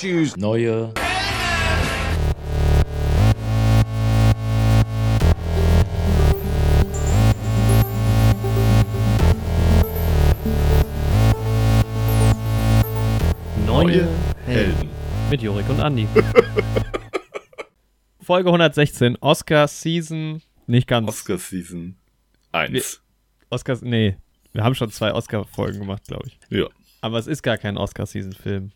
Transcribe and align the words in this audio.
Choose 0.00 0.40
neue 0.40 0.94
Neue 13.66 14.08
Helden. 14.46 14.88
Mit 15.28 15.42
Jorik 15.42 15.68
und 15.68 15.80
Andi. 15.80 16.08
Folge 18.22 18.48
116, 18.48 19.18
Oscar 19.20 19.68
Season, 19.68 20.40
nicht 20.66 20.88
ganz. 20.88 21.10
Oscar 21.10 21.36
Season 21.36 21.98
1. 22.52 23.02
Oscars, 23.50 23.82
nee, 23.82 24.16
wir 24.52 24.64
haben 24.64 24.74
schon 24.74 24.90
zwei 24.90 25.12
Oscar-Folgen 25.12 25.80
gemacht, 25.80 26.04
glaube 26.08 26.28
ich. 26.28 26.38
Ja. 26.48 26.68
Aber 27.02 27.18
es 27.18 27.26
ist 27.26 27.42
gar 27.42 27.58
kein 27.58 27.76
Oscar-Season-Film. 27.76 28.72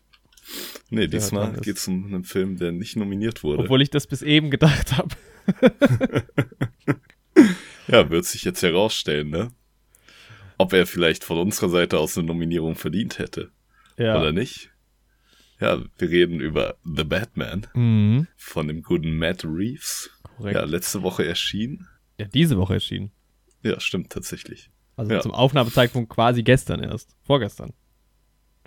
Nee, 0.89 1.07
diesmal 1.07 1.53
geht 1.61 1.77
es 1.77 1.87
um 1.87 2.05
einen 2.05 2.23
Film, 2.23 2.57
der 2.57 2.71
nicht 2.71 2.95
nominiert 2.95 3.43
wurde. 3.43 3.63
Obwohl 3.63 3.81
ich 3.81 3.89
das 3.89 4.05
bis 4.07 4.21
eben 4.21 4.51
gedacht 4.51 4.95
habe. 4.97 5.15
ja, 7.87 8.09
wird 8.09 8.25
sich 8.25 8.43
jetzt 8.43 8.61
herausstellen, 8.63 9.29
ne? 9.29 9.51
Ob 10.57 10.73
er 10.73 10.85
vielleicht 10.87 11.23
von 11.23 11.37
unserer 11.37 11.69
Seite 11.69 11.99
aus 11.99 12.17
eine 12.17 12.27
Nominierung 12.27 12.75
verdient 12.75 13.19
hätte. 13.19 13.51
Ja. 13.97 14.19
Oder 14.19 14.31
nicht? 14.31 14.71
Ja, 15.59 15.81
wir 15.97 16.09
reden 16.09 16.39
über 16.39 16.77
The 16.83 17.03
Batman 17.03 17.67
Mhm. 17.73 18.27
von 18.35 18.67
dem 18.67 18.81
guten 18.83 19.17
Matt 19.17 19.43
Reeves. 19.45 20.09
Korrekt. 20.37 20.55
Ja, 20.55 20.61
Ja, 20.61 20.67
letzte 20.67 21.01
Woche 21.01 21.25
erschienen. 21.25 21.87
diese 22.33 22.57
Woche 22.57 22.75
erschienen. 22.75 23.11
Ja, 23.63 23.79
stimmt 23.79 24.11
tatsächlich. 24.11 24.69
Also 24.97 25.13
Ja. 25.13 25.21
zum 25.21 25.31
Aufnahmezeitpunkt 25.33 26.09
quasi 26.09 26.43
gestern 26.43 26.81
erst. 26.83 27.15
Vorgestern. 27.23 27.73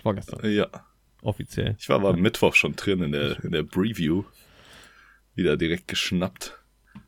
Vorgestern, 0.01 0.39
Ja, 0.51 0.67
offiziell. 1.21 1.75
ich 1.79 1.89
war 1.89 1.97
aber 1.97 2.09
am 2.09 2.19
Mittwoch 2.21 2.55
schon 2.55 2.75
drin 2.75 3.01
in 3.03 3.11
der, 3.11 3.43
in 3.43 3.51
der 3.51 3.63
Preview. 3.63 4.23
Wieder 5.35 5.57
direkt 5.57 5.87
geschnappt 5.87 6.57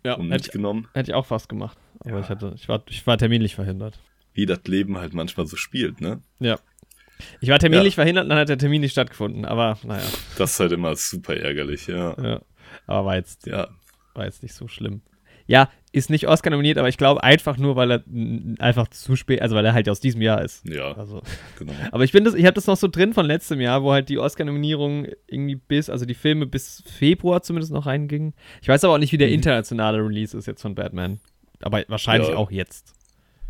Ja, 0.06 0.14
und 0.14 0.32
hätte 0.32 0.44
mitgenommen. 0.46 0.88
hätte 0.94 1.12
ich 1.12 1.16
auch 1.16 1.26
fast 1.26 1.50
gemacht. 1.50 1.78
Aber 2.00 2.12
Ja. 2.12 2.20
ich 2.22 2.30
hatte, 2.30 2.54
ich 2.56 2.68
war, 2.70 2.84
ich 2.88 3.06
war 3.08 3.18
terminlich 3.18 3.56
verhindert. 3.56 4.00
Wie 4.34 4.46
das 4.46 4.62
Leben 4.66 4.98
halt 4.98 5.14
manchmal 5.14 5.46
so 5.48 5.58
spielt, 5.58 6.00
ne? 6.02 6.22
Ja. 6.40 6.60
Ich 7.40 7.50
war 7.50 7.60
terminlich 7.60 7.96
verhindert 7.96 8.24
und 8.24 8.30
dann 8.30 8.40
hat 8.40 8.50
der 8.50 8.58
Termin 8.58 8.82
nicht 8.82 8.94
stattgefunden. 8.94 9.46
Aber 9.46 9.78
naja, 9.84 10.04
Das 10.38 10.54
ist 10.54 10.60
halt 10.60 10.72
immer 10.72 10.96
super 10.96 11.36
ärgerlich, 11.36 11.88
ja. 11.88 12.16
ja. 12.22 12.42
Aber 12.88 13.06
war 13.08 13.16
jetzt, 13.16 13.46
Ja, 13.46 13.68
war 14.14 14.26
jetzt 14.26 14.42
nicht 14.42 14.56
so 14.56 14.68
schlimm. 14.68 15.02
Ja, 15.46 15.70
ist 15.94 16.10
nicht 16.10 16.28
Oscar 16.28 16.52
nominiert, 16.52 16.78
aber 16.78 16.88
ich 16.88 16.98
glaube 16.98 17.22
einfach 17.24 17.58
nur, 17.58 17.76
weil 17.76 17.92
er 17.92 18.04
einfach 18.60 18.88
zu 18.88 19.16
spät, 19.18 19.42
also 19.42 19.56
weil 19.56 19.66
er 19.66 19.74
halt 19.74 19.90
aus 19.90 20.00
diesem 20.00 20.22
Jahr 20.22 20.42
ist. 20.42 20.66
ja, 20.68 20.94
Also, 20.94 21.22
genau. 21.60 21.74
aber 21.92 22.04
ich 22.06 22.14
bin 22.14 22.24
das, 22.24 22.34
ich 22.34 22.46
habe 22.46 22.54
das 22.54 22.66
noch 22.68 22.78
so 22.78 22.88
drin 22.88 23.14
von 23.14 23.26
letztem 23.26 23.60
Jahr, 23.60 23.84
wo 23.84 23.92
halt 23.92 24.08
die 24.08 24.18
Oscar-Nominierungen 24.18 25.08
irgendwie 25.28 25.56
bis, 25.56 25.90
also 25.90 26.06
die 26.06 26.14
Filme 26.14 26.46
bis 26.46 26.82
Februar 26.88 27.44
zumindest 27.44 27.74
noch 27.74 27.86
reingingen. 27.88 28.34
Ich 28.62 28.70
weiß 28.70 28.84
aber 28.86 28.94
auch 28.94 28.98
nicht, 29.00 29.12
wie 29.12 29.18
der 29.18 29.28
Mhm. 29.28 29.34
internationale 29.36 29.98
Release 29.98 30.38
ist 30.38 30.48
jetzt 30.48 30.62
von 30.62 30.76
Batman. 30.76 31.20
Aber 31.62 31.84
wahrscheinlich 31.90 32.30
Ja. 32.30 32.38
auch 32.38 32.52
jetzt. 32.52 32.94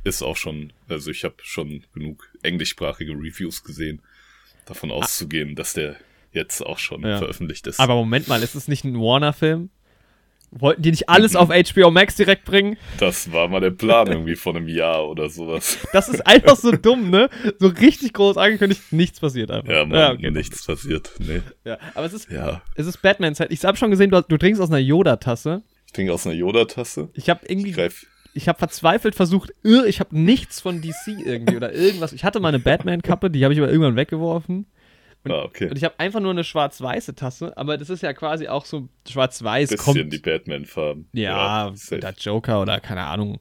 Ist 0.03 0.23
auch 0.23 0.35
schon, 0.35 0.73
also 0.89 1.11
ich 1.11 1.23
habe 1.23 1.35
schon 1.43 1.83
genug 1.93 2.27
englischsprachige 2.41 3.11
Reviews 3.13 3.63
gesehen, 3.63 4.01
davon 4.65 4.89
auszugehen, 4.89 5.53
dass 5.55 5.73
der 5.73 5.95
jetzt 6.33 6.65
auch 6.65 6.79
schon 6.79 7.05
Ah. 7.05 7.09
Ja. 7.09 7.17
veröffentlicht 7.19 7.67
ist. 7.67 7.79
Aber 7.79 7.93
Moment 7.95 8.27
mal, 8.27 8.41
ist 8.41 8.55
es 8.55 8.67
nicht 8.67 8.83
ein 8.83 8.95
Warner-Film? 8.99 9.69
Wollten 10.53 10.81
die 10.81 10.91
nicht 10.91 11.07
alles 11.07 11.37
auf 11.37 11.47
HBO 11.49 11.91
Max 11.91 12.15
direkt 12.15 12.43
bringen? 12.43 12.77
das 12.99 13.31
war 13.31 13.47
mal 13.47 13.61
der 13.61 13.71
Plan 13.71 14.07
irgendwie 14.07 14.35
von 14.35 14.57
einem 14.57 14.67
Jahr 14.67 15.07
oder 15.07 15.29
sowas. 15.29 15.77
Das 15.93 16.09
ist 16.09 16.27
einfach 16.27 16.57
so 16.57 16.71
dumm, 16.73 17.09
ne? 17.09 17.29
So 17.57 17.67
richtig 17.67 18.11
groß 18.13 18.35
angekündigt, 18.35 18.91
nichts 18.91 19.21
passiert 19.21 19.49
einfach. 19.49 19.71
Ja, 19.71 19.85
Mann, 19.85 20.17
okay. 20.17 20.29
nichts 20.29 20.65
passiert. 20.65 21.11
Nee. 21.19 21.41
Ja, 21.63 21.77
aber 21.93 22.05
es 22.05 22.13
ist, 22.13 22.29
Ja, 22.29 22.61
es 22.75 22.85
ist 22.85 23.01
Batman-Zeit. 23.01 23.49
Ich 23.51 23.63
habe 23.63 23.77
schon 23.77 23.91
gesehen, 23.91 24.11
du, 24.11 24.21
du 24.21 24.37
trinkst 24.37 24.61
aus 24.61 24.69
einer 24.69 24.79
Yoda-Tasse. 24.79 25.63
ich 25.87 25.93
trinke 25.93 26.11
aus 26.13 26.27
einer 26.27 26.35
Yoda-Tasse. 26.35 27.09
Ich 27.13 27.29
habe 27.29 27.39
irgendwie, 27.47 27.69
Ich 27.69 27.75
greif, 27.75 28.05
ich 28.33 28.47
habe 28.49 28.59
verzweifelt 28.59 29.15
versucht, 29.15 29.53
irr, 29.63 29.85
ich 29.85 29.99
habe 30.01 30.17
nichts 30.17 30.59
von 30.59 30.81
DC 30.81 31.25
irgendwie 31.25 31.55
oder 31.55 31.73
irgendwas. 31.73 32.11
Ich 32.13 32.25
hatte 32.25 32.41
mal 32.41 32.49
eine 32.49 32.59
Batman-Kappe, 32.59 33.29
die 33.29 33.43
habe 33.45 33.53
ich 33.53 33.59
aber 33.59 33.69
irgendwann 33.69 33.95
weggeworfen. 33.95 34.65
Und, 35.23 35.31
ah, 35.31 35.43
okay. 35.43 35.69
und 35.69 35.77
ich 35.77 35.83
habe 35.83 35.99
einfach 35.99 36.19
nur 36.19 36.31
eine 36.31 36.43
schwarz-weiße 36.43 37.13
Tasse, 37.15 37.55
aber 37.55 37.77
das 37.77 37.89
ist 37.91 38.01
ja 38.01 38.11
quasi 38.13 38.47
auch 38.47 38.65
so 38.65 38.89
schwarz-weiß. 39.07 39.69
Bisschen 39.69 39.83
Kommt, 39.83 40.13
die 40.13 40.17
Batman-Farben. 40.17 41.07
ja, 41.13 41.71
safe. 41.75 41.97
oder 41.97 42.13
Joker 42.17 42.61
oder 42.61 42.79
keine 42.79 43.03
Ahnung. 43.03 43.37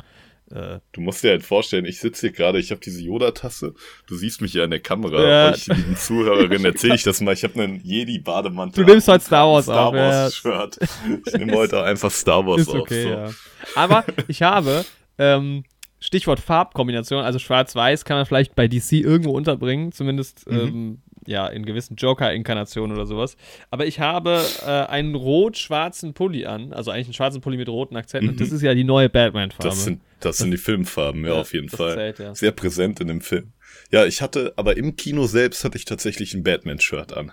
Äh, 0.52 0.80
Du 0.92 1.00
musst 1.00 1.22
dir 1.24 1.30
halt 1.30 1.42
vorstellen, 1.44 1.84
ich 1.86 2.00
sitze 2.00 2.26
hier 2.26 2.32
gerade, 2.32 2.58
ich 2.58 2.70
habe 2.70 2.80
diese 2.80 3.00
Yoda-Tasse. 3.02 3.72
Du 4.06 4.16
siehst 4.16 4.42
mich 4.42 4.52
ja 4.52 4.64
in 4.64 4.70
der 4.70 4.80
Kamera. 4.80 5.22
Ja. 5.26 5.52
Euch 5.52 5.68
lieben 5.68 5.96
Zuhörerinnen 5.96 6.64
erzähle 6.66 6.96
ich 6.96 7.02
das 7.04 7.20
mal. 7.20 7.32
Ich 7.32 7.44
habe 7.44 7.62
einen 7.62 7.80
Jedi-Bademantel. 7.82 8.84
Du 8.84 8.90
nimmst 8.90 9.08
heute 9.08 9.24
Star 9.24 9.46
Wars 9.46 9.64
Star 9.66 9.86
auf, 9.86 9.94
ja. 9.94 10.00
Wars-Shirt. 10.10 10.78
Ich 11.26 11.32
nehme 11.34 11.52
heute 11.54 11.82
einfach 11.84 12.10
Star 12.10 12.44
Wars 12.44 12.62
Ist 12.62 12.68
auf. 12.70 12.80
okay, 12.80 13.02
so. 13.04 13.08
ja. 13.10 13.30
Aber 13.76 14.04
ich 14.28 14.42
habe, 14.42 14.84
ähm, 15.18 15.64
Stichwort 16.00 16.40
Farbkombination, 16.40 17.22
also 17.22 17.38
Schwarz-Weiß 17.38 18.04
kann 18.04 18.16
man 18.16 18.26
vielleicht 18.26 18.54
bei 18.54 18.66
DC 18.68 18.92
irgendwo 18.92 19.30
unterbringen, 19.32 19.92
zumindest 19.92 20.46
Mhm. 20.50 20.58
ähm, 20.58 21.02
ja 21.30 21.46
in 21.46 21.64
gewissen 21.64 21.96
Joker-Inkarnationen 21.96 22.94
oder 22.94 23.06
sowas. 23.06 23.36
Aber 23.70 23.86
ich 23.86 24.00
habe 24.00 24.44
äh, 24.62 24.66
einen 24.66 25.14
rot-schwarzen 25.14 26.12
Pulli 26.12 26.44
an, 26.44 26.72
also 26.72 26.90
eigentlich 26.90 27.06
einen 27.06 27.14
schwarzen 27.14 27.40
Pulli 27.40 27.56
mit 27.56 27.68
roten 27.68 27.96
Akzenten. 27.96 28.30
Und 28.30 28.40
das 28.40 28.52
ist 28.52 28.62
ja 28.62 28.74
die 28.74 28.84
neue 28.84 29.08
Batman-Farbe. 29.08 29.64
Mhm. 29.64 29.70
Das 29.70 29.84
sind, 29.84 30.00
das 30.20 30.38
sind 30.38 30.50
die 30.50 30.58
Filmfarben, 30.58 31.24
ja, 31.24 31.34
Ja, 31.34 31.40
auf 31.40 31.52
jeden 31.54 31.68
Fall. 31.68 31.94
zählt, 31.94 32.18
ja. 32.18 32.34
Sehr 32.34 32.52
präsent 32.52 33.00
in 33.00 33.08
dem 33.08 33.20
Film. 33.20 33.52
Ja, 33.90 34.04
ich 34.04 34.20
hatte, 34.22 34.52
aber 34.56 34.76
im 34.76 34.96
Kino 34.96 35.26
selbst 35.26 35.64
hatte 35.64 35.78
ich 35.78 35.84
tatsächlich 35.84 36.34
ein 36.34 36.42
Batman-Shirt 36.42 37.16
an. 37.16 37.32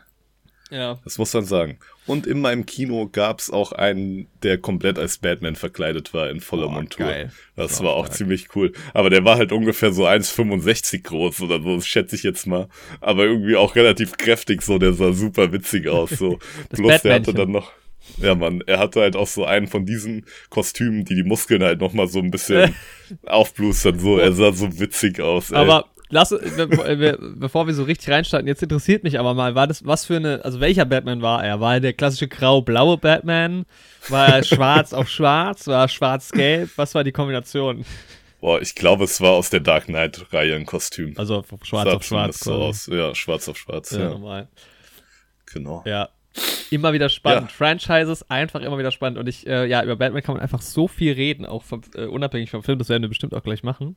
Ja. 0.70 1.00
Das 1.04 1.18
muss 1.18 1.34
man 1.34 1.46
sagen. 1.46 1.78
Und 2.06 2.26
in 2.28 2.40
meinem 2.42 2.66
Kino 2.66 3.08
gab's 3.12 3.50
auch 3.50 3.72
einen, 3.74 4.28
der 4.44 4.58
komplett 4.58 4.98
als 5.00 5.18
Batman 5.18 5.56
verkleidet 5.56 6.14
war 6.14 6.30
in 6.30 6.40
voller 6.42 6.68
Boah, 6.68 6.74
Montur. 6.74 7.06
geil. 7.06 7.32
Das 7.56 7.72
Das 7.72 7.84
war 7.84 7.92
auch 7.94 8.06
stark. 8.06 8.18
ziemlich 8.18 8.56
cool. 8.56 8.72
Aber 8.94 9.10
der 9.10 9.24
war 9.26 9.38
halt 9.38 9.52
ungefähr 9.52 9.92
so 9.92 10.06
1,65 10.08 11.04
groß 11.04 11.42
oder 11.42 11.62
so, 11.62 11.80
schätze 11.82 12.16
ich 12.16 12.24
jetzt 12.24 12.48
mal. 12.48 12.68
Aber 13.02 13.26
irgendwie 13.26 13.56
auch 13.56 13.76
relativ 13.76 14.18
kräftig 14.18 14.62
so, 14.62 14.78
der 14.78 14.94
sah 14.94 15.12
super 15.14 15.52
witzig 15.52 15.88
aus. 15.90 16.12
So. 16.12 16.40
Bloß 16.72 17.02
der 17.02 17.16
hatte 17.16 17.34
dann 17.34 17.52
noch. 17.52 17.72
Ja, 18.20 18.36
Mann, 18.36 18.64
er 18.66 18.80
hatte 18.80 19.02
halt 19.02 19.18
auch 19.18 19.28
so 19.28 19.44
einen 19.44 19.68
von 19.68 19.86
diesen 19.86 20.26
Kostümen, 20.50 21.04
die 21.04 21.16
die 21.16 21.24
Muskeln 21.24 21.62
halt 21.62 21.82
nochmal 21.82 22.08
so 22.08 22.20
ein 22.20 22.32
bisschen 22.32 22.74
aufblustern. 23.26 24.00
So, 24.00 24.18
er 24.18 24.32
sah 24.32 24.54
so 24.54 24.80
witzig 24.80 25.20
aus. 25.20 25.52
Ey. 25.52 25.58
Aber 25.58 25.88
lass, 26.10 26.30
be 26.30 26.68
be 26.68 27.18
bevor 27.38 27.68
wir 27.68 27.74
so 27.74 27.84
richtig 27.84 28.10
reinstarten, 28.10 28.48
jetzt 28.48 28.64
interessiert 28.64 29.04
mich 29.04 29.20
aber 29.20 29.34
mal, 29.34 29.56
war 29.56 29.68
das, 29.68 29.86
was 29.86 30.06
für 30.06 30.16
eine, 30.18 30.44
also 30.46 30.60
welcher 30.60 30.86
Batman 30.86 31.22
war 31.22 31.44
er? 31.44 31.60
War 31.60 31.76
er 31.76 31.80
der 31.80 31.94
klassische 31.94 32.28
grau-blaue 32.28 32.98
Batman? 32.98 33.66
War 34.10 34.28
er 34.28 34.44
schwarz 34.44 34.94
auf 34.94 35.10
schwarz? 35.10 35.68
War 35.68 35.84
er 35.86 35.88
schwarz-gelb? 35.88 36.70
Was 36.76 36.96
war 36.96 37.04
die 37.04 37.12
Kombination? 37.12 37.86
Boah, 38.40 38.62
ich 38.62 38.76
glaube, 38.76 39.04
es 39.06 39.20
war 39.20 39.32
aus 39.32 39.50
der 39.50 39.62
Dark 39.62 39.86
Knight-Reihe 39.86 40.56
ein 40.56 40.66
Kostüm. 40.66 41.14
Also 41.18 41.42
von 41.42 41.60
schwarz 41.64 41.88
auf 41.90 42.04
schwarz. 42.04 42.40
so 42.40 42.54
aus. 42.54 42.86
Ja, 42.88 43.16
schwarz 43.16 43.50
auf 43.50 43.58
schwarz. 43.58 43.92
Ja, 43.92 44.00
Ja, 44.00 44.10
normal. 44.10 44.48
genau. 45.52 45.84
Ja. 45.86 46.10
Immer 46.70 46.94
wieder 46.94 47.10
spannend. 47.10 47.50
Ja. 47.50 47.56
Franchises 47.56 48.30
einfach 48.30 48.62
immer 48.62 48.78
wieder 48.78 48.92
spannend. 48.92 49.18
Und 49.18 49.28
ich, 49.28 49.48
äh, 49.48 49.66
ja, 49.66 49.84
über 49.84 49.96
Batman 49.96 50.22
kann 50.22 50.36
man 50.36 50.44
einfach 50.44 50.62
so 50.62 50.88
viel 50.88 51.14
reden, 51.14 51.46
auch 51.48 51.64
vom, 51.64 51.82
äh, 51.96 52.06
unabhängig 52.06 52.52
vom 52.52 52.62
Film. 52.62 52.78
Das 52.78 52.90
werden 52.90 53.02
wir 53.02 53.10
bestimmt 53.10 53.34
auch 53.34 53.42
gleich 53.42 53.64
machen. 53.64 53.96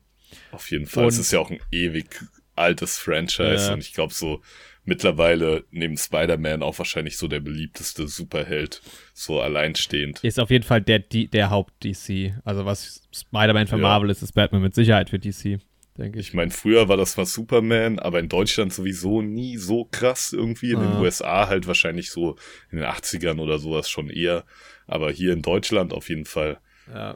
Auf 0.51 0.69
jeden 0.71 0.85
Fall. 0.85 1.03
Und- 1.05 1.09
es 1.09 1.17
ist 1.19 1.31
ja 1.31 1.39
auch 1.39 1.49
ein 1.51 1.59
ewig 1.71 2.21
altes 2.55 2.97
Franchise 2.97 3.67
Ja. 3.67 3.73
und 3.73 3.79
ich 3.79 3.93
glaube 3.93 4.13
so 4.13 4.41
mittlerweile 4.83 5.63
neben 5.71 5.95
Spider-Man 5.97 6.63
auch 6.63 6.77
wahrscheinlich 6.79 7.17
so 7.17 7.27
der 7.27 7.39
beliebteste 7.39 8.07
Superheld, 8.07 8.81
so 9.13 9.39
alleinstehend. 9.39 10.23
Ist 10.23 10.39
auf 10.39 10.49
jeden 10.49 10.63
Fall 10.63 10.81
der, 10.81 10.99
der 10.99 11.49
Haupt-DC. 11.49 12.33
Also 12.43 12.65
was 12.65 13.07
Spider-Man 13.13 13.67
für 13.67 13.75
Ja. 13.75 13.81
Marvel 13.81 14.09
ist, 14.09 14.21
ist 14.23 14.33
Batman 14.33 14.61
mit 14.63 14.73
Sicherheit 14.75 15.09
für 15.11 15.19
DC, 15.19 15.59
denke 15.97 16.19
ich. 16.19 16.29
Ich 16.29 16.33
meine, 16.33 16.49
früher 16.51 16.89
war 16.89 16.97
das 16.97 17.15
mal 17.15 17.25
Superman, 17.27 17.99
aber 17.99 18.19
in 18.19 18.27
Deutschland 18.27 18.73
sowieso 18.73 19.21
nie 19.21 19.57
so 19.57 19.85
krass 19.85 20.33
irgendwie. 20.33 20.71
In 20.71 20.79
den 20.79 20.93
Ah. 20.93 20.99
USA 21.01 21.47
halt 21.47 21.67
wahrscheinlich 21.67 22.09
so 22.11 22.35
in 22.71 22.77
den 22.79 22.85
80ern 22.87 23.39
oder 23.39 23.59
sowas 23.59 23.87
schon 23.89 24.09
eher. 24.09 24.45
Aber 24.87 25.11
hier 25.11 25.31
in 25.33 25.43
Deutschland 25.43 25.93
auf 25.93 26.09
jeden 26.09 26.25
Fall 26.25 26.59
Ja. 26.91 27.15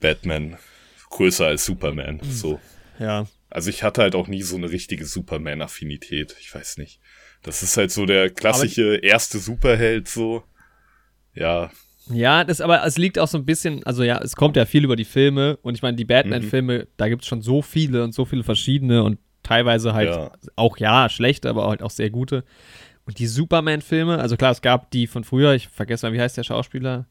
Batman 0.00 0.58
größer 1.10 1.46
als 1.46 1.64
Superman. 1.64 2.20
So. 2.30 2.60
Ja. 2.98 3.26
Also 3.50 3.70
ich 3.70 3.82
hatte 3.82 4.02
halt 4.02 4.14
auch 4.14 4.28
nie 4.28 4.42
so 4.42 4.56
eine 4.56 4.70
richtige 4.70 5.06
Superman-Affinität. 5.06 6.36
Ich 6.40 6.54
weiß 6.54 6.78
nicht. 6.78 7.00
Das 7.42 7.62
ist 7.62 7.76
halt 7.76 7.90
so 7.90 8.04
der 8.06 8.30
klassische 8.30 8.96
erste 8.96 9.38
Superheld 9.38 10.08
so. 10.08 10.42
Ja, 11.34 11.70
Ja, 12.10 12.42
das 12.44 12.60
aber 12.60 12.84
es 12.84 12.98
liegt 12.98 13.18
auch 13.18 13.28
so 13.28 13.38
ein 13.38 13.44
bisschen, 13.44 13.84
also 13.84 14.02
ja, 14.02 14.18
es 14.20 14.34
kommt 14.34 14.56
ja 14.56 14.64
viel 14.66 14.84
über 14.84 14.96
die 14.96 15.04
Filme 15.04 15.56
und 15.62 15.74
ich 15.74 15.82
meine, 15.82 15.96
die 15.96 16.04
Batman-Filme, 16.04 16.88
da 16.96 17.08
gibt 17.08 17.22
es 17.22 17.28
schon 17.28 17.42
so 17.42 17.62
viele 17.62 18.02
und 18.02 18.12
so 18.14 18.24
viele 18.24 18.42
verschiedene 18.42 19.02
und 19.04 19.18
teilweise 19.42 19.94
halt 19.94 20.10
Ja. 20.10 20.32
auch 20.56 20.76
ja, 20.78 21.08
schlechte, 21.08 21.48
aber 21.48 21.68
halt 21.68 21.82
auch 21.82 21.90
sehr 21.90 22.10
gute. 22.10 22.44
Und 23.04 23.18
die 23.18 23.26
Superman-Filme, 23.26 24.18
also 24.18 24.36
klar, 24.36 24.50
es 24.52 24.60
gab 24.62 24.90
die 24.90 25.06
von 25.06 25.22
früher, 25.24 25.54
ich 25.54 25.68
vergesse 25.68 26.06
mal, 26.06 26.12
wie 26.12 26.20
heißt 26.20 26.36
der 26.36 26.42
Schauspieler? 26.44 27.06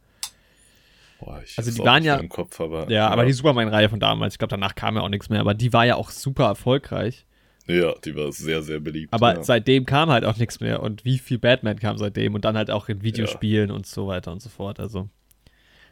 Boah, 1.20 1.42
ich 1.44 1.58
Also 1.58 1.72
die 1.72 1.80
waren 1.80 2.04
ja- 2.04 2.18
Im 2.18 2.30
Kopf, 2.30 2.60
aber, 2.60 2.90
Ja, 2.90 3.10
aber 3.10 3.26
die 3.26 3.34
Superman-Reihe 3.34 3.90
von 3.90 4.00
damals, 4.00 4.36
ich 4.36 4.40
glaube, 4.40 4.52
danach 4.52 4.76
kam 4.76 4.96
ja 4.96 5.02
auch 5.02 5.10
nichts 5.10 5.30
mehr, 5.30 5.40
aber 5.40 5.54
die 5.54 5.74
war 5.74 5.86
ja 5.86 5.96
auch 5.96 6.10
super 6.10 6.46
erfolgreich. 6.46 7.26
Ja, 7.68 7.94
die 8.06 8.16
war 8.16 8.32
sehr, 8.32 8.62
sehr 8.62 8.80
beliebt. 8.80 9.14
Aber 9.14 9.36
ja. 9.36 9.44
seitdem 9.44 9.86
kam 9.86 10.10
halt 10.10 10.24
auch 10.24 10.38
nichts 10.38 10.62
mehr. 10.62 10.82
Und 10.82 11.04
wie 11.04 11.18
viel 11.18 11.38
Batman 11.38 11.78
kam 11.78 11.98
seitdem 11.98 12.34
und 12.34 12.46
dann 12.46 12.56
halt 12.56 12.72
auch 12.72 12.88
in 12.88 13.04
Videospielen 13.04 13.70
ja. 13.70 13.76
und 13.76 13.86
so 13.86 14.08
weiter 14.08 14.32
und 14.32 14.42
so 14.42 14.50
fort. 14.50 14.80
Also 14.80 15.10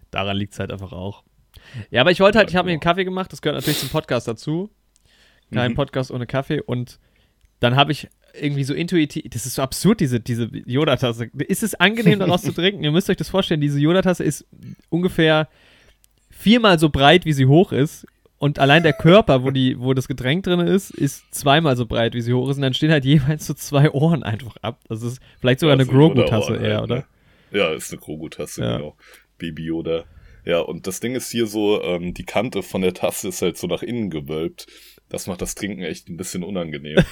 daran 0.09 0.37
liegt 0.37 0.53
es 0.53 0.59
halt 0.59 0.71
einfach 0.71 0.93
auch. 0.93 1.23
Ja, 1.89 2.01
aber 2.01 2.11
ich 2.11 2.21
wollte 2.21 2.37
halt, 2.37 2.49
ich 2.49 2.55
habe 2.55 2.67
mir 2.67 2.71
einen 2.71 2.79
Kaffee 2.79 3.03
gemacht, 3.03 3.31
das 3.31 3.41
gehört 3.41 3.57
natürlich 3.57 3.79
zum 3.79 3.89
Podcast 3.89 4.27
dazu. 4.27 4.69
Kein 5.51 5.71
mhm. 5.71 5.75
Podcast 5.75 6.11
ohne 6.11 6.25
Kaffee. 6.25 6.61
Und 6.61 6.99
dann 7.59 7.75
habe 7.75 7.91
ich 7.91 8.07
irgendwie 8.39 8.63
so 8.63 8.73
intuitiv, 8.73 9.23
das 9.29 9.45
ist 9.45 9.55
so 9.55 9.61
absurd, 9.61 9.99
diese, 9.99 10.19
diese 10.19 10.49
Yoda-Tasse. 10.65 11.29
Ist 11.47 11.63
es 11.63 11.75
angenehm, 11.75 12.19
daraus 12.19 12.41
zu 12.41 12.51
trinken? 12.53 12.83
Ihr 12.83 12.91
müsst 12.91 13.09
euch 13.09 13.17
das 13.17 13.29
vorstellen, 13.29 13.61
diese 13.61 13.79
Yoda-Tasse 13.79 14.23
ist 14.23 14.45
ungefähr 14.89 15.47
viermal 16.29 16.79
so 16.79 16.89
breit, 16.89 17.25
wie 17.25 17.33
sie 17.33 17.45
hoch 17.45 17.71
ist. 17.71 18.05
Und 18.37 18.59
allein 18.59 18.83
der 18.83 18.93
Körper, 18.93 19.43
wo, 19.43 19.51
die, 19.51 19.79
wo 19.79 19.93
das 19.93 20.07
Getränk 20.07 20.43
drin 20.43 20.59
ist, 20.59 20.91
ist 20.91 21.33
zweimal 21.33 21.77
so 21.77 21.85
breit, 21.85 22.13
wie 22.13 22.21
sie 22.21 22.33
hoch 22.33 22.49
ist. 22.49 22.57
Und 22.57 22.63
dann 22.63 22.73
stehen 22.73 22.91
halt 22.91 23.05
jeweils 23.05 23.47
so 23.47 23.53
zwei 23.53 23.89
Ohren 23.91 24.23
einfach 24.23 24.57
ab. 24.61 24.81
Das 24.89 25.01
ist 25.01 25.19
vielleicht 25.39 25.61
sogar 25.61 25.75
ja, 25.75 25.81
eine 25.81 25.89
Grogu-Tasse 25.89 26.57
eher, 26.57 26.75
halt, 26.75 26.83
oder? 26.83 26.95
Ne? 26.97 27.05
Ja, 27.51 27.73
ist 27.73 27.91
eine 27.91 28.01
Grogu-Tasse, 28.01 28.61
ja. 28.61 28.77
genau. 28.77 28.95
Baby 29.37 29.65
Yoda. 29.65 30.03
Ja, 30.45 30.59
und 30.59 30.85
das 30.85 30.99
Ding 30.99 31.15
ist 31.15 31.31
hier 31.31 31.47
so, 31.47 31.81
ähm, 31.81 32.13
die 32.13 32.25
Kante 32.25 32.61
von 32.61 32.81
der 32.81 32.93
Tasse 32.93 33.29
ist 33.29 33.41
halt 33.41 33.57
so 33.57 33.67
nach 33.67 33.81
innen 33.81 34.09
gewölbt. 34.09 34.67
Das 35.09 35.27
macht 35.27 35.41
das 35.41 35.55
Trinken 35.55 35.81
echt 35.81 36.09
ein 36.09 36.17
bisschen 36.17 36.43
unangenehm. 36.43 36.97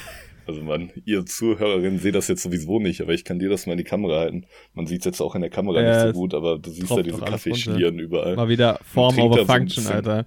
Also 0.45 0.61
man, 0.61 0.91
ihr 1.05 1.25
Zuhörerinnen 1.25 1.99
seht 1.99 2.15
das 2.15 2.27
jetzt 2.27 2.43
sowieso 2.43 2.79
nicht, 2.79 3.01
aber 3.01 3.13
ich 3.13 3.23
kann 3.23 3.39
dir 3.39 3.49
das 3.49 3.65
mal 3.65 3.73
in 3.73 3.77
die 3.77 3.83
Kamera 3.83 4.19
halten. 4.19 4.45
Man 4.73 4.87
sieht 4.87 4.99
es 4.99 5.05
jetzt 5.05 5.21
auch 5.21 5.35
in 5.35 5.41
der 5.41 5.49
Kamera 5.49 5.81
äh, 5.81 5.89
nicht 5.89 6.13
so 6.13 6.19
gut, 6.19 6.33
aber 6.33 6.59
du 6.59 6.69
siehst 6.69 6.89
ja 6.89 7.01
diese 7.01 7.19
Kaffeeschlieren 7.19 7.99
überall. 7.99 8.35
Mal 8.35 8.49
wieder 8.49 8.79
Form 8.83 9.17
over 9.19 9.45
Function, 9.45 9.83
so 9.83 9.91
Alter. 9.91 10.25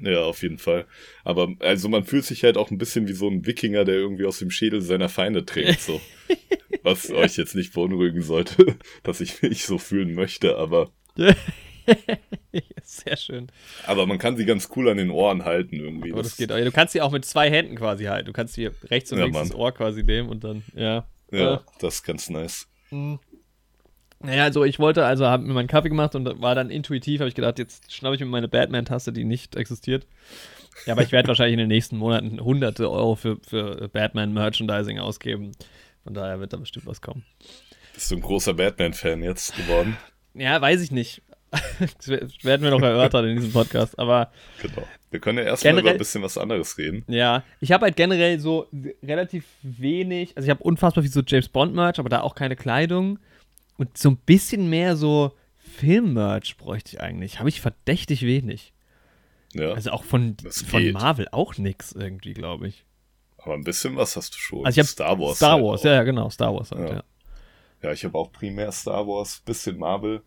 Ja, 0.00 0.22
auf 0.22 0.42
jeden 0.42 0.58
Fall. 0.58 0.86
Aber 1.24 1.54
also 1.60 1.88
man 1.88 2.04
fühlt 2.04 2.24
sich 2.24 2.44
halt 2.44 2.56
auch 2.56 2.70
ein 2.70 2.78
bisschen 2.78 3.08
wie 3.08 3.12
so 3.12 3.28
ein 3.28 3.46
Wikinger, 3.46 3.84
der 3.84 3.94
irgendwie 3.94 4.26
aus 4.26 4.38
dem 4.38 4.50
Schädel 4.50 4.82
seiner 4.82 5.08
Feinde 5.08 5.44
trinkt, 5.44 5.80
so. 5.80 6.00
Was 6.82 7.10
euch 7.10 7.36
jetzt 7.36 7.56
nicht 7.56 7.72
beunruhigen 7.72 8.22
sollte, 8.22 8.76
dass 9.02 9.20
ich 9.20 9.42
mich 9.42 9.64
so 9.64 9.78
fühlen 9.78 10.14
möchte, 10.14 10.56
aber 10.58 10.90
Sehr 12.82 13.16
schön. 13.16 13.48
Aber 13.86 14.06
man 14.06 14.18
kann 14.18 14.36
sie 14.36 14.44
ganz 14.44 14.68
cool 14.76 14.88
an 14.88 14.96
den 14.96 15.10
Ohren 15.10 15.44
halten 15.44 15.76
irgendwie. 15.76 16.12
Oh, 16.12 16.16
das, 16.16 16.28
das 16.28 16.36
geht. 16.36 16.50
Du 16.50 16.72
kannst 16.72 16.92
sie 16.92 17.00
auch 17.00 17.10
mit 17.10 17.24
zwei 17.24 17.50
Händen 17.50 17.76
quasi 17.76 18.04
halten. 18.04 18.26
Du 18.26 18.32
kannst 18.32 18.54
sie 18.54 18.70
rechts 18.84 19.12
und 19.12 19.18
ja, 19.18 19.24
links 19.24 19.38
Mann. 19.38 19.48
das 19.48 19.56
Ohr 19.56 19.72
quasi 19.72 20.02
nehmen 20.02 20.28
und 20.28 20.44
dann, 20.44 20.62
ja. 20.74 21.06
Ja, 21.30 21.54
äh. 21.54 21.58
das 21.80 21.96
ist 21.96 22.02
ganz 22.04 22.30
nice. 22.30 22.68
Mhm. 22.90 23.18
Naja, 24.20 24.44
also 24.44 24.64
ich 24.64 24.78
wollte, 24.78 25.04
also 25.04 25.26
habe 25.26 25.44
mir 25.44 25.52
meinen 25.52 25.68
Kaffee 25.68 25.90
gemacht 25.90 26.14
und 26.14 26.40
war 26.40 26.54
dann 26.54 26.70
intuitiv, 26.70 27.20
habe 27.20 27.28
ich 27.28 27.34
gedacht, 27.34 27.58
jetzt 27.58 27.92
schnappe 27.92 28.14
ich 28.14 28.20
mir 28.20 28.26
meine 28.26 28.48
Batman-Taste, 28.48 29.12
die 29.12 29.24
nicht 29.24 29.56
existiert. 29.56 30.06
Ja, 30.86 30.94
aber 30.94 31.02
ich 31.02 31.12
werde 31.12 31.28
wahrscheinlich 31.28 31.54
in 31.54 31.58
den 31.58 31.68
nächsten 31.68 31.98
Monaten 31.98 32.40
hunderte 32.40 32.90
Euro 32.90 33.14
für, 33.14 33.38
für 33.46 33.88
Batman-Merchandising 33.88 34.98
ausgeben. 34.98 35.52
Von 36.02 36.14
daher 36.14 36.40
wird 36.40 36.52
da 36.52 36.56
bestimmt 36.56 36.86
was 36.86 37.02
kommen. 37.02 37.24
Bist 37.92 38.10
du 38.10 38.16
ein 38.16 38.22
großer 38.22 38.54
Batman-Fan 38.54 39.22
jetzt 39.22 39.56
geworden? 39.56 39.96
Ja, 40.34 40.60
weiß 40.60 40.80
ich 40.82 40.90
nicht. 40.90 41.22
das 41.98 42.08
werden 42.08 42.62
wir 42.62 42.70
noch 42.70 42.82
erörtern 42.82 43.26
in 43.26 43.36
diesem 43.36 43.52
Podcast, 43.52 43.98
aber. 43.98 44.30
Genau. 44.62 44.82
Wir 45.10 45.20
können 45.20 45.38
ja 45.38 45.44
erstmal 45.44 45.78
über 45.78 45.90
ein 45.90 45.98
bisschen 45.98 46.22
was 46.22 46.36
anderes 46.36 46.76
reden. 46.78 47.04
Ja, 47.08 47.44
ich 47.60 47.72
habe 47.72 47.86
halt 47.86 47.96
generell 47.96 48.38
so 48.40 48.68
relativ 49.02 49.44
wenig, 49.62 50.36
also 50.36 50.46
ich 50.46 50.50
habe 50.50 50.62
unfassbar 50.62 51.02
viel 51.02 51.12
so 51.12 51.22
James 51.26 51.48
Bond-Merch, 51.48 51.98
aber 51.98 52.08
da 52.08 52.20
auch 52.20 52.34
keine 52.34 52.56
Kleidung. 52.56 53.18
Und 53.78 53.96
so 53.96 54.10
ein 54.10 54.16
bisschen 54.16 54.68
mehr 54.68 54.96
so 54.96 55.32
Film-Merch 55.56 56.56
bräuchte 56.56 56.96
ich 56.96 57.00
eigentlich. 57.00 57.38
Habe 57.38 57.48
ich 57.48 57.60
verdächtig 57.60 58.22
wenig. 58.22 58.72
Ja. 59.54 59.72
Also 59.72 59.90
auch 59.90 60.04
von, 60.04 60.36
von 60.50 60.92
Marvel 60.92 61.28
auch 61.30 61.56
nix 61.56 61.92
irgendwie, 61.92 62.34
glaube 62.34 62.68
ich. 62.68 62.84
Aber 63.38 63.54
ein 63.54 63.64
bisschen 63.64 63.96
was 63.96 64.16
hast 64.16 64.34
du 64.34 64.38
schon. 64.38 64.66
Also 64.66 64.80
ich 64.80 64.86
Star 64.88 65.18
Wars. 65.18 65.36
Star 65.36 65.52
halt 65.52 65.64
Wars, 65.64 65.84
halt 65.84 65.94
ja, 65.94 66.02
genau, 66.02 66.30
Star 66.30 66.54
Wars 66.54 66.72
halt, 66.72 66.88
ja. 66.88 66.96
Ja, 66.96 67.02
ja 67.82 67.92
ich 67.92 68.04
habe 68.04 68.18
auch 68.18 68.32
primär 68.32 68.72
Star 68.72 69.06
Wars, 69.06 69.40
bisschen 69.44 69.78
Marvel. 69.78 70.22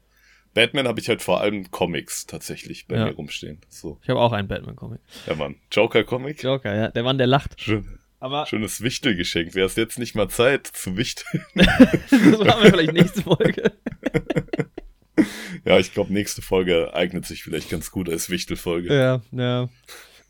Batman 0.54 0.88
habe 0.88 1.00
ich 1.00 1.10
halt 1.10 1.22
vor 1.22 1.42
allem 1.42 1.70
Comics 1.72 2.26
tatsächlich 2.26 2.88
bei 2.88 2.96
ja. 2.96 3.06
mir 3.06 3.12
rumstehen. 3.12 3.60
So. 3.70 4.00
Ich 4.04 4.10
habe 4.10 4.20
auch 4.20 4.32
einen 4.32 4.48
Batman-Comic. 4.48 5.00
Ja, 5.28 5.36
Mann. 5.36 5.56
Joker-Comic? 5.72 6.44
Joker, 6.44 6.76
ja. 6.76 6.88
Der 6.90 7.04
Mann, 7.04 7.18
der 7.18 7.28
lacht. 7.28 7.60
Schön. 7.62 8.00
Aber 8.20 8.46
Schönes 8.48 8.82
Wichtelgeschenk. 8.82 9.56
Wäre 9.56 9.68
es 9.68 9.76
jetzt 9.76 9.98
nicht 9.98 10.16
mal 10.16 10.28
Zeit 10.30 10.68
zu 10.68 10.98
wichteln? 10.98 11.46
das 11.56 12.12
machen 12.12 12.64
wir 12.64 12.72
vielleicht 12.72 12.94
nächste 12.94 13.22
Folge. 13.22 13.72
ja, 15.66 15.80
ich 15.80 15.94
glaube, 15.94 16.12
nächste 16.12 16.42
Folge 16.42 16.94
eignet 16.94 17.26
sich 17.26 17.44
vielleicht 17.44 17.70
ganz 17.70 17.92
gut 17.92 18.10
als 18.10 18.30
Wichtelfolge. 18.30 18.94
Ja, 18.94 19.22
ja. 19.32 19.70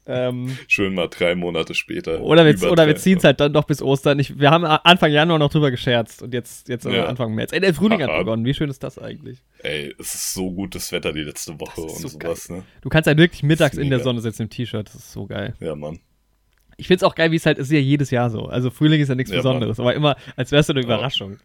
Ähm, 0.06 0.58
Schön 0.68 0.96
mal 0.96 1.08
drei 1.08 1.36
Monate 1.36 1.76
später. 1.76 2.22
Oder 2.22 2.46
wir, 2.46 2.72
oder 2.72 2.88
wir 2.88 2.96
ziehen 2.96 3.20
es 3.20 3.24
halt 3.24 3.40
dann 3.40 3.52
noch 3.52 3.66
bis 3.66 3.82
Ostern. 3.82 4.18
Ich, 4.18 4.40
wir 4.40 4.50
haben 4.50 4.66
Anfang 4.66 5.12
Januar 5.12 5.38
noch 5.38 5.52
drüber 5.52 5.70
gescherzt 5.70 6.24
und 6.24 6.34
jetzt, 6.34 6.68
jetzt 6.68 6.86
ja. 6.86 7.06
Anfang 7.06 7.36
März. 7.36 7.54
Ey, 7.54 7.60
der 7.60 7.74
Frühling 7.74 8.02
Aha. 8.02 8.12
hat 8.12 8.20
begonnen. 8.20 8.44
Wie 8.44 8.54
schön 8.54 8.70
ist 8.70 8.84
das 8.84 8.98
eigentlich? 8.98 9.44
Ey, 9.62 9.94
es 10.00 10.16
ist 10.16 10.34
so 10.34 10.52
gutes 10.52 10.92
Wetter 10.92 11.14
die 11.14 11.22
letzte 11.22 11.60
Woche 11.60 11.82
und 11.82 11.98
so 11.98 12.08
sowas, 12.08 12.50
ne? 12.50 12.64
Du 12.82 12.90
kannst 12.90 13.08
halt 13.08 13.20
wirklich 13.20 13.44
mittags 13.44 13.78
in 13.78 13.90
der 13.90 14.00
Sonne 14.00 14.22
sitzen 14.22 14.44
im 14.44 14.50
T-Shirt. 14.50 14.88
Das 14.88 14.96
ist 14.96 15.12
so 15.12 15.28
geil. 15.28 15.54
Ja, 15.60 15.76
Mann. 15.76 16.00
Ich 16.78 16.88
find's 16.88 17.04
auch 17.04 17.14
geil, 17.14 17.32
wie 17.32 17.36
es 17.36 17.46
halt 17.46 17.58
ist 17.58 17.72
ja 17.72 17.78
jedes 17.78 18.10
Jahr 18.10 18.30
so. 18.30 18.46
Also 18.46 18.72
Frühling 18.72 19.02
ist 19.02 19.10
ja 19.10 19.16
nichts 19.16 19.32
ja, 19.32 19.38
Besonderes, 19.38 19.78
Mann. 19.78 19.88
aber 19.88 19.96
immer, 19.96 20.16
als 20.38 20.52
wär's 20.52 20.68
so 20.68 20.74
eine 20.74 20.82
Überraschung. 20.82 21.38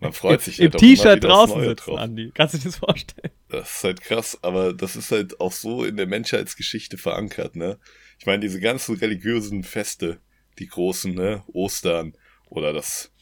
Man 0.00 0.12
freut 0.12 0.42
sich 0.42 0.60
halt 0.60 0.74
Im 0.74 0.78
T-Shirt 0.78 1.24
draußen 1.24 1.60
sitzen, 1.62 1.86
drauf. 1.86 1.98
Andi. 1.98 2.30
Kannst 2.34 2.54
du 2.54 2.58
dir 2.58 2.64
das 2.64 2.76
vorstellen? 2.76 3.30
Das 3.48 3.76
ist 3.76 3.84
halt 3.84 4.00
krass, 4.00 4.38
aber 4.42 4.72
das 4.72 4.96
ist 4.96 5.12
halt 5.12 5.40
auch 5.40 5.52
so 5.52 5.84
in 5.84 5.96
der 5.96 6.06
Menschheitsgeschichte 6.06 6.98
verankert, 6.98 7.54
ne? 7.54 7.78
Ich 8.18 8.26
meine, 8.26 8.40
diese 8.40 8.60
ganzen 8.60 8.96
religiösen 8.96 9.62
Feste, 9.62 10.20
die 10.58 10.66
großen, 10.66 11.14
ne, 11.14 11.44
Ostern 11.52 12.16
oder 12.48 12.72
das 12.72 13.12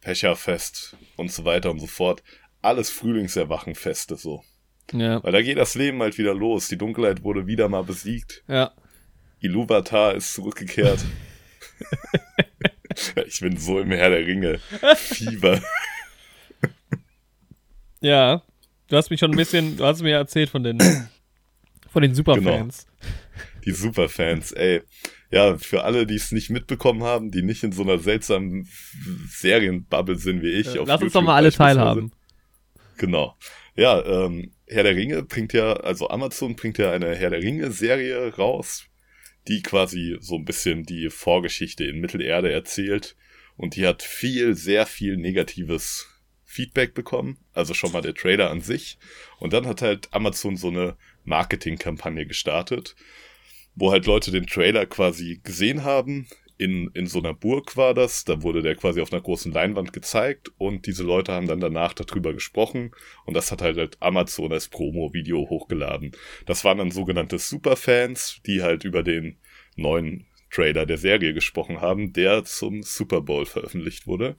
Fächerfest 0.00 0.96
und 1.16 1.30
so 1.30 1.44
weiter 1.44 1.70
und 1.70 1.78
so 1.78 1.86
fort, 1.86 2.22
alles 2.60 2.90
Frühlingserwachenfeste 2.90 4.16
so. 4.16 4.42
Ja. 4.92 5.22
Weil 5.22 5.32
da 5.32 5.42
geht 5.42 5.58
das 5.58 5.74
Leben 5.74 6.02
halt 6.02 6.18
wieder 6.18 6.34
los. 6.34 6.68
Die 6.68 6.76
Dunkelheit 6.76 7.22
wurde 7.22 7.46
wieder 7.46 7.68
mal 7.68 7.84
besiegt. 7.84 8.44
Ja. 8.48 8.72
Iluvatar 9.40 10.14
ist 10.14 10.34
zurückgekehrt. 10.34 11.00
ich 13.26 13.40
bin 13.40 13.56
so 13.56 13.80
im 13.80 13.90
Herr 13.90 14.10
der 14.10 14.26
Ringe. 14.26 14.58
Fieber. 14.96 15.62
ja. 18.00 18.42
Du 18.92 18.98
hast 18.98 19.08
mich 19.08 19.20
schon 19.20 19.30
ein 19.30 19.38
bisschen, 19.38 19.78
du 19.78 19.86
hast 19.86 20.02
mir 20.02 20.16
erzählt 20.16 20.50
von 20.50 20.62
den, 20.62 20.78
von 21.90 22.02
den 22.02 22.14
Superfans. 22.14 22.86
Genau. 22.86 23.12
Die 23.64 23.70
Superfans, 23.70 24.52
ey. 24.52 24.82
Ja, 25.30 25.56
für 25.56 25.84
alle, 25.84 26.06
die 26.06 26.16
es 26.16 26.30
nicht 26.30 26.50
mitbekommen 26.50 27.02
haben, 27.02 27.30
die 27.30 27.40
nicht 27.40 27.62
in 27.62 27.72
so 27.72 27.84
einer 27.84 27.98
seltsamen 27.98 28.68
Serienbubble 29.30 30.18
sind 30.18 30.42
wie 30.42 30.50
ich. 30.50 30.74
Ja, 30.74 30.82
lass 30.82 30.88
YouTube 30.88 31.02
uns 31.04 31.12
doch 31.14 31.22
mal 31.22 31.36
alle 31.36 31.50
teilhaben. 31.50 32.12
Genau. 32.98 33.34
Ja, 33.76 34.04
ähm, 34.04 34.52
Herr 34.66 34.82
der 34.82 34.94
Ringe 34.94 35.22
bringt 35.22 35.54
ja, 35.54 35.72
also 35.72 36.10
Amazon 36.10 36.54
bringt 36.54 36.76
ja 36.76 36.90
eine 36.90 37.14
Herr 37.14 37.30
der 37.30 37.40
Ringe-Serie 37.40 38.36
raus, 38.36 38.84
die 39.48 39.62
quasi 39.62 40.18
so 40.20 40.36
ein 40.36 40.44
bisschen 40.44 40.82
die 40.82 41.08
Vorgeschichte 41.08 41.84
in 41.84 41.98
Mittelerde 41.98 42.52
erzählt. 42.52 43.16
Und 43.56 43.74
die 43.74 43.86
hat 43.86 44.02
viel, 44.02 44.54
sehr 44.54 44.84
viel 44.84 45.16
negatives 45.16 46.11
Feedback 46.52 46.92
bekommen. 46.92 47.38
Also 47.54 47.72
schon 47.72 47.92
mal 47.92 48.02
der 48.02 48.14
Trailer 48.14 48.50
an 48.50 48.60
sich. 48.60 48.98
Und 49.38 49.54
dann 49.54 49.66
hat 49.66 49.80
halt 49.80 50.08
Amazon 50.12 50.58
so 50.58 50.68
eine 50.68 50.96
Marketingkampagne 51.24 52.26
gestartet, 52.26 52.94
wo 53.74 53.90
halt 53.90 54.04
Leute 54.04 54.30
den 54.30 54.46
Trailer 54.46 54.84
quasi 54.84 55.40
gesehen 55.42 55.82
haben. 55.82 56.28
In, 56.58 56.90
in 56.92 57.06
so 57.06 57.20
einer 57.20 57.32
Burg 57.32 57.78
war 57.78 57.94
das, 57.94 58.24
da 58.24 58.42
wurde 58.42 58.60
der 58.60 58.76
quasi 58.76 59.00
auf 59.00 59.12
einer 59.12 59.22
großen 59.22 59.50
Leinwand 59.50 59.94
gezeigt 59.94 60.52
und 60.58 60.86
diese 60.86 61.02
Leute 61.02 61.32
haben 61.32 61.48
dann 61.48 61.58
danach 61.58 61.94
darüber 61.94 62.34
gesprochen 62.34 62.92
und 63.24 63.34
das 63.34 63.50
hat 63.50 63.62
halt, 63.62 63.78
halt 63.78 63.96
Amazon 64.00 64.52
als 64.52 64.68
Promo-Video 64.68 65.48
hochgeladen. 65.48 66.12
Das 66.44 66.64
waren 66.64 66.78
dann 66.78 66.90
sogenannte 66.90 67.38
Superfans, 67.38 68.42
die 68.46 68.62
halt 68.62 68.84
über 68.84 69.02
den 69.02 69.38
neuen 69.74 70.26
Trailer 70.50 70.84
der 70.86 70.98
Serie 70.98 71.32
gesprochen 71.32 71.80
haben, 71.80 72.12
der 72.12 72.44
zum 72.44 72.82
Super 72.82 73.22
Bowl 73.22 73.46
veröffentlicht 73.46 74.06
wurde. 74.06 74.36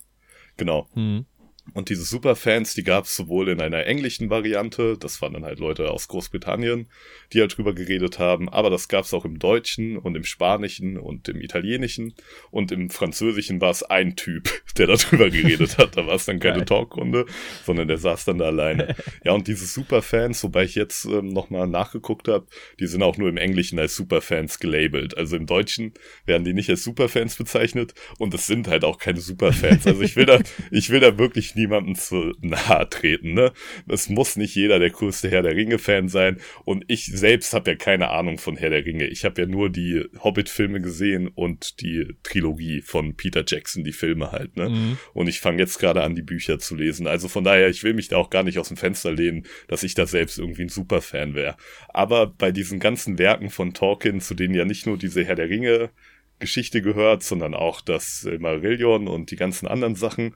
Genau. 0.55 0.87
Mhm. 0.93 1.25
Und 1.73 1.89
diese 1.89 2.03
Superfans, 2.03 2.73
die 2.73 2.83
gab 2.83 3.05
es 3.05 3.15
sowohl 3.15 3.47
in 3.47 3.61
einer 3.61 3.85
englischen 3.85 4.29
Variante, 4.29 4.97
das 4.97 5.21
waren 5.21 5.33
dann 5.33 5.45
halt 5.45 5.59
Leute 5.59 5.89
aus 5.91 6.09
Großbritannien, 6.09 6.87
die 7.31 7.39
halt 7.39 7.57
drüber 7.57 7.73
geredet 7.73 8.19
haben, 8.19 8.49
aber 8.49 8.69
das 8.69 8.89
gab 8.89 9.05
es 9.05 9.13
auch 9.13 9.23
im 9.23 9.39
Deutschen 9.39 9.97
und 9.97 10.15
im 10.15 10.25
Spanischen 10.25 10.97
und 10.97 11.29
im 11.29 11.41
Italienischen 11.41 12.13
und 12.51 12.71
im 12.71 12.89
Französischen 12.89 13.61
war 13.61 13.71
es 13.71 13.81
ein 13.81 14.15
Typ, 14.17 14.49
der 14.77 14.87
darüber 14.87 15.29
geredet 15.29 15.77
hat. 15.77 15.95
Da 15.95 16.05
war 16.05 16.15
es 16.15 16.25
dann 16.25 16.39
keine 16.39 16.65
Talkrunde, 16.65 17.25
sondern 17.65 17.87
der 17.87 17.97
saß 17.97 18.25
dann 18.25 18.39
da 18.39 18.45
alleine. 18.45 18.95
Ja, 19.23 19.31
und 19.31 19.47
diese 19.47 19.65
Superfans, 19.65 20.43
wobei 20.43 20.63
ich 20.63 20.75
jetzt 20.75 21.05
ähm, 21.05 21.29
nochmal 21.29 21.67
nachgeguckt 21.67 22.27
habe, 22.27 22.45
die 22.79 22.87
sind 22.87 23.03
auch 23.03 23.17
nur 23.17 23.29
im 23.29 23.37
Englischen 23.37 23.79
als 23.79 23.95
Superfans 23.95 24.59
gelabelt. 24.59 25.15
Also 25.17 25.37
im 25.37 25.45
Deutschen 25.45 25.93
werden 26.25 26.43
die 26.43 26.53
nicht 26.53 26.69
als 26.69 26.83
Superfans 26.83 27.35
bezeichnet 27.35 27.93
und 28.17 28.33
es 28.33 28.47
sind 28.47 28.67
halt 28.67 28.83
auch 28.83 28.97
keine 28.97 29.21
Superfans. 29.21 29.87
Also 29.87 30.01
ich 30.01 30.15
will 30.15 30.25
da, 30.25 30.39
ich 30.71 30.89
will 30.89 30.99
da 30.99 31.17
wirklich 31.17 31.52
natürlich 31.53 31.55
niemandem 31.55 31.95
zu 31.95 32.33
nahe 32.41 32.89
treten, 32.89 33.33
ne? 33.33 33.51
Es 33.87 34.09
muss 34.09 34.35
nicht 34.35 34.55
jeder 34.55 34.79
der 34.79 34.89
größte 34.89 35.29
Herr 35.29 35.41
der 35.41 35.55
Ringe-Fan 35.55 36.09
sein. 36.09 36.37
Und 36.65 36.85
ich 36.87 37.05
selbst 37.05 37.53
habe 37.53 37.71
ja 37.71 37.77
keine 37.77 38.09
Ahnung 38.09 38.37
von 38.37 38.57
Herr 38.57 38.69
der 38.69 38.85
Ringe. 38.85 39.07
Ich 39.07 39.25
habe 39.25 39.41
ja 39.41 39.47
nur 39.47 39.69
die 39.69 40.05
Hobbit-Filme 40.19 40.81
gesehen 40.81 41.27
und 41.27 41.81
die 41.81 42.15
Trilogie 42.23 42.81
von 42.81 43.15
Peter 43.15 43.43
Jackson, 43.45 43.83
die 43.83 43.93
Filme 43.93 44.31
halt, 44.31 44.57
ne? 44.57 44.69
Mhm. 44.69 44.97
Und 45.13 45.27
ich 45.27 45.39
fange 45.39 45.59
jetzt 45.59 45.79
gerade 45.79 46.03
an, 46.03 46.15
die 46.15 46.21
Bücher 46.21 46.59
zu 46.59 46.75
lesen. 46.75 47.07
Also 47.07 47.27
von 47.27 47.43
daher, 47.43 47.69
ich 47.69 47.83
will 47.83 47.93
mich 47.93 48.07
da 48.09 48.17
auch 48.17 48.29
gar 48.29 48.43
nicht 48.43 48.59
aus 48.59 48.67
dem 48.67 48.77
Fenster 48.77 49.11
lehnen, 49.11 49.45
dass 49.67 49.83
ich 49.83 49.95
da 49.95 50.05
selbst 50.05 50.39
irgendwie 50.39 50.63
ein 50.63 50.69
Superfan 50.69 51.35
wäre. 51.35 51.55
Aber 51.89 52.27
bei 52.27 52.51
diesen 52.51 52.79
ganzen 52.79 53.17
Werken 53.17 53.49
von 53.49 53.73
Tolkien, 53.73 54.21
zu 54.21 54.33
denen 54.33 54.53
ja 54.53 54.65
nicht 54.65 54.85
nur 54.85 54.97
diese 54.97 55.23
Herr 55.23 55.35
der 55.35 55.49
Ringe 55.49 55.89
Geschichte 56.39 56.81
gehört, 56.81 57.23
sondern 57.23 57.53
auch 57.53 57.79
das 57.79 58.27
Marillion 58.39 59.07
und 59.07 59.31
die 59.31 59.37
ganzen 59.37 59.65
anderen 59.65 59.95
Sachen, 59.95 60.35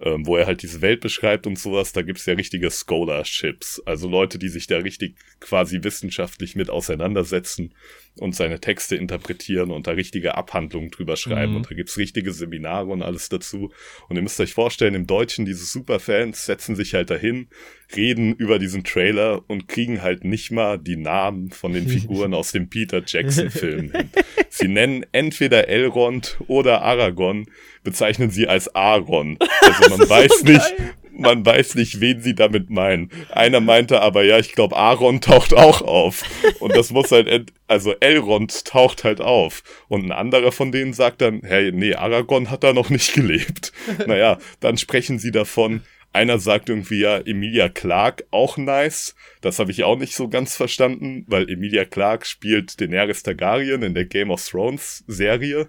ähm, 0.00 0.26
wo 0.26 0.36
er 0.36 0.46
halt 0.46 0.62
diese 0.62 0.82
Welt 0.82 1.00
beschreibt 1.00 1.46
und 1.46 1.58
sowas, 1.58 1.92
da 1.92 2.02
gibt's 2.02 2.26
ja 2.26 2.34
richtige 2.34 2.70
Scholarships, 2.70 3.80
also 3.86 4.08
Leute, 4.08 4.38
die 4.38 4.48
sich 4.48 4.66
da 4.66 4.78
richtig 4.78 5.16
quasi 5.40 5.82
wissenschaftlich 5.82 6.56
mit 6.56 6.70
auseinandersetzen 6.70 7.74
und 8.20 8.34
seine 8.36 8.60
Texte 8.60 8.94
interpretieren 8.94 9.70
und 9.70 9.86
da 9.86 9.92
richtige 9.92 10.36
Abhandlungen 10.36 10.90
drüber 10.90 11.16
schreiben. 11.16 11.52
Mhm. 11.52 11.56
Und 11.58 11.70
da 11.70 11.74
gibt's 11.74 11.96
richtige 11.96 12.32
Seminare 12.32 12.86
und 12.86 13.02
alles 13.02 13.28
dazu. 13.28 13.72
Und 14.08 14.16
ihr 14.16 14.22
müsst 14.22 14.38
euch 14.40 14.54
vorstellen, 14.54 14.94
im 14.94 15.06
Deutschen, 15.06 15.44
diese 15.44 15.64
Superfans 15.64 16.46
setzen 16.46 16.76
sich 16.76 16.94
halt 16.94 17.10
dahin, 17.10 17.48
reden 17.96 18.34
über 18.34 18.58
diesen 18.58 18.84
Trailer 18.84 19.42
und 19.48 19.66
kriegen 19.66 20.00
halt 20.00 20.24
nicht 20.24 20.52
mal 20.52 20.78
die 20.78 20.96
Namen 20.96 21.50
von 21.50 21.72
den 21.72 21.88
Figuren 21.88 22.34
aus 22.34 22.52
dem 22.52 22.68
Peter 22.68 23.02
Jackson-Film 23.04 23.90
hin. 23.90 24.10
Sie 24.48 24.68
nennen 24.68 25.04
entweder 25.10 25.68
Elrond 25.68 26.38
oder 26.46 26.82
Aragorn, 26.82 27.46
bezeichnen 27.82 28.30
sie 28.30 28.46
als 28.46 28.74
Aaron. 28.74 29.38
Also 29.64 29.96
man 29.96 30.08
weiß 30.08 30.40
so 30.40 30.46
nicht, 30.46 30.74
man 31.16 31.44
weiß 31.44 31.74
nicht, 31.76 32.00
wen 32.00 32.20
sie 32.20 32.34
damit 32.34 32.70
meinen. 32.70 33.10
Einer 33.30 33.60
meinte 33.60 34.00
aber, 34.00 34.24
ja, 34.24 34.38
ich 34.38 34.52
glaube, 34.52 34.76
Aaron 34.76 35.20
taucht 35.20 35.54
auch 35.54 35.82
auf. 35.82 36.22
Und 36.60 36.74
das 36.76 36.90
muss 36.90 37.12
halt, 37.12 37.52
also 37.66 37.94
Elrond 38.00 38.64
taucht 38.64 39.04
halt 39.04 39.20
auf. 39.20 39.62
Und 39.88 40.04
ein 40.04 40.12
anderer 40.12 40.52
von 40.52 40.72
denen 40.72 40.92
sagt 40.92 41.20
dann, 41.20 41.40
hey, 41.44 41.72
nee, 41.72 41.94
Aragorn 41.94 42.50
hat 42.50 42.64
da 42.64 42.72
noch 42.72 42.90
nicht 42.90 43.14
gelebt. 43.14 43.72
Naja, 44.06 44.38
dann 44.60 44.76
sprechen 44.76 45.18
sie 45.18 45.30
davon, 45.30 45.82
einer 46.14 46.38
sagt 46.38 46.68
irgendwie 46.68 47.00
ja, 47.00 47.18
Emilia 47.18 47.68
Clark 47.68 48.24
auch 48.30 48.56
nice. 48.56 49.14
Das 49.40 49.58
habe 49.58 49.72
ich 49.72 49.82
auch 49.82 49.98
nicht 49.98 50.14
so 50.14 50.28
ganz 50.28 50.56
verstanden, 50.56 51.24
weil 51.26 51.50
Emilia 51.50 51.84
Clark 51.84 52.24
spielt 52.24 52.80
Daenerys 52.80 53.24
Targaryen 53.24 53.82
in 53.82 53.94
der 53.94 54.04
Game 54.04 54.30
of 54.30 54.46
Thrones 54.46 55.02
Serie. 55.08 55.68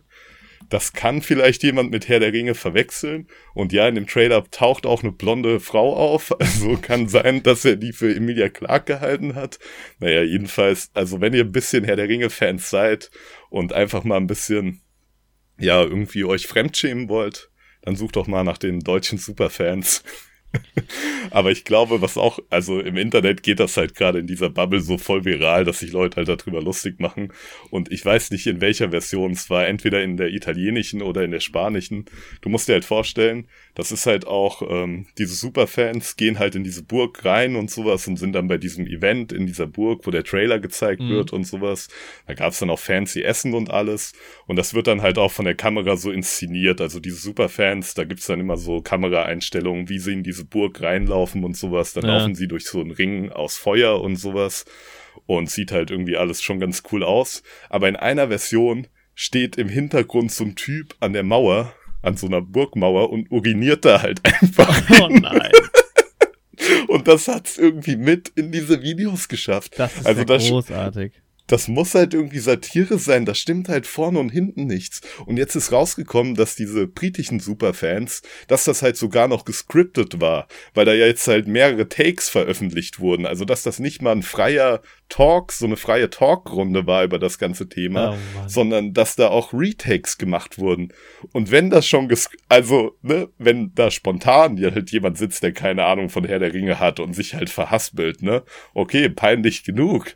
Das 0.70 0.94
kann 0.94 1.22
vielleicht 1.22 1.64
jemand 1.64 1.92
mit 1.92 2.08
Herr 2.08 2.20
der 2.20 2.34
Ringe 2.34 2.56
verwechseln. 2.56 3.28
Und 3.54 3.74
ja, 3.74 3.88
in 3.88 3.96
dem 3.96 4.08
Trailer 4.08 4.44
taucht 4.50 4.86
auch 4.86 5.04
eine 5.04 5.12
blonde 5.12 5.60
Frau 5.60 5.96
auf. 5.96 6.34
Also 6.46 6.78
kann 6.78 7.08
sein, 7.08 7.44
dass 7.44 7.66
er 7.66 7.76
die 7.76 7.92
für 7.92 8.16
Emilia 8.16 8.50
Clark 8.50 8.86
gehalten 8.86 9.36
hat. 9.36 9.60
Naja, 10.00 10.24
jedenfalls, 10.24 10.90
also 10.94 11.20
wenn 11.22 11.34
ihr 11.34 11.44
ein 11.44 11.52
bisschen 11.52 11.84
Herr 11.84 11.96
der 11.96 12.08
Ringe-Fans 12.08 12.70
seid 12.70 13.12
und 13.50 13.74
einfach 13.74 14.04
mal 14.04 14.18
ein 14.18 14.28
bisschen, 14.28 14.82
ja, 15.60 15.82
irgendwie 15.82 16.24
euch 16.24 16.48
fremdschämen 16.48 17.10
wollt, 17.10 17.50
dann 17.82 17.96
sucht 17.96 18.16
doch 18.16 18.28
mal 18.28 18.44
nach 18.44 18.58
den 18.58 18.80
deutschen 18.80 19.18
Superfans. 19.18 20.04
Aber 21.32 21.52
ich 21.52 21.66
glaube, 21.66 22.02
was 22.02 22.18
auch, 22.18 22.40
also 22.50 22.80
im 22.80 22.98
Internet 22.98 23.44
geht 23.44 23.60
das 23.60 23.78
halt 23.78 23.96
gerade 23.96 24.20
in 24.20 24.28
dieser 24.28 24.50
Bubble 24.50 24.82
so 24.82 24.98
voll 24.98 25.26
viral, 25.26 25.66
dass 25.66 25.80
sich 25.80 25.92
Leute 25.92 26.18
halt 26.18 26.28
darüber 26.30 26.62
lustig 26.62 27.00
machen. 27.00 27.34
Und 27.72 27.92
ich 27.92 28.06
weiß 28.06 28.32
nicht, 28.32 28.48
in 28.48 28.62
welcher 28.62 28.92
Version 28.92 29.32
es 29.32 29.50
war, 29.50 29.68
entweder 29.68 30.02
in 30.04 30.18
der 30.18 30.30
italienischen 30.30 31.02
oder 31.02 31.24
in 31.24 31.32
der 31.32 31.40
spanischen. 31.40 32.06
Du 32.42 32.50
musst 32.50 32.68
dir 32.68 32.74
halt 32.74 32.86
vorstellen, 32.86 33.48
das 33.76 33.92
ist 33.92 34.06
halt 34.06 34.26
auch, 34.26 34.62
ähm, 34.68 35.06
diese 35.18 35.36
Superfans 35.36 36.16
gehen 36.16 36.40
halt 36.40 36.56
in 36.56 36.64
diese 36.64 36.82
Burg 36.82 37.26
rein 37.26 37.58
und 37.58 37.70
sowas 37.70 38.08
und 38.08 38.18
sind 38.18 38.34
dann 38.34 38.48
bei 38.48 38.58
diesem 38.58 38.88
Event 38.88 39.34
in 39.34 39.46
dieser 39.46 39.68
Burg, 39.68 40.08
wo 40.08 40.12
der 40.12 40.24
Trailer 40.24 40.60
gezeigt 40.60 41.02
mhm. 41.02 41.10
wird 41.10 41.34
und 41.34 41.44
sowas. 41.44 41.90
Da 42.26 42.34
gab's 42.34 42.60
dann 42.60 42.70
auch 42.70 42.80
fancy 42.80 43.22
Essen 43.22 43.54
und 43.54 43.70
alles. 43.70 44.14
Und 44.48 44.56
das 44.56 44.74
wird 44.74 44.88
dann 44.88 45.02
halt 45.02 45.18
auch 45.18 45.32
von 45.32 45.44
der 45.44 45.56
Kamera 45.56 45.98
so 45.98 46.10
inszeniert. 46.10 46.80
Also 46.80 47.02
diese 47.02 47.18
Superfans, 47.18 47.94
da 47.94 48.06
gibt's 48.06 48.28
dann 48.28 48.40
immer 48.40 48.56
so 48.56 48.82
Kameraeinstellungen, 48.82 49.90
wie 49.90 50.00
sie 50.00 50.14
in 50.14 50.24
diese 50.24 50.46
Burg 50.46 50.82
reinlaufen 50.82 51.44
und 51.44 51.58
sowas. 51.58 51.92
Dann 51.94 52.06
ja. 52.06 52.18
laufen 52.18 52.34
sie 52.34 52.48
durch 52.48 52.66
so 52.66 52.80
einen 52.80 52.92
Ring 52.92 53.30
aus 53.32 53.58
Feuer 53.58 54.02
und 54.02 54.16
sowas. 54.16 54.66
Und 55.28 55.50
sieht 55.50 55.72
halt 55.72 55.92
irgendwie 55.92 56.18
alles 56.18 56.42
schon 56.42 56.60
ganz 56.60 56.84
cool 56.92 57.04
aus. 57.04 57.44
Aber 57.70 57.90
in 57.90 57.96
einer 57.98 58.30
Version 58.30 58.88
steht 59.16 59.58
im 59.58 59.68
Hintergrund 59.68 60.32
so 60.32 60.46
ein 60.46 60.56
Typ 60.56 60.96
an 61.00 61.14
der 61.14 61.24
Mauer, 61.24 61.74
an 62.06 62.18
so 62.18 62.28
einer 62.28 62.42
Burgmauer 62.42 63.10
und 63.10 63.32
uriniert 63.32 63.86
da 63.86 64.02
halt 64.02 64.22
einfach. 64.24 64.82
Oh 65.02 65.08
nein. 65.10 65.52
und 66.88 67.08
das 67.08 67.28
hat's 67.28 67.58
irgendwie 67.58 67.96
mit 67.96 68.30
in 68.30 68.52
diese 68.52 68.82
Videos 68.82 69.28
geschafft. 69.28 69.74
Das 69.78 69.96
ist 69.98 70.06
also 70.06 70.22
ja 70.22 70.38
großartig 70.38 71.14
das 71.48 71.68
muss 71.68 71.94
halt 71.94 72.14
irgendwie 72.14 72.40
Satire 72.40 72.98
sein, 72.98 73.26
da 73.26 73.36
stimmt 73.36 73.70
halt 73.70 73.86
vorne 73.86 74.20
und 74.20 74.30
hinten 74.30 74.66
nichts. 74.66 75.02
Und 75.26 75.38
jetzt 75.38 75.56
ist 75.56 75.72
rausgekommen, 75.72 76.36
dass 76.36 76.56
diese 76.56 76.88
britischen 76.88 77.40
Superfans, 77.40 78.22
dass 78.48 78.64
das 78.64 78.82
halt 78.82 78.98
sogar 78.98 79.28
noch 79.28 79.46
gescriptet 79.46 80.20
war, 80.20 80.48
weil 80.74 80.86
da 80.86 80.94
ja 80.94 81.06
jetzt 81.06 81.28
halt 81.28 81.48
mehrere 81.48 81.88
Takes 81.88 82.30
veröffentlicht 82.30 83.00
wurden. 83.00 83.26
Also 83.26 83.46
dass 83.46 83.64
das 83.64 83.80
nicht 83.80 84.02
mal 84.02 84.14
ein 84.14 84.24
freier 84.24 84.82
Talk, 85.08 85.52
so 85.52 85.66
eine 85.66 85.78
freie 85.78 86.10
Talkrunde 86.10 86.88
war 86.88 87.04
über 87.04 87.20
das 87.20 87.38
ganze 87.38 87.70
Thema, 87.70 88.14
oh 88.14 88.48
sondern 88.48 88.94
dass 88.94 89.16
da 89.16 89.28
auch 89.28 89.54
Retakes 89.54 90.18
gemacht 90.18 90.58
wurden. 90.58 90.92
Und 91.32 91.52
wenn 91.52 91.70
das 91.70 91.88
schon, 91.88 92.12
also, 92.50 92.98
ne, 93.04 93.30
wenn 93.38 93.72
da 93.76 93.92
spontan 93.92 94.60
halt 94.60 94.92
jemand 94.92 95.18
sitzt, 95.18 95.44
der 95.44 95.52
keine 95.52 95.86
Ahnung 95.86 96.10
von 96.10 96.26
Herr 96.26 96.40
der 96.40 96.54
Ringe 96.54 96.80
hat 96.80 97.00
und 97.00 97.14
sich 97.14 97.36
halt 97.36 97.52
verhaspelt, 97.52 98.24
ne, 98.24 98.44
okay, 98.74 99.10
peinlich 99.10 99.64
genug. 99.64 100.16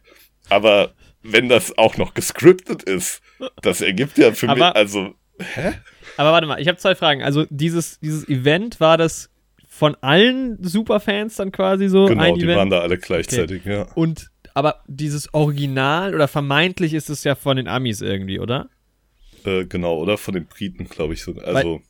Aber 0.49 0.93
wenn 1.23 1.49
das 1.49 1.77
auch 1.77 1.97
noch 1.97 2.13
gescriptet 2.13 2.83
ist, 2.83 3.21
das 3.61 3.81
ergibt 3.81 4.17
ja 4.17 4.31
für 4.33 4.49
aber, 4.49 4.67
mich, 4.67 4.75
also, 4.75 5.13
hä? 5.39 5.73
Aber 6.17 6.31
warte 6.31 6.47
mal, 6.47 6.61
ich 6.61 6.67
habe 6.67 6.77
zwei 6.77 6.95
Fragen. 6.95 7.23
Also 7.23 7.45
dieses, 7.49 7.99
dieses 7.99 8.27
Event, 8.27 8.79
war 8.79 8.97
das 8.97 9.29
von 9.67 9.95
allen 10.01 10.61
Superfans 10.61 11.35
dann 11.35 11.51
quasi 11.51 11.87
so 11.87 12.05
genau, 12.05 12.23
ein 12.23 12.35
die 12.35 12.43
Event? 12.43 12.57
waren 12.57 12.69
da 12.69 12.79
alle 12.79 12.97
gleichzeitig, 12.97 13.61
okay. 13.61 13.73
ja. 13.73 13.87
Und, 13.95 14.29
aber 14.53 14.81
dieses 14.87 15.33
Original 15.33 16.13
oder 16.13 16.27
vermeintlich 16.27 16.93
ist 16.93 17.09
es 17.09 17.23
ja 17.23 17.35
von 17.35 17.57
den 17.57 17.67
Amis 17.67 18.01
irgendwie, 18.01 18.39
oder? 18.39 18.69
Äh, 19.45 19.65
genau, 19.65 19.97
oder 19.97 20.17
von 20.17 20.33
den 20.33 20.45
Briten, 20.45 20.89
glaube 20.89 21.13
ich 21.13 21.23
sogar. 21.23 21.45
Also, 21.45 21.75
Weil, 21.75 21.81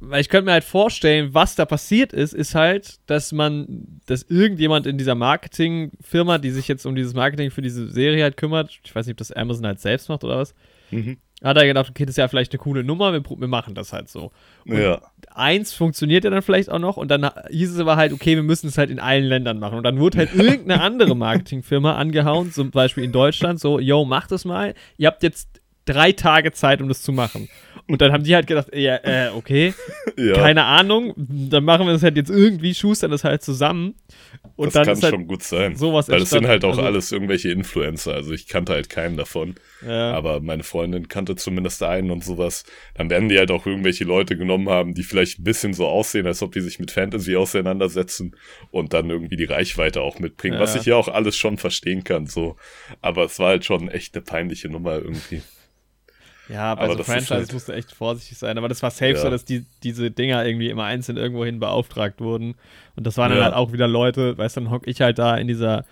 weil 0.00 0.20
ich 0.20 0.28
könnte 0.28 0.46
mir 0.46 0.52
halt 0.52 0.64
vorstellen, 0.64 1.34
was 1.34 1.56
da 1.56 1.64
passiert 1.64 2.12
ist, 2.12 2.32
ist 2.32 2.54
halt, 2.54 2.98
dass 3.06 3.32
man, 3.32 4.00
dass 4.06 4.22
irgendjemand 4.22 4.86
in 4.86 4.96
dieser 4.96 5.16
Marketingfirma, 5.16 6.38
die 6.38 6.50
sich 6.50 6.68
jetzt 6.68 6.86
um 6.86 6.94
dieses 6.94 7.14
Marketing 7.14 7.50
für 7.50 7.62
diese 7.62 7.90
Serie 7.90 8.22
halt 8.22 8.36
kümmert, 8.36 8.78
ich 8.84 8.94
weiß 8.94 9.06
nicht, 9.06 9.14
ob 9.14 9.18
das 9.18 9.32
Amazon 9.32 9.66
halt 9.66 9.80
selbst 9.80 10.08
macht 10.08 10.22
oder 10.22 10.38
was, 10.38 10.54
mhm. 10.92 11.16
hat 11.42 11.56
er 11.56 11.66
gedacht, 11.66 11.90
okay, 11.90 12.04
das 12.04 12.12
ist 12.12 12.18
ja 12.18 12.28
vielleicht 12.28 12.52
eine 12.52 12.60
coole 12.60 12.84
Nummer, 12.84 13.12
wir, 13.12 13.24
wir 13.24 13.48
machen 13.48 13.74
das 13.74 13.92
halt 13.92 14.08
so. 14.08 14.30
Und 14.66 14.78
ja. 14.78 15.02
eins 15.34 15.72
funktioniert 15.72 16.22
ja 16.22 16.30
dann 16.30 16.42
vielleicht 16.42 16.70
auch 16.70 16.78
noch 16.78 16.96
und 16.96 17.10
dann 17.10 17.28
hieß 17.50 17.72
es 17.72 17.80
aber 17.80 17.96
halt, 17.96 18.12
okay, 18.12 18.36
wir 18.36 18.44
müssen 18.44 18.68
es 18.68 18.78
halt 18.78 18.90
in 18.90 19.00
allen 19.00 19.24
Ländern 19.24 19.58
machen. 19.58 19.78
Und 19.78 19.84
dann 19.84 19.98
wurde 19.98 20.18
halt 20.18 20.32
irgendeine 20.34 20.80
andere 20.80 21.16
Marketingfirma 21.16 21.96
angehauen, 21.96 22.52
zum 22.52 22.70
Beispiel 22.70 23.02
in 23.02 23.10
Deutschland, 23.10 23.58
so, 23.58 23.80
yo, 23.80 24.04
macht 24.04 24.30
das 24.30 24.44
mal, 24.44 24.74
ihr 24.96 25.08
habt 25.08 25.24
jetzt 25.24 25.57
drei 25.88 26.12
Tage 26.12 26.52
Zeit, 26.52 26.80
um 26.80 26.88
das 26.88 27.02
zu 27.02 27.12
machen. 27.12 27.48
Und 27.88 28.02
dann 28.02 28.12
haben 28.12 28.22
die 28.22 28.34
halt 28.34 28.46
gedacht, 28.46 28.68
ja, 28.74 28.96
äh, 28.96 29.30
okay, 29.34 29.72
ja. 30.18 30.34
keine 30.34 30.64
Ahnung, 30.64 31.14
dann 31.16 31.64
machen 31.64 31.86
wir 31.86 31.94
das 31.94 32.02
halt 32.02 32.16
jetzt 32.16 32.28
irgendwie, 32.28 32.74
schustern 32.74 33.10
das 33.10 33.24
halt 33.24 33.42
zusammen. 33.42 33.94
Und 34.56 34.66
das 34.66 34.74
dann 34.74 34.84
kann 34.84 35.00
halt 35.00 35.14
schon 35.14 35.26
gut 35.26 35.42
sein. 35.42 35.76
Sowas 35.76 36.08
Weil 36.08 36.18
das 36.18 36.30
sind 36.30 36.46
halt 36.46 36.64
auch 36.64 36.70
also, 36.70 36.82
alles 36.82 37.12
irgendwelche 37.12 37.50
Influencer. 37.50 38.12
Also 38.12 38.32
ich 38.32 38.46
kannte 38.46 38.72
halt 38.72 38.90
keinen 38.90 39.16
davon. 39.16 39.54
Ja. 39.86 40.12
Aber 40.12 40.40
meine 40.40 40.64
Freundin 40.64 41.08
kannte 41.08 41.36
zumindest 41.36 41.82
einen 41.82 42.10
und 42.10 42.24
sowas. 42.24 42.64
Dann 42.94 43.08
werden 43.08 43.28
die 43.28 43.38
halt 43.38 43.50
auch 43.50 43.66
irgendwelche 43.66 44.04
Leute 44.04 44.36
genommen 44.36 44.68
haben, 44.68 44.94
die 44.94 45.02
vielleicht 45.02 45.38
ein 45.38 45.44
bisschen 45.44 45.72
so 45.72 45.86
aussehen, 45.86 46.26
als 46.26 46.42
ob 46.42 46.52
die 46.52 46.60
sich 46.60 46.78
mit 46.78 46.90
Fantasy 46.90 47.36
auseinandersetzen 47.36 48.36
und 48.70 48.92
dann 48.92 49.08
irgendwie 49.08 49.36
die 49.36 49.44
Reichweite 49.44 50.02
auch 50.02 50.18
mitbringen. 50.18 50.56
Ja. 50.56 50.60
Was 50.60 50.74
ich 50.74 50.84
ja 50.84 50.96
auch 50.96 51.08
alles 51.08 51.36
schon 51.36 51.56
verstehen 51.56 52.04
kann, 52.04 52.26
so. 52.26 52.56
Aber 53.00 53.24
es 53.24 53.38
war 53.38 53.48
halt 53.48 53.64
schon 53.64 53.88
echt 53.88 54.14
eine 54.14 54.22
peinliche 54.22 54.68
Nummer 54.68 54.96
irgendwie. 54.96 55.40
Ja, 56.48 56.74
bei 56.74 56.84
aber 56.84 56.96
so 56.96 57.04
Franchises 57.04 57.30
halt, 57.30 57.52
musst 57.52 57.68
du 57.68 57.72
echt 57.72 57.92
vorsichtig 57.92 58.38
sein. 58.38 58.56
Aber 58.56 58.68
das 58.68 58.82
war 58.82 58.90
safe 58.90 59.12
ja. 59.12 59.18
so, 59.18 59.30
dass 59.30 59.44
die, 59.44 59.66
diese 59.82 60.10
Dinger 60.10 60.44
irgendwie 60.46 60.70
immer 60.70 60.84
einzeln 60.84 61.18
irgendwohin 61.18 61.60
beauftragt 61.60 62.20
wurden. 62.20 62.54
Und 62.96 63.06
das 63.06 63.16
waren 63.18 63.30
ja. 63.30 63.36
dann 63.36 63.44
halt 63.46 63.54
auch 63.54 63.72
wieder 63.72 63.86
Leute, 63.86 64.38
weißt 64.38 64.56
du, 64.56 64.60
dann 64.62 64.70
hock 64.70 64.86
ich 64.86 65.00
halt 65.00 65.18
da 65.18 65.36
in 65.36 65.46
dieser, 65.46 65.84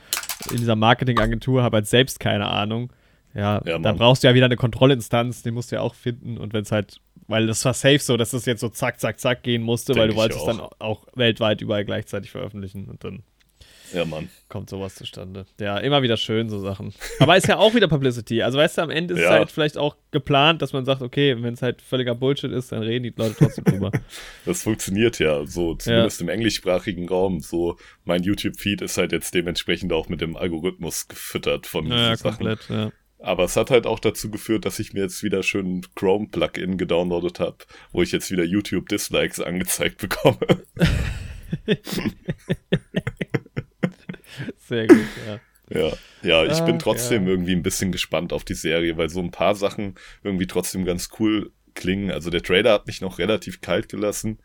in 0.50 0.56
dieser 0.56 0.76
Marketingagentur, 0.76 1.62
habe 1.62 1.76
halt 1.76 1.86
selbst 1.86 2.20
keine 2.20 2.46
Ahnung. 2.46 2.90
Ja, 3.34 3.60
ja 3.66 3.78
dann 3.78 3.98
brauchst 3.98 4.24
du 4.24 4.28
ja 4.28 4.34
wieder 4.34 4.46
eine 4.46 4.56
Kontrollinstanz, 4.56 5.42
die 5.42 5.50
musst 5.50 5.70
du 5.70 5.76
ja 5.76 5.82
auch 5.82 5.94
finden. 5.94 6.38
Und 6.38 6.54
wenn 6.54 6.62
es 6.62 6.72
halt, 6.72 7.00
weil 7.28 7.46
das 7.46 7.64
war 7.66 7.74
safe 7.74 7.98
so, 7.98 8.16
dass 8.16 8.30
das 8.30 8.46
jetzt 8.46 8.60
so 8.60 8.70
zack, 8.70 8.98
zack, 8.98 9.20
zack 9.20 9.42
gehen 9.42 9.62
musste, 9.62 9.92
Denk 9.92 10.02
weil 10.02 10.08
du 10.08 10.16
wolltest 10.16 10.40
auch. 10.40 10.46
dann 10.46 10.60
auch 10.78 11.06
weltweit 11.14 11.60
überall 11.60 11.84
gleichzeitig 11.84 12.30
veröffentlichen. 12.30 12.86
Und 12.86 13.04
dann 13.04 13.22
Ja, 13.92 14.04
Mann. 14.04 14.28
kommt 14.48 14.68
sowas 14.70 14.94
zustande. 14.94 15.46
Ja, 15.60 15.78
immer 15.78 16.02
wieder 16.02 16.16
schön, 16.16 16.48
so 16.48 16.60
Sachen. 16.60 16.92
Aber 17.18 17.36
ist 17.36 17.46
ja 17.48 17.56
auch 17.56 17.74
wieder 17.74 17.88
Publicity. 17.88 18.42
Also, 18.42 18.58
weißt 18.58 18.78
du, 18.78 18.82
am 18.82 18.90
Ende 18.90 19.14
ist 19.14 19.20
es 19.20 19.24
Ja. 19.26 19.30
halt 19.32 19.50
vielleicht 19.50 19.76
auch 19.78 19.96
geplant, 20.10 20.62
dass 20.62 20.72
man 20.72 20.84
sagt, 20.84 21.02
okay, 21.02 21.36
wenn 21.42 21.54
es 21.54 21.62
halt 21.62 21.82
völliger 21.82 22.14
Bullshit 22.14 22.50
ist, 22.52 22.72
dann 22.72 22.82
reden 22.82 23.04
die 23.04 23.14
Leute 23.16 23.36
trotzdem 23.38 23.64
drüber. 23.64 23.90
Das 24.44 24.62
funktioniert 24.62 25.18
ja 25.18 25.44
so, 25.46 25.74
zumindest 25.74 26.20
im 26.20 26.28
englischsprachigen 26.28 27.08
Raum. 27.08 27.40
So, 27.40 27.76
mein 28.04 28.22
YouTube-Feed 28.22 28.82
ist 28.82 28.96
halt 28.98 29.12
jetzt 29.12 29.34
dementsprechend 29.34 29.92
auch 29.92 30.08
mit 30.08 30.20
dem 30.20 30.36
Algorithmus 30.36 31.08
gefüttert 31.08 31.66
von 31.66 31.84
diesen 31.84 31.98
ja, 31.98 32.16
Sachen. 32.16 32.36
komplett, 32.36 32.68
ja. 32.68 32.92
Aber 33.18 33.44
es 33.44 33.56
hat 33.56 33.70
halt 33.70 33.86
auch 33.86 33.98
dazu 33.98 34.30
geführt, 34.30 34.66
dass 34.66 34.78
ich 34.78 34.92
mir 34.92 35.00
jetzt 35.02 35.22
wieder 35.22 35.42
schön 35.42 35.78
ein 35.78 35.86
Chrome-Plugin 35.94 36.76
gedownloadet 36.76 37.40
habe, 37.40 37.56
wo 37.90 38.02
ich 38.02 38.12
jetzt 38.12 38.30
wieder 38.30 38.44
YouTube-Dislikes 38.44 39.40
angezeigt 39.40 39.98
bekomme. 39.98 40.38
Sehr 44.68 44.86
gut, 44.86 45.06
ja. 45.26 45.40
Ja, 45.68 45.92
ja, 46.22 46.44
ich 46.44 46.60
bin 46.60 46.76
Ach, 46.76 46.82
trotzdem 46.82 47.24
ja. 47.24 47.30
irgendwie 47.30 47.52
ein 47.52 47.62
bisschen 47.62 47.90
gespannt 47.90 48.32
auf 48.32 48.44
die 48.44 48.54
Serie, 48.54 48.96
weil 48.96 49.08
so 49.08 49.20
ein 49.20 49.32
paar 49.32 49.54
Sachen 49.54 49.96
irgendwie 50.22 50.46
trotzdem 50.46 50.84
ganz 50.84 51.08
cool 51.18 51.52
klingen. 51.74 52.10
Also 52.10 52.30
der 52.30 52.42
Trailer 52.42 52.72
hat 52.72 52.86
mich 52.86 53.00
noch 53.00 53.18
relativ 53.18 53.60
kalt 53.60 53.88
gelassen. 53.88 54.38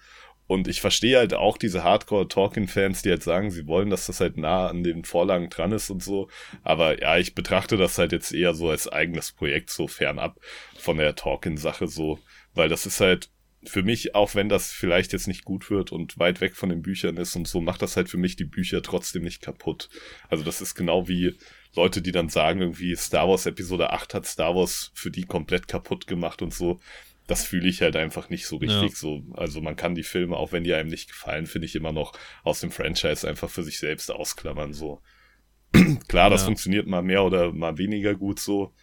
Und 0.47 0.67
ich 0.67 0.81
verstehe 0.81 1.17
halt 1.17 1.33
auch 1.33 1.57
diese 1.57 1.83
Hardcore-Talking-Fans, 1.83 3.03
die 3.03 3.09
halt 3.09 3.23
sagen, 3.23 3.51
sie 3.51 3.67
wollen, 3.67 3.89
dass 3.89 4.07
das 4.07 4.19
halt 4.19 4.35
nah 4.35 4.67
an 4.67 4.83
den 4.83 5.05
Vorlagen 5.05 5.49
dran 5.49 5.71
ist 5.71 5.89
und 5.89 6.03
so. 6.03 6.27
Aber 6.63 6.99
ja, 6.99 7.17
ich 7.17 7.35
betrachte 7.35 7.77
das 7.77 7.97
halt 7.97 8.11
jetzt 8.11 8.33
eher 8.33 8.53
so 8.53 8.69
als 8.69 8.91
eigenes 8.91 9.31
Projekt, 9.31 9.69
so 9.69 9.87
fernab 9.87 10.37
von 10.77 10.97
der 10.97 11.15
Talking-Sache 11.15 11.87
so. 11.87 12.19
Weil 12.53 12.67
das 12.67 12.85
ist 12.85 12.99
halt 12.99 13.29
für 13.63 13.83
mich, 13.83 14.15
auch 14.15 14.33
wenn 14.33 14.49
das 14.49 14.71
vielleicht 14.71 15.13
jetzt 15.13 15.27
nicht 15.27 15.45
gut 15.45 15.69
wird 15.69 15.91
und 15.91 16.17
weit 16.17 16.41
weg 16.41 16.55
von 16.55 16.69
den 16.69 16.81
Büchern 16.81 17.17
ist 17.17 17.35
und 17.35 17.47
so, 17.47 17.61
macht 17.61 17.81
das 17.81 17.95
halt 17.95 18.09
für 18.09 18.17
mich 18.17 18.35
die 18.35 18.45
Bücher 18.45 18.81
trotzdem 18.81 19.23
nicht 19.23 19.41
kaputt. 19.41 19.89
Also 20.29 20.43
das 20.43 20.61
ist 20.61 20.73
genau 20.75 21.07
wie 21.07 21.37
Leute, 21.75 22.01
die 22.01 22.11
dann 22.11 22.29
sagen, 22.29 22.59
irgendwie 22.61 22.95
Star 22.95 23.27
Wars 23.29 23.45
Episode 23.45 23.91
8 23.91 24.13
hat 24.15 24.25
Star 24.25 24.55
Wars 24.55 24.91
für 24.95 25.11
die 25.11 25.23
komplett 25.23 25.67
kaputt 25.67 26.07
gemacht 26.07 26.41
und 26.41 26.53
so. 26.53 26.79
Das 27.27 27.45
fühle 27.45 27.69
ich 27.69 27.81
halt 27.81 27.95
einfach 27.95 28.29
nicht 28.29 28.47
so 28.47 28.57
richtig 28.57 28.91
Ja. 28.91 28.95
so. 28.95 29.23
Also 29.33 29.61
man 29.61 29.75
kann 29.75 29.93
die 29.95 30.03
Filme, 30.03 30.35
auch 30.37 30.51
wenn 30.51 30.63
die 30.63 30.73
einem 30.73 30.89
nicht 30.89 31.09
gefallen, 31.09 31.45
finde 31.45 31.67
ich 31.67 31.75
immer 31.75 31.91
noch 31.91 32.13
aus 32.43 32.61
dem 32.61 32.71
Franchise 32.71 33.27
einfach 33.27 33.49
für 33.49 33.63
sich 33.63 33.77
selbst 33.77 34.11
ausklammern 34.11 34.73
so. 34.73 35.01
Klar, 36.07 36.29
das 36.29 36.41
Ja. 36.41 36.45
funktioniert 36.45 36.87
mal 36.87 37.03
mehr 37.03 37.23
oder 37.23 37.53
mal 37.53 37.77
weniger 37.77 38.15
gut 38.15 38.39
so. 38.39 38.73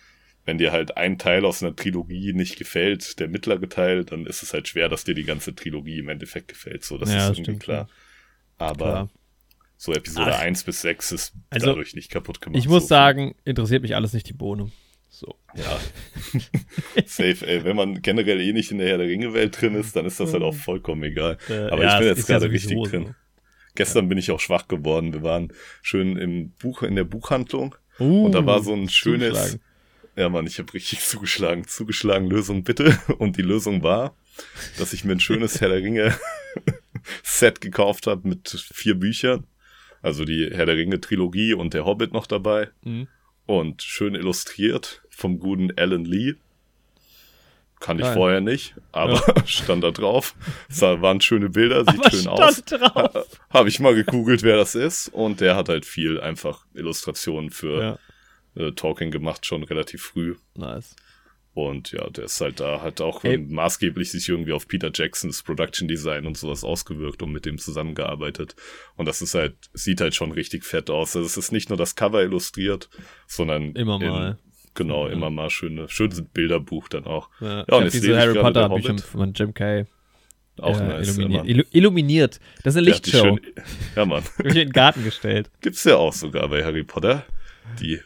Wenn 0.48 0.56
dir 0.56 0.72
halt 0.72 0.96
ein 0.96 1.18
Teil 1.18 1.44
aus 1.44 1.62
einer 1.62 1.76
Trilogie 1.76 2.32
nicht 2.32 2.56
gefällt, 2.56 3.20
der 3.20 3.28
mittlere 3.28 3.68
Teil, 3.68 4.06
dann 4.06 4.24
ist 4.24 4.42
es 4.42 4.54
halt 4.54 4.66
schwer, 4.66 4.88
dass 4.88 5.04
dir 5.04 5.12
die 5.14 5.24
ganze 5.24 5.54
Trilogie 5.54 5.98
im 5.98 6.08
Endeffekt 6.08 6.48
gefällt. 6.48 6.84
So, 6.84 6.96
das 6.96 7.10
Ja, 7.10 7.16
ist 7.16 7.22
irgendwie 7.24 7.42
stimmt, 7.42 7.62
klar. 7.62 7.88
Aber 8.56 8.76
Klar. 8.86 9.08
so 9.76 9.92
Episode 9.92 10.34
Ach. 10.34 10.40
1 10.40 10.64
bis 10.64 10.80
6 10.80 11.12
ist 11.12 11.34
Also, 11.50 11.66
dadurch 11.66 11.94
nicht 11.94 12.10
kaputt 12.10 12.40
gemacht. 12.40 12.58
Ich 12.58 12.66
muss 12.66 12.84
so. 12.84 12.88
sagen, 12.88 13.34
interessiert 13.44 13.82
mich 13.82 13.94
alles 13.94 14.14
nicht 14.14 14.26
die 14.26 14.32
Bohne. 14.32 14.72
So. 15.10 15.34
Ja. 15.54 15.78
Safe, 17.04 17.46
ey. 17.46 17.64
Wenn 17.64 17.76
man 17.76 18.00
generell 18.00 18.40
eh 18.40 18.54
nicht 18.54 18.70
in 18.70 18.78
der 18.78 18.88
Herr 18.88 18.96
der 18.96 19.08
Ringe-Welt 19.08 19.60
drin 19.60 19.74
ist, 19.74 19.96
dann 19.96 20.06
ist 20.06 20.18
das 20.18 20.32
halt 20.32 20.42
auch 20.42 20.54
vollkommen 20.54 21.02
egal. 21.02 21.36
Äh, 21.50 21.68
Aber 21.68 21.82
ja, 21.82 21.92
ich 21.92 21.98
bin 21.98 22.08
jetzt 22.08 22.26
ja 22.26 22.38
gerade 22.38 22.46
sowieso 22.46 22.68
richtig 22.70 22.90
drin. 22.90 23.06
so. 23.08 23.14
Gestern 23.74 24.08
bin 24.08 24.16
ich 24.16 24.30
auch 24.30 24.40
schwach 24.40 24.66
geworden. 24.66 25.12
Wir 25.12 25.22
waren 25.22 25.52
schön 25.82 26.16
im 26.16 26.52
Buch, 26.52 26.82
in 26.82 26.96
der 26.96 27.04
Buchhandlung. 27.04 27.74
Uh, 28.00 28.24
Und 28.24 28.32
da 28.32 28.46
war 28.46 28.62
so 28.62 28.72
ein 28.72 28.88
schönes. 28.88 29.58
Ja 30.18 30.28
Mann, 30.28 30.46
ich 30.46 30.58
habe 30.58 30.74
richtig 30.74 31.00
zugeschlagen, 31.00 31.66
zugeschlagen, 31.66 32.28
Lösung 32.28 32.64
bitte. 32.64 32.98
Und 33.18 33.36
die 33.36 33.42
Lösung 33.42 33.82
war, 33.82 34.16
dass 34.78 34.92
ich 34.92 35.04
mir 35.04 35.12
ein 35.12 35.20
schönes 35.20 35.60
Herr 35.60 35.68
der 35.68 35.78
Ringe 35.78 36.18
Set 37.22 37.60
gekauft 37.60 38.06
habe 38.06 38.28
mit 38.28 38.50
vier 38.72 38.94
Büchern. 38.94 39.46
Also 40.02 40.24
die 40.24 40.50
Herr 40.52 40.66
der 40.66 40.76
Ringe 40.76 41.00
Trilogie 41.00 41.54
und 41.54 41.74
der 41.74 41.84
Hobbit 41.84 42.12
noch 42.12 42.26
dabei. 42.26 42.68
Mhm. 42.82 43.08
Und 43.46 43.82
schön 43.82 44.14
illustriert 44.14 45.02
vom 45.08 45.38
guten 45.38 45.70
Alan 45.78 46.04
Lee. 46.04 46.34
Kann 47.80 47.98
ich 47.98 48.04
Geil. 48.04 48.14
vorher 48.14 48.40
nicht, 48.40 48.74
aber 48.90 49.22
stand 49.46 49.84
da 49.84 49.92
drauf. 49.92 50.34
Es 50.68 50.80
waren 50.82 51.20
schöne 51.20 51.48
Bilder, 51.48 51.84
sieht 51.84 52.00
Aber 52.00 52.10
schön 52.10 52.20
stand 52.22 52.40
aus. 52.40 52.64
drauf. 52.64 53.40
Habe 53.50 53.68
ich 53.68 53.78
mal 53.78 53.94
gegoogelt, 53.94 54.42
wer 54.42 54.56
das 54.56 54.74
ist. 54.74 55.08
Und 55.08 55.40
der 55.40 55.54
hat 55.54 55.68
halt 55.68 55.86
viel 55.86 56.20
einfach 56.20 56.66
Illustrationen 56.74 57.50
für 57.50 57.80
Ja, 57.80 57.98
äh, 58.56 58.72
Talking 58.72 59.10
gemacht, 59.10 59.46
schon 59.46 59.62
relativ 59.64 60.02
früh. 60.02 60.36
nice. 60.54 60.94
Und 61.54 61.90
ja, 61.90 62.08
der 62.10 62.26
ist 62.26 62.40
halt 62.40 62.60
da, 62.60 62.82
hat 62.82 63.00
auch 63.00 63.24
Ey. 63.24 63.36
maßgeblich 63.36 64.12
sich 64.12 64.28
irgendwie 64.28 64.52
auf 64.52 64.68
Peter 64.68 64.92
Jacksons 64.94 65.42
Production 65.42 65.88
Design 65.88 66.24
und 66.24 66.36
sowas 66.38 66.62
ausgewirkt 66.62 67.20
und 67.20 67.32
mit 67.32 67.46
dem 67.46 67.58
zusammengearbeitet. 67.58 68.54
Und 68.94 69.06
das 69.08 69.22
ist 69.22 69.34
halt, 69.34 69.56
sieht 69.72 70.00
halt 70.00 70.14
schon 70.14 70.30
richtig 70.30 70.64
fett 70.64 70.88
aus. 70.88 71.16
Also 71.16 71.26
es 71.26 71.36
ist 71.36 71.50
nicht 71.50 71.68
nur 71.68 71.76
das 71.76 71.96
Cover 71.96 72.22
illustriert, 72.22 72.88
sondern 73.26 73.72
Immer 73.72 74.00
in- 74.00 74.08
mal. 74.08 74.38
genau, 74.74 75.08
Ja. 75.08 75.12
immer 75.12 75.30
mal 75.30 75.50
schöne, 75.50 75.88
schönes 75.88 76.22
Bilderbuch 76.22 76.88
dann 76.88 77.06
auch. 77.06 77.28
Ja, 77.40 77.64
Ja, 77.68 77.76
und 77.78 77.84
jetzt 77.84 77.94
diese 77.94 78.16
Harry 78.16 78.38
Potter 78.38 78.68
Bücher 78.68 78.96
von 78.98 79.32
Jim 79.32 79.52
Kay. 79.52 79.86
Auch 80.60 80.78
äh, 80.80 80.84
nice. 80.86 81.08
illuminiert. 81.18 81.44
Ja. 81.44 81.50
Illu 81.50 81.62
illuminiert. 81.72 82.40
Das 82.62 82.74
ist 82.74 82.78
eine 82.78 82.86
Lichtshow. 82.90 83.18
schön- 83.18 83.40
ja, 83.96 84.04
Mann. 84.04 84.22
Hab 84.38 84.40
ich 84.46 84.52
in 84.52 84.54
den 84.54 84.70
Garten 84.70 85.02
gestellt. 85.02 85.50
Gibt's 85.60 85.82
ja 85.82 85.96
auch 85.96 86.12
sogar 86.12 86.48
bei 86.48 86.62
Harry 86.62 86.84
Potter. 86.84 87.24
Die 87.80 88.00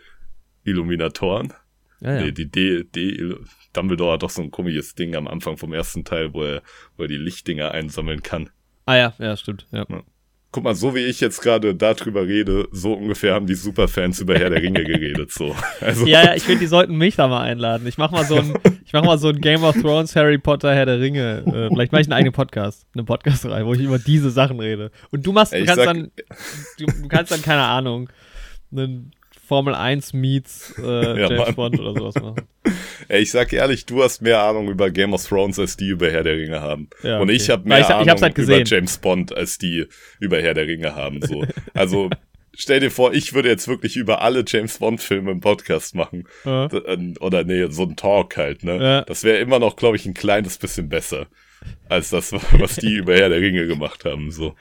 Illuminatoren. 0.64 1.52
Ja, 2.00 2.14
ja. 2.16 2.20
Nee, 2.22 2.32
die 2.32 2.50
D, 2.50 2.84
D, 2.84 3.34
Dumbledore 3.72 4.14
hat 4.14 4.22
doch 4.22 4.30
so 4.30 4.42
ein 4.42 4.50
komisches 4.50 4.94
Ding 4.94 5.14
am 5.14 5.28
Anfang 5.28 5.56
vom 5.56 5.72
ersten 5.72 6.04
Teil, 6.04 6.34
wo 6.34 6.42
er, 6.42 6.62
wo 6.96 7.04
er 7.04 7.08
die 7.08 7.16
Lichtdinger 7.16 7.70
einsammeln 7.70 8.22
kann. 8.22 8.50
Ah 8.86 8.96
ja, 8.96 9.14
ja, 9.18 9.36
stimmt. 9.36 9.68
Ja. 9.70 9.86
Guck 10.50 10.64
mal, 10.64 10.74
so 10.74 10.94
wie 10.94 10.98
ich 11.06 11.20
jetzt 11.20 11.40
gerade 11.40 11.74
darüber 11.74 12.26
rede, 12.26 12.68
so 12.72 12.92
ungefähr 12.92 13.32
haben 13.34 13.46
die 13.46 13.54
Superfans 13.54 14.20
über 14.20 14.34
Herr 14.38 14.50
der 14.50 14.60
Ringe 14.60 14.84
geredet, 14.84 15.30
so. 15.32 15.54
Also, 15.80 16.04
Ja, 16.06 16.24
ja, 16.24 16.34
ich 16.34 16.42
finde, 16.42 16.60
die 16.60 16.66
sollten 16.66 16.96
mich 16.98 17.16
da 17.16 17.26
mal 17.28 17.40
einladen. 17.42 17.86
Ich 17.86 17.96
mach 17.96 18.10
mal 18.10 18.24
so 18.26 18.34
ein, 18.36 18.52
ich 18.84 18.92
mach 18.92 19.02
mal 19.04 19.16
so 19.18 19.28
ein 19.28 19.40
Game 19.40 19.62
of 19.62 19.80
Thrones, 19.80 20.14
Harry 20.16 20.36
Potter, 20.38 20.74
Herr 20.74 20.84
der 20.86 21.00
Ringe. 21.00 21.44
Äh, 21.46 21.68
vielleicht 21.72 21.92
mache 21.92 22.02
ich 22.02 22.08
einen 22.08 22.12
eigenen 22.14 22.34
Podcast, 22.34 22.86
eine 22.92 23.04
Podcast-Reihe, 23.04 23.64
wo 23.64 23.72
ich 23.72 23.80
über 23.80 23.98
diese 24.00 24.30
Sachen 24.30 24.60
rede. 24.60 24.90
Und 25.10 25.24
du 25.24 25.32
machst, 25.32 25.52
du 25.54 25.58
Ich 25.58 25.66
kannst 25.66 25.84
sag- 25.84 25.94
dann, 25.94 26.10
du, 26.78 26.84
du 26.86 27.08
kannst 27.08 27.32
dann 27.32 27.40
keine 27.42 27.62
Ahnung, 27.62 28.10
einen 28.72 29.12
Formel 29.52 29.74
1 29.74 30.14
meets 30.14 30.74
äh, 30.78 30.82
Ja, 31.20 31.28
James 31.28 31.38
Mann. 31.46 31.54
Bond 31.54 31.78
oder 31.80 31.92
sowas 31.94 32.14
machen. 32.14 32.36
ey, 33.08 33.20
ich 33.22 33.30
sag 33.30 33.52
ehrlich, 33.52 33.84
du 33.84 34.02
hast 34.02 34.22
mehr 34.22 34.40
Ahnung 34.42 34.68
über 34.68 34.90
Game 34.90 35.12
of 35.12 35.26
Thrones, 35.26 35.58
als 35.58 35.76
die 35.76 35.88
über 35.88 36.10
Herr 36.10 36.22
der 36.22 36.36
Ringe 36.38 36.60
haben. 36.62 36.88
Ja, 37.02 37.16
Und 37.18 37.24
okay. 37.24 37.32
ich 37.36 37.50
habe 37.50 37.68
mehr 37.68 37.80
ich- 37.80 37.84
ich 37.86 37.90
Ahnung 37.94 38.08
hab's 38.08 38.22
halt 38.22 38.38
über. 38.38 38.62
James 38.64 38.96
Bond, 38.98 39.36
als 39.36 39.58
die 39.58 39.86
über 40.20 40.40
Herr 40.40 40.54
der 40.54 40.66
Ringe 40.66 40.94
haben, 40.94 41.20
so. 41.20 41.44
Also, 41.74 42.08
stell 42.54 42.80
dir 42.80 42.90
vor, 42.90 43.12
ich 43.12 43.34
würde 43.34 43.50
jetzt 43.50 43.68
wirklich 43.68 43.96
über 43.96 44.22
alle 44.22 44.42
James 44.46 44.78
Bond-Filme 44.78 45.30
im 45.32 45.40
Podcast 45.40 45.94
machen. 45.94 46.24
Ja. 46.46 46.68
D- 46.68 46.78
äh, 46.78 47.14
Oder 47.20 47.44
nee, 47.44 47.66
so 47.70 47.82
ein 47.82 47.96
Talk 47.96 48.36
halt, 48.38 48.64
ne? 48.64 48.76
Ja. 48.82 49.00
Das 49.02 49.22
wäre 49.24 49.38
immer 49.38 49.58
noch, 49.58 49.76
glaube 49.76 49.96
ich, 49.96 50.06
ein 50.06 50.14
kleines 50.14 50.56
bisschen 50.58 50.88
besser. 50.88 51.26
Als 51.88 52.08
das, 52.10 52.32
was 52.32 52.76
die 52.76 52.94
über 52.96 53.14
Herr 53.14 53.28
der 53.28 53.40
Ringe 53.40 53.66
gemacht 53.66 54.04
haben, 54.06 54.30
so. 54.30 54.54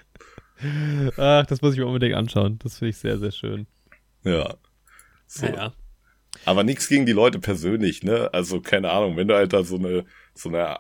Ach, 1.18 1.46
das 1.48 1.62
muss 1.62 1.74
ich 1.74 1.80
mir 1.80 1.88
unbedingt 1.88 2.14
anschauen. 2.16 2.60
Das 2.62 2.78
finde 2.78 2.90
ich 2.92 2.98
sehr, 2.98 3.18
sehr 3.18 3.32
schön. 3.32 3.66
Ja. 4.24 4.54
So. 5.34 5.46
Ja. 5.46 5.72
Aber 6.46 6.64
nichts 6.64 6.88
gegen 6.90 7.06
die 7.06 7.12
Leute 7.12 7.40
persönlich, 7.40 8.04
ne? 8.04 8.30
Also, 8.34 8.62
keine 8.62 8.90
Ahnung, 8.92 9.16
wenn 9.18 9.28
du 9.28 9.36
halt 9.36 9.54
da 9.54 9.64
so 9.64 9.76
eine, 9.78 10.06
so 10.34 10.50
eine 10.50 10.78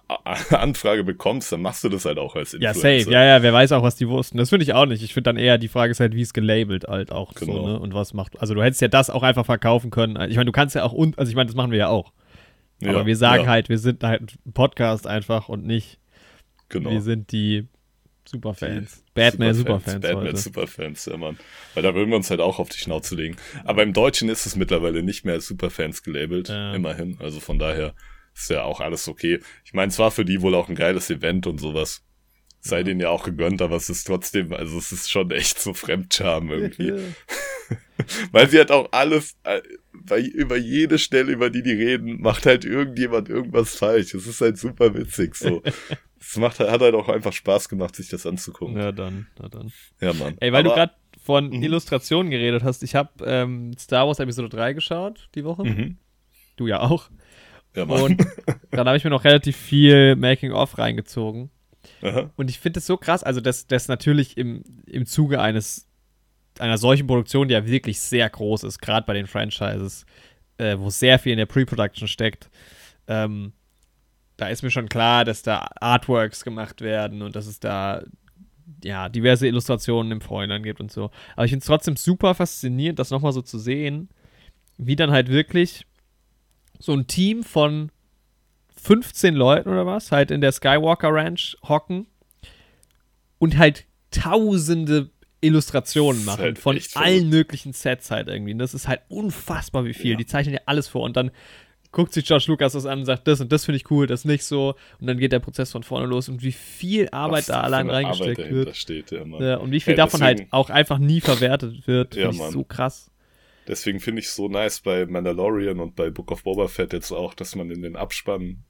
Anfrage 0.49 1.03
bekommst, 1.03 1.51
dann 1.51 1.61
machst 1.61 1.83
du 1.83 1.89
das 1.89 2.05
halt 2.05 2.17
auch 2.17 2.35
als 2.35 2.53
Ja, 2.53 2.71
Influencer. 2.71 2.99
safe. 3.03 3.11
Ja, 3.11 3.23
ja, 3.23 3.43
wer 3.43 3.53
weiß 3.53 3.71
auch, 3.73 3.83
was 3.83 3.95
die 3.95 4.07
wussten. 4.07 4.37
Das 4.37 4.49
finde 4.49 4.63
ich 4.63 4.73
auch 4.73 4.85
nicht. 4.85 5.03
Ich 5.03 5.13
finde 5.13 5.29
dann 5.29 5.37
eher, 5.37 5.57
die 5.57 5.67
Frage 5.67 5.91
ist 5.91 5.99
halt, 5.99 6.15
wie 6.15 6.21
es 6.21 6.33
gelabelt 6.33 6.85
halt 6.87 7.11
auch 7.11 7.33
so, 7.37 7.45
Genau. 7.45 7.67
ne? 7.67 7.79
Und 7.79 7.93
was 7.93 8.13
macht. 8.13 8.39
Also 8.41 8.53
du 8.53 8.63
hättest 8.63 8.81
ja 8.81 8.87
das 8.87 9.09
auch 9.09 9.23
einfach 9.23 9.45
verkaufen 9.45 9.89
können. 9.91 10.15
Ich 10.29 10.35
meine, 10.35 10.45
du 10.45 10.51
kannst 10.51 10.75
ja 10.75 10.83
auch, 10.83 10.93
un 10.93 11.13
also 11.17 11.29
ich 11.29 11.35
meine, 11.35 11.47
das 11.47 11.55
machen 11.55 11.71
wir 11.71 11.79
ja 11.79 11.87
auch. 11.89 12.11
Ja, 12.81 12.91
Aber 12.91 13.05
wir 13.05 13.15
sagen 13.15 13.43
ja, 13.43 13.49
halt, 13.49 13.69
wir 13.69 13.77
sind 13.77 14.03
halt 14.03 14.21
ein 14.45 14.53
Podcast 14.53 15.05
einfach 15.05 15.47
und 15.49 15.65
nicht, 15.65 15.99
genau. 16.69 16.89
wir 16.89 17.01
sind 17.01 17.31
die 17.31 17.67
Superfans. 18.25 19.03
Batman 19.13 19.53
Superfans 19.53 19.99
Batman 20.01 20.25
heute. 20.27 20.37
Superfans, 20.37 21.05
ja, 21.05 21.17
Mann. 21.17 21.37
Weil 21.73 21.83
da 21.83 21.93
würden 21.95 22.09
wir 22.09 22.17
uns 22.17 22.29
halt 22.29 22.39
auch 22.39 22.59
auf 22.59 22.69
die 22.69 22.77
Schnauze 22.77 23.15
legen. 23.15 23.35
Aber 23.65 23.83
im 23.83 23.93
Deutschen 23.93 24.29
ist 24.29 24.45
es 24.45 24.55
mittlerweile 24.55 25.03
nicht 25.03 25.25
mehr 25.25 25.33
als 25.35 25.47
Superfans 25.47 26.03
gelabelt. 26.03 26.49
Ja. 26.49 26.73
Immerhin. 26.73 27.17
Also 27.19 27.39
von 27.39 27.59
daher 27.59 27.93
ist 28.33 28.49
ja 28.49 28.63
auch 28.63 28.79
alles 28.79 29.07
okay. 29.07 29.39
Ich 29.65 29.73
meine, 29.73 29.89
es 29.89 29.99
war 29.99 30.11
für 30.11 30.23
die 30.25 30.41
wohl 30.41 30.55
auch 30.55 30.69
ein 30.69 30.75
geiles 30.75 31.09
Event 31.09 31.47
und 31.47 31.59
sowas. 31.59 32.03
Sei 32.61 32.77
Ja. 32.77 32.83
denen 32.83 32.99
ja 32.99 33.09
auch 33.09 33.23
gegönnt, 33.23 33.61
aber 33.61 33.75
es 33.75 33.89
ist 33.89 34.05
trotzdem, 34.05 34.53
also 34.53 34.77
es 34.77 34.91
ist 34.91 35.09
schon 35.09 35.31
echt 35.31 35.59
so 35.59 35.73
Fremdscham 35.73 36.51
irgendwie. 36.51 36.93
Weil 38.31 38.49
sie 38.49 38.57
halt 38.59 38.71
auch 38.71 38.89
alles, 38.91 39.35
äh, 39.43 39.61
bei, 39.93 40.19
über 40.21 40.57
jede 40.57 40.97
Stelle, 40.99 41.31
über 41.31 41.49
die 41.49 41.63
die 41.63 41.71
reden, 41.73 42.21
macht 42.21 42.45
halt 42.45 42.65
irgendjemand 42.65 43.29
irgendwas 43.29 43.75
falsch. 43.75 44.13
Es 44.13 44.27
ist 44.27 44.41
halt 44.41 44.57
super 44.57 44.93
witzig 44.95 45.35
so. 45.35 45.61
Es 46.23 46.37
macht, 46.37 46.59
hat 46.59 46.81
halt 46.81 46.93
auch 46.93 47.09
einfach 47.09 47.33
Spaß 47.33 47.67
gemacht, 47.67 47.95
sich 47.95 48.07
das 48.09 48.25
anzugucken. 48.27 48.75
Na 48.75 48.91
dann, 48.91 49.27
na 49.39 49.49
dann. 49.49 49.71
Ja, 49.99 50.13
Mann. 50.13 50.35
Ey, 50.39 50.53
weil 50.53 50.63
du 50.63 50.69
Aber- 50.71 50.79
gerade 50.79 50.93
von 51.23 51.47
Mhm. 51.49 51.63
Illustrationen 51.63 52.29
geredet 52.31 52.63
hast, 52.63 52.83
ich 52.83 52.95
habe 52.95 53.09
ähm, 53.25 53.73
Star 53.77 54.07
Wars 54.07 54.19
Episode 54.19 54.49
3 54.49 54.73
geschaut 54.73 55.29
die 55.35 55.43
Woche. 55.43 55.63
Mhm. 55.63 55.97
Du 56.55 56.67
ja 56.67 56.79
auch. 56.81 57.09
Ja, 57.75 57.85
Mann. 57.85 58.01
Und 58.03 58.25
dann 58.71 58.87
habe 58.87 58.97
ich 58.97 59.03
mir 59.03 59.09
noch 59.09 59.23
relativ 59.23 59.57
viel 59.57 60.15
Making-of 60.15 60.77
reingezogen. 60.77 61.49
Aha. 62.03 62.29
Und 62.35 62.49
ich 62.49 62.59
finde 62.59 62.79
es 62.79 62.85
so 62.85 62.97
krass, 62.97 63.23
also 63.23 63.41
das, 63.41 63.65
das 63.65 63.87
natürlich 63.87 64.37
im, 64.37 64.63
im 64.85 65.05
Zuge 65.07 65.41
eines 65.41 65.87
einer 66.59 66.77
solchen 66.77 67.07
Produktion, 67.07 67.47
die 67.47 67.53
ja 67.55 67.65
wirklich 67.65 67.99
sehr 67.99 68.29
groß 68.29 68.63
ist, 68.65 68.79
gerade 68.79 69.05
bei 69.07 69.13
den 69.13 69.25
Franchises, 69.25 70.05
äh, 70.57 70.77
wo 70.77 70.89
sehr 70.91 71.17
viel 71.17 71.31
in 71.31 71.37
der 71.39 71.45
Pre-Production 71.47 72.07
steckt, 72.07 72.49
ähm, 73.07 73.53
da 74.41 74.47
ist 74.47 74.63
mir 74.63 74.71
schon 74.71 74.89
klar, 74.89 75.23
dass 75.23 75.43
da 75.43 75.69
Artworks 75.79 76.43
gemacht 76.43 76.81
werden 76.81 77.21
und 77.21 77.35
dass 77.35 77.45
es 77.45 77.59
da 77.59 78.01
ja 78.83 79.07
diverse 79.07 79.45
Illustrationen 79.45 80.11
im 80.11 80.21
Vorhinein 80.21 80.63
gibt 80.63 80.79
und 80.79 80.91
so. 80.91 81.11
Aber 81.35 81.45
ich 81.45 81.51
finde 81.51 81.61
es 81.61 81.67
trotzdem 81.67 81.95
super 81.95 82.33
faszinierend, 82.33 82.97
das 82.97 83.11
nochmal 83.11 83.33
so 83.33 83.43
zu 83.43 83.59
sehen, 83.59 84.09
wie 84.77 84.95
dann 84.95 85.11
halt 85.11 85.29
wirklich 85.29 85.85
so 86.79 86.93
ein 86.93 87.05
Team 87.05 87.43
von 87.43 87.91
15 88.81 89.35
Leuten 89.35 89.69
oder 89.69 89.85
was 89.85 90.11
halt 90.11 90.31
in 90.31 90.41
der 90.41 90.51
Skywalker 90.51 91.13
Ranch 91.13 91.55
hocken 91.67 92.07
und 93.37 93.59
halt 93.59 93.85
tausende 94.09 95.11
Illustrationen 95.41 96.25
machen 96.25 96.41
halt 96.41 96.57
von 96.57 96.79
allen 96.95 97.29
möglichen 97.29 97.73
Sets 97.73 98.09
halt 98.09 98.27
irgendwie. 98.27 98.53
Und 98.53 98.59
das 98.59 98.73
ist 98.73 98.87
halt 98.87 99.01
unfassbar, 99.07 99.85
wie 99.85 99.93
viel. 99.93 100.11
Ja. 100.11 100.17
Die 100.17 100.25
zeichnen 100.25 100.55
ja 100.55 100.61
alles 100.65 100.87
vor 100.87 101.03
und 101.03 101.15
dann 101.15 101.29
guckt 101.91 102.13
sich 102.13 102.25
George 102.25 102.45
Lucas 102.47 102.73
das 102.73 102.85
an 102.85 102.99
und 102.99 103.05
sagt, 103.05 103.27
das 103.27 103.41
und 103.41 103.51
das 103.51 103.65
finde 103.65 103.77
ich 103.77 103.91
cool, 103.91 104.07
das 104.07 104.23
nicht 104.25 104.43
so. 104.45 104.75
Und 104.99 105.07
dann 105.07 105.17
geht 105.17 105.31
der 105.31 105.39
Prozess 105.39 105.71
von 105.71 105.83
vorne 105.83 106.05
los 106.07 106.29
und 106.29 106.41
wie 106.43 106.51
viel 106.51 107.09
Arbeit 107.11 107.39
Was 107.39 107.45
da 107.47 107.61
allein 107.61 107.89
Arbeit 107.89 108.05
reingesteckt 108.05 108.39
dahinter 108.39 108.55
wird. 108.65 108.75
Steht, 108.77 109.11
ja. 109.11 109.23
Ja, 109.25 109.57
und 109.57 109.71
wie 109.71 109.79
viel 109.81 109.93
Ja, 109.93 109.97
davon 110.05 110.21
halt 110.21 110.39
deswegen- 110.39 110.53
auch 110.53 110.69
einfach 110.69 110.97
nie 110.99 111.21
verwertet 111.21 111.87
wird, 111.87 112.15
Ja, 112.15 112.21
finde 112.23 112.35
ich 112.35 112.41
Mann. 112.41 112.51
so 112.51 112.63
krass. 112.63 113.11
Deswegen 113.67 113.99
finde 113.99 114.21
ich 114.21 114.27
es 114.27 114.35
so 114.35 114.47
nice 114.47 114.79
bei 114.81 115.05
Mandalorian 115.05 115.79
und 115.79 115.95
bei 115.95 116.09
Book 116.09 116.31
of 116.31 116.43
Boba 116.43 116.67
Fett 116.67 116.93
jetzt 116.93 117.11
auch, 117.11 117.33
dass 117.33 117.55
man 117.55 117.69
in 117.69 117.81
den 117.81 117.95
Abspann 117.95 118.63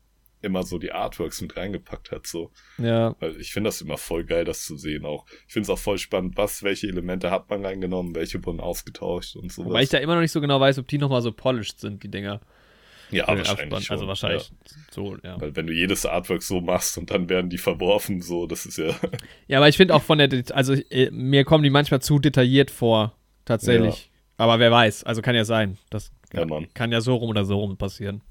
immer 0.43 0.63
so 0.63 0.79
die 0.79 0.91
Artworks 0.91 1.39
mit 1.41 1.55
reingepackt 1.55 2.11
hat, 2.11 2.25
so. 2.25 2.49
Ja, 2.79 3.15
Weil 3.19 3.39
ich 3.39 3.53
finde 3.53 3.67
das 3.67 3.79
immer 3.81 3.97
voll 3.97 4.23
geil, 4.25 4.43
das 4.43 4.65
zu 4.65 4.75
sehen 4.75 5.05
auch. 5.05 5.27
Ich 5.47 5.53
finde 5.53 5.65
es 5.65 5.69
auch 5.69 5.77
voll 5.77 5.99
spannend, 5.99 6.35
was, 6.35 6.63
welche 6.63 6.87
Elemente 6.87 7.29
hat 7.29 7.47
man 7.51 7.63
reingenommen, 7.63 8.15
welche 8.15 8.43
wurden 8.43 8.59
ausgetauscht 8.59 9.35
und 9.35 9.51
sowas. 9.51 9.71
weil 9.71 9.83
ich 9.83 9.89
da 9.89 9.99
immer 9.99 10.15
noch 10.15 10.21
nicht 10.21 10.31
so 10.31 10.41
genau 10.41 10.59
weiß, 10.59 10.79
ob 10.79 10.87
die 10.87 10.97
nochmal 10.97 11.21
so 11.21 11.31
polished 11.31 11.79
sind, 11.79 12.01
die 12.01 12.09
Dinger. 12.09 12.41
Ja, 13.11 13.27
wahrscheinlich 13.27 13.49
Abspann. 13.49 13.81
schon. 13.81 13.93
Also 13.95 14.07
wahrscheinlich 14.07 14.49
Ja. 14.49 14.55
so, 14.91 15.17
ja. 15.23 15.39
Weil 15.41 15.55
wenn 15.55 15.67
du 15.67 15.73
jedes 15.73 16.05
Artwork 16.05 16.43
so 16.43 16.61
machst 16.61 16.97
und 16.97 17.11
dann 17.11 17.29
werden 17.29 17.49
die 17.49 17.57
verworfen, 17.57 18.21
so, 18.21 18.47
das 18.47 18.65
ist 18.65 18.77
ja. 18.77 18.95
Ja, 19.47 19.57
aber 19.59 19.69
ich 19.69 19.77
finde 19.77 19.93
auch 19.95 20.03
von 20.03 20.17
der, 20.17 20.43
also 20.53 20.73
äh, 20.73 21.09
mir 21.11 21.43
kommen 21.45 21.63
die 21.63 21.69
manchmal 21.69 22.01
zu 22.01 22.19
detailliert 22.19 22.71
vor, 22.71 23.15
tatsächlich. 23.45 24.09
Aber 24.37 24.59
wer 24.59 24.71
weiß, 24.71 25.03
also 25.03 25.21
kann 25.21 25.35
ja 25.35 25.45
sein. 25.45 25.77
Das 25.89 26.11
Ja, 26.33 26.45
kann 26.73 26.91
ja 26.91 27.01
so 27.01 27.15
rum 27.15 27.29
oder 27.29 27.45
so 27.45 27.57
rum 27.59 27.77
passieren. 27.77 28.21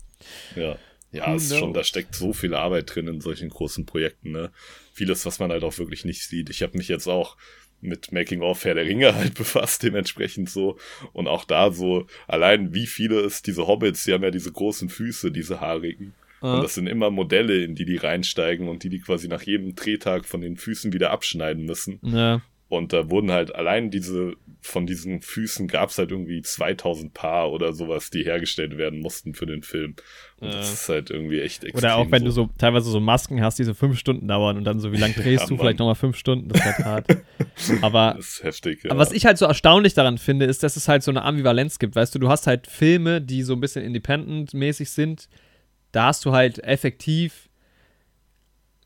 Ja. 0.56 0.76
Ja, 1.12 1.34
es 1.34 1.50
ist 1.50 1.58
schon, 1.58 1.72
da 1.74 1.82
steckt 1.82 2.14
so 2.14 2.32
viel 2.32 2.54
Arbeit 2.54 2.94
drin 2.94 3.08
in 3.08 3.20
solchen 3.20 3.48
großen 3.48 3.84
Projekten, 3.84 4.30
ne? 4.30 4.52
Vieles, 4.92 5.26
was 5.26 5.40
man 5.40 5.50
halt 5.50 5.64
auch 5.64 5.76
wirklich 5.78 6.04
nicht 6.04 6.22
sieht. 6.22 6.50
Ich 6.50 6.62
habe 6.62 6.78
mich 6.78 6.86
jetzt 6.86 7.08
auch 7.08 7.36
mit 7.80 8.12
Making 8.12 8.42
of 8.42 8.64
Herr 8.64 8.74
der 8.74 8.84
Ringe 8.86 9.14
halt 9.16 9.34
befasst, 9.34 9.82
dementsprechend 9.82 10.50
so. 10.50 10.78
Und 11.12 11.28
auch 11.28 11.44
da 11.44 11.70
so, 11.72 12.06
allein 12.28 12.74
wie 12.74 12.86
viele 12.86 13.20
es, 13.20 13.42
diese 13.42 13.66
Hobbits, 13.66 14.04
die 14.04 14.12
haben 14.12 14.22
ja 14.22 14.30
diese 14.30 14.52
großen 14.52 14.88
Füße, 14.88 15.30
diese 15.32 15.60
haarigen. 15.60 16.14
Und 16.40 16.48
Ja. 16.48 16.62
das 16.62 16.74
sind 16.74 16.86
immer 16.86 17.10
Modelle, 17.10 17.62
in 17.64 17.74
die 17.74 17.84
die 17.84 17.96
reinsteigen 17.98 18.68
und 18.68 18.82
die 18.82 18.88
die 18.88 19.00
quasi 19.00 19.28
nach 19.28 19.42
jedem 19.42 19.74
Drehtag 19.74 20.24
von 20.24 20.40
den 20.40 20.56
Füßen 20.56 20.92
wieder 20.92 21.10
abschneiden 21.10 21.64
müssen. 21.66 21.98
Ja. 22.02 22.40
Und 22.70 22.92
da 22.92 23.10
wurden 23.10 23.32
halt 23.32 23.52
allein 23.52 23.90
diese, 23.90 24.34
von 24.60 24.86
diesen 24.86 25.22
Füßen 25.22 25.66
gab 25.66 25.90
es 25.90 25.98
halt 25.98 26.12
irgendwie 26.12 26.40
2000 26.40 27.12
Paar 27.12 27.50
oder 27.50 27.72
sowas, 27.72 28.10
die 28.10 28.22
hergestellt 28.22 28.78
werden 28.78 29.00
mussten 29.00 29.34
für 29.34 29.44
den 29.44 29.64
Film. 29.64 29.96
Und 30.38 30.50
Ja. 30.50 30.54
das 30.58 30.72
ist 30.72 30.88
halt 30.88 31.10
irgendwie 31.10 31.40
echt 31.40 31.64
extrem. 31.64 31.78
Oder 31.78 31.96
auch 31.96 32.10
wenn 32.12 32.24
du 32.24 32.30
so 32.30 32.48
teilweise 32.58 32.88
so 32.88 33.00
Masken 33.00 33.42
hast, 33.42 33.58
die 33.58 33.64
so 33.64 33.74
fünf 33.74 33.98
Stunden 33.98 34.28
dauern 34.28 34.56
und 34.56 34.62
dann 34.62 34.78
so, 34.78 34.92
wie 34.92 34.98
lange 34.98 35.14
drehst 35.16 35.42
Ja, 35.42 35.46
du? 35.48 35.54
Mann. 35.54 35.60
Vielleicht 35.64 35.78
nochmal 35.80 35.96
fünf 35.96 36.16
Stunden, 36.16 36.48
das 36.48 36.60
ist 36.60 36.64
halt 36.64 36.84
hart. 36.86 37.06
Aber 37.82 38.14
Das 38.16 38.28
ist 38.28 38.42
heftig, 38.44 38.84
ja. 38.84 38.92
Aber 38.92 39.00
was 39.00 39.10
ich 39.10 39.26
halt 39.26 39.36
so 39.36 39.46
erstaunlich 39.46 39.94
daran 39.94 40.16
finde, 40.18 40.46
ist, 40.46 40.62
dass 40.62 40.76
es 40.76 40.86
halt 40.86 41.02
so 41.02 41.10
eine 41.10 41.22
Ambivalenz 41.24 41.80
gibt. 41.80 41.96
Weißt 41.96 42.14
du, 42.14 42.20
du 42.20 42.28
hast 42.28 42.46
halt 42.46 42.68
Filme, 42.68 43.20
die 43.20 43.42
so 43.42 43.54
ein 43.54 43.60
bisschen 43.60 43.84
independent-mäßig 43.84 44.90
sind. 44.90 45.28
Da 45.90 46.04
hast 46.06 46.24
du 46.24 46.30
halt 46.30 46.62
effektiv 46.62 47.48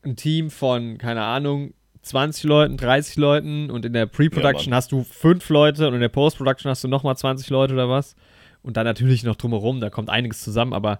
ein 0.01 0.15
Team 0.15 0.49
von, 0.49 0.97
keine 0.97 1.21
Ahnung, 1.21 1.75
20 2.05 2.43
Leuten, 2.43 2.77
30 2.77 3.15
Leuten 3.17 3.69
und 3.71 3.83
in 3.85 3.93
der 3.93 4.05
Pre-Production 4.05 4.71
Ja, 4.71 4.77
hast 4.77 4.91
du 4.91 5.03
fünf 5.03 5.49
Leute 5.49 5.87
und 5.87 5.93
in 5.95 5.99
der 6.01 6.09
Post-Production 6.09 6.69
hast 6.69 6.83
du 6.83 6.87
nochmal 6.87 7.17
20 7.17 7.49
Leute 7.49 7.73
oder 7.73 7.89
was. 7.89 8.15
Und 8.61 8.77
dann 8.77 8.85
natürlich 8.85 9.23
noch 9.23 9.35
drumherum, 9.35 9.79
da 9.79 9.89
kommt 9.89 10.09
einiges 10.09 10.41
zusammen, 10.41 10.73
aber 10.73 10.99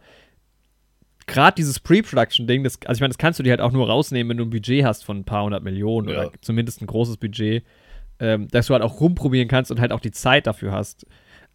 gerade 1.27 1.55
dieses 1.55 1.79
Pre-Production-Ding, 1.79 2.63
das, 2.63 2.79
also 2.85 2.97
ich 2.97 3.01
meine, 3.01 3.09
das 3.11 3.17
kannst 3.17 3.39
du 3.39 3.43
dir 3.43 3.51
halt 3.51 3.61
auch 3.61 3.71
nur 3.71 3.87
rausnehmen, 3.87 4.29
wenn 4.29 4.37
du 4.37 4.45
ein 4.45 4.49
Budget 4.49 4.83
hast 4.85 5.03
von 5.05 5.17
ein 5.17 5.23
paar 5.25 5.43
hundert 5.43 5.63
Millionen 5.63 6.09
Ja. 6.09 6.19
oder 6.21 6.31
zumindest 6.41 6.81
ein 6.81 6.87
großes 6.87 7.17
Budget, 7.17 7.63
ähm, 8.19 8.47
dass 8.49 8.67
du 8.67 8.73
halt 8.73 8.83
auch 8.83 8.99
rumprobieren 8.99 9.47
kannst 9.47 9.71
und 9.71 9.79
halt 9.79 9.91
auch 9.91 9.99
die 9.99 10.11
Zeit 10.11 10.47
dafür 10.47 10.71
hast. 10.71 11.05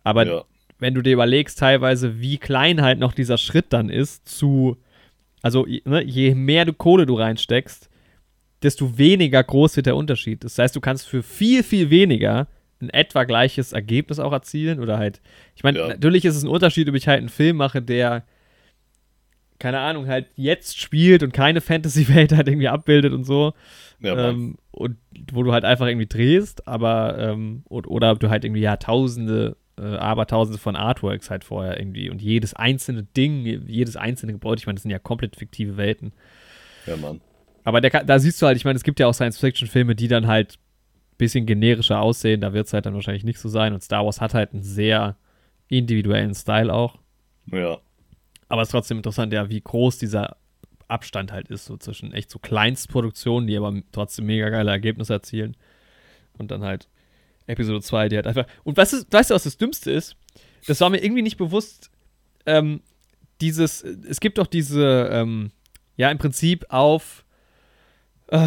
Aber 0.03 0.27
ja, 0.27 0.45
wenn 0.79 0.95
du 0.95 1.03
dir 1.03 1.13
überlegst, 1.13 1.59
teilweise, 1.59 2.21
wie 2.21 2.39
klein 2.39 2.83
halt 2.83 2.99
noch 2.99 3.13
dieser 3.13 3.37
Schritt 3.39 3.67
dann 3.71 3.89
ist, 3.91 4.29
zu, 4.29 4.77
also 5.43 5.67
je- 5.67 5.83
ne, 5.85 6.03
je 6.03 6.35
mehr 6.35 6.65
du 6.65 6.73
Kohle 6.73 7.05
du 7.07 7.15
reinsteckst, 7.15 7.90
desto 8.63 8.99
weniger 8.99 9.43
groß 9.43 9.77
wird 9.77 9.87
der 9.87 9.97
Unterschied. 9.97 10.45
Das 10.45 10.59
heißt, 10.59 10.75
du 10.77 10.81
kannst 10.81 11.09
für 11.09 11.23
viel, 11.23 11.63
viel 11.63 11.91
weniger 11.91 12.47
ein 12.83 12.91
etwa 12.91 13.25
gleiches 13.25 13.73
Ergebnis 13.73 14.19
auch 14.19 14.33
erzielen 14.33 14.81
oder 14.81 14.97
halt, 14.99 15.21
ich 15.55 15.63
meine, 15.63 15.79
Ja. 15.79 15.89
natürlich 15.89 16.25
ist 16.25 16.37
es 16.37 16.43
ein 16.43 16.49
Unterschied, 16.49 16.89
ob 16.89 16.95
ich 16.95 17.09
halt 17.09 17.19
einen 17.19 17.29
Film 17.29 17.57
mache, 17.57 17.83
der, 17.83 18.25
keine 19.59 19.79
Ahnung, 19.81 20.07
halt 20.07 20.27
jetzt 20.37 20.79
spielt 20.81 21.23
und 21.23 21.33
keine 21.33 21.61
Fantasy-Welt 21.61 22.33
halt 22.37 22.49
irgendwie 22.49 22.69
abbildet 22.69 23.13
und 23.13 23.25
so. 23.25 23.53
ja, 24.01 24.31
ähm, 24.31 24.57
und 24.71 24.97
wo 25.33 25.43
du 25.43 25.53
halt 25.53 25.65
einfach 25.65 25.87
irgendwie 25.87 26.07
drehst, 26.07 26.67
aber 26.67 27.19
ähm, 27.19 27.63
und, 27.69 27.87
oder 27.87 28.13
ob 28.13 28.21
du 28.21 28.31
halt 28.31 28.45
irgendwie 28.45 28.63
ja 28.63 28.77
tausende, 28.79 29.57
äh, 29.79 29.83
abertausende 29.97 30.59
von 30.59 30.77
Artworks 30.77 31.29
halt 31.29 31.45
vorher 31.45 31.79
irgendwie 31.79 32.09
und 32.09 32.23
jedes 32.23 32.55
einzelne 32.55 33.03
Ding, 33.03 33.45
jedes 33.67 33.97
einzelne 33.97 34.33
Gebäude, 34.33 34.61
ich 34.61 34.67
meine, 34.67 34.77
das 34.77 34.83
sind 34.83 34.91
ja 34.91 34.99
komplett 34.99 35.37
fiktive 35.37 35.77
Welten. 35.77 36.13
ja, 36.87 36.97
Mann. 36.97 37.21
Aber 37.71 37.81
der, 37.81 38.03
da 38.03 38.19
siehst 38.19 38.43
du 38.43 38.47
halt, 38.47 38.57
ich 38.57 38.65
meine, 38.65 38.77
es 38.77 38.83
gibt 38.83 38.99
ja 38.99 39.07
auch 39.07 39.15
Science-Fiction-Filme, 39.15 39.95
die 39.95 40.09
dann 40.09 40.27
halt 40.27 40.55
ein 41.13 41.17
bisschen 41.19 41.47
generischer 41.47 42.01
aussehen, 42.01 42.41
da 42.41 42.53
wird 42.53 42.67
es 42.67 42.73
halt 42.73 42.85
dann 42.85 42.95
wahrscheinlich 42.95 43.23
nicht 43.23 43.39
so 43.39 43.49
sein 43.49 43.73
und 43.73 43.81
Star 43.81 44.05
Wars 44.05 44.21
hat 44.21 44.35
halt 44.35 44.53
einen 44.53 44.65
sehr 44.65 45.17
individuellen 45.69 46.35
Style 46.35 46.75
auch. 46.75 46.99
Ja, 47.47 47.79
Aber 48.49 48.63
es 48.63 48.69
ist 48.69 48.73
trotzdem 48.73 48.97
interessant, 48.97 49.33
ja, 49.33 49.49
wie 49.49 49.61
groß 49.61 49.99
dieser 49.99 50.37
Abstand 50.89 51.31
halt 51.31 51.47
ist, 51.47 51.67
so 51.67 51.77
zwischen 51.77 52.13
echt 52.13 52.29
so 52.29 52.41
Kleinstproduktionen, 52.41 53.47
die 53.47 53.57
aber 53.57 53.73
trotzdem 53.93 54.27
mega 54.27 54.49
geile 54.49 54.73
Ergebnisse 54.73 55.13
erzielen. 55.13 55.57
Und 56.39 56.51
dann 56.51 56.65
halt 56.65 56.89
Episode 57.47 57.83
2, 57.83 58.09
die 58.09 58.17
halt 58.17 58.27
einfach. 58.27 58.47
Und 58.65 58.77
was 58.77 58.93
ist, 58.93 59.13
weißt 59.13 59.31
du, 59.31 59.35
was 59.35 59.45
das 59.45 59.59
Dümmste 59.59 59.93
ist? 59.93 60.17
Das 60.67 60.81
war 60.81 60.91
mir 60.91 61.05
irgendwie 61.05 61.23
nicht 61.23 61.37
bewusst. 61.37 61.89
Ähm, 62.47 62.81
dieses, 63.41 63.83
es 63.83 64.19
gibt 64.19 64.39
doch 64.39 64.49
diese, 64.49 65.09
ähm, 65.13 65.53
ja, 65.97 66.11
im 66.11 66.19
Prinzip 66.19 66.67
auf 66.71 67.25
äh, 68.31 68.39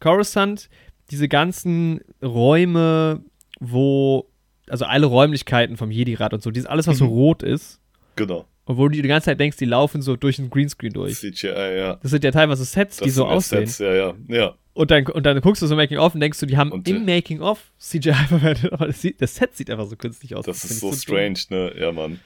Coruscant 0.00 0.68
diese 1.10 1.28
ganzen 1.28 2.00
Räume, 2.22 3.22
wo, 3.60 4.28
also 4.68 4.84
alle 4.84 5.06
Räumlichkeiten 5.06 5.76
vom 5.76 5.90
Jedi-Rat 5.90 6.32
und 6.32 6.42
so, 6.42 6.50
dieses 6.50 6.66
alles, 6.68 6.86
was 6.86 6.98
so 6.98 7.04
Mhm. 7.04 7.10
rot 7.10 7.42
ist, 7.42 7.80
genau. 8.16 8.46
und 8.64 8.76
wo 8.78 8.88
du 8.88 9.00
die 9.00 9.06
ganze 9.08 9.26
Zeit 9.26 9.38
denkst, 9.40 9.58
die 9.58 9.64
laufen 9.66 10.00
so 10.02 10.16
durch 10.16 10.36
den 10.36 10.48
Greenscreen 10.50 10.92
durch. 10.92 11.16
CGI, 11.18 11.76
ja. 11.76 11.96
Das 12.02 12.10
sind 12.12 12.24
ja 12.24 12.30
teilweise 12.30 12.64
Sets, 12.64 12.96
die 12.98 13.04
Das 13.06 13.14
so 13.14 13.22
sind 13.22 13.30
ja 13.30 13.36
aussehen. 13.36 13.66
Sets, 13.66 13.78
ja, 13.80 13.92
ja, 13.94 14.14
ja. 14.28 14.54
Und 14.74 14.90
dann, 14.90 15.04
und 15.06 15.24
dann 15.26 15.38
guckst 15.42 15.60
du 15.60 15.66
so 15.66 15.76
Making-of 15.76 16.14
und 16.14 16.20
denkst 16.20 16.40
du, 16.40 16.46
die 16.46 16.56
haben 16.56 16.72
Und, 16.72 16.88
im 16.88 17.06
äh, 17.06 17.16
Making-of 17.16 17.72
CGI 17.78 18.14
verwendet, 18.14 18.72
aber 18.72 18.86
das, 18.86 19.06
das 19.18 19.34
Set 19.36 19.54
sieht 19.54 19.70
einfach 19.70 19.86
so 19.86 19.96
künstlich 19.96 20.34
aus. 20.34 20.46
Das 20.46 20.60
find 20.60 20.70
ist 20.72 20.80
so 20.80 20.88
dumm. 20.90 20.98
strange, 20.98 21.38
ne? 21.50 21.74
Ja, 21.78 21.92
Mann. 21.92 22.20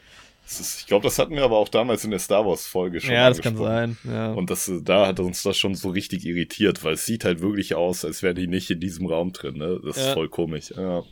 Ist, 0.46 0.80
ich 0.80 0.86
glaube, 0.86 1.02
das 1.02 1.18
hatten 1.18 1.34
wir 1.34 1.42
aber 1.42 1.56
auch 1.58 1.68
damals 1.68 2.04
in 2.04 2.10
der 2.12 2.20
Star 2.20 2.46
Wars-Folge 2.46 3.00
schon 3.00 3.10
Ja, 3.12 3.28
das 3.28 3.40
kann 3.40 3.56
sein. 3.56 3.96
Ja. 4.04 4.32
Und 4.32 4.48
das, 4.48 4.68
äh, 4.68 4.80
da 4.80 5.08
hat 5.08 5.18
uns 5.18 5.42
das 5.42 5.56
schon 5.58 5.74
so 5.74 5.90
richtig 5.90 6.24
irritiert, 6.24 6.84
weil 6.84 6.94
es 6.94 7.04
sieht 7.04 7.24
halt 7.24 7.40
wirklich 7.40 7.74
aus, 7.74 8.04
als 8.04 8.22
wären 8.22 8.36
die 8.36 8.46
nicht 8.46 8.70
in 8.70 8.78
diesem 8.78 9.06
Raum 9.06 9.32
drin, 9.32 9.56
ne? 9.56 9.80
Das 9.84 9.96
ist 9.96 10.06
Ja. 10.06 10.12
voll 10.14 10.28
komisch. 10.28 10.72
Ja, 10.76 11.02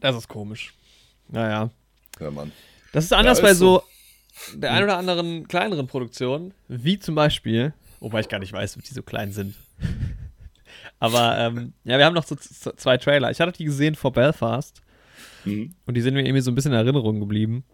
das 0.00 0.16
ist 0.16 0.28
komisch. 0.28 0.72
Naja. 1.28 1.70
ja 2.20 2.30
Mann. 2.30 2.52
Das 2.92 3.04
ist 3.04 3.12
anders 3.12 3.38
Ja, 3.38 3.44
bei 3.44 3.50
ist 3.50 3.58
so 3.58 3.82
der 4.54 4.72
ein 4.72 4.84
oder 4.84 4.98
anderen 4.98 5.48
kleineren 5.48 5.86
Produktionen, 5.88 6.54
wie 6.68 6.98
zum 6.98 7.14
Beispiel, 7.16 7.74
wobei 8.00 8.20
ich 8.20 8.28
gar 8.28 8.38
nicht 8.38 8.52
weiß, 8.52 8.76
ob 8.76 8.84
die 8.84 8.94
so 8.94 9.02
klein 9.02 9.32
sind. 9.32 9.56
Aber 10.98 11.36
ähm, 11.38 11.72
ja, 11.84 11.98
wir 11.98 12.04
haben 12.04 12.14
noch 12.14 12.24
so 12.26 12.36
zwei 12.36 12.96
Trailer. 12.98 13.30
Ich 13.30 13.40
hatte 13.40 13.52
die 13.58 13.64
gesehen 13.64 13.94
vor 13.96 14.12
Belfast 14.12 14.80
Mhm. 15.44 15.74
und 15.86 15.94
die 15.96 16.00
sind 16.00 16.14
mir 16.14 16.20
irgendwie 16.24 16.40
so 16.40 16.52
ein 16.52 16.54
bisschen 16.54 16.70
in 16.72 16.78
Erinnerung 16.78 17.18
geblieben. 17.18 17.64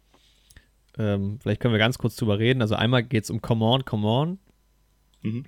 Ähm, 0.96 1.38
vielleicht 1.40 1.61
können 1.61 1.74
wir 1.74 1.79
ganz 1.79 1.98
kurz 1.98 2.16
drüber 2.16 2.38
reden. 2.38 2.62
Also 2.62 2.74
einmal 2.74 3.03
geht 3.03 3.24
es 3.24 3.31
um 3.31 3.40
Come 3.42 3.64
On, 3.64 3.85
Come 3.85 4.07
On. 4.09 4.38
Mhm. 5.22 5.44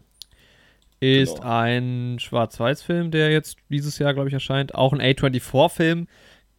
Ist 1.00 1.36
Genau. 1.36 1.48
ein 1.48 2.18
Schwarz-Weiß-Film, 2.20 3.10
der 3.10 3.30
jetzt 3.32 3.56
dieses 3.70 3.98
Jahr, 3.98 4.12
glaube 4.12 4.28
ich, 4.28 4.34
erscheint. 4.34 4.74
Auch 4.74 4.92
ein 4.92 5.00
A24-Film. 5.00 6.06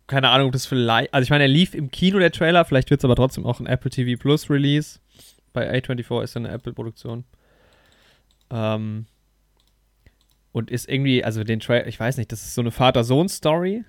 Keine 0.08 0.30
Ahnung, 0.30 0.48
ob 0.48 0.54
das 0.54 0.66
vielleicht. 0.66 1.14
Also, 1.14 1.24
ich 1.24 1.30
meine, 1.30 1.44
er 1.44 1.48
lief 1.48 1.76
im 1.76 1.92
Kino, 1.92 2.18
der 2.20 2.32
Trailer. 2.32 2.66
Vielleicht 2.66 2.90
wird 2.90 3.00
es 3.02 3.06
aber 3.06 3.16
trotzdem 3.16 3.46
auch 3.46 3.60
ein 3.60 3.68
Apple 3.68 3.92
TV 3.92 4.20
Plus 4.20 4.50
Release. 4.50 5.00
Bei 5.54 5.72
A24 5.72 6.24
ist 6.24 6.34
ja 6.36 6.40
eine 6.40 6.50
Apple-Produktion. 6.50 7.24
Ähm, 8.50 9.06
und 10.52 10.70
ist 10.72 10.90
irgendwie, 10.90 11.24
also 11.24 11.44
den 11.44 11.60
Trailer, 11.62 11.88
ich 11.88 12.00
weiß 12.00 12.18
nicht, 12.18 12.32
das 12.32 12.42
ist 12.44 12.56
so 12.56 12.62
eine 12.62 12.72
Vater-Sohn-Story. 12.72 13.86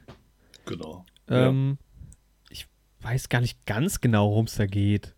Genau. 0.67 1.05
Ähm, 1.29 1.79
Ich 1.92 1.92
weiß 3.03 3.29
gar 3.29 3.41
nicht 3.41 3.65
ganz 3.67 4.01
genau, 4.01 4.31
worum 4.31 4.47
es 4.47 4.57
da 4.57 4.67
geht. 4.67 5.15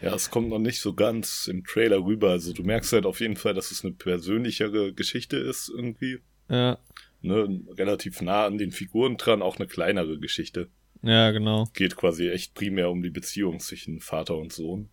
Ja, 0.00 0.14
es 0.14 0.30
kommt 0.30 0.48
noch 0.48 0.58
nicht 0.58 0.80
so 0.80 0.94
ganz 0.94 1.48
im 1.48 1.64
Trailer 1.64 2.04
rüber. 2.04 2.30
Also 2.30 2.52
du 2.52 2.62
merkst 2.62 2.92
halt 2.92 3.06
auf 3.06 3.20
jeden 3.20 3.36
Fall, 3.36 3.54
dass 3.54 3.70
es 3.70 3.84
eine 3.84 3.94
persönlichere 3.94 4.92
Geschichte 4.92 5.36
ist 5.36 5.68
irgendwie. 5.68 6.18
Ja, 6.48 6.78
Ne, 7.20 7.60
relativ 7.76 8.20
nah 8.20 8.46
an 8.46 8.58
den 8.58 8.70
Figuren 8.70 9.16
dran, 9.16 9.42
auch 9.42 9.56
eine 9.56 9.66
kleinere 9.66 10.18
Geschichte. 10.20 10.68
ja, 11.02 11.32
genau. 11.32 11.66
Geht 11.74 11.96
quasi 11.96 12.28
echt 12.28 12.54
primär 12.54 12.90
um 12.90 13.02
die 13.02 13.10
Beziehung 13.10 13.58
zwischen 13.58 14.00
Vater 14.00 14.36
und 14.36 14.52
Sohn. 14.52 14.88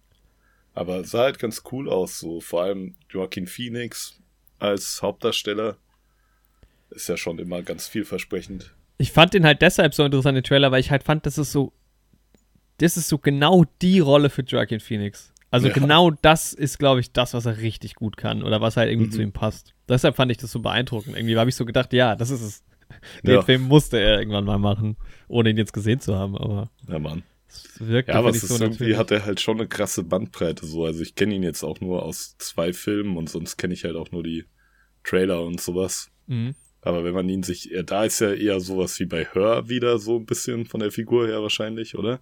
Aber 0.74 1.02
es 1.02 1.12
sah 1.12 1.20
halt 1.26 1.38
ganz 1.38 1.62
cool 1.72 1.88
aus, 1.88 2.18
so 2.20 2.42
vor 2.42 2.64
allem 2.64 2.96
Joaquin 3.12 3.46
Phoenix 3.46 4.20
als 4.58 5.02
Hauptdarsteller 5.04 5.78
ist 6.90 7.08
ja 7.08 7.16
schon 7.16 7.38
immer 7.38 7.62
ganz 7.62 7.88
vielversprechend. 7.88 8.74
Ich 8.98 9.12
fand 9.12 9.34
den 9.34 9.46
halt 9.46 9.62
deshalb 9.62 9.94
so 9.94 10.04
interessant, 10.04 10.36
den 10.36 10.44
Trailer, 10.44 10.72
weil 10.72 10.80
ich 10.80 10.90
halt 10.92 11.04
fand, 11.04 11.26
das 11.26 11.38
ist 11.38 11.52
so, 11.52 11.74
das 12.78 12.98
ist 12.98 13.08
so 13.08 13.18
genau 13.18 13.66
die 13.82 14.00
Rolle 14.00 14.30
für 14.30 14.42
Joaquin 14.44 14.80
Phoenix. 14.80 15.32
Also 15.52 15.68
Ja. 15.68 15.74
genau 15.74 16.12
das 16.12 16.54
ist, 16.54 16.80
glaube 16.80 17.00
ich, 17.00 17.12
das, 17.14 17.34
was 17.34 17.46
er 17.46 17.58
richtig 17.60 17.96
gut 17.96 18.18
kann 18.18 18.44
oder 18.44 18.60
was 18.62 18.76
halt 18.78 18.90
irgendwie 18.92 19.08
Mhm. 19.08 19.12
zu 19.12 19.22
ihm 19.22 19.32
passt. 19.32 19.74
Deshalb 19.88 20.16
fand 20.16 20.32
ich 20.32 20.38
das 20.38 20.52
so 20.52 20.60
beeindruckend. 20.60 21.16
Irgendwie 21.16 21.38
habe 21.38 21.50
ich 21.50 21.56
so 21.56 21.66
gedacht, 21.66 21.94
ja, 21.94 22.16
das 22.16 22.30
ist 22.30 22.42
es. 22.42 22.64
Den 23.24 23.36
Ja. 23.36 23.42
Film 23.42 23.64
musste 23.64 24.00
er 24.00 24.20
irgendwann 24.20 24.46
mal 24.46 24.60
machen, 24.60 24.96
ohne 25.28 25.50
ihn 25.50 25.58
jetzt 25.58 25.74
gesehen 25.74 26.00
zu 26.00 26.16
haben, 26.16 26.38
aber 26.38 26.70
Ja, 26.88 27.00
Mann. 27.00 27.24
es 27.48 27.80
wirkte, 27.80 28.12
Ja, 28.12 28.20
aber 28.20 28.30
es 28.30 28.42
so 28.42 28.54
irgendwie 28.56 28.70
natürlich. 28.70 28.98
hat 28.98 29.12
er 29.12 29.26
halt 29.26 29.40
schon 29.40 29.58
eine 29.58 29.68
krasse 29.68 30.04
Bandbreite 30.04 30.66
so. 30.66 30.86
Also 30.86 31.02
ich 31.02 31.16
kenne 31.16 31.34
ihn 31.36 31.44
jetzt 31.44 31.64
auch 31.64 31.80
nur 31.80 32.04
aus 32.04 32.36
zwei 32.38 32.74
Filmen 32.74 33.16
und 33.18 33.30
sonst 33.30 33.58
kenne 33.58 33.74
ich 33.74 33.84
halt 33.86 33.96
auch 33.96 34.12
nur 34.12 34.24
die 34.24 34.46
Trailer 35.04 35.44
und 35.44 35.62
sowas. 35.62 36.10
Mhm. 36.28 36.54
Aber 36.82 37.04
wenn 37.04 37.14
man 37.16 37.28
ihn 37.30 37.42
sich, 37.44 37.66
ja, 37.66 37.82
da 37.84 38.04
ist 38.06 38.20
ja 38.20 38.34
eher 38.34 38.60
sowas 38.60 39.00
wie 39.00 39.06
bei 39.06 39.26
Her 39.26 39.68
wieder 39.68 39.98
so 39.98 40.18
ein 40.18 40.26
bisschen 40.26 40.66
von 40.66 40.80
der 40.82 40.92
Figur 40.92 41.28
her 41.28 41.42
wahrscheinlich, 41.42 41.98
oder? 41.98 42.20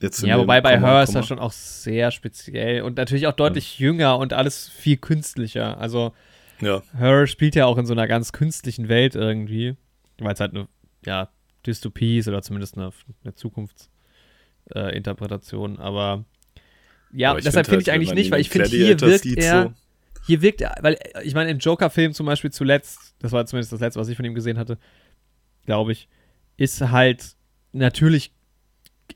Jetzt 0.00 0.22
Ja, 0.22 0.38
wobei 0.38 0.60
bei 0.60 0.74
Komma, 0.74 0.88
Her 0.88 1.02
ist 1.02 1.14
er 1.14 1.22
schon 1.22 1.38
auch 1.38 1.52
sehr 1.52 2.10
speziell 2.10 2.82
und 2.82 2.96
natürlich 2.96 3.26
auch 3.26 3.32
deutlich 3.32 3.78
jünger 3.78 4.18
und 4.18 4.32
alles 4.32 4.68
viel 4.68 4.96
künstlicher. 4.96 5.78
Also 5.78 6.12
Ja, 6.60 6.82
Her 6.96 7.26
spielt 7.26 7.54
ja 7.54 7.66
auch 7.66 7.78
in 7.78 7.86
so 7.86 7.94
einer 7.94 8.06
ganz 8.06 8.32
künstlichen 8.32 8.88
Welt 8.88 9.16
irgendwie, 9.16 9.76
weil 10.18 10.34
es 10.34 10.40
halt 10.40 10.54
eine 10.54 10.68
ja, 11.04 11.28
Dystopie 11.66 12.18
ist 12.18 12.28
oder 12.28 12.42
zumindest 12.42 12.76
eine, 12.76 12.90
eine 13.24 13.34
Zukunftsinterpretation. 13.34 15.78
Äh. 15.78 15.80
Aber 15.80 16.24
ja, 17.12 17.32
aber 17.32 17.40
deshalb 17.40 17.66
find 17.66 17.68
finde 17.68 17.82
ich 17.82 17.88
halt, 17.88 18.00
wenn 18.00 18.08
eigentlich 18.08 18.14
nicht, 18.14 18.30
weil 18.30 18.40
ich 18.40 18.50
finde, 18.50 18.68
hier 18.68 19.00
wirkt 19.00 19.26
er, 19.26 19.62
so, 19.64 19.72
hier 20.26 20.42
wirkt 20.42 20.60
er, 20.60 20.76
weil 20.80 20.96
ich 21.24 21.34
meine, 21.34 21.50
im 21.50 21.58
Joker-Film 21.58 22.12
zum 22.12 22.26
Beispiel 22.26 22.52
zuletzt, 22.52 23.16
das 23.18 23.32
war 23.32 23.44
zumindest 23.46 23.72
das 23.72 23.80
letzte, 23.80 23.98
was 23.98 24.08
ich 24.08 24.16
von 24.16 24.24
ihm 24.24 24.34
gesehen 24.34 24.58
hatte, 24.58 24.78
glaube 25.64 25.90
ich, 25.92 26.08
ist 26.56 26.80
halt 26.80 27.34
natürlich 27.72 28.32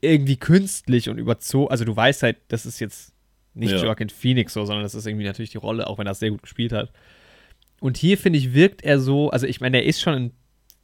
irgendwie 0.03 0.37
künstlich 0.37 1.09
und 1.09 1.17
überzogen. 1.19 1.71
Also 1.71 1.85
du 1.87 1.97
weißt 1.97 2.23
halt, 2.23 2.37
das 2.49 2.67
ist 2.67 2.79
jetzt 2.81 3.15
nicht 3.55 3.71
Ja. 3.73 3.83
Joaquin 3.83 4.11
Phoenix 4.11 4.53
so, 4.53 4.65
sondern 4.67 4.83
das 4.83 4.95
ist 4.95 5.07
irgendwie 5.07 5.25
natürlich 5.25 5.51
die 5.51 5.59
Rolle, 5.59 5.87
auch 5.87 5.99
wenn 5.99 6.07
er 6.07 6.13
es 6.13 6.19
sehr 6.19 6.31
gut 6.31 6.43
gespielt 6.43 6.73
hat. 6.73 6.93
Und 7.81 7.97
hier, 7.97 8.19
finde 8.19 8.39
ich, 8.39 8.53
wirkt 8.55 8.83
er 8.83 8.99
so, 9.01 9.31
also 9.31 9.47
ich 9.47 9.61
meine, 9.61 9.79
er 9.79 9.85
ist 9.87 10.01
schon 10.01 10.15
ein, 10.15 10.31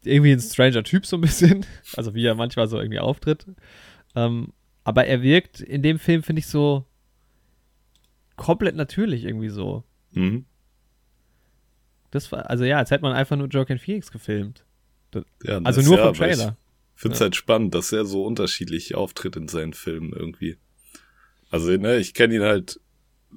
irgendwie 0.05 0.33
ein 0.33 0.41
stranger 0.41 0.83
Typ 0.85 1.05
so 1.07 1.17
ein 1.17 1.21
bisschen, 1.21 1.67
also 1.97 2.15
wie 2.15 2.25
er 2.25 2.35
manchmal 2.35 2.69
so 2.69 2.79
irgendwie 2.79 2.99
auftritt. 3.01 3.47
Ähm, 4.17 4.53
aber 4.85 5.07
er 5.07 5.21
wirkt 5.23 5.61
in 5.61 5.83
dem 5.83 5.99
Film, 5.99 6.23
finde 6.23 6.41
ich, 6.41 6.47
so 6.47 6.87
komplett 8.37 8.77
natürlich 8.77 9.25
irgendwie 9.25 9.49
so. 9.51 9.85
mhm. 10.13 10.45
Das 12.11 12.33
war, 12.33 12.49
also 12.49 12.65
ja, 12.65 12.79
als 12.79 12.91
hätte 12.91 13.03
man 13.03 13.13
einfach 13.13 13.37
nur 13.37 13.49
Joaquin 13.49 13.79
Phoenix 13.79 14.11
gefilmt. 14.11 14.65
ja, 15.45 15.59
Also 15.65 15.81
das- 15.81 15.87
nur 15.89 15.99
ja, 15.99 16.07
vom 16.07 16.15
Trailer. 16.15 16.57
Finde 17.01 17.15
es 17.15 17.21
Ja. 17.21 17.27
halt 17.27 17.37
spannend, 17.37 17.77
dass 17.77 17.93
er 17.93 18.05
so 18.05 18.25
unterschiedlich 18.25 18.97
auftritt 18.97 19.37
in 19.37 19.47
seinen 19.47 19.73
Filmen 19.73 20.13
irgendwie. 20.13 20.57
Also, 21.49 21.71
ne, 21.71 21.97
ich 21.99 22.13
kenne 22.13 22.35
ihn 22.35 22.43
halt 22.43 22.81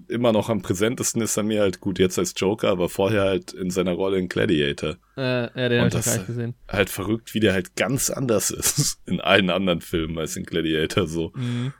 immer 0.07 0.31
noch 0.31 0.49
am 0.49 0.63
präsentesten 0.63 1.21
ist 1.21 1.37
er 1.37 1.43
mir 1.43 1.61
halt 1.61 1.79
gut 1.79 1.99
jetzt 1.99 2.17
als 2.17 2.33
Joker, 2.35 2.69
aber 2.69 2.89
vorher 2.89 3.21
halt 3.23 3.53
in 3.53 3.69
seiner 3.69 3.91
Rolle 3.91 4.17
in 4.17 4.29
Gladiator. 4.29 4.95
Äh, 5.15 5.43
ja, 5.61 5.69
den 5.69 5.79
habe 5.79 5.87
ich 5.89 5.93
noch 5.93 6.05
gar 6.05 6.15
nicht 6.17 6.25
gesehen. 6.27 6.55
Halt 6.67 6.89
verrückt, 6.89 7.35
wie 7.35 7.39
der 7.39 7.53
halt 7.53 7.75
ganz 7.75 8.09
anders 8.09 8.49
ist 8.51 8.99
in 9.05 9.21
allen 9.21 9.51
anderen 9.51 9.81
Filmen 9.81 10.17
als 10.17 10.35
in 10.37 10.43
Gladiator 10.45 11.05
so. 11.07 11.31
Mhm. 11.35 11.71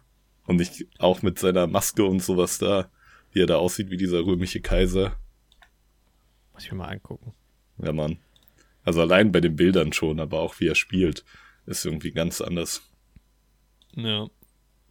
Und 0.45 0.61
ich 0.61 0.85
auch 0.99 1.23
mit 1.23 1.39
seiner 1.39 1.65
Maske 1.65 2.05
und 2.05 2.21
sowas 2.21 2.59
da, 2.59 2.91
wie 3.31 3.41
er 3.41 3.47
da 3.47 3.55
aussieht 3.55 3.89
wie 3.89 3.97
dieser 3.97 4.23
römische 4.23 4.61
Kaiser. 4.61 5.15
Muss 6.53 6.65
ich 6.65 6.71
mir 6.71 6.77
mal 6.77 6.89
angucken. 6.89 7.33
Ja, 7.83 7.91
Mann. 7.91 8.17
Also 8.83 9.01
allein 9.01 9.31
bei 9.31 9.41
den 9.41 9.55
Bildern 9.55 9.93
schon, 9.93 10.19
aber 10.19 10.41
auch 10.41 10.59
wie 10.59 10.67
er 10.67 10.75
spielt, 10.75 11.23
ist 11.65 11.85
irgendwie 11.85 12.11
ganz 12.11 12.41
anders. 12.41 12.81
Ja. 13.95 14.27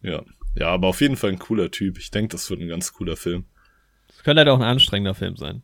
Ja. 0.01 0.23
Ja, 0.55 0.67
aber 0.67 0.87
auf 0.89 0.99
jeden 1.01 1.15
Fall 1.15 1.29
ein 1.31 1.39
cooler 1.39 1.71
Typ. 1.71 1.97
Ich 1.97 2.11
denke, 2.11 2.29
das 2.33 2.49
wird 2.49 2.59
ein 2.61 2.67
ganz 2.67 2.91
cooler 2.93 3.15
Film. 3.15 3.45
Das 4.07 4.23
könnte 4.23 4.39
halt 4.39 4.49
auch 4.49 4.57
ein 4.59 4.63
anstrengender 4.65 5.15
Film 5.15 5.37
sein. 5.37 5.63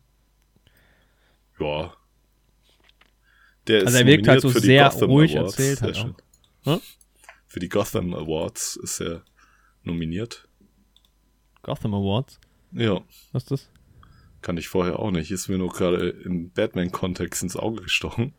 Ja. 1.60 1.92
Der 3.66 3.84
Also 3.84 3.98
er 3.98 4.06
wirkt 4.06 4.28
halt 4.28 4.40
so 4.40 4.48
sehr 4.48 4.88
Gotham 4.88 5.10
ruhig 5.10 5.36
Awards. 5.36 5.58
erzählt 5.58 5.82
halt 5.82 5.96
auch. 5.98 6.72
Hm? 6.72 6.80
Für 7.46 7.60
die 7.60 7.68
Gotham 7.68 8.14
Awards 8.14 8.76
ist 8.76 9.00
er 9.00 9.22
nominiert. 9.82 10.48
Gotham 11.62 11.94
Awards. 11.94 12.40
Ja. 12.72 13.02
Was 13.32 13.42
ist 13.44 13.50
das? 13.50 13.70
Kann 14.40 14.56
ich 14.56 14.68
vorher 14.68 14.98
auch 15.00 15.10
nicht. 15.10 15.30
Ist 15.30 15.48
mir 15.48 15.58
nur 15.58 15.70
gerade 15.72 16.08
im 16.10 16.50
Batman-Kontext 16.50 17.42
ins 17.42 17.56
Auge 17.56 17.82
gestochen. 17.82 18.34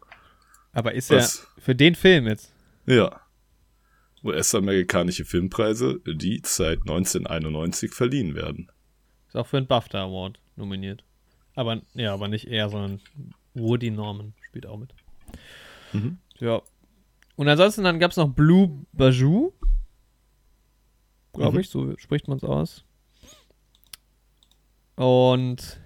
Aber 0.71 0.93
ist 0.93 1.10
Was? 1.12 1.47
er 1.58 1.62
für 1.62 1.75
den 1.75 1.93
Film 1.95 2.27
jetzt? 2.27 2.51
Ja. 2.89 3.21
US-amerikanische 4.23 5.23
Filmpreise, 5.23 6.02
die 6.06 6.41
seit 6.43 6.80
1991 6.80 7.93
verliehen 7.93 8.36
werden. 8.36 8.69
Ist 9.28 9.38
auch 9.38 9.47
für 9.47 9.58
einen 9.58 9.67
BAFTA 9.67 10.04
Award 10.04 10.39
nominiert. 10.58 11.04
Aber, 11.56 11.82
ja, 11.93 12.13
aber 12.13 12.28
nicht 12.28 12.47
er, 12.47 12.69
sondern 12.69 12.99
Woody 13.54 13.91
Norman 13.91 14.34
spielt 14.41 14.65
auch 14.65 14.78
mit. 14.78 14.93
Mhm. 15.93 16.17
Ja. 16.39 16.62
Und 17.36 17.47
ansonsten 17.47 17.84
dann 17.84 17.99
gab 17.99 18.12
es 18.12 18.17
noch 18.17 18.30
Blue 18.30 18.86
Bajou. 18.91 19.54
Glaube 21.34 21.54
Mhm. 21.54 21.60
ich, 21.60 21.69
so 21.69 21.95
spricht 21.97 22.28
man 22.28 22.38
es 22.38 22.43
aus. 22.43 22.84
Und 24.95 25.80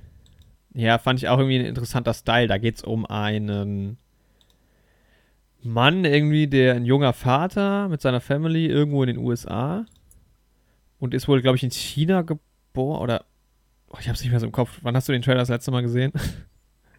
ja, 0.73 0.97
fand 0.97 1.19
ich 1.19 1.27
auch 1.27 1.37
irgendwie 1.37 1.59
ein 1.59 1.65
interessanter 1.65 2.13
Style. 2.15 2.47
Da 2.47 2.57
geht 2.57 2.77
es 2.77 2.83
um 2.83 3.05
einen 3.05 3.97
Mann 5.63 6.05
irgendwie, 6.05 6.47
der 6.47 6.75
ein 6.75 6.85
junger 6.85 7.13
Vater 7.13 7.87
mit 7.89 8.01
seiner 8.01 8.21
Family 8.21 8.67
irgendwo 8.67 9.03
in 9.03 9.07
den 9.07 9.17
USA 9.17 9.85
und 10.99 11.13
ist 11.13 11.27
wohl, 11.27 11.41
glaube 11.41 11.57
ich, 11.57 11.63
in 11.63 11.71
China 11.71 12.21
geboren 12.21 13.01
oder 13.01 13.25
oh, 13.89 13.97
ich 13.99 14.07
habe 14.07 14.15
es 14.15 14.21
nicht 14.21 14.31
mehr 14.31 14.39
so 14.39 14.45
im 14.45 14.51
Kopf. 14.51 14.79
Wann 14.81 14.95
hast 14.95 15.07
du 15.07 15.11
den 15.13 15.21
Trailer 15.21 15.39
das 15.39 15.49
letzte 15.49 15.71
Mal 15.71 15.81
gesehen? 15.81 16.11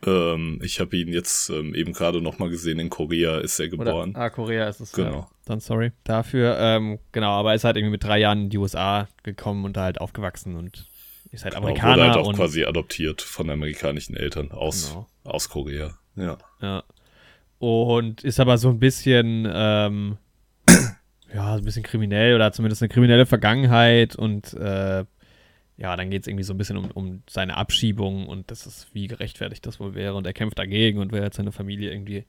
Ähm, 0.07 0.61
ich 0.63 0.81
habe 0.81 0.95
ihn 0.99 1.09
jetzt 1.09 1.49
ähm, 1.49 1.75
eben 1.75 1.95
gerade 1.95 2.21
noch 2.21 2.39
mal 2.39 2.51
gesehen. 2.51 2.79
In 2.79 2.91
Korea 2.91 3.39
ist 3.39 3.59
er 3.59 3.69
Oder, 3.73 3.85
geboren. 3.87 4.13
ah, 4.15 4.29
Korea 4.29 4.69
ist 4.69 4.81
es. 4.81 4.93
Genau. 4.93 5.13
Ja. 5.21 5.29
Dann 5.47 5.61
sorry 5.61 5.93
dafür. 6.05 6.59
Ähm, 6.59 6.99
genau, 7.13 7.31
aber 7.31 7.51
er 7.51 7.55
ist 7.55 7.65
halt 7.65 7.77
irgendwie 7.77 7.93
mit 7.93 8.05
drei 8.05 8.19
Jahren 8.19 8.43
in 8.43 8.51
die 8.51 8.59
USA 8.59 9.09
gekommen 9.23 9.65
und 9.65 9.79
da 9.79 9.85
halt 9.85 10.03
aufgewachsen 10.03 10.57
und 10.57 10.87
ist 11.31 11.45
halt 11.45 11.55
Genau, 11.55 11.67
Amerikaner. 11.67 11.97
wurde 11.97 12.09
halt 12.09 12.17
auch 12.19 12.27
und, 12.29 12.37
quasi 12.37 12.65
adoptiert 12.65 13.23
von 13.23 13.49
amerikanischen 13.49 14.15
Eltern 14.15 14.51
aus, 14.53 14.91
Genau. 14.91 15.07
aus 15.25 15.49
Korea. 15.49 15.95
Ja. 16.17 16.37
Ja. 16.61 16.85
Und 17.65 18.23
ist 18.25 18.41
aber 18.41 18.59
so 18.59 18.69
ein 18.69 18.79
bisschen, 18.79 19.49
ähm, 19.51 20.19
ja, 21.35 21.55
ein 21.55 21.65
bisschen 21.65 21.83
kriminell 21.83 22.35
oder 22.35 22.53
zumindest 22.53 22.83
eine 22.83 22.91
kriminelle 22.91 23.25
Vergangenheit 23.27 24.17
und 24.17 24.53
äh, 24.55 25.05
ja, 25.77 25.97
dann 25.97 26.11
geht 26.11 26.23
es 26.23 26.29
irgendwie 26.29 26.45
so 26.45 26.53
ein 26.55 26.59
bisschen 26.59 26.77
um, 26.77 26.91
um 26.93 27.23
seine 27.29 27.57
Abschiebung 27.57 28.27
und 28.29 28.51
das 28.51 28.67
ist, 28.67 28.89
wie 28.95 29.07
gerechtfertigt 29.09 29.65
das 29.67 29.81
wohl 29.81 29.95
wäre 29.95 30.15
und 30.15 30.27
er 30.27 30.33
kämpft 30.35 30.59
dagegen 30.59 30.99
und 30.99 31.11
will 31.11 31.23
halt 31.23 31.35
seine 31.35 31.53
Familie 31.53 31.91
irgendwie 31.91 32.25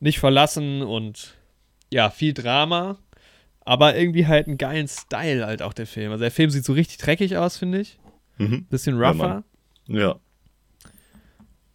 nicht 0.00 0.18
verlassen 0.18 0.82
und 0.82 1.34
ja, 1.92 2.10
viel 2.10 2.34
Drama, 2.34 2.98
aber 3.60 3.96
irgendwie 3.96 4.26
halt 4.26 4.46
einen 4.48 4.58
geilen 4.58 4.88
Style 4.88 5.46
halt 5.46 5.62
auch 5.62 5.72
der 5.72 5.86
Film. 5.86 6.10
Also 6.12 6.22
der 6.22 6.30
Film 6.30 6.50
sieht 6.50 6.64
so 6.64 6.72
richtig 6.72 6.98
dreckig 6.98 7.36
aus, 7.36 7.56
finde 7.56 7.80
ich. 7.80 7.98
Mhm. 8.38 8.64
Bisschen 8.66 9.00
Ja, 9.00 9.10
rougher. 9.10 9.44
Ja. 9.86 10.16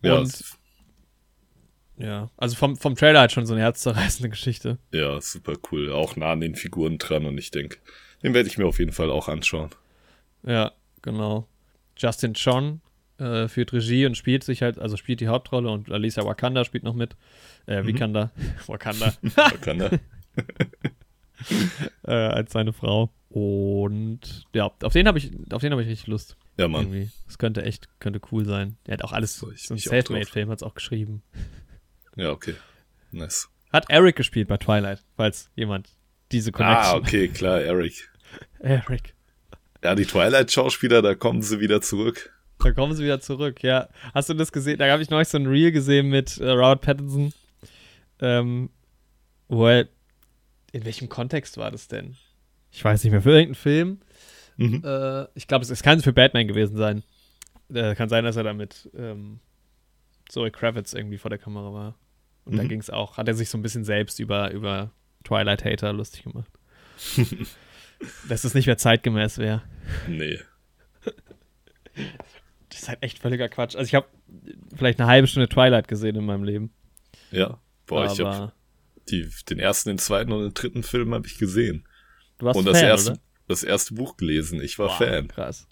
Ja, 0.02 0.16
Und- 0.20 0.28
es- 0.28 0.58
Ja, 1.98 2.30
also 2.38 2.56
vom, 2.56 2.76
vom 2.76 2.96
Trailer 2.96 3.22
halt 3.22 3.32
schon 3.32 3.46
so 3.46 3.54
eine 3.54 3.62
herzzerreißende 3.64 4.30
Geschichte. 4.30 4.78
ja, 4.92 5.20
super 5.22 5.54
cool. 5.72 5.92
Auch 5.92 6.16
nah 6.16 6.32
an 6.34 6.42
den 6.42 6.56
Figuren 6.56 6.98
dran 6.98 7.26
und 7.26 7.38
ich 7.38 7.52
denke, 7.52 7.78
den 8.24 8.34
werde 8.34 8.50
ich 8.50 8.58
mir 8.58 8.66
auf 8.66 8.80
jeden 8.80 8.92
Fall 8.92 9.10
auch 9.10 9.28
anschauen. 9.30 9.70
Ja, 10.46 10.74
genau. 11.02 11.48
Justin 11.98 12.34
Chon 12.34 12.82
äh, 13.18 13.48
führt 13.48 13.72
Regie 13.72 14.06
und 14.06 14.18
spielt 14.18 14.44
sich 14.44 14.62
halt, 14.62 14.78
also 14.78 14.98
spielt 14.98 15.22
die 15.22 15.28
Hauptrolle 15.30 15.70
und 15.70 15.90
Alicia 15.90 16.26
Wakanda 16.26 16.66
spielt 16.66 16.84
noch 16.84 16.96
mit. 16.96 17.16
Äh, 17.68 17.82
Mhm. 17.82 17.88
Wakanda. 17.94 18.32
Wakanda. 18.68 19.14
Wakanda. 19.36 19.90
äh, 22.04 22.12
als 22.12 22.52
seine 22.54 22.74
Frau. 22.74 23.12
Und 23.30 24.46
ja, 24.54 24.72
auf 24.84 24.94
den 24.94 25.08
habe 25.08 25.18
ich, 25.18 25.32
auf 25.52 25.62
den 25.62 25.72
habe 25.72 25.82
ich 25.84 25.88
richtig 25.90 26.08
Lust. 26.08 26.38
Ja, 26.58 26.68
Mann. 26.68 26.84
Irgendwie. 26.88 27.10
Das 27.26 27.38
könnte 27.38 27.64
echt, 27.64 27.88
könnte 28.00 28.22
cool 28.32 28.46
sein. 28.46 28.78
Der 28.88 28.94
hat 28.94 29.04
auch 29.04 29.12
alles, 29.12 29.38
So, 29.38 29.52
so 29.56 29.74
ein 29.74 29.78
Selfmade-Film 29.78 30.50
hat 30.50 30.60
es 30.60 30.64
auch 30.64 30.74
geschrieben. 30.74 31.22
Ja, 32.16 32.32
okay. 32.32 32.56
Nice. 33.12 33.50
Hat 33.72 33.90
Eric 33.90 34.16
gespielt 34.16 34.48
bei 34.48 34.58
Twilight, 34.58 35.04
falls 35.16 35.50
jemand 35.56 35.90
diese 36.32 36.52
Connection. 36.52 36.96
Ah, 36.96 36.98
okay, 36.98 37.28
klar, 37.28 37.62
Eric. 37.62 38.10
Eric. 38.60 39.14
Ja, 39.84 39.96
die 39.96 40.06
Twilight-Schauspieler, 40.06 41.02
da 41.02 41.16
kommen 41.16 41.42
sie 41.42 41.60
wieder 41.60 41.82
zurück. 41.82 42.34
Da 42.60 42.72
kommen 42.72 42.96
sie 42.96 43.04
wieder 43.04 43.20
zurück, 43.20 43.62
ja. 43.64 43.90
Hast 44.14 44.30
du 44.30 44.34
das 44.34 44.52
gesehen? 44.52 44.80
Da 44.80 44.90
habe 44.90 45.04
ich 45.04 45.10
neulich 45.10 45.28
so 45.28 45.38
ein 45.38 45.46
Reel 45.46 45.72
gesehen 45.72 46.10
mit 46.10 46.38
äh, 46.38 46.50
Robert 46.50 46.82
Pattinson. 46.82 47.34
Ähm, 48.20 48.70
wo 49.48 49.68
er, 49.68 49.88
in 50.72 50.86
welchem 50.86 51.10
Kontext 51.10 51.58
war 51.58 51.70
das 51.70 51.88
denn? 51.88 52.16
Ich 52.72 52.84
weiß 52.84 53.04
nicht 53.04 53.12
mehr, 53.12 53.22
für 53.22 53.32
irgendeinen 53.32 53.56
Film. 53.56 54.00
Mhm. 54.58 54.82
Äh, 54.84 55.28
ich 55.36 55.48
glaube, 55.48 55.64
es, 55.64 55.70
es 55.70 55.84
kann 55.84 56.02
für 56.02 56.14
Batman 56.14 56.48
gewesen 56.48 56.78
sein. 56.78 57.04
Äh, 57.74 57.96
kann 57.96 58.10
sein, 58.10 58.24
dass 58.24 58.38
er 58.38 58.44
da 58.44 58.54
mit 58.54 58.90
ähm, 58.98 59.40
Zoe 60.30 60.50
Kravitz 60.50 60.94
irgendwie 60.94 61.18
vor 61.18 61.30
der 61.30 61.40
Kamera 61.40 61.74
war. 61.74 61.96
Und 62.46 62.58
da 62.58 62.64
Mhm. 62.64 62.70
ging 62.70 62.80
es 62.80 62.90
auch, 62.90 63.18
hat 63.18 63.28
er 63.28 63.34
sich 63.34 63.50
so 63.50 63.58
ein 63.58 63.62
bisschen 63.62 63.84
selbst 63.84 64.20
über, 64.20 64.52
über 64.52 64.92
Twilight-Hater 65.24 65.92
lustig 65.94 66.24
gemacht. 66.24 66.50
Dass 68.30 68.44
es 68.44 68.54
nicht 68.54 68.68
mehr 68.68 68.78
zeitgemäß 68.78 69.38
wäre. 69.38 69.64
Nee. 70.08 70.40
Das 72.70 72.80
ist 72.82 72.90
halt 72.90 73.02
echt 73.04 73.20
völliger 73.20 73.48
Quatsch. 73.50 73.76
Also 73.76 73.88
ich 73.88 73.96
habe 73.96 74.08
vielleicht 74.76 75.00
eine 75.00 75.08
halbe 75.10 75.28
Stunde 75.28 75.48
Twilight 75.50 75.88
gesehen 75.88 76.16
in 76.16 76.26
meinem 76.26 76.44
Leben. 76.44 76.74
Ja. 77.32 77.60
Boah, 77.86 78.12
ich 78.12 78.20
aber 78.22 78.38
hab 78.38 78.54
die, 79.10 79.30
den 79.50 79.60
ersten, 79.60 79.90
den 79.90 79.98
zweiten 80.00 80.32
und 80.32 80.42
den 80.44 80.54
dritten 80.54 80.84
Film 80.84 81.14
habe 81.14 81.28
ich 81.28 81.38
gesehen. 81.38 81.88
du 82.40 82.46
warst 82.48 82.58
und 82.60 82.66
das 82.66 82.80
Fan, 82.80 82.88
erste, 82.90 83.12
oder? 83.12 83.20
das 83.48 83.64
erste 83.64 83.94
Buch 83.94 84.18
gelesen. 84.18 84.62
Ich 84.62 84.78
war 84.80 84.88
Boah, 84.88 84.98
Fan. 84.98 85.28
Krass. 85.28 85.68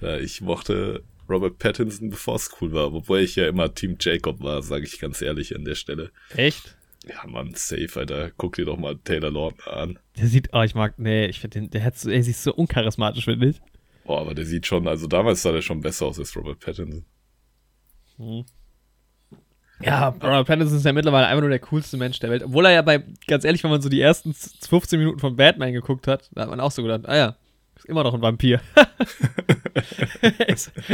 Ja, 0.00 0.16
ich 0.18 0.40
mochte 0.40 1.02
Robert 1.28 1.58
Pattinson, 1.58 2.10
bevor 2.10 2.36
es 2.36 2.50
cool 2.60 2.72
war. 2.72 2.92
Wobei 2.92 3.20
ich 3.20 3.36
ja 3.36 3.48
immer 3.48 3.74
Team 3.74 3.96
Jacob 4.00 4.42
war, 4.42 4.62
sage 4.62 4.84
ich 4.84 4.98
ganz 4.98 5.22
ehrlich 5.22 5.54
an 5.56 5.64
der 5.64 5.74
Stelle. 5.74 6.10
Echt? 6.36 6.76
Ja, 7.06 7.26
Mann, 7.26 7.52
safe, 7.54 7.90
Alter. 7.96 8.30
Guck 8.36 8.56
dir 8.56 8.64
doch 8.64 8.78
mal 8.78 8.96
Taylor 9.04 9.30
Lautner 9.30 9.76
an. 9.76 9.98
Der 10.16 10.26
sieht, 10.26 10.48
oh, 10.52 10.62
ich 10.62 10.74
mag, 10.74 10.98
nee, 10.98 11.26
ich 11.26 11.40
finde 11.40 11.60
den, 11.60 11.70
der 11.70 11.84
hat 11.84 11.98
so, 11.98 12.10
er 12.10 12.22
sieht 12.22 12.36
so 12.36 12.54
uncharismatisch, 12.54 13.24
finde 13.24 13.48
ich. 13.48 13.60
Boah, 14.04 14.20
aber 14.20 14.34
der 14.34 14.46
sieht 14.46 14.66
schon, 14.66 14.86
also 14.86 15.06
damals 15.06 15.42
sah 15.42 15.52
der 15.52 15.62
schon 15.62 15.80
besser 15.80 16.06
aus 16.06 16.18
als 16.18 16.36
Robert 16.36 16.60
Pattinson. 16.60 17.04
Ja, 19.80 20.08
Robert 20.08 20.46
Pattinson 20.46 20.78
ist 20.78 20.84
ja 20.84 20.92
mittlerweile 20.92 21.26
einfach 21.26 21.40
nur 21.40 21.50
der 21.50 21.58
coolste 21.58 21.96
Mensch 21.96 22.20
der 22.20 22.30
Welt. 22.30 22.42
Obwohl 22.44 22.66
er 22.66 22.72
ja 22.72 22.82
bei, 22.82 23.04
ganz 23.26 23.44
ehrlich, 23.44 23.62
wenn 23.64 23.70
man 23.70 23.82
so 23.82 23.88
die 23.88 24.00
ersten 24.00 24.32
15 24.32 24.98
Minuten 24.98 25.18
von 25.18 25.36
Batman 25.36 25.72
geguckt 25.72 26.06
hat, 26.06 26.30
da 26.32 26.42
hat 26.42 26.50
man 26.50 26.60
auch 26.60 26.70
so 26.70 26.82
gedacht, 26.82 27.06
ah 27.06 27.16
ja, 27.16 27.36
ist 27.76 27.86
immer 27.86 28.04
noch 28.04 28.14
ein 28.14 28.22
Vampir. 28.22 28.60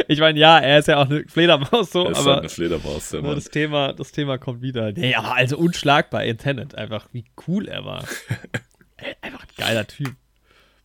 ich 0.09 0.21
meine, 0.21 0.39
ja, 0.39 0.59
er 0.59 0.79
ist 0.79 0.89
ja 0.89 0.99
auch 0.99 1.09
eine 1.09 1.25
Fledermaus 1.27 1.91
so, 1.91 2.05
Er 2.05 2.13
ist 2.13 2.19
halt 2.19 2.27
aber 2.27 2.39
eine 2.39 2.49
Fledermaus, 2.49 3.11
der 3.11 3.23
Mann. 3.23 3.35
das, 3.35 3.51
Thema, 3.51 3.93
das 3.93 4.13
Thema 4.13 4.39
kommt 4.39 4.63
wieder. 4.63 4.93
Nee, 4.93 5.15
aber 5.15 5.35
also 5.35 5.59
unschlagbar 5.59 6.25
in 6.25 6.39
Tenet, 6.39 6.75
einfach 6.75 7.09
wie 7.13 7.25
cool 7.47 7.69
er 7.69 7.85
war. 7.85 8.05
Einfach 9.23 9.45
ein 9.45 9.55
geiler 9.57 9.87
Typ. 9.87 10.15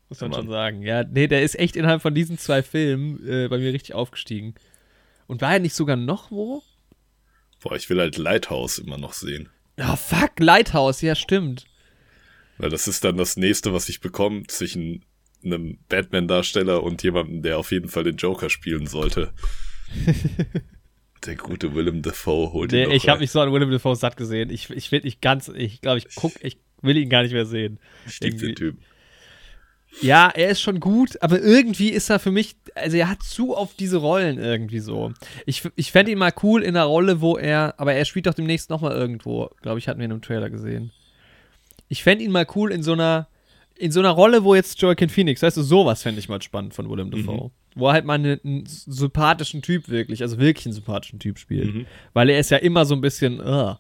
Muss 0.08 0.22
man 0.22 0.32
Mann. 0.32 0.42
schon 0.42 0.50
sagen. 0.50 0.82
Ja, 0.84 1.04
nee, 1.04 1.28
der 1.28 1.44
ist 1.44 1.60
echt 1.60 1.76
innerhalb 1.76 2.02
von 2.02 2.16
diesen 2.16 2.38
zwei 2.38 2.64
Filmen 2.64 3.28
äh, 3.28 3.50
bei 3.50 3.58
mir 3.58 3.74
richtig 3.74 3.94
aufgestiegen. 3.94 4.56
Und 5.28 5.42
war 5.42 5.54
er 5.54 5.60
nicht 5.60 5.74
sogar 5.74 5.98
noch 5.98 6.32
wo? 6.32 6.64
Boah, 7.62 7.76
ich 7.76 7.90
will 7.90 8.00
halt 8.00 8.18
Lighthouse 8.18 8.78
immer 8.78 8.98
noch 8.98 9.12
sehen. 9.12 9.50
Ah, 9.78 9.98
fuck, 9.98 10.40
Lighthouse, 10.40 11.02
ja, 11.02 11.16
stimmt. 11.16 11.66
Weil 12.58 12.70
das 12.70 12.88
ist 12.88 13.04
dann 13.04 13.18
das 13.18 13.36
nächste, 13.36 13.74
was 13.74 13.90
ich 13.90 14.00
bekomme 14.00 14.44
zwischen 14.48 15.04
einem 15.46 15.78
Batman-Darsteller 15.90 16.84
und 16.84 17.04
jemandem, 17.04 17.42
der 17.42 17.58
auf 17.58 17.72
jeden 17.72 17.90
Fall 17.90 18.04
den 18.04 18.18
Joker 18.18 18.50
spielen 18.50 18.88
sollte. 18.88 19.34
der 21.26 21.36
gute 21.36 21.74
Willem 21.74 22.02
Dafoe 22.02 22.52
holt 22.54 22.74
ihn 22.74 22.86
doch 22.86 22.92
ich 22.92 23.10
habe 23.10 23.20
mich 23.20 23.32
so 23.32 23.40
an 23.40 23.52
Willem 23.52 23.72
Dafoe 23.72 23.96
satt 23.96 24.18
gesehen. 24.18 24.50
Ich, 24.50 24.70
ich 24.70 24.92
will 24.92 25.02
nicht 25.02 25.22
ganz, 25.22 25.48
ich 25.50 25.82
glaube, 25.82 26.00
ich 26.00 26.08
guck, 26.16 26.34
ich 26.42 26.58
will 26.82 26.98
ihn 26.98 27.10
gar 27.10 27.24
nicht 27.24 27.34
mehr 27.34 27.46
sehen. 27.46 27.80
Lieb 28.22 28.40
den 28.40 28.56
Typ. 28.56 28.78
Ja, 30.02 30.30
er 30.30 30.50
ist 30.50 30.62
schon 30.62 30.80
gut, 30.80 31.22
aber 31.22 31.40
irgendwie 31.40 31.90
ist 31.90 32.10
er 32.10 32.20
für 32.20 32.32
mich, 32.32 32.58
also 32.76 32.98
er 32.98 33.10
hat 33.10 33.24
zu 33.24 33.56
auf 33.56 33.76
diese 33.76 33.98
Rollen 33.98 34.38
irgendwie 34.40 34.80
so. 34.80 35.14
Ich, 35.46 35.64
ich 35.76 35.92
fände 35.92 36.12
ihn 36.12 36.18
mal 36.18 36.34
cool 36.44 36.64
in 36.64 36.76
einer 36.76 36.86
Rolle, 36.86 37.22
wo 37.22 37.38
er, 37.38 37.76
aber 37.78 37.94
er 37.94 38.04
spielt 38.04 38.26
doch 38.26 38.34
demnächst 38.34 38.70
nochmal 38.70 38.92
irgendwo, 38.92 39.50
glaube 39.62 39.80
ich, 39.80 39.88
hatten 39.88 40.00
wir 40.00 40.06
in 40.06 40.12
einem 40.12 40.22
Trailer 40.22 40.50
gesehen. 40.50 40.92
Ich 41.88 42.04
fände 42.04 42.26
ihn 42.26 42.32
mal 42.32 42.48
cool 42.56 42.72
in 42.72 42.84
so 42.84 42.94
einer, 42.94 43.30
in 43.78 43.92
so 43.92 44.00
einer 44.00 44.12
Rolle, 44.12 44.44
wo 44.44 44.56
jetzt 44.56 44.82
Joaquin 44.82 45.10
Phoenix, 45.10 45.42
weißt 45.42 45.58
du, 45.58 45.62
sowas 45.62 46.04
fände 46.04 46.20
ich 46.20 46.30
mal 46.30 46.42
spannend 46.42 46.74
von 46.74 46.90
Willem 46.90 47.12
Dafoe. 47.12 47.52
Wo 47.76 47.88
er 47.88 47.94
halt 47.94 48.06
mal 48.06 48.14
einen, 48.14 48.40
einen 48.44 48.66
sympathischen 48.66 49.62
Typ 49.62 49.90
wirklich, 49.90 50.22
also 50.22 50.40
wirklich 50.40 50.66
einen 50.66 50.74
sympathischen 50.74 51.20
Typ 51.20 51.38
spielt. 51.38 51.74
Mhm. 51.74 51.86
Weil 52.14 52.30
er 52.30 52.40
ist 52.40 52.52
ja 52.52 52.58
immer 52.58 52.86
so 52.86 52.96
ein 52.96 53.02
bisschen, 53.02 53.40
uh. 53.40 53.76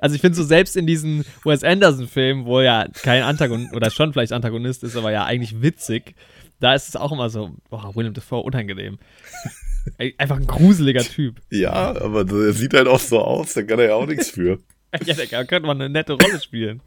Also 0.00 0.14
ich 0.14 0.20
finde 0.20 0.36
so 0.36 0.44
selbst 0.44 0.76
in 0.76 0.86
diesen 0.86 1.24
Wes 1.44 1.62
Anderson-Filmen, 1.64 2.46
wo 2.46 2.58
er 2.58 2.64
ja 2.64 2.88
kein 3.02 3.22
Antagonist, 3.22 3.74
oder 3.74 3.90
schon 3.90 4.12
vielleicht 4.12 4.32
Antagonist 4.32 4.82
ist, 4.82 4.96
aber 4.96 5.12
ja 5.12 5.24
eigentlich 5.24 5.62
witzig, 5.62 6.14
da 6.60 6.74
ist 6.74 6.88
es 6.88 6.96
auch 6.96 7.12
immer 7.12 7.30
so, 7.30 7.50
boah, 7.70 7.94
Willem 7.94 8.14
Dafoe, 8.14 8.42
unangenehm. 8.42 8.98
Einfach 10.18 10.36
ein 10.36 10.46
gruseliger 10.46 11.02
Typ. 11.02 11.40
Ja, 11.50 12.00
aber 12.00 12.20
er 12.20 12.52
sieht 12.54 12.72
halt 12.72 12.88
auch 12.88 13.00
so 13.00 13.20
aus, 13.20 13.52
da 13.52 13.62
kann 13.62 13.78
er 13.78 13.88
ja 13.88 13.94
auch 13.94 14.06
nichts 14.06 14.30
für. 14.30 14.58
Ja, 15.06 15.14
da 15.14 15.44
könnte 15.44 15.66
man 15.66 15.80
eine 15.80 15.90
nette 15.90 16.12
Rolle 16.12 16.40
spielen. 16.40 16.80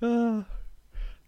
Ah. 0.00 0.44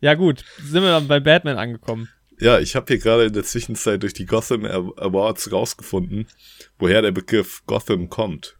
ja 0.01 0.15
gut, 0.15 0.45
sind 0.63 0.83
wir 0.83 0.91
dann 0.91 1.09
bei 1.09 1.21
Batman 1.21 1.59
angekommen. 1.59 2.09
Ja, 2.39 2.59
ich 2.59 2.75
habe 2.75 2.87
hier 2.89 2.99
gerade 2.99 3.25
in 3.25 3.33
der 3.35 3.45
Zwischenzeit 3.45 4.03
durch 4.03 4.15
die 4.15 4.25
Gotham 4.25 4.65
Awards 4.65 5.53
rausgefunden, 5.53 6.27
woher 6.79 7.03
der 7.03 7.13
Begriff 7.13 7.63
Gotham 7.67 8.09
kommt. 8.09 8.57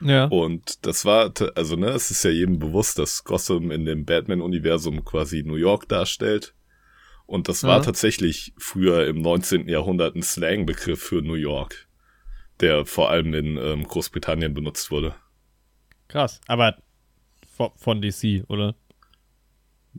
Ja. 0.00 0.24
Und 0.24 0.84
das 0.84 1.04
war, 1.04 1.32
also 1.54 1.76
ne, 1.76 1.90
es 1.90 2.10
ist 2.10 2.24
ja 2.24 2.30
jedem 2.30 2.58
bewusst, 2.58 2.98
dass 2.98 3.22
Gotham 3.22 3.70
in 3.70 3.84
dem 3.84 4.04
Batman-Universum 4.04 5.04
quasi 5.04 5.44
New 5.44 5.54
York 5.54 5.88
darstellt. 5.88 6.54
Und 7.26 7.48
das 7.48 7.62
war 7.62 7.78
Ja. 7.78 7.84
tatsächlich 7.84 8.52
früher 8.58 9.06
im 9.06 9.20
19. 9.22 9.68
Jahrhundert 9.68 10.16
ein 10.16 10.22
Slang-Begriff 10.22 11.00
für 11.00 11.22
New 11.22 11.34
York, 11.34 11.86
der 12.60 12.84
vor 12.84 13.10
allem 13.10 13.32
in 13.32 13.56
ähm, 13.56 13.84
Großbritannien 13.84 14.52
benutzt 14.52 14.90
wurde. 14.90 15.14
Krass. 16.08 16.40
Aber 16.46 16.76
von, 17.48 17.70
von 17.76 18.00
DC, 18.02 18.44
oder? 18.48 18.74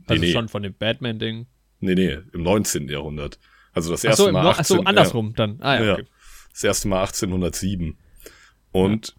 Also 0.06 0.20
nee. 0.22 0.32
schon 0.32 0.48
von 0.48 0.62
dem 0.62 0.74
Batman-Ding. 0.74 1.46
Nee, 1.80 1.94
nee, 1.94 2.18
im 2.32 2.42
19. 2.42 2.88
Jahrhundert. 2.88 3.38
Also 3.72 3.90
das 3.90 4.04
erste 4.04 4.24
im 4.28 4.32
Mal 4.32 4.42
No- 4.44 4.50
18, 4.50 4.60
achso, 4.60 4.80
andersrum 4.82 5.34
dann. 5.34 5.60
Ah 5.60 5.76
ja, 5.76 5.84
Ja. 5.84 5.92
okay. 5.94 6.06
Das 6.52 6.64
erste 6.64 6.88
Mal 6.88 7.00
1807. 7.00 7.98
Und 8.72 9.14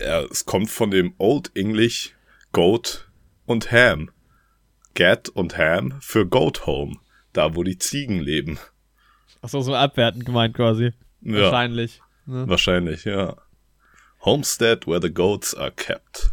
ja, 0.00 0.22
es 0.22 0.44
kommt 0.44 0.70
von 0.70 0.90
dem 0.90 1.14
Old 1.18 1.50
English 1.54 2.14
Goat 2.52 3.08
und 3.46 3.70
Ham. 3.72 4.10
Gat 4.94 5.28
und 5.28 5.56
Ham 5.58 5.94
für 6.00 6.26
Goat 6.26 6.66
Home. 6.66 6.96
Da, 7.32 7.54
wo 7.54 7.62
die 7.62 7.78
Ziegen 7.78 8.18
leben. 8.20 8.58
Achso, 9.42 9.60
so 9.60 9.74
abwertend 9.74 10.24
gemeint 10.24 10.54
quasi. 10.54 10.92
Ja, 11.20 11.42
Wahrscheinlich. 11.42 12.00
Ne? 12.24 12.48
wahrscheinlich, 12.48 13.04
ja. 13.04 13.36
Homestead 14.26 14.86
where 14.86 15.00
the 15.00 15.12
goats 15.12 15.54
are 15.54 15.70
kept. 15.70 16.32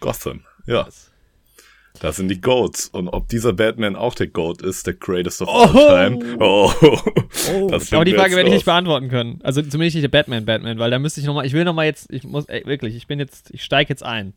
Gotham. 0.00 0.42
Ja, 0.66 0.86
da 2.00 2.10
sind 2.12 2.28
die 2.28 2.40
Goats. 2.40 2.88
Und 2.88 3.08
ob 3.08 3.28
dieser 3.28 3.52
Batman 3.52 3.96
auch 3.96 4.14
der 4.14 4.26
Goat 4.28 4.62
ist, 4.62 4.86
der 4.86 4.94
greatest 4.94 5.42
of 5.42 5.48
all 5.48 5.70
Oh. 5.74 5.88
time. 5.88 6.36
Oh, 6.40 6.72
Oh, 7.52 7.68
das 7.70 7.92
aber 7.92 8.04
die 8.04 8.12
wir 8.12 8.18
Frage 8.20 8.36
werde 8.36 8.48
ich 8.48 8.54
nicht 8.54 8.64
beantworten 8.64 9.08
können. 9.08 9.40
Also 9.42 9.60
zumindest 9.62 9.94
nicht 9.96 10.04
der 10.04 10.08
Batman, 10.08 10.44
Batman, 10.44 10.78
weil 10.78 10.90
da 10.90 10.98
müsste 10.98 11.20
ich 11.20 11.26
nochmal, 11.26 11.44
ich 11.46 11.52
will 11.52 11.64
nochmal 11.64 11.86
jetzt, 11.86 12.10
ich 12.12 12.24
muss, 12.24 12.46
ey, 12.46 12.64
wirklich, 12.66 12.94
ich 12.96 13.06
bin 13.06 13.18
jetzt, 13.18 13.50
ich 13.52 13.62
steige 13.64 13.88
jetzt 13.90 14.02
ein. 14.04 14.34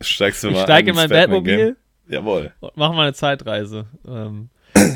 Steigst 0.00 0.42
du 0.42 0.48
Ich 0.48 0.54
mal 0.54 0.62
steige 0.64 0.90
in 0.90 0.96
ein 0.98 1.08
mein 1.08 1.10
Batmobil? 1.10 1.76
Jawohl. 2.08 2.52
und 2.60 2.76
mache 2.76 2.92
mal 2.94 3.02
eine 3.02 3.12
Zeitreise. 3.14 3.86
Ähm, 4.08 4.48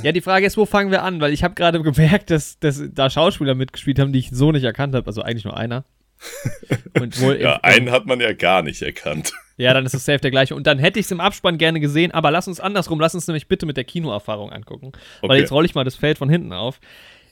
ja, 0.03 0.13
die 0.13 0.21
Frage 0.21 0.47
ist, 0.47 0.57
wo 0.57 0.67
fangen 0.67 0.91
wir 0.91 1.03
an? 1.03 1.21
Weil 1.21 1.33
ich 1.33 1.45
habe 1.45 1.55
gerade 1.55 1.81
gemerkt, 1.83 2.31
dass, 2.31 2.59
dass 2.59 2.83
da 2.93 3.09
Schauspieler 3.11 3.55
mitgespielt 3.55 3.99
haben, 3.99 4.13
die 4.13 4.19
ich 4.19 4.31
so 4.31 4.51
nicht 4.51 4.65
erkannt 4.65 4.95
habe. 4.95 5.07
Also 5.07 5.23
eigentlich 5.23 5.45
nur 5.45 5.57
einer. 5.57 5.85
Und 7.01 7.21
wohl 7.21 7.41
Ja, 7.41 7.55
im- 7.55 7.61
einen 7.63 7.91
hat 7.91 8.07
man 8.07 8.21
ja 8.21 8.33
gar 8.33 8.63
nicht 8.63 8.83
erkannt. 8.83 9.33
Ja, 9.57 9.73
dann 9.73 9.87
ist 9.87 9.95
es 9.95 10.05
safe 10.05 10.19
der 10.19 10.31
gleiche. 10.33 10.55
Und 10.57 10.67
dann 10.67 10.79
hätte 10.79 10.99
ich 10.99 11.07
es 11.07 11.13
im 11.13 11.21
Abspann 11.21 11.59
gerne 11.59 11.79
gesehen, 11.81 12.11
aber 12.13 12.31
lass 12.31 12.49
uns 12.49 12.59
andersrum, 12.61 12.99
lass 13.01 13.15
uns 13.15 13.27
nämlich 13.29 13.47
bitte 13.47 13.67
mit 13.67 13.77
der 13.77 13.85
Kinoerfahrung 13.85 14.51
angucken. 14.51 14.93
Weil 15.21 15.31
Okay. 15.31 15.41
jetzt 15.41 15.53
rolle 15.53 15.67
ich 15.67 15.75
mal 15.75 15.85
das 15.85 15.95
Feld 15.95 16.19
von 16.19 16.29
hinten 16.29 16.53
auf. 16.53 16.81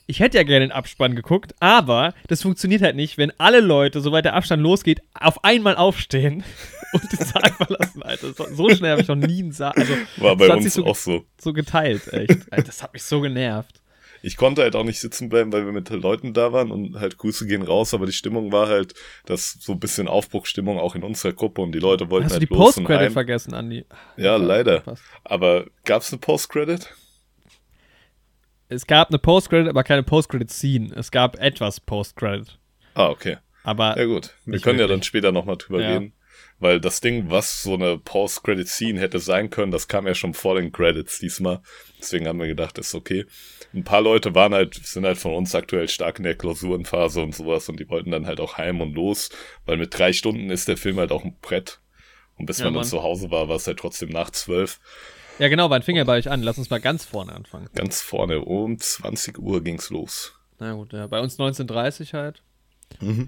Ich 0.05 0.19
hätte 0.19 0.37
ja 0.37 0.43
gerne 0.43 0.65
den 0.67 0.71
Abspann 0.73 1.15
geguckt, 1.15 1.53
aber 1.61 2.13
das 2.27 2.41
funktioniert 2.41 2.81
halt 2.81 2.95
nicht, 2.97 3.17
wenn 3.17 3.31
alle 3.39 3.61
Leute, 3.61 4.01
soweit 4.01 4.25
der 4.25 4.33
Abstand 4.33 4.61
losgeht, 4.61 5.01
auf 5.13 5.43
einmal 5.45 5.75
aufstehen 5.77 6.43
und 6.93 7.09
den 7.11 7.25
Saal 7.25 7.51
verlassen, 7.53 8.03
Alter. 8.03 8.33
So, 8.53 8.69
schnell 8.69 8.91
habe 8.91 9.01
ich 9.01 9.07
noch 9.07 9.15
nie 9.15 9.41
einen 9.43 9.53
Saal, 9.53 9.71
also 9.77 9.93
War 10.17 10.35
bei 10.35 10.49
uns 10.49 10.73
so, 10.73 10.85
auch 10.85 10.95
so. 10.97 11.25
so 11.39 11.53
geteilt, 11.53 12.11
echt. 12.11 12.51
Alter, 12.51 12.63
das 12.65 12.83
hat 12.83 12.91
mich 12.93 13.03
so 13.03 13.21
genervt. 13.21 13.79
Ich 14.25 14.37
konnte 14.37 14.61
halt 14.61 14.75
auch 14.77 14.85
nicht 14.85 15.01
sitzen 15.01 15.27
bleiben, 15.27 15.51
weil 15.51 15.65
wir 15.65 15.73
mit 15.73 15.89
Leuten 15.89 16.33
da 16.33 16.53
waren 16.53 16.71
und 16.71 16.97
halt 16.99 17.17
Grüße 17.17 17.45
gehen 17.45 17.61
raus, 17.61 17.93
aber 17.93 18.05
die 18.05 18.13
Stimmung 18.13 18.53
war 18.53 18.69
halt, 18.69 18.93
dass 19.25 19.51
so 19.59 19.73
ein 19.73 19.79
bisschen 19.81 20.07
Aufbruchstimmung 20.07 20.79
auch 20.79 20.95
in 20.95 21.03
unserer 21.03 21.33
Gruppe 21.33 21.61
und 21.61 21.73
die 21.73 21.79
Leute 21.79 22.09
wollten 22.09 22.25
Hast 22.25 22.37
du 22.37 22.39
halt 22.39 22.49
die 22.49 22.53
los 22.55 22.77
und 22.77 22.85
Post-Credit 22.85 23.11
vergessen, 23.11 23.53
Andi? 23.53 23.85
Ja, 24.15 24.37
leider. 24.37 24.79
Passt. 24.79 25.03
Aber 25.25 25.65
gab's 25.83 26.11
eine 26.13 26.19
Post-Credit? 26.21 26.89
es 28.69 28.87
gab 28.87 29.09
eine 29.09 29.19
Post-Credit, 29.19 29.67
aber 29.69 29.83
keine 29.83 30.03
Post-Credit-Scene. 30.03 30.93
Es 30.95 31.11
gab 31.11 31.37
etwas 31.39 31.79
Post-Credit. 31.79 32.57
Ah, 32.95 33.09
okay. 33.09 33.37
Aber 33.63 33.97
Ja 33.97 34.05
gut, 34.05 34.33
wir 34.45 34.59
können 34.59 34.79
ja 34.79 34.83
wirklich. 34.85 34.99
dann 34.99 35.03
später 35.03 35.31
nochmal 35.31 35.57
drüber 35.57 35.81
Ja. 35.81 35.93
reden. 35.93 36.13
Weil 36.63 36.79
das 36.79 37.01
Ding, 37.01 37.29
was 37.29 37.61
so 37.61 37.73
eine 37.73 37.97
Post-Credit-Scene 37.97 38.97
hätte 38.97 39.19
sein 39.19 39.49
können, 39.49 39.73
das 39.73 39.89
kam 39.89 40.07
ja 40.07 40.15
schon 40.15 40.33
vor 40.33 40.55
den 40.55 40.71
Credits 40.71 41.19
diesmal. 41.19 41.61
Deswegen 41.99 42.25
haben 42.25 42.39
wir 42.39 42.47
gedacht, 42.47 42.77
ist 42.77 42.95
okay. 42.95 43.25
Ein 43.73 43.83
paar 43.83 43.99
Leute 43.99 44.33
waren 44.33 44.53
halt, 44.53 44.75
sind 44.75 45.05
halt 45.05 45.17
von 45.17 45.33
uns 45.33 45.53
aktuell 45.55 45.89
stark 45.89 46.19
in 46.19 46.23
der 46.23 46.35
Klausurenphase 46.35 47.21
und 47.21 47.35
sowas 47.35 47.67
und 47.67 47.81
die 47.81 47.89
wollten 47.89 48.11
dann 48.11 48.27
halt 48.27 48.39
auch 48.39 48.57
heim 48.57 48.79
und 48.79 48.93
los, 48.93 49.29
weil 49.65 49.75
mit 49.75 49.97
drei 49.97 50.13
Stunden 50.13 50.49
ist 50.49 50.69
der 50.69 50.77
Film 50.77 50.99
halt 50.99 51.11
auch 51.11 51.25
ein 51.25 51.35
Brett. 51.41 51.79
Und 52.37 52.45
bis 52.45 52.59
Ja, 52.59 52.65
man 52.65 52.75
dann 52.75 52.81
Mann. 52.81 52.89
zu 52.89 53.03
Hause 53.03 53.29
war, 53.29 53.49
war 53.49 53.57
es 53.57 53.67
halt 53.67 53.79
trotzdem 53.79 54.07
nach 54.09 54.29
zwölf. 54.29 54.79
ja, 55.39 55.49
genau, 55.49 55.67
mein 55.67 55.83
Finger 55.83 56.05
bei 56.05 56.17
euch 56.17 56.29
an. 56.29 56.43
Lass 56.43 56.57
uns 56.57 56.69
mal 56.69 56.79
ganz 56.79 57.03
vorne 57.03 57.33
anfangen. 57.33 57.67
Ganz 57.75 58.01
vorne, 58.01 58.39
um 58.39 58.79
20 58.79 59.37
Uhr 59.37 59.61
ging's 59.61 59.89
los. 59.89 60.33
Na 60.59 60.71
gut, 60.73 60.93
ja. 60.93 61.07
Bei 61.07 61.19
uns 61.19 61.37
19.30 61.37 62.13
halt. 62.13 62.41
Mhm. 63.01 63.27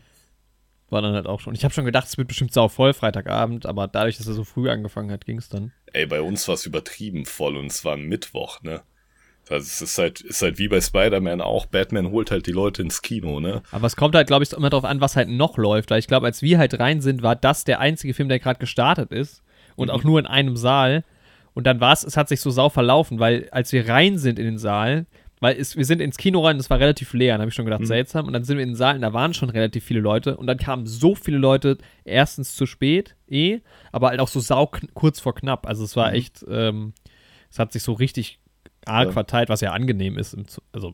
War 0.90 1.02
dann 1.02 1.16
halt 1.16 1.26
auch 1.26 1.40
schon. 1.40 1.56
Ich 1.56 1.64
habe 1.64 1.74
schon 1.74 1.86
gedacht, 1.86 2.08
es 2.08 2.18
wird 2.18 2.28
bestimmt 2.28 2.54
sau 2.54 2.68
voll 2.68 2.94
Freitagabend, 2.94 3.66
aber 3.66 3.88
dadurch, 3.88 4.18
dass 4.18 4.28
er 4.28 4.34
so 4.34 4.44
früh 4.44 4.70
angefangen 4.70 5.12
hat, 5.12 5.26
ging 5.26 5.40
es 5.40 5.50
dann. 5.50 5.72
Ey, 5.94 6.06
bei 6.06 6.22
uns 6.22 6.48
war 6.48 6.56
es 6.56 6.66
übertrieben 6.66 7.26
voll 7.26 7.58
und 7.58 7.68
es 7.68 7.84
war 7.84 7.98
Mittwoch, 7.98 8.62
ne? 8.62 8.82
Also 9.50 9.64
es 9.64 9.82
ist 9.82 9.98
halt, 9.98 10.22
ist 10.22 10.42
halt 10.42 10.58
wie 10.58 10.68
bei 10.68 10.82
Spider-Man 10.82 11.40
auch, 11.42 11.68
Batman 11.68 12.12
holt 12.12 12.32
halt 12.32 12.48
die 12.48 12.52
Leute 12.52 12.82
ins 12.82 13.02
Kino, 13.02 13.40
ne? 13.40 13.62
Aber 13.72 13.86
es 13.86 13.96
kommt 13.96 14.16
halt, 14.16 14.28
glaube 14.28 14.44
ich, 14.44 14.54
immer 14.54 14.70
darauf 14.70 14.86
an, 14.86 15.02
was 15.02 15.16
halt 15.16 15.30
noch 15.30 15.58
läuft. 15.58 15.92
Weil 15.92 16.00
ich 16.00 16.08
glaube, 16.08 16.26
als 16.26 16.42
wir 16.42 16.58
halt 16.58 16.80
rein 16.80 17.02
sind, 17.02 17.22
war 17.22 17.36
das 17.36 17.64
der 17.64 17.80
einzige 17.80 18.14
Film, 18.14 18.30
der 18.30 18.40
gerade 18.40 18.60
gestartet 18.60 19.12
ist. 19.12 19.44
Und 19.76 19.92
auch 19.92 20.04
nur 20.04 20.20
in 20.20 20.26
einem 20.26 20.56
Saal. 20.56 21.04
Und 21.54 21.68
dann 21.68 21.80
war 21.80 21.94
es, 21.94 22.04
es 22.04 22.18
hat 22.18 22.28
sich 22.28 22.42
so 22.42 22.50
sau 22.50 22.70
verlaufen, 22.70 23.20
weil 23.20 23.50
als 23.52 23.72
wir 23.72 23.88
rein 23.88 24.18
sind 24.18 24.40
in 24.40 24.46
den 24.46 24.58
Saal, 24.58 25.06
weil 25.42 25.58
es, 25.60 25.76
wir 25.76 25.86
sind 25.86 26.02
ins 26.02 26.18
Kino 26.18 26.44
rein, 26.46 26.58
das 26.58 26.70
war 26.70 26.80
relativ 26.80 27.14
leer, 27.14 27.34
dann 27.36 27.42
habe 27.42 27.50
ich 27.50 27.56
schon 27.56 27.66
gedacht, 27.66 27.86
seltsam. 27.86 28.26
Und 28.28 28.34
dann 28.34 28.44
sind 28.44 28.58
wir 28.58 28.64
in 28.64 28.70
den 28.70 28.76
Saal 28.76 28.96
und 28.96 29.02
da 29.02 29.14
waren 29.14 29.34
schon 29.34 29.50
relativ 29.50 29.84
viele 29.84 30.00
Leute. 30.00 30.38
Und 30.38 30.48
dann 30.48 30.58
kamen 30.58 30.86
so 30.88 31.14
viele 31.16 31.38
Leute, 31.38 31.78
erstens 32.06 32.56
zu 32.56 32.66
spät, 32.66 33.16
eh, 33.28 33.60
aber 33.92 34.10
halt 34.10 34.20
auch 34.20 34.28
so 34.30 34.40
sau 34.40 34.72
kurz 34.94 35.20
vor 35.20 35.36
knapp. 35.36 35.68
Also 35.68 35.84
es 35.84 35.96
war 35.96 36.14
echt, 36.14 36.46
ähm, 36.50 36.94
es 37.50 37.60
hat 37.60 37.72
sich 37.74 37.84
so 37.84 37.94
richtig 37.94 38.40
arg 38.86 39.08
Ja. 39.08 39.12
verteilt, 39.12 39.50
was 39.50 39.62
ja 39.62 39.72
angenehm 39.74 40.18
ist. 40.18 40.38
Also 40.72 40.94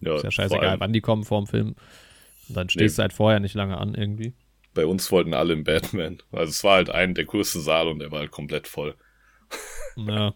Ja, 0.00 0.16
ist 0.16 0.24
ja 0.24 0.30
scheißegal, 0.30 0.80
wann 0.80 0.92
die 0.92 1.00
kommen 1.00 1.24
vor 1.24 1.40
dem 1.42 1.46
Film. 1.46 1.74
Und 2.48 2.56
dann 2.56 2.68
stehst 2.68 2.94
Nee. 2.96 3.00
du 3.00 3.02
halt 3.02 3.12
vorher 3.12 3.40
nicht 3.40 3.54
lange 3.54 3.78
an 3.78 3.94
irgendwie. 3.94 4.34
Bei 4.74 4.86
uns 4.86 5.10
wollten 5.12 5.34
alle 5.34 5.52
im 5.52 5.64
Batman. 5.64 6.18
Also 6.32 6.50
es 6.50 6.64
war 6.64 6.76
halt 6.76 6.90
ein 6.90 7.14
der 7.14 7.24
größte 7.24 7.60
Saal 7.60 7.88
und 7.88 7.98
der 7.98 8.10
war 8.10 8.20
halt 8.20 8.30
komplett 8.30 8.66
voll. 8.68 8.94
Ja. 9.96 10.34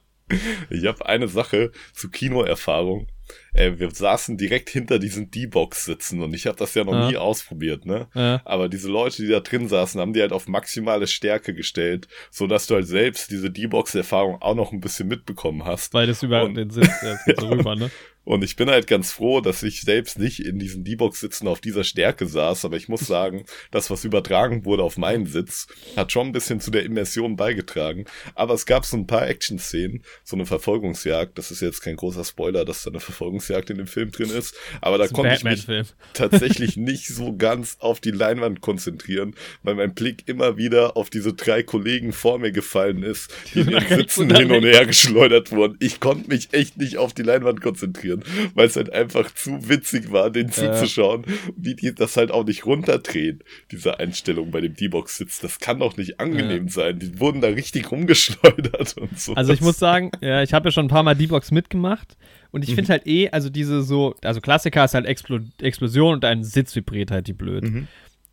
Ich 0.70 0.84
habe 0.86 1.06
eine 1.06 1.28
Sache 1.28 1.70
zu 1.92 2.10
Kinoerfahrung. 2.10 3.06
Äh, 3.54 3.72
wir 3.78 3.90
saßen 3.90 4.36
direkt 4.36 4.70
hinter 4.70 4.98
diesen 5.00 5.30
D-Box 5.32 5.84
sitzen 5.84 6.22
und 6.22 6.32
ich 6.32 6.46
habe 6.46 6.56
das 6.56 6.74
ja 6.74 6.84
noch 6.84 6.92
Ja. 6.92 7.08
nie 7.08 7.16
ausprobiert, 7.16 7.84
ne? 7.84 8.06
Ja. 8.14 8.40
Aber 8.44 8.68
diese 8.68 8.88
Leute, 8.88 9.22
die 9.22 9.28
da 9.28 9.40
drin 9.40 9.68
saßen, 9.68 10.00
haben 10.00 10.12
die 10.12 10.20
halt 10.20 10.32
auf 10.32 10.46
maximale 10.46 11.06
Stärke 11.08 11.52
gestellt, 11.54 12.06
so 12.30 12.46
dass 12.46 12.66
du 12.68 12.74
halt 12.76 12.86
selbst 12.86 13.30
diese 13.32 13.50
D-Box-Erfahrung 13.50 14.40
auch 14.42 14.54
noch 14.54 14.72
ein 14.72 14.80
bisschen 14.80 15.08
mitbekommen 15.08 15.64
hast. 15.64 15.92
Weil 15.94 16.06
das 16.06 16.22
über 16.22 16.44
Und- 16.44 16.54
den 16.54 16.70
Sitz 16.70 16.86
ja, 17.02 17.14
das 17.14 17.24
geht 17.24 17.40
so 17.40 17.48
rüber, 17.48 17.74
ne? 17.74 17.90
Und 18.26 18.42
ich 18.42 18.56
bin 18.56 18.68
halt 18.68 18.88
ganz 18.88 19.12
froh, 19.12 19.40
dass 19.40 19.62
ich 19.62 19.82
selbst 19.82 20.18
nicht 20.18 20.40
in 20.40 20.58
diesen 20.58 20.82
D-Box-Sitzen 20.82 21.46
auf 21.46 21.60
dieser 21.60 21.84
Stärke 21.84 22.26
saß, 22.26 22.64
aber 22.64 22.76
ich 22.76 22.88
muss 22.88 23.00
sagen, 23.06 23.44
das, 23.70 23.88
was 23.88 24.04
übertragen 24.04 24.64
wurde 24.64 24.82
auf 24.82 24.98
meinen 24.98 25.26
Sitz, 25.26 25.68
hat 25.96 26.10
schon 26.10 26.26
ein 26.26 26.32
bisschen 26.32 26.60
zu 26.60 26.72
der 26.72 26.82
Immersion 26.82 27.36
beigetragen. 27.36 28.04
Aber 28.34 28.54
es 28.54 28.66
gab 28.66 28.84
so 28.84 28.96
ein 28.96 29.06
paar 29.06 29.28
Action-Szenen, 29.28 30.02
so 30.24 30.34
eine 30.34 30.44
Verfolgungsjagd. 30.44 31.38
Das 31.38 31.52
ist 31.52 31.60
jetzt 31.60 31.82
kein 31.82 31.94
großer 31.94 32.24
Spoiler, 32.24 32.64
dass 32.64 32.82
da 32.82 32.90
eine 32.90 32.98
Verfolgungsjagd 32.98 33.70
in 33.70 33.78
dem 33.78 33.86
Film 33.86 34.10
drin 34.10 34.30
ist. 34.30 34.56
Aber 34.80 34.98
da 34.98 35.06
konnte 35.06 35.36
ich 35.36 35.44
mich 35.44 35.64
tatsächlich 36.12 36.76
nicht 36.76 37.06
so 37.06 37.36
ganz 37.36 37.76
auf 37.78 38.00
die 38.00 38.10
Leinwand 38.10 38.60
konzentrieren, 38.60 39.36
weil 39.62 39.76
mein 39.76 39.94
Blick 39.94 40.26
immer 40.26 40.56
wieder 40.56 40.96
auf 40.96 41.10
diese 41.10 41.32
drei 41.32 41.62
Kollegen 41.62 42.12
vor 42.12 42.40
mir 42.40 42.50
gefallen 42.50 43.04
ist, 43.04 43.32
die 43.54 43.60
in 43.60 43.68
den 43.68 43.86
Sitzen 43.86 44.34
hin 44.34 44.50
und 44.50 44.64
her 44.64 44.84
geschleudert 44.84 45.52
wurden. 45.52 45.76
Ich 45.78 46.00
konnte 46.00 46.28
mich 46.28 46.48
echt 46.52 46.76
nicht 46.76 46.98
auf 46.98 47.14
die 47.14 47.22
Leinwand 47.22 47.60
konzentrieren, 47.60 48.15
weil 48.54 48.66
es 48.66 48.76
halt 48.76 48.92
einfach 48.92 49.32
zu 49.34 49.68
witzig 49.68 50.12
war, 50.12 50.30
den 50.30 50.50
zuzuschauen, 50.50 51.24
wie 51.56 51.74
die 51.74 51.94
das 51.94 52.16
halt 52.16 52.30
auch 52.30 52.44
nicht 52.44 52.66
runterdrehen, 52.66 53.42
diese 53.70 53.98
Einstellung 53.98 54.50
bei 54.50 54.60
dem 54.60 54.74
D-Box-Sitz. 54.74 55.40
Das 55.40 55.58
kann 55.58 55.78
doch 55.80 55.96
nicht 55.96 56.20
angenehm 56.20 56.68
sein. 56.68 56.98
Die 56.98 57.18
wurden 57.20 57.40
da 57.40 57.48
richtig 57.48 57.90
rumgeschleudert 57.90 58.96
und 58.98 59.18
so. 59.18 59.34
Also 59.34 59.52
ich 59.52 59.60
muss 59.60 59.78
sagen, 59.78 60.10
ja, 60.20 60.42
ich 60.42 60.52
habe 60.54 60.68
ja 60.68 60.72
schon 60.72 60.86
ein 60.86 60.90
paar 60.90 61.02
Mal 61.02 61.14
D-Box 61.14 61.50
mitgemacht 61.50 62.16
und 62.50 62.62
ich 62.64 62.70
Mhm. 62.70 62.74
finde 62.76 62.92
halt 62.92 63.06
eh, 63.06 63.30
also 63.30 63.50
diese 63.50 63.82
so, 63.82 64.14
also 64.22 64.40
Klassiker 64.40 64.84
ist 64.84 64.94
halt 64.94 65.06
Explo 65.06 65.40
Explosion 65.60 66.14
und 66.14 66.24
ein 66.24 66.44
Sitz 66.44 66.74
vibriert 66.74 67.10
halt 67.10 67.26
die 67.26 67.32
blöd. 67.32 67.64
Mhm. 67.64 67.88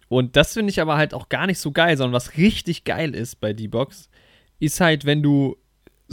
Und 0.09 0.36
das 0.36 0.53
finde 0.53 0.69
ich 0.69 0.79
aber 0.81 0.95
halt 0.97 1.13
auch 1.13 1.29
gar 1.29 1.47
nicht 1.47 1.57
so 1.59 1.71
geil, 1.71 1.97
sondern 1.97 2.13
was 2.13 2.38
richtig 2.38 2.84
geil 2.84 3.15
ist 3.15 3.39
bei 3.41 3.53
D-Box, 3.53 4.09
ist 4.59 4.79
halt, 4.79 5.05
wenn 5.05 5.23
du 5.23 5.57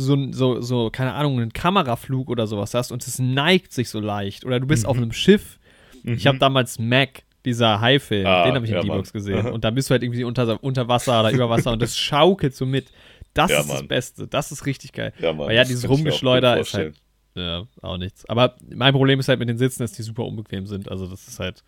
so, 0.05 0.33
so, 0.33 0.61
so, 0.61 0.91
keine 0.91 1.15
Ahnung, 1.15 1.41
einen 1.41 1.53
Kameraflug 1.53 2.29
oder 2.31 2.47
sowas 2.47 2.75
hast 2.75 2.93
und 2.93 3.07
es 3.07 3.19
neigt 3.19 3.73
sich 3.73 3.89
so 3.89 4.01
leicht. 4.01 4.45
Oder 4.45 4.61
du 4.61 4.67
bist 4.67 4.87
auf 4.87 4.97
einem 4.97 5.13
Schiff. 5.13 5.59
Ich 6.05 6.27
habe 6.27 6.39
damals 6.39 6.79
Mac, 6.79 7.23
dieser 7.45 7.81
Haifilm, 7.81 8.23
Mhm. 8.23 8.27
Ah, 8.29 8.45
den 8.45 8.55
habe 8.55 8.65
ich 8.65 8.71
in 8.71 8.77
ja, 8.77 8.83
D-Box 8.83 9.13
gesehen. 9.13 9.47
Und 9.49 9.65
da 9.65 9.71
bist 9.71 9.89
du 9.89 9.93
halt 9.93 10.03
irgendwie 10.03 10.25
unter, 10.25 10.63
unter 10.63 10.89
Wasser 10.89 11.21
oder 11.21 11.31
über 11.31 11.49
Wasser 11.51 11.73
und 11.73 11.81
das 11.83 11.97
schaukelt 11.99 12.55
so 12.55 12.67
mit. 12.67 12.91
Das 13.35 13.51
Ja, 13.51 13.61
ist 13.61 13.69
das 13.69 13.77
Mann. 13.79 13.89
Beste. 13.89 14.27
Das 14.27 14.51
ist 14.53 14.67
richtig 14.67 14.93
geil. 14.93 15.13
Ja, 15.21 15.33
Mann, 15.33 15.47
Weil 15.47 15.55
ja, 15.57 15.63
das 15.63 15.69
dieses 15.69 15.89
Rumgeschleuder 15.89 16.59
ist 16.59 16.75
halt 16.75 16.97
ja, 17.35 17.65
auch 17.81 17.97
nichts. 17.97 18.29
Aber 18.29 18.57
mein 18.75 18.93
Problem 18.93 19.21
ist 19.21 19.29
halt 19.29 19.39
mit 19.39 19.49
den 19.49 19.57
Sitzen, 19.59 19.83
dass 19.83 19.93
die 19.93 20.03
super 20.03 20.25
unbequem 20.25 20.67
sind. 20.67 20.91
Also 20.91 21.07
das 21.07 21.29
ist 21.29 21.39
halt, 21.39 21.63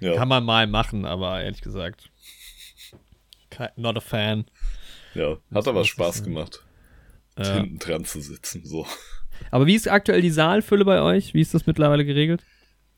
Ja. 0.00 0.14
kann 0.16 0.28
man 0.28 0.44
mal 0.44 0.66
machen, 0.66 1.04
aber 1.06 1.40
ehrlich 1.42 1.60
gesagt, 1.60 2.10
not 3.76 3.96
a 3.96 4.00
fan. 4.00 4.44
Ja, 5.14 5.36
hat 5.54 5.68
aber 5.68 5.80
was 5.80 5.86
Spaß 5.88 6.24
gemacht, 6.24 6.64
Ja. 7.46 7.54
hinten 7.54 7.78
dran 7.78 8.04
zu 8.04 8.20
sitzen, 8.20 8.64
so. 8.64 8.86
Aber 9.50 9.66
wie 9.66 9.74
ist 9.74 9.88
aktuell 9.88 10.20
die 10.20 10.30
Saalfülle 10.30 10.84
bei 10.84 11.00
euch? 11.00 11.34
Wie 11.34 11.40
ist 11.40 11.54
das 11.54 11.66
mittlerweile 11.66 12.04
geregelt? 12.04 12.44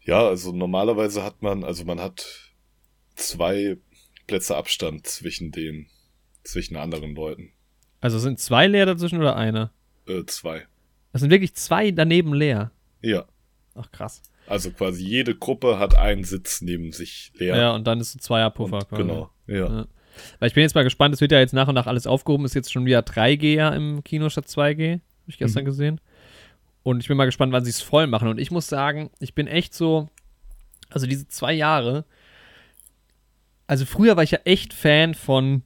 Ja, 0.00 0.26
also 0.26 0.52
normalerweise 0.52 1.22
hat 1.22 1.42
man, 1.42 1.62
also 1.64 1.84
man 1.84 2.00
hat 2.00 2.26
zwei 3.14 3.76
Plätze 4.26 4.56
Abstand 4.56 5.06
zwischen 5.06 5.50
den, 5.52 5.88
zwischen 6.42 6.76
anderen 6.76 7.14
Leuten. 7.14 7.52
Also 8.00 8.18
sind 8.18 8.40
zwei 8.40 8.66
leer 8.66 8.86
dazwischen 8.86 9.18
oder 9.18 9.36
einer? 9.36 9.72
Äh, 10.06 10.24
zwei. 10.26 10.66
Das 11.12 11.20
sind 11.20 11.30
wirklich 11.30 11.54
zwei 11.54 11.90
daneben 11.90 12.32
leer. 12.32 12.72
Ja. 13.02 13.26
Ach 13.74 13.90
krass. 13.90 14.22
Also 14.46 14.70
quasi 14.72 15.04
jede 15.04 15.36
Gruppe 15.36 15.78
hat 15.78 15.96
einen 15.96 16.24
Sitz 16.24 16.60
neben 16.60 16.92
sich 16.92 17.32
leer. 17.34 17.56
Ja, 17.56 17.74
und 17.74 17.86
dann 17.86 18.00
ist 18.00 18.12
so 18.12 18.18
Zweierpuffer. 18.18 18.78
Und, 18.78 18.88
quasi. 18.88 19.02
genau. 19.02 19.30
Ja. 19.46 19.68
Ja. 19.68 19.86
Weil 20.38 20.48
ich 20.48 20.54
bin 20.54 20.62
jetzt 20.62 20.74
mal 20.74 20.84
gespannt, 20.84 21.14
es 21.14 21.20
wird 21.20 21.32
ja 21.32 21.38
jetzt 21.40 21.52
nach 21.54 21.68
und 21.68 21.74
nach 21.74 21.86
alles 21.86 22.06
aufgehoben, 22.06 22.44
ist 22.44 22.54
jetzt 22.54 22.72
schon 22.72 22.84
wieder 22.86 23.00
3G 23.00 23.54
ja 23.54 23.70
im 23.70 24.02
Kino 24.04 24.28
statt 24.30 24.46
2G, 24.46 24.92
habe 24.92 25.00
ich 25.26 25.38
gestern 25.38 25.62
Mhm. 25.62 25.66
gesehen. 25.66 26.00
Und 26.82 27.00
ich 27.00 27.08
bin 27.08 27.16
mal 27.16 27.26
gespannt, 27.26 27.52
wann 27.52 27.64
sie 27.64 27.70
es 27.70 27.82
voll 27.82 28.06
machen. 28.06 28.28
Und 28.28 28.38
ich 28.38 28.50
muss 28.50 28.66
sagen, 28.66 29.10
ich 29.20 29.34
bin 29.34 29.46
echt 29.46 29.74
so, 29.74 30.08
also 30.88 31.06
diese 31.06 31.28
zwei 31.28 31.52
Jahre, 31.52 32.04
also 33.66 33.84
früher 33.84 34.16
war 34.16 34.22
ich 34.24 34.30
ja 34.32 34.38
echt 34.44 34.72
Fan 34.72 35.14
von 35.14 35.62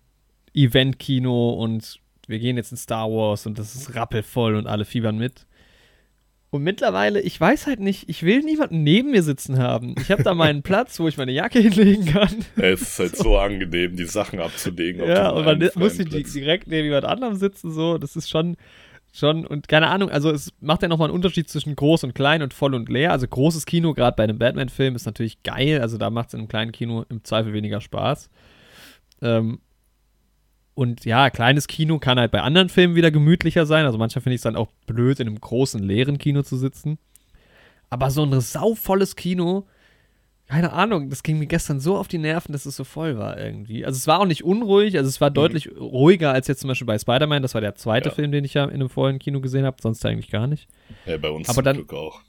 Event-Kino 0.54 1.50
und 1.50 1.98
wir 2.26 2.38
gehen 2.38 2.56
jetzt 2.56 2.70
in 2.70 2.76
Star 2.76 3.08
Wars 3.10 3.46
und 3.46 3.58
das 3.58 3.74
ist 3.74 3.94
rappelvoll 3.94 4.56
und 4.56 4.66
alle 4.66 4.84
fiebern 4.84 5.16
mit. 5.18 5.46
Und 6.54 6.62
mittlerweile, 6.62 7.20
ich 7.20 7.40
weiß 7.40 7.66
halt 7.66 7.80
nicht, 7.80 8.08
ich 8.08 8.22
will 8.22 8.38
niemanden 8.44 8.84
neben 8.84 9.10
mir 9.10 9.24
sitzen 9.24 9.58
haben. 9.58 9.96
Ich 10.00 10.12
habe 10.12 10.22
da 10.22 10.34
meinen 10.36 10.62
Platz, 10.62 11.00
wo 11.00 11.08
ich 11.08 11.16
meine 11.16 11.32
Jacke 11.32 11.58
hinlegen 11.58 12.04
kann. 12.04 12.44
Ja, 12.54 12.66
es 12.66 12.82
ist 12.82 12.98
halt 13.00 13.16
so 13.16 13.36
angenehm, 13.36 13.96
die 13.96 14.04
Sachen 14.04 14.38
abzulegen. 14.38 15.04
Ja, 15.04 15.30
und 15.30 15.46
man 15.46 15.68
muss 15.74 15.98
nicht 15.98 16.12
direkt 16.32 16.68
neben 16.68 16.84
jemand 16.84 17.06
anderem 17.06 17.34
sitzen, 17.34 17.72
so. 17.72 17.98
Das 17.98 18.14
ist 18.14 18.30
schon, 18.30 18.56
schon, 19.12 19.44
und 19.44 19.66
keine 19.66 19.88
Ahnung, 19.88 20.10
also 20.10 20.30
es 20.30 20.52
macht 20.60 20.82
ja 20.82 20.86
nochmal 20.86 21.08
einen 21.08 21.16
Unterschied 21.16 21.48
zwischen 21.48 21.74
groß 21.74 22.04
und 22.04 22.14
klein 22.14 22.40
und 22.40 22.54
voll 22.54 22.76
und 22.76 22.88
leer. 22.88 23.10
Also 23.10 23.26
großes 23.26 23.66
Kino, 23.66 23.92
gerade 23.92 24.14
bei 24.14 24.22
einem 24.22 24.38
Batman-Film, 24.38 24.94
ist 24.94 25.06
natürlich 25.06 25.42
geil. 25.42 25.80
Also 25.80 25.98
da 25.98 26.08
macht 26.08 26.28
es 26.28 26.34
in 26.34 26.38
einem 26.38 26.48
kleinen 26.48 26.70
Kino 26.70 27.04
im 27.08 27.24
Zweifel 27.24 27.52
weniger 27.52 27.80
Spaß. 27.80 28.30
Ähm, 29.22 29.58
und 30.74 31.04
ja, 31.04 31.30
kleines 31.30 31.66
Kino 31.66 31.98
kann 31.98 32.18
halt 32.18 32.32
bei 32.32 32.40
anderen 32.42 32.68
Filmen 32.68 32.94
wieder 32.96 33.10
gemütlicher 33.10 33.66
sein. 33.66 33.84
Also 33.86 33.98
manchmal 33.98 34.22
finde 34.22 34.34
ich 34.34 34.40
es 34.40 34.42
dann 34.44 34.56
auch 34.56 34.68
blöd, 34.86 35.20
in 35.20 35.28
einem 35.28 35.40
großen, 35.40 35.82
leeren 35.82 36.18
Kino 36.18 36.42
zu 36.42 36.56
sitzen. 36.56 36.98
Aber 37.90 38.10
so 38.10 38.24
ein 38.24 38.40
sauvolles 38.40 39.14
Kino, 39.14 39.66
keine 40.48 40.72
Ahnung, 40.72 41.08
das 41.10 41.22
ging 41.22 41.38
mir 41.38 41.46
gestern 41.46 41.80
so 41.80 41.96
auf 41.96 42.08
die 42.08 42.18
Nerven, 42.18 42.52
dass 42.52 42.66
es 42.66 42.76
so 42.76 42.84
voll 42.84 43.16
war 43.18 43.38
irgendwie. 43.38 43.86
Also 43.86 43.96
es 43.96 44.06
war 44.06 44.20
auch 44.20 44.26
nicht 44.26 44.44
unruhig, 44.44 44.96
also 44.98 45.08
es 45.08 45.20
war 45.20 45.30
deutlich 45.30 45.70
ruhiger 45.78 46.32
als 46.32 46.48
jetzt 46.48 46.60
zum 46.60 46.68
Beispiel 46.68 46.86
bei 46.86 46.98
Spider-Man. 46.98 47.40
Das 47.42 47.54
war 47.54 47.60
der 47.60 47.76
zweite 47.76 48.08
Ja. 48.10 48.14
Film, 48.14 48.32
den 48.32 48.44
ich 48.44 48.54
ja 48.54 48.64
in 48.64 48.74
einem 48.74 48.90
vollen 48.90 49.18
Kino 49.18 49.40
gesehen 49.40 49.64
habe, 49.64 49.76
sonst 49.80 50.04
eigentlich 50.04 50.30
gar 50.30 50.46
nicht. 50.46 50.68
Ja, 51.06 51.16
bei 51.18 51.30
uns 51.30 51.48
Aber 51.48 51.62
dann- 51.62 51.76
Glück 51.76 51.92
auch. 51.94 52.20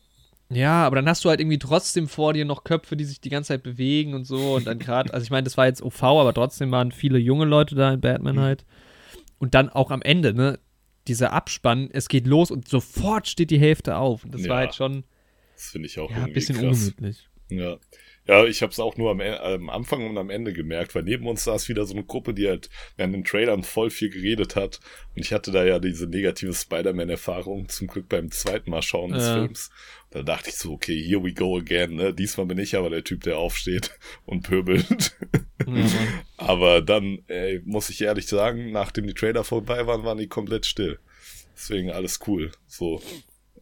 Ja, 0.50 0.86
aber 0.86 0.98
dann 0.98 1.10
hast 1.10 1.26
du 1.26 1.30
halt 1.30 1.40
irgendwie 1.40 1.58
trotzdem 1.58 2.08
vor 2.08 2.34
dir 2.34 2.46
noch 2.46 2.64
Köpfe, 2.64 2.96
die 2.96 3.04
sich 3.06 3.20
die 3.20 3.30
ganze 3.30 3.48
Zeit 3.50 3.64
bewegen 3.64 4.14
und 4.14 4.26
so. 4.26 4.56
Und 4.56 4.68
dann 4.68 4.78
gerade, 4.80 5.12
also 5.14 5.24
ich 5.24 5.32
meine, 5.32 5.44
das 5.44 5.58
war 5.58 5.66
jetzt 5.66 5.82
OV, 5.82 6.04
aber 6.04 6.34
trotzdem 6.34 6.72
waren 6.72 6.92
viele 6.92 7.18
junge 7.18 7.46
Leute 7.46 7.74
da 7.76 7.94
in 7.94 8.02
Batman 8.02 8.36
Mhm. 8.36 8.40
halt. 8.42 8.66
Und 9.40 9.56
dann 9.56 9.70
auch 9.70 9.90
am 9.92 10.02
Ende, 10.04 10.34
ne, 10.34 10.60
dieser 11.08 11.34
Abspann, 11.34 11.90
es 11.92 12.08
geht 12.10 12.28
los 12.28 12.52
und 12.52 12.68
sofort 12.68 13.28
steht 13.28 13.50
die 13.52 13.60
Hälfte 13.60 13.98
auf. 13.98 14.24
Und 14.24 14.34
das 14.34 14.42
war 14.44 14.50
Ja. 14.62 14.66
halt 14.68 14.76
schon, 14.76 15.04
Das 15.56 15.70
finde 15.70 15.88
ich 15.88 15.98
auch 16.00 16.12
Ja, 16.12 16.26
ein 16.26 16.34
bisschen 16.34 16.58
krass. 16.58 16.78
ungemütlich. 16.78 17.28
Ja. 17.50 17.78
Ja, 18.28 18.44
ich 18.44 18.62
habe 18.64 18.72
es 18.72 18.80
auch 18.80 18.98
nur 18.98 19.12
am, 19.12 19.22
E- 19.22 19.38
am 19.38 19.70
Anfang 19.70 20.10
und 20.10 20.18
am 20.18 20.32
Ende 20.32 20.52
gemerkt, 20.52 20.96
weil 20.96 21.04
neben 21.04 21.28
uns 21.28 21.44
saß 21.44 21.70
wieder 21.70 21.86
so 21.86 21.94
eine 21.94 22.04
Gruppe, 22.04 22.34
die 22.34 22.48
halt 22.48 22.70
während 22.98 23.14
den 23.14 23.24
Trailern 23.24 23.62
voll 23.64 23.92
viel 23.92 24.10
geredet 24.10 24.56
hat. 24.56 24.80
Und 25.16 25.22
ich 25.24 25.32
hatte 25.32 25.52
da 25.52 25.64
ja 25.64 25.78
diese 25.80 26.08
negative 26.08 26.54
Spider-Man-Erfahrung, 26.56 27.70
zum 27.70 27.88
Glück 27.88 28.10
beim 28.10 28.32
zweiten 28.32 28.72
Mal 28.72 28.82
schauen 28.82 29.12
des 29.12 29.28
Ja. 29.28 29.34
Films. 29.36 29.70
Da 30.16 30.24
dachte 30.24 30.48
ich 30.50 30.56
so, 30.56 30.72
okay, 30.72 30.98
here 31.06 31.22
we 31.22 31.34
go 31.34 31.58
again, 31.58 31.96
ne? 31.96 32.14
Diesmal 32.14 32.46
bin 32.46 32.58
ich 32.58 32.78
aber 32.78 32.90
der 32.90 33.04
Typ, 33.04 33.24
der 33.24 33.38
aufsteht 33.38 33.92
und 34.26 34.44
pöbelt. 34.44 35.14
Mann. 35.66 35.90
aber 36.38 36.82
dann, 36.82 37.20
ey, 37.28 37.62
muss 37.66 37.90
ich 37.90 38.02
ehrlich 38.02 38.26
sagen, 38.28 38.72
nachdem 38.72 39.08
die 39.08 39.14
Trailer 39.14 39.44
vorbei 39.44 39.86
waren, 39.88 40.06
waren 40.06 40.18
die 40.18 40.28
komplett 40.28 40.66
still. 40.66 41.00
Deswegen 41.54 41.92
alles 41.92 42.22
cool. 42.28 42.52
So, 42.66 43.02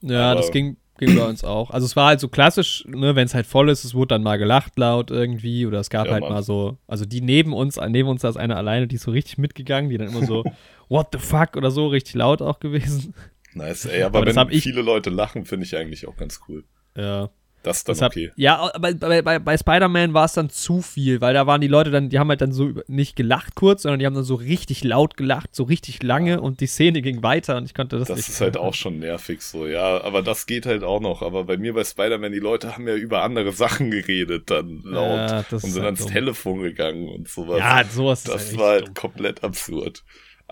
Ja, 0.01 0.29
Aber- 0.33 0.41
das 0.41 0.51
ging, 0.51 0.77
ging 0.99 1.15
bei 1.15 1.25
uns 1.27 1.43
auch. 1.43 1.71
Also 1.71 1.85
es 1.87 1.95
war 1.95 2.05
halt 2.09 2.19
so 2.19 2.27
klassisch, 2.27 2.83
ne, 2.87 3.15
wenn 3.15 3.25
es 3.25 3.33
halt 3.33 3.47
voll 3.47 3.69
ist, 3.69 3.83
es 3.83 3.95
wurde 3.95 4.09
dann 4.09 4.21
mal 4.21 4.37
gelacht 4.37 4.77
laut 4.77 5.09
irgendwie 5.09 5.65
oder 5.65 5.79
es 5.79 5.89
gab 5.89 6.05
Ja, 6.05 6.11
halt 6.13 6.21
Mann. 6.21 6.33
mal 6.33 6.43
so, 6.43 6.77
also 6.85 7.05
die 7.05 7.21
neben 7.21 7.51
uns, 7.53 7.77
neben 7.87 8.09
uns 8.09 8.21
saß 8.21 8.37
eine 8.37 8.57
alleine, 8.57 8.85
die 8.87 8.97
ist 8.97 9.03
so 9.03 9.11
richtig 9.11 9.39
mitgegangen, 9.39 9.89
die 9.89 9.97
dann 9.97 10.09
immer 10.09 10.23
so 10.27 10.43
What 10.89 11.07
the 11.13 11.17
fuck 11.17 11.55
oder 11.55 11.71
so 11.71 11.87
richtig 11.87 12.13
laut 12.13 12.43
auch 12.43 12.59
gewesen. 12.59 13.15
Nice, 13.55 13.85
ey. 13.85 14.03
Aber, 14.03 14.19
Aber 14.19 14.25
das 14.25 14.35
wenn 14.35 14.49
ich- 14.51 14.63
viele 14.63 14.81
Leute 14.81 15.09
lachen, 15.09 15.45
finde 15.45 15.65
ich 15.65 15.75
eigentlich 15.75 16.07
auch 16.07 16.15
ganz 16.17 16.41
cool. 16.47 16.63
Ja. 16.95 17.29
Das 17.65 17.77
ist 17.77 17.87
dann 17.87 17.93
Das 17.95 18.01
hab, 18.01 18.11
okay. 18.11 18.29
Ja, 18.35 18.57
aber 18.73 18.93
bei, 18.93 19.21
bei, 19.21 19.39
bei 19.39 19.57
Spider-Man 19.57 20.13
war 20.13 20.25
es 20.25 20.33
dann 20.33 20.49
zu 20.49 20.81
viel, 20.81 21.21
weil 21.21 21.33
da 21.33 21.47
waren 21.47 21.61
die 21.61 21.69
Leute 21.69 21.91
dann, 21.91 22.09
die 22.09 22.19
haben 22.19 22.27
halt 22.27 22.41
dann 22.41 22.51
so 22.51 22.73
nicht 22.87 23.15
gelacht 23.15 23.55
kurz, 23.55 23.83
sondern 23.83 23.99
die 23.99 24.05
haben 24.05 24.15
dann 24.15 24.25
so 24.25 24.35
richtig 24.35 24.83
laut 24.83 25.15
gelacht, 25.15 25.55
so 25.55 25.63
richtig 25.63 26.03
lange 26.03 26.41
und 26.41 26.59
die 26.59 26.67
Szene 26.67 27.01
ging 27.01 27.23
weiter 27.23 27.55
und 27.55 27.63
ich 27.63 27.73
konnte 27.73 27.97
das, 27.97 28.09
Das 28.09 28.17
nicht. 28.17 28.27
ist 28.27 28.41
halt 28.41 28.57
auch 28.57 28.73
schon 28.73 28.99
nervig 28.99 29.41
so, 29.41 29.65
ja, 29.65 30.01
aber 30.03 30.21
das 30.21 30.45
geht 30.45 30.65
halt 30.65 30.83
auch 30.83 30.99
noch. 30.99 31.21
Aber 31.21 31.45
bei 31.45 31.55
mir 31.55 31.73
bei 31.73 31.85
Spider-Man, 31.85 32.33
die 32.33 32.39
Leute 32.39 32.73
haben 32.75 32.85
ja 32.85 32.95
über 32.95 33.21
andere 33.23 33.53
Sachen 33.53 33.91
geredet, 33.91 34.51
dann 34.51 34.81
laut 34.83 35.29
Ja, 35.29 35.43
das 35.49 35.63
und 35.63 35.69
ist 35.69 35.73
sind 35.75 35.83
halt 35.83 35.85
ans 35.85 35.99
dumm. 36.01 36.11
Telefon 36.11 36.61
gegangen 36.63 37.07
und 37.07 37.29
sowas. 37.29 37.59
Ja, 37.59 37.81
sowas 37.85 38.19
ist 38.19 38.27
das 38.27 38.47
halt 38.49 38.57
war 38.59 38.69
halt 38.71 38.93
komplett 38.95 39.41
absurd. 39.41 40.03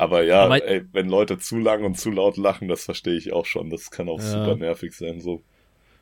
Aber 0.01 0.23
ja, 0.23 0.45
Aber- 0.45 0.65
ey, 0.67 0.81
wenn 0.93 1.09
Leute 1.09 1.37
zu 1.37 1.59
lang 1.59 1.83
und 1.83 1.95
zu 1.97 2.09
laut 2.09 2.35
lachen, 2.37 2.67
das 2.67 2.85
verstehe 2.85 3.13
ich 3.15 3.33
auch 3.33 3.45
schon. 3.45 3.69
Das 3.69 3.91
kann 3.91 4.09
auch 4.09 4.17
Ja. 4.19 4.25
super 4.31 4.55
nervig 4.55 4.93
sein, 4.93 5.21
so. 5.21 5.43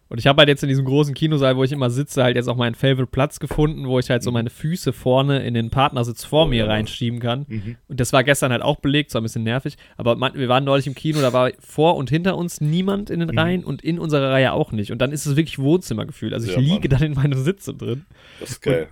Und 0.07 0.17
ich 0.19 0.25
habe 0.25 0.39
halt 0.39 0.47
jetzt 0.49 0.63
in 0.63 0.69
diesem 0.69 0.85
großen 0.85 1.13
Kinosaal, 1.13 1.57
wo 1.57 1.63
ich 1.65 1.71
immer 1.73 1.89
sitze, 1.89 2.23
halt 2.23 2.35
jetzt 2.37 2.47
auch 2.47 2.55
meinen 2.55 2.75
Favorite 2.75 3.07
Platz 3.11 3.39
gefunden, 3.39 3.87
wo 3.87 3.99
ich 3.99 4.09
halt 4.09 4.23
so 4.23 4.31
meine 4.31 4.49
Füße 4.49 4.93
vorne 4.93 5.43
in 5.45 5.53
den 5.53 5.69
Partnersitz 5.69 6.23
vor 6.23 6.45
Oh, 6.45 6.47
mir 6.47 6.63
ja. 6.63 6.65
reinschieben 6.65 7.19
kann. 7.19 7.45
Mhm. 7.47 7.75
Und 7.89 7.99
das 7.99 8.11
war 8.13 8.23
gestern 8.23 8.51
halt 8.53 8.61
auch 8.63 8.77
belegt, 8.77 9.11
zwar 9.11 9.19
ein 9.21 9.23
bisschen 9.23 9.43
nervig, 9.43 9.75
aber 9.97 10.15
man, 10.15 10.33
wir 10.33 10.47
waren 10.47 10.63
neulich 10.63 10.87
im 10.87 10.95
Kino, 10.95 11.19
da 11.21 11.31
war 11.33 11.51
vor 11.59 11.95
und 11.97 12.09
hinter 12.09 12.37
uns 12.37 12.59
niemand 12.61 13.09
in 13.11 13.19
den 13.19 13.29
Mhm. 13.29 13.37
Reihen 13.37 13.63
und 13.65 13.83
in 13.83 13.99
unserer 13.99 14.31
Reihe 14.31 14.53
auch 14.53 14.71
nicht. 14.71 14.91
Und 14.93 14.99
dann 14.99 15.11
ist 15.11 15.25
es 15.27 15.35
wirklich 15.35 15.59
Wohnzimmergefühl. 15.59 16.33
Also 16.33 16.47
ich 16.47 16.53
Ja, 16.55 16.59
liege 16.61 16.87
Mann. 16.89 16.99
dann 16.99 17.03
in 17.03 17.13
meinem 17.13 17.37
Sitze 17.37 17.73
drin. 17.75 18.05
Das 18.39 18.51
ist 18.51 18.61
geil. 18.61 18.87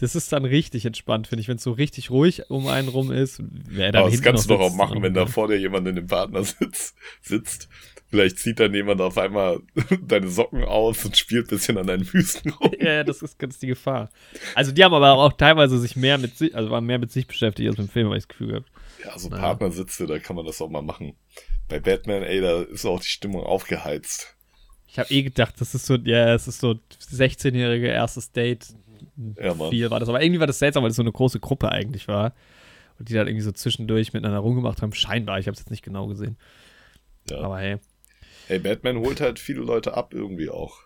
Das 0.00 0.14
ist 0.14 0.32
dann 0.32 0.44
richtig 0.44 0.84
entspannt, 0.84 1.26
finde 1.26 1.40
ich, 1.40 1.48
wenn 1.48 1.56
es 1.56 1.62
so 1.62 1.72
richtig 1.72 2.10
ruhig 2.10 2.50
um 2.50 2.66
einen 2.66 2.88
rum 2.88 3.10
ist. 3.10 3.40
Wer 3.40 3.92
dann 3.92 4.02
Aber 4.02 4.10
das 4.10 4.22
kannst 4.22 4.50
du 4.50 4.54
doch 4.54 4.60
auch 4.60 4.74
machen, 4.74 5.02
wenn 5.02 5.14
da 5.14 5.26
vor 5.26 5.48
dir 5.48 5.58
jemand 5.58 5.88
in 5.88 5.96
dem 5.96 6.06
Partner 6.06 6.44
sitzt, 6.44 6.94
sitzt. 7.22 7.68
Vielleicht 8.08 8.38
zieht 8.38 8.60
dann 8.60 8.72
jemand 8.72 9.00
auf 9.00 9.18
einmal 9.18 9.60
deine 10.02 10.28
Socken 10.28 10.64
aus 10.64 11.04
und 11.04 11.16
spielt 11.16 11.46
ein 11.46 11.56
bisschen 11.56 11.76
an 11.76 11.88
deinen 11.88 12.04
Füßen 12.04 12.50
rum. 12.52 12.72
Ja, 12.78 12.92
ja, 12.92 13.04
das 13.04 13.20
ist 13.22 13.38
ganz 13.38 13.58
die 13.58 13.66
Gefahr. 13.66 14.10
Also 14.54 14.70
die 14.70 14.84
haben 14.84 14.94
aber 14.94 15.12
auch 15.14 15.32
teilweise 15.32 15.78
sich 15.78 15.96
mehr 15.96 16.16
mit 16.18 16.36
sich, 16.38 16.54
also 16.54 16.70
waren 16.70 16.84
mehr 16.84 16.98
mit 16.98 17.10
sich 17.10 17.26
beschäftigt 17.26 17.68
als 17.68 17.78
mit 17.78 17.88
dem 17.88 17.90
Film, 17.90 18.06
habe 18.06 18.16
ich 18.16 18.24
das 18.24 18.28
Gefühl 18.28 18.48
gehabt. 18.48 18.70
Ja, 19.04 19.18
so 19.18 19.28
Naja. 19.28 19.42
Partnersitze, 19.42 20.06
da 20.06 20.18
kann 20.18 20.36
man 20.36 20.46
das 20.46 20.60
auch 20.62 20.70
mal 20.70 20.82
machen. 20.82 21.14
Bei 21.68 21.80
Batman, 21.80 22.22
ey, 22.22 22.40
da 22.40 22.62
ist 22.62 22.86
auch 22.86 23.00
die 23.00 23.08
Stimmung 23.08 23.42
aufgeheizt. 23.42 24.36
Ich 24.86 24.98
habe 24.98 25.10
eh 25.10 25.22
gedacht, 25.22 25.54
das 25.58 25.74
ist 25.74 25.84
so, 25.84 25.96
ja, 25.96 26.32
es 26.32 26.46
ist 26.48 26.60
so 26.60 26.78
16-jährige 27.10 27.88
erstes 27.88 28.30
Date. 28.32 28.68
Ja, 29.40 29.54
Mann. 29.54 29.70
Viel 29.70 29.90
war 29.90 30.00
das. 30.00 30.08
Aber 30.08 30.22
irgendwie 30.22 30.40
war 30.40 30.46
das 30.46 30.58
seltsam, 30.58 30.82
weil 30.82 30.90
es 30.90 30.96
so 30.96 31.02
eine 31.02 31.12
große 31.12 31.40
Gruppe 31.40 31.70
eigentlich 31.70 32.08
war. 32.08 32.34
Und 32.98 33.08
die 33.08 33.14
dann 33.14 33.26
irgendwie 33.26 33.44
so 33.44 33.52
zwischendurch 33.52 34.12
miteinander 34.12 34.38
rumgemacht 34.38 34.82
haben. 34.82 34.92
Scheinbar, 34.92 35.38
ich 35.38 35.46
habe 35.46 35.54
es 35.54 35.60
jetzt 35.60 35.70
nicht 35.70 35.82
genau 35.84 36.06
gesehen. 36.06 36.36
Ja. 37.30 37.40
Aber 37.40 37.58
hey. 37.58 37.76
Ey, 38.48 38.58
Batman 38.58 38.98
holt 38.98 39.20
halt 39.20 39.38
viele 39.38 39.60
Leute 39.60 39.94
ab 39.94 40.14
irgendwie 40.14 40.48
auch. 40.50 40.78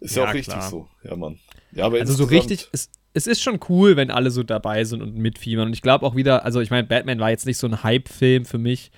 Ist 0.00 0.16
ja, 0.16 0.24
Ja, 0.24 0.30
auch 0.30 0.34
richtig 0.34 0.54
klar. 0.54 0.70
so. 0.70 0.88
Ja, 1.02 1.16
Mann. 1.16 1.38
Ja, 1.72 1.86
aber 1.86 1.98
Also 2.00 2.14
so 2.14 2.24
richtig, 2.24 2.68
es, 2.72 2.90
es 3.12 3.26
ist 3.26 3.42
schon 3.42 3.60
cool, 3.68 3.96
wenn 3.96 4.10
alle 4.10 4.30
so 4.30 4.42
dabei 4.42 4.84
sind 4.84 5.02
und 5.02 5.16
mitfiebern. 5.16 5.68
Und 5.68 5.72
ich 5.72 5.82
glaube 5.82 6.06
auch 6.06 6.16
wieder, 6.16 6.44
also 6.44 6.60
ich 6.60 6.70
meine, 6.70 6.86
Batman 6.86 7.18
war 7.20 7.30
jetzt 7.30 7.46
nicht 7.46 7.58
so 7.58 7.66
ein 7.66 7.82
Hype-Film 7.82 8.44
für 8.44 8.58
mich. 8.58 8.90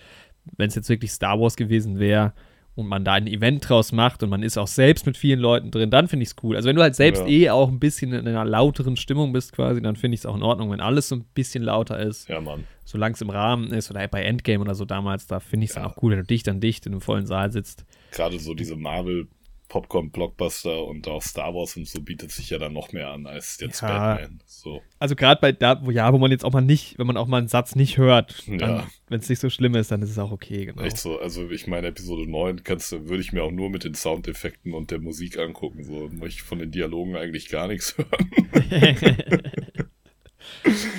Wenn 0.56 0.68
es 0.68 0.74
jetzt 0.74 0.88
wirklich 0.88 1.12
Star 1.12 1.38
Wars 1.40 1.56
gewesen 1.56 1.98
wäre 1.98 2.32
und 2.78 2.86
man 2.86 3.04
da 3.04 3.14
ein 3.14 3.26
Event 3.26 3.68
draus 3.68 3.90
macht 3.90 4.22
und 4.22 4.30
man 4.30 4.42
ist 4.44 4.56
auch 4.56 4.68
selbst 4.68 5.04
mit 5.04 5.16
vielen 5.16 5.40
Leuten 5.40 5.70
drin, 5.72 5.90
dann 5.90 6.06
finde 6.06 6.22
ich 6.22 6.30
es 6.30 6.36
cool. 6.44 6.54
Also 6.54 6.68
wenn 6.68 6.76
du 6.76 6.82
halt 6.82 6.94
selbst 6.94 7.22
Ja. 7.22 7.26
eh 7.26 7.50
auch 7.50 7.68
ein 7.68 7.80
bisschen 7.80 8.12
in 8.12 8.26
einer 8.28 8.44
lauteren 8.44 8.96
Stimmung 8.96 9.32
bist 9.32 9.52
quasi, 9.52 9.82
dann 9.82 9.96
finde 9.96 10.14
ich 10.14 10.20
es 10.20 10.26
auch 10.26 10.36
in 10.36 10.42
Ordnung, 10.44 10.70
wenn 10.70 10.80
alles 10.80 11.08
so 11.08 11.16
ein 11.16 11.24
bisschen 11.34 11.64
lauter 11.64 11.98
ist. 11.98 12.28
Ja, 12.28 12.40
Mann. 12.40 12.64
Solange 12.84 13.14
es 13.14 13.20
im 13.20 13.30
Rahmen 13.30 13.72
ist 13.72 13.90
oder 13.90 14.06
bei 14.06 14.22
Endgame 14.22 14.62
oder 14.62 14.74
so 14.76 14.84
damals, 14.84 15.26
da 15.26 15.40
finde 15.40 15.64
ich 15.64 15.70
es 15.70 15.76
Ja. 15.76 15.82
dann 15.82 15.90
auch 15.90 16.02
cool, 16.02 16.12
wenn 16.12 16.18
du 16.20 16.24
dicht 16.24 16.48
an 16.48 16.60
dicht 16.60 16.86
in 16.86 16.92
einem 16.92 17.00
vollen 17.00 17.26
Saal 17.26 17.50
sitzt. 17.50 17.84
Gerade 18.12 18.38
so 18.38 18.54
diese 18.54 18.76
Marvel 18.76 19.26
Popcorn-Blockbuster 19.68 20.84
und 20.84 21.06
auch 21.08 21.22
Star 21.22 21.54
Wars 21.54 21.76
und 21.76 21.86
so 21.86 22.00
bietet 22.00 22.30
sich 22.30 22.50
ja 22.50 22.58
dann 22.58 22.72
noch 22.72 22.92
mehr 22.92 23.10
an 23.10 23.26
als 23.26 23.58
jetzt 23.60 23.82
Ja. 23.82 24.14
Batman. 24.14 24.40
So. 24.46 24.80
Also 24.98 25.14
gerade 25.14 25.40
bei 25.40 25.52
da, 25.52 25.84
wo 25.84 25.90
ja, 25.90 26.12
wo 26.12 26.18
man 26.18 26.30
jetzt 26.30 26.44
auch 26.44 26.52
mal 26.52 26.60
nicht, 26.62 26.98
wenn 26.98 27.06
man 27.06 27.16
auch 27.16 27.26
mal 27.26 27.36
einen 27.38 27.48
Satz 27.48 27.76
nicht 27.76 27.98
hört, 27.98 28.44
Ja. 28.46 28.86
wenn 29.08 29.20
es 29.20 29.28
nicht 29.28 29.40
so 29.40 29.50
schlimm 29.50 29.74
ist, 29.74 29.90
dann 29.90 30.00
ist 30.02 30.10
es 30.10 30.18
auch 30.18 30.32
okay, 30.32 30.66
genau. 30.66 30.82
Echt 30.82 30.96
so, 30.98 31.18
also 31.20 31.50
ich 31.50 31.66
meine, 31.66 31.88
Episode 31.88 32.28
9 32.30 32.64
kannst 32.64 32.92
würde 32.92 33.20
ich 33.20 33.32
mir 33.32 33.42
auch 33.42 33.50
nur 33.52 33.68
mit 33.70 33.84
den 33.84 33.94
Soundeffekten 33.94 34.72
und 34.74 34.90
der 34.90 35.00
Musik 35.00 35.38
angucken. 35.38 35.84
So 35.84 36.08
möchte 36.12 36.38
ich 36.38 36.42
von 36.42 36.58
den 36.58 36.70
Dialogen 36.70 37.16
eigentlich 37.16 37.48
gar 37.50 37.68
nichts 37.68 37.96
hören. 37.98 38.30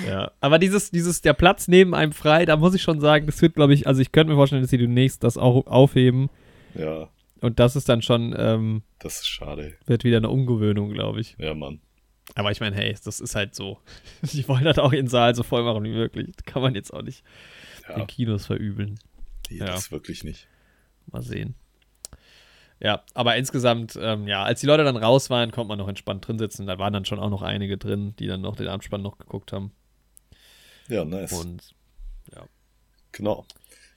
ja, 0.06 0.30
aber 0.40 0.58
dieses, 0.58 0.90
dieses, 0.90 1.20
der 1.22 1.32
Platz 1.32 1.68
neben 1.68 1.94
einem 1.94 2.12
frei, 2.12 2.44
da 2.46 2.56
muss 2.56 2.74
ich 2.74 2.82
schon 2.82 3.00
sagen, 3.00 3.26
das 3.26 3.40
wird, 3.42 3.54
glaube 3.54 3.74
ich, 3.74 3.86
also 3.86 4.00
ich 4.00 4.12
könnte 4.12 4.30
mir 4.32 4.36
vorstellen, 4.36 4.62
dass 4.62 4.70
sie 4.70 4.78
demnächst 4.78 5.22
das 5.24 5.36
auch 5.36 5.66
aufheben 5.66 6.28
Ja, 6.74 7.08
und 7.40 7.58
das 7.58 7.76
ist 7.76 7.88
dann 7.88 8.02
schon, 8.02 8.34
ähm, 8.38 8.82
das 8.98 9.20
ist 9.20 9.28
schade. 9.28 9.76
wird 9.86 10.04
wieder 10.04 10.18
eine 10.18 10.28
Umgewöhnung, 10.30 10.92
glaube 10.92 11.20
ich. 11.20 11.36
Ja, 11.38 11.54
Mann. 11.54 11.80
Aber 12.34 12.50
ich 12.52 12.60
meine, 12.60 12.76
hey, 12.76 12.96
das 13.04 13.20
ist 13.20 13.34
halt 13.34 13.54
so. 13.54 13.78
Die 14.22 14.46
wollen 14.48 14.64
halt 14.64 14.78
auch 14.78 14.92
ihren 14.92 15.08
Saal 15.08 15.34
so 15.34 15.42
voll 15.42 15.62
machen 15.64 15.82
wie 15.84 15.92
möglich. 15.92 16.28
Das 16.36 16.44
kann 16.44 16.62
man 16.62 16.74
jetzt 16.74 16.92
auch 16.92 17.02
nicht 17.02 17.24
Ja, 17.88 17.96
den 17.96 18.06
Kinos 18.06 18.46
verübeln. 18.46 18.98
nee, 19.50 19.58
ja. 19.58 19.66
das 19.66 19.90
wirklich 19.90 20.22
nicht. 20.24 20.46
Mal 21.10 21.22
sehen. 21.22 21.54
Ja, 22.82 23.02
aber 23.14 23.36
insgesamt, 23.36 23.98
ähm, 24.00 24.26
ja, 24.26 24.42
als 24.44 24.60
die 24.60 24.66
Leute 24.66 24.84
dann 24.84 24.96
raus 24.96 25.28
waren, 25.28 25.50
konnte 25.50 25.68
man 25.68 25.78
noch 25.78 25.88
entspannt 25.88 26.26
drin 26.26 26.38
sitzen. 26.38 26.66
Da 26.66 26.78
waren 26.78 26.92
dann 26.94 27.04
schon 27.04 27.18
auch 27.18 27.28
noch 27.28 27.42
einige 27.42 27.76
drin, 27.76 28.14
die 28.18 28.26
dann 28.26 28.40
noch 28.40 28.56
den 28.56 28.68
Abspann 28.68 29.02
noch 29.02 29.18
geguckt 29.18 29.52
haben. 29.52 29.72
Ja, 30.88 31.04
nice. 31.04 31.32
Und 31.32 31.74
Genau. 33.12 33.44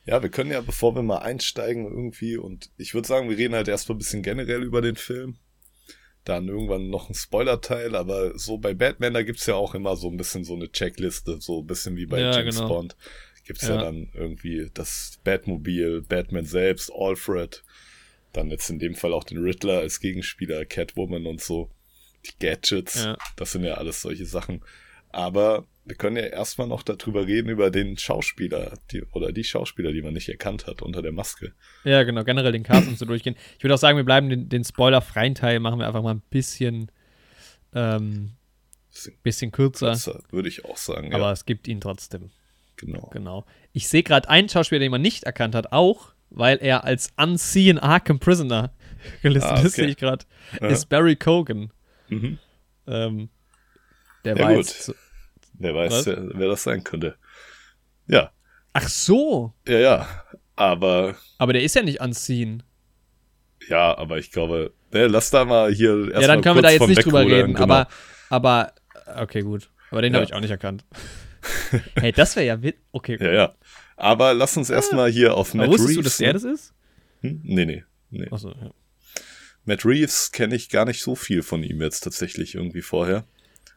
Ja, 0.05 0.21
wir 0.21 0.29
können 0.29 0.51
ja, 0.51 0.59
bevor 0.61 0.95
wir 0.95 1.01
mal 1.03 1.19
einsteigen 1.19 1.85
irgendwie, 1.85 2.35
und 2.37 2.69
ich 2.77 2.93
würde 2.93 3.07
sagen, 3.07 3.29
wir 3.29 3.37
reden 3.37 3.55
halt 3.55 3.67
erstmal 3.67 3.95
ein 3.95 3.99
bisschen 3.99 4.21
generell 4.21 4.63
über 4.63 4.81
den 4.81 4.95
Film. 4.97 5.37
Dann 6.25 6.47
irgendwann 6.47 6.89
noch 6.89 7.09
ein 7.09 7.15
Spoiler-Teil, 7.15 7.95
aber 7.95 8.37
so 8.37 8.57
bei 8.57 8.73
Batman, 8.73 9.13
da 9.13 9.23
gibt's 9.23 9.45
ja 9.45 9.55
auch 9.55 9.75
immer 9.75 9.95
so 9.97 10.09
ein 10.09 10.17
bisschen 10.17 10.43
so 10.45 10.55
eine 10.55 10.71
Checkliste, 10.71 11.39
so 11.41 11.61
ein 11.61 11.67
bisschen 11.67 11.95
wie 11.97 12.05
bei 12.05 12.19
Ja, 12.19 12.31
James 12.37 12.55
genau. 12.55 12.67
Bond. 12.69 12.95
Gibt's 13.45 13.63
ja. 13.67 13.75
Ja. 13.75 13.81
dann 13.81 14.09
irgendwie 14.13 14.69
das 14.73 15.19
Batmobil, 15.25 16.01
Batman 16.01 16.45
selbst, 16.45 16.91
Alfred, 16.93 17.63
dann 18.31 18.49
jetzt 18.49 18.69
in 18.69 18.79
dem 18.79 18.95
Fall 18.95 19.13
auch 19.13 19.25
den 19.25 19.37
Riddler 19.39 19.79
als 19.79 19.99
Gegenspieler, 19.99 20.65
Catwoman 20.65 21.25
und 21.25 21.41
so. 21.41 21.69
Die 22.25 22.39
Gadgets, 22.39 23.03
Ja. 23.03 23.17
das 23.35 23.51
sind 23.51 23.65
ja 23.65 23.73
alles 23.75 24.01
solche 24.01 24.25
Sachen. 24.25 24.63
Aber 25.09 25.67
wir 25.85 25.95
können 25.95 26.15
ja 26.17 26.23
erstmal 26.23 26.67
noch 26.67 26.83
darüber 26.83 27.25
reden, 27.27 27.49
über 27.49 27.69
den 27.71 27.97
Schauspieler, 27.97 28.77
die, 28.91 29.03
oder 29.11 29.31
die 29.31 29.43
Schauspieler, 29.43 29.91
die 29.91 30.01
man 30.01 30.13
nicht 30.13 30.29
erkannt 30.29 30.65
hat 30.67 30.81
unter 30.81 31.01
der 31.01 31.11
Maske. 31.11 31.53
ja, 31.83 32.03
genau, 32.03 32.23
generell 32.23 32.51
den 32.53 32.63
Cast 32.63 32.87
und 32.87 32.97
so 32.97 33.05
durchgehen. 33.05 33.35
Ich 33.57 33.63
würde 33.63 33.73
auch 33.75 33.79
sagen, 33.79 33.97
wir 33.97 34.05
bleiben 34.05 34.29
den, 34.29 34.49
den 34.49 34.63
spoilerfreien 34.63 35.35
Teil, 35.35 35.59
machen 35.59 35.79
wir 35.79 35.87
einfach 35.87 36.01
mal 36.03 36.13
ein 36.13 36.21
bisschen, 36.29 36.89
ähm, 37.73 38.31
Bisschen 38.91 39.13
bisschen 39.23 39.51
kürzer. 39.51 39.87
kürzer, 39.87 40.21
würde 40.31 40.47
ich 40.49 40.65
auch 40.65 40.77
sagen. 40.77 41.13
Aber 41.13 41.25
ja, 41.25 41.31
es 41.31 41.45
gibt 41.45 41.67
ihn 41.67 41.81
trotzdem. 41.81 42.29
genau. 42.77 43.09
Genau. 43.11 43.45
Ich 43.71 43.87
sehe 43.87 44.03
gerade 44.03 44.29
einen 44.29 44.47
Schauspieler, 44.49 44.79
den 44.79 44.91
man 44.91 45.01
nicht 45.01 45.23
erkannt 45.23 45.55
hat, 45.55 45.71
auch, 45.73 46.13
weil 46.29 46.57
er 46.61 46.83
als 46.83 47.11
Unseen 47.17 47.79
Arkham 47.79 48.19
Prisoner 48.19 48.71
gelistet 49.23 49.51
Ah, 49.51 49.55
ist, 49.61 49.65
okay. 49.65 49.81
sehe 49.81 49.87
ich 49.87 49.97
gerade, 49.97 50.25
Ja. 50.61 50.67
ist 50.67 50.87
Barry 50.89 51.15
Cogan. 51.15 51.71
Mhm. 52.09 52.37
Ähm, 52.85 53.29
der 54.25 54.37
Ja, 54.37 54.43
war 54.43 54.53
gut. 54.55 54.65
jetzt. 54.65 54.93
Wer 55.63 55.73
weiß, 55.75 56.05
wer, 56.05 56.17
wer 56.33 56.47
das 56.49 56.63
sein 56.63 56.83
könnte. 56.83 57.15
Ja, 58.07 58.31
Ach 58.73 58.87
so. 58.87 59.53
ja, 59.67 59.79
ja. 59.79 60.07
Aber, 60.55 61.15
Aber 61.37 61.53
der 61.53 61.63
ist 61.63 61.75
ja 61.75 61.81
nicht 61.83 61.99
unseen. 62.01 62.63
ja, 63.69 63.97
aber 63.97 64.17
ich 64.17 64.31
glaube, 64.31 64.73
ne, 64.91 65.07
lass 65.07 65.29
da 65.31 65.45
mal 65.45 65.73
hier 65.73 66.09
erst 66.11 66.21
ja, 66.21 66.27
dann 66.27 66.41
können 66.41 66.55
wir 66.55 66.61
da 66.61 66.69
jetzt 66.69 66.87
nicht 66.87 67.05
drüber 67.05 67.21
reden. 67.25 67.53
genau. 67.53 67.63
Aber, 67.63 67.87
aber, 68.29 68.73
okay, 69.17 69.41
gut. 69.41 69.69
Aber 69.89 70.01
den 70.01 70.13
Ja. 70.13 70.19
habe 70.19 70.25
ich 70.25 70.33
auch 70.33 70.41
nicht 70.41 70.51
erkannt. 70.51 70.85
hey, 71.95 72.11
das 72.11 72.35
wäre 72.35 72.45
ja 72.45 72.61
wit. 72.61 72.77
Okay. 72.91 73.17
Ja, 73.19 73.31
ja. 73.31 73.53
Aber 73.95 74.33
lass 74.33 74.57
uns 74.57 74.69
erstmal 74.69 75.09
hier 75.11 75.35
auf 75.35 75.49
Aber 75.51 75.59
Matt 75.59 75.69
wusstest 75.69 75.89
Reeves. 75.89 75.97
du, 75.97 76.03
dass 76.03 76.17
der 76.17 76.33
das 76.33 76.43
ist? 76.43 76.73
Hm? 77.21 77.39
Nee, 77.43 77.65
nee, 77.65 77.83
nee. 78.09 78.27
Achso, 78.31 78.49
ja. 78.49 78.71
Matt 79.65 79.85
Reeves 79.85 80.31
kenne 80.31 80.55
ich 80.55 80.69
gar 80.69 80.85
nicht 80.85 81.01
so 81.01 81.15
viel 81.15 81.41
von 81.41 81.63
ihm 81.63 81.81
jetzt 81.81 82.01
tatsächlich 82.01 82.55
irgendwie 82.55 82.81
vorher. 82.81 83.23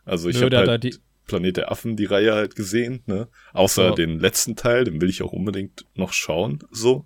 Also 0.05 0.29
ich 0.29 0.43
habe 0.43 0.57
halt 0.57 0.69
halt 0.69 0.85
die- 0.85 0.97
Planet 1.27 1.57
der 1.57 1.71
Affen, 1.73 1.97
die 1.97 2.05
Reihe 2.05 2.35
halt 2.35 2.55
gesehen, 2.57 3.03
ne? 3.07 3.29
Außer 3.53 3.87
Ja. 3.91 3.95
den 3.95 4.19
letzten 4.21 4.57
Teil, 4.57 4.85
den 4.85 5.01
will 5.01 5.11
ich 5.11 5.23
auch 5.23 5.33
unbedingt 5.33 5.85
noch 5.95 6.13
schauen, 6.13 6.61
so. 6.71 7.05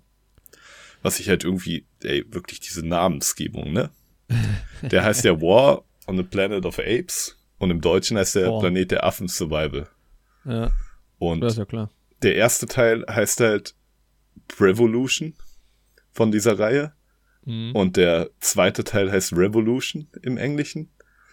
Was 1.01 1.19
ich 1.19 1.29
halt 1.29 1.43
irgendwie, 1.43 1.85
ey, 2.03 2.23
wirklich 2.31 2.59
diese 2.59 2.85
Namensgebung, 2.85 3.73
ne? 3.73 3.89
Der 4.83 5.03
heißt 5.03 5.23
ja 5.25 5.41
War 5.41 5.83
on 6.07 6.17
the 6.17 6.23
Planet 6.23 6.65
of 6.65 6.79
Apes 6.79 7.37
und 7.57 7.71
im 7.71 7.81
Deutschen 7.81 8.17
heißt 8.17 8.35
der 8.35 8.51
War. 8.51 8.59
Planet 8.59 8.91
der 8.91 9.03
Affen 9.03 9.27
Survival. 9.27 9.87
Ja, 10.45 10.71
Und 11.19 11.41
das 11.41 11.53
ist 11.53 11.59
ja 11.59 11.65
klar. 11.65 11.89
der 12.21 12.35
erste 12.35 12.65
Teil 12.67 13.05
heißt 13.09 13.39
halt 13.41 13.75
Revolution 14.59 15.33
von 16.11 16.31
dieser 16.31 16.57
Reihe 16.59 16.93
Mhm. 17.45 17.71
und 17.75 17.97
der 17.97 18.29
zweite 18.39 18.83
Teil 18.83 19.11
heißt 19.11 19.33
Revolution 19.33 20.07
im 20.21 20.37
Englischen. 20.37 20.89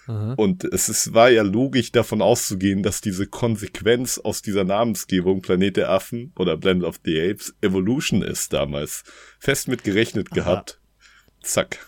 Aha. 0.08 0.34
Und 0.38 0.64
es 0.64 0.88
ist, 0.88 1.12
war 1.12 1.28
ja 1.30 1.42
logisch 1.42 1.92
davon 1.92 2.22
auszugehen, 2.22 2.82
dass 2.82 3.00
diese 3.02 3.26
Konsequenz 3.26 4.18
aus 4.18 4.40
dieser 4.42 4.64
Namensgebung 4.64 5.42
Planet 5.42 5.76
der 5.76 5.90
Affen 5.90 6.32
oder 6.36 6.56
Planet 6.56 6.84
of 6.84 6.98
the 7.04 7.20
Apes 7.30 7.54
Evolution 7.60 8.22
ist 8.22 8.52
damals. 8.54 9.04
Fest 9.38 9.68
mit 9.68 9.84
gerechnet 9.84 10.28
Aha. 10.30 10.34
gehabt. 10.34 10.80
Zack. 11.42 11.86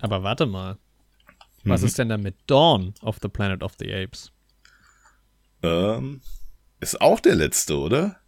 Aber 0.00 0.22
warte 0.22 0.46
mal. 0.46 0.78
Was 1.64 1.80
Mhm. 1.80 1.86
ist 1.88 1.98
denn 1.98 2.08
da 2.08 2.16
mit 2.18 2.36
Dawn 2.46 2.94
of 3.02 3.18
the 3.20 3.28
Planet 3.28 3.62
of 3.62 3.72
the 3.80 3.92
Apes? 3.92 4.30
Ähm, 5.62 6.20
ist 6.78 7.00
auch 7.00 7.18
der 7.18 7.34
letzte, 7.34 7.76
oder? 7.78 8.20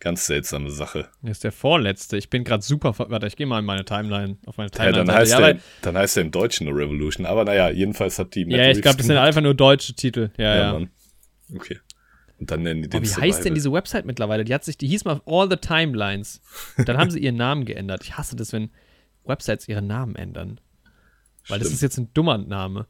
Ganz 0.00 0.26
seltsame 0.26 0.70
Sache. 0.70 1.08
Das 1.22 1.32
ist 1.32 1.44
der 1.44 1.52
vorletzte. 1.52 2.16
Ich 2.16 2.30
bin 2.30 2.42
gerade 2.42 2.62
super. 2.62 2.94
ver- 2.94 3.10
Warte, 3.10 3.26
ich 3.26 3.36
gehe 3.36 3.46
mal 3.46 3.58
in 3.58 3.66
meine 3.66 3.84
Timeline. 3.84 4.38
Auf 4.46 4.56
meine 4.56 4.70
Ja, 4.72 4.76
Timeline. 4.84 5.04
dann, 5.04 5.14
heißt 5.14 5.32
ja, 5.32 5.40
der, 5.40 5.60
dann 5.82 5.96
heißt 5.96 6.16
der 6.16 6.24
im 6.24 6.30
Deutschen 6.30 6.66
nur 6.66 6.76
Revolution. 6.76 7.26
Aber 7.26 7.44
naja, 7.44 7.68
jedenfalls 7.70 8.18
hat 8.18 8.34
die. 8.34 8.46
Matt 8.46 8.56
ja, 8.56 8.70
ich 8.70 8.80
glaube, 8.80 8.96
das 8.96 9.06
sind 9.06 9.18
einfach 9.18 9.42
nur 9.42 9.54
deutsche 9.54 9.92
Titel. 9.94 10.30
Ja, 10.38 10.56
ja. 10.56 10.78
Ja. 10.80 10.86
Okay. 11.54 11.78
Und 12.38 12.50
dann 12.50 12.62
nennen 12.62 12.80
die 12.82 12.88
Aber 12.88 13.00
den 13.00 13.04
wie 13.04 13.08
heißt 13.08 13.20
denn 13.20 13.32
Survival. 13.32 13.54
diese 13.54 13.72
Website 13.72 14.06
mittlerweile? 14.06 14.44
Die 14.44 14.54
hat 14.54 14.64
sich, 14.64 14.78
die 14.78 14.88
hieß 14.88 15.04
mal 15.04 15.20
All 15.26 15.50
the 15.50 15.56
Timelines. 15.56 16.40
Dann 16.86 16.96
haben 16.96 17.10
sie 17.10 17.18
ihren 17.20 17.36
Namen 17.36 17.66
geändert. 17.66 18.02
Ich 18.02 18.16
hasse 18.16 18.34
das, 18.36 18.54
wenn 18.54 18.70
Websites 19.24 19.68
ihren 19.68 19.86
Namen 19.86 20.16
ändern. 20.16 20.58
Weil 21.48 21.58
das 21.58 21.68
Stimmt. 21.68 21.74
ist 21.74 21.82
jetzt 21.82 21.98
ein 21.98 22.14
dummer 22.14 22.38
Name. 22.38 22.86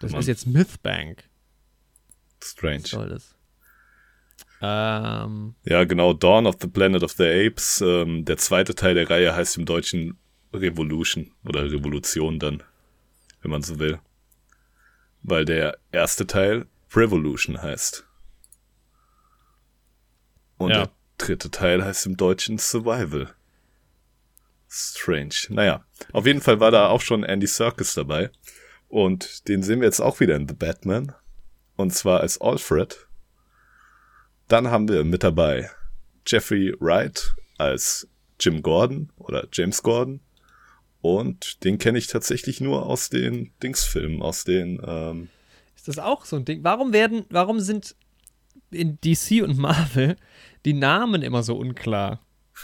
Das 0.00 0.12
Mann. 0.12 0.20
ist 0.20 0.26
jetzt 0.26 0.46
Mythbank. 0.46 1.24
Strange. 2.42 2.84
Was 2.84 2.90
soll 2.90 3.08
das? 3.10 3.34
Ähm, 4.60 5.54
Ja, 5.64 5.84
genau. 5.84 6.12
Dawn 6.12 6.46
of 6.46 6.56
the 6.60 6.66
Planet 6.68 7.02
of 7.02 7.12
the 7.12 7.24
Apes. 7.46 7.80
Ähm, 7.80 8.24
der 8.24 8.36
zweite 8.38 8.74
Teil 8.74 8.94
der 8.94 9.08
Reihe 9.08 9.34
heißt 9.34 9.56
im 9.56 9.64
Deutschen 9.66 10.18
Revolution 10.52 11.32
oder 11.44 11.70
Revolution 11.70 12.38
dann, 12.38 12.62
wenn 13.42 13.50
man 13.50 13.62
so 13.62 13.78
will. 13.78 13.98
Weil 15.22 15.44
der 15.44 15.78
erste 15.92 16.26
Teil 16.26 16.66
Revolution 16.94 17.60
heißt. 17.60 18.04
Und 20.56 20.70
Ja. 20.70 20.86
der 20.86 20.90
dritte 21.18 21.50
Teil 21.50 21.84
heißt 21.84 22.06
im 22.06 22.16
Deutschen 22.16 22.58
Survival. 22.58 23.34
Strange. 24.68 25.34
Naja, 25.50 25.84
auf 26.12 26.26
jeden 26.26 26.40
Fall 26.40 26.60
war 26.60 26.70
da 26.70 26.88
auch 26.88 27.00
schon 27.00 27.24
Andy 27.24 27.46
Serkis 27.46 27.94
dabei. 27.94 28.30
Und 28.88 29.48
den 29.48 29.62
sehen 29.62 29.80
wir 29.80 29.86
jetzt 29.86 30.00
auch 30.00 30.20
wieder 30.20 30.36
in 30.36 30.48
The 30.48 30.54
Batman. 30.54 31.14
Und 31.76 31.92
zwar 31.94 32.20
als 32.20 32.40
Alfred. 32.40 33.07
Dann 34.48 34.70
haben 34.70 34.88
wir 34.88 35.04
mit 35.04 35.22
dabei 35.22 35.70
Jeffrey 36.26 36.74
Wright 36.80 37.34
als 37.58 38.08
Jim 38.40 38.62
Gordon 38.62 39.10
oder 39.16 39.46
James 39.52 39.82
Gordon. 39.82 40.20
Und 41.00 41.62
den 41.64 41.78
kenne 41.78 41.98
ich 41.98 42.06
tatsächlich 42.08 42.60
nur 42.60 42.86
aus 42.86 43.08
den 43.08 43.52
Dingsfilmen, 43.62 44.20
aus 44.22 44.44
den, 44.44 44.80
ähm, 44.84 45.28
ist 45.76 45.86
das 45.86 45.98
auch 45.98 46.24
so 46.24 46.36
ein 46.36 46.44
Ding? 46.44 46.64
Warum 46.64 46.92
werden, 46.92 47.24
warum 47.30 47.60
sind 47.60 47.94
in 48.70 48.98
DC 49.00 49.42
und 49.42 49.56
Marvel 49.58 50.16
die 50.64 50.74
Namen 50.74 51.22
immer 51.22 51.42
so 51.42 51.56
unklar? 51.56 52.20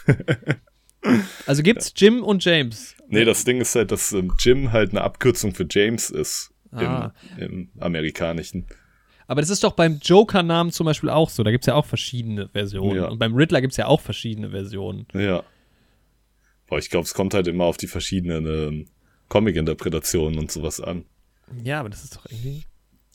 also 1.47 1.63
gibt's 1.63 1.93
Jim 1.97 2.23
und 2.23 2.45
James. 2.45 2.97
nee, 3.09 3.25
das 3.25 3.45
Ding 3.45 3.61
ist 3.61 3.75
halt, 3.77 3.93
dass 3.93 4.13
ähm, 4.13 4.33
Jim 4.39 4.73
halt 4.73 4.91
eine 4.91 5.03
Abkürzung 5.03 5.55
für 5.55 5.67
James 5.71 6.11
ist 6.11 6.51
Ah. 6.77 7.13
im, 7.37 7.45
im 7.45 7.71
amerikanischen. 7.79 8.67
Aber 9.27 9.41
das 9.41 9.51
ist 9.51 9.65
doch 9.65 9.73
beim 9.73 9.99
Joker-Namen 10.03 10.71
zum 10.71 10.87
Beispiel 10.87 11.11
auch 11.11 11.31
so. 11.31 11.43
Da 11.43 11.51
gibt's 11.51 11.67
ja 11.67 11.75
auch 11.75 11.87
verschiedene 11.87 12.49
Versionen. 12.49 12.97
Ja. 12.97 13.09
Und 13.09 13.19
beim 13.19 13.35
Riddler 13.35 13.61
gibt's 13.61 13.77
ja 13.77 13.87
auch 13.87 14.01
verschiedene 14.01 14.51
Versionen. 14.51 15.07
Ja. 15.15 15.43
Boah, 16.67 16.79
ich 16.79 16.91
glaube, 16.91 17.05
es 17.05 17.15
kommt 17.15 17.35
halt 17.35 17.47
immer 17.47 17.65
auf 17.65 17.77
die 17.77 17.87
verschiedenen 17.87 18.47
ähm, 18.47 18.87
Comic-Interpretationen 19.29 20.39
und 20.39 20.51
sowas 20.51 20.81
an. 20.81 21.05
Ja, 21.63 21.81
aber 21.81 21.91
das 21.91 22.05
ist 22.05 22.17
doch 22.17 22.27
irgendwie. 22.31 22.65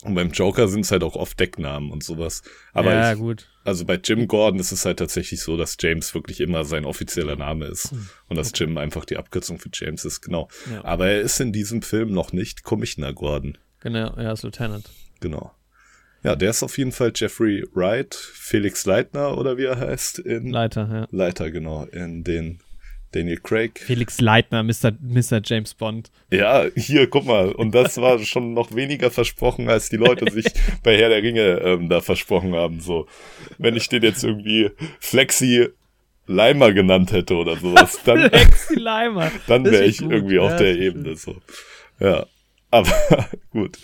Und 0.04 0.16
beim 0.16 0.32
Joker 0.32 0.70
sind 0.70 0.82
es 0.82 0.92
halt 0.92 1.04
auch 1.04 1.16
oft 1.16 1.38
Decknamen 1.40 1.92
und 1.92 2.04
sowas. 2.04 2.42
Aber 2.74 2.94
ja, 2.94 3.12
ich, 3.12 3.20
gut. 3.20 3.50
Also 3.66 3.84
bei 3.84 4.00
Jim 4.02 4.28
Gordon 4.28 4.60
ist 4.60 4.72
es 4.72 4.86
halt 4.86 5.00
tatsächlich 5.00 5.42
so, 5.42 5.58
dass 5.58 5.76
James 5.78 6.14
wirklich 6.16 6.40
immer 6.40 6.64
sein 6.64 6.86
offizieller 6.86 7.36
Name 7.36 7.66
ist. 7.66 7.92
Und 8.30 8.38
dass 8.38 8.54
Jim 8.56 8.78
einfach 8.78 9.04
die 9.04 9.18
Abkürzung 9.18 9.60
für 9.60 9.70
James 9.74 10.06
ist, 10.06 10.22
genau. 10.22 10.48
Ja. 10.72 10.86
Aber 10.86 11.08
er 11.08 11.20
ist 11.20 11.42
in 11.42 11.52
diesem 11.52 11.82
Film 11.82 12.14
noch 12.14 12.32
nicht 12.32 12.64
Commissioner 12.64 13.14
Gordon. 13.14 13.58
Genau, 13.82 14.16
er 14.16 14.32
ist 14.32 14.44
Lieutenant. 14.44 14.90
Genau. 15.20 15.52
Ja, 16.24 16.36
der 16.36 16.50
ist 16.50 16.64
auf 16.64 16.78
jeden 16.78 16.92
Fall 16.92 17.12
Jeffrey 17.16 17.64
Wright, 17.74 18.14
Felix 18.14 18.86
Leitner 18.86 19.38
oder 19.38 19.58
wie 19.58 19.66
er 19.66 19.80
heißt, 19.80 20.20
in 20.20 20.48
Leiter, 20.50 20.90
ja. 20.92 21.08
Leiter, 21.12 21.50
genau, 21.50 21.86
in 21.86 22.24
den 22.24 22.60
Daniel 23.12 23.40
Craig. 23.40 23.80
Felix 23.80 24.22
Leitner, 24.22 24.62
Mr. 24.62 24.92
Mr. 25.02 25.42
James 25.44 25.74
Bond. 25.74 26.12
Ja, 26.30 26.66
hier, 26.76 27.10
guck 27.10 27.26
mal. 27.26 27.52
Und 27.52 27.74
das 27.74 27.98
war 27.98 28.20
schon 28.26 28.54
noch 28.54 28.76
weniger 28.76 29.10
versprochen, 29.10 29.70
als 29.70 29.90
die 29.90 29.96
Leute 29.98 30.32
sich 30.32 30.46
bei 30.84 30.96
Herr 30.98 31.10
der 31.10 31.24
Ringe 31.24 31.60
ähm, 31.64 31.90
da 31.90 32.02
versprochen 32.02 32.54
haben. 32.54 32.82
So, 32.82 33.08
wenn 33.58 33.76
ich 33.76 33.90
den 33.90 34.04
jetzt 34.04 34.24
irgendwie 34.24 34.70
Flexi 35.00 35.70
Leimer 36.28 36.72
genannt 36.74 37.12
hätte 37.12 37.36
oder 37.36 37.56
sowas, 37.58 38.00
dann, 38.06 38.30
Leimer. 38.76 39.32
dann 39.48 39.66
wäre 39.66 39.86
ich 39.86 39.98
gut. 40.00 40.12
irgendwie 40.12 40.38
auf 40.38 40.52
Ja, 40.52 40.58
der 40.58 40.68
das 40.68 40.78
ist 40.78 40.84
Ebene. 40.84 41.16
So, 41.16 41.36
ja. 42.00 42.26
Aber 42.70 43.28
gut. 43.52 43.80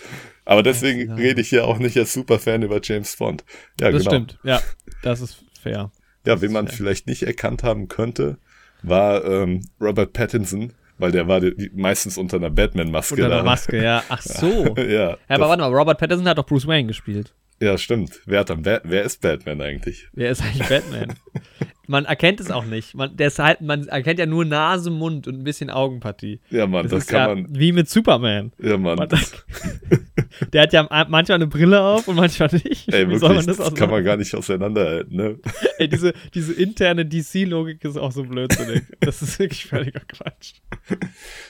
Aber 0.46 0.62
deswegen 0.62 1.08
Leimer. 1.08 1.16
rede 1.20 1.40
ich 1.42 1.50
ja 1.50 1.64
auch 1.64 1.78
nicht 1.78 1.96
als 1.98 2.12
Superfan 2.14 2.62
über 2.62 2.80
James 2.82 3.14
Bond. 3.16 3.44
Ja, 3.80 3.90
Das 3.90 4.04
genau. 4.04 4.10
stimmt, 4.14 4.38
ja. 4.44 4.60
Das 5.02 5.20
ist 5.20 5.44
fair. 5.60 5.90
Ja, 6.24 6.40
wen 6.40 6.52
man 6.52 6.66
fair. 6.68 6.76
vielleicht 6.78 7.06
nicht 7.06 7.22
erkannt 7.24 7.62
haben 7.62 7.88
könnte, 7.88 8.38
war 8.82 9.24
ähm, 9.24 9.62
Robert 9.80 10.12
Pattinson, 10.12 10.72
weil 10.98 11.12
der 11.12 11.28
war 11.28 11.40
die, 11.40 11.70
meistens 11.74 12.16
unter 12.16 12.36
einer 12.38 12.50
Batman-Maske. 12.50 13.14
Unter 13.16 13.28
da. 13.28 13.42
Maske, 13.42 13.82
ja. 13.82 14.02
Ach 14.08 14.22
so. 14.22 14.74
ja, 14.78 14.84
Ja, 15.10 15.18
aber 15.28 15.48
warte 15.48 15.60
mal, 15.62 15.72
Robert 15.74 15.98
Pattinson 15.98 16.26
hat 16.28 16.38
doch 16.38 16.46
Bruce 16.46 16.66
Wayne 16.66 16.86
gespielt. 16.88 17.34
ja, 17.60 17.76
stimmt. 17.76 18.20
Wer, 18.26 18.40
hat 18.40 18.50
dann 18.50 18.64
wer 18.64 19.02
ist 19.02 19.20
Batman 19.20 19.60
eigentlich? 19.60 20.08
Wer 20.12 20.30
ist 20.30 20.42
eigentlich 20.42 20.68
Batman? 20.68 21.14
man 21.88 22.04
erkennt 22.04 22.40
es 22.40 22.50
auch 22.50 22.64
nicht. 22.64 22.94
Man, 22.94 23.16
der 23.16 23.28
ist 23.28 23.38
halt, 23.38 23.60
man 23.60 23.86
erkennt 23.88 24.18
ja 24.18 24.26
nur 24.26 24.44
Nase, 24.44 24.90
Mund 24.90 25.26
und 25.26 25.38
ein 25.38 25.44
bisschen 25.44 25.70
Augenpartie. 25.70 26.40
Ja, 26.50 26.66
Mann, 26.66 26.88
das, 26.88 27.04
ist 27.04 27.08
kann 27.08 27.28
ja 27.28 27.34
man. 27.34 27.58
wie 27.58 27.72
mit 27.72 27.88
Superman. 27.88 28.52
Ja, 28.62 28.76
Mann. 28.76 28.96
Man, 28.98 29.08
der 30.52 30.62
hat 30.62 30.72
ja 30.72 30.86
manchmal 31.08 31.36
eine 31.36 31.46
Brille 31.46 31.80
auf 31.80 32.08
und 32.08 32.16
manchmal 32.16 32.50
nicht. 32.52 32.88
Ey, 32.92 33.08
Wie 33.08 33.20
wirklich, 33.20 33.46
das, 33.46 33.56
das, 33.56 33.74
kann 33.74 33.90
man 33.90 34.04
gar 34.04 34.16
nicht 34.16 34.34
auseinanderhalten, 34.34 35.16
ne? 35.16 35.38
Ey, 35.78 35.88
diese, 35.88 36.12
diese 36.34 36.52
interne 36.52 37.06
DC-Logik 37.06 37.84
ist 37.84 37.96
auch 37.96 38.12
so 38.12 38.24
blödsinnig. 38.24 38.82
Das 39.00 39.22
ist 39.22 39.38
wirklich 39.38 39.66
völliger 39.66 40.00
Quatsch. 40.00 40.54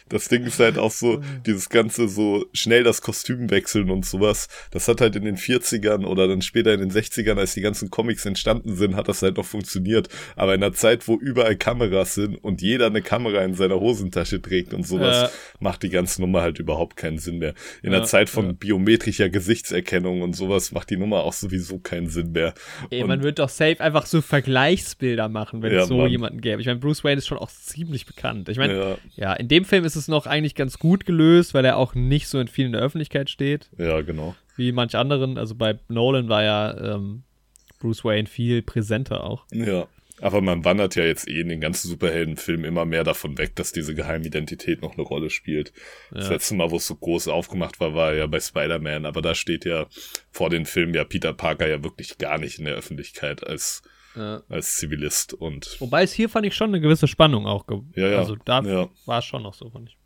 Das 0.09 0.29
Ding 0.29 0.45
ist 0.45 0.61
halt 0.61 0.79
auch 0.79 0.91
so, 0.91 1.21
dieses 1.47 1.69
ganze 1.69 2.09
so 2.09 2.47
schnell 2.53 2.85
das 2.85 3.03
Kostüm 3.03 3.51
wechseln 3.51 3.91
und 3.91 4.05
sowas. 4.05 4.49
Das 4.71 4.89
hat 4.89 5.01
halt 5.01 5.17
in 5.17 5.25
den 5.25 5.37
40ern 5.37 6.05
oder 6.05 6.29
dann 6.29 6.43
später 6.43 6.73
in 6.73 6.81
den 6.81 6.91
60ern, 6.91 7.39
als 7.39 7.55
die 7.55 7.61
ganzen 7.61 7.91
Comics 7.91 8.25
entstanden 8.27 8.77
sind, 8.77 8.97
hat 8.97 9.09
das 9.09 9.23
halt 9.23 9.37
noch 9.37 9.47
funktioniert. 9.47 10.09
Aber 10.35 10.55
in 10.55 10.63
einer 10.63 10.73
Zeit, 10.73 11.07
wo 11.09 11.17
überall 11.17 11.57
Kameras 11.57 12.15
sind 12.15 12.37
und 12.43 12.61
jeder 12.63 12.87
eine 12.87 13.03
Kamera 13.03 13.43
in 13.45 13.55
seiner 13.55 13.79
Hosentasche 13.81 14.43
trägt 14.43 14.75
und 14.75 14.87
sowas, 14.87 15.17
Ja. 15.23 15.31
macht 15.61 15.83
die 15.83 15.89
ganze 15.91 16.21
Nummer 16.21 16.43
halt 16.43 16.59
überhaupt 16.59 16.97
keinen 16.97 17.19
Sinn 17.19 17.39
mehr. 17.39 17.55
In 17.83 17.93
Ja, 17.93 17.99
einer 17.99 18.07
Zeit 18.07 18.29
von 18.29 18.47
ja. 18.47 18.53
biometrischer 18.53 19.29
Gesichtserkennung 19.29 20.23
und 20.23 20.35
sowas 20.35 20.73
macht 20.73 20.91
die 20.91 20.97
Nummer 20.97 21.25
auch 21.25 21.33
sowieso 21.33 21.79
keinen 21.79 22.09
Sinn 22.09 22.33
mehr. 22.33 22.55
Ey, 22.91 23.03
und, 23.03 23.09
man 23.09 23.23
wird 23.23 23.39
doch 23.39 23.49
safe 23.49 23.81
einfach 23.81 24.07
so 24.07 24.21
Vergleichsbilder 24.23 25.29
machen, 25.29 25.63
wenn 25.63 25.73
es 25.75 25.89
so 25.89 25.97
Mann. 25.99 26.11
jemanden 26.11 26.41
gäbe. 26.41 26.61
Ich 26.61 26.67
meine, 26.67 26.79
Bruce 26.79 27.05
Wayne 27.05 27.19
ist 27.19 27.27
schon 27.27 27.39
auch 27.39 27.51
ziemlich 27.51 28.07
bekannt. 28.07 28.49
Ich 28.49 28.59
meine, 28.59 28.99
ja, 29.17 29.33
in 29.35 29.49
dem 29.49 29.65
Film 29.65 29.85
ist 29.85 29.97
es 29.97 30.09
noch 30.09 30.27
eigentlich 30.27 30.55
ganz 30.55 30.79
gut 30.79 31.07
gelöst, 31.07 31.55
weil 31.55 31.65
er 31.65 31.77
auch 31.77 31.95
nicht 31.95 32.29
so 32.29 32.39
in 32.41 32.49
vielen 32.49 32.67
in 32.67 32.73
der 32.73 32.83
Öffentlichkeit 32.83 33.31
steht, 33.31 33.71
ja, 33.79 34.01
genau. 34.01 34.35
wie 34.57 34.73
manch 34.73 34.97
anderen. 34.97 35.39
Also 35.39 35.55
bei 35.55 35.79
Nolan 35.89 36.29
war 36.29 36.43
ja 36.43 36.95
ähm, 36.97 37.23
Bruce 37.79 38.05
Wayne 38.05 38.27
viel 38.27 38.63
präsenter 38.63 39.23
auch. 39.25 39.45
Ja. 39.53 39.87
Aber 40.21 40.41
man 40.41 40.65
wandert 40.65 40.95
ja 40.97 41.05
jetzt 41.05 41.29
eh 41.29 41.41
in 41.41 41.49
den 41.49 41.61
ganzen 41.61 41.89
Superheldenfilmen 41.89 42.65
immer 42.65 42.85
mehr 42.87 43.05
davon 43.05 43.37
weg, 43.39 43.55
dass 43.57 43.73
diese 43.73 43.95
Geheimidentität 43.95 44.81
noch 44.83 44.95
eine 44.95 45.03
Rolle 45.03 45.29
spielt. 45.31 45.73
Das 46.11 46.27
Ja. 46.27 46.33
letzte 46.33 46.55
Mal, 46.55 46.71
wo 46.71 46.77
es 46.77 46.87
so 46.87 46.95
groß 46.95 47.29
aufgemacht 47.29 47.81
war, 47.81 47.95
war 47.95 48.15
ja 48.15 48.27
bei 48.27 48.41
Spider-Man, 48.41 49.05
aber 49.05 49.21
da 49.23 49.35
steht 49.35 49.65
ja 49.67 49.87
vor 50.31 50.49
den 50.51 50.65
Filmen 50.65 50.95
ja 50.95 51.05
Peter 51.05 51.33
Parker 51.35 51.69
ja 51.69 51.85
wirklich 51.85 52.17
gar 52.19 52.39
nicht 52.39 52.59
in 52.59 52.65
der 52.65 52.75
Öffentlichkeit 52.75 53.47
als 53.47 53.83
Ja. 54.15 54.43
als 54.49 54.77
Zivilist 54.79 55.35
und 55.35 55.77
Wobei 55.81 56.03
es 56.03 56.13
hier 56.15 56.31
fand 56.31 56.47
ich 56.47 56.55
schon 56.55 56.71
eine 56.71 56.81
gewisse 56.81 57.07
Spannung 57.07 57.47
auch. 57.47 57.67
Ja, 57.95 58.09
ja. 58.09 58.19
Also 58.19 58.37
da 58.45 58.63
Ja. 58.63 58.89
war 59.05 59.19
es 59.19 59.27
schon 59.27 59.43
noch 59.43 59.53
so, 59.53 59.69
fand 59.69 59.91
ich. 59.91 59.99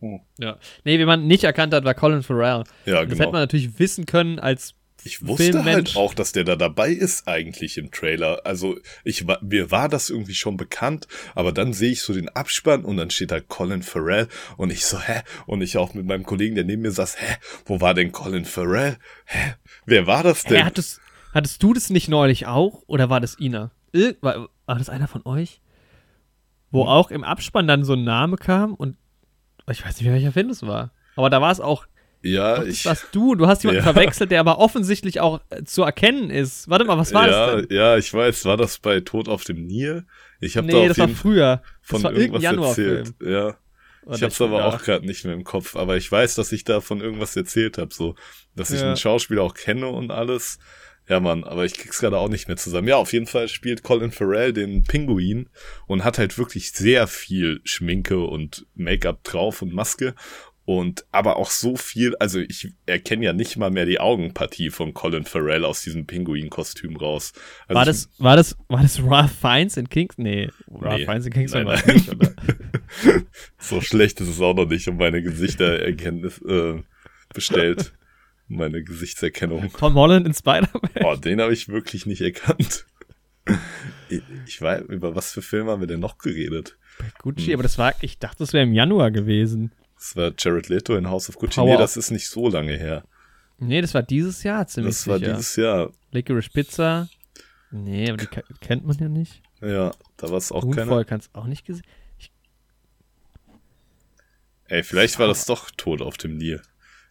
Hm. 0.00 0.18
Ja. 0.40 0.58
Nee, 0.82 0.98
wie 0.98 1.04
man 1.04 1.28
nicht 1.28 1.44
erkannt 1.44 1.72
hat, 1.72 1.84
war 1.84 1.94
Colin 1.94 2.24
Farrell. 2.24 2.64
ja, 2.84 3.02
Das 3.02 3.08
genau. 3.10 3.20
hätte 3.20 3.32
man 3.32 3.42
natürlich 3.42 3.78
wissen 3.78 4.04
können 4.06 4.40
als 4.40 4.74
Ich 5.04 5.26
wusste 5.26 5.44
Filmmensch. 5.52 5.94
halt 5.94 5.96
auch, 5.96 6.14
dass 6.14 6.32
der 6.32 6.44
da 6.44 6.56
dabei 6.56 6.90
ist 6.90 7.26
eigentlich 7.26 7.76
im 7.78 7.90
Trailer. 7.90 8.40
Also 8.44 8.78
ich 9.04 9.26
war, 9.26 9.38
mir 9.42 9.70
war 9.70 9.88
das 9.88 10.10
irgendwie 10.10 10.34
schon 10.34 10.56
bekannt, 10.56 11.08
aber 11.34 11.52
dann 11.52 11.72
sehe 11.72 11.90
ich 11.92 12.02
so 12.02 12.12
den 12.12 12.28
Abspann 12.28 12.84
und 12.84 12.96
dann 12.96 13.10
steht 13.10 13.30
da 13.30 13.40
Colin 13.40 13.82
Farrell 13.82 14.28
und 14.56 14.70
ich 14.70 14.84
so, 14.84 15.00
hä? 15.00 15.22
Und 15.46 15.62
ich 15.62 15.76
auch 15.76 15.94
mit 15.94 16.06
meinem 16.06 16.24
Kollegen, 16.24 16.54
der 16.54 16.64
neben 16.64 16.82
mir 16.82 16.92
saß, 16.92 17.20
hä? 17.20 17.36
Wo 17.66 17.80
war 17.80 17.94
denn 17.94 18.12
Colin 18.12 18.44
Farrell? 18.44 18.96
Hä? 19.26 19.54
Wer 19.86 20.06
war 20.06 20.22
das 20.22 20.44
denn? 20.44 20.58
Hä, 20.58 20.62
hattest, 20.64 21.00
hattest 21.32 21.62
du 21.62 21.72
das 21.74 21.90
nicht 21.90 22.08
neulich 22.08 22.46
auch? 22.46 22.82
Oder 22.86 23.10
war 23.10 23.20
das 23.20 23.38
Ina? 23.38 23.70
War, 24.20 24.48
war 24.66 24.78
das 24.78 24.88
einer 24.88 25.08
von 25.08 25.22
euch? 25.26 25.60
Wo 26.70 26.82
Hm. 26.82 26.88
auch 26.88 27.10
im 27.10 27.24
Abspann 27.24 27.66
dann 27.66 27.84
so 27.84 27.92
ein 27.94 28.04
Name 28.04 28.36
kam 28.36 28.74
und 28.74 28.96
ich 29.70 29.84
weiß 29.84 30.00
nicht 30.00 30.10
welcher 30.10 30.32
Film 30.32 30.50
es 30.50 30.62
war. 30.62 30.92
Aber 31.16 31.28
da 31.30 31.40
war 31.40 31.50
es 31.52 31.60
auch, 31.60 31.86
ja, 32.22 32.56
doch, 32.56 32.64
das 32.64 32.68
ich, 32.72 32.84
warst 32.86 33.06
du. 33.12 33.34
Du 33.34 33.46
hast 33.46 33.62
jemanden 33.64 33.84
Ja. 33.84 33.92
verwechselt, 33.92 34.30
der 34.30 34.40
aber 34.40 34.58
offensichtlich 34.58 35.20
auch 35.20 35.40
äh, 35.50 35.64
zu 35.64 35.82
erkennen 35.82 36.30
ist. 36.30 36.68
Warte 36.68 36.84
mal, 36.84 36.98
was 36.98 37.12
war 37.12 37.28
ja, 37.28 37.52
das 37.56 37.66
denn? 37.66 37.76
ja, 37.76 37.96
ich 37.96 38.12
weiß, 38.12 38.44
war 38.44 38.56
das 38.56 38.78
bei 38.78 39.00
Tod 39.00 39.28
auf 39.28 39.44
dem 39.44 39.66
Nil? 39.66 40.04
Ich 40.40 40.56
habe 40.56 40.66
da 40.68 40.74
Nee, 40.74 40.82
auf 40.82 40.88
das 40.88 40.98
war 40.98 41.06
jeden 41.06 41.18
früher. 41.18 41.62
Das 41.82 41.88
von 41.90 42.02
war 42.04 42.12
irgendwas 42.12 42.42
erzählt. 42.44 43.14
Ja. 43.22 43.56
Oder 44.04 44.16
Ich 44.16 44.22
hab's 44.24 44.40
aber 44.40 44.64
auch 44.66 44.82
gerade 44.82 45.06
nicht 45.06 45.24
mehr 45.24 45.34
im 45.34 45.44
Kopf, 45.44 45.76
aber 45.76 45.96
ich 45.96 46.10
weiß, 46.10 46.34
dass 46.34 46.50
ich 46.52 46.64
da 46.64 46.80
von 46.80 47.00
irgendwas 47.00 47.36
erzählt 47.36 47.78
habe, 47.78 47.94
so, 47.94 48.16
dass 48.56 48.70
ich 48.72 48.80
Ja. 48.80 48.88
einen 48.88 48.96
Schauspieler 48.96 49.42
auch 49.42 49.54
kenne 49.54 49.86
und 49.88 50.10
alles. 50.10 50.58
Ja, 51.08 51.18
Mann, 51.18 51.42
aber 51.44 51.64
ich 51.64 51.74
krieg's 51.74 51.98
gerade 51.98 52.16
auch 52.18 52.28
nicht 52.28 52.46
mehr 52.46 52.56
zusammen. 52.56 52.86
Ja, 52.88 52.96
auf 52.96 53.12
jeden 53.12 53.26
Fall 53.26 53.48
spielt 53.48 53.82
Colin 53.82 54.12
Farrell 54.12 54.52
den 54.52 54.84
Pinguin 54.84 55.48
und 55.88 56.04
hat 56.04 56.18
halt 56.18 56.38
wirklich 56.38 56.72
sehr 56.72 57.06
viel 57.08 57.60
Schminke 57.64 58.20
und 58.20 58.66
Make-up 58.74 59.22
drauf 59.24 59.62
und 59.62 59.72
Maske 59.74 60.14
und 60.64 61.04
aber 61.10 61.36
auch 61.36 61.50
so 61.50 61.76
viel, 61.76 62.14
also 62.16 62.38
ich 62.38 62.72
erkenne 62.86 63.24
ja 63.24 63.32
nicht 63.32 63.56
mal 63.56 63.70
mehr 63.70 63.84
die 63.84 63.98
Augenpartie 63.98 64.70
von 64.70 64.94
Colin 64.94 65.24
Farrell 65.24 65.64
aus 65.64 65.82
diesem 65.82 66.06
Pinguin-Kostüm 66.06 66.96
raus. 66.96 67.32
Also 67.66 67.74
War 67.78 67.84
das, 67.84 68.08
war 68.18 68.36
das, 68.36 68.56
war 68.68 68.82
das 68.82 69.02
Ralph 69.02 69.32
Fiennes 69.32 69.76
in 69.76 69.88
Kings? 69.88 70.16
Nee, 70.18 70.50
Ralph 70.70 70.98
Nee. 71.00 71.04
Fiennes 71.06 71.26
in 71.26 71.32
Kingston 71.32 71.64
Nein, 71.64 71.76
war 71.78 71.86
nein. 71.86 71.96
nicht, 71.96 72.08
oder? 72.10 72.34
So 73.58 73.80
schlecht 73.80 74.20
ist 74.20 74.28
es 74.28 74.40
auch 74.40 74.54
noch 74.54 74.68
nicht 74.68 74.86
um 74.88 74.96
meine 74.98 75.22
Gesichtererkenntnis 75.22 76.38
äh, 76.42 76.82
bestellt. 77.34 77.94
Meine 78.48 78.82
Gesichtserkennung. 78.82 79.72
Tom 79.78 79.94
Holland 79.94 80.26
in 80.26 80.34
Spider-Man. 80.34 80.90
Oh, 81.04 81.16
den 81.16 81.40
habe 81.40 81.54
ich 81.54 81.68
wirklich 81.68 82.04
nicht 82.06 82.20
erkannt. 82.20 82.84
Ich, 84.10 84.20
ich 84.46 84.60
weiß, 84.60 84.82
über 84.88 85.14
was 85.16 85.32
für 85.32 85.40
Filme 85.42 85.70
haben 85.70 85.80
wir 85.80 85.86
denn 85.86 86.00
noch 86.00 86.18
geredet? 86.18 86.76
Gucci, 87.22 87.46
Hm. 87.46 87.54
aber 87.54 87.62
das 87.62 87.78
war, 87.78 87.94
ich 88.02 88.18
dachte, 88.18 88.38
das 88.40 88.52
wäre 88.52 88.64
im 88.64 88.74
Januar 88.74 89.10
gewesen. 89.10 89.72
Das 90.02 90.16
war 90.16 90.32
Jared 90.36 90.68
Leto 90.68 90.96
in 90.96 91.08
House 91.08 91.28
of 91.28 91.36
Gucci. 91.38 91.54
Power 91.60 91.66
nee, 91.74 91.76
das 91.76 91.96
ist 91.96 92.10
nicht 92.10 92.28
so 92.28 92.48
lange 92.48 92.72
her. 92.76 93.04
Nee, 93.58 93.80
das 93.80 93.94
war 93.94 94.02
dieses 94.02 94.42
Jahr 94.42 94.66
ziemlich 94.66 94.96
Das 94.96 95.06
war 95.06 95.18
sicher. 95.20 95.30
dieses 95.34 95.54
Jahr. 95.54 95.92
Licorice 96.10 96.50
Pizza. 96.50 97.08
Nee, 97.70 98.08
aber 98.08 98.16
die 98.16 98.26
ke- 98.26 98.42
kennt 98.60 98.84
man 98.84 98.98
ja 98.98 99.08
nicht. 99.08 99.40
Ja, 99.60 99.92
da 100.16 100.28
war 100.28 100.38
es 100.38 100.50
auch 100.50 100.64
Moonfall 100.64 100.86
keiner. 100.88 101.04
kannst 101.04 101.32
auch 101.36 101.46
nicht 101.46 101.64
gesehen. 101.64 101.84
Ey, 104.66 104.82
vielleicht 104.82 105.20
war 105.20 105.28
das 105.28 105.44
doch 105.44 105.70
Tod 105.70 106.02
auf 106.02 106.16
dem 106.16 106.36
Nil. 106.36 106.60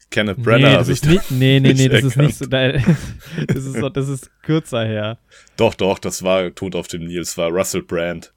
Kenneth 0.10 0.40
Nee, 0.40 0.44
Branagh 0.44 0.62
das 0.64 0.80
habe 0.80 0.92
ich 0.92 1.04
ist 1.04 1.06
nicht, 1.06 1.32
nee, 1.32 1.60
nee, 1.62 1.74
nee, 1.74 1.88
das 1.88 2.04
ist 2.04 2.18
nicht 2.18 2.36
so, 2.38 2.46
erkannt. 2.50 2.86
da- 3.38 3.44
das 3.54 3.64
ist 3.66 3.82
das 3.96 4.10
ist 4.10 4.42
kürzer 4.42 4.84
her. 4.84 5.18
Doch, 5.56 5.76
doch, 5.76 5.98
das 5.98 6.24
war 6.24 6.54
Tod 6.54 6.76
auf 6.76 6.88
dem 6.90 7.06
Nil. 7.06 7.22
Es 7.22 7.38
war 7.38 7.50
Russell 7.50 7.84
Brand 7.84 8.34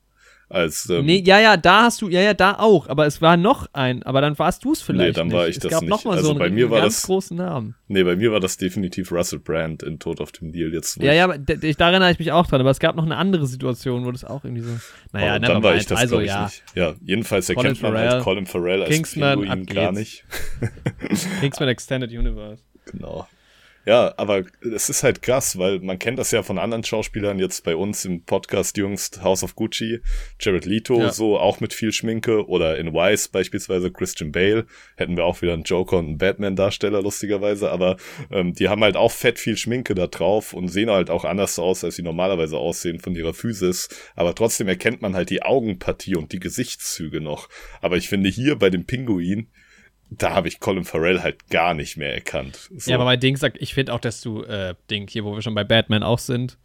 als 0.48 0.88
ähm, 0.90 1.06
Nee, 1.06 1.22
ja, 1.24 1.40
ja, 1.40 1.56
da 1.56 1.82
hast 1.84 2.02
du, 2.02 2.08
ja, 2.08 2.20
ja, 2.20 2.34
da 2.34 2.58
auch, 2.58 2.88
aber 2.88 3.06
es 3.06 3.20
war 3.22 3.36
noch 3.36 3.68
ein, 3.72 4.02
aber 4.02 4.20
dann 4.20 4.38
warst 4.38 4.64
du 4.64 4.72
es 4.72 4.82
vielleicht 4.82 5.16
dann 5.18 5.28
nicht. 5.28 5.36
war 5.36 5.48
ich 5.48 5.56
es 5.56 5.62
das 5.62 5.72
gab 5.72 5.80
nicht. 5.82 5.90
noch 5.90 6.04
mal 6.04 6.12
Also 6.12 6.24
so 6.24 6.30
einen 6.30 6.38
bei 6.38 6.50
mir 6.50 6.70
war 6.70 6.80
ganz 6.82 6.96
das- 6.96 7.06
großen 7.06 7.36
Namen. 7.36 7.74
Nee, 7.88 8.04
bei 8.04 8.16
mir 8.16 8.30
war 8.32 8.40
das 8.40 8.56
definitiv 8.56 9.10
Russell 9.12 9.38
Brand 9.38 9.82
in 9.82 9.98
Tod 9.98 10.20
auf 10.20 10.32
dem 10.32 10.48
Nil. 10.50 10.72
Jetzt, 10.72 10.96
Ja, 11.02 11.12
ja, 11.12 11.24
aber 11.24 11.38
da 11.38 11.54
erinnere 11.90 12.10
ich 12.10 12.18
mich 12.18 12.32
auch 12.32 12.46
dran, 12.46 12.60
aber 12.60 12.70
es 12.70 12.78
gab 12.78 12.96
noch 12.96 13.04
eine 13.04 13.16
andere 13.16 13.46
Situation, 13.46 14.04
wo 14.04 14.10
das 14.12 14.24
auch 14.24 14.44
irgendwie 14.44 14.62
so, 14.62 14.70
naja, 15.12 15.36
Oh, 15.36 15.38
dann 15.38 15.62
war 15.62 15.74
ich 15.76 15.86
das, 15.86 15.98
also 15.98 16.20
ich, 16.20 16.28
ja, 16.28 16.44
nicht. 16.44 16.62
Ja, 16.74 16.94
jedenfalls 17.04 17.46
Colin 17.48 17.58
erkennt 17.58 17.82
man 17.82 17.92
Farrell, 17.92 18.10
halt 18.10 18.22
Colin 18.22 18.46
Farrell 18.46 18.82
als 18.82 18.90
Kingsman, 18.94 19.40
Pinguin 19.40 19.66
gar 19.66 19.92
nicht. 19.92 20.24
Kingsman 21.40 21.68
Extended 21.68 22.10
Universe. 22.10 22.62
Genau. 22.90 23.26
Ja, 23.86 24.14
aber 24.16 24.44
es 24.74 24.88
ist 24.88 25.02
halt 25.02 25.20
krass, 25.20 25.58
weil 25.58 25.80
man 25.80 25.98
kennt 25.98 26.18
das 26.18 26.30
ja 26.30 26.42
von 26.42 26.58
anderen 26.58 26.84
Schauspielern, 26.84 27.38
jetzt 27.38 27.64
bei 27.64 27.76
uns 27.76 28.04
im 28.06 28.24
Podcast 28.24 28.78
jüngst 28.78 29.22
House 29.22 29.42
of 29.42 29.56
Gucci, 29.56 30.00
Jared 30.40 30.64
Leto, 30.64 30.98
Ja. 31.00 31.12
so 31.12 31.38
auch 31.38 31.60
mit 31.60 31.74
viel 31.74 31.92
Schminke 31.92 32.46
oder 32.48 32.78
in 32.78 32.94
Wise 32.94 33.28
beispielsweise 33.30 33.92
Christian 33.92 34.32
Bale, 34.32 34.66
hätten 34.96 35.16
wir 35.18 35.24
auch 35.24 35.42
wieder 35.42 35.52
einen 35.52 35.64
Joker 35.64 35.98
und 35.98 36.06
einen 36.06 36.18
Batman-Darsteller 36.18 37.02
lustigerweise, 37.02 37.70
aber 37.70 37.98
ähm, 38.30 38.54
die 38.54 38.68
haben 38.70 38.82
halt 38.82 38.96
auch 38.96 39.12
fett 39.12 39.38
viel 39.38 39.56
Schminke 39.58 39.94
da 39.94 40.06
drauf 40.06 40.54
und 40.54 40.68
sehen 40.68 40.90
halt 40.90 41.10
auch 41.10 41.24
anders 41.26 41.58
aus, 41.58 41.84
als 41.84 41.96
sie 41.96 42.02
normalerweise 42.02 42.56
aussehen 42.56 43.00
von 43.00 43.14
ihrer 43.14 43.34
Physis, 43.34 43.88
aber 44.16 44.34
trotzdem 44.34 44.66
erkennt 44.68 45.02
man 45.02 45.14
halt 45.14 45.28
die 45.28 45.42
Augenpartie 45.42 46.16
und 46.16 46.32
die 46.32 46.40
Gesichtszüge 46.40 47.20
noch. 47.20 47.48
Aber 47.82 47.96
ich 47.98 48.08
finde 48.08 48.30
hier 48.30 48.56
bei 48.56 48.70
dem 48.70 48.86
Pinguin, 48.86 49.48
da 50.10 50.34
habe 50.34 50.48
ich 50.48 50.60
Colin 50.60 50.84
Farrell 50.84 51.22
halt 51.22 51.48
gar 51.50 51.74
nicht 51.74 51.96
mehr 51.96 52.14
erkannt. 52.14 52.68
So. 52.76 52.90
Ja, 52.90 52.96
aber 52.96 53.04
bei 53.04 53.16
Ding 53.16 53.36
sagt, 53.36 53.56
ich 53.60 53.74
finde 53.74 53.92
auch, 53.92 54.00
dass 54.00 54.20
du, 54.20 54.42
äh, 54.42 54.74
Ding, 54.90 55.08
hier, 55.08 55.24
wo 55.24 55.34
wir 55.34 55.42
schon 55.42 55.54
bei 55.54 55.64
Batman 55.64 56.02
auch 56.02 56.18
sind. 56.18 56.58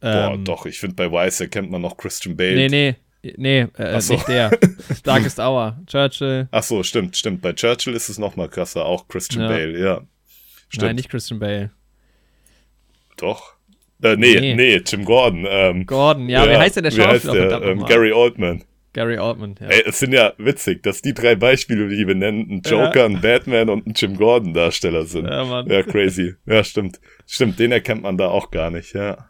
Boah, 0.00 0.32
ähm, 0.34 0.44
doch, 0.44 0.66
ich 0.66 0.78
finde 0.78 0.94
bei 0.94 1.10
Wise 1.10 1.44
erkennt 1.44 1.70
man 1.70 1.80
noch 1.82 1.96
Christian 1.96 2.36
Bale. 2.36 2.54
Nee, 2.54 2.96
nee, 3.22 3.34
nee, 3.36 3.60
äh, 3.82 4.00
so. 4.00 4.12
nicht 4.14 4.28
der. 4.28 4.50
Darkest 5.04 5.38
Hour, 5.40 5.80
Churchill. 5.86 6.48
Ach 6.50 6.62
so, 6.62 6.82
stimmt, 6.82 7.16
stimmt. 7.16 7.40
Bei 7.42 7.52
Churchill 7.54 7.94
ist 7.94 8.08
es 8.08 8.18
noch 8.18 8.36
mal 8.36 8.48
krasser, 8.48 8.84
auch 8.84 9.08
Christian 9.08 9.42
Ja. 9.44 9.48
Bale, 9.48 9.78
ja. 9.80 10.00
Stimmt, 10.68 10.82
Nein, 10.84 10.96
nicht 10.96 11.08
Christian 11.08 11.38
Bale. 11.40 11.70
doch. 13.16 13.54
Äh, 14.02 14.16
nee, 14.16 14.38
Nee. 14.38 14.54
nee, 14.54 14.76
Jim 14.84 15.04
Gordon. 15.06 15.46
Ähm, 15.48 15.86
Gordon, 15.86 16.28
ja, 16.28 16.46
wie 16.48 16.56
heißt 16.56 16.76
denn 16.76 16.84
der 16.84 16.92
wie 16.94 17.00
heißt 17.00 17.24
Schauspieler? 17.24 17.60
der? 17.60 17.62
Ähm. 17.70 17.84
Gary 17.86 18.12
Oldman. 18.12 18.62
Gary 18.96 19.18
Oldman, 19.18 19.56
ja. 19.60 19.66
Ey, 19.66 19.82
es 19.84 19.98
sind 19.98 20.14
ja 20.14 20.32
witzig, 20.38 20.82
dass 20.82 21.02
die 21.02 21.12
drei 21.12 21.34
Beispiele, 21.34 21.86
die 21.88 22.06
wir 22.06 22.14
nennen, 22.14 22.50
ein 22.50 22.62
Joker, 22.64 23.04
ein 23.04 23.20
Batman 23.20 23.68
und 23.68 23.86
ein 23.86 23.92
Jim 23.94 24.16
Gordon 24.16 24.54
Darsteller 24.54 25.04
sind. 25.04 25.26
Ja, 25.28 25.44
Mann. 25.44 25.66
Ja, 25.68 25.82
crazy. 25.82 26.34
Ja, 26.46 26.64
stimmt. 26.64 26.98
Stimmt, 27.26 27.58
den 27.58 27.72
erkennt 27.72 28.00
man 28.00 28.16
da 28.16 28.28
auch 28.28 28.50
gar 28.50 28.70
nicht, 28.70 28.94
ja. 28.94 29.28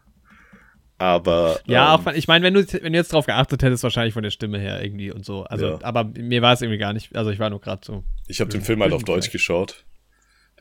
Aber. 0.98 1.58
Ja, 1.66 1.96
ähm, 1.96 2.00
auch, 2.06 2.12
ich 2.14 2.28
meine, 2.28 2.44
wenn 2.46 2.54
du, 2.54 2.64
wenn 2.80 2.92
du 2.92 2.98
jetzt 2.98 3.12
drauf 3.12 3.26
geachtet 3.26 3.64
hättest, 3.64 3.82
wahrscheinlich 3.82 4.14
von 4.14 4.22
der 4.22 4.30
Stimme 4.30 4.60
her 4.60 4.82
irgendwie 4.84 5.10
und 5.10 5.24
so. 5.24 5.42
Also, 5.42 5.66
Ja. 5.70 5.78
aber 5.82 6.04
mir 6.04 6.42
war 6.42 6.52
es 6.52 6.62
irgendwie 6.62 6.78
gar 6.78 6.92
nicht, 6.92 7.16
also 7.16 7.30
ich 7.32 7.40
war 7.40 7.50
nur 7.50 7.60
gerade 7.60 7.82
so. 7.84 8.04
Ich 8.28 8.40
habe 8.40 8.50
den 8.50 8.62
Film 8.62 8.80
halt 8.82 8.92
auf. 8.92 9.02
Deutsch 9.02 9.32
geschaut. 9.32 9.84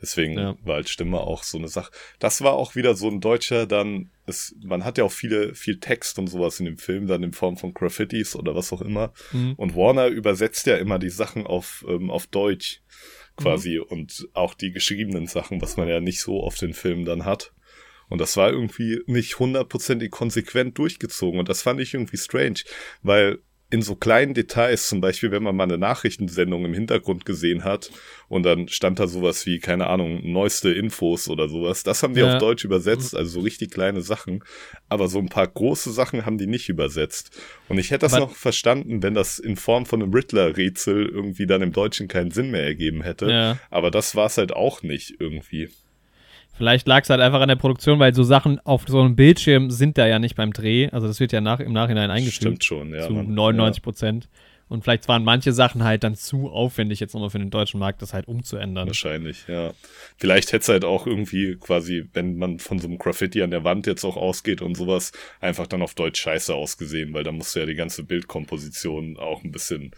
Deswegen 0.00 0.38
Ja. 0.38 0.56
war 0.62 0.76
halt 0.76 0.88
Stimme 0.88 1.20
auch 1.20 1.42
so 1.42 1.56
eine 1.58 1.68
Sache. 1.68 1.90
Das 2.18 2.42
war 2.42 2.52
auch 2.52 2.74
wieder 2.74 2.94
so 2.94 3.08
ein 3.08 3.20
deutscher, 3.20 3.66
dann, 3.66 4.10
es, 4.26 4.54
man 4.62 4.84
hat 4.84 4.98
ja 4.98 5.04
auch 5.04 5.12
viele, 5.12 5.54
viel 5.54 5.80
Text 5.80 6.18
und 6.18 6.26
sowas 6.26 6.60
in 6.60 6.66
dem 6.66 6.78
Film, 6.78 7.06
dann 7.06 7.22
in 7.22 7.32
Form 7.32 7.56
von 7.56 7.72
Graffitis 7.72 8.36
oder 8.36 8.54
was 8.54 8.72
auch 8.72 8.82
immer. 8.82 9.12
Mhm. 9.32 9.54
Und 9.56 9.74
Warner 9.74 10.08
übersetzt 10.08 10.66
ja 10.66 10.76
immer 10.76 10.98
die 10.98 11.10
Sachen 11.10 11.46
auf, 11.46 11.84
ähm, 11.88 12.10
auf 12.10 12.26
Deutsch 12.26 12.82
quasi 13.36 13.78
und 13.78 14.28
auch 14.32 14.54
die 14.54 14.70
geschriebenen 14.72 15.26
Sachen, 15.26 15.60
was 15.60 15.76
man 15.76 15.88
ja 15.88 16.00
nicht 16.00 16.20
so 16.20 16.42
oft 16.42 16.62
in 16.62 16.72
Filmen 16.72 17.04
dann 17.04 17.24
hat. 17.24 17.52
Und 18.08 18.20
das 18.20 18.36
war 18.36 18.50
irgendwie 18.50 19.00
nicht 19.06 19.38
hundertprozentig 19.38 20.10
konsequent 20.10 20.78
durchgezogen. 20.78 21.40
Und 21.40 21.48
das 21.48 21.62
fand 21.62 21.80
ich 21.80 21.92
irgendwie 21.92 22.16
strange, 22.16 22.60
weil 23.02 23.40
in 23.68 23.82
so 23.82 23.96
kleinen 23.96 24.32
Details, 24.32 24.88
zum 24.88 25.00
Beispiel, 25.00 25.32
wenn 25.32 25.42
man 25.42 25.56
mal 25.56 25.64
eine 25.64 25.76
Nachrichtensendung 25.76 26.64
im 26.64 26.72
Hintergrund 26.72 27.24
gesehen 27.24 27.64
hat 27.64 27.90
und 28.28 28.44
dann 28.44 28.68
stand 28.68 29.00
da 29.00 29.08
sowas 29.08 29.44
wie, 29.44 29.58
keine 29.58 29.88
Ahnung, 29.88 30.20
neueste 30.30 30.70
Infos 30.70 31.28
oder 31.28 31.48
sowas, 31.48 31.82
das 31.82 32.02
haben 32.04 32.14
die 32.14 32.20
Ja. 32.20 32.34
auf 32.34 32.38
Deutsch 32.40 32.64
übersetzt, 32.64 33.16
also 33.16 33.28
so 33.32 33.40
richtig 33.40 33.72
kleine 33.72 34.02
Sachen. 34.02 34.44
Aber 34.88 35.08
so 35.08 35.18
ein 35.18 35.28
paar 35.28 35.48
große 35.48 35.90
Sachen 35.90 36.24
haben 36.26 36.38
die 36.38 36.46
nicht 36.46 36.68
übersetzt. 36.68 37.36
Und 37.68 37.78
ich 37.78 37.90
hätte 37.90 38.06
das 38.06 38.14
Aber- 38.14 38.26
noch 38.26 38.36
verstanden, 38.36 39.02
wenn 39.02 39.14
das 39.14 39.40
in 39.40 39.56
Form 39.56 39.84
von 39.84 40.00
einem 40.00 40.12
Riddler-Rätsel 40.14 41.06
irgendwie 41.06 41.46
dann 41.46 41.62
im 41.62 41.72
Deutschen 41.72 42.06
keinen 42.06 42.30
Sinn 42.30 42.52
mehr 42.52 42.62
ergeben 42.62 43.02
hätte. 43.02 43.28
Ja. 43.28 43.58
Aber 43.70 43.90
das 43.90 44.14
war 44.14 44.26
es 44.26 44.38
halt 44.38 44.52
auch 44.52 44.82
nicht 44.84 45.14
irgendwie. 45.18 45.70
Vielleicht 46.56 46.88
lag 46.88 47.02
es 47.02 47.10
halt 47.10 47.20
einfach 47.20 47.40
an 47.40 47.48
der 47.48 47.56
Produktion, 47.56 47.98
weil 47.98 48.14
so 48.14 48.22
Sachen 48.22 48.58
auf 48.60 48.84
so 48.86 49.00
einem 49.00 49.14
Bildschirm 49.14 49.70
sind 49.70 49.98
da 49.98 50.06
ja 50.06 50.18
nicht 50.18 50.36
beim 50.36 50.52
Dreh. 50.52 50.88
Also 50.90 51.06
das 51.06 51.20
wird 51.20 51.32
ja 51.32 51.40
nach, 51.40 51.60
im 51.60 51.72
Nachhinein 51.72 52.10
eingefügt. 52.10 52.36
Stimmt 52.36 52.64
schon, 52.64 52.94
ja. 52.94 53.06
zu 53.06 53.12
Mann. 53.12 53.34
99 53.34 53.82
Prozent. 53.82 54.28
Und 54.68 54.82
vielleicht 54.82 55.06
waren 55.06 55.22
manche 55.22 55.52
Sachen 55.52 55.84
halt 55.84 56.02
dann 56.02 56.16
zu 56.16 56.48
aufwendig, 56.48 56.98
jetzt 56.98 57.14
nochmal 57.14 57.30
für 57.30 57.38
den 57.38 57.50
deutschen 57.50 57.78
Markt, 57.78 58.02
das 58.02 58.12
halt 58.12 58.26
umzuändern. 58.26 58.88
Wahrscheinlich, 58.88 59.46
ja. 59.46 59.72
Vielleicht 60.16 60.48
hätte 60.48 60.62
es 60.62 60.68
halt 60.68 60.84
auch 60.84 61.06
irgendwie 61.06 61.56
quasi, 61.56 62.06
wenn 62.14 62.36
man 62.36 62.58
von 62.58 62.80
so 62.80 62.88
einem 62.88 62.98
Graffiti 62.98 63.42
an 63.42 63.52
der 63.52 63.62
Wand 63.62 63.86
jetzt 63.86 64.04
auch 64.04 64.16
ausgeht 64.16 64.62
und 64.62 64.76
sowas, 64.76 65.12
einfach 65.40 65.68
dann 65.68 65.82
auf 65.82 65.94
Deutsch 65.94 66.20
scheiße 66.20 66.52
ausgesehen, 66.52 67.14
weil 67.14 67.22
da 67.22 67.30
musst 67.30 67.54
du 67.54 67.60
ja 67.60 67.66
die 67.66 67.76
ganze 67.76 68.02
Bildkomposition 68.02 69.16
auch 69.18 69.44
ein 69.44 69.52
bisschen 69.52 69.92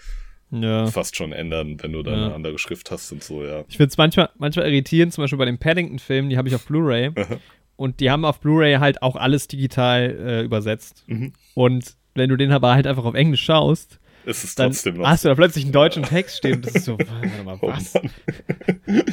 Ja. 0.51 0.87
fast 0.87 1.15
schon 1.17 1.33
ändern, 1.33 1.77
wenn 1.83 1.93
du 1.93 2.03
da 2.03 2.11
Ja. 2.13 2.17
eine 2.27 2.35
andere 2.35 2.59
Schrift 2.59 2.91
hast 2.91 3.13
und 3.13 3.23
so, 3.23 3.45
ja. 3.45 3.65
Ich 3.69 3.77
finde 3.77 3.91
es 3.91 3.99
manchmal, 3.99 4.31
manchmal 4.39 4.67
irritierend, 4.67 5.13
zum 5.13 5.23
Beispiel 5.25 5.39
bei 5.39 5.45
den 5.45 5.59
Paddington-Filmen, 5.59 6.31
die 6.31 6.39
habe 6.39 6.49
ich 6.49 6.55
auf 6.55 6.65
Blu-ray. 6.67 7.11
und 7.77 8.01
die 8.01 8.11
haben 8.11 8.25
auf 8.25 8.41
Blu-ray 8.41 8.77
halt 8.77 9.03
auch 9.03 9.17
alles 9.17 9.47
digital 9.49 10.17
äh, 10.19 10.43
übersetzt. 10.43 11.05
Mhm. 11.07 11.33
Und 11.55 11.95
wenn 12.15 12.31
du 12.31 12.37
den 12.37 12.51
aber 12.53 12.75
halt 12.75 12.87
einfach 12.87 13.05
auf 13.05 13.15
Englisch 13.15 13.43
schaust, 13.45 14.01
Ist 14.25 14.43
es 14.45 14.55
dann 14.55 14.71
trotzdem 14.73 14.97
noch. 14.97 15.07
hast 15.07 15.25
du 15.25 15.29
da 15.29 15.35
plötzlich 15.35 15.65
einen 15.65 15.73
deutschen 15.73 16.03
Text 16.03 16.39
stehen. 16.39 16.63
Das 16.63 16.75
ist 16.75 16.85
so, 16.87 16.99
warte 16.99 17.45
mal, 17.45 17.59
Oh 17.61 17.69
was? 17.69 17.95
Mann. 17.95 18.11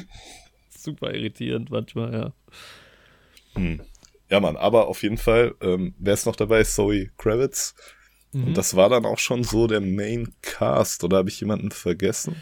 Super 0.69 1.13
irritierend 1.13 1.69
manchmal, 1.69 2.13
ja. 2.13 2.33
Hm. 3.55 3.81
Ja, 4.29 4.39
Mann, 4.39 4.55
aber 4.55 4.87
auf 4.87 5.03
jeden 5.03 5.17
Fall, 5.17 5.53
ähm, 5.61 5.93
wer 5.99 6.13
ist 6.13 6.25
noch 6.25 6.35
dabei? 6.35 6.63
Zoe 6.63 7.09
Kravitz. 7.17 7.75
Mhm. 8.35 8.47
Und 8.47 8.57
das 8.57 8.75
war 8.75 8.89
dann 8.89 9.05
auch 9.05 9.17
schon 9.19 9.43
so 9.43 9.65
der 9.67 9.79
Main 9.81 10.33
Cast, 10.41 11.03
oder 11.03 11.17
habe 11.17 11.29
ich 11.29 11.39
jemanden 11.39 11.71
vergessen? 11.71 12.35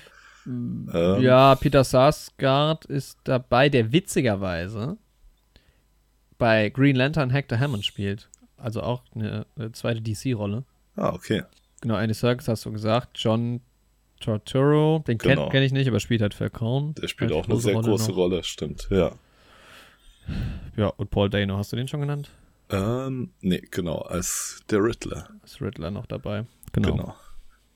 Ähm, 0.45 0.89
Ja, 1.21 1.55
Peter 1.55 1.83
Sarsgaard 1.83 2.85
ist 2.85 3.19
dabei, 3.25 3.69
der 3.69 3.91
witzigerweise 3.91 4.97
bei 6.37 6.69
Green 6.69 6.95
Lantern 6.95 7.29
Hector 7.29 7.59
Hammond 7.59 7.85
spielt. 7.85 8.27
Also 8.57 8.81
auch 8.81 9.03
eine, 9.13 9.45
eine 9.55 9.71
zweite 9.71 10.01
DC-Rolle. 10.01 10.63
Ah, 10.95 11.13
okay. 11.13 11.43
Genau, 11.81 11.97
Andy 11.97 12.13
Serkis 12.13 12.47
hast 12.47 12.65
du 12.65 12.71
gesagt. 12.71 13.11
John 13.19 13.61
Torturo, 14.19 15.03
den 15.07 15.17
Genau. 15.17 15.43
kenn, 15.43 15.51
kenn 15.51 15.63
ich 15.63 15.73
nicht, 15.73 15.87
aber 15.87 15.99
spielt 15.99 16.21
halt 16.21 16.33
Falcone. 16.33 16.93
Der 16.93 17.07
spielt 17.07 17.31
Halt 17.31 17.45
auch 17.45 17.49
eine 17.49 17.59
sehr 17.59 17.73
große 17.73 18.09
noch. 18.11 18.17
Rolle, 18.17 18.43
stimmt. 18.43 18.87
Ja. 18.89 19.11
Ja, 20.75 20.87
und 20.87 21.09
Paul 21.11 21.29
Dano, 21.29 21.57
hast 21.57 21.71
du 21.71 21.75
den 21.75 21.87
schon 21.87 21.99
genannt? 22.01 22.29
Ähm, 22.69 23.31
nee, 23.41 23.61
genau, 23.71 23.99
als 23.99 24.61
der 24.69 24.83
Riddler. 24.83 25.29
Ist 25.43 25.61
Riddler 25.61 25.91
noch 25.91 26.05
dabei. 26.05 26.45
Genau. 26.71 26.91
Genau. 26.91 27.15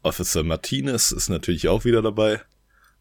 Officer 0.04 0.44
Martinez 0.44 1.12
ist 1.12 1.30
natürlich 1.30 1.68
auch 1.68 1.86
wieder 1.86 2.02
dabei. 2.02 2.42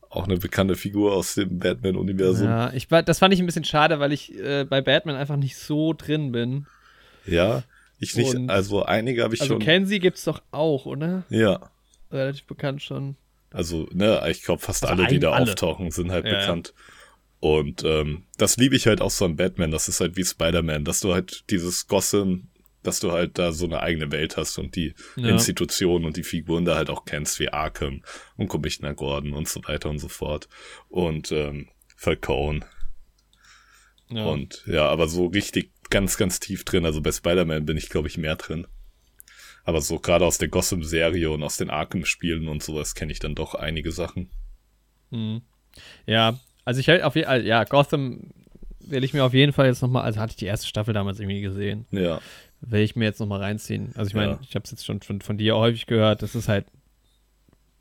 Auch 0.08 0.24
eine 0.24 0.36
bekannte 0.38 0.76
Figur 0.76 1.12
aus 1.14 1.34
dem 1.34 1.58
Batman-Universum. 1.58 2.46
Ja. 2.48 2.66
Ja, 2.68 2.72
ich, 2.72 2.90
war- 2.90 3.02
das 3.02 3.18
fand 3.18 3.34
ich 3.34 3.40
ein 3.40 3.46
bisschen 3.46 3.64
schade, 3.64 3.98
weil 4.00 4.12
ich 4.12 4.34
äh, 4.38 4.64
bei 4.64 4.80
Batman 4.80 5.16
einfach 5.16 5.36
nicht 5.36 5.56
so 5.56 5.92
drin 5.92 6.32
bin. 6.32 6.66
ich 7.98 8.14
nicht. 8.16 8.34
Und- 8.34 8.50
also 8.50 8.84
einige 8.84 9.22
habe 9.24 9.34
ich 9.34 9.40
Also 9.40 9.54
schon. 9.54 9.62
Kenzie 9.62 9.98
gibt's 9.98 10.24
doch 10.24 10.42
auch, 10.52 10.86
oder? 10.86 11.24
ja. 11.28 11.70
Relativ 12.12 12.44
bekannt 12.46 12.82
schon. 12.82 13.16
Also, 13.52 13.88
ne, 13.92 14.22
ich 14.30 14.42
glaube, 14.44 14.62
fast 14.62 14.84
Also 14.86 15.02
alle, 15.02 15.10
die 15.12 15.18
da 15.18 15.32
alle. 15.32 15.50
auftauchen, 15.50 15.90
sind 15.90 16.12
halt 16.12 16.24
Ja, 16.24 16.32
ja. 16.34 16.40
Und 17.40 17.84
ähm, 17.84 18.24
das 18.38 18.56
liebe 18.56 18.76
ich 18.76 18.86
halt 18.86 19.00
auch 19.00 19.10
so 19.10 19.24
an 19.24 19.36
Batman. 19.36 19.70
Das 19.70 19.88
ist 19.88 20.00
halt 20.00 20.16
wie 20.16 20.24
Spider-Man, 20.24 20.84
dass 20.84 21.00
du 21.00 21.12
halt 21.12 21.44
dieses 21.50 21.86
Gotham, 21.86 22.48
dass 22.82 23.00
du 23.00 23.12
halt 23.12 23.38
da 23.38 23.52
so 23.52 23.66
eine 23.66 23.80
eigene 23.80 24.10
Welt 24.10 24.36
hast 24.36 24.58
und 24.58 24.74
die 24.74 24.94
Ja. 25.16 25.28
Institutionen 25.28 26.04
und 26.04 26.16
die 26.16 26.22
Figuren 26.24 26.64
da 26.64 26.76
halt 26.76 26.88
auch 26.90 27.04
kennst, 27.04 27.38
wie 27.38 27.50
Arkham 27.50 28.02
und 28.36 28.48
Commissioner 28.48 28.94
Gordon 28.94 29.34
und 29.34 29.48
so 29.48 29.60
weiter 29.64 29.90
und 29.90 29.98
so 29.98 30.08
fort. 30.08 30.48
Und 30.88 31.30
ähm, 31.32 31.68
Falcone. 31.96 32.64
Ja. 34.08 34.24
Und 34.26 34.62
ja, 34.66 34.88
aber 34.88 35.08
so 35.08 35.26
richtig 35.26 35.72
ganz, 35.90 36.16
ganz 36.16 36.40
tief 36.40 36.64
drin. 36.64 36.84
Also 36.84 37.00
bei 37.02 37.12
Spider-Man 37.12 37.66
bin 37.66 37.76
ich, 37.76 37.88
glaube 37.88 38.08
ich, 38.08 38.18
mehr 38.18 38.36
drin. 38.36 38.66
Aber 39.64 39.80
so 39.80 39.98
gerade 39.98 40.24
aus 40.24 40.38
der 40.38 40.48
Gotham-Serie 40.48 41.28
und 41.30 41.42
aus 41.42 41.56
den 41.56 41.70
Arkham-Spielen 41.70 42.48
und 42.48 42.62
sowas 42.62 42.94
kenne 42.94 43.10
ich 43.12 43.18
dann 43.18 43.34
doch 43.34 43.54
einige 43.54 43.90
Sachen. 43.90 44.30
Mhm. 45.10 45.42
Ja, 46.06 46.38
also 46.66 46.80
ich 46.80 46.88
hält 46.88 47.02
auf 47.02 47.14
jeden 47.16 47.26
Fall, 47.26 47.46
ja, 47.46 47.64
Gotham 47.64 48.30
will 48.80 49.02
ich 49.02 49.14
mir 49.14 49.24
auf 49.24 49.32
jeden 49.34 49.52
Fall 49.54 49.66
jetzt 49.66 49.80
nochmal, 49.82 50.02
also 50.04 50.20
hatte 50.20 50.30
ich 50.32 50.36
die 50.36 50.44
erste 50.46 50.66
Staffel 50.66 50.92
damals 50.94 51.18
irgendwie 51.18 51.40
gesehen, 51.40 51.86
Ja, 51.90 52.20
will 52.60 52.82
ich 52.82 52.94
mir 52.94 53.04
jetzt 53.06 53.18
nochmal 53.20 53.40
reinziehen. 53.40 53.92
Also 53.96 54.08
ich 54.08 54.14
meine, 54.14 54.32
Ja. 54.32 54.40
ich 54.42 54.54
habe 54.54 54.64
es 54.64 54.70
jetzt 54.70 54.84
schon 54.84 55.00
von, 55.00 55.20
von 55.22 55.38
dir 55.38 55.56
häufig 55.56 55.86
gehört, 55.86 56.22
das 56.22 56.34
ist 56.34 56.48
halt 56.48 56.66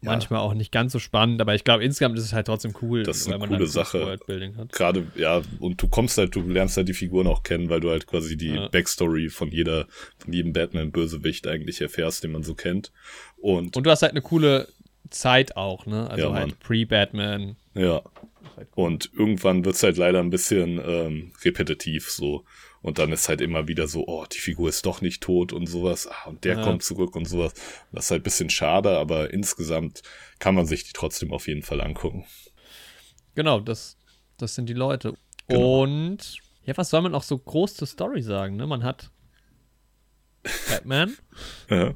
Ja. 0.02 0.12
manchmal 0.12 0.40
auch 0.40 0.54
nicht 0.54 0.72
ganz 0.72 0.92
so 0.94 1.00
spannend, 1.00 1.42
aber 1.42 1.54
ich 1.56 1.64
glaube 1.64 1.84
insgesamt 1.84 2.18
ist 2.18 2.26
es 2.26 2.34
halt 2.34 2.48
trotzdem 2.48 2.74
cool, 2.82 3.04
Das 3.04 3.18
ist 3.18 3.26
weil 3.28 3.34
eine 3.36 3.40
man 3.40 3.50
coole 3.50 3.60
dann 3.60 3.68
Sache. 3.68 4.02
Worldbuilding 4.02 4.58
hat. 4.58 4.72
gerade, 4.72 5.06
ja, 5.16 5.42
und 5.60 5.82
du 5.82 5.88
kommst 5.88 6.18
halt, 6.18 6.36
du 6.36 6.42
lernst 6.42 6.78
halt 6.78 6.88
die 6.88 6.94
Figuren 6.94 7.28
auch 7.28 7.44
kennen, 7.44 7.70
weil 7.70 7.80
du 7.80 7.90
halt 7.92 8.06
quasi 8.08 8.36
die 8.38 8.50
Ja. 8.56 8.68
Backstory 8.68 9.30
von 9.30 9.50
jeder, 9.52 9.88
von 10.18 10.34
jedem 10.34 10.54
Batman-Bösewicht 10.54 11.48
eigentlich 11.48 11.82
erfährst, 11.82 12.24
den 12.24 12.32
man 12.32 12.44
so 12.44 12.54
kennt. 12.56 12.92
Und, 13.38 13.76
Und 13.78 13.86
du 13.86 13.90
hast 13.92 14.02
halt 14.02 14.12
eine 14.14 14.22
coole 14.22 14.68
Zeit 15.10 15.56
auch, 15.58 15.86
ne? 15.86 16.10
Also 16.10 16.28
Ja, 16.30 16.34
halt 16.34 16.60
Pre-Batman. 16.60 17.56
ja, 17.74 18.02
halt 18.56 18.68
und 18.76 19.12
irgendwann 19.14 19.66
wird's 19.66 19.84
halt 19.84 19.98
leider 19.98 20.20
ein 20.20 20.30
bisschen 20.30 20.80
ähm, 20.84 21.34
repetitiv 21.44 22.10
so. 22.10 22.44
Und 22.82 23.00
dann 23.00 23.12
ist 23.12 23.30
halt 23.30 23.42
immer 23.42 23.68
wieder 23.68 23.88
so, 23.88 24.06
oh, 24.08 24.26
die 24.32 24.38
Figur 24.38 24.70
ist 24.70 24.86
doch 24.86 25.02
nicht 25.02 25.24
tot 25.24 25.54
und 25.54 25.66
sowas. 25.66 26.08
Ah, 26.08 26.30
und 26.30 26.44
der 26.44 26.58
Ja. 26.58 26.62
kommt 26.62 26.84
zurück 26.84 27.16
und 27.16 27.26
sowas. 27.26 27.54
Das 27.92 28.06
ist 28.06 28.12
halt 28.12 28.22
ein 28.22 28.24
bisschen 28.24 28.50
schade, 28.52 28.98
aber 29.00 29.34
insgesamt 29.34 30.04
kann 30.38 30.54
man 30.54 30.68
sich 30.68 30.84
die 30.84 30.94
trotzdem 30.94 31.32
auf 31.34 31.48
jeden 31.48 31.64
Fall 31.64 31.82
angucken. 31.82 32.26
Genau, 33.34 33.60
das, 33.60 33.98
das 34.38 34.54
sind 34.54 34.70
die 34.70 34.74
Leute. 34.74 35.16
Genau. 35.48 35.82
Und 35.82 36.38
ja, 36.64 36.78
was 36.78 36.90
soll 36.92 37.02
man 37.02 37.16
auch 37.16 37.24
so 37.24 37.38
groß 37.40 37.74
zur 37.74 37.88
Story 37.88 38.22
sagen, 38.22 38.56
ne? 38.56 38.68
Man 38.68 38.84
hat 38.84 39.10
Batman. 40.70 41.16
Ja. 41.70 41.96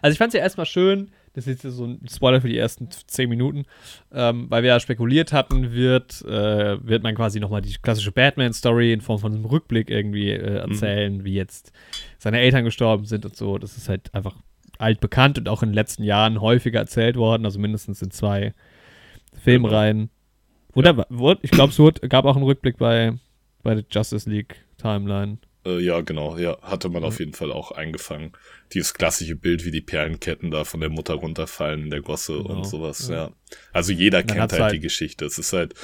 Also 0.00 0.12
ich 0.12 0.18
fand 0.18 0.28
es 0.32 0.38
ja 0.38 0.40
erstmal 0.40 0.66
schön, 0.66 1.12
das 1.34 1.46
ist 1.48 1.64
jetzt 1.64 1.76
so 1.76 1.84
ein 1.84 2.00
Spoiler 2.08 2.40
für 2.40 2.48
die 2.48 2.56
ersten 2.56 2.88
zehn 2.90 3.28
Minuten, 3.28 3.64
ähm, 4.12 4.46
weil 4.48 4.62
wir 4.62 4.70
ja 4.70 4.80
spekuliert 4.80 5.32
hatten, 5.32 5.72
wird, 5.72 6.22
äh, 6.22 6.86
wird 6.86 7.02
man 7.02 7.14
quasi 7.16 7.40
nochmal 7.40 7.60
die 7.60 7.74
klassische 7.74 8.12
Batman-Story 8.12 8.92
in 8.92 9.00
Form 9.00 9.18
von 9.18 9.34
einem 9.34 9.44
Rückblick 9.44 9.90
irgendwie 9.90 10.30
äh, 10.30 10.58
erzählen, 10.58 11.24
wie 11.24 11.34
jetzt 11.34 11.72
seine 12.18 12.38
Eltern 12.38 12.64
gestorben 12.64 13.04
sind 13.04 13.24
und 13.24 13.36
so. 13.36 13.58
Das 13.58 13.76
ist 13.76 13.88
halt 13.88 14.14
einfach 14.14 14.36
altbekannt 14.78 15.38
und 15.38 15.48
auch 15.48 15.62
in 15.62 15.70
den 15.70 15.74
letzten 15.74 16.04
Jahren 16.04 16.40
häufiger 16.40 16.78
erzählt 16.78 17.16
worden, 17.16 17.44
also 17.44 17.58
mindestens 17.58 18.00
in 18.00 18.12
zwei 18.12 18.54
Filmreihen. 19.42 20.10
Oder, 20.74 21.06
wurde, 21.08 21.40
ich 21.42 21.50
glaube, 21.50 21.70
es 21.70 21.78
wurde, 21.78 22.08
gab 22.08 22.24
auch 22.24 22.36
einen 22.36 22.44
Rückblick 22.44 22.78
bei, 22.78 23.12
bei 23.62 23.74
der 23.74 23.84
Justice 23.90 24.28
League 24.30 24.64
Timeline. 24.78 25.38
Äh, 25.64 25.80
ja, 25.80 26.00
genau, 26.02 26.36
ja, 26.36 26.58
hatte 26.62 26.88
man 26.88 27.04
auf 27.04 27.18
jeden 27.20 27.32
Fall 27.32 27.50
auch 27.52 27.70
eingefangen. 27.72 28.32
Dieses 28.72 28.94
klassische 28.94 29.36
Bild, 29.36 29.64
wie 29.64 29.70
die 29.70 29.80
Perlenketten 29.80 30.50
da 30.50 30.64
von 30.64 30.80
der 30.80 30.90
Mutter 30.90 31.14
runterfallen 31.14 31.82
in 31.84 31.90
der 31.90 32.02
Gosse 32.02 32.34
Genau, 32.34 32.56
und 32.56 32.64
sowas, 32.66 33.08
ja. 33.08 33.14
ja. 33.14 33.32
Also 33.72 33.92
jeder 33.92 34.22
kennt 34.22 34.52
halt, 34.52 34.52
halt- 34.60 34.72
die 34.74 34.80
Geschichte. 34.80 35.24
Es 35.24 35.38
ist 35.38 35.52
halt, 35.52 35.74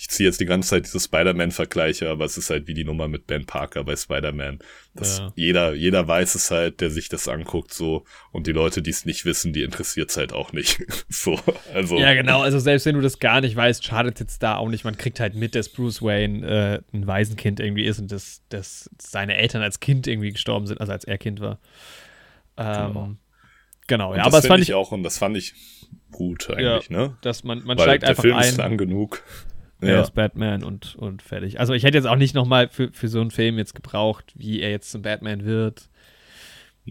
ich 0.00 0.08
ziehe 0.10 0.28
jetzt 0.28 0.38
die 0.40 0.44
ganze 0.44 0.68
Zeit 0.68 0.86
diese 0.86 1.00
Spider-Man-Vergleiche, 1.00 2.08
aber 2.08 2.24
es 2.24 2.38
ist 2.38 2.50
halt 2.50 2.68
wie 2.68 2.74
die 2.74 2.84
Nummer 2.84 3.08
mit 3.08 3.26
Ben 3.26 3.46
Parker 3.46 3.82
bei 3.82 3.96
Spider-Man. 3.96 4.60
Ja. 4.94 5.32
jeder, 5.34 5.74
jeder 5.74 6.06
weiß 6.06 6.36
es 6.36 6.52
halt, 6.52 6.80
der 6.80 6.90
sich 6.90 7.08
das 7.08 7.26
anguckt, 7.26 7.74
so. 7.74 8.04
Und 8.30 8.46
die 8.46 8.52
Leute, 8.52 8.80
die 8.80 8.90
es 8.90 9.04
nicht 9.04 9.24
wissen, 9.24 9.52
die 9.52 9.62
interessiert 9.62 10.10
es 10.10 10.16
halt 10.16 10.32
auch 10.32 10.52
nicht. 10.52 10.84
so, 11.08 11.40
also. 11.74 11.98
Ja, 11.98 12.14
genau. 12.14 12.42
Also 12.42 12.60
selbst 12.60 12.86
wenn 12.86 12.94
du 12.94 13.00
das 13.00 13.18
gar 13.18 13.40
nicht 13.40 13.56
weißt, 13.56 13.84
schadet 13.84 14.20
jetzt 14.20 14.40
da 14.40 14.56
auch 14.56 14.68
nicht. 14.68 14.84
Man 14.84 14.96
kriegt 14.96 15.18
halt 15.18 15.34
mit, 15.34 15.56
dass 15.56 15.68
Bruce 15.68 16.00
Wayne 16.00 16.46
äh, 16.46 16.96
ein 16.96 17.08
Waisenkind 17.08 17.58
irgendwie 17.58 17.84
ist 17.84 17.98
und 17.98 18.12
dass, 18.12 18.42
dass 18.50 18.88
seine 19.00 19.36
Eltern 19.36 19.62
als 19.62 19.80
Kind 19.80 20.06
irgendwie 20.06 20.30
gestorben 20.30 20.68
sind, 20.68 20.80
also 20.80 20.92
als 20.92 21.04
er 21.04 21.18
Kind 21.18 21.40
war. 21.40 21.58
Ähm, 22.56 22.92
Genau. 22.92 23.14
genau. 23.88 24.10
Und 24.12 24.18
ja, 24.18 24.22
das 24.22 24.32
aber 24.32 24.36
das 24.42 24.46
fand 24.46 24.62
ich 24.62 24.74
auch, 24.74 24.92
und 24.92 25.02
das 25.02 25.18
fand 25.18 25.36
ich 25.36 25.54
gut 26.12 26.50
eigentlich, 26.50 26.88
ne? 26.88 27.16
dass 27.20 27.42
man, 27.42 27.64
man 27.64 27.76
Weil 27.78 27.84
steigt 27.84 28.02
der 28.04 28.10
einfach 28.10 28.22
Film 28.22 28.36
ein. 28.36 28.48
ist 28.48 28.56
lang 28.58 28.76
genug. 28.76 29.22
Er 29.80 29.94
Ja, 29.94 30.00
ist 30.00 30.14
Batman 30.14 30.64
und, 30.64 30.96
und 30.96 31.22
fertig. 31.22 31.60
Also 31.60 31.72
ich 31.72 31.84
hätte 31.84 31.96
jetzt 31.98 32.06
auch 32.06 32.16
nicht 32.16 32.34
nochmal 32.34 32.68
für, 32.68 32.90
für 32.92 33.08
so 33.08 33.20
einen 33.20 33.30
Film 33.30 33.58
jetzt 33.58 33.74
gebraucht, 33.74 34.32
wie 34.34 34.60
er 34.60 34.70
jetzt 34.70 34.90
zum 34.90 35.02
Batman 35.02 35.44
wird. 35.44 35.88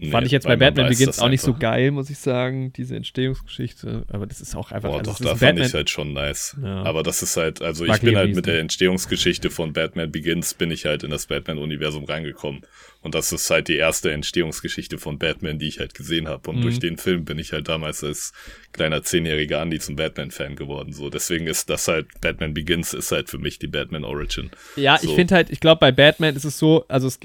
Nee, 0.00 0.10
Fand 0.10 0.26
ich 0.26 0.32
jetzt 0.32 0.46
bei 0.46 0.56
Batman 0.56 0.88
Begins 0.88 1.18
auch 1.18 1.28
nicht 1.28 1.40
so 1.42 1.54
geil, 1.54 1.90
muss 1.90 2.10
ich 2.10 2.18
sagen, 2.18 2.72
diese 2.72 2.96
Entstehungsgeschichte. 2.96 4.04
Aber 4.08 4.26
das 4.26 4.40
ist 4.40 4.54
auch 4.56 4.72
einfach. 4.72 4.90
Boah, 4.90 4.98
also 4.98 5.12
doch, 5.12 5.18
da 5.18 5.28
fand 5.30 5.40
Batman- 5.40 5.66
ich 5.66 5.74
halt 5.74 5.90
schon 5.90 6.12
nice. 6.12 6.56
Ja. 6.62 6.82
Aber 6.84 7.02
das 7.02 7.22
ist 7.22 7.36
halt, 7.36 7.62
also 7.62 7.84
Mag 7.84 7.96
ich 7.96 8.00
bin 8.02 8.10
ich 8.10 8.16
halt 8.16 8.34
mit 8.34 8.46
der. 8.46 8.58
Entstehungsgeschichte 8.60 9.50
von 9.50 9.72
Batman 9.72 10.10
Begins, 10.10 10.54
bin 10.54 10.70
ich 10.70 10.84
halt 10.86 11.02
in 11.02 11.10
das 11.10 11.26
Batman-Universum 11.26 12.04
reingekommen. 12.04 12.62
Und 13.00 13.14
das 13.14 13.30
ist 13.32 13.48
halt 13.50 13.68
die 13.68 13.76
erste 13.76 14.10
Entstehungsgeschichte 14.12 14.98
von 14.98 15.18
Batman, 15.18 15.58
die 15.58 15.68
ich 15.68 15.78
halt 15.78 15.94
gesehen 15.94 16.26
habe. 16.28 16.50
Und 16.50 16.56
Mhm. 16.58 16.62
durch 16.62 16.78
den 16.80 16.96
Film 16.98 17.24
bin 17.24 17.38
ich 17.38 17.52
halt 17.52 17.68
damals 17.68 18.02
als 18.02 18.32
kleiner 18.72 19.02
zehnjähriger 19.02 19.62
Andy 19.62 19.78
zum 19.78 19.94
Batman-Fan 19.96 20.56
geworden. 20.56 20.92
So, 20.92 21.08
deswegen 21.08 21.46
ist 21.46 21.70
das 21.70 21.86
halt, 21.88 22.06
Batman 22.20 22.54
Begins 22.54 22.92
ist 22.94 23.12
halt 23.12 23.28
für 23.30 23.38
mich 23.38 23.58
die 23.60 23.68
Batman-Origin. 23.68 24.50
Ja, 24.76 24.96
ich 25.00 25.08
So. 25.08 25.14
finde 25.14 25.34
halt, 25.36 25.50
ich 25.50 25.60
glaube, 25.60 25.78
bei 25.80 25.92
Batman 25.92 26.34
ist 26.34 26.44
es 26.44 26.58
so, 26.58 26.84
also 26.88 27.06
es, 27.06 27.20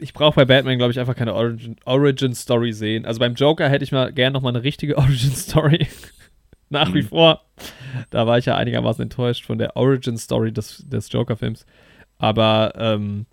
ich, 0.00 0.12
brauche 0.12 0.34
bei 0.36 0.44
Batman, 0.44 0.78
glaube 0.78 0.92
ich, 0.92 0.98
einfach 1.00 1.16
keine 1.16 1.34
Origin, 1.34 1.76
Origin 1.84 2.34
Story 2.34 2.72
sehen. 2.72 3.04
Also 3.06 3.20
beim 3.20 3.34
Joker 3.34 3.68
hätte 3.68 3.84
ich 3.84 3.92
mal 3.92 4.12
gern 4.12 4.32
noch 4.32 4.42
mal 4.42 4.50
eine 4.50 4.62
richtige 4.62 4.96
Origin 4.98 5.32
Story. 5.34 5.86
Nach 6.68 6.92
wie 6.94 7.02
Mhm. 7.02 7.08
vor. 7.08 7.44
Da 8.10 8.26
war 8.26 8.38
ich 8.38 8.46
ja 8.46 8.56
einigermaßen 8.56 9.02
enttäuscht 9.02 9.44
von 9.44 9.58
der 9.58 9.76
Origin 9.76 10.16
Story 10.16 10.52
des, 10.52 10.84
des 10.86 11.10
Joker-Films. 11.12 11.66
Aber 12.18 12.72
ähm, 12.76 13.26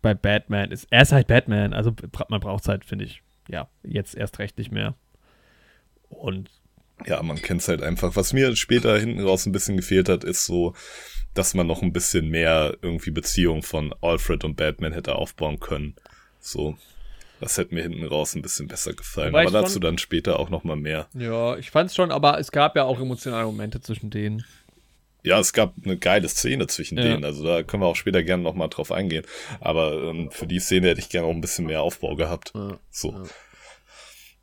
bei 0.00 0.14
Batman 0.14 0.70
ist, 0.70 0.86
er 0.90 1.02
ist 1.02 1.12
halt 1.12 1.26
Batman. 1.26 1.72
Also 1.74 1.92
man 2.28 2.40
braucht 2.40 2.62
es 2.62 2.68
halt, 2.68 2.84
finde 2.84 3.04
ich, 3.04 3.22
ja, 3.48 3.68
jetzt 3.82 4.14
erst 4.16 4.38
recht 4.38 4.56
nicht 4.58 4.72
mehr. 4.72 4.94
Und 6.08 6.50
Ja, 7.06 7.22
man 7.22 7.40
kennt's 7.42 7.68
halt 7.68 7.82
einfach. 7.82 8.16
Was 8.16 8.32
mir 8.32 8.54
später 8.56 8.98
hinten 8.98 9.20
raus 9.22 9.44
ein 9.46 9.52
bisschen 9.52 9.76
gefehlt 9.76 10.08
hat, 10.08 10.24
ist 10.24 10.44
so, 10.46 10.74
dass 11.34 11.54
man 11.54 11.66
noch 11.66 11.82
ein 11.82 11.92
bisschen 11.92 12.28
mehr 12.28 12.76
irgendwie 12.82 13.10
Beziehung 13.10 13.62
von 13.62 13.94
Alfred 14.00 14.44
und 14.44 14.56
Batman 14.56 14.92
hätte 14.92 15.16
aufbauen 15.16 15.60
können. 15.60 15.94
So. 16.40 16.76
Das 17.40 17.58
hätte 17.58 17.74
mir 17.74 17.82
hinten 17.82 18.04
raus 18.06 18.34
ein 18.34 18.42
bisschen 18.42 18.68
besser 18.68 18.94
gefallen. 18.94 19.32
Wobei 19.32 19.42
Aber 19.42 19.50
dazu 19.62 19.74
schon- 19.74 19.82
dann 19.82 19.98
später 19.98 20.38
auch 20.38 20.48
noch 20.50 20.64
mal 20.64 20.76
mehr. 20.76 21.08
ja, 21.14 21.56
ich 21.56 21.70
fand 21.70 21.90
es 21.90 21.96
schon, 21.96 22.10
aber 22.12 22.38
es 22.38 22.52
gab 22.52 22.76
ja 22.76 22.84
auch 22.84 23.00
emotionale 23.00 23.44
Momente 23.46 23.80
zwischen 23.80 24.08
denen. 24.10 24.44
ja, 25.24 25.38
es 25.40 25.52
gab 25.52 25.74
eine 25.84 25.96
geile 25.98 26.28
Szene 26.28 26.66
zwischen 26.68 26.96
Ja. 26.98 27.04
denen. 27.04 27.24
Also 27.24 27.44
da 27.44 27.62
können 27.62 27.82
wir 27.82 27.86
auch 27.86 27.96
später 27.96 28.22
gerne 28.22 28.42
nochmal 28.42 28.68
drauf 28.68 28.92
eingehen. 28.92 29.24
Aber 29.60 29.94
ähm, 30.04 30.30
für 30.30 30.46
die 30.46 30.60
Szene 30.60 30.88
hätte 30.88 31.00
ich 31.00 31.08
gerne 31.08 31.26
auch 31.26 31.32
ein 31.32 31.40
bisschen 31.40 31.66
mehr 31.66 31.82
Aufbau 31.82 32.14
gehabt. 32.14 32.52
Ja. 32.54 32.78
So. 32.90 33.12
Ja. 33.12 33.22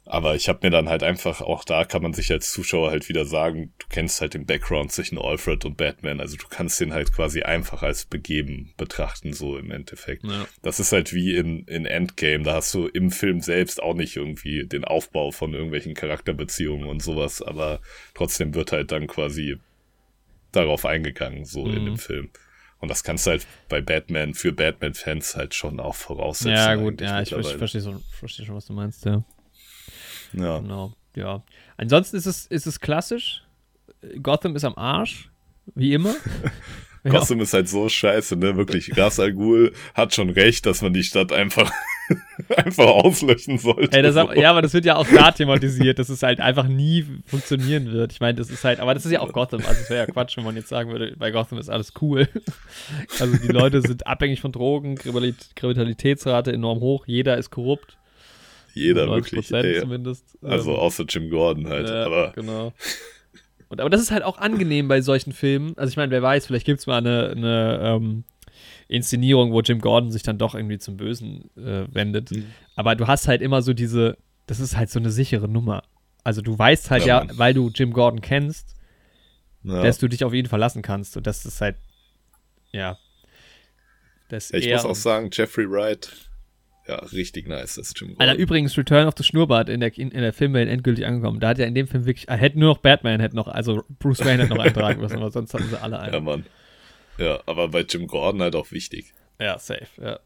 Aber 0.05 0.35
ich 0.35 0.49
habe 0.49 0.59
mir 0.63 0.71
dann 0.71 0.89
halt 0.89 1.03
einfach, 1.03 1.41
auch 1.41 1.63
da 1.63 1.85
kann 1.85 2.01
man 2.01 2.13
sich 2.13 2.31
als 2.31 2.51
Zuschauer 2.51 2.89
halt 2.89 3.07
wieder 3.07 3.23
sagen, 3.23 3.71
du 3.77 3.85
kennst 3.87 4.19
halt 4.19 4.33
den 4.33 4.45
Background 4.47 4.91
zwischen 4.91 5.19
Alfred 5.19 5.63
und 5.63 5.77
Batman. 5.77 6.19
Also 6.19 6.37
du 6.37 6.47
kannst 6.49 6.79
den 6.81 6.91
halt 6.91 7.13
quasi 7.13 7.43
einfach 7.43 7.83
als 7.83 8.05
begeben 8.05 8.73
betrachten, 8.77 9.31
so 9.31 9.57
im 9.57 9.69
Endeffekt. 9.69 10.23
Ja. 10.23 10.47
Das 10.63 10.79
ist 10.79 10.91
halt 10.91 11.13
wie 11.13 11.35
in, 11.35 11.65
in 11.65 11.85
Endgame. 11.85 12.43
Da 12.43 12.55
hast 12.55 12.73
du 12.73 12.87
im 12.87 13.11
Film 13.11 13.41
selbst 13.41 13.81
auch 13.81 13.93
nicht 13.93 14.15
irgendwie 14.17 14.65
den 14.65 14.83
Aufbau 14.85 15.31
von 15.31 15.53
irgendwelchen 15.53 15.93
Charakterbeziehungen 15.93 16.89
und 16.89 17.01
sowas. 17.03 17.41
Aber 17.41 17.79
trotzdem 18.15 18.55
wird 18.55 18.71
halt 18.71 18.91
dann 18.91 19.05
quasi 19.07 19.57
darauf 20.51 20.85
eingegangen, 20.85 21.45
so 21.45 21.65
in 21.67 21.81
Mhm. 21.81 21.85
dem 21.85 21.97
Film. 21.97 22.29
Und 22.79 22.89
das 22.89 23.03
kannst 23.03 23.27
du 23.27 23.31
halt 23.31 23.45
bei 23.69 23.79
Batman, 23.81 24.33
für 24.33 24.51
Batman-Fans 24.51 25.35
halt 25.35 25.53
schon 25.53 25.79
auch 25.79 25.93
voraussetzen. 25.95 26.55
Ja, 26.55 26.73
gut, 26.75 26.99
ja, 26.99 27.21
ich, 27.21 27.29
verstehe 27.29 27.81
schon, 27.81 28.01
versteh 28.11 28.43
schon, 28.45 28.55
was 28.55 28.65
du 28.65 28.73
meinst, 28.73 29.05
ja. 29.05 29.23
Ja. 30.33 30.59
Genau, 30.59 30.93
ja. 31.15 31.43
Ansonsten 31.77 32.17
ist 32.17 32.25
es, 32.25 32.45
ist 32.45 32.67
es 32.67 32.79
klassisch. 32.79 33.43
Gotham 34.21 34.55
ist 34.55 34.63
am 34.65 34.75
Arsch, 34.75 35.29
wie 35.75 35.93
immer. 35.93 36.15
Ja. 37.03 37.11
Gotham 37.11 37.39
ist 37.41 37.53
halt 37.53 37.67
so 37.67 37.89
scheiße, 37.89 38.35
ne? 38.35 38.55
Wirklich. 38.55 38.95
Ras 38.97 39.19
Al 39.19 39.33
Ghul 39.33 39.73
hat 39.95 40.13
schon 40.13 40.29
recht, 40.29 40.65
dass 40.67 40.81
man 40.83 40.93
die 40.93 41.03
Stadt 41.03 41.31
einfach, 41.31 41.71
einfach 42.57 42.85
auslöschen 42.85 43.57
sollte. 43.57 43.97
Ey, 43.97 44.11
so. 44.11 44.31
ja, 44.33 44.51
aber 44.51 44.61
das 44.61 44.73
wird 44.73 44.85
ja 44.85 44.95
auch 44.97 45.07
da 45.07 45.31
thematisiert, 45.31 45.97
dass 45.97 46.09
es 46.09 46.21
halt 46.21 46.39
einfach 46.39 46.67
nie 46.67 47.05
funktionieren 47.25 47.91
wird. 47.91 48.11
Ich 48.11 48.19
meine, 48.19 48.35
das 48.37 48.51
ist 48.51 48.63
halt, 48.63 48.79
aber 48.79 48.93
das 48.93 49.05
ist 49.05 49.11
ja 49.11 49.19
auch 49.21 49.33
Gotham. 49.33 49.61
Also 49.65 49.81
es 49.81 49.89
wäre 49.89 50.05
ja 50.05 50.11
Quatsch, 50.13 50.37
wenn 50.37 50.43
man 50.43 50.55
jetzt 50.55 50.69
sagen 50.69 50.91
würde, 50.91 51.15
bei 51.17 51.31
Gotham 51.31 51.57
ist 51.57 51.69
alles 51.69 51.93
cool. 52.01 52.27
Also 53.19 53.35
die 53.37 53.47
Leute 53.51 53.81
sind 53.81 54.05
abhängig 54.07 54.41
von 54.41 54.51
Drogen, 54.51 54.95
Kriminalit- 54.95 55.55
Kriminalitätsrate 55.55 56.51
enorm 56.53 56.79
hoch, 56.81 57.05
jeder 57.07 57.37
ist 57.37 57.49
korrupt. 57.49 57.97
Jeder 58.73 59.05
90% 59.05 59.11
wirklich. 59.15 59.51
Ey. 59.51 59.79
zumindest. 59.81 60.37
Also 60.41 60.71
Ähm, 60.71 60.79
außer 60.79 61.05
Jim 61.07 61.29
Gordon 61.29 61.67
halt. 61.67 61.87
Ja, 61.87 62.05
aber 62.05 62.31
genau. 62.33 62.73
Und, 63.69 63.79
aber 63.79 63.89
das 63.89 64.01
ist 64.01 64.11
halt 64.11 64.23
auch 64.23 64.37
angenehm 64.37 64.89
bei 64.89 64.99
solchen 64.99 65.31
Filmen. 65.31 65.77
Also 65.77 65.91
ich 65.91 65.97
meine, 65.97 66.11
wer 66.11 66.21
weiß, 66.21 66.45
vielleicht 66.47 66.65
gibt 66.65 66.79
es 66.79 66.87
mal 66.87 66.97
eine, 66.97 67.29
eine 67.29 67.79
ähm, 67.81 68.25
Inszenierung, 68.89 69.53
wo 69.53 69.61
Jim 69.61 69.79
Gordon 69.79 70.11
sich 70.11 70.23
dann 70.23 70.37
doch 70.37 70.55
irgendwie 70.55 70.77
zum 70.77 70.97
Bösen 70.97 71.49
äh, 71.55 71.85
wendet. 71.93 72.31
Mhm. 72.31 72.47
Aber 72.75 72.95
du 72.95 73.07
hast 73.07 73.29
halt 73.29 73.41
immer 73.41 73.61
so 73.61 73.73
diese, 73.73 74.17
das 74.45 74.59
ist 74.59 74.75
halt 74.75 74.89
so 74.89 74.99
eine 74.99 75.09
sichere 75.09 75.47
Nummer. 75.47 75.83
Also 76.25 76.41
du 76.41 76.59
weißt 76.59 76.91
halt 76.91 77.05
ja, 77.05 77.23
Ja, 77.23 77.37
weil 77.37 77.53
du 77.53 77.69
Jim 77.73 77.93
Gordon 77.93 78.19
kennst, 78.19 78.75
ja. 79.63 79.81
dass 79.81 79.97
du 79.99 80.09
dich 80.09 80.25
auf 80.25 80.33
ihn 80.33 80.47
verlassen 80.47 80.81
kannst. 80.81 81.15
Und 81.15 81.25
das 81.25 81.45
ist 81.45 81.61
halt, 81.61 81.77
ja. 82.73 82.97
Das 84.27 84.49
Ja, 84.51 84.57
ich 84.57 84.69
muss 84.69 84.85
auch 84.85 84.95
sagen, 84.95 85.29
Jeffrey 85.31 85.69
Wright, 85.69 86.11
ja, 86.87 86.95
richtig 86.95 87.47
nice, 87.47 87.75
das 87.75 87.93
Jim 87.95 88.09
Gordon. 88.09 88.27
Alter, 88.29 88.39
übrigens, 88.41 88.77
Return 88.77 89.07
of 89.07 89.13
the 89.17 89.23
Schnurrbart 89.23 89.69
in 89.69 89.79
der, 89.79 89.97
in, 89.97 90.09
der 90.09 90.33
Filmwelt 90.33 90.69
endgültig 90.69 91.05
angekommen. 91.05 91.39
Da 91.39 91.49
hat 91.49 91.57
ja 91.59 91.65
in 91.65 91.75
dem 91.75 91.87
Film 91.87 92.05
wirklich, 92.05 92.27
hätte 92.27 92.59
nur 92.59 92.69
noch 92.73 92.79
Batman, 92.79 93.19
hätte 93.19 93.35
noch, 93.35 93.47
also 93.47 93.83
Bruce 93.99 94.19
Wayne 94.25 94.43
hätte 94.43 94.55
noch 94.55 94.63
eintragen 94.63 94.99
müssen, 95.01 95.17
aber 95.17 95.31
sonst 95.31 95.53
hatten 95.53 95.69
sie 95.69 95.81
alle 95.81 95.99
einen. 95.99 96.13
ja, 96.13 96.19
Mann. 96.19 96.45
Ja, 97.17 97.39
aber 97.45 97.67
bei 97.67 97.81
Jim 97.81 98.07
Gordon 98.07 98.41
halt 98.41 98.55
auch 98.55 98.71
wichtig. 98.71 99.13
Ja, 99.39 99.59
safe, 99.59 99.87
ja. 100.01 100.19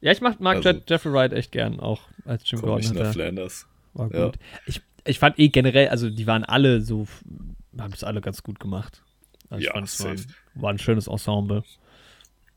Ja, 0.00 0.12
ich 0.12 0.20
mag, 0.20 0.38
mag 0.40 0.56
Also- 0.58 0.70
Je- 0.70 0.82
Jeffrey 0.88 1.12
Wright 1.12 1.32
echt 1.32 1.52
gern, 1.52 1.80
auch 1.80 2.00
als 2.24 2.48
Jim 2.48 2.60
Gordon. 2.60 2.76
Commissioner 2.76 3.00
Hat 3.00 3.06
er, 3.08 3.12
Flanders. 3.12 3.66
war 3.94 4.12
ja. 4.14 4.24
gut. 4.26 4.36
Ich, 4.66 4.80
ich 5.04 5.18
fand 5.18 5.38
eh 5.38 5.48
generell, 5.48 5.88
also 5.88 6.08
die 6.08 6.26
waren 6.26 6.44
alle 6.44 6.80
so, 6.80 7.06
haben 7.78 7.92
es 7.92 8.04
alle 8.04 8.20
ganz 8.20 8.42
gut 8.42 8.60
gemacht. 8.60 9.02
Also 9.50 9.60
ich 9.60 9.66
Ja, 9.66 9.72
fand, 9.72 9.88
es 9.88 10.02
war 10.04 10.10
ein, 10.12 10.26
war 10.54 10.70
ein 10.70 10.78
schönes 10.78 11.06
Ensemble. 11.08 11.64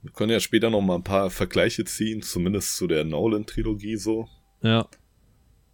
Wir 0.02 0.12
können 0.12 0.32
ja 0.32 0.40
später 0.40 0.70
noch 0.70 0.82
mal 0.82 0.96
ein 0.96 1.04
paar 1.04 1.30
Vergleiche 1.30 1.86
ziehen, 1.86 2.22
zumindest 2.22 2.76
zu 2.78 2.88
der 2.88 3.04
Nolan-Trilogie 3.04 3.98
so, 3.98 4.28
Ja, 4.62 4.88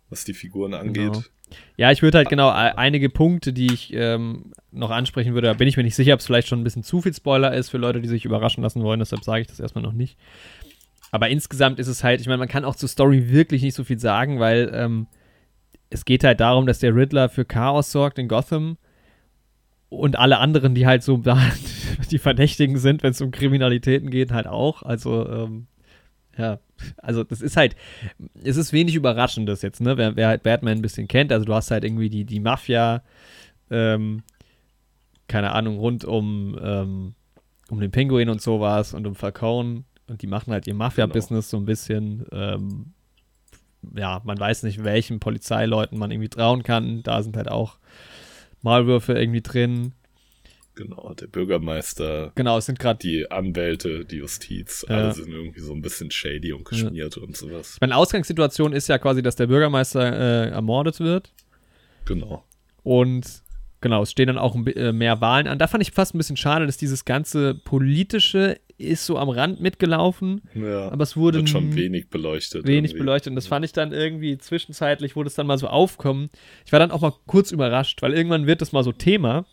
was 0.09 0.25
die 0.25 0.33
Figuren 0.33 0.73
angeht. 0.73 1.13
Genau. 1.13 1.23
ja 1.77 1.91
ich 1.91 2.01
würde 2.01 2.17
halt 2.17 2.29
genau 2.29 2.49
einige 2.49 3.09
Punkte, 3.09 3.53
die 3.53 3.71
ich 3.71 3.93
ähm, 3.93 4.51
noch 4.71 4.89
ansprechen 4.91 5.33
würde, 5.33 5.47
da 5.47 5.53
bin 5.53 5.67
ich 5.67 5.77
mir 5.77 5.83
nicht 5.83 5.95
sicher, 5.95 6.13
ob 6.13 6.19
es 6.19 6.25
vielleicht 6.25 6.47
schon 6.47 6.59
ein 6.59 6.63
bisschen 6.63 6.83
zu 6.83 7.01
viel 7.01 7.13
Spoiler 7.13 7.53
ist 7.53 7.69
für 7.69 7.77
Leute, 7.77 8.01
die 8.01 8.09
sich 8.09 8.25
überraschen 8.25 8.63
lassen 8.63 8.83
wollen, 8.83 8.99
deshalb 8.99 9.23
sage 9.23 9.41
ich 9.41 9.47
das 9.47 9.59
erstmal 9.59 9.83
noch 9.83 9.93
nicht. 9.93 10.17
Aber 11.11 11.29
insgesamt 11.29 11.79
ist 11.79 11.87
es 11.87 12.03
halt, 12.03 12.19
ich 12.19 12.27
meine, 12.27 12.39
man 12.39 12.49
kann 12.49 12.65
auch 12.65 12.75
zur 12.75 12.89
Story 12.89 13.29
wirklich 13.29 13.61
nicht 13.61 13.75
so 13.75 13.85
viel 13.85 13.99
sagen, 13.99 14.39
weil 14.39 14.69
ähm, 14.73 15.07
es 15.89 16.03
geht 16.03 16.25
halt 16.25 16.41
darum, 16.41 16.65
dass 16.65 16.79
der 16.79 16.93
Riddler 16.93 17.29
für 17.29 17.45
Chaos 17.45 17.91
sorgt 17.91 18.19
in 18.19 18.27
Gotham 18.27 18.77
und 19.89 20.17
alle 20.17 20.39
anderen, 20.39 20.75
die 20.75 20.85
halt 20.85 21.03
so 21.03 21.17
da 21.17 21.39
die 22.11 22.19
Verdächtigen 22.19 22.77
sind, 22.77 23.03
wenn 23.03 23.11
es 23.11 23.21
um 23.21 23.31
Kriminalitäten 23.31 24.09
geht, 24.09 24.31
halt 24.31 24.47
auch. 24.47 24.83
Also, 24.83 25.27
ähm, 25.27 25.67
ja, 26.37 26.59
also 26.97 27.23
das 27.23 27.41
ist 27.41 27.57
halt, 27.57 27.75
es 28.43 28.57
ist 28.57 28.73
wenig 28.73 28.95
Überraschendes 28.95 29.61
jetzt, 29.61 29.81
ne? 29.81 29.97
Wer, 29.97 30.15
wer 30.15 30.27
halt 30.27 30.43
Batman 30.43 30.77
ein 30.77 30.81
bisschen 30.81 31.07
kennt, 31.07 31.31
also 31.31 31.45
du 31.45 31.53
hast 31.53 31.71
halt 31.71 31.83
irgendwie 31.83 32.09
die, 32.09 32.25
die 32.25 32.39
Mafia, 32.39 33.01
ähm, 33.71 34.23
keine 35.27 35.51
Ahnung, 35.53 35.77
rund 35.79 36.05
um, 36.05 36.57
ähm, 36.61 37.13
um 37.69 37.79
den 37.79 37.91
Pinguin 37.91 38.29
und 38.29 38.41
sowas 38.41 38.93
und 38.93 39.07
um 39.07 39.15
Falcone 39.15 39.83
und 40.07 40.21
die 40.21 40.27
machen 40.27 40.53
halt 40.53 40.67
ihr 40.67 40.73
Mafia-Business 40.73 41.49
so 41.49 41.57
ein 41.57 41.65
bisschen. 41.65 42.25
Ähm, 42.31 42.93
ja, 43.95 44.21
man 44.23 44.39
weiß 44.39 44.63
nicht, 44.63 44.83
welchen 44.83 45.19
Polizeileuten 45.19 45.97
man 45.97 46.11
irgendwie 46.11 46.29
trauen 46.29 46.63
kann. 46.63 47.03
Da 47.03 47.21
sind 47.23 47.37
halt 47.37 47.49
auch 47.49 47.77
Malwürfe 48.61 49.13
irgendwie 49.13 49.41
drin. 49.41 49.93
Genau, 50.75 51.11
der 51.15 51.25
Bürgermeister, 51.27 52.31
Genau, 52.35 52.59
es 52.59 52.67
sind 52.67 52.77
gerade 52.77 52.99
die 52.99 53.31
Anwälte, 53.31 54.05
die 54.05 54.17
Justiz, 54.17 54.85
Ja. 54.87 54.95
alle 54.97 55.13
sind 55.13 55.29
irgendwie 55.29 55.59
so 55.59 55.73
ein 55.73 55.81
bisschen 55.81 56.11
shady 56.11 56.53
und 56.53 56.65
geschmiert 56.65 57.17
und 57.17 57.35
sowas. 57.35 57.77
Meine 57.81 57.95
Ausgangssituation 57.95 58.73
ist 58.73 58.87
ja 58.87 58.99
quasi, 58.99 59.23
dass 59.23 59.35
der 59.35 59.47
Bürgermeister 59.47 60.01
äh, 60.45 60.49
ermordet 60.49 60.99
wird. 60.99 61.33
Genau. 62.05 62.43
Und 62.83 63.41
genau, 63.81 64.01
es 64.03 64.11
stehen 64.11 64.27
dann 64.27 64.37
auch 64.37 64.55
äh, 64.67 64.91
mehr 64.91 65.21
Wahlen 65.21 65.47
an. 65.47 65.59
Da 65.59 65.67
fand 65.67 65.81
ich 65.83 65.91
fast 65.91 66.13
ein 66.13 66.17
bisschen 66.17 66.37
schade, 66.37 66.65
dass 66.65 66.77
dieses 66.77 67.05
ganze 67.05 67.53
politische 67.55 68.59
ist 68.79 69.05
so 69.07 69.17
am 69.17 69.29
Rand 69.29 69.59
mitgelaufen, 69.59 70.41
Ja, 70.53 70.89
aber 70.89 71.01
es 71.01 71.17
wurde 71.17 71.39
wird 71.39 71.49
schon 71.49 71.75
wenig 71.75 72.09
beleuchtet. 72.09 72.67
wenig 72.67 72.91
irgendwie. 72.91 72.99
beleuchtet. 72.99 73.31
Und 73.31 73.35
das 73.35 73.47
fand 73.47 73.65
ich 73.65 73.73
dann 73.73 73.91
irgendwie 73.91 74.37
zwischenzeitlich, 74.37 75.15
wo 75.15 75.23
das 75.23 75.33
dann 75.33 75.47
mal 75.47 75.57
so 75.57 75.67
aufkommen. 75.67 76.29
Ich 76.65 76.71
war 76.71 76.79
dann 76.79 76.91
auch 76.91 77.01
mal 77.01 77.13
kurz 77.25 77.51
überrascht, 77.51 78.01
weil 78.03 78.13
irgendwann 78.13 78.45
wird 78.45 78.61
das 78.61 78.71
mal 78.73 78.83
so 78.83 78.91
Thema. 78.91 79.45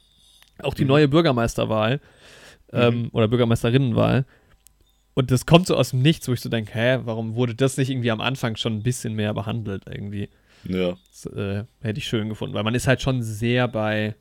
Auch 0.62 0.74
die 0.74 0.82
Mhm. 0.82 0.88
neue 0.88 1.08
Bürgermeisterwahl 1.08 2.00
ähm, 2.72 3.08
oder 3.12 3.26
Bürgermeisterinnenwahl. 3.28 4.26
Und 5.14 5.30
das 5.30 5.46
kommt 5.46 5.68
so 5.68 5.76
aus 5.76 5.90
dem 5.90 6.02
Nichts, 6.02 6.28
wo 6.28 6.32
ich 6.32 6.40
so 6.40 6.48
denke, 6.50 6.74
hä, 6.74 6.98
warum 7.04 7.34
wurde 7.34 7.54
das 7.54 7.76
nicht 7.76 7.88
irgendwie 7.88 8.10
am 8.10 8.20
Anfang 8.20 8.56
schon 8.56 8.74
ein 8.74 8.82
bisschen 8.82 9.14
mehr 9.14 9.32
behandelt 9.32 9.84
irgendwie? 9.88 10.28
Ja, 10.66 10.96
Das, 11.10 11.26
äh, 11.26 11.64
hätte 11.80 11.98
ich 11.98 12.06
schön 12.06 12.28
gefunden, 12.28 12.54
weil 12.54 12.62
man 12.64 12.74
ist 12.74 12.86
halt 12.86 13.02
schon 13.02 13.22
sehr 13.22 13.68
bei, 13.68 14.14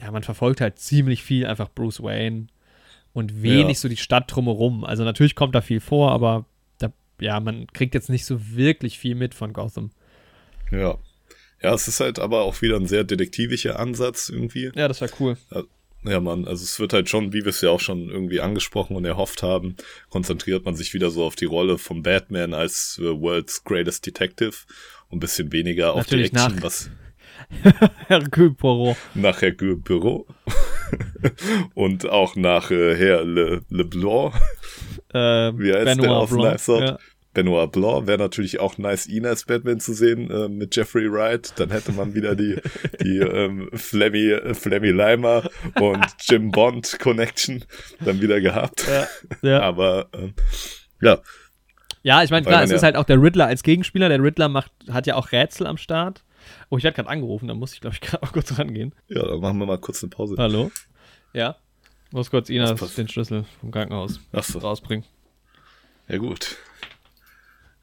ja, 0.00 0.10
man 0.10 0.22
verfolgt 0.22 0.60
halt 0.60 0.78
ziemlich 0.78 1.22
viel 1.22 1.46
einfach 1.46 1.68
Bruce 1.74 2.02
Wayne 2.02 2.46
und 3.12 3.42
wenig 3.42 3.76
Ja. 3.76 3.80
so 3.80 3.88
die 3.88 3.96
Stadt 3.96 4.24
drumherum. 4.34 4.84
Also 4.84 5.04
natürlich 5.04 5.34
kommt 5.34 5.54
da 5.54 5.60
viel 5.60 5.80
vor, 5.80 6.12
aber 6.12 6.46
da, 6.78 6.92
ja, 7.20 7.40
man 7.40 7.66
kriegt 7.72 7.94
jetzt 7.94 8.08
nicht 8.10 8.24
so 8.24 8.54
wirklich 8.54 8.98
viel 8.98 9.14
mit 9.14 9.34
von 9.34 9.52
Gotham. 9.52 9.90
ja. 10.70 10.96
Ja, 11.62 11.74
es 11.74 11.86
ist 11.88 12.00
halt 12.00 12.18
aber 12.18 12.40
auch 12.44 12.62
wieder 12.62 12.76
ein 12.76 12.86
sehr 12.86 13.04
detektivischer 13.04 13.78
Ansatz 13.78 14.30
irgendwie. 14.30 14.72
Ja, 14.74 14.88
das 14.88 15.02
war 15.02 15.10
cool. 15.20 15.36
Ja, 16.04 16.18
man, 16.18 16.48
also 16.48 16.64
es 16.64 16.80
wird 16.80 16.94
halt 16.94 17.10
schon, 17.10 17.34
wie 17.34 17.42
wir 17.42 17.48
es 17.50 17.60
ja 17.60 17.68
auch 17.68 17.80
schon 17.80 18.08
irgendwie 18.08 18.40
angesprochen 18.40 18.96
und 18.96 19.04
erhofft 19.04 19.42
haben, 19.42 19.76
konzentriert 20.08 20.64
man 20.64 20.74
sich 20.74 20.94
wieder 20.94 21.10
so 21.10 21.22
auf 21.22 21.36
die 21.36 21.44
Rolle 21.44 21.76
von 21.76 22.02
Batman 22.02 22.54
als 22.54 22.98
äh, 23.02 23.04
World's 23.20 23.62
Greatest 23.64 24.06
Detective 24.06 24.56
und 25.10 25.16
ein 25.18 25.20
bisschen 25.20 25.52
weniger 25.52 25.92
auf 25.92 25.98
Natürlich 25.98 26.30
die 26.30 26.36
Action, 26.36 26.56
nach- 26.56 26.62
was 26.62 26.90
Hercule 28.08 28.50
Poirot. 28.52 28.96
nach 29.14 29.42
Herr 29.42 29.50
Gü- 29.50 29.82
Büro 29.82 30.26
und 31.74 32.08
auch 32.08 32.36
nach 32.36 32.70
äh, 32.70 32.96
Herr 32.96 33.24
Le, 33.24 33.62
Leblanc, 33.68 34.34
Äh, 35.12 35.18
Wie 35.18 35.72
heißt 35.72 35.86
der 35.86 35.94
Benoit 35.96 36.08
aus 36.10 36.30
Blanc. 36.30 36.68
Ja. 36.68 36.98
Benoit 37.34 37.70
Blanc. 37.72 38.06
Wäre 38.06 38.18
natürlich 38.18 38.58
auch 38.60 38.78
nice, 38.78 39.06
ihn 39.08 39.26
als 39.26 39.44
Batman 39.44 39.80
zu 39.80 39.92
sehen 39.92 40.30
äh, 40.30 40.48
mit 40.48 40.74
Jeffrey 40.76 41.10
Wright. 41.10 41.52
Dann 41.56 41.70
hätte 41.70 41.92
man 41.92 42.14
wieder 42.14 42.34
die, 42.36 42.56
die 43.02 43.18
ähm, 43.18 43.68
Flemmy, 43.72 44.30
äh, 44.30 44.54
Flemmy 44.54 44.90
Leimer 44.90 45.48
und 45.80 46.04
Jim 46.22 46.50
Bond 46.50 46.98
Connection 47.00 47.64
dann 48.04 48.20
wieder 48.20 48.40
gehabt. 48.40 48.86
Ja, 48.88 49.48
ja. 49.48 49.60
Aber 49.60 50.08
ähm, 50.12 50.34
ja, 51.00 51.18
ja, 52.02 52.22
ich 52.22 52.30
meine, 52.30 52.46
klar, 52.46 52.62
es 52.62 52.70
ja- 52.70 52.76
ist 52.76 52.82
halt 52.82 52.96
auch 52.96 53.04
der 53.04 53.20
Riddler 53.20 53.46
als 53.46 53.62
Gegenspieler. 53.62 54.08
Der 54.08 54.22
Riddler 54.22 54.48
macht, 54.48 54.72
hat 54.90 55.06
ja 55.06 55.16
auch 55.16 55.32
Rätsel 55.32 55.66
am 55.66 55.76
Start. 55.76 56.24
Oh, 56.70 56.78
ich 56.78 56.84
werde 56.84 56.96
gerade 56.96 57.08
angerufen, 57.08 57.48
da 57.48 57.54
muss 57.54 57.74
ich, 57.74 57.80
glaube 57.80 57.94
ich, 57.94 58.00
gerade 58.08 58.22
auch 58.22 58.32
kurz 58.32 58.58
rangehen. 58.58 58.94
ja, 59.08 59.22
dann 59.26 59.40
machen 59.40 59.58
wir 59.58 59.66
mal 59.66 59.78
kurz 59.78 60.02
eine 60.02 60.10
Pause. 60.10 60.34
Hallo? 60.38 60.70
Ja? 61.32 61.56
Muss 62.12 62.30
kurz 62.30 62.48
Ina 62.50 62.70
Was 62.70 62.80
pass- 62.80 62.94
den 62.94 63.08
Schlüssel 63.08 63.44
vom 63.60 63.70
Krankenhaus 63.70 64.18
so. 64.42 64.58
rausbringen. 64.58 65.04
Ja, 66.08 66.16
gut. 66.18 66.56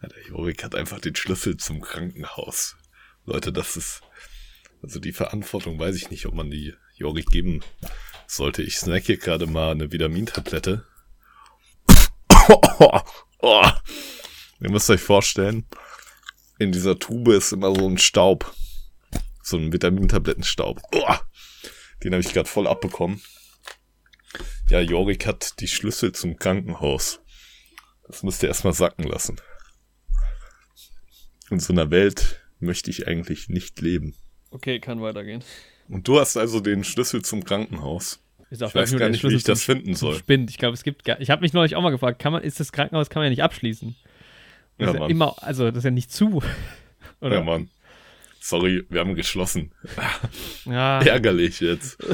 Ja, 0.01 0.09
der 0.09 0.23
Jorik 0.27 0.63
hat 0.63 0.75
einfach 0.75 0.99
den 0.99 1.15
Schlüssel 1.15 1.55
zum 1.57 1.79
Krankenhaus. 1.81 2.75
Leute, 3.25 3.51
das 3.53 3.77
ist. 3.77 4.01
Also 4.83 4.99
die 4.99 5.13
Verantwortung 5.13 5.79
weiß 5.79 5.95
ich 5.95 6.11
nicht, 6.11 6.25
ob 6.27 6.33
man 6.35 6.51
die 6.51 6.73
Jorik 6.95 7.27
geben 7.31 7.61
sollte. 8.27 8.61
Ich 8.63 8.77
snack 8.77 9.03
hier 9.05 9.17
gerade 9.17 9.47
mal 9.47 9.71
eine 9.71 9.91
Vitamintablette. 9.91 10.85
Oh. 13.39 13.65
Ihr 14.59 14.71
müsst 14.71 14.89
euch 14.89 15.01
vorstellen, 15.01 15.67
in 16.59 16.71
dieser 16.71 16.97
Tube 16.97 17.33
ist 17.33 17.51
immer 17.51 17.73
so 17.75 17.87
ein 17.87 17.97
Staub. 17.97 18.53
So 19.43 19.57
ein 19.57 19.71
Vitamintablettenstaub. 19.71 20.81
Oh. 20.93 21.15
Den 22.03 22.13
habe 22.13 22.21
ich 22.21 22.33
gerade 22.33 22.49
voll 22.49 22.67
abbekommen. 22.67 23.21
Ja, 24.69 24.81
Jorik 24.81 25.25
hat 25.25 25.59
die 25.59 25.67
Schlüssel 25.67 26.11
zum 26.11 26.37
Krankenhaus. 26.37 27.21
Das 28.07 28.23
müsst 28.23 28.43
ihr 28.43 28.49
erstmal 28.49 28.73
sacken 28.73 29.05
lassen. 29.05 29.39
In 31.49 31.59
so 31.59 31.71
einer 31.71 31.91
Welt 31.91 32.41
möchte 32.59 32.89
ich 32.89 33.07
eigentlich 33.07 33.49
nicht 33.49 33.79
leben. 33.79 34.15
Okay, 34.49 34.79
kann 34.79 35.01
weitergehen. 35.01 35.43
Und 35.87 36.07
du 36.07 36.19
hast 36.19 36.35
also 36.35 36.59
den 36.59 36.83
Schlüssel 36.83 37.23
zum 37.23 37.43
Krankenhaus. 37.43 38.19
Ich, 38.49 38.61
Ich 38.61 38.75
weiß 38.75 38.95
gar 38.97 39.09
nicht, 39.09 39.23
wie 39.23 39.35
ich 39.35 39.43
das 39.43 39.63
finden 39.63 39.93
soll. 39.95 40.15
Spind. 40.15 40.49
Ich 40.49 40.57
glaube, 40.57 40.73
es 40.73 40.83
gibt 40.83 41.03
gar, 41.03 41.19
Ich 41.19 41.29
habe 41.29 41.41
mich 41.41 41.53
neulich 41.53 41.75
auch 41.75 41.81
mal 41.81 41.89
gefragt, 41.89 42.19
kann 42.19 42.31
man, 42.31 42.43
ist 42.43 42.59
das 42.59 42.71
Krankenhaus, 42.71 43.09
kann 43.09 43.19
man 43.21 43.25
ja 43.25 43.29
nicht 43.31 43.43
abschließen. 43.43 43.95
Das 44.77 44.87
Ja, 44.87 44.93
ist 44.93 44.99
ja 44.99 45.07
immer, 45.07 45.35
also 45.41 45.67
das 45.69 45.79
ist 45.79 45.83
ja 45.85 45.91
nicht 45.91 46.11
zu. 46.11 46.41
Oder? 47.21 47.35
Ja, 47.37 47.43
Mann. 47.43 47.69
Sorry, 48.39 48.85
wir 48.89 49.01
haben 49.01 49.15
geschlossen. 49.15 49.71
Ja. 50.65 51.01
Ärgerlich 51.01 51.59
jetzt. 51.59 51.97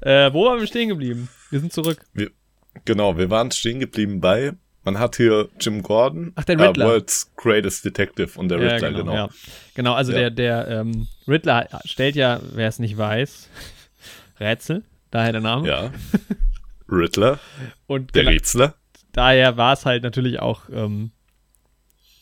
Äh, 0.00 0.32
wo 0.32 0.46
waren 0.46 0.58
wir 0.58 0.66
stehen 0.66 0.88
geblieben? 0.88 1.28
Wir 1.50 1.60
sind 1.60 1.72
zurück. 1.72 2.04
Genau, 2.84 3.16
wir 3.16 3.30
waren 3.30 3.50
stehen 3.52 3.78
geblieben 3.78 4.20
bei, 4.20 4.52
man 4.84 4.98
hat 4.98 5.16
hier 5.16 5.48
Jim 5.60 5.82
Gordon, 5.82 6.32
Ach, 6.34 6.44
der 6.44 6.58
äh, 6.58 6.62
Riddler. 6.66 6.86
World's 6.86 7.32
Greatest 7.36 7.84
Detective 7.84 8.38
und 8.38 8.48
der 8.48 8.60
ja, 8.60 8.72
Riddler, 8.74 8.92
genau. 8.92 9.14
Ja. 9.14 9.28
Genau, 9.74 9.94
also 9.94 10.12
der, 10.12 10.30
der 10.30 10.68
ähm, 10.68 11.08
Riddler 11.26 11.68
stellt 11.84 12.16
ja, 12.16 12.40
wer 12.52 12.68
es 12.68 12.78
nicht 12.78 12.96
weiß, 12.98 13.48
Rätsel, 14.40 14.84
daher 15.10 15.32
der 15.32 15.40
Name. 15.40 15.68
Ja. 15.68 15.90
Riddler, 16.88 17.38
Und 17.86 18.14
der 18.14 18.26
Rätsler. 18.26 18.74
daher 19.12 19.56
war 19.56 19.72
es 19.72 19.84
halt 19.86 20.02
natürlich 20.02 20.40
auch 20.40 20.62
ähm, 20.72 21.10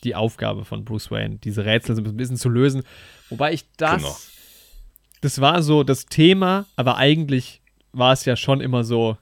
die 0.03 0.15
Aufgabe 0.15 0.65
von 0.65 0.85
Bruce 0.85 1.11
Wayne, 1.11 1.37
diese 1.37 1.65
Rätsel 1.65 1.95
so 1.95 2.01
ein 2.01 2.17
bisschen 2.17 2.37
zu 2.37 2.49
lösen. 2.49 2.83
Wobei 3.29 3.53
ich 3.53 3.65
das, 3.77 4.01
Genau. 4.01 4.15
das 5.21 5.41
war 5.41 5.61
so 5.63 5.83
das 5.83 6.05
Thema, 6.05 6.65
aber 6.75 6.97
eigentlich 6.97 7.61
war 7.91 8.13
es 8.13 8.25
ja 8.25 8.35
schon 8.35 8.61
immer 8.61 8.83
so, 8.83 9.17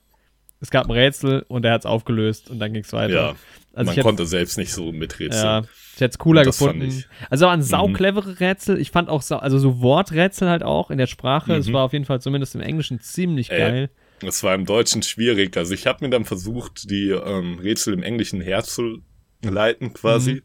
es 0.63 0.71
gab 0.71 0.85
ein 0.87 0.91
Rätsel 0.91 1.45
und 1.47 1.63
er 1.65 1.73
hat 1.73 1.81
es 1.81 1.85
aufgelöst 1.85 2.49
und 2.49 2.57
dann 2.59 2.73
ging 2.73 2.83
es 2.83 2.91
weiter. 2.93 3.13
Ja, 3.13 3.35
also 3.73 3.91
man 3.93 4.01
konnte 4.01 4.25
selbst 4.25 4.57
nicht 4.57 4.71
so 4.73 4.91
miträtseln. 4.91 5.43
ja, 5.43 5.59
ich 5.95 6.01
hätte 6.01 6.13
es 6.13 6.17
cooler 6.17 6.43
gefunden. 6.43 7.03
Also 7.29 7.45
waren 7.45 7.61
sau 7.61 7.87
Mhm. 7.89 7.93
clevere 7.93 8.39
Rätsel. 8.39 8.79
Ich 8.79 8.89
fand 8.91 9.09
auch, 9.09 9.23
also 9.29 9.59
so 9.59 9.81
Worträtsel 9.81 10.49
halt 10.49 10.63
auch 10.63 10.89
in 10.89 10.97
der 10.97 11.07
Sprache. 11.07 11.53
Es 11.55 11.67
Mhm. 11.67 11.73
war 11.73 11.83
auf 11.83 11.93
jeden 11.93 12.05
Fall 12.05 12.21
zumindest 12.21 12.55
im 12.55 12.61
Englischen 12.61 12.99
ziemlich 12.99 13.51
Ey, 13.51 13.59
geil. 13.59 13.89
Es 14.25 14.41
war 14.43 14.55
im 14.55 14.65
Deutschen 14.65 15.03
schwierig. 15.03 15.57
Also 15.57 15.73
ich 15.73 15.85
habe 15.85 16.03
mir 16.05 16.09
dann 16.09 16.23
versucht, 16.25 16.89
die 16.89 17.09
ähm, 17.09 17.59
Rätsel 17.59 17.93
im 17.93 18.03
Englischen 18.03 18.39
herzuleiten 18.41 19.93
quasi. 19.93 20.33
Mhm. 20.35 20.41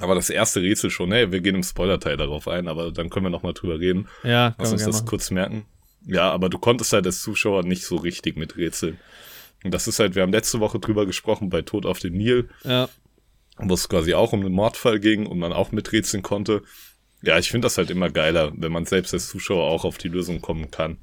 Aber 0.00 0.14
das 0.16 0.28
erste 0.30 0.60
Rätsel 0.60 0.90
schon, 0.90 1.12
hey, 1.12 1.30
wir 1.30 1.40
gehen 1.40 1.54
im 1.54 1.62
Spoiler-Teil 1.62 2.16
darauf 2.16 2.48
ein, 2.48 2.66
aber 2.66 2.90
dann 2.90 3.10
können 3.10 3.26
wir 3.26 3.30
nochmal 3.30 3.52
drüber 3.52 3.78
reden. 3.78 4.08
Ja, 4.24 4.54
Lass 4.58 4.72
uns 4.72 4.82
das 4.84 4.96
gerne 4.96 5.08
kurz 5.08 5.30
merken. 5.30 5.66
Ja, 6.06 6.30
aber 6.30 6.48
du 6.48 6.58
konntest 6.58 6.92
halt 6.92 7.06
als 7.06 7.22
Zuschauer 7.22 7.64
nicht 7.64 7.84
so 7.84 7.96
richtig 7.96 8.36
mit 8.36 8.56
Rätseln. 8.56 8.98
Und 9.64 9.72
das 9.72 9.88
ist 9.88 9.98
halt, 9.98 10.14
wir 10.14 10.22
haben 10.22 10.32
letzte 10.32 10.60
Woche 10.60 10.78
drüber 10.78 11.06
gesprochen 11.06 11.48
bei 11.48 11.62
Tod 11.62 11.86
auf 11.86 11.98
dem 11.98 12.14
Nil. 12.14 12.48
Ja. 12.64 12.88
wo 13.58 13.74
es 13.74 13.88
quasi 13.88 14.14
auch 14.14 14.32
um 14.32 14.40
einen 14.40 14.52
Mordfall 14.52 15.00
ging 15.00 15.26
und 15.26 15.38
man 15.38 15.52
auch 15.52 15.72
miträtseln 15.72 16.22
konnte. 16.22 16.62
Ja, 17.22 17.38
ich 17.38 17.50
finde 17.50 17.66
das 17.66 17.78
halt 17.78 17.90
immer 17.90 18.10
geiler, 18.10 18.52
wenn 18.56 18.72
man 18.72 18.84
selbst 18.84 19.14
als 19.14 19.28
Zuschauer 19.28 19.64
auch 19.64 19.84
auf 19.84 19.96
die 19.96 20.08
Lösung 20.08 20.40
kommen 20.40 20.70
kann. 20.70 20.98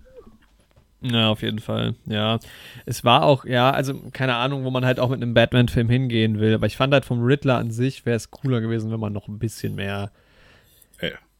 Ja, 1.02 1.30
auf 1.30 1.41
jeden 1.41 1.60
Fall. 1.60 1.95
Ja. 2.06 2.39
Es 2.86 3.04
war 3.04 3.24
auch, 3.24 3.45
ja, 3.45 3.72
also 3.72 3.99
keine 4.12 4.36
Ahnung, 4.36 4.64
wo 4.66 4.70
man 4.70 4.86
halt 4.86 4.99
auch 4.99 5.10
mit 5.10 5.22
einem 5.22 5.34
Batman-Film 5.34 5.89
hingehen 5.89 6.39
will. 6.39 6.54
Aber 6.54 6.68
ich 6.68 6.78
fand 6.78 6.93
halt 6.93 7.06
vom 7.06 7.24
Riddler 7.24 7.58
an 7.58 7.72
sich 7.72 8.06
wäre 8.06 8.18
es 8.18 8.30
cooler 8.30 8.62
gewesen, 8.62 8.91
wenn 8.91 8.99
man 8.99 9.14
noch 9.14 9.28
ein 9.28 9.39
bisschen 9.39 9.74
mehr. 9.74 10.12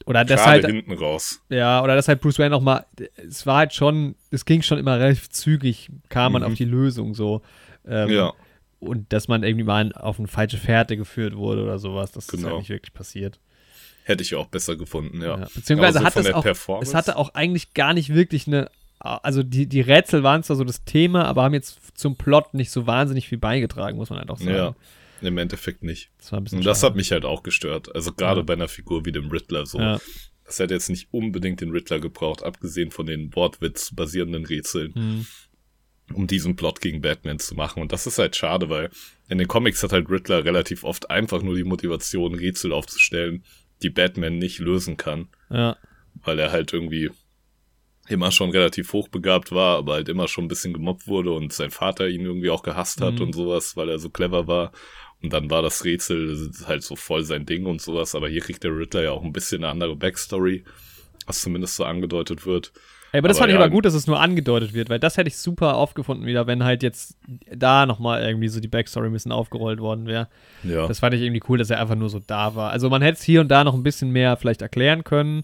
Oder 0.06 0.26
das 0.26 0.46
halt, 0.46 0.66
hinten 0.66 0.94
raus. 0.94 1.42
ja, 1.50 1.84
oder 1.84 1.96
das 1.96 2.08
halt 2.08 2.22
Bruce 2.22 2.40
Wayne 2.40 2.50
noch 2.52 2.62
mal, 2.62 2.86
es 3.16 3.46
war 3.46 3.58
halt 3.58 3.74
schon, 3.74 4.16
es 4.32 4.46
ging 4.46 4.62
schon 4.62 4.78
immer 4.78 5.00
relativ 5.00 5.30
zügig, 5.30 5.90
kam 6.10 6.34
man 6.34 6.42
Mhm. 6.42 6.48
auf 6.50 6.54
die 6.56 6.66
Lösung 6.66 7.14
so. 7.14 7.42
Ähm, 7.88 8.10
Ja, 8.10 8.34
Und 8.80 9.14
dass 9.14 9.28
man 9.28 9.44
irgendwie 9.44 9.64
mal 9.66 9.94
auf 9.94 10.18
eine 10.18 10.28
falsche 10.28 10.58
Fährte 10.58 10.98
geführt 10.98 11.36
wurde 11.36 11.64
oder 11.64 11.78
sowas, 11.78 12.12
das 12.12 12.26
ist 12.26 12.32
Genau. 12.32 12.48
halt 12.50 12.58
nicht 12.60 12.70
wirklich 12.70 12.94
passiert. 12.94 13.40
hätte 14.04 14.24
ich 14.24 14.34
auch 14.36 14.48
besser 14.48 14.76
gefunden, 14.76 15.22
ja. 15.22 15.38
Ja. 15.40 15.48
Beziehungsweise 15.54 16.00
so 16.00 16.06
hat 16.06 16.16
es 16.18 16.34
auch, 16.34 16.82
es 16.82 16.96
hatte 16.96 17.16
auch 17.18 17.36
eigentlich 17.36 17.74
gar 17.76 17.94
nicht 17.94 18.12
wirklich 18.14 18.48
eine, 18.48 18.70
also 19.00 19.44
die, 19.44 19.68
die 19.68 19.82
Rätsel 19.82 20.24
waren 20.24 20.42
zwar 20.44 20.56
so 20.56 20.64
das 20.64 20.84
Thema, 20.84 21.26
aber 21.26 21.44
haben 21.44 21.54
jetzt 21.54 21.80
zum 21.98 22.16
Plot 22.16 22.56
nicht 22.56 22.72
so 22.72 22.88
wahnsinnig 22.88 23.28
viel 23.30 23.38
beigetragen, 23.38 23.98
muss 23.98 24.10
man 24.10 24.18
halt 24.20 24.30
auch 24.32 24.40
sagen. 24.40 24.50
Ja, 24.56 24.76
im 25.28 25.38
Endeffekt 25.38 25.84
nicht. 25.84 26.10
Das 26.20 26.32
Und 26.32 26.66
das 26.66 26.80
schade. 26.80 26.92
hat 26.92 26.96
mich 26.96 27.12
halt 27.12 27.26
auch 27.26 27.44
gestört. 27.44 27.94
Also 27.96 28.12
gerade 28.14 28.42
Ja. 28.42 28.46
bei 28.46 28.54
einer 28.54 28.68
Figur 28.68 29.06
wie 29.06 29.12
dem 29.12 29.30
Riddler 29.30 29.66
so. 29.66 29.80
Ja. 29.80 30.00
Das 30.46 30.60
hätte 30.60 30.74
jetzt 30.74 30.90
nicht 30.90 31.08
unbedingt 31.12 31.62
den 31.62 31.72
Riddler 31.72 32.00
gebraucht, 32.00 32.44
abgesehen 32.44 32.92
von 32.92 33.06
den 33.06 33.34
Wortwitz 33.36 33.94
basierenden 33.96 34.46
Rätseln, 34.46 34.94
Hm. 34.96 35.26
um 36.14 36.28
diesen 36.28 36.56
Plot 36.58 36.82
gegen 36.82 37.02
Batman 37.02 37.40
zu 37.40 37.56
machen. 37.56 37.82
Und 37.82 37.92
das 37.94 38.06
ist 38.08 38.18
halt 38.20 38.36
schade, 38.36 38.70
weil 38.70 38.90
in 39.30 39.38
den 39.38 39.48
Comics 39.48 39.82
hat 39.82 39.94
halt 39.94 40.10
Riddler 40.10 40.44
relativ 40.44 40.84
oft 40.84 41.10
einfach 41.10 41.42
nur 41.42 41.56
die 41.56 41.64
Motivation, 41.64 42.36
Rätsel 42.36 42.74
aufzustellen, 42.74 43.44
die 43.82 43.90
Batman 43.90 44.38
nicht 44.38 44.60
lösen 44.60 44.98
kann, 44.98 45.30
Ja. 45.50 45.78
weil 46.24 46.38
er 46.40 46.52
halt 46.52 46.74
irgendwie 46.74 47.10
immer 48.10 48.32
schon 48.32 48.50
relativ 48.50 48.92
hochbegabt 48.92 49.54
war, 49.54 49.78
aber 49.78 49.94
halt 49.94 50.10
immer 50.10 50.28
schon 50.28 50.46
ein 50.46 50.50
bisschen 50.50 50.74
gemobbt 50.74 51.08
wurde 51.08 51.32
und 51.32 51.54
sein 51.54 51.72
Vater 51.72 52.10
ihn 52.10 52.26
irgendwie 52.26 52.50
auch 52.50 52.64
gehasst 52.64 53.00
hat 53.00 53.16
Mhm. 53.16 53.22
und 53.22 53.34
sowas, 53.34 53.78
weil 53.78 53.88
er 53.90 54.00
so 54.00 54.10
clever 54.10 54.48
war. 54.48 54.74
Und 55.24 55.34
dann 55.34 55.50
war 55.50 55.62
das 55.62 55.86
Rätsel 55.86 56.52
halt 56.66 56.84
so 56.84 56.96
voll 56.96 57.24
sein 57.24 57.46
Ding 57.46 57.66
und 57.66 57.82
sowas, 57.82 58.16
aber 58.16 58.28
hier 58.28 58.42
kriegt 58.42 58.64
der 58.64 58.76
Riddler 58.76 59.04
ja 59.04 59.12
auch 59.12 59.24
ein 59.24 59.34
bisschen 59.34 59.64
eine 59.64 59.72
andere 59.72 59.96
Backstory, 59.96 60.64
was 61.28 61.42
zumindest 61.42 61.76
so 61.76 61.86
angedeutet 61.86 62.46
wird. 62.46 62.72
Ey, 63.14 63.20
aber 63.20 63.28
das 63.28 63.38
Aber 63.38 63.44
fand 63.44 63.50
ich 63.52 63.60
ja, 63.60 63.62
aber 63.66 63.70
gut, 63.70 63.84
dass 63.86 63.94
es 63.94 64.08
nur 64.08 64.20
angedeutet 64.22 64.74
wird, 64.74 64.90
weil 64.90 64.98
das 65.00 65.18
hätte 65.18 65.28
ich 65.28 65.38
super 65.38 65.76
aufgefunden 65.76 66.26
wieder, 66.26 66.48
wenn 66.48 66.64
halt 66.64 66.82
jetzt 66.82 67.18
da 67.54 67.86
nochmal 67.86 68.24
irgendwie 68.24 68.48
so 68.48 68.60
die 68.62 68.70
Backstory 68.70 69.08
ein 69.08 69.14
bisschen 69.14 69.34
aufgerollt 69.34 69.80
worden 69.82 70.08
wäre. 70.08 70.30
Ja. 70.64 70.88
Das 70.88 71.00
fand 71.00 71.14
ich 71.14 71.22
irgendwie 71.22 71.44
cool, 71.50 71.58
dass 71.58 71.70
er 71.70 71.80
einfach 71.82 71.96
nur 71.96 72.10
so 72.10 72.20
da 72.26 72.56
war. 72.56 72.72
Also 72.72 72.90
man 72.90 73.02
hätte 73.02 73.18
es 73.18 73.24
hier 73.24 73.42
und 73.42 73.50
da 73.50 73.64
noch 73.66 73.74
ein 73.74 73.84
bisschen 73.84 74.12
mehr 74.12 74.38
vielleicht 74.38 74.62
erklären 74.62 75.04
können, 75.04 75.44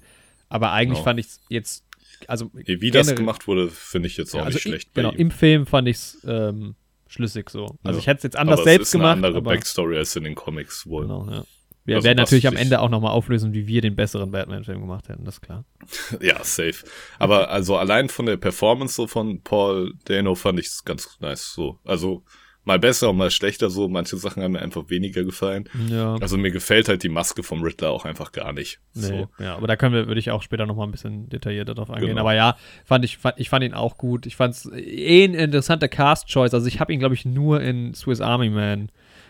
aber 0.49 0.71
eigentlich 0.71 0.99
Genau. 0.99 1.03
fand 1.03 1.19
ich 1.19 1.25
es 1.28 1.41
jetzt, 1.49 1.84
also 2.28 2.49
Wie 2.53 2.89
das 2.89 3.13
gemacht 3.13 3.47
wurde, 3.47 3.67
finde 3.69 4.07
ich 4.07 4.15
jetzt 4.17 4.34
auch 4.34 4.39
Ja, 4.39 4.45
also 4.45 4.55
nicht 4.55 4.63
schlecht 4.63 4.93
genau, 4.95 5.11
ihm. 5.11 5.17
im 5.17 5.32
Film 5.32 5.65
fand 5.67 5.89
ich 5.89 5.97
es 5.97 6.17
ähm, 6.25 6.75
schlüssig 7.10 7.49
so. 7.49 7.78
Also 7.84 7.97
Ja. 7.97 7.97
ich 7.99 8.08
hätte 8.08 8.18
es 8.18 8.24
jetzt 8.24 8.36
anders 8.38 8.60
aber 8.60 8.64
selbst 8.70 8.89
ist 8.89 8.95
eine 8.95 9.03
gemacht, 9.03 9.16
andere 9.18 9.41
Backstory 9.41 9.97
als 9.97 10.16
in 10.16 10.24
den 10.24 10.36
Comics 10.36 10.86
wohl. 10.88 11.03
genau, 11.03 11.28
ja. 11.30 11.43
Wir 11.86 11.95
Also 11.95 12.05
werden 12.05 12.18
natürlich 12.18 12.47
am 12.47 12.58
Ende 12.58 12.82
auch 12.82 12.89
nochmal 12.89 13.12
auflösen, 13.12 13.53
wie 13.53 13.66
wir 13.66 13.80
den 13.82 13.95
besseren 13.95 14.30
Batman-Film 14.32 14.82
gemacht 14.82 15.08
hätten, 15.08 15.24
das 15.24 15.36
ist 15.36 15.41
klar. 15.41 15.64
Ja, 16.22 16.43
safe. 16.43 16.86
Aber 17.18 17.49
also 17.49 17.78
allein 17.78 18.10
von 18.10 18.26
der 18.26 18.36
Performance 18.36 18.95
so 18.95 19.08
von 19.08 19.41
Paul 19.41 19.93
Dano 20.03 20.36
fand 20.36 20.60
ich 20.60 20.68
es 20.68 20.84
ganz 20.84 21.18
nice 21.22 21.53
so. 21.53 21.80
Also 21.86 22.24
mal 22.68 22.78
besser 22.78 23.09
und 23.09 23.18
mal 23.18 23.32
schlechter 23.32 23.70
so. 23.72 23.88
Manche 23.88 24.18
Sachen 24.18 24.43
haben 24.43 24.51
mir 24.51 24.61
einfach 24.61 24.89
weniger 24.89 25.24
gefallen. 25.24 25.68
Ja. 25.89 26.15
Also 26.22 26.38
mir 26.38 26.51
gefällt 26.51 26.88
halt 26.89 27.01
die 27.01 27.09
Maske 27.09 27.41
vom 27.41 27.63
Riddler 27.63 27.89
auch 27.89 28.05
einfach 28.05 28.32
gar 28.32 28.53
nicht. 28.53 28.80
Nee, 28.93 29.01
So. 29.01 29.30
ja, 29.39 29.55
aber 29.55 29.65
da 29.68 29.76
können 29.76 29.95
wir, 29.95 30.07
würde 30.07 30.20
ich 30.20 30.30
auch 30.30 30.43
später 30.43 30.65
nochmal 30.68 30.86
ein 30.88 30.91
bisschen 30.91 31.30
detaillierter 31.30 31.74
drauf 31.74 31.89
eingehen. 31.89 32.09
Genau. 32.09 32.22
Aber 32.22 32.36
ja, 32.36 32.57
fand 32.86 33.03
ich, 33.05 33.18
fand, 33.18 33.39
ich 33.39 33.49
fand 33.49 33.63
ihn 33.63 33.74
auch 33.74 33.97
gut. 33.97 34.26
Ich 34.28 34.36
fand 34.36 34.53
es 34.53 34.70
eh 34.72 35.24
ein 35.26 35.34
interessanter 35.34 35.88
Cast-Choice. 35.88 36.53
Also 36.53 36.68
ich 36.68 36.80
habe 36.80 36.93
ihn, 36.93 36.99
glaube 36.99 37.15
ich, 37.15 37.26
nur 37.26 37.61
in 37.61 37.93
Swiss 37.95 38.22
Army 38.22 38.49
Man 38.49 38.89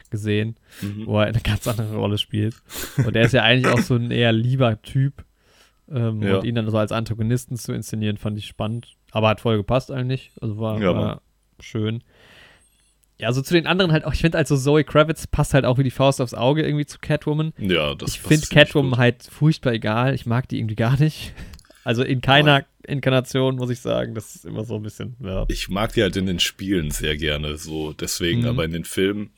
gesehen, 0.10 0.56
Mhm. 0.82 1.06
wo 1.06 1.20
er 1.20 1.28
eine 1.28 1.40
ganz 1.42 1.68
andere 1.68 1.96
Rolle 1.96 2.18
spielt. 2.18 2.56
Und 2.98 3.14
der 3.16 3.24
ist 3.24 3.34
ja 3.34 3.44
eigentlich 3.44 3.72
auch 3.74 3.80
so 3.82 3.96
ein 3.96 4.10
eher 4.12 4.32
lieber 4.32 4.82
Typ. 4.82 5.24
Ähm, 5.92 6.22
Ja. 6.22 6.38
Und 6.38 6.46
ihn 6.46 6.56
dann 6.56 6.70
so 6.70 6.78
als 6.78 6.92
Antagonisten 6.92 7.56
zu 7.56 7.72
inszenieren, 7.74 8.18
fand 8.18 8.38
ich 8.38 8.46
spannend. 8.48 8.96
Aber 9.12 9.30
hat 9.30 9.42
voll 9.42 9.58
gepasst 9.58 9.92
eigentlich. 9.92 10.32
Also 10.42 10.58
war, 10.60 10.82
Ja, 10.82 10.94
war 10.96 11.22
schön. 11.60 12.04
Ja, 13.20 13.34
so 13.34 13.42
zu 13.42 13.54
den 13.56 13.66
anderen 13.66 13.92
halt 13.92 14.06
auch, 14.06 14.14
ich 14.14 14.22
finde 14.22 14.38
halt 14.38 14.48
so 14.48 14.56
Zoe 14.56 14.84
Kravitz 14.84 15.26
passt 15.26 15.54
halt 15.56 15.66
auch 15.66 15.78
wie 15.80 15.84
die 15.84 15.92
Faust 15.92 16.22
aufs 16.22 16.34
Auge 16.36 16.64
irgendwie 16.64 16.86
zu 16.86 17.00
Catwoman 17.00 17.52
Ja, 17.58 17.96
das 17.96 18.12
ich 18.16 18.22
finde 18.22 18.42
ziemlich 18.46 18.50
Catwoman 18.50 19.00
halt 19.00 19.24
furchtbar 19.24 19.74
egal. 19.74 20.14
Ich 20.14 20.26
mag 20.28 20.48
die 20.50 20.60
irgendwie 20.60 20.76
gar 20.76 21.00
nicht. 21.00 21.34
Also 21.84 22.04
in 22.04 22.22
keiner 22.22 22.66
Inkarnation, 22.86 23.56
muss 23.56 23.70
ich 23.70 23.80
sagen. 23.80 24.14
Das 24.14 24.36
ist 24.36 24.46
immer 24.46 24.64
so 24.66 24.76
ein 24.76 24.84
bisschen, 24.84 25.16
ja. 25.20 25.46
Ich 25.48 25.68
mag 25.70 25.94
die 25.94 26.02
halt 26.04 26.16
in 26.16 26.26
den 26.26 26.40
Spielen 26.40 26.92
sehr 26.92 27.18
gerne, 27.18 27.58
so 27.58 27.94
deswegen, 27.94 28.42
Mhm. 28.42 28.48
aber 28.48 28.66
in 28.66 28.72
den 28.72 28.84
Filmen, 28.86 29.32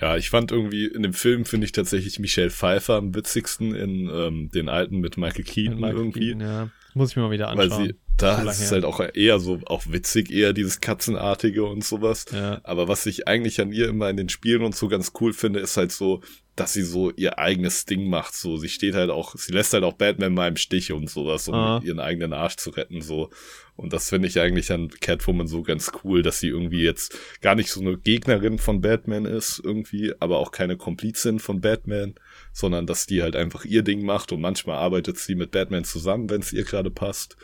ja, 0.00 0.16
ich 0.16 0.28
fand 0.28 0.50
irgendwie, 0.52 0.86
in 0.86 1.02
dem 1.02 1.12
Film 1.14 1.44
finde 1.44 1.64
ich 1.66 1.72
tatsächlich 1.72 2.18
Michelle 2.18 2.50
Pfeiffer 2.50 2.96
am 2.96 3.14
witzigsten 3.14 3.74
in 3.74 4.10
ähm, 4.12 4.50
den 4.52 4.68
alten 4.68 4.98
mit 4.98 5.16
Michael 5.16 5.44
Keaton 5.44 5.76
Michael 5.80 5.96
irgendwie. 5.96 6.20
Keaton, 6.32 6.40
ja. 6.40 6.68
Muss 6.94 7.10
ich 7.10 7.16
mir 7.16 7.22
mal 7.22 7.30
wieder 7.32 7.46
Weil 7.56 7.64
anschauen. 7.70 7.86
sie, 7.88 7.94
da 8.16 8.42
ist 8.42 8.60
es 8.60 8.70
halt 8.72 8.84
auch 8.84 9.00
eher 9.14 9.40
so, 9.40 9.58
auch 9.66 9.84
witzig, 9.88 10.30
eher 10.30 10.52
dieses 10.52 10.80
Katzenartige 10.80 11.64
und 11.64 11.84
sowas. 11.84 12.26
ja. 12.32 12.60
Aber 12.62 12.86
was 12.88 13.04
ich 13.06 13.26
eigentlich 13.28 13.60
an 13.60 13.72
ihr 13.72 13.88
immer 13.88 14.08
in 14.10 14.16
den 14.16 14.28
Spielen 14.28 14.62
und 14.62 14.74
so 14.76 14.88
ganz 14.88 15.12
cool 15.20 15.32
finde, 15.32 15.60
ist 15.60 15.76
halt 15.76 15.92
so 15.92 16.22
dass 16.56 16.72
sie 16.72 16.82
so 16.82 17.10
ihr 17.10 17.38
eigenes 17.40 17.84
Ding 17.84 18.08
macht. 18.08 18.32
So, 18.34 18.56
sie 18.58 18.68
steht 18.68 18.94
halt 18.94 19.10
auch, 19.10 19.34
sie 19.36 19.52
lässt 19.52 19.72
halt 19.72 19.82
auch 19.82 19.94
Batman 19.94 20.34
mal 20.34 20.46
im 20.46 20.56
Stich 20.56 20.92
und 20.92 21.10
sowas, 21.10 21.48
um 21.48 21.54
Ah. 21.56 21.80
ihren 21.84 21.98
eigenen 21.98 22.32
Arsch 22.32 22.54
zu 22.56 22.70
retten. 22.70 23.00
So. 23.02 23.30
Und 23.74 23.92
das 23.92 24.08
finde 24.10 24.28
ich 24.28 24.38
eigentlich 24.38 24.70
an 24.70 24.88
Catwoman 25.00 25.48
so 25.48 25.62
ganz 25.62 25.90
cool, 26.04 26.22
dass 26.22 26.38
sie 26.38 26.46
irgendwie 26.46 26.82
jetzt 26.84 27.18
gar 27.40 27.56
nicht 27.56 27.70
so 27.70 27.80
eine 27.80 27.98
Gegnerin 27.98 28.58
von 28.58 28.80
Batman 28.80 29.24
ist, 29.24 29.60
irgendwie, 29.64 30.12
aber 30.20 30.38
auch 30.38 30.52
keine 30.52 30.76
Komplizin 30.76 31.40
von 31.40 31.60
Batman, 31.60 32.14
sondern 32.54 32.86
dass 32.86 33.04
die 33.04 33.22
halt 33.22 33.36
einfach 33.36 33.66
ihr 33.66 33.82
Ding 33.82 34.04
macht 34.06 34.32
und 34.32 34.40
manchmal 34.40 34.78
arbeitet 34.78 35.18
sie 35.18 35.34
mit 35.34 35.50
Batman 35.50 35.84
zusammen, 35.84 36.30
wenn 36.30 36.40
es 36.40 36.54
ihr 36.54 36.64
gerade 36.64 36.90
passt. 36.90 37.36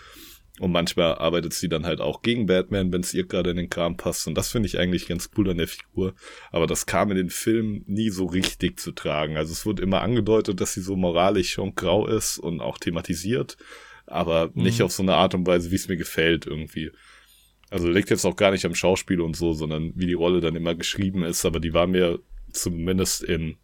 Und 0.58 0.72
manchmal 0.72 1.14
arbeitet 1.14 1.54
sie 1.54 1.68
dann 1.70 1.86
halt 1.86 2.00
auch 2.00 2.20
gegen 2.22 2.44
Batman, 2.46 2.92
wenn 2.92 3.00
es 3.00 3.14
ihr 3.14 3.26
gerade 3.26 3.50
in 3.50 3.56
den 3.56 3.70
Kram 3.70 3.96
passt. 3.96 4.26
Und 4.26 4.34
das 4.36 4.50
finde 4.50 4.66
ich 4.66 4.78
eigentlich 4.78 5.08
ganz 5.08 5.30
cool 5.36 5.48
an 5.50 5.56
der 5.56 5.68
Figur. 5.68 6.14
Aber 6.52 6.66
das 6.66 6.84
kam 6.84 7.10
in 7.10 7.16
den 7.16 7.30
Filmen 7.30 7.82
nie 7.86 8.10
so 8.10 8.26
richtig 8.26 8.78
zu 8.78 8.92
tragen. 8.92 9.36
Also 9.38 9.52
es 9.52 9.64
wird 9.64 9.80
immer 9.80 10.02
angedeutet, 10.02 10.60
dass 10.60 10.74
sie 10.74 10.82
so 10.82 10.96
moralisch 10.96 11.50
schon 11.52 11.74
grau 11.74 12.06
ist 12.06 12.38
und 12.38 12.60
auch 12.60 12.76
thematisiert. 12.78 13.56
Aber 14.06 14.50
nicht 14.54 14.80
Mhm. 14.80 14.84
auf 14.84 14.92
so 14.92 15.02
eine 15.02 15.14
Art 15.14 15.34
und 15.34 15.46
Weise, 15.46 15.70
wie 15.70 15.76
es 15.76 15.88
mir 15.88 15.96
gefällt 15.96 16.46
irgendwie. 16.46 16.90
Also 17.70 17.88
liegt 17.88 18.10
jetzt 18.10 18.26
auch 18.26 18.36
gar 18.36 18.50
nicht 18.50 18.66
am 18.66 18.74
Schauspiel 18.74 19.20
und 19.22 19.36
so, 19.36 19.54
sondern 19.54 19.92
wie 19.94 20.06
die 20.06 20.12
Rolle 20.14 20.40
dann 20.40 20.56
immer 20.56 20.74
geschrieben 20.74 21.22
ist. 21.22 21.46
Aber 21.46 21.58
die 21.60 21.72
war 21.72 21.86
mir 21.86 22.18
zumindest 22.52 23.22
in 23.22 23.56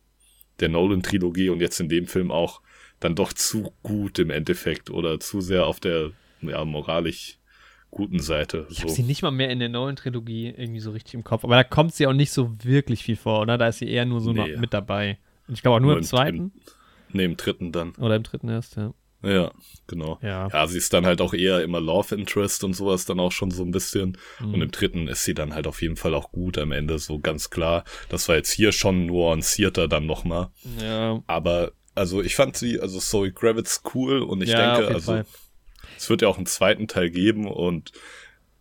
der 0.60 0.68
Nolan-Trilogie 0.68 1.48
und 1.50 1.60
jetzt 1.60 1.80
in 1.80 1.88
dem 1.88 2.06
Film 2.06 2.30
auch 2.30 2.60
dann 3.00 3.14
doch 3.14 3.32
zu 3.32 3.72
gut 3.82 4.18
im 4.18 4.30
Endeffekt 4.30 4.90
oder 4.90 5.20
zu 5.20 5.40
sehr 5.40 5.66
auf 5.66 5.80
der 5.80 6.12
ja, 6.42 6.64
moralisch 6.64 7.38
guten 7.90 8.20
Seite. 8.20 8.66
Ich 8.70 8.76
So. 8.78 8.82
habe 8.84 8.92
sie 8.92 9.02
nicht 9.02 9.22
mal 9.22 9.30
mehr 9.30 9.50
in 9.50 9.58
der 9.58 9.68
neuen 9.68 9.96
Trilogie 9.96 10.48
irgendwie 10.56 10.80
so 10.80 10.90
richtig 10.90 11.14
im 11.14 11.24
Kopf. 11.24 11.44
Aber 11.44 11.54
da 11.56 11.64
kommt 11.64 11.94
sie 11.94 12.06
auch 12.06 12.12
nicht 12.12 12.30
so 12.30 12.52
wirklich 12.62 13.02
viel 13.02 13.16
vor, 13.16 13.40
oder? 13.42 13.56
Da 13.58 13.68
ist 13.68 13.78
sie 13.78 13.88
eher 13.88 14.04
nur 14.04 14.20
so 14.20 14.32
Nee. 14.32 14.56
mit 14.56 14.72
dabei. 14.74 15.18
Und 15.48 15.54
ich 15.54 15.62
glaube 15.62 15.76
auch 15.76 15.80
nur, 15.80 15.88
Nur 15.92 15.96
im 15.98 16.02
im- 16.02 16.06
zweiten. 16.06 16.52
Nee, 17.12 17.24
im 17.24 17.36
dritten 17.36 17.72
dann. 17.72 17.92
Oder 17.96 18.16
im 18.16 18.22
dritten 18.22 18.48
erst, 18.48 18.76
ja. 18.76 18.92
Ja, 19.26 19.50
genau. 19.86 20.18
Ja. 20.22 20.48
Ja, 20.52 20.66
sie 20.66 20.78
ist 20.78 20.92
dann 20.92 21.04
halt 21.06 21.20
auch 21.20 21.34
eher 21.34 21.62
immer 21.62 21.80
Love 21.80 22.14
Interest 22.14 22.62
und 22.64 22.74
sowas 22.74 23.04
dann 23.04 23.18
auch 23.20 23.32
schon 23.32 23.50
so 23.50 23.62
ein 23.64 23.70
bisschen. 23.70 24.16
Mhm. 24.40 24.54
Und 24.54 24.62
im 24.62 24.70
dritten 24.70 25.08
ist 25.08 25.24
sie 25.24 25.34
dann 25.34 25.54
halt 25.54 25.66
auf 25.66 25.82
jeden 25.82 25.96
Fall 25.96 26.14
auch 26.14 26.30
gut 26.32 26.58
am 26.58 26.72
Ende, 26.72 26.98
so 26.98 27.18
ganz 27.18 27.50
klar. 27.50 27.84
Das 28.08 28.28
war 28.28 28.36
jetzt 28.36 28.50
hier 28.50 28.72
schon 28.72 29.06
nuancierter 29.06 29.88
dann 29.88 30.06
nochmal. 30.06 30.48
Ja, 30.80 31.22
Aber, 31.26 31.72
also 31.94 32.22
ich 32.22 32.36
fand 32.36 32.56
sie, 32.56 32.80
also 32.80 32.98
Zoe 33.00 33.32
Kravitz 33.32 33.82
cool 33.94 34.22
und 34.22 34.42
ich 34.42 34.50
ja, 34.50 34.76
denke, 34.76 34.94
also 34.94 35.12
Fall. 35.12 35.26
es 35.96 36.08
wird 36.08 36.22
ja 36.22 36.28
auch 36.28 36.36
einen 36.36 36.46
zweiten 36.46 36.88
Teil 36.88 37.10
geben 37.10 37.46
und 37.48 37.92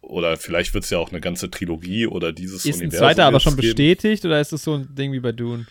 oder 0.01 0.37
vielleicht 0.37 0.73
wird 0.73 0.83
es 0.83 0.91
ja 0.91 0.99
auch 0.99 1.09
eine 1.09 1.19
ganze 1.19 1.49
Trilogie 1.49 2.05
oder 2.07 2.31
dieses 2.31 2.63
Ist 2.65 2.75
ein 2.75 2.81
Universum 2.83 2.99
zweiter 2.99 3.25
aber 3.25 3.37
jetzt 3.37 3.43
schon 3.43 3.55
geben. 3.55 3.69
bestätigt 3.69 4.23
oder 4.25 4.39
ist 4.39 4.53
es 4.53 4.63
so 4.63 4.75
ein 4.75 4.93
Ding 4.93 5.11
wie 5.13 5.19
bei 5.19 5.31
Dune? 5.31 5.65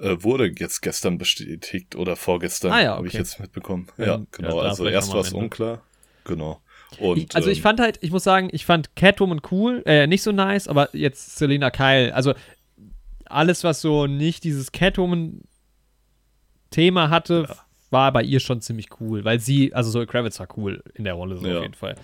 Äh, 0.00 0.22
wurde 0.22 0.50
jetzt 0.58 0.80
gestern 0.80 1.18
bestätigt 1.18 1.94
oder 1.94 2.16
vorgestern, 2.16 2.72
Ah 2.72 2.82
ja, 2.82 2.96
habe 2.96 3.06
ich 3.06 3.12
okay. 3.14 3.18
jetzt 3.22 3.38
mitbekommen. 3.38 3.88
Ähm, 3.98 4.04
Ja, 4.06 4.12
ja, 4.16 4.22
genau. 4.32 4.62
da 4.62 4.68
also 4.68 4.86
erst 4.86 5.12
war 5.12 5.20
es 5.20 5.32
unklar. 5.32 5.82
Genau. 6.24 6.60
Und, 6.98 7.18
Ich, 7.18 7.34
also 7.36 7.50
ich 7.50 7.58
ähm, 7.58 7.62
fand 7.62 7.80
halt, 7.80 7.98
ich 8.00 8.10
muss 8.10 8.24
sagen, 8.24 8.48
ich 8.52 8.64
fand 8.66 8.96
Catwoman 8.96 9.40
cool, 9.50 9.82
äh, 9.86 10.06
nicht 10.06 10.22
so 10.22 10.32
nice, 10.32 10.68
aber 10.68 10.94
jetzt 10.96 11.36
Selena 11.36 11.70
Kyle, 11.70 12.14
also 12.14 12.34
alles, 13.26 13.62
was 13.62 13.80
so 13.80 14.06
nicht 14.06 14.42
dieses 14.44 14.72
Catwoman-Thema 14.72 17.10
hatte, 17.10 17.46
Ja. 17.48 17.56
war 17.90 18.12
bei 18.12 18.22
ihr 18.22 18.40
schon 18.40 18.60
ziemlich 18.60 18.88
cool, 19.00 19.24
weil 19.24 19.40
sie, 19.40 19.72
also 19.74 19.90
Zoe 19.90 20.06
Kravitz 20.06 20.38
war 20.40 20.48
cool 20.56 20.82
in 20.94 21.04
der 21.04 21.14
Rolle 21.14 21.36
so 21.36 21.46
Ja. 21.46 21.56
auf 21.58 21.62
jeden 21.62 21.74
Fall. 21.74 21.96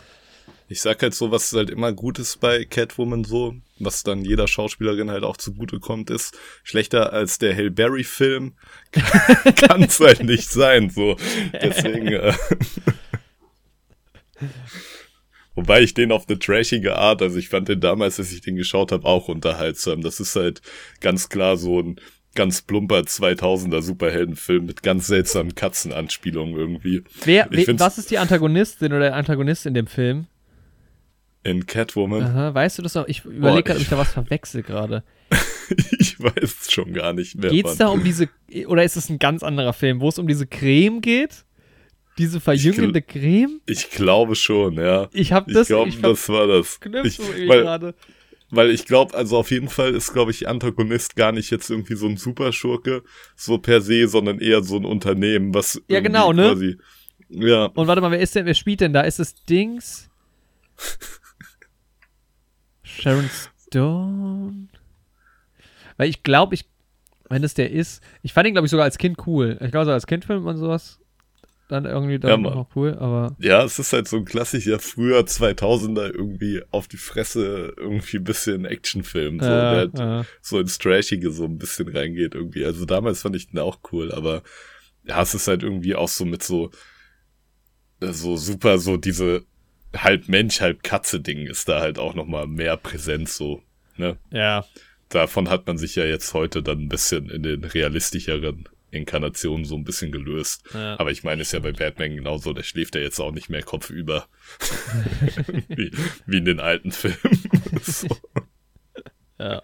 Ich 0.69 0.81
sag 0.81 1.01
halt 1.03 1.15
so, 1.15 1.31
was 1.31 1.53
halt 1.53 1.71
immer 1.71 1.93
gut 1.93 2.19
ist 2.19 2.41
bei 2.41 2.65
Catwoman 2.65 3.25
so, 3.25 3.55
was 3.79 4.03
dann 4.03 4.25
jeder 4.25 4.49
Schauspielerin 4.49 5.11
halt 5.11 5.23
auch 5.23 5.37
zugute 5.37 5.79
kommt, 5.79 6.11
ist, 6.11 6.37
schlechter 6.65 7.13
als 7.13 7.39
der 7.39 7.55
Hail 7.55 7.71
Berry-Film 7.71 8.55
kann 9.57 9.85
es 9.85 10.01
halt 10.01 10.25
nicht 10.25 10.51
sein, 10.51 10.91
so. 10.91 11.17
Deswegen, 11.53 12.09
äh, 12.09 12.33
Wobei 15.55 15.81
ich 15.81 15.95
den 15.95 16.13
auf 16.13 16.29
eine 16.29 16.39
trashige 16.39 16.97
Art, 16.97 17.23
also 17.23 17.39
ich 17.39 17.49
fand 17.49 17.69
den 17.69 17.81
damals, 17.81 18.19
als 18.19 18.31
ich 18.33 18.43
den 18.43 18.57
geschaut 18.57 18.93
habe, 18.93 19.07
auch 19.07 19.29
unterhaltsam. 19.29 20.03
Das 20.03 20.21
ist 20.21 20.37
halt 20.37 20.61
ganz 21.01 21.31
klar 21.31 21.57
so 21.57 21.81
ein 21.81 21.99
ganz 22.35 22.61
plumper 22.61 23.01
2000er 23.01 23.81
Superheldenfilm 23.81 24.67
mit 24.67 24.83
ganz 24.83 25.07
seltsamen 25.07 25.55
Katzenanspielungen 25.55 26.55
irgendwie. 26.55 27.03
Wer, 27.25 27.49
we, 27.51 27.67
was 27.79 27.97
ist 27.97 28.11
die 28.11 28.19
Antagonistin 28.19 28.93
oder 28.93 29.01
der 29.01 29.15
Antagonist 29.17 29.65
in 29.65 29.73
dem 29.73 29.87
Film? 29.87 30.27
In 31.49 31.67
Catwoman, 31.67 32.23
Aha, 32.23 32.55
weißt 32.55 32.79
du 32.79 32.83
das 32.83 32.95
noch? 32.95 33.07
Ich 33.09 33.25
überlege 33.25 33.63
gerade, 33.63 33.71
ob 33.73 33.77
ich- 33.77 33.83
ich 33.83 33.89
da 33.89 33.99
was 33.99 34.13
verwechsel 34.13 34.63
gerade. 34.63 35.05
ich 35.99 36.19
weiß 36.19 36.43
es 36.63 36.71
schon 36.73 36.93
gar 36.93 37.13
nicht 37.13 37.37
mehr. 37.37 37.51
Geht's 37.51 37.71
Mann. 37.71 37.79
da 37.79 37.89
um 37.89 38.03
diese, 38.03 38.29
oder 38.67 38.83
ist 38.85 38.97
es 38.97 39.09
ein 39.11 39.19
ganz 39.19 39.43
anderer 39.43 39.73
Film, 39.73 40.01
wo 40.01 40.09
es 40.09 40.19
um 40.19 40.27
diese 40.27 40.47
Creme 40.47 41.01
geht? 41.01 41.45
Diese 42.19 42.41
verjüngende 42.41 43.03
Creme? 43.03 43.61
Ich 43.67 43.91
glaube 43.91 44.35
schon, 44.37 44.75
ja. 44.75 45.09
Ich 45.13 45.33
habe 45.33 45.51
Ich 45.51 45.57
das, 45.57 45.69
glaube, 45.69 45.91
ich 45.91 46.01
das 46.01 46.29
war 46.31 46.47
das. 46.47 46.81
Ich, 47.05 47.19
weil, 47.49 47.63
gerade. 47.63 47.95
weil 48.51 48.71
ich 48.71 48.87
glaube, 48.87 49.15
also 49.15 49.37
auf 49.37 49.51
jeden 49.51 49.69
Fall 49.69 49.95
ist, 49.95 50.13
glaube 50.15 50.31
ich, 50.31 50.49
Antagonist 50.49 51.15
gar 51.17 51.33
nicht 51.33 51.51
jetzt 51.51 51.69
irgendwie 51.69 51.95
so 51.97 52.07
ein 52.07 52.17
Superschurke, 52.17 53.03
so 53.35 53.59
per 53.59 53.83
se, 53.83 54.09
sondern 54.09 54.39
eher 54.41 54.63
so 54.63 54.77
ein 54.77 54.85
Unternehmen, 54.87 55.53
was 55.55 55.81
Ja, 55.89 56.01
genau, 56.01 56.33
ne? 56.33 56.49
Quasi, 56.49 56.77
ja, 57.29 57.67
Und 57.67 57.87
warte 57.87 58.01
mal, 58.01 58.11
wer 58.13 58.21
ist 58.21 58.35
denn, 58.35 58.47
wer 58.47 58.55
spielt 58.55 58.81
denn 58.81 58.93
da? 58.95 59.03
Ist 59.03 59.19
es 59.21 59.35
Dings? 59.45 60.09
Sharon 63.01 63.31
Stone? 63.67 64.69
Weil 65.97 66.09
ich 66.09 66.23
glaube, 66.23 66.55
ich, 66.55 66.67
wenn 67.29 67.43
es 67.45 67.55
der 67.55 67.71
ist, 67.71 68.03
ich 68.23 68.33
fand 68.33 68.47
ihn, 68.49 68.55
glaube 68.55 68.67
ich, 68.67 68.71
sogar 68.71 68.85
als 68.85 68.99
Kind 68.99 69.27
cool. 69.27 69.59
Ich 69.61 69.71
glaube, 69.71 69.87
so 69.87 69.93
als 69.93 70.07
Kind 70.07 70.25
findet 70.25 70.45
man 70.45 70.57
sowas 70.57 71.01
dann 71.69 71.85
irgendwie 71.85 72.19
dann 72.19 72.43
Ja, 72.43 72.51
noch 72.51 72.69
cool, 72.77 72.95
aber 72.95 73.37
ja, 73.41 73.65
es 73.65 73.79
ist 73.79 73.93
halt 73.93 74.07
so 74.07 74.19
ein 74.19 74.25
klassischer 74.25 74.79
früher 74.79 75.27
2000er 75.27 76.15
irgendwie 76.15 76.63
auf 76.71 76.87
die 76.87 76.97
Fresse 76.97 77.75
irgendwie 77.77 78.19
ein 78.19 78.25
bisschen 78.25 78.65
Actionfilm, 78.65 79.41
so, 79.41 79.47
äh, 79.47 79.69
der 79.69 79.79
halt 79.79 79.99
äh, 79.99 80.25
so 80.41 80.61
ins 80.61 80.79
Trashige 80.79 81.33
so 81.33 81.45
ein 81.45 81.59
bisschen 81.59 81.89
reingeht 81.89 82.35
irgendwie. 82.35 82.65
Also 82.65 82.85
damals 82.85 83.23
fand 83.23 83.35
ich 83.35 83.51
den 83.51 83.59
auch 83.59 83.81
cool, 83.91 84.13
aber 84.13 84.43
ja, 85.05 85.21
es 85.23 85.35
ist 85.35 85.49
halt 85.49 85.65
irgendwie 85.65 85.97
auch 85.97 86.09
so 86.09 86.25
mit 86.25 86.43
so, 86.43 86.71
so 88.01 88.37
super, 88.37 88.79
so 88.79 88.97
diese 88.97 89.45
halb 90.03 90.29
Mensch, 90.29 90.61
halb 90.61 90.83
Katze 90.83 91.21
Ding 91.21 91.47
ist 91.47 91.69
da 91.69 91.81
halt 91.81 91.99
auch 91.99 92.15
nochmal 92.15 92.47
mehr 92.47 92.77
Präsenz 92.77 93.37
so, 93.37 93.63
ne? 93.97 94.17
ja. 94.31 94.65
Davon 95.09 95.49
hat 95.51 95.69
man 95.69 95.79
sich 95.79 95.95
ja 95.95 96.05
jetzt 96.05 96.35
heute 96.35 96.65
dann 96.65 96.81
ein 96.81 96.89
bisschen 96.89 97.31
in 97.31 97.45
den 97.45 97.63
realistischeren 97.63 98.69
Inkarnationen 98.91 99.65
so 99.65 99.77
ein 99.77 99.85
bisschen 99.85 100.11
gelöst. 100.11 100.65
ja. 100.75 100.99
Aber 100.99 101.13
ich 101.13 101.23
meine, 101.23 101.43
ist 101.43 101.53
ja 101.53 101.61
bei 101.61 101.71
Batman 101.71 102.17
genauso, 102.17 102.53
der 102.53 102.65
schläft 102.65 102.97
ja 102.97 103.01
jetzt 103.03 103.21
auch 103.21 103.31
nicht 103.31 103.49
mehr 103.49 103.63
kopfüber. 103.63 104.27
wie, 105.69 105.93
wie 106.27 106.39
in 106.39 106.45
den 106.45 106.59
alten 106.61 106.91
Filmen. 106.91 107.41
so. 107.83 108.09
ja. 109.39 109.63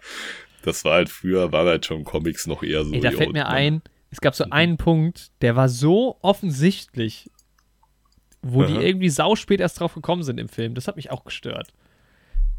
Das 0.61 0.85
war 0.85 0.93
halt 0.93 1.09
früher, 1.09 1.51
waren 1.51 1.67
halt 1.67 1.85
schon 1.85 2.05
Comics 2.05 2.47
noch 2.47 2.63
eher 2.63 2.85
so. 2.85 2.93
Ey, 2.93 3.01
da 3.01 3.11
fällt 3.11 3.33
mir 3.33 3.43
man- 3.43 3.53
ein, 3.53 3.81
es 4.11 4.21
gab 4.21 4.33
Mhm. 4.33 4.37
so 4.37 4.43
einen 4.49 4.77
Punkt, 4.77 5.31
der 5.41 5.55
war 5.57 5.67
so 5.67 6.17
offensichtlich, 6.21 7.29
wo 8.43 8.63
die 8.63 8.73
Aha. 8.73 8.81
irgendwie 8.81 9.09
sauspät 9.09 9.59
erst 9.59 9.79
drauf 9.79 9.95
gekommen 9.95 10.23
sind 10.23 10.39
im 10.39 10.49
Film. 10.49 10.75
Das 10.75 10.87
hat 10.87 10.95
mich 10.95 11.09
auch 11.11 11.23
gestört. 11.23 11.73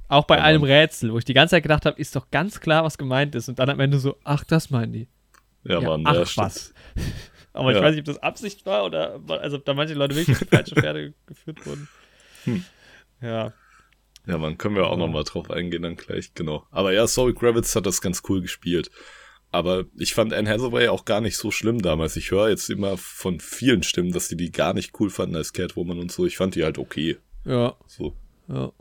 Auch 0.09 0.25
bei 0.25 0.39
Oh 0.39 0.43
einem. 0.43 0.63
Rätsel, 0.65 1.13
wo 1.13 1.19
ich 1.19 1.25
die 1.25 1.35
ganze 1.35 1.53
Zeit 1.53 1.63
gedacht 1.63 1.87
habe, 1.87 1.99
ist 2.01 2.15
doch 2.17 2.31
ganz 2.31 2.61
klar, 2.61 2.85
was 2.85 2.99
gemeint 2.99 3.35
ist. 3.35 3.49
Und 3.49 3.59
dann 3.59 3.71
am 3.71 3.81
Ende 3.81 3.99
so, 3.99 4.17
ach, 4.25 4.45
das 4.45 4.71
meinen 4.71 4.93
die. 4.93 5.09
Ja, 5.65 5.81
Ja, 5.81 5.89
Mann, 5.89 6.03
ach, 6.07 6.15
ja, 6.15 6.43
was. 6.43 6.75
Aber 7.53 7.71
ich 7.71 7.77
Ja. 7.77 7.83
weiß 7.83 7.93
nicht, 7.95 8.01
ob 8.09 8.15
das 8.15 8.23
Absicht 8.23 8.67
war 8.67 8.85
oder 8.85 9.21
also 9.29 9.57
ob 9.59 9.65
da 9.65 9.75
manche 9.75 9.95
Leute 9.95 10.17
wirklich 10.17 10.37
auf 10.37 10.43
die 10.43 10.57
falsche 10.57 10.75
Pferde 10.75 11.15
geführt 11.27 11.65
wurden. 11.65 11.89
Hm. 12.45 12.65
Ja. 13.21 13.53
Ja, 14.27 14.39
man, 14.39 14.57
können 14.59 14.75
wir 14.75 14.87
auch 14.89 14.97
noch 14.97 15.09
mal 15.09 15.23
drauf 15.25 15.51
eingehen 15.51 15.83
dann 15.83 15.97
gleich, 15.97 16.33
genau. 16.35 16.67
Aber 16.71 16.93
ja, 16.93 17.07
Zoe 17.07 17.35
Kravitz 17.35 17.77
hat 17.77 17.87
das 17.87 18.01
ganz 18.01 18.23
cool 18.29 18.41
gespielt. 18.41 18.91
Aber 19.55 19.85
ich 19.97 20.15
fand 20.15 20.33
Anne 20.33 20.51
Hathaway 20.51 20.89
auch 20.89 21.05
gar 21.05 21.21
nicht 21.21 21.37
so 21.37 21.53
schlimm 21.53 21.81
damals. 21.81 22.17
Ich 22.17 22.33
höre 22.33 22.49
jetzt 22.49 22.71
immer 22.71 22.97
von 22.97 23.39
vielen 23.39 23.85
Stimmen, 23.85 24.11
dass 24.11 24.27
die 24.27 24.37
die 24.37 24.51
gar 24.51 24.75
nicht 24.75 24.99
cool 24.99 25.11
fanden 25.11 25.37
als 25.37 25.53
Catwoman 25.53 26.01
und 26.01 26.11
so. 26.11 26.27
Ich 26.27 26.37
fand 26.37 26.57
die 26.57 26.65
halt 26.65 26.77
okay. 26.77 27.19
Ja. 27.45 27.77
So. 27.87 28.17
Ja. 28.49 28.73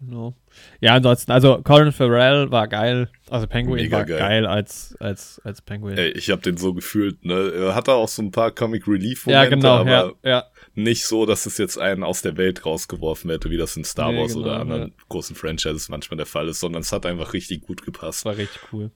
Genau. 0.00 0.34
Ja, 0.80 0.94
ansonsten, 0.94 1.30
also 1.30 1.62
Colin 1.62 1.92
Farrell 1.92 2.50
war 2.50 2.66
geil. 2.66 3.08
Also 3.30 3.46
Penguin 3.46 3.76
Mega 3.76 3.98
war 3.98 4.04
geil. 4.04 4.18
geil, 4.18 4.46
als, 4.46 4.96
als, 4.98 5.40
als 5.44 5.62
Penguin. 5.62 5.96
Ey, 5.96 6.10
ich 6.10 6.30
habe 6.30 6.42
den 6.42 6.56
so 6.56 6.74
gefühlt, 6.74 7.24
ne? 7.24 7.52
Er 7.54 7.76
hatte 7.76 7.92
auch 7.92 8.08
so 8.08 8.22
ein 8.22 8.32
paar 8.32 8.50
Comic 8.50 8.88
Relief 8.88 9.24
ja, 9.28 9.44
Momente, 9.44 9.56
genau, 9.56 9.76
aber 9.76 9.90
ja, 9.90 10.12
ja. 10.24 10.44
nicht 10.74 11.06
so, 11.06 11.26
dass 11.26 11.46
es 11.46 11.58
jetzt 11.58 11.78
einen 11.78 12.02
aus 12.02 12.22
der 12.22 12.36
Welt 12.36 12.66
rausgeworfen 12.66 13.30
hätte, 13.30 13.50
wie 13.50 13.56
das 13.56 13.76
in 13.76 13.84
Star 13.84 14.10
Nee, 14.10 14.20
Wars 14.20 14.34
genau, 14.34 14.46
oder 14.46 14.58
anderen 14.58 14.82
ja. 14.82 15.04
großen 15.08 15.36
Franchises 15.36 15.88
manchmal 15.88 16.16
der 16.16 16.26
Fall 16.26 16.48
ist, 16.48 16.58
sondern 16.58 16.82
es 16.82 16.90
hat 16.90 17.06
einfach 17.06 17.32
richtig 17.32 17.62
gut 17.62 17.84
gepasst. 17.84 18.24
war 18.24 18.36
richtig 18.36 18.60
cool. 18.72 18.90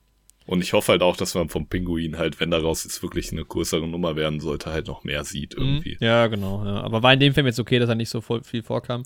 Und 0.48 0.62
ich 0.62 0.72
hoffe 0.72 0.92
halt 0.92 1.02
auch, 1.02 1.14
dass 1.14 1.34
man 1.34 1.50
vom 1.50 1.68
Pinguin 1.68 2.16
halt, 2.16 2.40
wenn 2.40 2.50
daraus 2.50 2.84
jetzt 2.84 3.02
wirklich 3.02 3.30
eine 3.32 3.44
größere 3.44 3.86
Nummer 3.86 4.16
werden 4.16 4.40
sollte, 4.40 4.72
halt 4.72 4.86
noch 4.86 5.04
mehr 5.04 5.22
sieht 5.24 5.52
irgendwie. 5.52 5.98
Mhm. 6.00 6.06
Ja, 6.06 6.26
genau. 6.28 6.64
Ja. 6.64 6.80
Aber 6.80 7.02
war 7.02 7.12
in 7.12 7.20
dem 7.20 7.34
Film 7.34 7.44
jetzt 7.46 7.60
okay, 7.60 7.78
dass 7.78 7.90
er 7.90 7.94
nicht 7.96 8.08
so 8.08 8.22
voll 8.22 8.42
viel 8.42 8.62
vorkam. 8.62 9.02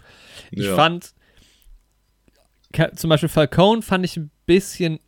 Ich 0.52 0.64
Ja. 0.66 0.76
fand, 0.76 1.14
zum 2.94 3.10
Beispiel 3.10 3.28
Falcone 3.28 3.82
fand 3.82 4.04
ich 4.04 4.16
ein 4.16 4.30
bisschen 4.46 5.00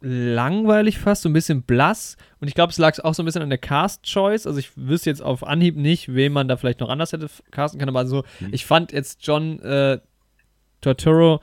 langweilig 0.00 0.98
fast, 0.98 1.22
so 1.22 1.28
ein 1.28 1.32
bisschen 1.32 1.62
blass. 1.64 2.16
Und 2.38 2.46
ich 2.46 2.54
glaube, 2.54 2.70
es 2.70 2.78
lag 2.78 2.96
auch 3.00 3.14
so 3.14 3.24
ein 3.24 3.26
bisschen 3.26 3.42
an 3.42 3.50
der 3.50 3.58
Cast-Choice. 3.58 4.46
Also 4.46 4.60
ich 4.60 4.70
wüsste 4.76 5.10
jetzt 5.10 5.20
auf 5.20 5.44
Anhieb 5.44 5.76
nicht, 5.76 6.14
wen 6.14 6.32
man 6.32 6.46
da 6.46 6.56
vielleicht 6.56 6.78
noch 6.78 6.90
anders 6.90 7.12
hätte 7.12 7.28
casten 7.50 7.80
können. 7.80 7.88
Aber 7.88 8.06
so, 8.06 8.22
mhm. 8.38 8.50
ich 8.52 8.66
fand 8.66 8.92
jetzt 8.92 9.26
John 9.26 9.58
äh, 9.58 9.98
Torturo 10.80 11.40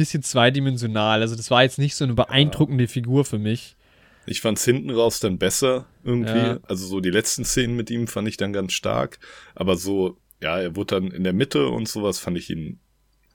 bisschen 0.00 0.22
zweidimensional. 0.22 1.20
Also 1.20 1.36
das 1.36 1.50
war 1.50 1.62
jetzt 1.62 1.78
nicht 1.78 1.94
so 1.94 2.04
eine 2.04 2.14
beeindruckende 2.14 2.84
ja. 2.84 2.88
Figur 2.88 3.24
für 3.24 3.38
mich. 3.38 3.76
Ich 4.26 4.40
fand 4.40 4.58
es 4.58 4.64
hinten 4.64 4.90
raus 4.90 5.20
dann 5.20 5.38
besser 5.38 5.86
irgendwie. 6.04 6.30
Ja. 6.30 6.58
Also 6.62 6.86
so 6.86 7.00
die 7.00 7.10
letzten 7.10 7.44
Szenen 7.44 7.76
mit 7.76 7.90
ihm 7.90 8.06
fand 8.06 8.28
ich 8.28 8.36
dann 8.36 8.52
ganz 8.52 8.72
stark. 8.72 9.18
Aber 9.54 9.76
so, 9.76 10.18
ja, 10.42 10.58
er 10.58 10.76
wurde 10.76 10.96
dann 10.96 11.10
in 11.10 11.24
der 11.24 11.32
Mitte 11.32 11.68
und 11.68 11.88
sowas 11.88 12.18
fand 12.18 12.38
ich 12.38 12.50
ihn 12.50 12.80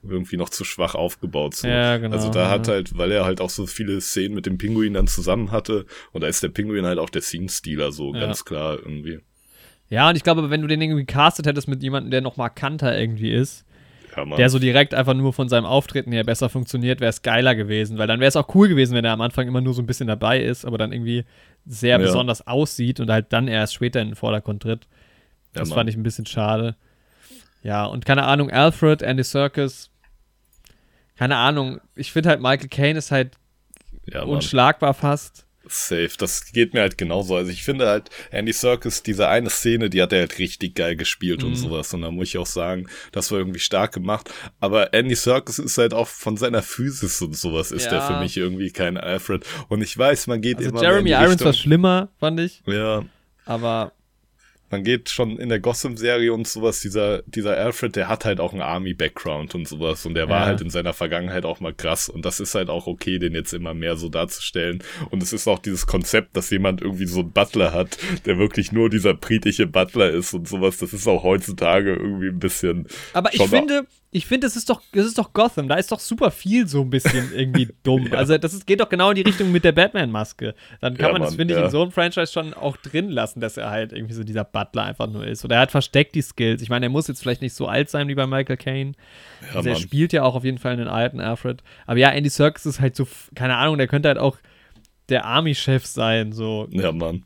irgendwie 0.03 0.37
noch 0.37 0.49
zu 0.49 0.63
schwach 0.63 0.95
aufgebaut. 0.95 1.55
So. 1.55 1.67
Ja, 1.67 1.97
genau. 1.97 2.15
Also 2.15 2.29
da 2.29 2.49
hat 2.49 2.67
halt, 2.67 2.97
weil 2.97 3.11
er 3.11 3.25
halt 3.25 3.41
auch 3.41 3.49
so 3.49 3.65
viele 3.65 3.99
Szenen 4.01 4.35
mit 4.35 4.45
dem 4.45 4.57
Pinguin 4.57 4.93
dann 4.93 5.07
zusammen 5.07 5.51
hatte 5.51 5.85
und 6.11 6.21
da 6.21 6.27
ist 6.27 6.43
der 6.43 6.49
Pinguin 6.49 6.85
halt 6.85 6.99
auch 6.99 7.09
der 7.09 7.21
Scene-Stealer 7.21 7.91
so, 7.91 8.11
ganz 8.11 8.45
klar 8.45 8.77
irgendwie. 8.77 9.19
Ja, 9.89 10.09
und 10.09 10.15
ich 10.15 10.23
glaube, 10.23 10.49
wenn 10.49 10.61
du 10.61 10.67
den 10.67 10.81
irgendwie 10.81 11.05
castet 11.05 11.45
hättest 11.45 11.67
mit 11.67 11.83
jemandem, 11.83 12.11
der 12.11 12.21
noch 12.21 12.37
markanter 12.37 12.97
irgendwie 12.97 13.31
ist, 13.31 13.65
ja, 14.15 14.25
der 14.35 14.49
so 14.49 14.59
direkt 14.59 14.93
einfach 14.93 15.13
nur 15.13 15.33
von 15.33 15.49
seinem 15.49 15.65
Auftreten 15.65 16.11
her 16.11 16.23
besser 16.23 16.49
funktioniert, 16.49 16.99
wäre 16.99 17.09
es 17.09 17.21
geiler 17.21 17.55
gewesen, 17.55 17.97
weil 17.97 18.07
dann 18.07 18.19
wäre 18.19 18.29
es 18.29 18.35
auch 18.35 18.53
cool 18.55 18.67
gewesen, 18.67 18.95
wenn 18.95 19.05
er 19.05 19.13
am 19.13 19.21
Anfang 19.21 19.47
immer 19.47 19.61
nur 19.61 19.73
so 19.73 19.81
ein 19.81 19.85
bisschen 19.85 20.07
dabei 20.07 20.41
ist, 20.41 20.65
aber 20.65 20.77
dann 20.77 20.91
irgendwie 20.91 21.25
sehr 21.65 21.97
ja. 21.97 21.97
besonders 21.97 22.45
aussieht 22.47 22.99
und 22.99 23.09
halt 23.09 23.33
dann 23.33 23.47
erst 23.47 23.73
später 23.73 24.01
in 24.01 24.09
den 24.09 24.15
Vordergrund 24.15 24.63
tritt. 24.63 24.87
Das 25.53 25.71
fand 25.71 25.89
ich 25.89 25.95
ein 25.95 26.03
bisschen 26.03 26.25
schade. 26.25 26.75
Ja, 27.63 27.85
und 27.85 28.05
keine 28.05 28.25
Ahnung, 28.25 28.51
Alfred, 28.51 29.01
Andy 29.01 29.23
Circus, 29.23 29.89
keine 31.15 31.37
Ahnung, 31.37 31.79
ich 31.95 32.11
finde 32.11 32.29
halt 32.29 32.41
Michael 32.41 32.67
Caine 32.67 32.99
ist 32.99 33.11
halt 33.11 33.31
ja, 34.05 34.23
unschlagbar 34.23 34.93
fast. 34.93 35.44
Safe, 35.69 36.11
das 36.17 36.51
geht 36.51 36.73
mir 36.73 36.81
halt 36.81 36.97
genauso. 36.97 37.35
Also 37.35 37.51
ich 37.51 37.63
finde 37.63 37.87
halt, 37.87 38.09
Andy 38.31 38.53
Serkis, 38.53 39.03
diese 39.03 39.27
eine 39.27 39.49
Szene, 39.49 39.89
die 39.89 40.01
hat 40.01 40.13
er 40.13 40.19
halt 40.19 40.39
richtig 40.39 40.75
geil 40.75 40.95
gespielt 40.95 41.41
mhm. 41.41 41.49
und 41.49 41.55
sowas. 41.55 41.93
Und 41.93 42.01
da 42.01 42.11
muss 42.11 42.29
ich 42.29 42.37
auch 42.37 42.45
sagen, 42.45 42.87
das 43.11 43.31
war 43.31 43.39
irgendwie 43.39 43.59
stark 43.59 43.93
gemacht. 43.93 44.29
Aber 44.59 44.93
Andy 44.93 45.15
Serkis 45.15 45.59
ist 45.59 45.77
halt 45.77 45.93
auch 45.93 46.07
von 46.07 46.37
seiner 46.37 46.61
Physis 46.61 47.21
und 47.21 47.35
sowas 47.35 47.71
ist 47.71 47.85
ja. 47.85 47.91
der 47.91 48.01
für 48.01 48.19
mich 48.19 48.37
irgendwie 48.37 48.71
kein 48.71 48.97
Alfred. 48.97 49.45
Und 49.69 49.81
ich 49.81 49.97
weiß, 49.97 50.27
man 50.27 50.41
geht 50.41 50.57
also 50.57 50.69
immer 50.69 50.81
Jeremy 50.81 51.11
Irons 51.11 51.43
war 51.43 51.53
schlimmer, 51.53 52.09
fand 52.19 52.39
ich. 52.39 52.63
Ja. 52.65 53.03
Aber 53.45 53.91
man 54.75 54.83
geht 54.83 55.09
schon 55.09 55.39
in 55.39 55.47
der 55.47 55.61
Gotham-Serie 55.61 56.33
und 56.33 56.47
sowas, 56.47 56.81
dieser, 56.81 57.21
dieser 57.23 57.55
Alfred, 57.55 57.95
der 57.95 58.09
hat 58.09 58.25
halt 58.25 58.41
auch 58.41 58.51
einen 58.51 58.61
Army-Background 58.61 59.55
und 59.55 59.69
sowas 59.69 60.05
und 60.05 60.15
der 60.15 60.27
war 60.27 60.41
ja. 60.41 60.45
halt 60.47 60.59
in 60.59 60.69
seiner 60.69 60.91
Vergangenheit 60.91 61.45
auch 61.45 61.61
mal 61.61 61.73
krass 61.73 62.09
und 62.09 62.25
das 62.25 62.41
ist 62.41 62.55
halt 62.55 62.69
auch 62.69 62.87
okay, 62.87 63.17
den 63.17 63.33
jetzt 63.33 63.53
immer 63.53 63.73
mehr 63.73 63.95
so 63.95 64.09
darzustellen 64.09 64.83
und 65.11 65.23
es 65.23 65.31
ist 65.31 65.47
auch 65.47 65.59
dieses 65.59 65.87
Konzept, 65.87 66.35
dass 66.35 66.49
jemand 66.49 66.81
irgendwie 66.81 67.05
so 67.05 67.21
einen 67.21 67.31
Butler 67.31 67.71
hat, 67.71 67.97
der 68.25 68.37
wirklich 68.37 68.73
nur 68.73 68.89
dieser 68.89 69.13
britische 69.13 69.65
Butler 69.65 70.09
ist 70.09 70.33
und 70.33 70.45
sowas, 70.45 70.77
das 70.77 70.91
ist 70.91 71.07
auch 71.07 71.23
heutzutage 71.23 71.93
irgendwie 71.93 72.27
ein 72.27 72.39
bisschen... 72.39 72.87
Aber 73.13 73.33
ich 73.33 73.43
finde, 73.43 73.85
ich 74.15 74.25
finde, 74.25 74.47
es 74.47 74.55
ist 74.55 74.69
doch, 74.69 74.81
es 74.93 75.05
ist 75.07 75.17
doch 75.17 75.33
Gotham. 75.33 75.67
Da 75.67 75.75
ist 75.75 75.91
doch 75.91 75.99
super 75.99 76.31
viel 76.31 76.69
so 76.69 76.81
ein 76.81 76.89
bisschen 76.89 77.33
irgendwie 77.35 77.67
dumm. 77.83 78.07
ja. 78.07 78.17
Also 78.17 78.37
das 78.37 78.53
ist, 78.53 78.65
geht 78.65 78.79
doch 78.79 78.87
genau 78.87 79.09
in 79.09 79.15
die 79.17 79.23
Richtung 79.23 79.51
mit 79.51 79.65
der 79.65 79.73
Batman-Maske. 79.73 80.55
Dann 80.79 80.95
kann 80.95 81.07
ja, 81.07 81.11
man 81.11 81.21
das, 81.23 81.35
finde 81.35 81.53
ich, 81.53 81.59
ja. 81.59 81.65
in 81.65 81.71
so 81.71 81.81
einem 81.81 81.91
Franchise 81.91 82.31
schon 82.31 82.53
auch 82.53 82.77
drin 82.77 83.09
lassen, 83.09 83.41
dass 83.41 83.57
er 83.57 83.71
halt 83.71 83.91
irgendwie 83.91 84.13
so 84.13 84.23
dieser 84.23 84.45
Butler 84.45 84.64
einfach 84.73 85.07
nur 85.07 85.25
ist. 85.25 85.45
Oder 85.45 85.55
er 85.55 85.61
hat 85.61 85.71
versteckt 85.71 86.15
die 86.15 86.21
Skills. 86.21 86.61
Ich 86.61 86.69
meine, 86.69 86.87
er 86.87 86.89
muss 86.89 87.07
jetzt 87.07 87.21
vielleicht 87.21 87.41
nicht 87.41 87.53
so 87.53 87.67
alt 87.67 87.89
sein 87.89 88.07
wie 88.07 88.15
bei 88.15 88.25
Michael 88.25 88.57
Caine. 88.57 88.93
also 89.53 89.69
er 89.69 89.75
spielt 89.75 90.13
ja 90.13 90.23
auch 90.23 90.35
auf 90.35 90.43
jeden 90.43 90.57
Fall 90.57 90.73
einen 90.73 90.87
alten 90.87 91.19
Alfred. 91.19 91.63
Aber 91.85 91.99
ja, 91.99 92.09
Andy 92.09 92.29
Serkis 92.29 92.65
ist 92.65 92.79
halt 92.79 92.95
so, 92.95 93.07
keine 93.35 93.57
Ahnung, 93.57 93.77
der 93.77 93.87
könnte 93.87 94.07
halt 94.07 94.17
auch 94.17 94.37
der 95.09 95.25
Army-Chef 95.25 95.85
sein. 95.85 96.33
So. 96.33 96.67
Ja, 96.71 96.91
Mann. 96.91 97.25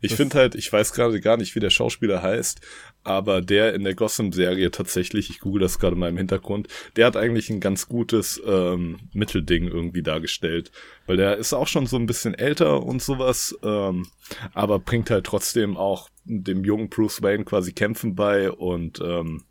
Ich 0.00 0.14
finde 0.14 0.38
halt, 0.38 0.54
ich 0.54 0.72
weiß 0.72 0.92
gerade 0.92 1.20
gar 1.20 1.36
nicht, 1.36 1.54
wie 1.54 1.60
der 1.60 1.70
Schauspieler 1.70 2.22
heißt, 2.22 2.60
aber 3.06 3.40
der 3.40 3.72
in 3.74 3.84
der 3.84 3.94
Gotham-Serie 3.94 4.72
tatsächlich, 4.72 5.30
ich 5.30 5.38
google 5.38 5.60
das 5.60 5.78
gerade 5.78 5.94
mal 5.94 6.08
im 6.08 6.16
Hintergrund, 6.16 6.66
der 6.96 7.06
hat 7.06 7.16
eigentlich 7.16 7.50
ein 7.50 7.60
ganz 7.60 7.88
gutes 7.88 8.42
ähm, 8.44 8.98
Mittelding 9.12 9.68
irgendwie 9.68 10.02
dargestellt, 10.02 10.72
weil 11.06 11.16
der 11.16 11.36
ist 11.36 11.52
auch 11.52 11.68
schon 11.68 11.86
so 11.86 11.96
ein 11.96 12.06
bisschen 12.06 12.34
älter 12.34 12.82
und 12.82 13.00
sowas, 13.00 13.56
ähm, 13.62 14.06
aber 14.54 14.80
bringt 14.80 15.10
halt 15.10 15.24
trotzdem 15.24 15.76
auch 15.76 16.08
dem 16.24 16.64
jungen 16.64 16.88
Bruce 16.88 17.22
Wayne 17.22 17.44
quasi 17.44 17.72
Kämpfen 17.72 18.16
bei 18.16 18.50
und 18.50 19.00
ähm, 19.00 19.44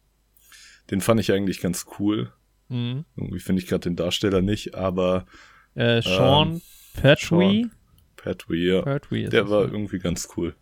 den 0.91 0.99
fand 0.99 1.21
ich 1.21 1.31
eigentlich 1.31 1.61
ganz 1.61 1.85
cool. 1.99 2.33
Mhm. 2.67 3.05
Irgendwie 3.15 3.39
finde 3.39 3.61
ich 3.61 3.67
gerade 3.69 3.81
den 3.81 3.95
Darsteller 3.95 4.41
nicht, 4.41 4.75
aber 4.75 5.25
äh, 5.75 6.01
Sean 6.01 6.55
ähm, 6.55 6.61
Pertwee. 6.93 7.67
Pertwee, 8.17 8.67
ja. 8.67 8.81
Pertwee 8.81 9.29
der 9.29 9.49
war 9.49 9.63
irgendwie 9.63 9.99
ganz 9.99 10.27
cool. 10.35 10.55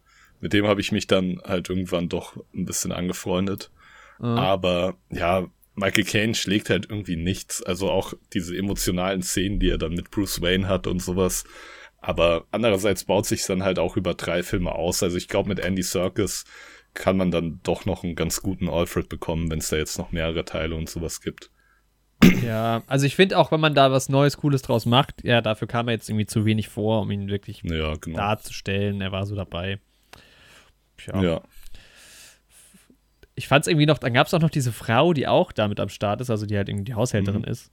Mit 0.44 0.52
dem 0.52 0.68
habe 0.68 0.82
ich 0.82 0.92
mich 0.92 1.08
dann 1.08 1.40
halt 1.46 1.70
irgendwann 1.70 2.10
doch 2.10 2.36
ein 2.54 2.66
bisschen 2.66 2.92
angefreundet. 2.92 3.72
Mhm. 4.20 4.26
Aber 4.26 4.98
ja, 5.10 5.48
Michael 5.74 6.04
Caine 6.04 6.36
schlägt 6.36 6.70
halt 6.70 6.90
irgendwie 6.90 7.16
nichts. 7.16 7.64
Also 7.64 7.90
auch 7.90 8.14
diese 8.34 8.54
emotionalen 8.54 9.22
Szenen, 9.22 9.60
die 9.60 9.70
er 9.70 9.78
dann 9.78 9.94
mit 9.94 10.12
Bruce 10.12 10.42
Wayne 10.42 10.68
hat 10.68 10.86
und 10.86 11.02
sowas. 11.02 11.46
Aber 12.02 12.44
andererseits 12.52 13.06
baut 13.06 13.26
sich 13.26 13.46
dann 13.46 13.64
halt 13.64 13.80
auch 13.80 13.96
über 13.96 14.16
drei 14.16 14.44
Filme 14.44 14.76
aus. 14.76 15.02
Also 15.02 15.16
ich 15.16 15.30
glaube, 15.30 15.48
mit 15.48 15.60
Andy 15.62 15.82
Serkis 15.82 16.44
kann 16.94 17.16
man 17.16 17.32
dann 17.32 17.62
doch 17.64 17.86
noch 17.86 18.04
einen 18.04 18.16
ganz 18.16 18.42
guten 18.42 18.68
Alfred 18.68 19.08
bekommen, 19.08 19.50
wenn 19.50 19.60
es 19.60 19.70
da 19.70 19.78
jetzt 19.78 19.98
noch 19.98 20.12
mehrere 20.12 20.44
Teile 20.44 20.76
und 20.76 20.90
sowas 20.90 21.22
gibt. 21.22 21.52
Ja, 22.44 22.84
also 22.88 23.06
ich 23.06 23.16
finde 23.16 23.38
auch, 23.38 23.54
wenn 23.54 23.62
man 23.62 23.76
da 23.76 23.94
was 23.94 24.10
Neues, 24.10 24.36
Cooles 24.36 24.62
draus 24.62 24.86
macht, 24.86 25.24
ja, 25.24 25.40
dafür 25.40 25.70
kam 25.70 25.88
er 25.88 25.94
jetzt 25.94 26.10
irgendwie 26.10 26.26
zu 26.26 26.44
wenig 26.44 26.68
vor, 26.68 27.02
um 27.02 27.12
ihn 27.12 27.30
wirklich 27.30 27.62
ja, 27.64 27.96
genau. 27.96 28.18
darzustellen. 28.18 29.00
Er 29.00 29.14
war 29.14 29.26
so 29.26 29.36
dabei. 29.36 29.80
Ja. 31.08 31.22
ja. 31.22 31.42
Ich 33.36 33.48
fand 33.48 33.64
es 33.64 33.68
irgendwie 33.68 33.88
noch, 33.88 33.98
dann 33.98 34.14
gab 34.14 34.28
es 34.28 34.34
auch 34.34 34.40
noch 34.40 34.50
diese 34.50 34.72
Frau, 34.72 35.14
die 35.14 35.28
auch 35.28 35.52
damit 35.52 35.80
am 35.80 35.90
Start 35.90 36.22
ist, 36.22 36.30
also 36.30 36.46
die 36.46 36.56
halt 36.56 36.70
irgendwie 36.70 36.86
die 36.86 36.94
Haushälterin 36.94 37.42
mhm. 37.42 37.48
ist. 37.48 37.72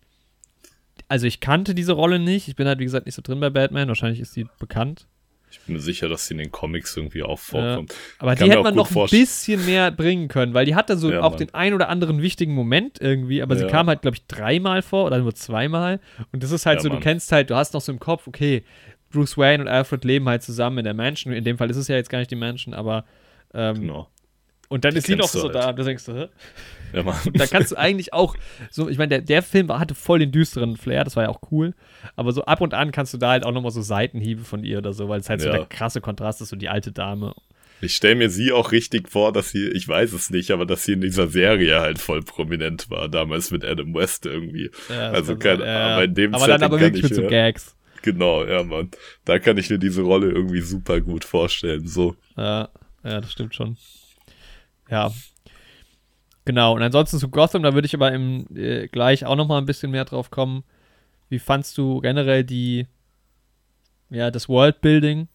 Also 1.09 1.27
ich 1.27 1.41
kannte 1.41 1.75
diese 1.75 1.93
Rolle 1.93 2.19
nicht. 2.19 2.49
Ich 2.49 2.57
bin 2.57 2.67
halt, 2.67 2.79
wie 2.79 2.85
gesagt, 2.85 3.07
nicht 3.07 3.15
so 3.15 3.23
drin 3.23 3.41
bei 3.41 3.51
Batman. 3.51 3.89
Wahrscheinlich 3.89 4.21
ist 4.21 4.33
sie 4.33 4.47
bekannt. 4.59 5.07
Ich 5.53 5.61
bin 5.61 5.75
mir 5.75 5.81
sicher, 5.81 6.09
dass 6.09 6.27
sie 6.27 6.35
in 6.35 6.39
den 6.39 6.53
Comics 6.53 6.97
irgendwie 6.97 7.25
auch 7.25 7.39
vorkommt. 7.39 7.91
Ja, 7.91 7.97
aber 8.21 8.35
die 8.37 8.45
hätte 8.45 8.63
man 8.63 8.75
noch 8.77 8.95
ein 8.95 9.07
bisschen 9.11 9.67
mehr 9.67 9.91
bringen 9.91 10.29
können, 10.29 10.55
weil 10.55 10.65
die 10.65 10.77
hatte 10.77 10.97
so 10.97 11.11
ja, 11.11 11.23
auch 11.23 11.31
Mann. 11.31 11.39
den 11.39 11.55
ein 11.55 11.75
oder 11.75 11.89
anderen 11.89 12.23
wichtigen 12.23 12.55
Moment 12.55 13.01
irgendwie, 13.01 13.43
aber 13.43 13.57
ja. 13.57 13.63
sie 13.63 13.67
kam 13.67 13.89
halt, 13.89 14.03
glaube 14.03 14.17
ich, 14.17 14.27
dreimal 14.27 14.81
vor 14.83 15.07
oder 15.07 15.19
nur 15.19 15.35
zweimal. 15.35 15.99
Und 16.31 16.45
das 16.45 16.53
ist 16.53 16.67
halt 16.67 16.81
so, 16.81 16.89
Mann. 16.89 16.99
du 16.99 17.03
kennst 17.03 17.33
halt, 17.33 17.51
du 17.51 17.57
hast 17.57 17.75
noch 17.75 17.81
so 17.81 17.91
im 17.91 17.99
Kopf, 17.99 18.29
okay, 18.29 18.63
Bruce 19.11 19.37
Wayne 19.37 19.63
und 19.63 19.69
Alfred 19.69 20.05
leben 20.05 20.29
halt 20.29 20.43
zusammen 20.43 20.79
in 20.79 20.85
der 20.85 20.95
Mansion. 20.95 21.33
In 21.33 21.45
dem 21.45 21.59
Fall 21.59 21.71
ist 21.71 21.77
es 21.77 21.89
ja 21.89 21.97
jetzt 21.97 22.11
gar 22.11 22.19
nicht 22.19 22.31
die 22.31 22.37
Mansion, 22.37 22.75
aber. 22.75 23.05
Ähm, 23.53 23.81
genau. 23.81 24.09
Und 24.69 24.85
dann 24.85 24.93
die 24.93 24.99
ist 24.99 25.09
sie 25.09 25.17
noch 25.17 25.27
so 25.27 25.43
halt. 25.43 25.55
da, 25.57 25.71
und 25.71 25.79
du 25.81 25.83
denkst 25.83 26.05
so, 26.05 26.15
hä? 26.15 26.29
Ja, 26.93 27.03
Mann. 27.03 27.17
da 27.35 27.47
kannst 27.47 27.73
du 27.73 27.77
eigentlich 27.77 28.13
auch, 28.13 28.37
so, 28.71 28.89
ich 28.89 28.99
meine, 28.99 29.09
der, 29.09 29.21
der 29.21 29.43
Film 29.43 29.69
hatte 29.77 29.97
voll 29.97 30.21
den 30.21 30.31
düsteren 30.31 30.77
Flair, 30.77 31.03
das 31.03 31.17
war 31.17 31.25
ja 31.25 31.29
auch 31.29 31.41
cool. 31.51 31.75
Aber 32.15 32.31
so 32.31 32.45
ab 32.45 32.61
und 32.61 32.73
an 32.73 32.93
kannst 32.93 33.13
du 33.13 33.19
da 33.19 33.31
halt 33.31 33.45
auch 33.45 33.51
nochmal 33.51 33.73
so 33.73 33.83
Seitenhiebe 33.83 34.45
von 34.45 34.63
ihr 34.63 34.79
oder 34.79 34.93
so, 34.93 35.09
weil 35.09 35.19
es 35.19 35.29
halt 35.29 35.41
ja. 35.41 35.47
so 35.47 35.53
der 35.53 35.67
krasse 35.67 36.01
Kontrast 36.01 36.41
ist, 36.41 36.51
so 36.51 36.57
die 36.57 36.69
alte 36.69 36.93
Dame. 36.93 37.35
Ich 37.81 37.97
stelle 37.97 38.15
mir 38.15 38.31
sie 38.31 38.53
auch 38.53 38.71
richtig 38.71 39.09
vor, 39.09 39.33
dass 39.33 39.51
sie, 39.51 39.69
ich 39.69 39.89
weiß 39.89 40.13
es 40.13 40.31
nicht, 40.31 40.53
aber 40.53 40.67
dass 40.67 40.85
sie 40.85 40.93
in 40.93 41.01
dieser 41.01 41.27
Serie 41.27 41.81
halt 41.81 41.99
voll 41.99 42.23
prominent 42.23 42.91
war, 42.91 43.09
damals 43.09 43.51
mit 43.51 43.65
Adam 43.65 43.93
West 43.95 44.27
irgendwie. 44.27 44.71
Ja, 44.89 45.11
also 45.11 45.37
kein, 45.37 45.61
äh, 45.61 45.65
aber 45.65 46.05
in 46.05 46.15
dem 46.15 46.35
Aber 46.35 46.45
Setting 46.45 46.61
dann 46.61 46.63
aber 46.65 46.81
wirklich 46.81 47.03
mit 47.03 47.15
so 47.15 47.27
Gags. 47.27 47.75
Genau, 48.03 48.45
ja, 48.45 48.63
Mann. 48.63 48.91
Da 49.25 49.39
kann 49.39 49.59
ich 49.59 49.71
mir 49.71 49.79
diese 49.79 50.03
Rolle 50.03 50.31
irgendwie 50.31 50.61
super 50.61 51.01
gut 51.01 51.25
vorstellen, 51.25 51.87
so. 51.87 52.17
Ja, 52.37 52.69
ja, 53.05 53.21
das 53.21 53.33
stimmt 53.33 53.55
schon. 53.55 53.77
Ja. 54.91 55.13
Genau, 56.45 56.75
und 56.75 56.83
ansonsten 56.83 57.19
zu 57.19 57.29
Gotham, 57.29 57.63
da 57.63 57.75
würde 57.75 57.87
ich 57.87 57.95
aber 57.95 58.13
im, 58.13 58.47
äh, 58.55 58.89
gleich 58.89 59.25
auch 59.25 59.37
noch 59.37 59.47
mal 59.47 59.59
ein 59.59 59.67
bisschen 59.67 59.91
mehr 59.91 60.05
drauf 60.05 60.31
kommen. 60.31 60.65
Wie 61.29 61.39
fandst 61.39 61.79
du 61.79 62.01
generell 62.01 62.43
die, 62.43 62.87
ja, 64.09 64.31
das 64.31 64.49
Worldbuilding? 64.49 65.29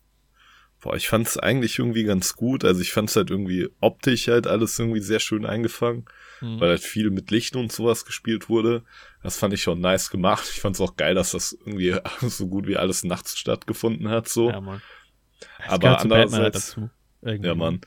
Boah, 0.82 0.96
ich 0.96 1.08
fand 1.08 1.28
es 1.28 1.38
eigentlich 1.38 1.80
irgendwie 1.80 2.04
ganz 2.04 2.36
gut. 2.36 2.66
Also 2.66 2.82
ich 2.82 2.92
fand 2.92 3.10
es 3.10 3.16
halt 3.16 3.30
irgendwie 3.30 3.70
optisch 3.80 4.28
halt 4.28 4.46
alles 4.46 4.78
irgendwie 4.78 5.00
sehr 5.00 5.20
schön 5.20 5.46
eingefangen 5.46 6.06
mhm. 6.42 6.60
weil 6.60 6.70
halt 6.70 6.82
viel 6.82 7.10
mit 7.10 7.32
Licht 7.32 7.56
und 7.56 7.72
sowas 7.72 8.06
gespielt 8.06 8.50
wurde. 8.50 8.84
Das 9.24 9.38
fand 9.38 9.54
ich 9.54 9.62
schon 9.62 9.80
nice 9.80 10.10
gemacht. 10.10 10.48
Ich 10.52 10.62
fand 10.62 10.76
es 10.76 10.82
auch 10.82 10.96
geil, 10.96 11.16
dass 11.16 11.32
das 11.32 11.54
irgendwie 11.54 11.96
so 12.22 12.48
gut 12.48 12.68
wie 12.68 12.78
alles 12.78 13.04
nachts 13.04 13.38
stattgefunden 13.38 14.10
hat, 14.10 14.28
so. 14.28 14.50
Ja, 14.50 14.62
Mann. 14.62 14.82
Aber 15.68 15.90
halt 15.90 16.02
andererseits, 16.02 16.78
halt 17.24 17.44
ja, 17.44 17.56
Mann, 17.56 17.82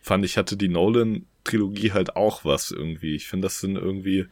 fand 0.00 0.24
ich, 0.24 0.36
hatte 0.36 0.56
die 0.56 0.68
Nolan-Trilogie 0.68 1.92
halt 1.92 2.16
auch 2.16 2.44
was 2.44 2.70
irgendwie. 2.70 3.14
Ich 3.14 3.26
finde, 3.26 3.46
das 3.46 3.60
sind 3.60 3.76
irgendwie. 3.76 4.26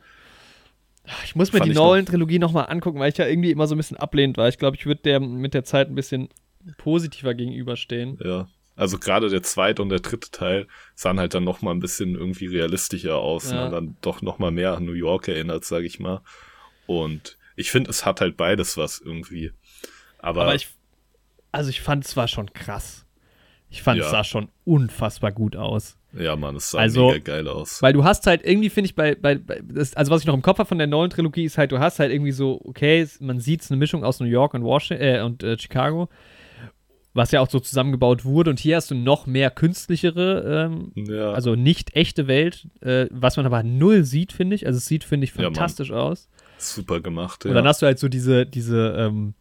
Ich 1.24 1.34
muss 1.34 1.52
mir 1.52 1.60
die 1.60 1.70
Nolan-Trilogie 1.70 2.38
nochmal 2.38 2.66
angucken, 2.68 3.00
weil 3.00 3.10
ich 3.10 3.18
ja 3.18 3.26
irgendwie 3.26 3.50
immer 3.50 3.66
so 3.66 3.74
ein 3.74 3.78
bisschen 3.78 3.96
ablehnend 3.96 4.36
war. 4.36 4.48
Ich 4.48 4.58
glaube, 4.58 4.76
ich 4.76 4.86
würde 4.86 5.02
der 5.02 5.20
mit 5.20 5.52
der 5.52 5.64
Zeit 5.64 5.88
ein 5.88 5.96
bisschen 5.96 6.28
positiver 6.78 7.34
gegenüberstehen. 7.34 8.18
Ja. 8.22 8.48
Also 8.74 8.98
gerade 8.98 9.28
der 9.28 9.42
zweite 9.42 9.82
und 9.82 9.90
der 9.90 10.00
dritte 10.00 10.30
Teil 10.30 10.66
sahen 10.94 11.20
halt 11.20 11.34
dann 11.34 11.44
noch 11.44 11.60
mal 11.62 11.72
ein 11.72 11.80
bisschen 11.80 12.14
irgendwie 12.14 12.46
realistischer 12.46 13.16
aus, 13.18 13.50
ja. 13.50 13.64
ne? 13.66 13.70
dann 13.70 13.96
doch 14.00 14.22
noch 14.22 14.38
mal 14.38 14.50
mehr 14.50 14.74
an 14.76 14.84
New 14.86 14.92
York 14.92 15.28
erinnert, 15.28 15.64
sage 15.64 15.86
ich 15.86 16.00
mal. 16.00 16.22
Und 16.86 17.38
ich 17.56 17.70
finde, 17.70 17.90
es 17.90 18.06
hat 18.06 18.20
halt 18.20 18.36
beides 18.36 18.76
was 18.76 18.98
irgendwie. 18.98 19.52
Aber, 20.18 20.42
Aber 20.42 20.54
ich, 20.54 20.68
also 21.52 21.68
ich 21.70 21.80
fand 21.82 22.04
es 22.06 22.16
war 22.16 22.28
schon 22.28 22.52
krass. 22.54 23.04
Ich 23.68 23.82
fand 23.82 24.00
es 24.00 24.06
Ja. 24.06 24.10
sah 24.10 24.24
schon 24.24 24.48
unfassbar 24.64 25.32
gut 25.32 25.56
aus. 25.56 25.96
ja, 26.14 26.36
Mann, 26.36 26.56
es 26.56 26.70
sah 26.70 26.78
Also- 26.78 27.08
mega 27.08 27.18
geil 27.18 27.48
aus. 27.48 27.80
Weil 27.82 27.92
du 27.94 28.04
hast 28.04 28.26
halt 28.26 28.44
irgendwie, 28.44 28.68
finde 28.70 28.86
ich, 28.86 28.94
bei, 28.94 29.14
bei, 29.14 29.36
bei 29.36 29.62
das, 29.64 29.94
also 29.94 30.10
was 30.12 30.20
ich 30.22 30.26
noch 30.26 30.34
im 30.34 30.42
Kopf 30.42 30.58
habe 30.58 30.68
von 30.68 30.76
der 30.78 30.86
neuen 30.86 31.08
Trilogie, 31.10 31.44
ist 31.44 31.56
halt, 31.56 31.72
du 31.72 31.78
hast 31.78 31.98
halt 31.98 32.12
irgendwie 32.12 32.32
so, 32.32 32.60
okay, 32.64 33.00
es- 33.00 33.20
man 33.20 33.40
sieht 33.40 33.62
es 33.62 33.70
eine 33.70 33.78
Mischung 33.78 34.04
aus 34.04 34.20
New 34.20 34.26
York 34.26 34.52
und 34.54 34.62
Washington 34.62 35.02
äh, 35.02 35.20
und 35.22 35.42
äh, 35.42 35.58
Chicago, 35.58 36.10
was 37.14 37.30
ja 37.30 37.40
auch 37.40 37.50
so 37.50 37.60
zusammengebaut 37.60 38.24
wurde. 38.24 38.50
Und 38.50 38.58
hier 38.60 38.76
hast 38.76 38.90
du 38.90 38.94
noch 38.94 39.26
mehr 39.26 39.50
künstlichere, 39.50 40.66
ähm, 40.72 40.92
Ja, 40.94 41.32
also 41.32 41.54
nicht 41.54 41.94
echte 41.96 42.26
Welt, 42.26 42.68
äh, 42.80 43.06
was 43.10 43.36
man 43.36 43.46
aber 43.46 43.62
null 43.62 44.04
sieht, 44.04 44.32
finde 44.32 44.56
ich. 44.56 44.66
Also 44.66 44.78
es 44.78 44.86
sieht, 44.86 45.04
finde 45.04 45.24
ich, 45.24 45.34
Ja, 45.34 45.44
fantastisch 45.44 45.90
aus. 45.92 46.28
super 46.58 47.00
gemacht. 47.00 47.44
Und 47.44 47.54
dann 47.54 47.64
Ja. 47.64 47.68
hast 47.70 47.82
du 47.82 47.86
halt 47.86 47.98
so 47.98 48.08
diese, 48.08 48.46
diese 48.46 48.94
ähm, 48.98 49.34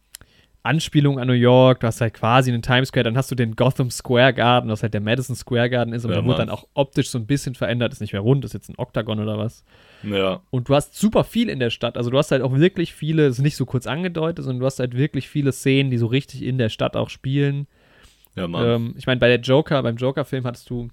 Anspielung 0.64 1.18
an 1.18 1.26
New 1.26 1.32
York, 1.34 1.80
du 1.80 1.86
hast 1.88 2.00
halt 2.00 2.14
quasi 2.14 2.52
einen 2.52 2.62
Times 2.62 2.88
Square, 2.88 3.04
dann 3.04 3.16
hast 3.16 3.30
du 3.30 3.34
den 3.34 3.56
Gotham 3.56 3.90
Square 3.90 4.32
Garden, 4.34 4.70
was 4.70 4.82
halt 4.82 4.94
der 4.94 5.00
Madison 5.00 5.34
Square 5.34 5.68
Garden 5.70 5.92
ist, 5.92 6.04
und 6.04 6.10
Ja, 6.10 6.16
der 6.18 6.24
wurde 6.24 6.38
dann 6.38 6.50
auch 6.50 6.66
optisch 6.74 7.10
so 7.10 7.18
ein 7.18 7.26
bisschen 7.26 7.54
verändert, 7.54 7.92
ist 7.92 8.00
nicht 8.00 8.12
mehr 8.12 8.22
rund, 8.22 8.44
ist 8.44 8.52
jetzt 8.54 8.68
ein 8.68 8.74
Oktagon 8.78 9.18
oder 9.18 9.38
was. 9.38 9.64
ja, 10.04 10.40
Und 10.50 10.68
du 10.68 10.74
hast 10.74 10.94
super 10.94 11.24
viel 11.24 11.48
in 11.48 11.58
der 11.58 11.70
Stadt, 11.70 11.96
also 11.96 12.10
du 12.10 12.18
hast 12.18 12.30
halt 12.30 12.42
auch 12.42 12.54
wirklich 12.54 12.94
viele, 12.94 13.26
es 13.26 13.38
ist 13.38 13.42
nicht 13.42 13.56
so 13.56 13.66
kurz 13.66 13.86
angedeutet, 13.86 14.44
sondern 14.44 14.60
du 14.60 14.66
hast 14.66 14.78
halt 14.78 14.96
wirklich 14.96 15.28
viele 15.28 15.50
Szenen, 15.52 15.90
die 15.90 15.98
so 15.98 16.06
richtig 16.06 16.42
in 16.42 16.58
der 16.58 16.68
Stadt 16.68 16.96
auch 16.96 17.10
spielen. 17.10 17.66
ja, 18.36 18.46
Mann. 18.46 18.66
Ähm, 18.66 18.94
ich 18.96 19.06
meine, 19.06 19.18
bei 19.18 19.28
der 19.28 19.40
Joker, 19.40 19.82
beim 19.82 19.96
Joker-Film 19.96 20.44
hattest 20.44 20.70
du 20.70 20.88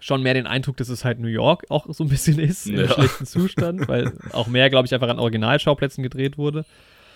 schon 0.00 0.22
mehr 0.22 0.34
den 0.34 0.46
Eindruck, 0.48 0.76
dass 0.78 0.88
es 0.88 1.04
halt 1.04 1.20
New 1.20 1.28
York 1.28 1.64
auch 1.70 1.86
so 1.94 2.04
ein 2.04 2.10
bisschen 2.10 2.38
ist, 2.38 2.66
im 2.66 2.76
Ja. 2.80 2.88
schlechten 2.88 3.24
Zustand, 3.24 3.88
weil 3.88 4.12
auch 4.32 4.48
mehr, 4.48 4.68
glaube 4.68 4.86
ich, 4.86 4.92
einfach 4.94 5.08
an 5.08 5.18
Originalschauplätzen 5.20 6.02
gedreht 6.02 6.36
wurde. 6.38 6.64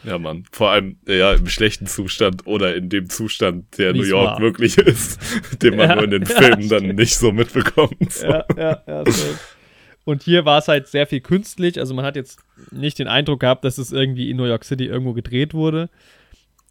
Ja, 0.05 0.19
Mann. 0.19 0.45
Vor 0.53 0.71
allem, 0.71 0.99
ja, 1.09 1.33
im 1.35 1.49
schlechten 1.49 1.87
Zustand 1.87 2.47
oder 2.47 2.77
in 2.77 2.89
dem 2.89 3.09
Zustand, 3.11 3.77
der 3.79 3.93
Wie 3.95 3.99
New 3.99 4.05
es 4.05 4.11
York 4.11 4.27
war. 4.35 4.41
wirklich 4.41 4.79
ist, 4.79 5.19
den 5.63 5.77
man 5.77 5.89
Ja, 5.89 5.95
nur 5.97 6.05
in 6.05 6.11
den 6.11 6.23
ja, 6.29 6.29
Filmen 6.29 6.69
dann 6.69 6.81
stimmt. 6.85 6.99
nicht 6.99 7.17
so 7.17 7.33
mitbekommt. 7.33 8.13
So. 8.13 8.27
Ja, 8.27 8.47
ja, 8.57 8.83
ja. 8.87 9.05
Und 10.05 10.23
hier 10.23 10.45
war 10.45 10.59
es 10.59 10.69
halt 10.69 10.87
sehr 10.87 11.07
viel 11.09 11.21
künstlich. 11.21 11.81
Also 11.81 11.93
man 11.93 12.05
hat 12.05 12.15
jetzt 12.15 12.39
nicht 12.71 12.99
den 13.01 13.09
Eindruck 13.09 13.41
gehabt, 13.41 13.65
dass 13.65 13.79
es 13.79 13.91
irgendwie 13.91 14.31
in 14.31 14.37
New 14.37 14.45
York 14.45 14.65
City 14.65 14.85
irgendwo 14.87 15.13
gedreht 15.15 15.53
wurde. 15.53 15.91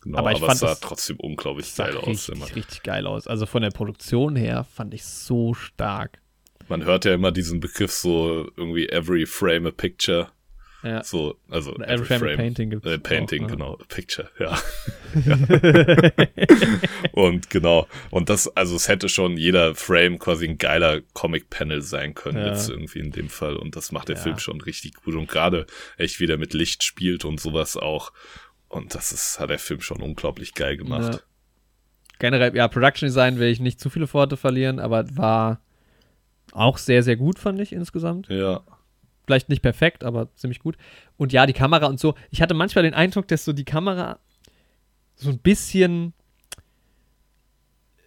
Genau, 0.03 0.19
Aber 0.19 0.29
aber, 0.29 0.37
ich 0.37 0.41
es 0.41 0.45
fand 0.47 0.59
sah 0.59 0.67
das- 0.67 0.79
trotzdem 0.79 1.17
unglaublich 1.19 1.65
Sah 1.65 1.87
geil 1.87 1.97
aus. 1.97 2.07
richtig, 2.07 2.35
Immer. 2.35 2.55
richtig 2.55 2.83
geil 2.83 3.05
aus. 3.07 3.27
Also 3.27 3.45
von 3.45 3.61
der 3.63 3.71
Produktion 3.71 4.37
her 4.37 4.63
fand 4.63 4.93
ich 4.93 5.03
so 5.03 5.53
stark. 5.53 6.19
Man 6.69 6.85
hört 6.85 7.03
ja 7.05 7.13
immer 7.13 7.31
diesen 7.33 7.59
Begriff 7.59 7.91
so 7.91 8.49
irgendwie 8.55 8.87
every 8.87 9.25
frame 9.25 9.65
a 9.67 9.71
picture. 9.71 10.29
Ja. 10.85 11.03
So, 11.03 11.35
also 11.49 11.73
Oder 11.73 11.87
Every 11.89 12.05
Frame 12.05 12.33
a 12.33 12.35
Painting 12.35 12.69
gibt's 12.69 12.85
Äh, 12.87 12.99
Painting, 12.99 13.45
auch, 13.45 13.49
ja. 13.49 13.55
genau. 13.55 13.73
A 13.73 13.83
Picture, 13.87 14.29
ja. 14.39 14.55
Und 17.11 17.49
genau. 17.49 17.87
Und 18.11 18.29
das, 18.29 18.47
also 18.55 18.75
es 18.75 18.87
hätte 18.87 19.09
schon 19.09 19.37
jeder 19.37 19.75
Frame 19.75 20.19
quasi 20.19 20.47
ein 20.47 20.57
geiler 20.57 21.01
Comic-Panel 21.13 21.81
sein 21.81 22.13
können, 22.13 22.37
Ja. 22.37 22.47
jetzt 22.47 22.69
irgendwie 22.69 22.99
in 22.99 23.11
dem 23.11 23.29
Fall. 23.29 23.55
Und 23.55 23.75
das 23.75 23.91
macht 23.91 24.09
der 24.09 24.15
Ja. 24.17 24.21
Film 24.21 24.37
schon 24.39 24.61
richtig 24.61 24.95
gut. 24.95 25.15
Und 25.15 25.27
gerade 25.27 25.65
echt 25.97 26.19
wieder 26.19 26.37
mit 26.37 26.53
Licht 26.53 26.83
spielt 26.83 27.25
und 27.25 27.39
sowas 27.39 27.77
auch. 27.77 28.11
Und 28.67 28.95
das 28.95 29.11
ist, 29.11 29.39
hat 29.39 29.49
der 29.49 29.59
Film 29.59 29.81
schon 29.81 30.01
unglaublich 30.01 30.53
geil 30.53 30.77
gemacht. 30.77 31.13
Ja. 31.15 31.19
Generell, 32.19 32.55
ja, 32.55 32.67
Production 32.67 33.07
Design 33.07 33.39
will 33.39 33.47
ich 33.49 33.59
nicht 33.59 33.79
zu 33.79 33.89
viele 33.89 34.11
Worte 34.13 34.37
verlieren, 34.37 34.79
aber 34.79 35.05
war 35.17 35.61
auch 36.51 36.77
sehr, 36.77 37.03
sehr 37.03 37.17
gut, 37.17 37.39
fand 37.39 37.59
ich 37.59 37.73
insgesamt. 37.73 38.27
Ja. 38.29 38.61
Vielleicht 39.25 39.49
nicht 39.49 39.61
perfekt, 39.61 40.03
aber 40.03 40.33
ziemlich 40.35 40.59
gut. 40.59 40.77
Und 41.17 41.33
ja, 41.33 41.45
die 41.45 41.53
Kamera 41.53 41.87
und 41.87 41.99
so. 41.99 42.15
Ich 42.31 42.41
hatte 42.41 42.53
manchmal 42.53 42.83
den 42.83 42.93
Eindruck, 42.93 43.27
dass 43.27 43.45
so 43.45 43.53
die 43.53 43.65
Kamera 43.65 44.19
so 45.15 45.29
ein 45.29 45.39
bisschen. 45.39 46.13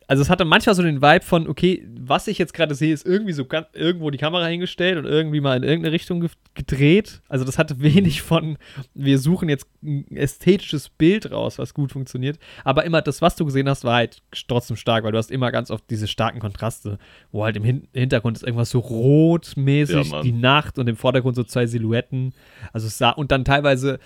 Also 0.08 0.22
es 0.22 0.30
hatte 0.30 0.46
manchmal 0.46 0.74
so 0.74 0.82
den 0.82 1.02
Vibe 1.02 1.24
von, 1.24 1.46
okay, 1.46 1.86
was 2.00 2.28
ich 2.28 2.38
jetzt 2.38 2.54
gerade 2.54 2.74
sehe, 2.74 2.94
ist 2.94 3.04
irgendwie 3.04 3.34
so 3.34 3.44
ganz, 3.44 3.66
irgendwo 3.74 4.10
die 4.10 4.16
Kamera 4.16 4.46
hingestellt 4.46 4.96
und 4.96 5.04
irgendwie 5.04 5.42
mal 5.42 5.58
in 5.58 5.62
irgendeine 5.62 5.92
Richtung 5.92 6.20
ge 6.20 6.30
gedreht. 6.54 7.20
Also 7.28 7.44
das 7.44 7.58
hatte 7.58 7.80
wenig 7.80 8.22
von, 8.22 8.56
wir 8.94 9.18
suchen 9.18 9.50
jetzt 9.50 9.68
ein 9.82 10.10
ästhetisches 10.16 10.88
Bild 10.88 11.30
raus, 11.30 11.58
was 11.58 11.74
gut 11.74 11.92
funktioniert. 11.92 12.38
Aber 12.64 12.84
immer 12.84 13.02
das, 13.02 13.20
was 13.20 13.36
du 13.36 13.44
gesehen 13.44 13.68
hast, 13.68 13.84
war 13.84 13.96
halt 13.96 14.22
trotzdem 14.48 14.76
stark, 14.76 15.04
weil 15.04 15.12
du 15.12 15.18
hast 15.18 15.30
immer 15.30 15.52
ganz 15.52 15.70
oft 15.70 15.84
diese 15.90 16.08
starken 16.08 16.40
Kontraste, 16.40 16.98
wo 17.30 17.44
halt 17.44 17.56
im 17.56 17.62
Hin 17.62 17.86
Hintergrund 17.92 18.38
ist 18.38 18.42
irgendwas 18.44 18.70
so 18.70 18.78
rotmäßig, 18.78 20.10
Ja, 20.10 20.22
die 20.22 20.32
Nacht 20.32 20.78
und 20.78 20.88
im 20.88 20.96
Vordergrund 20.96 21.36
so 21.36 21.44
zwei 21.44 21.66
Silhouetten. 21.66 22.32
Also 22.72 22.86
es 22.86 22.96
sah, 22.96 23.10
und 23.10 23.30
dann 23.30 23.44
teilweise 23.44 24.00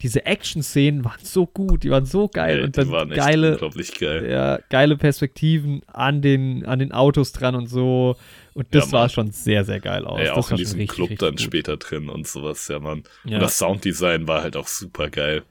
diese 0.00 0.24
Action-Szenen 0.26 1.04
waren 1.04 1.18
so 1.24 1.44
gut, 1.46 1.82
die 1.82 1.90
waren 1.90 2.06
so 2.06 2.28
geil 2.28 2.58
Ey, 2.58 2.64
und 2.64 2.76
die 2.76 2.80
dann 2.80 2.90
waren 2.90 3.10
echt 3.10 3.18
geile, 3.20 3.52
unglaublich 3.52 3.98
geil. 3.98 4.30
ja, 4.30 4.58
geile 4.70 4.96
Perspektiven 4.96 5.82
an 5.88 6.22
den, 6.22 6.64
an 6.66 6.78
den 6.78 6.92
Autos 6.92 7.32
dran 7.32 7.54
und 7.56 7.66
so. 7.66 8.16
Und 8.54 8.74
das 8.74 8.86
Ja, 8.86 8.92
war 8.92 9.00
Mann. 9.02 9.10
schon 9.10 9.30
sehr, 9.32 9.64
sehr 9.64 9.80
geil 9.80 10.04
aus. 10.04 10.20
Ey, 10.20 10.26
das 10.26 10.36
auch 10.36 10.50
in 10.52 10.56
diesem 10.56 10.78
richtig, 10.78 10.94
Club 10.96 11.10
richtig 11.10 11.18
dann 11.26 11.30
gut. 11.32 11.40
später 11.40 11.76
drin 11.76 12.08
und 12.08 12.28
sowas, 12.28 12.68
ja, 12.68 12.78
Mann. 12.78 13.02
Ja. 13.24 13.34
Und 13.36 13.40
das 13.42 13.58
Sounddesign 13.58 14.28
war 14.28 14.42
halt 14.42 14.56
auch 14.56 14.68
super 14.68 15.10
geil. 15.10 15.42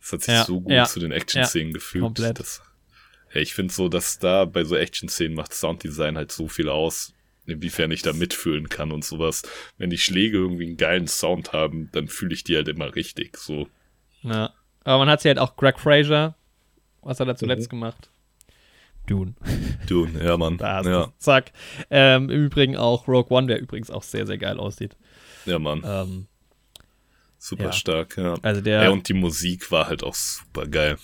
Das 0.00 0.12
hat 0.12 0.22
sich 0.22 0.34
Ja, 0.34 0.44
so 0.44 0.60
gut 0.60 0.72
ja, 0.72 0.84
zu 0.84 1.00
den 1.00 1.12
Action-Szenen 1.12 1.72
gefügt. 1.72 2.02
komplett. 2.04 2.38
Das, 2.38 2.62
ja, 3.32 3.40
ich 3.40 3.54
finde 3.54 3.72
so, 3.72 3.88
dass 3.88 4.18
da 4.18 4.44
bei 4.44 4.64
so 4.64 4.76
Action-Szenen 4.76 5.34
macht 5.34 5.54
Sounddesign 5.54 6.16
halt 6.16 6.32
so 6.32 6.48
viel 6.48 6.68
aus, 6.68 7.14
inwiefern 7.50 7.90
ich 7.90 8.02
da 8.02 8.12
mitfühlen 8.12 8.68
kann 8.68 8.92
und 8.92 9.04
sowas. 9.04 9.42
Wenn 9.78 9.90
die 9.90 9.98
Schläge 9.98 10.38
irgendwie 10.38 10.66
einen 10.66 10.76
geilen 10.76 11.06
Sound 11.08 11.52
haben, 11.52 11.88
dann 11.92 12.08
fühle 12.08 12.34
ich 12.34 12.44
die 12.44 12.56
halt 12.56 12.68
immer 12.68 12.94
richtig. 12.94 13.36
So. 13.36 13.68
Ja. 14.22 14.52
Aber 14.84 14.98
man 14.98 15.08
hat 15.10 15.20
sie 15.20 15.28
halt 15.28 15.38
auch 15.38 15.56
Greg 15.56 15.78
Fraser, 15.78 16.34
was 17.02 17.20
hat 17.20 17.28
er 17.28 17.36
zuletzt 17.36 17.66
Mhm. 17.66 17.76
gemacht? 17.76 18.10
Dune. 19.06 19.34
Dune, 19.88 20.22
ja, 20.24 20.36
Mann. 20.36 20.56
Da 20.58 20.82
ja. 20.82 21.12
Zack. 21.18 21.52
Ähm, 21.90 22.30
Im 22.30 22.44
Übrigen 22.46 22.76
auch 22.76 23.08
Rogue 23.08 23.36
One, 23.36 23.46
der 23.48 23.60
übrigens 23.60 23.90
auch 23.90 24.02
sehr, 24.02 24.26
sehr 24.26 24.38
geil 24.38 24.58
aussieht. 24.58 24.96
ja, 25.46 25.58
Mann. 25.58 25.82
Ähm, 25.84 26.26
Super 27.38 27.64
ja. 27.64 27.72
stark, 27.72 28.16
ja. 28.18 28.34
also 28.42 28.60
der. 28.60 28.82
Ja, 28.84 28.90
und 28.90 29.08
die 29.08 29.14
Musik 29.14 29.70
war 29.72 29.86
halt 29.88 30.04
auch 30.04 30.14
super 30.14 30.66
geil. 30.66 30.98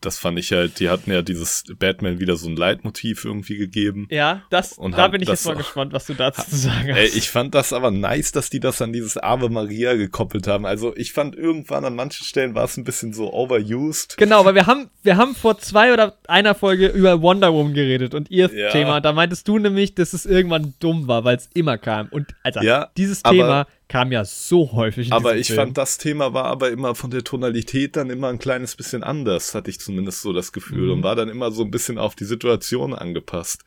Das 0.00 0.18
fand 0.18 0.38
ich 0.38 0.52
halt, 0.52 0.78
die 0.78 0.88
hatten 0.90 1.10
ja 1.10 1.22
dieses 1.22 1.64
Batman 1.78 2.20
wieder 2.20 2.36
so 2.36 2.48
ein 2.48 2.56
Leitmotiv 2.56 3.24
irgendwie 3.24 3.56
gegeben. 3.56 4.06
ja, 4.10 4.42
das, 4.50 4.74
Und 4.74 4.96
da 4.96 5.08
bin 5.08 5.22
ich 5.22 5.28
jetzt 5.28 5.44
mal 5.46 5.56
gespannt, 5.56 5.92
was 5.92 6.06
du 6.06 6.14
dazu 6.14 6.42
zu 6.48 6.56
sagen 6.56 6.90
hast. 6.92 6.98
Ey, 6.98 7.06
ich 7.08 7.30
fand 7.30 7.54
das 7.54 7.72
aber 7.72 7.90
nice, 7.90 8.30
dass 8.32 8.48
die 8.48 8.60
das 8.60 8.80
an 8.80 8.92
dieses 8.92 9.16
Ave 9.16 9.48
Maria 9.48 9.94
gekoppelt 9.94 10.46
haben. 10.46 10.66
Also 10.66 10.94
ich 10.96 11.12
fand 11.12 11.34
irgendwann 11.34 11.84
an 11.84 11.96
manchen 11.96 12.24
Stellen 12.24 12.54
war 12.54 12.64
es 12.64 12.76
ein 12.76 12.84
bisschen 12.84 13.12
so 13.12 13.32
overused. 13.32 14.16
Genau, 14.16 14.44
weil 14.44 14.54
wir 14.54 14.66
haben, 14.66 14.88
wir 15.02 15.16
haben 15.16 15.34
vor 15.34 15.58
zwei 15.58 15.92
oder 15.92 16.16
einer 16.28 16.54
Folge 16.54 16.86
über 16.88 17.20
Wonder 17.22 17.52
Woman 17.52 17.74
geredet 17.74 18.14
und 18.14 18.30
ihr 18.30 18.50
Ja. 18.54 18.70
Thema, 18.70 19.00
da 19.00 19.12
meintest 19.12 19.48
du 19.48 19.58
nämlich, 19.58 19.94
dass 19.94 20.12
es 20.12 20.26
irgendwann 20.26 20.74
dumm 20.80 21.08
war, 21.08 21.24
weil 21.24 21.36
es 21.36 21.48
immer 21.54 21.76
kam. 21.78 22.08
Und 22.08 22.34
Alter, 22.42 22.62
Ja, 22.62 22.90
dieses 22.96 23.22
Thema 23.22 23.66
kam 23.88 24.12
ja 24.12 24.24
so 24.24 24.72
häufig. 24.72 25.08
In 25.08 25.12
Aber 25.14 25.36
ich 25.36 25.46
Film. 25.48 25.58
fand, 25.58 25.78
das 25.78 25.96
Thema 25.98 26.34
war 26.34 26.44
aber 26.44 26.70
immer 26.70 26.94
von 26.94 27.10
der 27.10 27.24
Tonalität 27.24 27.96
dann 27.96 28.10
immer 28.10 28.28
ein 28.28 28.38
kleines 28.38 28.76
bisschen 28.76 29.02
anders, 29.02 29.54
hatte 29.54 29.70
ich 29.70 29.80
zumindest 29.80 30.20
so 30.22 30.32
das 30.32 30.52
Gefühl. 30.52 30.86
Mhm. 30.88 30.92
Und 30.92 31.02
war 31.02 31.16
dann 31.16 31.28
immer 31.28 31.50
so 31.50 31.62
ein 31.64 31.70
bisschen 31.70 31.96
auf 31.98 32.14
die 32.14 32.24
Situation 32.26 32.94
angepasst. 32.94 33.64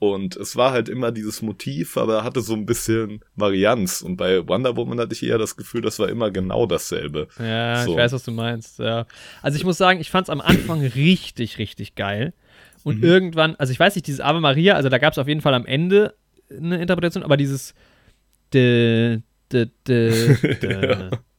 Und 0.00 0.34
es 0.34 0.56
war 0.56 0.72
halt 0.72 0.88
immer 0.88 1.12
dieses 1.12 1.42
Motiv, 1.42 1.96
aber 1.96 2.24
hatte 2.24 2.40
so 2.40 2.54
ein 2.54 2.66
bisschen 2.66 3.20
Varianz. 3.36 4.02
Und 4.02 4.16
bei 4.16 4.46
Wonder 4.48 4.76
Woman 4.76 4.98
hatte 4.98 5.12
ich 5.14 5.22
eher 5.22 5.38
das 5.38 5.56
Gefühl, 5.56 5.80
das 5.80 6.00
war 6.00 6.08
immer 6.08 6.32
genau 6.32 6.66
dasselbe. 6.66 7.28
Ja, 7.38 7.84
So. 7.84 7.92
ich 7.92 7.96
weiß, 7.98 8.12
was 8.12 8.24
du 8.24 8.32
meinst. 8.32 8.80
Ja. 8.80 9.06
Also 9.42 9.56
ich 9.58 9.64
muss 9.64 9.78
sagen, 9.78 10.00
ich 10.00 10.10
fand 10.10 10.26
es 10.26 10.30
am 10.30 10.40
Anfang 10.40 10.80
richtig, 10.96 11.58
richtig 11.58 11.94
geil. 11.94 12.32
Und 12.82 12.98
Mhm. 12.98 13.04
irgendwann, 13.04 13.54
also 13.54 13.72
ich 13.72 13.78
weiß 13.78 13.94
nicht, 13.94 14.08
dieses 14.08 14.18
Ave 14.20 14.40
Maria, 14.40 14.74
also 14.74 14.88
da 14.88 14.98
gab 14.98 15.12
es 15.12 15.18
auf 15.20 15.28
jeden 15.28 15.40
Fall 15.40 15.54
am 15.54 15.66
Ende 15.66 16.16
eine 16.50 16.80
Interpretation, 16.82 17.22
aber 17.22 17.36
dieses 17.36 17.72
de, 18.52 19.20
de, 19.52 19.70
de, 19.86 20.36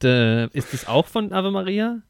de, 0.02 0.48
ist 0.52 0.72
das 0.72 0.86
auch 0.86 1.06
von 1.06 1.32
Ave 1.32 1.50
Maria? 1.50 2.02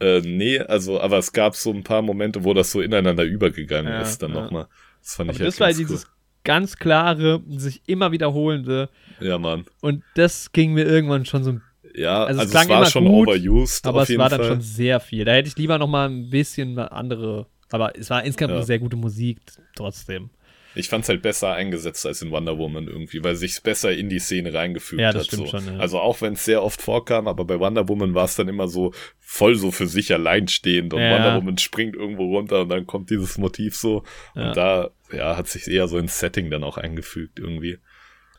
Äh, 0.00 0.20
nee, 0.20 0.58
also, 0.58 1.00
aber 1.00 1.18
es 1.18 1.32
gab 1.32 1.54
so 1.54 1.72
ein 1.72 1.84
paar 1.84 2.02
Momente, 2.02 2.42
wo 2.44 2.54
das 2.54 2.72
so 2.72 2.80
ineinander 2.80 3.24
übergegangen 3.24 3.92
Ja, 3.92 4.00
ist, 4.02 4.22
dann 4.22 4.34
ja. 4.34 4.42
nochmal. 4.42 4.66
Das 5.02 5.14
fand 5.14 5.28
Aber 5.28 5.36
ich 5.36 5.40
halt 5.42 5.48
das 5.48 5.60
war 5.60 5.68
ganz 5.68 5.78
dieses 5.78 6.06
ganz 6.44 6.76
klare, 6.76 7.40
sich 7.48 7.82
immer 7.86 8.10
wiederholende 8.10 8.88
cool. 9.20 9.26
Ja, 9.28 9.38
Mann. 9.38 9.64
und 9.80 10.02
das 10.14 10.50
ging 10.52 10.72
mir 10.72 10.84
irgendwann 10.84 11.24
schon 11.24 11.44
so 11.44 11.50
ein 11.52 11.62
Ja, 11.94 12.24
Also 12.24 12.40
also, 12.40 12.48
es 12.48 12.50
klang 12.50 12.64
es 12.64 12.68
war 12.70 12.86
schon 12.90 13.04
gut, 13.04 13.28
overused 13.28 13.86
Aber 13.86 14.02
es 14.02 14.18
war 14.18 14.28
dann 14.28 14.40
Fall. 14.40 14.48
schon 14.48 14.60
sehr 14.60 14.98
viel. 14.98 15.24
Da 15.24 15.32
hätte 15.34 15.48
ich 15.48 15.56
lieber 15.56 15.78
noch 15.78 15.86
mal 15.88 16.08
ein 16.08 16.30
bisschen 16.30 16.78
andere. 16.78 17.46
Aber 17.70 17.96
es 17.96 18.10
war 18.10 18.24
insgesamt 18.24 18.50
Ja. 18.52 18.56
eine 18.56 18.66
sehr 18.66 18.78
gute 18.80 18.96
Musik 18.96 19.38
trotzdem. 19.76 20.30
Ich 20.74 20.88
fand's 20.88 21.08
halt 21.08 21.22
besser 21.22 21.52
eingesetzt 21.52 22.06
als 22.06 22.22
in 22.22 22.30
Wonder 22.30 22.56
Woman 22.58 22.86
irgendwie, 22.88 23.22
weil 23.22 23.34
sich's 23.36 23.60
besser 23.60 23.92
in 23.92 24.08
die 24.08 24.18
Szene 24.18 24.54
reingefügt 24.54 25.00
Ja, 25.00 25.12
das 25.12 25.22
hat. 25.22 25.26
stimmt 25.28 25.48
so. 25.48 25.58
schon, 25.58 25.66
ja. 25.74 25.78
Also 25.80 25.98
auch 26.00 26.20
wenn 26.22 26.32
es 26.34 26.44
sehr 26.44 26.62
oft 26.62 26.80
vorkam, 26.80 27.28
aber 27.28 27.44
bei 27.44 27.58
Wonder 27.60 27.88
Woman 27.88 28.14
war 28.14 28.24
es 28.24 28.36
dann 28.36 28.48
immer 28.48 28.68
so 28.68 28.92
voll 29.20 29.54
so 29.56 29.70
für 29.70 29.86
sich 29.86 30.12
allein 30.12 30.48
stehend 30.48 30.94
und 30.94 31.00
Ja. 31.00 31.14
Wonder 31.14 31.36
Woman 31.36 31.58
springt 31.58 31.94
irgendwo 31.96 32.36
runter 32.36 32.62
und 32.62 32.68
dann 32.70 32.86
kommt 32.86 33.10
dieses 33.10 33.38
Motiv 33.38 33.76
so 33.76 34.02
Ja. 34.34 34.48
und 34.48 34.56
da 34.56 34.90
ja 35.12 35.36
hat 35.36 35.48
sich 35.48 35.68
eher 35.68 35.88
so 35.88 35.98
ins 35.98 36.18
Setting 36.18 36.50
dann 36.50 36.64
auch 36.64 36.78
eingefügt 36.78 37.38
irgendwie. 37.38 37.78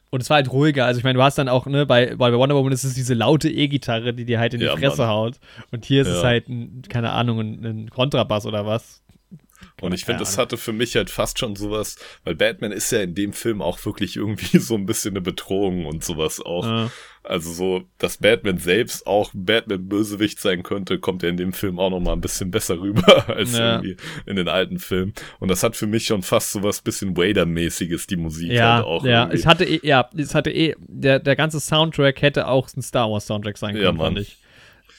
Und 0.10 0.22
es 0.22 0.30
war 0.30 0.36
halt 0.36 0.52
ruhiger. 0.52 0.86
Also 0.86 1.00
ich 1.00 1.04
meine, 1.04 1.18
du 1.18 1.24
hast 1.24 1.40
dann 1.40 1.50
auch, 1.50 1.66
ne, 1.66 1.86
bei, 1.88 2.16
bei 2.16 2.32
Wonder 2.34 2.56
Woman 2.56 2.72
ist 2.72 2.84
es 2.84 2.94
diese 2.94 3.16
laute 3.16 3.50
E-Gitarre, 3.50 4.14
die 4.14 4.26
dir 4.26 4.40
halt 4.40 4.54
in 4.54 4.60
die 4.60 4.68
Ja, 4.68 4.78
Fresse 4.78 5.00
Mann. 5.02 5.08
haut. 5.10 5.40
Und 5.72 5.86
hier 5.86 6.04
ist 6.04 6.08
es 6.08 6.18
Ja. 6.22 6.28
halt, 6.30 6.50
ein, 6.50 6.84
keine 6.88 7.12
Ahnung, 7.12 7.40
ein, 7.40 7.66
ein 7.66 7.90
Kontrabass 7.90 8.46
oder 8.46 8.66
was. 8.68 9.03
Und 9.84 9.94
ich 9.94 10.06
finde, 10.06 10.20
das 10.20 10.38
hatte 10.38 10.58
für 10.58 10.74
mich 10.74 10.96
halt 10.96 11.10
fast 11.10 11.40
schon 11.40 11.56
sowas, 11.56 11.98
weil 12.24 12.36
Batman 12.36 12.72
ist 12.72 12.92
ja 12.92 13.02
in 13.02 13.16
dem 13.16 13.34
Film 13.34 13.62
auch 13.62 13.84
wirklich 13.86 14.16
irgendwie 14.18 14.58
so 14.60 14.76
ein 14.76 14.86
bisschen 14.86 15.12
eine 15.14 15.22
Bedrohung 15.22 15.86
und 15.86 16.04
sowas 16.04 16.40
auch. 16.40 16.66
Ja. 16.66 16.92
Also 17.26 17.54
so, 17.54 17.84
dass 18.00 18.18
Batman 18.18 18.58
selbst 18.58 19.08
auch 19.08 19.32
Batman-Bösewicht 19.34 20.40
sein 20.42 20.62
könnte, 20.62 21.00
kommt 21.00 21.24
ja 21.24 21.30
in 21.30 21.38
dem 21.38 21.54
Film 21.54 21.80
auch 21.80 21.90
noch 21.90 22.02
mal 22.02 22.12
ein 22.14 22.20
bisschen 22.22 22.52
besser 22.52 22.80
rüber 22.82 23.30
als 23.30 23.58
Ja. 23.58 23.76
irgendwie 23.76 23.96
in 24.26 24.36
den 24.36 24.48
alten 24.50 24.78
Filmen. 24.80 25.14
Und 25.40 25.50
das 25.50 25.64
hat 25.64 25.76
für 25.78 25.88
mich 25.88 26.06
schon 26.06 26.22
fast 26.22 26.52
so 26.52 26.64
was 26.64 26.82
bisschen 26.82 27.16
Wader-mäßiges, 27.16 28.08
die 28.08 28.18
Musik 28.18 28.52
Ja, 28.52 28.76
halt 28.76 28.86
auch. 28.86 29.06
ja, 29.06 29.22
irgendwie. 29.24 29.38
es 29.38 29.46
hatte 29.46 29.64
eh, 29.66 29.80
ja, 29.84 30.10
es 30.18 30.36
hatte 30.36 30.52
eh, 30.52 30.76
der, 30.80 31.20
der 31.20 31.36
ganze 31.38 31.60
Soundtrack 31.62 32.22
hätte 32.22 32.48
auch 32.48 32.68
ein 32.76 32.82
Star 32.82 33.10
Wars 33.10 33.26
Soundtrack 33.28 33.58
sein 33.58 33.74
können, 33.76 33.84
Ja, 33.86 33.94
fand 34.04 34.20
ich. 34.20 34.38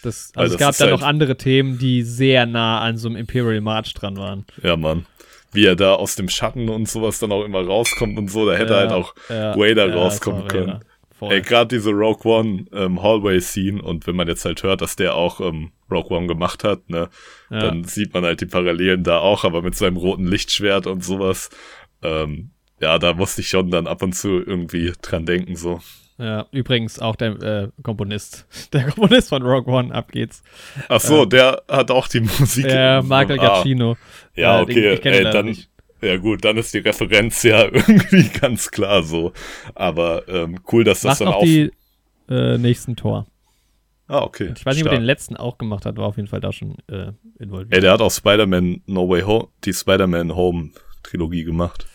Das, 0.05 0.33
Weil 0.35 0.43
also 0.45 0.55
es 0.55 0.61
gab 0.61 0.77
da 0.77 0.85
halt- 0.85 0.93
noch 0.93 1.03
andere 1.03 1.37
Themen, 1.37 1.79
die 1.79 2.03
sehr 2.03 2.47
nah 2.47 2.81
an 2.81 2.97
so 2.97 3.09
einem 3.09 3.17
Imperial 3.17 3.61
March 3.61 3.95
dran 3.95 4.17
waren. 4.17 4.45
Ja, 4.63 4.77
Mann. 4.77 5.07
Wie 5.53 5.65
er 5.67 5.77
da 5.77 5.95
aus 5.95 6.17
dem 6.17 6.29
Schatten 6.29 6.69
und 6.69 6.89
sowas 6.89 7.19
dann 7.21 7.31
auch 7.33 7.45
immer 7.45 7.65
rauskommt 7.65 8.19
und 8.19 8.29
so, 8.29 8.45
da 8.47 8.57
hätte 8.57 8.73
Ja, 8.73 8.79
halt 8.81 8.93
auch 8.93 9.15
ja, 9.29 9.57
Vader 9.57 9.89
ja, 9.89 9.95
rauskommen 9.95 10.49
können. 10.49 10.81
Voll. 11.17 11.33
Ey, 11.33 11.43
gerade 11.43 11.69
diese 11.77 11.91
Rogue 11.91 12.25
One 12.31 12.65
ähm, 12.73 13.01
Hallway-Scene 13.01 13.81
und 13.81 14.07
wenn 14.09 14.17
man 14.17 14.27
jetzt 14.27 14.45
halt 14.45 14.65
hört, 14.65 14.81
dass 14.81 14.97
der 14.97 15.15
auch 15.15 15.41
ähm, 15.41 15.71
Rogue 15.89 16.17
One 16.17 16.27
gemacht 16.27 16.65
hat, 16.65 16.91
ne, 16.91 17.09
Ja. 17.51 17.61
dann 17.61 17.85
sieht 17.85 18.13
man 18.15 18.25
halt 18.25 18.41
die 18.41 18.47
Parallelen 18.47 19.05
da 19.05 19.19
auch, 19.21 19.45
aber 19.45 19.63
mit 19.63 19.77
seinem 19.77 19.97
roten 19.97 20.27
Lichtschwert 20.27 20.89
und 20.89 21.05
sowas. 21.05 21.51
Ähm, 22.03 22.51
ja, 22.81 22.99
da 22.99 23.15
musste 23.15 23.43
ich 23.43 23.49
schon 23.49 23.71
dann 23.71 23.87
ab 23.87 24.03
und 24.03 24.15
zu 24.15 24.29
irgendwie 24.45 24.93
dran 25.03 25.25
denken, 25.25 25.55
so. 25.55 25.81
Ja, 26.17 26.47
übrigens 26.53 27.01
auch 27.01 27.17
der 27.17 27.33
äh, 27.43 27.69
Komponist. 27.83 28.47
Der 28.73 28.85
Komponist 28.85 29.31
von 29.31 29.43
Rogue 29.43 29.73
One, 29.75 29.93
ab 29.93 30.13
geht's. 30.13 30.43
Ach 30.89 31.01
so, 31.01 31.25
der 31.25 31.63
hat 31.69 31.91
auch 31.91 32.07
die 32.07 32.21
Musik. 32.21 32.65
Der 32.69 33.03
Michael 33.03 33.41
Ah, 33.41 33.43
Giacchino. 33.63 33.97
Ja, 34.37 34.61
Äh, 34.61 34.63
okay, 34.63 34.93
ich 34.95 35.05
ihn 35.05 35.13
ey, 35.13 35.25
dann, 35.25 35.47
nicht. 35.47 35.69
ja 36.01 36.17
gut, 36.17 36.45
dann 36.45 36.57
ist 36.57 36.73
die 36.73 36.79
Referenz 36.79 37.43
ja 37.43 37.65
irgendwie 37.73 38.29
ganz 38.29 38.71
klar 38.71 39.03
so. 39.03 39.33
Aber 39.75 40.29
ähm, 40.29 40.61
cool, 40.71 40.85
dass 40.85 41.01
das 41.01 41.19
Macht 41.19 41.21
dann 41.23 41.35
auch. 41.35 41.43
die 41.43 41.73
äh, 42.29 42.59
nächsten 42.59 42.95
Tor. 42.95 43.27
ah, 44.07 44.23
okay. 44.23 44.53
Ich 44.57 44.65
weiß 44.65 44.77
nicht, 44.77 44.85
ob 44.87 44.93
den 44.93 45.03
letzten 45.03 45.37
auch 45.37 45.59
gemacht 45.59 45.85
hat, 45.85 45.97
war 45.97 46.07
auf 46.07 46.17
jeden 46.17 46.29
Fall 46.29 46.41
da 46.41 46.53
schon 46.53 46.77
äh, 46.89 47.11
involviert. 47.41 47.75
Ey, 47.75 47.81
der 47.81 47.91
hat 47.93 48.01
auch 48.01 48.13
Spider-Man 48.13 48.83
No 48.87 49.09
Way 49.09 49.23
Home, 49.23 49.49
die 49.65 49.73
Spider-Man 49.73 50.37
Home 50.37 50.71
Trilogie 51.03 51.43
gemacht. 51.43 51.87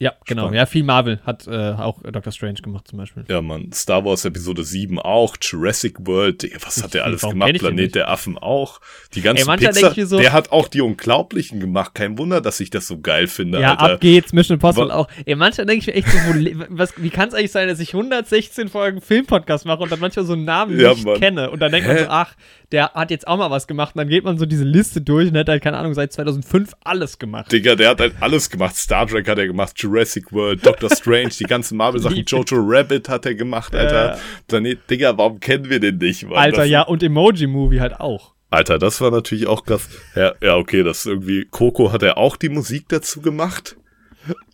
Ja, 0.00 0.12
genau. 0.26 0.42
spannend. 0.42 0.56
Ja, 0.56 0.66
viel 0.66 0.84
Marvel 0.84 1.20
hat 1.24 1.46
äh, 1.48 1.72
auch 1.72 2.00
Doctor 2.02 2.32
Strange 2.32 2.54
gemacht 2.62 2.86
zum 2.88 2.98
Beispiel. 2.98 3.24
Ja, 3.28 3.42
Mann. 3.42 3.72
Star 3.72 4.04
Wars 4.04 4.24
Episode 4.24 4.62
7 4.62 4.98
auch, 5.00 5.36
Jurassic 5.40 5.96
World, 6.06 6.48
was 6.64 6.82
hat 6.82 6.94
der 6.94 7.04
alles 7.04 7.22
Warum 7.22 7.40
gemacht? 7.40 7.54
Planet 7.58 7.94
der 7.94 8.08
Affen 8.08 8.38
auch. 8.38 8.80
Die 9.14 9.20
ganzen 9.22 9.48
Ey, 9.50 9.56
Pixar, 9.56 9.92
so- 10.06 10.18
der 10.18 10.32
hat 10.32 10.52
auch 10.52 10.68
die 10.68 10.80
Unglaublichen 10.80 11.58
gemacht. 11.60 11.94
Kein 11.94 12.16
Wunder, 12.18 12.40
dass 12.40 12.60
ich 12.60 12.70
das 12.70 12.86
so 12.86 13.00
geil 13.00 13.26
finde, 13.26 13.60
Ja, 13.60 13.72
Alter. 13.74 13.94
ab 13.94 14.00
geht's, 14.00 14.32
Mission 14.32 14.54
Impossible 14.54 14.90
auch. 14.92 15.08
Ey, 15.26 15.34
manchmal 15.34 15.66
denke 15.66 15.80
ich 15.80 15.86
mir 15.88 15.94
echt 15.94 16.08
so, 16.08 16.18
wo, 16.18 16.64
was, 16.70 16.92
wie 16.96 17.10
kann 17.10 17.28
es 17.28 17.34
eigentlich 17.34 17.52
sein, 17.52 17.66
dass 17.68 17.80
ich 17.80 17.92
116 17.94 18.68
Folgen 18.68 19.00
Filmpodcast 19.00 19.66
mache 19.66 19.82
und 19.82 19.90
dann 19.90 20.00
manchmal 20.00 20.24
so 20.24 20.34
einen 20.34 20.44
Namen 20.44 20.78
Ja, 20.78 20.90
nicht 20.90 21.04
Mann. 21.04 21.18
kenne 21.18 21.50
und 21.50 21.58
dann 21.60 21.72
denkt 21.72 21.88
man 21.88 21.98
so, 21.98 22.04
ach, 22.08 22.34
der 22.72 22.92
hat 22.92 23.10
jetzt 23.10 23.26
auch 23.26 23.38
mal 23.38 23.50
was 23.50 23.66
gemacht 23.66 23.94
und 23.94 23.98
dann 24.00 24.08
geht 24.08 24.24
man 24.24 24.36
so 24.38 24.44
diese 24.44 24.64
Liste 24.64 25.00
durch 25.00 25.30
und 25.30 25.36
hat 25.38 25.48
halt, 25.48 25.62
keine 25.62 25.78
Ahnung, 25.78 25.94
seit 25.94 26.12
2005 26.12 26.72
alles 26.84 27.18
gemacht. 27.18 27.50
Digga, 27.50 27.74
der 27.74 27.90
hat 27.90 28.00
halt 28.00 28.14
alles 28.20 28.50
gemacht. 28.50 28.76
Star 28.76 29.06
Trek 29.06 29.26
hat 29.28 29.38
er 29.38 29.46
gemacht, 29.46 29.72
Jurassic 29.76 30.32
World, 30.32 30.64
Doctor 30.66 30.90
Strange, 30.94 31.30
die 31.38 31.44
ganzen 31.44 31.76
Marvel-Sachen. 31.78 32.16
Jojo 32.26 32.56
Rabbit 32.60 33.08
hat 33.08 33.24
er 33.26 33.34
gemacht, 33.34 33.74
Alter. 33.74 34.16
Ja. 34.16 34.18
Planet, 34.46 34.78
Digga, 34.90 35.16
warum 35.16 35.40
kennen 35.40 35.68
wir 35.70 35.80
den 35.80 35.96
nicht, 35.98 36.24
Mann? 36.24 36.36
Alter, 36.38 36.58
Das- 36.58 36.68
ja, 36.68 36.82
und 36.82 37.02
Emoji-Movie 37.02 37.80
halt 37.80 37.98
auch. 38.00 38.34
Alter, 38.50 38.78
das 38.78 39.00
war 39.02 39.10
natürlich 39.10 39.46
auch 39.46 39.64
krass. 39.64 39.88
Ja, 40.14 40.32
ja, 40.42 40.56
okay, 40.56 40.82
das 40.82 41.00
ist 41.00 41.06
irgendwie, 41.06 41.46
Coco 41.50 41.92
hat 41.92 42.02
er 42.02 42.16
auch 42.16 42.36
die 42.36 42.48
Musik 42.48 42.86
dazu 42.88 43.20
gemacht. 43.20 43.76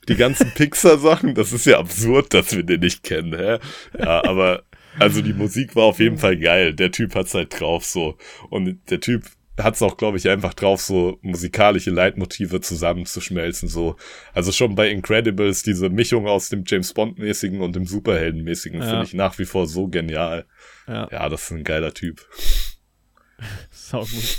Die 0.08 0.16
ganzen 0.16 0.50
Pixar-Sachen, 0.54 1.34
das 1.34 1.52
ist 1.52 1.64
ja 1.66 1.78
absurd, 1.78 2.34
dass 2.34 2.54
wir 2.54 2.62
den 2.62 2.80
nicht 2.80 3.02
kennen, 3.02 3.34
hä? 3.36 3.58
Ja, 3.98 4.24
aber, 4.24 4.62
also 4.98 5.20
die 5.22 5.32
Musik 5.32 5.74
war 5.76 5.84
auf 5.84 5.98
jeden 6.00 6.18
Fall 6.18 6.36
geil. 6.36 6.74
Der 6.74 6.90
Typ 6.90 7.14
hat's 7.14 7.34
halt 7.34 7.58
drauf, 7.60 7.84
so. 7.84 8.16
Und 8.50 8.78
der 8.90 9.00
Typ 9.00 9.24
hat's 9.56 9.82
auch, 9.82 9.96
glaube 9.96 10.16
ich, 10.18 10.28
einfach 10.28 10.52
drauf, 10.54 10.80
so 10.80 11.18
musikalische 11.22 11.90
Leitmotive 11.90 12.60
zusammenzuschmelzen, 12.60 13.68
so. 13.68 13.96
Also 14.32 14.50
schon 14.50 14.74
bei 14.74 14.88
Incredibles, 14.90 15.62
diese 15.62 15.90
Mischung 15.90 16.26
aus 16.26 16.48
dem 16.48 16.64
James 16.66 16.92
Bond-mäßigen 16.92 17.60
und 17.60 17.76
dem 17.76 17.84
Superhelden-mäßigen 17.86 18.80
Ja. 18.80 18.88
finde 18.90 19.04
ich 19.04 19.14
nach 19.14 19.38
wie 19.38 19.44
vor 19.44 19.66
so 19.68 19.86
genial. 19.88 20.46
Ja, 20.88 21.08
Ja, 21.10 21.28
das 21.28 21.44
ist 21.44 21.50
ein 21.52 21.62
geiler 21.64 21.94
Typ. 21.94 22.26
sau 23.70 24.00
gut. 24.00 24.38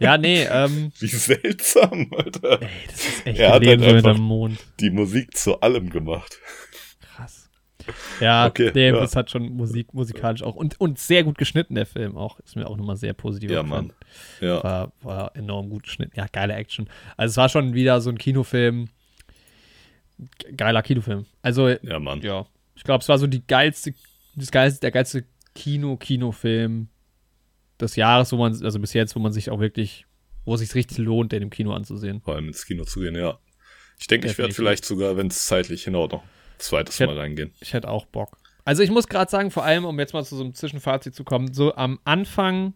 ja, 0.00 0.16
nee, 0.16 0.44
ähm, 0.50 0.92
Wie 1.00 1.08
seltsam, 1.08 2.08
Alter. 2.16 2.62
ey, 2.62 2.68
das 2.86 2.94
ist 3.04 3.26
echt 3.26 3.38
Er 3.38 3.48
ein 3.48 3.52
hat 3.54 3.62
Leben 3.64 3.82
halt 3.82 4.02
so 4.02 4.08
einfach- 4.08 4.20
Mond. 4.22 4.58
Die 4.80 4.90
Musik 4.90 5.36
zu 5.36 5.60
allem 5.60 5.90
gemacht. 5.90 6.38
Ja, 8.20 8.46
Okay, 8.46 8.70
der 8.72 8.92
ja. 8.92 9.00
das 9.00 9.16
hat 9.16 9.30
schon 9.30 9.50
Musik, 9.54 9.92
musikalisch 9.94 10.42
auch 10.42 10.54
und, 10.54 10.80
und 10.80 10.98
sehr 10.98 11.24
gut 11.24 11.38
geschnitten, 11.38 11.74
der 11.74 11.86
Film 11.86 12.16
auch. 12.16 12.38
Ist 12.40 12.56
mir 12.56 12.66
auch 12.68 12.76
nochmal 12.76 12.96
sehr 12.96 13.12
positiv 13.12 13.50
Ja. 13.50 13.62
Mann. 13.62 13.92
Ja. 14.40 14.62
War, 14.62 14.92
war 15.02 15.36
enorm 15.36 15.68
gut 15.70 15.84
geschnitten. 15.84 16.12
Ja, 16.16 16.26
geile 16.32 16.54
Action. 16.54 16.88
Also 17.16 17.32
es 17.32 17.36
war 17.36 17.48
schon 17.48 17.74
wieder 17.74 18.00
so 18.00 18.10
ein 18.10 18.18
Kinofilm. 18.18 18.88
Ge- 20.38 20.52
Geiler 20.56 20.82
Kinofilm. 20.82 21.26
Also, 21.42 21.68
Ja, 21.68 21.98
Mann. 21.98 22.20
ja. 22.22 22.46
Ich 22.76 22.82
glaube, 22.84 23.02
es 23.02 23.08
war 23.08 23.18
so 23.18 23.26
die 23.26 23.46
geilste, 23.46 23.94
das 24.36 24.50
geilste, 24.50 24.80
der 24.80 24.90
geilste 24.90 25.24
Kino-Kinofilm 25.54 26.88
des 27.80 27.96
Jahres, 27.96 28.32
wo 28.32 28.36
man, 28.36 28.52
also 28.62 28.78
bis 28.80 28.92
jetzt, 28.92 29.14
wo 29.16 29.20
man 29.20 29.32
sich 29.32 29.50
auch 29.50 29.60
wirklich, 29.60 30.06
wo 30.44 30.54
es 30.54 30.60
sich 30.60 30.74
richtig 30.74 30.98
lohnt, 30.98 31.32
den 31.32 31.42
im 31.42 31.50
Kino 31.50 31.72
anzusehen. 31.72 32.20
Vor 32.22 32.34
allem 32.34 32.48
ins 32.48 32.64
Kino 32.66 32.84
zu 32.84 33.00
gehen, 33.00 33.14
ja. 33.16 33.38
Ich 33.98 34.06
denke, 34.08 34.26
ich 34.28 34.38
werde 34.38 34.52
vielleicht 34.54 34.84
sogar, 34.84 35.16
wenn 35.16 35.28
es 35.28 35.46
zeitlich 35.46 35.84
hinhaut, 35.84 36.12
noch 36.12 36.22
ein 36.22 36.28
zweites 36.58 36.98
hätt- 37.00 37.06
Mal 37.08 37.18
reingehen. 37.18 37.52
Ich 37.60 37.72
hätte 37.72 37.88
auch 37.88 38.06
Bock. 38.06 38.38
Also 38.64 38.82
ich 38.82 38.90
muss 38.90 39.08
gerade 39.08 39.30
sagen, 39.30 39.50
vor 39.50 39.64
allem, 39.64 39.84
um 39.84 39.98
jetzt 39.98 40.14
mal 40.14 40.24
zu 40.24 40.36
so 40.36 40.42
einem 40.44 40.54
Zwischenfazit 40.54 41.14
zu 41.14 41.24
kommen, 41.24 41.52
so 41.52 41.74
am 41.74 41.98
Anfang, 42.04 42.72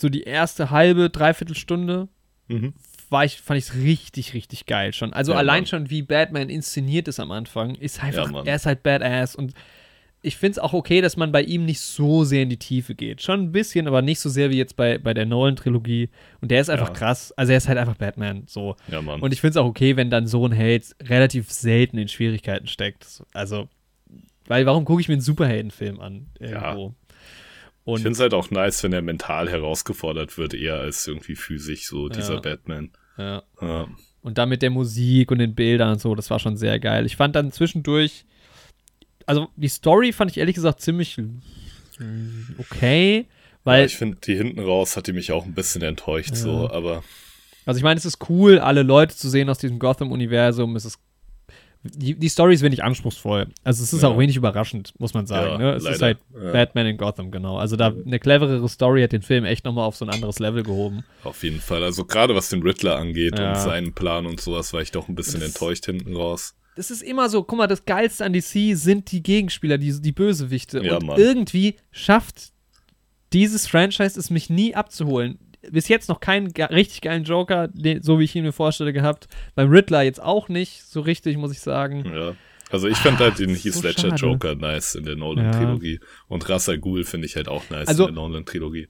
so 0.00 0.08
die 0.08 0.22
erste 0.22 0.70
halbe, 0.70 1.10
dreiviertel 1.10 1.56
Stunde, 1.56 2.08
Mhm. 2.48 2.74
war 3.10 3.24
ich, 3.24 3.40
fand 3.40 3.58
ich 3.58 3.64
es 3.68 3.74
richtig, 3.74 4.34
richtig 4.34 4.66
geil 4.66 4.92
schon. 4.92 5.12
Also 5.12 5.32
Ja, 5.32 5.38
allein 5.38 5.62
Mann. 5.62 5.66
schon, 5.66 5.90
wie 5.90 6.02
Batman 6.02 6.48
inszeniert 6.50 7.08
ist 7.08 7.18
am 7.20 7.30
Anfang, 7.30 7.74
ist 7.74 8.02
einfach, 8.02 8.30
Ja, 8.30 8.42
er 8.44 8.56
ist 8.56 8.66
halt 8.66 8.82
badass 8.82 9.34
und 9.34 9.54
ich 10.24 10.36
finde 10.36 10.52
es 10.52 10.58
auch 10.58 10.72
okay, 10.72 11.00
dass 11.00 11.16
man 11.16 11.30
bei 11.32 11.42
ihm 11.42 11.64
nicht 11.64 11.80
so 11.80 12.24
sehr 12.24 12.42
in 12.42 12.48
die 12.50 12.56
Tiefe 12.58 12.94
geht. 12.94 13.22
Schon 13.22 13.40
ein 13.40 13.52
bisschen, 13.52 13.86
aber 13.86 14.02
nicht 14.02 14.20
so 14.20 14.28
sehr 14.28 14.50
wie 14.50 14.56
jetzt 14.56 14.76
bei, 14.76 14.98
bei 14.98 15.14
der 15.14 15.26
Nolan-Trilogie. 15.26 16.08
Und 16.40 16.50
der 16.50 16.60
ist 16.60 16.70
einfach 16.70 16.88
Ja. 16.88 16.94
krass. 16.94 17.32
Also 17.32 17.52
er 17.52 17.58
ist 17.58 17.68
halt 17.68 17.78
einfach 17.78 17.96
Batman. 17.96 18.44
So. 18.46 18.76
Ja, 18.90 19.02
Mann. 19.02 19.20
Und 19.20 19.32
ich 19.32 19.40
finde 19.40 19.50
es 19.50 19.56
auch 19.58 19.66
okay, 19.66 19.96
wenn 19.96 20.10
dann 20.10 20.26
so 20.26 20.46
ein 20.46 20.52
Held 20.52 20.96
relativ 21.02 21.50
selten 21.52 21.98
in 21.98 22.08
Schwierigkeiten 22.08 22.66
steckt. 22.66 23.22
Also, 23.32 23.68
weil 24.46 24.66
warum 24.66 24.84
gucke 24.84 25.00
ich 25.00 25.08
mir 25.08 25.14
einen 25.14 25.20
Superheldenfilm 25.22 26.00
an? 26.00 26.26
Irgendwo? 26.40 26.94
ich 27.86 27.92
Und 27.92 27.96
finde 27.98 28.12
es 28.12 28.20
halt 28.20 28.32
auch 28.34 28.50
nice, 28.50 28.82
wenn 28.82 28.92
er 28.94 29.02
mental 29.02 29.50
herausgefordert 29.50 30.38
wird, 30.38 30.54
eher 30.54 30.76
als 30.80 31.06
irgendwie 31.06 31.36
physisch, 31.36 31.86
so 31.86 32.08
dieser 32.08 32.34
Ja. 32.34 32.40
Batman. 32.40 32.90
ja. 33.18 33.42
Ja. 33.60 33.88
Und 34.22 34.38
dann 34.38 34.48
mit 34.48 34.62
der 34.62 34.70
Musik 34.70 35.30
und 35.30 35.38
den 35.38 35.54
Bildern 35.54 35.92
und 35.92 36.00
so, 36.00 36.14
das 36.14 36.30
war 36.30 36.38
schon 36.38 36.56
sehr 36.56 36.80
geil. 36.80 37.04
Ich 37.04 37.16
fand 37.16 37.36
dann 37.36 37.52
zwischendurch, 37.52 38.24
also 39.26 39.48
die 39.56 39.68
Story 39.68 40.12
fand 40.12 40.30
ich 40.30 40.38
ehrlich 40.38 40.54
gesagt 40.54 40.80
ziemlich 40.80 41.16
okay, 42.58 43.26
weil, 43.64 43.80
ja, 43.80 43.86
ich 43.86 43.96
finde, 43.96 44.18
die 44.24 44.34
hinten 44.36 44.60
raus 44.60 44.96
hat 44.96 45.06
die 45.06 45.12
mich 45.12 45.32
auch 45.32 45.44
ein 45.46 45.54
bisschen 45.54 45.82
enttäuscht, 45.82 46.34
so, 46.34 46.68
aber 46.70 47.02
also 47.66 47.78
ich 47.78 47.84
meine, 47.84 47.96
es 47.98 48.04
ist 48.04 48.18
cool, 48.28 48.58
alle 48.58 48.82
Leute 48.82 49.16
zu 49.16 49.30
sehen 49.30 49.48
aus 49.48 49.56
diesem 49.56 49.78
Gotham-Universum. 49.78 50.76
Es 50.76 50.84
ist, 50.84 50.98
die, 51.82 52.14
die 52.14 52.28
Story 52.28 52.52
ist 52.52 52.60
wenig 52.60 52.84
anspruchsvoll. 52.84 53.46
Also 53.62 53.82
es 53.82 53.94
ist 53.94 54.02
Ja. 54.02 54.08
auch 54.10 54.18
wenig 54.18 54.36
überraschend, 54.36 54.92
muss 54.98 55.14
man 55.14 55.26
sagen. 55.26 55.52
Ja, 55.52 55.56
ne? 55.58 55.72
Es 55.72 55.84
ist 55.84 56.00
leider. 56.00 56.18
halt 56.34 56.44
Ja. 56.44 56.52
Batman 56.52 56.86
in 56.88 56.96
Gotham, 56.98 57.30
genau. 57.30 57.56
Also 57.56 57.76
da 57.76 57.86
eine 57.86 58.18
cleverere 58.18 58.68
Story 58.68 59.00
hat 59.02 59.12
den 59.12 59.22
Film 59.22 59.46
echt 59.46 59.64
nochmal 59.64 59.86
auf 59.86 59.96
so 59.96 60.04
ein 60.04 60.10
anderes 60.10 60.40
Level 60.40 60.62
gehoben. 60.62 61.04
auf 61.22 61.42
jeden 61.42 61.60
Fall. 61.60 61.82
Also 61.82 62.04
gerade 62.04 62.34
was 62.34 62.50
den 62.50 62.60
Riddler 62.62 62.96
angeht 62.98 63.38
Ja. 63.38 63.52
und 63.54 63.58
seinen 63.58 63.94
Plan 63.94 64.26
und 64.26 64.42
sowas, 64.42 64.74
war 64.74 64.82
ich 64.82 64.90
doch 64.90 65.08
ein 65.08 65.14
bisschen 65.14 65.40
Das- 65.40 65.48
enttäuscht 65.48 65.86
hinten 65.86 66.14
raus. 66.14 66.54
Das 66.76 66.90
ist 66.90 67.02
immer 67.02 67.28
so, 67.28 67.42
guck 67.44 67.58
mal, 67.58 67.66
das 67.66 67.84
Geilste 67.84 68.24
an 68.24 68.32
DC 68.32 68.76
sind 68.76 69.10
die 69.12 69.22
Gegenspieler, 69.22 69.78
die, 69.78 70.00
die 70.00 70.12
Bösewichte. 70.12 70.82
Ja, 70.84 70.96
und 70.96 71.06
Mann. 71.06 71.18
irgendwie 71.18 71.76
schafft 71.92 72.52
dieses 73.32 73.66
Franchise 73.66 74.18
es 74.18 74.30
mich 74.30 74.50
nie 74.50 74.74
abzuholen. 74.74 75.38
Bis 75.70 75.88
jetzt 75.88 76.08
noch 76.08 76.20
keinen 76.20 76.52
ge 76.52 76.64
richtig 76.66 77.00
geilen 77.00 77.24
Joker, 77.24 77.68
den, 77.68 78.02
so 78.02 78.18
wie 78.18 78.24
ich 78.24 78.34
ihn 78.36 78.44
mir 78.44 78.52
vorstelle, 78.52 78.92
gehabt. 78.92 79.28
Beim 79.54 79.70
Riddler 79.70 80.02
jetzt 80.02 80.22
auch 80.22 80.48
nicht 80.48 80.82
so 80.84 81.00
richtig, 81.00 81.36
muss 81.38 81.52
ich 81.52 81.60
sagen. 81.60 82.04
Ja. 82.14 82.34
Also 82.70 82.88
ich 82.88 82.98
fand 82.98 83.18
halt 83.18 83.38
den 83.38 83.50
das 83.50 83.58
ist 83.58 83.64
Heath 83.64 83.74
so 83.98 84.06
Ledger. 84.08 84.14
Joker 84.16 84.54
nice 84.56 84.94
in 84.94 85.04
der 85.04 85.16
Nolan-Trilogie. 85.16 86.00
Und 86.28 86.48
Russell 86.48 86.78
Ghul 86.78 87.04
finde 87.04 87.26
ich 87.26 87.36
halt 87.36 87.48
auch 87.48 87.70
nice 87.70 87.88
Also- 87.88 88.08
in 88.08 88.14
der 88.14 88.22
Nolan-Trilogie. 88.22 88.88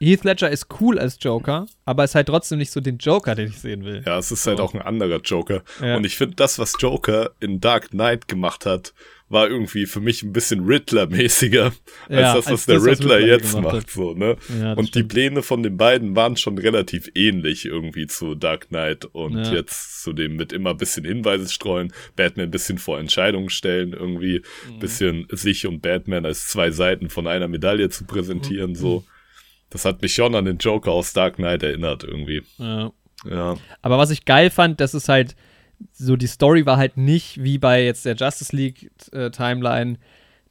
Heath 0.00 0.24
Ledger 0.24 0.50
ist 0.50 0.66
cool 0.80 0.98
als 0.98 1.18
Joker, 1.20 1.66
aber 1.84 2.04
ist 2.04 2.14
halt 2.14 2.28
trotzdem 2.28 2.58
nicht 2.58 2.72
so 2.72 2.80
den 2.80 2.96
Joker, 2.98 3.34
den 3.34 3.48
ich 3.48 3.58
sehen 3.58 3.84
will. 3.84 4.02
Ja, 4.06 4.18
es 4.18 4.30
ist 4.32 4.46
halt 4.46 4.58
auch 4.60 4.72
ein 4.74 4.80
anderer 4.80 5.20
Joker. 5.20 5.62
Ja. 5.82 5.96
Und 5.96 6.04
ich 6.04 6.16
finde, 6.16 6.36
das, 6.36 6.58
was 6.58 6.74
Joker 6.78 7.32
in 7.40 7.60
Dark 7.60 7.90
Knight 7.90 8.26
gemacht 8.26 8.64
hat, 8.64 8.94
war 9.28 9.48
irgendwie 9.48 9.86
für 9.86 10.00
mich 10.00 10.22
ein 10.24 10.32
bisschen 10.32 10.64
Riddler-mäßiger 10.66 11.66
als 11.66 11.74
Ja, 12.08 12.34
das, 12.34 12.36
was 12.36 12.46
als 12.48 12.66
der 12.66 12.74
das, 12.76 12.84
was 12.84 12.98
Riddler 13.00 13.16
Riddler 13.18 13.28
jetzt 13.36 13.60
macht. 13.60 13.90
So, 13.90 14.14
ne? 14.14 14.36
Ja, 14.60 14.72
und 14.72 14.86
die 14.86 15.00
stimmt. 15.00 15.08
Pläne 15.12 15.42
von 15.42 15.62
den 15.62 15.76
beiden 15.76 16.16
waren 16.16 16.36
schon 16.36 16.58
relativ 16.58 17.10
ähnlich 17.14 17.64
irgendwie 17.66 18.06
zu 18.06 18.34
Dark 18.34 18.68
Knight 18.68 19.04
und 19.04 19.36
Ja. 19.36 19.52
jetzt 19.52 20.02
zu 20.02 20.12
dem 20.12 20.34
mit 20.34 20.52
immer 20.52 20.70
ein 20.70 20.76
bisschen 20.78 21.04
Hinweise 21.04 21.48
streuen, 21.48 21.92
Batman 22.16 22.46
ein 22.46 22.50
bisschen 22.50 22.78
vor 22.78 22.98
Entscheidungen 22.98 23.50
stellen, 23.50 23.92
irgendwie 23.92 24.42
ein 24.66 24.74
Mhm. 24.74 24.78
bisschen 24.80 25.26
sich 25.30 25.66
und 25.66 25.80
Batman 25.80 26.24
als 26.26 26.48
zwei 26.48 26.70
Seiten 26.72 27.08
von 27.10 27.26
einer 27.28 27.46
Medaille 27.48 27.88
zu 27.90 28.02
Mhm. 28.04 28.08
präsentieren, 28.08 28.74
so. 28.74 29.04
Das 29.70 29.84
hat 29.84 30.02
mich 30.02 30.12
schon 30.12 30.34
an 30.34 30.44
den 30.44 30.58
Joker 30.58 30.90
aus 30.90 31.12
Dark 31.12 31.36
Knight 31.36 31.62
erinnert 31.62 32.04
irgendwie. 32.04 32.42
Ja. 32.58 32.90
Ja, 33.28 33.56
Aber 33.82 33.98
was 33.98 34.10
ich 34.10 34.24
geil 34.24 34.48
fand, 34.48 34.80
das 34.80 34.94
ist 34.94 35.08
halt 35.10 35.36
so, 35.92 36.16
die 36.16 36.26
Story 36.26 36.64
war 36.64 36.78
halt 36.78 36.96
nicht 36.96 37.42
wie 37.42 37.58
bei 37.58 37.84
jetzt 37.84 38.06
der 38.06 38.14
Justice 38.16 38.54
League 38.56 38.90
äh, 39.12 39.30
Timeline, 39.30 39.98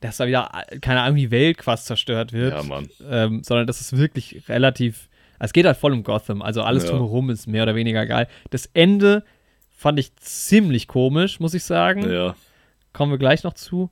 dass 0.01 0.17
da 0.17 0.27
wieder, 0.27 0.51
keine 0.81 1.01
Ahnung, 1.01 1.17
die 1.17 1.31
Welt 1.31 1.57
quasi 1.57 1.85
zerstört 1.85 2.31
wird, 2.31 2.53
ja, 2.53 2.61
Mann. 2.63 2.87
ähm, 3.09 3.41
sondern 3.43 3.65
das 3.65 3.81
ist 3.81 3.97
wirklich 3.97 4.47
relativ, 4.49 5.09
es 5.39 5.51
geht 5.51 5.65
halt 5.65 5.77
voll 5.77 5.93
um 5.93 6.03
Gotham, 6.03 6.41
also 6.43 6.61
alles 6.61 6.83
Ja. 6.83 6.91
drumherum 6.91 7.31
ist 7.31 7.47
mehr 7.47 7.63
oder 7.63 7.73
weniger 7.75 8.05
geil. 8.05 8.27
Das 8.51 8.67
Ende 8.73 9.23
fand 9.75 9.97
ich 9.99 10.15
ziemlich 10.17 10.87
komisch, 10.87 11.39
muss 11.39 11.53
ich 11.55 11.63
sagen. 11.63 12.07
Ja, 12.09 12.35
Kommen 12.93 13.11
wir 13.11 13.17
gleich 13.17 13.43
noch 13.43 13.53
zu. 13.53 13.89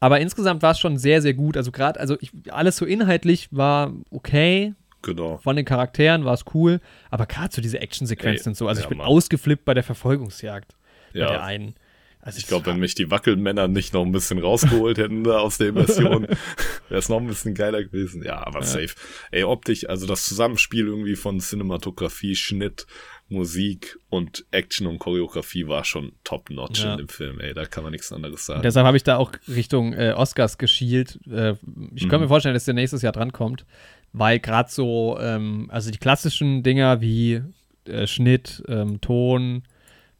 Aber 0.00 0.18
insgesamt 0.20 0.62
war 0.62 0.72
es 0.72 0.78
schon 0.78 0.96
sehr, 0.96 1.22
sehr 1.22 1.34
gut. 1.34 1.56
Also 1.56 1.70
gerade, 1.70 2.00
also 2.00 2.16
ich, 2.20 2.32
alles 2.48 2.76
so 2.76 2.86
inhaltlich 2.86 3.48
war 3.50 3.92
okay. 4.10 4.74
genau. 5.02 5.38
Von 5.38 5.56
den 5.56 5.66
Charakteren 5.66 6.24
war 6.24 6.34
es 6.34 6.44
cool. 6.54 6.80
Aber 7.10 7.26
gerade 7.26 7.54
so 7.54 7.60
diese 7.60 7.80
Actionsequenzen 7.80 8.50
und 8.50 8.56
so. 8.56 8.66
Also 8.66 8.80
ja, 8.80 8.84
ich 8.84 8.88
bin 8.88 8.98
Mann. 8.98 9.06
ausgeflippt 9.06 9.64
bei 9.64 9.74
der 9.74 9.84
Verfolgungsjagd. 9.84 10.74
Bei 11.12 11.18
der 11.20 11.32
Ja, 11.32 11.42
einen. 11.42 11.74
Also 12.22 12.38
ich 12.38 12.46
glaube, 12.46 12.66
wenn 12.66 12.78
mich 12.78 12.94
die 12.94 13.10
Wackelmänner 13.10 13.66
nicht 13.66 13.94
noch 13.94 14.04
ein 14.04 14.12
bisschen 14.12 14.38
rausgeholt 14.38 14.98
hätten 14.98 15.24
da 15.24 15.38
aus 15.38 15.56
der 15.56 15.68
Immersion, 15.68 16.26
wäre 16.88 16.98
es 16.98 17.08
noch 17.08 17.18
ein 17.18 17.26
bisschen 17.26 17.54
geiler 17.54 17.82
gewesen. 17.82 18.22
Ja, 18.22 18.46
aber 18.46 18.62
safe. 18.62 18.94
Ey, 19.30 19.44
optisch, 19.44 19.88
also 19.88 20.06
das 20.06 20.26
Zusammenspiel 20.26 20.86
irgendwie 20.86 21.16
von 21.16 21.40
Cinematografie, 21.40 22.36
Schnitt, 22.36 22.86
Musik 23.30 23.96
und 24.10 24.44
Action 24.50 24.86
und 24.88 24.98
Choreografie 24.98 25.66
war 25.68 25.84
schon 25.84 26.12
top-notch 26.24 26.82
Ja. 26.82 26.92
in 26.92 26.98
dem 26.98 27.08
Film. 27.08 27.38
Ey, 27.40 27.54
da 27.54 27.64
kann 27.64 27.84
man 27.84 27.92
nichts 27.92 28.12
anderes 28.12 28.44
sagen. 28.44 28.62
Deshalb 28.62 28.86
habe 28.86 28.96
ich 28.96 29.04
da 29.04 29.16
auch 29.16 29.32
Richtung 29.48 29.92
äh, 29.94 30.12
Oscars 30.16 30.58
geschielt. 30.58 31.18
Äh, 31.30 31.52
ich 31.94 32.02
könnte 32.02 32.16
Mhm. 32.18 32.22
mir 32.24 32.28
vorstellen, 32.28 32.54
dass 32.54 32.64
der 32.64 32.74
nächstes 32.74 33.02
Jahr 33.02 33.12
drankommt, 33.12 33.64
weil 34.12 34.40
gerade 34.40 34.68
so, 34.70 35.16
ähm, 35.20 35.68
also 35.70 35.90
die 35.92 35.98
klassischen 35.98 36.62
Dinger 36.62 37.00
wie 37.00 37.40
äh, 37.86 38.06
Schnitt, 38.06 38.62
ähm, 38.68 39.00
Ton, 39.00 39.62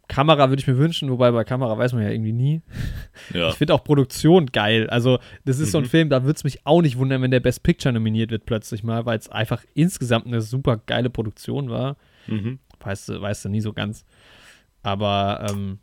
Kamera 0.08 0.48
würde 0.48 0.60
ich 0.60 0.66
mir 0.66 0.78
wünschen, 0.78 1.08
wobei 1.10 1.30
bei 1.30 1.44
Kamera 1.44 1.76
weiß 1.78 1.92
man 1.92 2.02
ja 2.02 2.10
irgendwie 2.10 2.32
nie. 2.32 2.62
ja, 3.34 3.48
Ich 3.50 3.54
finde 3.56 3.74
auch 3.74 3.84
Produktion 3.84 4.46
geil. 4.46 4.88
Also, 4.90 5.18
das 5.44 5.58
ist 5.60 5.70
so 5.72 5.78
ein 5.78 5.84
Mhm. 5.84 5.88
Film, 5.88 6.08
da 6.10 6.24
würde 6.24 6.36
es 6.36 6.42
mich 6.44 6.64
auch 6.66 6.80
nicht 6.82 6.96
wundern, 6.98 7.22
wenn 7.22 7.30
der 7.30 7.38
Best 7.40 7.62
Picture 7.62 7.92
nominiert 7.92 8.30
wird 8.30 8.44
plötzlich 8.46 8.82
mal, 8.82 9.04
weil 9.06 9.18
es 9.18 9.28
einfach 9.28 9.62
insgesamt 9.74 10.26
eine 10.26 10.40
super 10.40 10.78
geile 10.86 11.10
Produktion 11.10 11.70
war. 11.70 11.96
mhm. 12.28 12.58
Weißt 12.80 13.08
du, 13.08 13.20
weißt 13.20 13.44
du 13.44 13.48
nie 13.48 13.60
so 13.60 13.72
ganz. 13.72 14.04
Aber 14.82 15.46
ähm, 15.50 15.78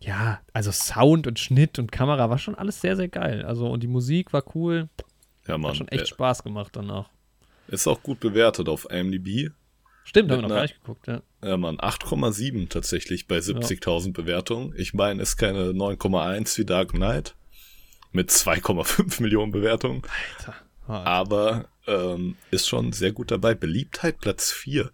ja, 0.00 0.40
also 0.52 0.70
Sound 0.72 1.26
und 1.26 1.38
Schnitt 1.38 1.78
und 1.78 1.92
Kamera 1.92 2.30
war 2.30 2.38
schon 2.38 2.54
alles 2.54 2.80
sehr, 2.80 2.96
sehr 2.96 3.08
geil. 3.08 3.44
Also, 3.44 3.68
und 3.68 3.82
die 3.82 3.88
Musik 3.88 4.32
war 4.32 4.44
cool. 4.54 4.88
ja, 5.46 5.58
Mann. 5.58 5.70
Hat 5.70 5.76
schon 5.78 5.88
echt 5.88 6.04
äh, 6.04 6.06
Spaß 6.06 6.42
gemacht 6.42 6.70
danach. 6.74 7.10
ist 7.68 7.86
auch 7.86 8.02
gut 8.02 8.20
bewertet 8.20 8.68
auf 8.68 8.86
IMDb. 8.90 9.50
Stimmt, 10.04 10.30
haben 10.30 10.38
wir 10.38 10.42
noch 10.48 10.54
gar 10.54 10.62
nicht 10.62 10.80
geguckt, 10.80 11.06
ja. 11.06 11.20
Ja, 11.44 11.58
Mann, 11.58 11.76
8,7 11.76 12.70
tatsächlich 12.70 13.26
bei 13.26 13.38
70.000 13.38 14.14
Bewertungen. 14.14 14.72
Ich 14.76 14.94
meine, 14.94 15.20
ist 15.20 15.36
keine 15.36 15.72
9,1 15.72 16.56
wie 16.56 16.64
Dark 16.64 16.92
Knight 16.92 17.34
mit 18.12 18.30
2,5 18.30 19.20
Millionen 19.22 19.52
Bewertungen, 19.52 20.00
Alter. 20.38 20.54
hart. 20.86 21.06
aber 21.06 21.68
ähm, 21.86 22.36
ist 22.50 22.68
schon 22.68 22.92
sehr 22.92 23.12
gut 23.12 23.30
dabei. 23.30 23.54
Beliebtheit 23.54 24.18
Platz 24.18 24.50
4. 24.50 24.90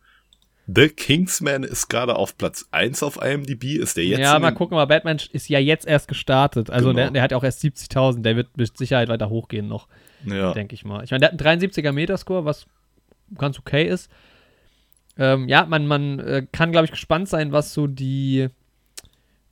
The 0.66 0.89
Kingsman 0.89 1.62
ist 1.62 1.89
gerade 1.89 2.16
auf 2.16 2.39
Platz 2.39 2.66
1 2.70 3.03
auf 3.03 3.20
IMDb. 3.23 3.65
Ist 3.77 3.97
der 3.99 4.05
jetzt 4.07 4.20
ja, 4.20 4.39
mal 4.39 4.53
gucken, 4.53 4.77
aber 4.78 4.86
Batman 4.86 5.19
ist 5.32 5.49
ja 5.49 5.59
jetzt 5.59 5.86
erst 5.86 6.09
gestartet. 6.09 6.70
Also 6.70 6.89
Genau. 6.89 6.97
der, 7.03 7.11
der 7.11 7.23
hat 7.23 7.32
ja 7.32 7.36
auch 7.36 7.45
erst 7.45 7.62
70.000. 7.62 8.23
Der 8.23 8.36
wird 8.36 8.57
mit 8.57 8.77
Sicherheit 8.78 9.09
weiter 9.09 9.28
hochgehen 9.28 9.69
noch. 9.69 9.89
Ja, 10.24 10.53
denke 10.55 10.74
ich 10.74 10.85
mal. 10.85 11.05
Ich 11.05 11.11
meine, 11.11 11.20
der 11.20 11.32
hat 11.32 11.41
einen 11.47 11.61
73er 11.61 11.93
Metascore, 11.93 12.47
was 12.47 12.66
ganz 13.36 13.59
okay 13.59 13.85
ist. 13.86 14.11
Ähm, 15.19 15.49
ja, 15.49 15.66
man, 15.66 15.86
man 15.86 16.19
äh, 16.19 16.47
kann, 16.51 16.73
glaube 16.73 16.86
ich, 16.86 16.91
gespannt 16.91 17.28
sein, 17.28 17.53
was 17.53 17.74
so 17.74 17.86
die 17.86 18.49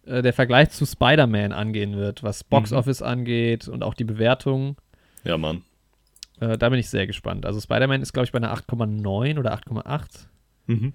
äh, 0.06 0.22
der 0.22 0.32
Vergleich 0.32 0.70
zu 0.70 0.86
Spider-Man 0.86 1.52
angehen 1.52 1.94
wird, 1.97 2.22
was 2.22 2.43
Box 2.43 2.70
Mhm. 2.70 2.78
Office 2.78 3.02
angeht 3.02 3.68
und 3.68 3.82
auch 3.84 3.94
die 3.94 4.05
Bewertung. 4.05 4.76
ja, 5.24 5.36
Mann. 5.36 5.62
Äh, 6.40 6.56
da 6.59 6.70
bin 6.70 6.78
ich 6.80 6.89
sehr 6.89 7.06
gespannt. 7.06 7.44
Also 7.47 7.60
Spider-Man 7.60 8.01
ist, 8.02 8.12
glaube 8.14 8.24
ich, 8.24 8.32
bei 8.32 8.39
einer 8.39 8.52
8,9 8.52 9.39
oder 9.39 9.52
8,8. 9.55 10.26
Mhm. 10.66 10.94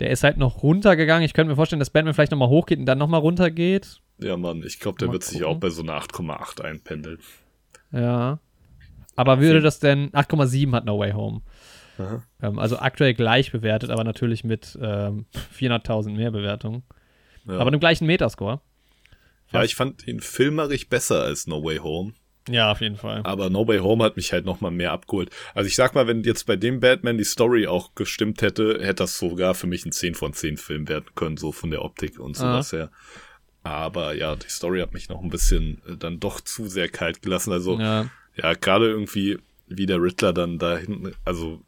Der 0.00 0.10
ist 0.10 0.22
halt 0.24 0.36
noch 0.36 0.62
runtergegangen. 0.62 1.24
Ich 1.24 1.34
könnte 1.34 1.50
mir 1.50 1.56
vorstellen, 1.56 1.80
dass 1.80 1.90
Batman 1.90 2.14
vielleicht 2.14 2.32
nochmal 2.32 2.48
hochgeht 2.48 2.78
und 2.78 2.86
dann 2.86 2.98
nochmal 2.98 3.20
runtergeht. 3.20 4.00
Ja, 4.18 4.36
Mann. 4.36 4.62
Ich 4.64 4.80
glaube, 4.80 4.98
der 4.98 5.08
Mal 5.08 5.14
wird 5.14 5.24
sich 5.24 5.40
gucken. 5.40 5.56
auch 5.56 5.60
bei 5.60 5.70
so 5.70 5.82
einer 5.82 6.00
8,8 6.00 6.62
einpendeln. 6.62 7.18
Ja. 7.92 8.38
Aber 9.16 9.40
würde 9.40 9.60
das 9.60 9.80
denn 9.80 10.10
8,7 10.10 10.72
hat 10.72 10.84
No 10.84 10.98
Way 10.98 11.12
Home. 11.12 11.42
Ähm, 12.40 12.58
also 12.58 12.78
aktuell 12.78 13.14
gleich 13.14 13.50
bewertet, 13.50 13.90
aber 13.90 14.04
natürlich 14.04 14.44
mit 14.44 14.78
ähm, 14.80 15.26
400.000 15.58 16.10
mehr 16.10 16.30
Bewertungen. 16.30 16.84
Ja. 17.46 17.58
Aber 17.58 17.70
dem 17.70 17.80
gleichen 17.80 18.06
Metascore. 18.06 18.60
ja, 19.52 19.64
ich 19.64 19.74
fand 19.74 20.06
ihn 20.06 20.20
filmerisch 20.20 20.88
besser 20.88 21.22
als 21.22 21.46
No 21.46 21.64
Way 21.64 21.78
Home. 21.78 22.12
Ja, 22.50 22.72
auf 22.72 22.80
jeden 22.80 22.96
Fall. 22.96 23.20
Aber 23.24 23.50
No 23.50 23.66
Way 23.68 23.78
Home 23.78 24.02
hat 24.04 24.16
mich 24.16 24.32
halt 24.32 24.44
noch 24.46 24.60
mal 24.60 24.70
mehr 24.70 24.92
abgeholt. 24.92 25.30
Also 25.54 25.68
ich 25.68 25.76
sag 25.76 25.94
mal, 25.94 26.06
wenn 26.06 26.22
jetzt 26.24 26.46
bei 26.46 26.56
dem 26.56 26.80
Batman 26.80 27.18
die 27.18 27.24
Story 27.24 27.66
auch 27.66 27.94
gestimmt 27.94 28.42
hätte, 28.42 28.78
hätte 28.80 28.94
das 29.04 29.18
sogar 29.18 29.54
für 29.54 29.66
mich 29.66 29.84
ein 29.84 29.92
10 29.92 30.14
von 30.14 30.32
10 30.32 30.56
Film 30.56 30.88
werden 30.88 31.06
können, 31.14 31.36
so 31.36 31.52
von 31.52 31.70
der 31.70 31.82
Optik 31.84 32.18
und 32.18 32.36
sowas 32.36 32.72
her. 32.72 32.90
Aber 33.62 34.14
ja, 34.14 34.36
die 34.36 34.48
Story 34.48 34.80
hat 34.80 34.94
mich 34.94 35.08
noch 35.08 35.20
ein 35.22 35.30
bisschen 35.30 35.82
äh, 35.86 35.96
dann 35.96 36.20
doch 36.20 36.40
zu 36.40 36.68
sehr 36.68 36.88
kalt 36.88 37.22
gelassen. 37.22 37.52
Also 37.52 37.78
ja, 37.78 38.06
Ja, 38.36 38.54
gerade 38.54 38.88
irgendwie 38.88 39.38
wie 39.66 39.86
der 39.86 40.00
Riddler 40.00 40.32
dann 40.32 40.58
da 40.58 40.78
hinten, 40.78 41.12
also 41.24 41.60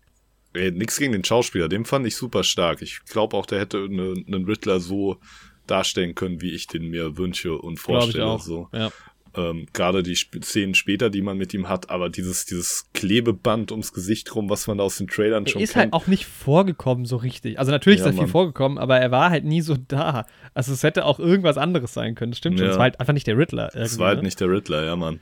ey, 0.54 0.70
nix 0.70 0.98
gegen 0.98 1.12
den 1.12 1.24
Schauspieler, 1.24 1.68
den 1.68 1.84
fand 1.84 2.06
ich 2.06 2.16
super 2.16 2.42
stark. 2.44 2.80
Ich 2.80 3.00
glaube 3.04 3.36
auch, 3.36 3.44
der 3.44 3.60
hätte 3.60 3.78
eine- 3.84 4.14
einen 4.26 4.44
Riddler 4.46 4.80
so 4.80 5.18
darstellen 5.66 6.14
können, 6.14 6.40
wie 6.40 6.50
ich 6.52 6.66
den 6.66 6.88
mir 6.88 7.16
wünsche 7.18 7.56
und 7.58 7.78
vorstelle. 7.78 8.24
auch. 8.26 8.40
So 8.40 8.68
Ja. 8.72 8.90
Ähm, 9.36 9.66
gerade 9.72 10.02
die 10.02 10.12
Sp 10.18 10.42
Szenen 10.42 10.74
später, 10.74 11.10
die 11.10 11.22
man 11.22 11.36
mit 11.38 11.54
ihm 11.54 11.68
hat, 11.68 11.90
aber 11.90 12.08
dieses, 12.08 12.44
dieses 12.46 12.86
Klebeband 12.94 13.70
ums 13.72 13.92
Gesicht 13.92 14.34
rum, 14.34 14.50
was 14.50 14.66
man 14.66 14.78
da 14.78 14.84
aus 14.84 14.96
den 14.96 15.06
Trailern 15.08 15.44
Er 15.46 15.50
schon 15.50 15.62
ist 15.62 15.76
halt 15.76 15.84
kennt. 15.84 15.94
auch 15.94 16.06
nicht 16.06 16.26
vorgekommen 16.26 17.04
so 17.04 17.16
richtig. 17.16 17.58
Also 17.58 17.70
natürlich 17.70 18.00
Ja, 18.00 18.06
ist 18.06 18.10
er 18.10 18.12
viel 18.14 18.22
Mann. 18.22 18.30
vorgekommen, 18.30 18.78
aber 18.78 18.98
er 18.98 19.10
war 19.10 19.30
halt 19.30 19.44
nie 19.44 19.60
so 19.60 19.76
da. 19.76 20.26
Also 20.54 20.72
es 20.72 20.82
hätte 20.82 21.04
auch 21.04 21.18
irgendwas 21.20 21.58
anderes 21.58 21.94
sein 21.94 22.14
können. 22.14 22.34
Stimmt 22.34 22.58
schon. 22.58 22.66
Ja. 22.66 22.72
Es 22.72 22.78
war 22.78 22.84
halt 22.84 22.98
einfach 23.00 23.12
nicht 23.14 23.26
der 23.26 23.38
Riddler. 23.38 23.66
Das 23.72 23.74
irgendwie, 23.92 23.98
war 24.00 24.08
halt 24.08 24.18
ne? 24.18 24.24
nicht 24.24 24.40
der 24.40 24.48
Riddler, 24.50 24.84
ja, 24.84 24.96
Mann. 24.96 25.20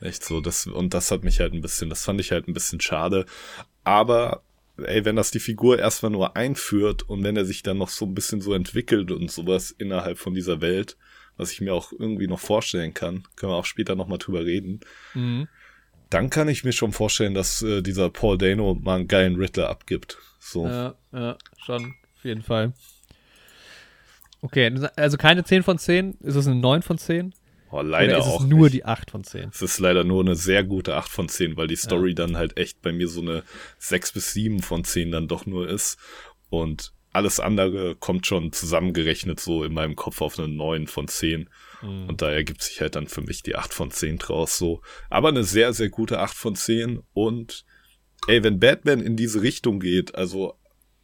Echt 0.00 0.24
so, 0.24 0.40
das, 0.40 0.66
und 0.66 0.94
das 0.94 1.10
hat 1.10 1.24
mich 1.24 1.40
halt 1.40 1.52
ein 1.52 1.60
bisschen, 1.60 1.90
das 1.90 2.04
fand 2.04 2.20
ich 2.20 2.32
halt 2.32 2.48
ein 2.48 2.54
bisschen 2.54 2.80
schade. 2.80 3.26
Aber, 3.84 4.42
ey, 4.82 5.04
wenn 5.04 5.16
das 5.16 5.30
die 5.30 5.40
Figur 5.40 5.78
erstmal 5.78 6.10
nur 6.12 6.36
einführt 6.36 7.02
und 7.08 7.22
wenn 7.22 7.36
er 7.36 7.44
sich 7.44 7.62
dann 7.62 7.78
noch 7.78 7.88
so 7.90 8.06
ein 8.06 8.14
bisschen 8.14 8.40
so 8.40 8.54
entwickelt 8.54 9.10
und 9.10 9.30
sowas 9.30 9.74
innerhalb 9.76 10.18
von 10.18 10.32
dieser 10.34 10.60
Welt, 10.60 10.96
was 11.40 11.52
ich 11.52 11.60
mir 11.60 11.74
auch 11.74 11.92
irgendwie 11.92 12.26
noch 12.28 12.38
vorstellen 12.40 12.94
kann, 12.94 13.24
können 13.36 13.52
wir 13.52 13.56
auch 13.56 13.64
später 13.64 13.96
nochmal 13.96 14.18
drüber 14.18 14.44
reden, 14.44 14.80
Mhm. 15.14 15.48
dann 16.10 16.30
kann 16.30 16.48
ich 16.48 16.64
mir 16.64 16.72
schon 16.72 16.92
vorstellen, 16.92 17.34
dass 17.34 17.62
äh, 17.62 17.82
dieser 17.82 18.10
Paul 18.10 18.38
Dano 18.38 18.74
mal 18.74 18.96
einen 19.00 19.08
geilen 19.08 19.36
Riddler 19.36 19.68
abgibt. 19.68 20.18
So. 20.38 20.66
Ja, 20.66 20.94
ja, 21.12 21.36
schon. 21.58 21.94
Auf 22.16 22.24
jeden 22.24 22.42
Fall. 22.42 22.72
Okay, 24.42 24.72
also 24.96 25.16
keine 25.18 25.44
10 25.44 25.62
von 25.62 25.78
10. 25.78 26.14
Ist 26.20 26.34
es 26.36 26.46
eine 26.46 26.56
9 26.56 26.82
von 26.82 26.96
10? 26.98 27.34
Oh, 27.72 27.82
leider 27.82 28.14
Oder 28.14 28.18
ist 28.20 28.26
es 28.26 28.32
auch. 28.32 28.46
nur 28.46 28.62
nicht. 28.64 28.74
die 28.74 28.84
8 28.84 29.10
von 29.10 29.22
10? 29.22 29.50
Es 29.52 29.62
ist 29.62 29.78
leider 29.78 30.02
nur 30.02 30.22
eine 30.22 30.34
sehr 30.34 30.64
gute 30.64 30.96
8 30.96 31.10
von 31.10 31.28
10, 31.28 31.56
weil 31.56 31.68
die 31.68 31.76
Story 31.76 32.14
dann 32.14 32.36
halt 32.36 32.56
echt 32.56 32.82
bei 32.82 32.90
mir 32.90 33.06
so 33.06 33.20
eine 33.20 33.44
6 33.78 34.12
bis 34.12 34.32
7 34.32 34.60
von 34.62 34.82
10 34.82 35.10
dann 35.12 35.28
doch 35.28 35.46
nur 35.46 35.68
ist. 35.68 35.98
Und 36.48 36.92
alles 37.12 37.40
andere 37.40 37.96
kommt 37.96 38.26
schon 38.26 38.52
zusammengerechnet 38.52 39.40
so 39.40 39.64
in 39.64 39.72
meinem 39.72 39.96
Kopf 39.96 40.20
auf 40.20 40.38
eine 40.38 40.48
9 40.48 40.86
von 40.86 41.08
10. 41.08 41.48
Mhm. 41.82 42.08
Und 42.08 42.22
da 42.22 42.30
ergibt 42.30 42.62
sich 42.62 42.80
halt 42.80 42.94
dann 42.94 43.08
für 43.08 43.22
mich 43.22 43.42
die 43.42 43.56
8 43.56 43.74
von 43.74 43.90
10 43.90 44.18
draus 44.18 44.58
so. 44.58 44.82
Aber 45.08 45.28
eine 45.28 45.44
sehr, 45.44 45.72
sehr 45.72 45.88
gute 45.88 46.20
8 46.20 46.36
von 46.36 46.54
10. 46.54 47.00
Und 47.12 47.64
ey, 48.28 48.42
wenn 48.44 48.60
Batman 48.60 49.00
in 49.00 49.16
diese 49.16 49.42
Richtung 49.42 49.80
geht, 49.80 50.14
also 50.14 50.54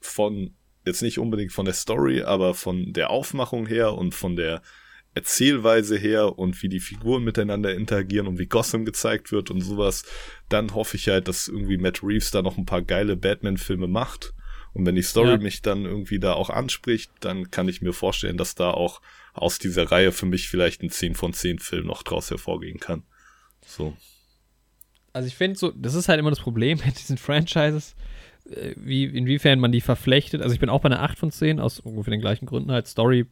von, 0.00 0.54
jetzt 0.84 1.02
nicht 1.02 1.18
unbedingt 1.18 1.52
von 1.52 1.64
der 1.64 1.74
Story, 1.74 2.22
aber 2.22 2.54
von 2.54 2.92
der 2.92 3.10
Aufmachung 3.10 3.66
her 3.66 3.94
und 3.94 4.14
von 4.14 4.36
der 4.36 4.62
Erzählweise 5.16 5.96
her 5.96 6.38
und 6.38 6.62
wie 6.62 6.68
die 6.68 6.78
Figuren 6.78 7.24
miteinander 7.24 7.74
interagieren 7.74 8.26
und 8.26 8.38
wie 8.38 8.46
Gotham 8.46 8.84
gezeigt 8.84 9.32
wird 9.32 9.50
und 9.50 9.62
sowas, 9.62 10.04
dann 10.50 10.74
hoffe 10.74 10.98
ich 10.98 11.08
halt, 11.08 11.26
dass 11.26 11.48
irgendwie 11.48 11.78
Matt 11.78 12.02
Reeves 12.02 12.30
da 12.30 12.42
noch 12.42 12.58
ein 12.58 12.66
paar 12.66 12.82
geile 12.82 13.16
Batman-Filme 13.16 13.88
macht. 13.88 14.34
Und 14.76 14.84
wenn 14.84 14.94
die 14.94 15.02
Story 15.02 15.30
Ja. 15.30 15.36
mich 15.38 15.62
dann 15.62 15.86
irgendwie 15.86 16.18
da 16.18 16.34
auch 16.34 16.50
anspricht, 16.50 17.10
dann 17.20 17.50
kann 17.50 17.66
ich 17.66 17.80
mir 17.80 17.94
vorstellen, 17.94 18.36
dass 18.36 18.54
da 18.54 18.72
auch 18.72 19.00
aus 19.32 19.58
dieser 19.58 19.90
Reihe 19.90 20.12
für 20.12 20.26
mich 20.26 20.50
vielleicht 20.50 20.82
ein 20.82 20.90
10 20.90 21.14
von 21.14 21.32
10 21.32 21.60
Film 21.60 21.86
noch 21.86 22.02
draus 22.02 22.28
hervorgehen 22.28 22.78
kann. 22.78 23.04
So. 23.64 23.96
Also 25.14 25.28
ich 25.28 25.34
finde 25.34 25.58
so, 25.58 25.70
das 25.70 25.94
ist 25.94 26.10
halt 26.10 26.20
immer 26.20 26.28
das 26.28 26.40
Problem 26.40 26.78
mit 26.84 26.98
diesen 26.98 27.16
Franchises, 27.16 27.96
äh, 28.50 28.74
wie, 28.76 29.04
inwiefern 29.04 29.60
man 29.60 29.72
die 29.72 29.80
verflechtet. 29.80 30.42
Also 30.42 30.52
ich 30.52 30.60
bin 30.60 30.68
auch 30.68 30.82
bei 30.82 30.90
einer 30.90 31.02
8 31.02 31.18
von 31.18 31.30
10, 31.30 31.58
aus 31.58 31.80
ungefähr 31.80 32.10
den 32.10 32.20
gleichen 32.20 32.44
Gründen 32.44 32.70
halt. 32.70 32.86
Story, 32.86 33.24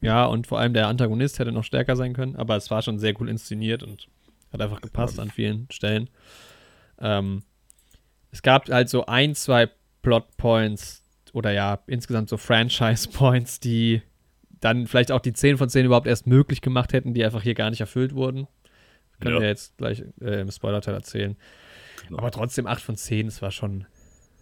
ja, 0.00 0.24
und 0.24 0.48
vor 0.48 0.58
allem 0.58 0.74
der 0.74 0.88
Antagonist 0.88 1.38
hätte 1.38 1.52
noch 1.52 1.62
stärker 1.62 1.94
sein 1.94 2.12
können, 2.12 2.34
aber 2.34 2.56
es 2.56 2.72
war 2.72 2.82
schon 2.82 2.98
sehr 2.98 3.14
cool 3.20 3.28
inszeniert 3.28 3.84
und 3.84 4.08
hat 4.52 4.60
einfach 4.60 4.80
gepasst 4.80 5.20
an 5.20 5.30
vielen 5.30 5.68
Stellen. 5.70 6.10
Ähm, 6.98 7.44
es 8.32 8.42
gab 8.42 8.68
halt 8.68 8.88
so 8.88 9.06
ein, 9.06 9.36
zwei 9.36 9.70
Plotpoints 10.06 11.02
oder 11.32 11.50
ja, 11.52 11.80
insgesamt 11.88 12.28
so 12.28 12.36
Franchise-Points, 12.36 13.58
die 13.60 14.02
dann 14.60 14.86
vielleicht 14.86 15.10
auch 15.10 15.18
die 15.20 15.32
10 15.32 15.58
von 15.58 15.68
10 15.68 15.84
überhaupt 15.86 16.06
erst 16.06 16.26
möglich 16.28 16.60
gemacht 16.60 16.92
hätten, 16.92 17.12
die 17.12 17.24
einfach 17.24 17.42
hier 17.42 17.54
gar 17.54 17.70
nicht 17.70 17.80
erfüllt 17.80 18.14
wurden. 18.14 18.46
Können 19.20 19.34
Ja. 19.34 19.40
wir 19.40 19.48
jetzt 19.48 19.76
gleich 19.78 20.04
äh, 20.20 20.40
im 20.42 20.50
Spoiler-Teil 20.50 20.94
erzählen. 20.94 21.36
Genau. 22.06 22.18
Aber 22.18 22.30
trotzdem 22.30 22.66
8 22.68 22.80
von 22.82 22.96
10, 22.96 23.26
es 23.26 23.42
war 23.42 23.50
schon 23.50 23.84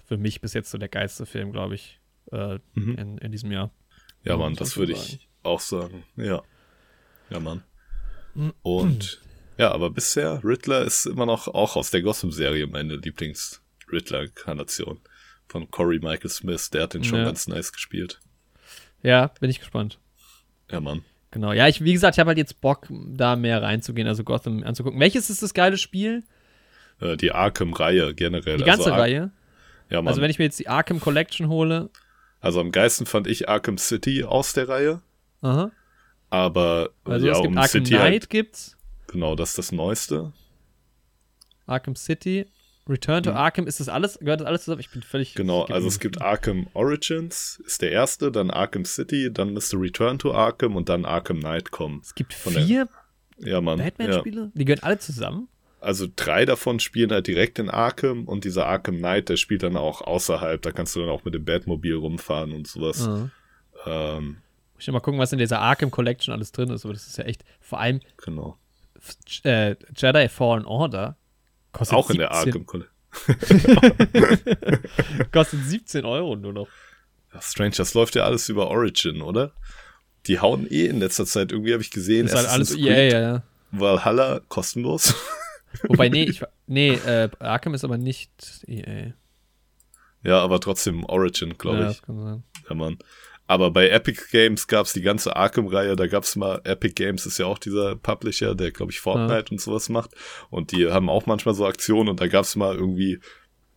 für 0.06 0.18
mich 0.18 0.42
bis 0.42 0.52
jetzt 0.52 0.70
so 0.70 0.76
der 0.78 0.88
geilste 0.90 1.24
Film, 1.24 1.50
glaube 1.52 1.74
ich, 1.76 1.98
äh, 2.30 2.58
Mhm. 2.74 2.94
in, 2.98 3.16
in 3.18 3.32
diesem 3.32 3.50
Jahr. 3.50 3.70
Ja, 4.22 4.36
Mann, 4.36 4.54
das 4.54 4.76
würde 4.76 4.92
ich 4.92 5.28
auch 5.42 5.60
sagen. 5.60 6.04
Ja. 6.16 6.42
Ja, 7.30 7.40
Mann. 7.40 7.62
Mhm. 8.34 8.52
Und 8.62 9.22
ja, 9.56 9.72
aber 9.72 9.88
bisher, 9.90 10.42
Riddler 10.44 10.82
ist 10.84 11.06
immer 11.06 11.24
noch 11.26 11.48
auch 11.48 11.76
aus 11.76 11.90
der 11.90 12.02
Gotham-Serie 12.02 12.66
meine 12.66 12.96
Lieblings-Riddler-Inkarnation. 12.96 15.00
Von 15.54 15.70
Corey 15.70 16.00
Michael 16.00 16.30
Smith, 16.30 16.68
der 16.70 16.82
hat 16.82 16.94
den 16.94 17.04
schon 17.04 17.20
Ja. 17.20 17.26
ganz 17.26 17.46
nice 17.46 17.72
gespielt. 17.72 18.18
Ja, 19.04 19.28
bin 19.38 19.50
ich 19.50 19.60
gespannt. 19.60 20.00
Ja, 20.68 20.80
Mann. 20.80 21.04
Genau. 21.30 21.52
Ja, 21.52 21.68
ich, 21.68 21.84
wie 21.84 21.92
gesagt, 21.92 22.16
ich 22.16 22.18
habe 22.18 22.30
halt 22.30 22.38
jetzt 22.38 22.60
Bock, 22.60 22.88
da 22.90 23.36
mehr 23.36 23.62
reinzugehen, 23.62 24.08
also 24.08 24.24
Gotham 24.24 24.64
anzugucken. 24.64 24.98
Welches 24.98 25.30
ist 25.30 25.44
das 25.44 25.54
geile 25.54 25.78
Spiel? 25.78 26.24
Äh, 27.00 27.16
die 27.16 27.30
Arkham-Reihe 27.30 28.16
generell. 28.16 28.56
Die 28.56 28.64
ganze 28.64 28.86
also, 28.86 29.00
Reihe. 29.00 29.30
Ja, 29.90 30.02
Mann. 30.02 30.08
Also 30.08 30.20
wenn 30.22 30.30
ich 30.30 30.40
mir 30.40 30.46
jetzt 30.46 30.58
die 30.58 30.66
Arkham 30.66 30.98
Collection 30.98 31.48
hole. 31.48 31.88
also 32.40 32.60
am 32.60 32.72
geilsten 32.72 33.06
fand 33.06 33.28
ich 33.28 33.48
Arkham 33.48 33.78
City 33.78 34.24
aus 34.24 34.54
der 34.54 34.68
Reihe. 34.68 35.02
Aha. 35.40 35.70
Aber 36.30 36.90
Also 37.04 37.26
ja, 37.26 37.32
es 37.34 37.38
gibt 37.38 37.48
um 37.52 37.58
Arkham 37.58 37.70
City 37.84 37.90
Knight 37.94 38.00
halt, 38.02 38.30
gibt's. 38.30 38.76
genau, 39.06 39.36
das 39.36 39.50
ist 39.50 39.58
das 39.58 39.70
Neueste. 39.70 40.32
Arkham 41.66 41.94
City. 41.94 42.46
Return 42.88 43.22
to 43.22 43.32
Arkham, 43.32 43.66
ist 43.66 43.80
das 43.80 43.88
alles, 43.88 44.18
gehört 44.18 44.40
das 44.40 44.46
alles 44.46 44.64
zusammen? 44.64 44.80
Ich 44.80 44.90
bin 44.90 45.02
völlig. 45.02 45.34
Mhm. 45.34 45.38
Genau, 45.38 45.64
ich 45.66 45.72
also 45.72 45.88
es 45.88 45.98
gibt 46.00 46.20
Arkham 46.20 46.66
Origins, 46.74 47.62
ist 47.64 47.80
der 47.80 47.92
erste, 47.92 48.30
dann 48.30 48.50
Arkham 48.50 48.84
City, 48.84 49.32
dann 49.32 49.54
müsste 49.54 49.76
Return 49.78 50.18
to 50.18 50.34
Arkham 50.34 50.76
und 50.76 50.88
dann 50.88 51.04
Arkham 51.06 51.40
Knight 51.40 51.70
kommen. 51.70 52.00
Es 52.02 52.14
gibt 52.14 52.34
von 52.34 52.52
vier 52.52 52.88
Ja, 53.38 53.60
Mann. 53.62 53.78
Ja. 53.78 53.84
Batman-Spiele? 53.86 54.52
Die 54.54 54.64
gehören 54.64 54.82
alle 54.82 54.98
zusammen? 54.98 55.48
Also 55.80 56.06
drei 56.14 56.44
davon 56.46 56.80
spielen 56.80 57.10
halt 57.10 57.26
direkt 57.26 57.58
in 57.58 57.68
Arkham 57.70 58.24
und 58.26 58.44
dieser 58.44 58.66
Arkham 58.66 58.98
Knight, 58.98 59.28
der 59.28 59.36
spielt 59.36 59.62
dann 59.62 59.76
auch 59.76 60.00
außerhalb. 60.02 60.60
Da 60.62 60.70
kannst 60.72 60.94
du 60.96 61.00
dann 61.00 61.08
auch 61.10 61.24
mit 61.24 61.34
dem 61.34 61.44
Batmobil 61.44 61.94
rumfahren 61.94 62.52
und 62.52 62.66
sowas. 62.66 63.06
Mhm. 63.06 63.30
Ähm, 63.86 64.36
Ich 64.78 64.86
will 64.86 64.92
mal 64.92 65.00
gucken, 65.00 65.20
was 65.20 65.32
in 65.32 65.38
dieser 65.38 65.60
Arkham 65.60 65.90
Collection 65.90 66.32
alles 66.34 66.52
drin 66.52 66.70
ist, 66.70 66.84
aber 66.84 66.94
das 66.94 67.06
ist 67.06 67.18
ja 67.18 67.24
echt, 67.24 67.44
vor 67.60 67.80
allem 67.80 68.00
genau. 68.16 68.58
äh, 69.42 69.74
Jedi 69.94 70.28
Fallen 70.28 70.64
Order 70.64 71.16
kostet 71.74 71.96
Auch 71.98 72.08
in 72.10 72.18
der 72.18 72.32
17 72.32 72.48
Arkham. 72.48 72.66
Kolle- 72.66 72.88
Kostet 75.32 75.60
17 75.64 76.04
Euro 76.04 76.36
nur 76.36 76.52
noch. 76.52 76.68
Ja, 77.32 77.40
Strange, 77.40 77.74
das 77.76 77.94
läuft 77.94 78.14
ja 78.14 78.24
alles 78.24 78.48
über 78.48 78.68
Origin, 78.68 79.22
oder? 79.22 79.52
Die 80.26 80.40
hauen 80.40 80.66
eh 80.70 80.86
in 80.86 81.00
letzter 81.00 81.26
Zeit, 81.26 81.52
irgendwie 81.52 81.72
habe 81.72 81.82
ich 81.82 81.90
gesehen, 81.90 82.26
Das 82.26 82.34
ist 82.34 82.38
halt 82.40 82.48
alles 82.50 82.74
EA, 82.76 82.94
Creed, 82.94 83.12
ja, 83.12 83.20
ja. 83.20 83.42
Valhalla 83.72 84.40
kostenlos. 84.48 85.14
Wobei, 85.82 86.08
nee, 86.08 86.24
ich, 86.24 86.42
nee 86.66 86.90
äh, 86.94 87.28
Arkham 87.40 87.74
ist 87.74 87.84
aber 87.84 87.98
nicht 87.98 88.30
EA. 88.66 89.12
ja, 90.22 90.38
aber 90.40 90.60
trotzdem 90.60 91.04
Origin, 91.04 91.58
glaube 91.58 91.78
ja, 91.80 91.90
ich. 91.90 91.96
das 91.98 92.06
kann 92.06 92.22
sein. 92.22 92.42
Ja, 92.68 92.74
Mann. 92.74 92.98
Aber 93.46 93.70
bei 93.70 93.90
Epic 93.90 94.22
Games 94.30 94.66
gab's 94.66 94.94
die 94.94 95.02
ganze 95.02 95.36
Arkham-Reihe, 95.36 95.96
da 95.96 96.06
gab's 96.06 96.34
mal, 96.34 96.62
Epic 96.64 96.94
Games 96.94 97.26
ist 97.26 97.38
ja 97.38 97.46
auch 97.46 97.58
dieser 97.58 97.94
Publisher, 97.94 98.54
der, 98.54 98.70
glaube 98.70 98.92
ich, 98.92 99.00
Fortnite 99.00 99.50
und 99.50 99.60
sowas 99.60 99.90
macht. 99.90 100.12
Und 100.48 100.72
die 100.72 100.90
haben 100.90 101.10
auch 101.10 101.26
manchmal 101.26 101.54
so 101.54 101.66
Aktionen 101.66 102.08
und 102.08 102.20
da 102.20 102.26
gab's 102.26 102.56
mal 102.56 102.74
irgendwie 102.74 103.20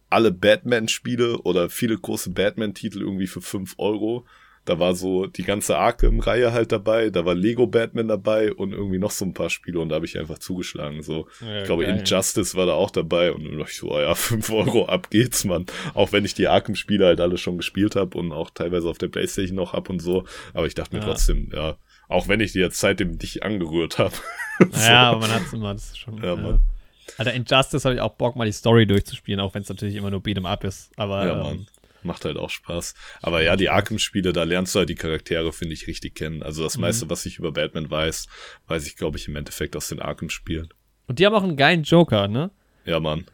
alle 0.09 0.31
Batman-Spiele 0.31 1.39
oder 1.39 1.69
viele 1.69 1.97
große 1.97 2.29
Batman-Titel 2.29 3.01
irgendwie 3.01 3.27
für 3.27 3.41
5 3.41 3.75
Euro. 3.77 4.25
Da 4.67 4.79
war 4.79 4.93
so 4.95 5.25
die 5.27 5.43
ganze 5.43 5.77
Arkham-Reihe 5.77 6.51
halt 6.53 6.71
dabei, 6.71 7.09
da 7.09 7.25
war 7.25 7.33
Lego 7.35 7.65
Batman 7.67 8.07
dabei 8.07 8.53
und 8.53 8.73
irgendwie 8.73 8.99
noch 8.99 9.11
so 9.11 9.23
ein 9.25 9.33
paar 9.33 9.49
Spiele 9.49 9.79
und 9.79 9.89
da 9.89 9.95
habe 9.95 10.05
ich 10.05 10.17
einfach 10.19 10.39
zugeschlagen. 10.39 11.01
So, 11.01 11.27
Ja, 11.41 11.59
ich 11.59 11.65
glaube, 11.65 11.85
geil. 11.85 11.99
Injustice 11.99 12.55
war 12.55 12.65
da 12.65 12.73
auch 12.73 12.91
dabei 12.91 13.31
und 13.31 13.45
dann 13.45 13.57
dachte 13.57 13.71
ich 13.71 13.77
so, 13.77 13.91
oh 13.91 13.99
ja, 13.99 14.13
5 14.15 14.49
Euro, 14.51 14.85
ab 14.87 15.09
geht's, 15.09 15.45
Mann. 15.45 15.65
Auch 15.93 16.11
wenn 16.11 16.25
ich 16.25 16.33
die 16.33 16.47
Arkham-Spiele 16.47 17.05
halt 17.05 17.21
alle 17.21 17.37
schon 17.37 17.57
gespielt 17.57 17.95
habe 17.95 18.17
und 18.17 18.31
auch 18.31 18.49
teilweise 18.49 18.89
auf 18.89 18.97
der 18.97 19.07
Playstation 19.07 19.55
noch 19.55 19.73
ab 19.73 19.89
und 19.89 19.99
so. 20.01 20.25
Aber 20.53 20.67
ich 20.67 20.75
dachte 20.75 20.95
mir 20.95 21.01
Ja. 21.01 21.07
trotzdem, 21.07 21.49
ja, 21.53 21.77
auch 22.09 22.27
wenn 22.27 22.39
ich 22.41 22.51
die 22.51 22.59
jetzt 22.59 22.79
seitdem 22.79 23.11
nicht 23.11 23.43
angerührt 23.43 23.97
habe. 23.97 24.13
Ja, 24.73 25.11
aber 25.11 25.19
man 25.21 25.31
hat 25.31 25.43
es 25.43 25.53
immer, 25.53 25.73
das 25.73 25.85
ist 25.89 25.99
schon. 25.99 26.17
Ja, 26.23 26.35
Mann. 26.35 26.61
Alter, 27.19 27.31
Injustice 27.33 27.85
habe 27.85 27.93
ich 27.95 28.01
auch 28.01 28.13
Bock, 28.15 28.35
mal 28.35 28.45
die 28.45 28.51
Story 28.51 28.87
durchzuspielen, 28.87 29.39
auch 29.39 29.53
wenn 29.53 29.61
es 29.61 29.69
natürlich 29.69 29.95
immer 29.95 30.09
nur 30.09 30.19
Beat'em 30.21 30.45
Up 30.47 30.63
ist. 30.63 30.91
Aber 30.97 31.25
Ja, 31.27 31.51
ähm. 31.51 31.67
Macht 32.07 32.25
halt 32.25 32.37
auch 32.37 32.49
Spaß. 32.49 32.95
Aber 33.21 33.41
ja, 33.43 33.55
die 33.55 33.69
Arkham-Spiele, 33.69 34.33
da 34.33 34.43
lernst 34.43 34.73
du 34.73 34.79
halt 34.79 34.89
die 34.89 34.95
Charaktere, 34.95 35.51
finde 35.53 35.73
ich, 35.73 35.85
richtig 35.87 36.15
kennen. 36.15 36.41
Also 36.41 36.61
Mhm. 36.61 36.65
das 36.65 36.77
meiste, 36.77 37.09
was 37.09 37.25
ich 37.25 37.37
über 37.37 37.51
Batman 37.51 37.91
weiß, 37.91 38.27
weiß 38.67 38.87
ich, 38.87 38.95
glaube 38.95 39.17
ich, 39.17 39.27
im 39.27 39.35
Endeffekt 39.35 39.75
aus 39.75 39.89
den 39.89 39.99
Arkham-Spielen. 40.01 40.69
Und 41.07 41.19
die 41.19 41.25
haben 41.25 41.35
auch 41.35 41.43
einen 41.43 41.57
geilen 41.57 41.83
Joker, 41.83 42.27
ne? 42.27 42.49
Ja, 42.85 42.99
Mann. 42.99 43.25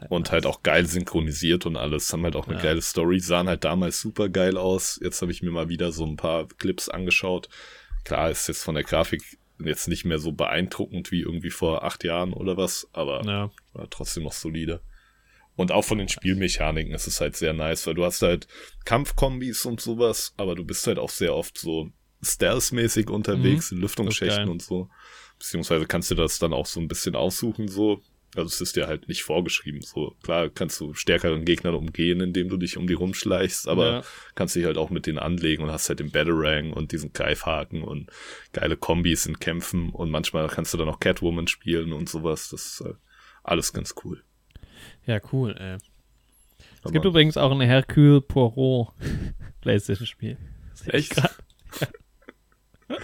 Halt 0.00 0.10
Und 0.10 0.22
nice. 0.24 0.32
halt 0.32 0.46
auch 0.46 0.62
geil 0.62 0.84
synchronisiert 0.86 1.64
und 1.64 1.76
alles. 1.76 2.12
Haben 2.12 2.24
halt 2.24 2.36
auch 2.36 2.46
eine 2.48 2.56
Ja. 2.56 2.62
geile 2.62 2.82
Story. 2.82 3.18
Sahen 3.20 3.48
halt 3.48 3.64
damals 3.64 4.00
super 4.00 4.28
geil 4.28 4.56
aus. 4.58 5.00
Jetzt 5.02 5.22
habe 5.22 5.32
ich 5.32 5.42
mir 5.42 5.50
mal 5.50 5.68
wieder 5.68 5.90
so 5.92 6.04
ein 6.04 6.16
paar 6.16 6.46
Clips 6.58 6.88
angeschaut. 6.88 7.48
Klar, 8.04 8.30
ist 8.30 8.46
jetzt 8.48 8.62
von 8.62 8.74
der 8.74 8.84
Grafik 8.84 9.22
jetzt 9.58 9.88
nicht 9.88 10.04
mehr 10.04 10.18
so 10.18 10.32
beeindruckend 10.32 11.10
wie 11.12 11.20
irgendwie 11.22 11.50
vor 11.50 11.82
acht 11.82 12.04
Jahren 12.04 12.34
oder 12.34 12.56
was, 12.58 12.88
aber 12.92 13.24
Ja. 13.24 13.50
war 13.72 13.88
trotzdem 13.88 14.24
noch 14.24 14.32
solide. 14.34 14.80
Und 15.56 15.72
auch 15.72 15.84
von 15.84 15.98
den 15.98 16.08
Spielmechaniken 16.08 16.94
ist 16.94 17.06
es 17.06 17.20
halt 17.20 17.34
sehr 17.36 17.54
nice, 17.54 17.86
weil 17.86 17.94
du 17.94 18.04
hast 18.04 18.22
halt 18.22 18.46
Kampfkombis 18.84 19.64
und 19.64 19.80
sowas, 19.80 20.34
aber 20.36 20.54
du 20.54 20.64
bist 20.64 20.86
halt 20.86 20.98
auch 20.98 21.10
sehr 21.10 21.34
oft 21.34 21.58
so 21.58 21.90
stealth-mäßig 22.22 23.08
unterwegs 23.08 23.70
in 23.70 23.78
geil. 23.78 23.82
Lüftungsschächten 23.82 24.48
und 24.48 24.62
so. 24.62 24.88
Beziehungsweise 25.38 25.86
kannst 25.86 26.10
du 26.10 26.14
das 26.14 26.38
dann 26.38 26.52
auch 26.52 26.66
so 26.66 26.80
ein 26.80 26.88
bisschen 26.88 27.14
aussuchen, 27.16 27.68
so. 27.68 28.02
Also 28.34 28.48
es 28.48 28.60
ist 28.60 28.76
dir 28.76 28.86
halt 28.86 29.08
nicht 29.08 29.22
vorgeschrieben. 29.22 29.80
So 29.80 30.14
klar 30.22 30.50
kannst 30.50 30.78
du 30.80 30.92
stärkeren 30.92 31.46
Gegnern 31.46 31.74
umgehen, 31.74 32.20
indem 32.20 32.50
du 32.50 32.58
dich 32.58 32.76
um 32.76 32.86
die 32.86 32.92
rumschleichst, 32.92 33.66
aber 33.66 33.90
Ja. 33.90 34.02
kannst 34.34 34.56
dich 34.56 34.66
halt 34.66 34.76
auch 34.76 34.90
mit 34.90 35.06
denen 35.06 35.18
anlegen 35.18 35.62
und 35.62 35.70
hast 35.70 35.88
halt 35.88 36.00
den 36.00 36.10
Batarang 36.10 36.72
und 36.74 36.92
diesen 36.92 37.14
Greifhaken 37.14 37.82
und 37.82 38.10
geile 38.52 38.76
Kombis 38.76 39.24
in 39.24 39.38
Kämpfen 39.38 39.88
und 39.88 40.10
manchmal 40.10 40.48
kannst 40.48 40.74
du 40.74 40.78
dann 40.78 40.88
auch 40.88 41.00
Catwoman 41.00 41.46
spielen 41.46 41.94
und 41.94 42.10
sowas. 42.10 42.50
Das 42.50 42.66
ist 42.66 42.80
halt 42.84 42.96
alles 43.42 43.72
ganz 43.72 43.94
cool. 44.04 44.22
Ja, 45.06 45.20
cool, 45.32 45.56
ey. 45.58 45.78
Es 46.84 46.92
gibt 46.92 47.04
übrigens 47.04 47.36
auch 47.36 47.50
ein 47.50 47.60
Hercule 47.60 48.20
Poirot 48.20 48.92
Playstation-Spiel. 49.60 50.36
Echt? 50.86 51.10
grad. 51.16 51.34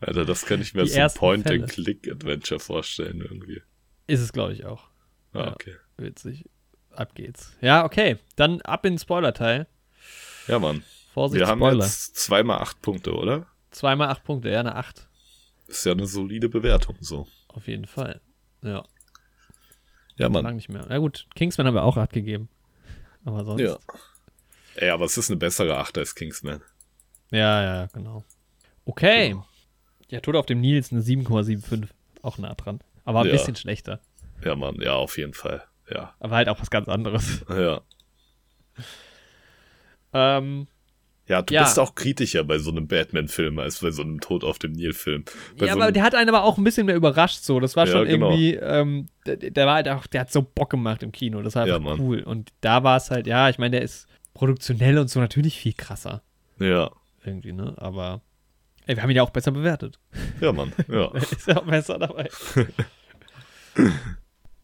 Alter, 0.00 0.24
das 0.24 0.44
kann 0.44 0.60
ich 0.60 0.74
mir 0.74 0.84
Die 0.84 0.98
als 1.00 1.14
so 1.14 1.20
Point-and-Click-Adventure 1.20 2.60
vorstellen 2.60 3.20
irgendwie. 3.20 3.62
Ist 4.06 4.20
es, 4.20 4.32
glaube 4.32 4.52
ich, 4.52 4.64
auch. 4.66 4.88
Ah, 5.32 5.38
Ja. 5.44 5.52
okay. 5.52 5.76
Witzig. 5.96 6.44
Ab 6.90 7.14
geht's. 7.14 7.52
Ja, 7.60 7.84
okay. 7.84 8.18
Dann 8.36 8.60
ab 8.62 8.84
in 8.84 8.94
den 8.94 8.98
Spoiler-Teil. 8.98 9.66
Ja, 10.48 10.58
Mann. 10.58 10.82
Vorsicht, 11.14 11.40
Wir 11.40 11.46
haben 11.46 11.60
Spoiler. 11.60 11.84
jetzt 11.84 12.16
zweimal 12.16 12.58
acht 12.60 12.82
Punkte, 12.82 13.12
oder? 13.14 13.46
Zweimal 13.70 14.08
acht 14.08 14.24
Punkte, 14.24 14.50
ja, 14.50 14.60
eine 14.60 14.74
acht. 14.74 15.08
Ist 15.68 15.86
ja 15.86 15.92
eine 15.92 16.06
solide 16.06 16.48
Bewertung, 16.48 16.96
so. 17.00 17.26
Auf 17.48 17.68
jeden 17.68 17.86
Fall. 17.86 18.20
Ja, 18.62 18.84
Ja, 20.20 20.28
lang 20.28 20.42
Mann. 20.42 20.56
nicht 20.56 20.68
mehr. 20.68 20.84
Na 20.88 20.98
gut, 20.98 21.26
Kingsman 21.34 21.66
haben 21.66 21.74
wir 21.74 21.82
auch 21.84 21.96
acht 21.96 22.12
gegeben. 22.12 22.48
Aber 23.24 23.44
sonst. 23.44 23.60
Ja. 23.62 23.78
Ey, 24.76 24.90
aber 24.90 25.04
es 25.04 25.16
ist 25.18 25.30
eine 25.30 25.36
bessere 25.38 25.76
Acht 25.78 25.98
als 25.98 26.14
Kingsman. 26.14 26.62
Ja, 27.30 27.62
ja, 27.62 27.86
genau. 27.92 28.24
Okay. 28.84 29.36
Ja, 30.08 30.20
Tod 30.20 30.36
auf 30.36 30.46
dem 30.46 30.60
Nil 30.60 30.78
ist 30.78 30.92
eine 30.92 31.02
7,75. 31.02 31.88
Auch 32.22 32.38
nah 32.38 32.54
dran. 32.54 32.80
Aber 33.04 33.20
ein 33.20 33.26
Ja. 33.26 33.32
bisschen 33.32 33.56
schlechter. 33.56 34.00
Ja, 34.44 34.56
Mann. 34.56 34.76
Ja, 34.80 34.94
auf 34.94 35.18
jeden 35.18 35.34
Fall. 35.34 35.62
Ja. 35.90 36.14
Aber 36.20 36.36
halt 36.36 36.48
auch 36.48 36.60
was 36.60 36.70
ganz 36.70 36.88
anderes. 36.88 37.44
Ja. 37.48 37.80
Ähm, 40.12 40.66
Ja, 41.30 41.42
du 41.42 41.54
Ja. 41.54 41.62
bist 41.62 41.78
auch 41.78 41.94
kritischer 41.94 42.42
bei 42.42 42.58
so 42.58 42.70
einem 42.70 42.88
Batman-Film 42.88 43.60
als 43.60 43.78
bei 43.80 43.90
so 43.92 44.02
einem 44.02 44.20
Tod 44.20 44.42
auf 44.42 44.58
dem 44.58 44.72
Nil-Film. 44.72 45.24
Ja, 45.60 45.68
so 45.68 45.72
aber 45.80 45.92
der 45.92 46.02
hat 46.02 46.14
einen 46.16 46.28
aber 46.28 46.42
auch 46.42 46.58
ein 46.58 46.64
bisschen 46.64 46.86
mehr 46.86 46.96
überrascht, 46.96 47.42
so. 47.44 47.60
Das 47.60 47.76
war 47.76 47.86
Ja, 47.86 47.92
schon 47.92 48.08
genau. 48.08 48.30
irgendwie, 48.30 48.54
ähm, 48.56 49.06
der, 49.26 49.36
der 49.36 49.66
war 49.66 49.74
halt 49.76 49.88
auch, 49.88 50.06
der 50.08 50.22
hat 50.22 50.32
so 50.32 50.42
Bock 50.42 50.70
gemacht 50.70 51.02
im 51.04 51.12
Kino. 51.12 51.40
Das 51.42 51.54
war 51.54 51.68
Ja, 51.68 51.76
einfach 51.76 51.98
cool. 52.00 52.20
Und 52.22 52.50
da 52.62 52.82
war 52.82 52.96
es 52.96 53.10
halt, 53.12 53.28
ja, 53.28 53.48
ich 53.48 53.58
meine, 53.58 53.76
der 53.76 53.82
ist 53.82 54.08
produktionell 54.34 54.98
und 54.98 55.08
so 55.08 55.20
natürlich 55.20 55.56
viel 55.58 55.72
krasser. 55.72 56.22
ja, 56.58 56.90
Irgendwie, 57.24 57.52
ne? 57.52 57.74
Aber, 57.76 58.22
ey, 58.86 58.96
wir 58.96 59.02
haben 59.04 59.10
ihn 59.10 59.16
ja 59.16 59.22
auch 59.22 59.30
besser 59.30 59.52
bewertet. 59.52 60.00
ja, 60.40 60.50
Mann. 60.52 60.72
Ja. 60.88 61.12
ist 61.14 61.46
ja 61.46 61.58
auch 61.58 61.64
besser 61.66 61.96
dabei. 61.98 62.28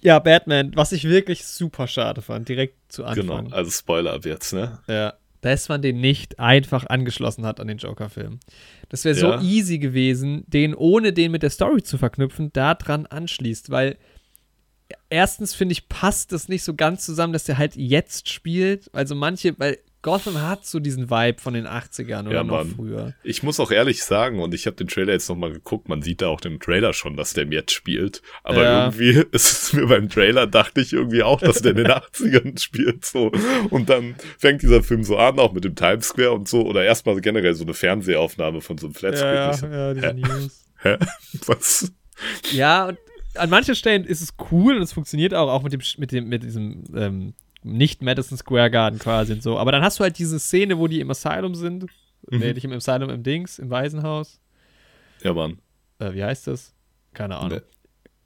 ja, 0.02 0.18
Batman, 0.18 0.72
was 0.74 0.92
ich 0.92 1.04
wirklich 1.04 1.44
super 1.46 1.86
schade 1.86 2.22
fand, 2.22 2.48
direkt 2.48 2.92
zu 2.92 3.04
Anfang. 3.04 3.44
genau. 3.44 3.54
Also 3.56 3.70
Spoiler 3.70 4.12
ab 4.14 4.24
jetzt, 4.24 4.52
ne? 4.52 4.78
Ja. 4.88 5.14
Dass 5.40 5.68
man 5.68 5.82
den 5.82 6.00
nicht 6.00 6.38
einfach 6.38 6.86
angeschlossen 6.86 7.44
hat 7.46 7.60
an 7.60 7.68
den 7.68 7.78
Joker-Film. 7.78 8.40
Das 8.88 9.04
wäre 9.04 9.14
so 9.14 9.32
Ja. 9.32 9.40
easy 9.40 9.78
gewesen, 9.78 10.44
den 10.46 10.74
ohne 10.74 11.12
den 11.12 11.32
mit 11.32 11.42
der 11.42 11.50
Story 11.50 11.82
zu 11.82 11.98
verknüpfen, 11.98 12.52
daran 12.52 13.06
anschließt, 13.06 13.70
weil 13.70 13.96
erstens 15.10 15.54
finde 15.54 15.72
ich, 15.72 15.88
passt 15.88 16.32
das 16.32 16.48
nicht 16.48 16.62
so 16.62 16.74
ganz 16.74 17.04
zusammen, 17.04 17.32
dass 17.32 17.44
der 17.44 17.58
halt 17.58 17.76
jetzt 17.76 18.28
spielt. 18.28 18.88
Also 18.94 19.14
manche, 19.14 19.58
weil 19.58 19.78
Gotham 20.06 20.40
hat 20.40 20.64
so 20.64 20.78
diesen 20.78 21.10
Vibe 21.10 21.40
von 21.40 21.52
den 21.54 21.66
80ern 21.66 22.28
oder 22.28 22.36
Ja, 22.36 22.44
noch 22.44 22.64
früher. 22.64 23.14
Ich 23.24 23.42
muss 23.42 23.58
auch 23.58 23.72
ehrlich 23.72 24.04
sagen, 24.04 24.38
und 24.40 24.54
ich 24.54 24.66
habe 24.66 24.76
den 24.76 24.86
Trailer 24.86 25.12
jetzt 25.12 25.28
nochmal 25.28 25.50
geguckt, 25.52 25.88
man 25.88 26.00
sieht 26.00 26.22
da 26.22 26.28
auch 26.28 26.40
im 26.42 26.60
Trailer 26.60 26.92
schon, 26.92 27.16
dass 27.16 27.32
der 27.32 27.42
im 27.42 27.50
Jetzt 27.50 27.72
spielt. 27.72 28.22
Aber 28.44 28.62
Ja. 28.62 28.84
irgendwie 28.86 29.10
ist 29.32 29.50
es 29.64 29.72
mir 29.72 29.86
beim 29.88 30.08
Trailer, 30.08 30.46
dachte 30.46 30.80
ich 30.80 30.92
irgendwie 30.92 31.24
auch, 31.24 31.40
dass 31.40 31.60
der 31.60 31.72
in 31.72 31.78
den 31.78 31.86
80ern 31.90 32.56
spielt. 32.62 33.04
So. 33.04 33.32
Und 33.70 33.90
dann 33.90 34.14
fängt 34.38 34.62
dieser 34.62 34.84
Film 34.84 35.02
so 35.02 35.16
an, 35.18 35.40
auch 35.40 35.52
mit 35.52 35.64
dem 35.64 35.74
Times 35.74 36.06
Square 36.06 36.32
und 36.32 36.46
so, 36.48 36.62
oder 36.64 36.84
erstmal 36.84 37.20
generell 37.20 37.54
so 37.54 37.64
eine 37.64 37.74
Fernsehaufnahme 37.74 38.60
von 38.60 38.78
so 38.78 38.86
einem 38.86 38.94
Flatscreen. 38.94 39.34
Ja, 39.34 39.50
Ich 39.50 39.56
so, 39.56 39.66
ja, 39.66 39.92
diese 39.92 40.06
hä? 40.06 40.12
News. 40.14 40.64
Hä? 40.82 40.96
Was? 41.46 41.92
Ja, 42.52 42.86
und 42.86 42.98
an 43.34 43.50
manchen 43.50 43.74
Stellen 43.74 44.04
ist 44.04 44.20
es 44.22 44.34
cool 44.52 44.76
und 44.76 44.82
es 44.82 44.92
funktioniert 44.92 45.34
auch, 45.34 45.50
auch 45.50 45.62
mit 45.64 45.72
dem, 45.72 45.80
mit 45.98 46.12
dem, 46.12 46.28
mit 46.28 46.42
diesem, 46.44 46.84
ähm, 46.94 47.34
nicht 47.66 48.02
Madison 48.02 48.38
Square 48.38 48.70
Garden 48.70 48.98
quasi 48.98 49.32
und 49.34 49.42
so. 49.42 49.58
Aber 49.58 49.72
dann 49.72 49.82
hast 49.82 49.98
du 49.98 50.04
halt 50.04 50.18
diese 50.18 50.38
Szene, 50.38 50.78
wo 50.78 50.86
die 50.88 51.00
im 51.00 51.10
Asylum 51.10 51.54
sind. 51.54 51.84
Mhm. 52.30 52.38
Nee, 52.38 52.52
nicht 52.54 52.64
im 52.64 52.72
Asylum, 52.72 53.10
im 53.10 53.22
Dings, 53.22 53.58
im 53.58 53.70
Waisenhaus. 53.70 54.40
Ja, 55.22 55.32
Mann. 55.34 55.58
Äh, 55.98 56.12
wie 56.14 56.24
heißt 56.24 56.46
das? 56.46 56.74
Keine 57.14 57.36
Ahnung. 57.36 57.60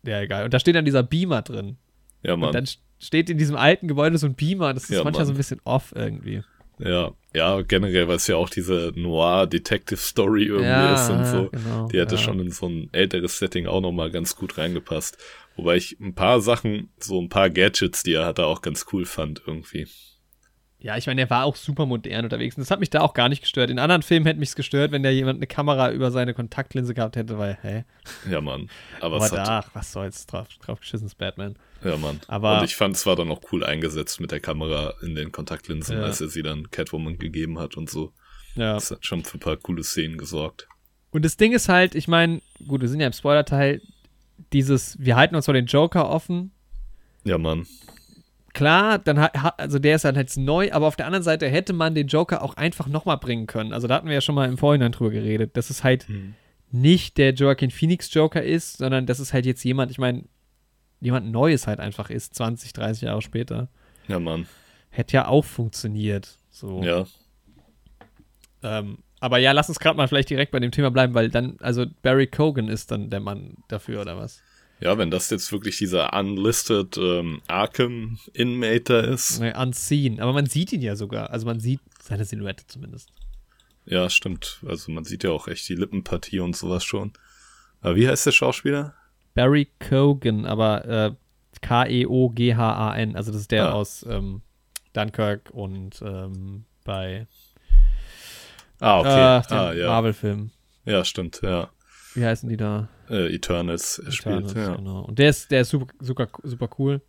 Nee. 0.02 0.10
Ja, 0.10 0.20
egal. 0.22 0.44
Und 0.44 0.54
da 0.54 0.58
steht 0.60 0.74
dann 0.74 0.84
dieser 0.84 1.02
Beamer 1.02 1.42
drin. 1.42 1.76
Ja, 2.22 2.34
Und 2.34 2.40
Mann. 2.40 2.52
dann 2.52 2.64
st- 2.64 2.78
steht 2.98 3.30
in 3.30 3.38
diesem 3.38 3.56
alten 3.56 3.88
Gebäude 3.88 4.18
so 4.18 4.26
ein 4.26 4.34
Beamer. 4.34 4.74
Das 4.74 4.84
ist 4.84 4.90
Ja, 4.90 5.04
manchmal 5.04 5.20
Mann. 5.22 5.26
so 5.28 5.32
ein 5.34 5.36
bisschen 5.36 5.60
off 5.64 5.92
irgendwie. 5.94 6.42
Ja, 6.78 7.12
ja, 7.34 7.60
generell, 7.60 8.08
weil 8.08 8.16
es 8.16 8.26
ja 8.26 8.36
auch 8.36 8.48
diese 8.48 8.92
Noir-Detective-Story 8.96 10.44
irgendwie 10.44 10.64
Ja, 10.66 10.94
ist 10.94 11.10
und 11.10 11.24
so. 11.26 11.48
genau, 11.50 11.88
Die 11.88 11.98
hätte 11.98 12.14
ja. 12.16 12.20
schon 12.20 12.40
in 12.40 12.50
so 12.50 12.66
ein 12.68 12.88
älteres 12.92 13.38
Setting 13.38 13.66
auch 13.66 13.80
nochmal 13.80 14.10
ganz 14.10 14.34
gut 14.36 14.56
reingepasst. 14.58 15.18
Wobei 15.60 15.76
ich 15.76 16.00
ein 16.00 16.14
paar 16.14 16.40
Sachen, 16.40 16.88
so 16.98 17.20
ein 17.20 17.28
paar 17.28 17.50
Gadgets, 17.50 18.02
die 18.02 18.14
er 18.14 18.24
hatte, 18.24 18.46
auch 18.46 18.62
ganz 18.62 18.86
cool 18.92 19.04
fand 19.04 19.42
irgendwie. 19.46 19.86
Ja, 20.78 20.96
ich 20.96 21.06
meine, 21.06 21.20
der 21.20 21.28
war 21.28 21.44
auch 21.44 21.56
super 21.56 21.84
modern 21.84 22.24
unterwegs. 22.24 22.56
Und 22.56 22.62
das 22.62 22.70
hat 22.70 22.80
mich 22.80 22.88
da 22.88 23.02
auch 23.02 23.12
gar 23.12 23.28
nicht 23.28 23.42
gestört. 23.42 23.68
In 23.68 23.78
anderen 23.78 24.00
Filmen 24.00 24.24
hätte 24.24 24.40
mich 24.40 24.54
gestört, 24.54 24.92
wenn 24.92 25.02
da 25.02 25.10
jemand 25.10 25.36
eine 25.36 25.46
Kamera 25.46 25.92
über 25.92 26.10
seine 26.10 26.32
Kontaktlinse 26.32 26.94
gehabt 26.94 27.16
hätte, 27.16 27.36
weil, 27.36 27.58
hä? 27.60 27.84
Ja, 28.30 28.40
Mann. 28.40 28.70
Aber, 29.02 29.16
Aber 29.16 29.26
es 29.26 29.32
hat, 29.32 29.46
da, 29.46 29.58
ach, 29.58 29.70
was 29.74 29.92
soll's, 29.92 30.26
drauf, 30.26 30.48
drauf 30.64 30.80
geschissenes 30.80 31.14
Batman. 31.14 31.56
ja, 31.84 31.98
Mann. 31.98 32.20
aber- 32.28 32.60
und 32.60 32.64
ich 32.64 32.76
fand, 32.76 32.96
es 32.96 33.04
war 33.04 33.14
dann 33.14 33.30
auch 33.30 33.42
cool 33.52 33.62
eingesetzt 33.62 34.22
mit 34.22 34.30
der 34.30 34.40
Kamera 34.40 34.94
in 35.02 35.14
den 35.14 35.32
Kontaktlinsen, 35.32 35.98
Ja. 35.98 36.04
als 36.04 36.22
er 36.22 36.28
sie 36.28 36.42
dann 36.42 36.70
Catwoman 36.70 37.18
gegeben 37.18 37.58
hat 37.58 37.76
und 37.76 37.90
so. 37.90 38.14
Ja. 38.54 38.72
Das 38.72 38.90
hat 38.90 39.04
schon 39.04 39.22
für 39.22 39.36
ein 39.36 39.40
paar 39.40 39.58
coole 39.58 39.84
Szenen 39.84 40.16
gesorgt. 40.16 40.66
Und 41.10 41.26
das 41.26 41.36
Ding 41.36 41.52
ist 41.52 41.68
halt, 41.68 41.94
ich 41.94 42.08
meine, 42.08 42.40
gut, 42.66 42.80
wir 42.80 42.88
sind 42.88 43.00
ja 43.00 43.06
im 43.06 43.12
Spoiler-Teil, 43.12 43.82
dieses, 44.52 44.98
wir 44.98 45.16
halten 45.16 45.34
uns 45.36 45.44
vor 45.44 45.54
den 45.54 45.66
Joker 45.66 46.08
offen. 46.10 46.52
Ja, 47.24 47.38
Mann. 47.38 47.66
Klar, 48.52 48.98
dann 48.98 49.18
also 49.18 49.78
der 49.78 49.96
ist 49.96 50.04
dann 50.04 50.16
jetzt 50.16 50.36
neu, 50.36 50.72
aber 50.72 50.88
auf 50.88 50.96
der 50.96 51.06
anderen 51.06 51.22
Seite 51.22 51.48
hätte 51.48 51.72
man 51.72 51.94
den 51.94 52.08
Joker 52.08 52.42
auch 52.42 52.54
einfach 52.54 52.88
nochmal 52.88 53.18
bringen 53.18 53.46
können. 53.46 53.72
Also 53.72 53.86
da 53.86 53.94
hatten 53.94 54.08
wir 54.08 54.14
ja 54.14 54.20
schon 54.20 54.34
mal 54.34 54.48
im 54.48 54.58
Vorhinein 54.58 54.90
drüber 54.92 55.10
geredet, 55.10 55.56
dass 55.56 55.70
es 55.70 55.84
halt 55.84 56.08
Hm. 56.08 56.34
nicht 56.72 57.16
der 57.16 57.32
Joaquin 57.32 57.70
Phoenix 57.70 58.12
Joker 58.12 58.42
ist, 58.42 58.78
sondern 58.78 59.06
dass 59.06 59.20
es 59.20 59.32
halt 59.32 59.46
jetzt 59.46 59.62
jemand, 59.62 59.92
ich 59.92 59.98
meine, 59.98 60.24
jemand 61.00 61.30
Neues 61.30 61.66
halt 61.68 61.78
einfach 61.78 62.10
ist, 62.10 62.34
20, 62.34 62.72
30 62.72 63.02
Jahre 63.02 63.22
später. 63.22 63.68
Ja, 64.08 64.18
Mann. 64.18 64.46
Hätte 64.90 65.14
ja 65.14 65.28
auch 65.28 65.44
funktioniert. 65.44 66.36
So. 66.50 66.82
Ja. 66.82 67.06
Ähm, 68.62 68.98
aber 69.20 69.38
ja, 69.38 69.52
lass 69.52 69.68
uns 69.68 69.78
gerade 69.78 69.96
mal 69.96 70.08
vielleicht 70.08 70.30
direkt 70.30 70.50
bei 70.52 70.58
dem 70.60 70.70
Thema 70.72 70.90
bleiben, 70.90 71.14
weil 71.14 71.28
dann, 71.30 71.56
also 71.60 71.86
Barry 72.02 72.26
Cogan 72.26 72.68
ist 72.68 72.90
dann 72.90 73.10
der 73.10 73.20
Mann 73.20 73.58
dafür, 73.68 74.00
oder 74.00 74.16
was? 74.16 74.42
Ja, 74.80 74.96
wenn 74.96 75.10
das 75.10 75.28
jetzt 75.28 75.52
wirklich 75.52 75.76
dieser 75.76 76.12
unlisted 76.18 76.96
ähm, 76.96 77.42
Arkham 77.48 78.18
Inmater 78.32 79.06
ist. 79.06 79.38
Nee, 79.38 79.52
unseen. 79.54 80.20
Aber 80.20 80.32
man 80.32 80.46
sieht 80.46 80.72
ihn 80.72 80.80
ja 80.80 80.96
sogar. 80.96 81.28
Also 81.30 81.44
man 81.46 81.60
sieht 81.60 81.80
seine 82.02 82.24
Silhouette 82.24 82.66
zumindest. 82.66 83.10
Ja, 83.84 84.08
stimmt. 84.08 84.60
Also 84.66 84.90
man 84.90 85.04
sieht 85.04 85.22
ja 85.22 85.30
auch 85.32 85.48
echt 85.48 85.68
die 85.68 85.74
Lippenpartie 85.74 86.40
und 86.40 86.56
sowas 86.56 86.82
schon. 86.82 87.12
Aber 87.82 87.94
wie 87.96 88.08
heißt 88.08 88.24
der 88.24 88.32
Schauspieler? 88.32 88.94
Barry 89.34 89.68
Cogan, 89.86 90.46
aber 90.46 90.84
äh, 90.86 91.12
K-E-O-G-H-A-N. 91.60 93.16
Also 93.16 93.32
das 93.32 93.42
ist 93.42 93.50
der 93.50 93.66
Ah. 93.68 93.72
aus 93.72 94.04
ähm, 94.08 94.40
Dunkirk 94.92 95.50
und 95.50 96.00
ähm, 96.02 96.64
bei 96.84 97.26
Ah, 98.80 99.00
okay. 99.00 99.38
äh, 99.38 99.48
dem 99.48 99.58
ah, 99.58 99.72
ja. 99.72 99.86
Marvel-Film. 99.88 100.50
Ja, 100.84 101.04
stimmt, 101.04 101.40
ja. 101.42 101.70
Wie 102.14 102.24
heißen 102.24 102.48
die 102.48 102.56
da? 102.56 102.88
Äh, 103.08 103.34
Eternals 103.34 103.98
er 103.98 104.08
Eternals, 104.08 104.50
spielt, 104.50 104.66
ja. 104.66 104.74
Genau. 104.76 105.02
Und 105.02 105.18
der 105.18 105.30
ist, 105.30 105.50
der 105.50 105.60
ist 105.60 105.70
super, 105.70 105.92
super, 106.00 106.28
super 106.42 106.68
cool. 106.78 107.02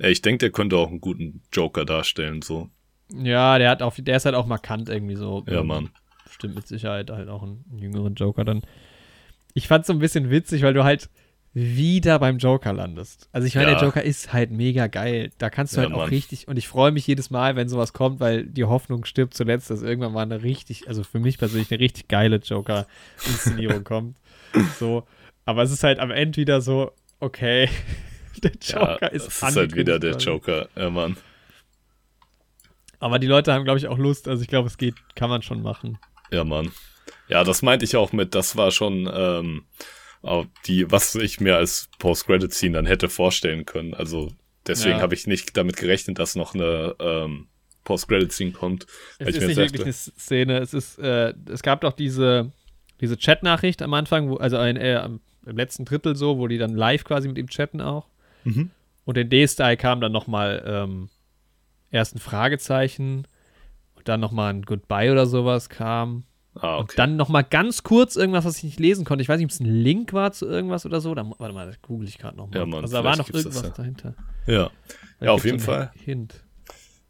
ja. 0.00 0.08
Ich 0.08 0.22
denke, 0.22 0.38
der 0.38 0.50
könnte 0.50 0.76
auch 0.76 0.88
einen 0.88 1.00
guten 1.00 1.42
Joker 1.52 1.84
darstellen, 1.84 2.42
so. 2.42 2.70
Ja, 3.12 3.58
der 3.58 3.70
hat 3.70 3.82
auch, 3.82 3.94
der 3.96 4.16
ist 4.16 4.24
halt 4.24 4.34
auch 4.34 4.46
markant 4.46 4.88
irgendwie 4.88 5.16
so. 5.16 5.44
Ja, 5.48 5.62
Mann. 5.62 5.90
Stimmt 6.30 6.54
mit 6.54 6.66
Sicherheit 6.66 7.10
halt 7.10 7.28
auch 7.28 7.42
einen 7.42 7.64
jüngeren 7.76 8.14
Joker 8.14 8.44
dann. 8.44 8.62
Ich 9.52 9.66
fand's 9.66 9.88
so 9.88 9.92
ein 9.92 9.98
bisschen 9.98 10.30
witzig, 10.30 10.62
weil 10.62 10.74
du 10.74 10.84
halt 10.84 11.10
wieder 11.52 12.18
beim 12.20 12.38
Joker 12.38 12.72
landest. 12.72 13.28
Also 13.32 13.46
ich 13.46 13.54
meine, 13.56 13.72
Ja. 13.72 13.78
der 13.78 13.84
Joker 13.88 14.02
ist 14.04 14.32
halt 14.32 14.50
mega 14.52 14.86
geil. 14.86 15.32
Da 15.38 15.50
kannst 15.50 15.72
du 15.76 15.78
Ja, 15.80 15.86
halt 15.86 15.94
auch 15.94 16.00
Mann. 16.00 16.08
richtig, 16.08 16.46
und 16.46 16.56
ich 16.56 16.68
freue 16.68 16.92
mich 16.92 17.06
jedes 17.06 17.30
Mal, 17.30 17.56
wenn 17.56 17.68
sowas 17.68 17.92
kommt, 17.92 18.20
weil 18.20 18.46
die 18.46 18.64
Hoffnung 18.64 19.04
stirbt 19.04 19.34
zuletzt, 19.34 19.68
dass 19.70 19.82
irgendwann 19.82 20.12
mal 20.12 20.22
eine 20.22 20.42
richtig, 20.44 20.86
also 20.86 21.02
für 21.02 21.18
mich 21.18 21.38
persönlich 21.38 21.70
eine 21.72 21.80
richtig 21.80 22.06
geile 22.08 22.36
Joker-Inszenierung 22.36 23.82
kommt. 23.84 24.16
So. 24.78 25.06
Aber 25.44 25.62
es 25.62 25.72
ist 25.72 25.82
halt 25.82 25.98
am 25.98 26.12
Ende 26.12 26.36
wieder 26.36 26.60
so, 26.60 26.92
okay, 27.18 27.68
der 28.44 28.52
Joker 28.62 28.98
ja, 29.02 29.08
ist 29.08 29.26
das 29.26 29.36
ist 29.50 29.56
halt 29.56 29.74
wieder 29.74 29.98
der 29.98 30.16
Joker, 30.18 30.68
ja, 30.76 30.88
Mann. 30.88 31.16
Aber 33.00 33.18
die 33.18 33.26
Leute 33.26 33.52
haben, 33.52 33.64
glaube 33.64 33.78
ich, 33.78 33.88
auch 33.88 33.98
Lust. 33.98 34.28
Also 34.28 34.42
ich 34.42 34.48
glaube, 34.48 34.68
es 34.68 34.76
geht, 34.76 34.94
kann 35.16 35.30
man 35.30 35.42
schon 35.42 35.62
machen. 35.62 35.98
Ja, 36.30 36.44
Mann. 36.44 36.70
Ja, 37.28 37.44
das 37.44 37.62
meinte 37.62 37.84
ich 37.84 37.96
auch 37.96 38.12
mit, 38.12 38.34
das 38.34 38.56
war 38.56 38.70
schon 38.70 39.10
ähm, 39.12 39.64
die, 40.66 40.90
was 40.90 41.14
ich 41.14 41.40
mir 41.40 41.56
als 41.56 41.88
Post-Credit-Scene 41.98 42.74
dann 42.74 42.86
hätte 42.86 43.08
vorstellen 43.08 43.64
können. 43.64 43.94
Also 43.94 44.32
deswegen 44.66 44.96
Ja. 44.96 45.02
habe 45.02 45.14
ich 45.14 45.26
nicht 45.26 45.56
damit 45.56 45.76
gerechnet, 45.76 46.18
dass 46.18 46.34
noch 46.36 46.54
eine 46.54 46.94
ähm, 47.00 47.48
Post-Credit-Scene 47.84 48.52
kommt. 48.52 48.86
Es 49.18 49.28
ist 49.28 49.46
nicht 49.46 49.50
dachte- 49.50 49.56
wirklich 49.56 49.82
eine 49.82 49.92
Szene. 49.92 50.58
Es 50.58 50.74
ist, 50.74 50.98
äh, 50.98 51.32
es 51.50 51.62
gab 51.62 51.80
doch 51.80 51.92
diese, 51.92 52.52
diese 53.00 53.16
Chat-Nachricht 53.16 53.80
am 53.82 53.94
Anfang, 53.94 54.28
wo, 54.28 54.36
also 54.36 54.58
ein, 54.58 54.76
äh, 54.76 55.02
im 55.46 55.56
letzten 55.56 55.86
Drittel 55.86 56.14
so, 56.16 56.36
wo 56.38 56.46
die 56.48 56.58
dann 56.58 56.74
live 56.74 57.04
quasi 57.04 57.26
mit 57.26 57.38
ihm 57.38 57.48
chatten 57.48 57.80
auch. 57.80 58.06
Mhm. 58.44 58.70
Und 59.06 59.16
in 59.16 59.30
D-Style 59.30 59.78
kam 59.78 60.02
dann 60.02 60.12
nochmal 60.12 60.62
ähm, 60.66 61.08
erst 61.90 62.14
ein 62.14 62.18
Fragezeichen 62.18 63.26
und 63.94 64.06
dann 64.06 64.20
nochmal 64.20 64.52
ein 64.52 64.62
Goodbye 64.62 65.10
oder 65.10 65.24
sowas 65.24 65.70
kam. 65.70 66.24
Ah, 66.54 66.76
Und 66.78 66.84
okay. 66.84 66.94
dann 66.96 67.16
nochmal 67.16 67.44
ganz 67.44 67.82
kurz 67.84 68.16
irgendwas, 68.16 68.44
was 68.44 68.58
ich 68.58 68.64
nicht 68.64 68.80
lesen 68.80 69.04
konnte. 69.04 69.22
Ich 69.22 69.28
weiß 69.28 69.38
nicht, 69.38 69.46
ob 69.46 69.50
es 69.52 69.60
ein 69.60 69.66
Link 69.66 70.12
war 70.12 70.32
zu 70.32 70.46
irgendwas 70.46 70.84
oder 70.84 71.00
so. 71.00 71.14
Da, 71.14 71.24
warte 71.38 71.54
mal, 71.54 71.66
das 71.66 71.80
google 71.82 72.08
ich 72.08 72.18
gerade 72.18 72.36
nochmal. 72.36 72.58
Ja, 72.58 72.66
Mann, 72.66 72.82
also 72.82 72.96
da 72.96 73.04
war 73.04 73.16
noch 73.16 73.30
irgendwas 73.30 73.62
ja. 73.62 73.68
dahinter. 73.70 74.14
ja. 74.46 74.70
Da 75.20 75.26
Ja, 75.26 75.32
auf 75.32 75.44
jeden 75.44 75.60
Fall. 75.60 75.92
Hint. 76.04 76.44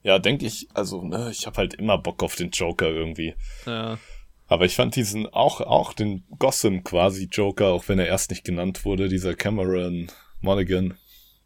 Ja, 0.02 0.18
denke 0.18 0.46
ich, 0.46 0.68
also, 0.74 1.02
ne, 1.04 1.30
ich 1.30 1.46
habe 1.46 1.56
halt 1.58 1.74
immer 1.74 1.96
Bock 1.98 2.22
auf 2.22 2.34
den 2.34 2.50
Joker 2.50 2.88
irgendwie. 2.88 3.34
Ja. 3.66 3.98
Aber 4.46 4.64
ich 4.64 4.74
fand 4.74 4.96
diesen 4.96 5.26
auch, 5.26 5.60
auch 5.60 5.92
den 5.92 6.24
Gotham 6.38 6.82
quasi 6.84 7.28
Joker, 7.30 7.68
auch 7.68 7.88
wenn 7.88 7.98
er 7.98 8.06
erst 8.06 8.30
nicht 8.30 8.44
genannt 8.44 8.84
wurde, 8.84 9.08
dieser 9.08 9.34
Cameron 9.34 10.10
Monaghan, 10.40 10.94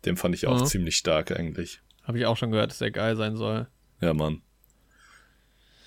den 0.05 0.17
fand 0.17 0.35
ich 0.35 0.47
auch 0.47 0.61
Mhm. 0.61 0.67
ziemlich 0.67 0.97
stark 0.97 1.31
eigentlich. 1.39 1.81
Habe 2.05 2.19
ich 2.19 2.27
auch 2.27 2.37
schon 2.37 2.51
gehört, 2.51 2.71
dass 2.71 2.79
der 2.79 2.91
geil 2.91 3.17
sein 3.17 3.37
soll. 3.37 3.67
Ja, 4.01 4.15
Mann. 4.15 4.43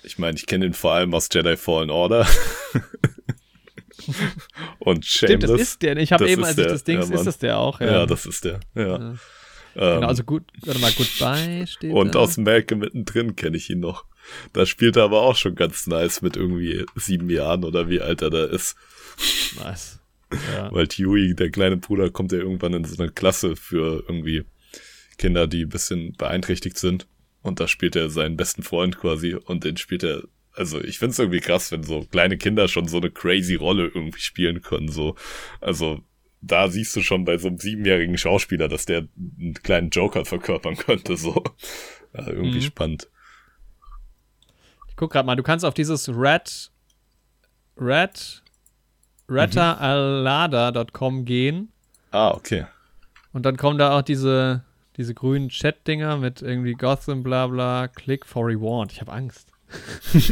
Ich 0.02 0.18
meine, 0.18 0.36
ich 0.36 0.46
kenne 0.46 0.66
ihn 0.66 0.74
vor 0.74 0.92
allem 0.92 1.12
aus 1.14 1.28
Jedi 1.32 1.56
Fallen 1.56 1.90
Order. 1.90 2.26
Und 4.78 5.04
Stimmt, 5.04 5.42
Shameless. 5.42 5.50
das 5.50 5.60
ist 5.60 5.82
der. 5.82 5.96
Ich 5.98 6.12
habe 6.12 6.28
eben, 6.30 6.42
als 6.44 6.56
ich 6.56 6.64
der, 6.64 6.72
das 6.72 6.84
Ding, 6.84 7.00
ja, 7.00 7.14
ist 7.14 7.26
das 7.26 7.38
der 7.38 7.58
auch. 7.58 7.80
ja. 7.80 8.06
das 8.06 8.26
ist 8.26 8.44
der. 8.44 8.60
Ja. 8.74 9.14
Ja. 9.74 9.94
Genau, 9.94 10.08
also 10.08 10.24
gut, 10.24 10.44
warte 10.64 10.80
mal, 10.80 10.90
Goodbye 10.92 11.66
steht 11.66 11.92
und 11.92 12.14
da. 12.14 12.20
aus 12.20 12.36
Malcolm 12.36 12.80
mittendrin 12.80 13.36
kenne 13.36 13.56
ich 13.56 13.70
ihn 13.70 13.80
noch. 13.80 14.06
Da 14.52 14.66
spielt 14.66 14.96
er 14.96 15.04
aber 15.04 15.22
auch 15.22 15.36
schon 15.36 15.54
ganz 15.54 15.86
nice 15.86 16.20
mit 16.20 16.36
irgendwie 16.36 16.84
sieben 16.96 17.30
Jahren 17.30 17.64
oder 17.64 17.88
wie 17.88 18.00
alt 18.00 18.22
er 18.22 18.30
da 18.30 18.44
ist. 18.44 18.76
Nice. 19.62 20.00
Ja. 20.54 20.70
Weil 20.70 20.86
Huey, 20.88 21.34
der 21.34 21.48
kleine 21.50 21.78
Bruder, 21.78 22.10
kommt 22.10 22.32
ja 22.32 22.38
irgendwann 22.38 22.74
in 22.74 22.84
so 22.84 23.02
eine 23.02 23.10
Klasse 23.10 23.56
für 23.56 24.04
irgendwie 24.06 24.44
Kinder, 25.16 25.46
die 25.46 25.62
ein 25.62 25.70
bisschen 25.70 26.12
beeinträchtigt 26.18 26.76
sind. 26.76 27.06
Und 27.42 27.60
da 27.60 27.68
spielt 27.68 27.96
er 27.96 28.10
seinen 28.10 28.36
besten 28.36 28.62
Freund 28.62 28.98
quasi 28.98 29.34
und 29.34 29.64
den 29.64 29.76
spielt 29.76 30.02
er. 30.02 30.22
Also 30.54 30.82
ich 30.82 30.98
finde 30.98 31.12
es 31.12 31.18
irgendwie 31.18 31.40
krass, 31.40 31.70
wenn 31.70 31.84
so 31.84 32.04
kleine 32.10 32.36
Kinder 32.36 32.66
schon 32.66 32.88
so 32.88 32.96
eine 32.96 33.10
crazy 33.10 33.54
Rolle 33.54 33.84
irgendwie 33.94 34.20
spielen 34.20 34.60
können. 34.60 34.88
So, 34.88 35.14
also 35.60 36.00
da 36.40 36.68
siehst 36.68 36.94
du 36.96 37.00
schon 37.00 37.24
bei 37.24 37.38
so 37.38 37.48
einem 37.48 37.58
siebenjährigen 37.58 38.18
Schauspieler, 38.18 38.68
dass 38.68 38.86
der 38.86 39.06
einen 39.38 39.54
kleinen 39.54 39.90
Joker 39.90 40.24
verkörpern 40.24 40.76
könnte. 40.76 41.16
So, 41.16 41.44
ja, 42.12 42.26
irgendwie 42.26 42.58
mhm. 42.58 42.62
spannend. 42.62 43.08
Ich 44.88 44.96
guck 44.96 45.12
gerade 45.12 45.26
mal, 45.26 45.36
du 45.36 45.42
kannst 45.42 45.64
auf 45.64 45.74
dieses 45.74 46.08
Red 46.08 46.70
Red 47.76 48.42
rettaalada.com 49.28 51.24
gehen. 51.24 51.72
Ah, 52.10 52.30
okay. 52.30 52.66
Und 53.32 53.44
dann 53.44 53.56
kommen 53.56 53.78
da 53.78 53.96
auch 53.96 54.02
diese 54.02 54.64
diese 54.98 55.14
grünen 55.14 55.48
Chat-Dinger 55.48 56.18
mit 56.18 56.42
irgendwie 56.42 56.74
Gotham, 56.74 57.22
bla 57.22 57.46
bla, 57.46 57.88
Click 57.88 58.26
for 58.26 58.46
Reward. 58.46 58.92
Ich 58.92 59.00
habe 59.00 59.12
Angst. 59.12 59.48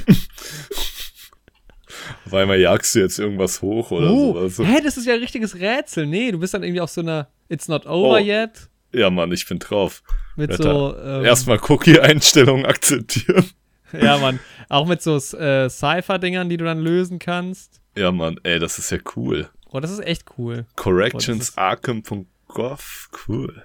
Auf 2.26 2.34
einmal 2.34 2.58
jagst 2.58 2.94
du 2.94 2.98
jetzt 2.98 3.18
irgendwas 3.18 3.62
hoch 3.62 3.90
oder 3.90 4.10
uh, 4.10 4.48
sowas. 4.48 4.68
Hä, 4.68 4.80
das 4.82 4.96
ist 4.96 5.06
ja 5.06 5.14
ein 5.14 5.20
richtiges 5.20 5.54
Rätsel. 5.56 6.06
Nee, 6.06 6.32
du 6.32 6.38
bist 6.38 6.54
dann 6.54 6.62
irgendwie 6.62 6.80
auf 6.80 6.90
so 6.90 7.00
einer 7.00 7.28
It's 7.48 7.66
not 7.68 7.86
over 7.86 8.16
oh. 8.16 8.18
yet. 8.18 8.68
Ja, 8.92 9.10
Mann, 9.10 9.32
ich 9.32 9.46
bin 9.46 9.58
drauf. 9.58 10.02
Mit 10.36 10.50
Wetter. 10.50 10.62
so. 10.62 10.96
Ähm, 10.98 11.24
Erstmal 11.24 11.58
Cookie-Einstellungen 11.58 12.66
akzeptieren. 12.66 13.50
Ja, 13.92 14.18
Mann. 14.18 14.40
Auch 14.68 14.86
mit 14.86 15.00
so 15.02 15.16
äh, 15.16 15.70
Cypher-Dingern, 15.70 16.48
die 16.48 16.56
du 16.56 16.64
dann 16.64 16.80
lösen 16.80 17.20
kannst. 17.20 17.80
Ja, 17.96 18.12
Mann, 18.12 18.38
ey, 18.42 18.58
das 18.58 18.78
ist 18.78 18.90
ja 18.90 18.98
cool. 19.14 19.48
Oh, 19.70 19.80
das 19.80 19.90
ist 19.90 20.04
echt 20.04 20.24
cool. 20.38 20.66
Correctionsarkham.gov, 20.76 23.10
cool. 23.28 23.62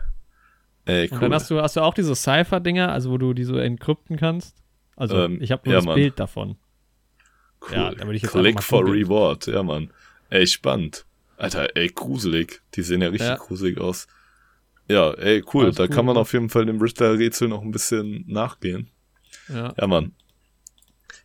Ey, 0.86 1.08
cool. 1.08 1.16
Und 1.16 1.22
dann 1.22 1.34
hast 1.34 1.50
du, 1.52 1.62
hast 1.62 1.76
du 1.76 1.82
auch 1.82 1.94
diese 1.94 2.16
Cypher-Dinger, 2.16 2.92
also 2.92 3.12
wo 3.12 3.18
du 3.18 3.34
die 3.34 3.44
so 3.44 3.58
encrypten 3.58 4.18
kannst. 4.18 4.58
Also, 4.96 5.18
ähm, 5.18 5.40
ich 5.42 5.52
habe 5.52 5.62
nur 5.66 5.74
ja, 5.74 5.80
das 5.80 5.86
Mann. 5.86 5.96
Bild 5.96 6.20
davon. 6.20 6.56
Cool. 7.62 7.76
Ja, 7.76 7.92
da 7.92 8.06
würde 8.06 8.16
ich 8.16 8.24
jetzt 8.24 8.32
Click 8.32 8.64
for 8.64 8.84
Reward, 8.86 9.48
ja, 9.48 9.62
Mann. 9.62 9.92
Ey, 10.30 10.48
spannend. 10.48 11.06
Alter, 11.38 11.76
ey, 11.76 11.88
gruselig. 11.88 12.62
Die 12.76 12.82
sehen 12.82 13.02
ja 13.02 13.10
richtig 13.10 13.30
ja. 13.30 13.36
gruselig 13.36 13.80
aus. 13.80 14.08
Ja, 14.88 15.12
ey, 15.14 15.44
cool. 15.54 15.66
Alles 15.66 15.76
da 15.76 15.84
cool, 15.84 15.90
kann 15.90 16.06
man 16.06 16.18
auf 16.18 16.34
jeden 16.34 16.50
Fall 16.50 16.66
dem 16.66 16.82
Richter-Rätsel 16.82 17.48
noch 17.48 17.62
ein 17.62 17.72
bisschen 17.72 18.26
nachgehen. 18.28 18.90
Ja. 19.48 19.74
Ja, 19.78 19.88
Mann. 19.88 20.14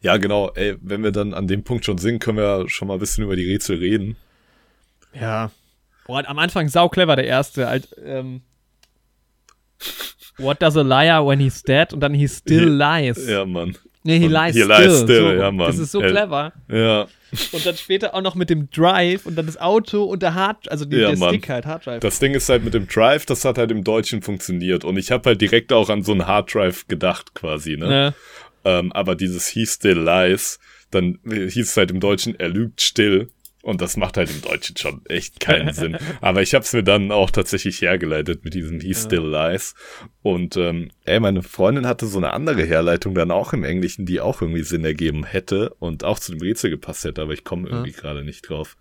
Ja, 0.01 0.17
genau. 0.19 0.51
Ey, 0.55 0.77
wenn 0.81 1.03
wir 1.03 1.13
dann 1.13 1.35
an 1.35 1.49
dem 1.49 1.65
Punkt 1.65 1.85
schon 1.85 1.99
sind, 1.99 2.21
können 2.21 2.39
wir 2.39 2.69
schon 2.69 2.89
mal 2.89 2.95
ein 2.95 3.01
bisschen 3.01 3.25
über 3.25 3.37
die 3.37 3.51
Rätsel 3.51 3.79
reden. 3.79 4.17
Ja. 5.13 5.51
Boah, 6.07 6.27
am 6.27 6.39
Anfang 6.39 6.69
sau 6.69 6.89
clever, 6.89 7.17
der 7.17 7.27
erste. 7.27 7.69
Halt, 7.69 7.89
ähm, 8.05 8.43
What 10.39 10.61
does 10.61 10.77
a 10.77 10.83
liar 10.83 11.27
when 11.27 11.41
he's 11.41 11.63
dead? 11.63 11.93
Und 11.93 12.01
dann 12.01 12.15
he 12.15 12.29
still 12.29 12.69
lies. 12.69 13.27
Ja, 13.27 13.45
Mann. 13.45 13.77
Nee, 14.03 14.19
he 14.19 14.29
lies 14.29 14.55
he 14.55 14.63
still. 14.63 14.69
Lies 14.69 15.01
still 15.01 15.23
so, 15.23 15.33
ja, 15.33 15.51
Mann. 15.51 15.67
Das 15.67 15.79
ist 15.79 15.93
so 15.93 16.01
clever. 16.01 16.53
Ja. 16.69 17.09
Und 17.53 17.67
dann 17.67 17.77
später 17.77 18.15
auch 18.15 18.23
noch 18.23 18.35
mit 18.35 18.51
dem 18.51 18.71
Drive 18.71 19.27
und 19.27 19.37
dann 19.37 19.47
das 19.47 19.61
Auto 19.61 20.05
und 20.05 20.23
der 20.23 20.35
Hard, 20.35 20.71
also 20.71 20.85
die, 20.85 20.97
ja, 20.97 21.09
der 21.09 21.19
Mann. 21.19 21.31
Stick 21.31 21.49
halt, 21.49 21.67
Hard 21.67 21.87
Drive. 21.87 22.01
Das 22.01 22.19
Ding 22.21 22.35
ist 22.35 22.49
halt 22.49 22.65
mit 22.65 22.73
dem 22.73 22.87
Drive, 22.87 23.27
das 23.27 23.45
hat 23.45 23.59
halt 23.59 23.71
im 23.73 23.83
Deutschen 23.83 24.23
funktioniert. 24.23 24.85
Und 24.85 24.97
ich 24.97 25.11
habe 25.11 25.31
halt 25.31 25.41
direkt 25.41 25.73
auch 25.73 25.89
an 25.89 26.03
so 26.03 26.13
einen 26.13 26.27
Hard 26.27 26.55
Drive 26.55 26.87
gedacht, 26.87 27.35
quasi, 27.35 27.77
ne? 27.77 28.15
Ja. 28.65 28.79
Ähm, 28.79 28.93
aber 28.93 29.17
dieses 29.17 29.49
he 29.49 29.67
still 29.67 29.99
lies, 29.99 30.61
dann 30.91 31.19
hieß 31.25 31.69
es 31.71 31.77
halt 31.77 31.91
im 31.91 32.01
Deutschen, 32.01 32.39
er 32.39 32.49
lügt 32.49 32.81
still. 32.81 33.29
Und 33.67 33.81
das 33.81 33.97
macht 33.97 34.17
halt 34.17 34.31
im 34.31 34.43
Deutschen 34.43 34.77
schon 34.77 35.05
echt 35.07 35.41
keinen 35.41 35.75
Sinn. 35.75 35.99
Aber 36.21 36.41
ich 36.41 36.55
habe 36.55 36.65
es 36.65 36.73
mir 36.73 36.85
dann 36.85 37.11
auch 37.11 37.33
tatsächlich 37.33 37.83
hergeleitet 37.83 38.45
mit 38.45 38.55
diesem 38.55 38.79
He 38.79 38.95
Still 38.95 39.29
Lies. 39.29 39.75
Und 40.23 40.57
ähm, 40.57 40.93
ey, 41.05 41.19
meine 41.19 41.43
Freundin 41.43 41.85
hatte 41.85 42.07
so 42.07 42.19
eine 42.19 42.33
andere 42.33 42.63
Herleitung 42.63 43.17
dann 43.17 43.33
auch 43.33 43.53
im 43.53 43.65
Englischen, 43.65 44.07
die 44.07 44.21
auch 44.21 44.41
irgendwie 44.41 44.63
Sinn 44.63 44.85
ergeben 44.85 45.25
hätte 45.25 45.75
und 45.81 46.05
auch 46.05 46.21
zu 46.21 46.31
dem 46.31 46.43
Rätsel 46.43 46.71
gepasst 46.71 47.03
hätte, 47.03 47.21
aber 47.23 47.33
ich 47.33 47.43
komme 47.43 47.69
irgendwie 47.69 47.91
ja. 47.91 47.97
gerade 47.97 48.23
nicht 48.23 48.49
drauf. 48.49 48.77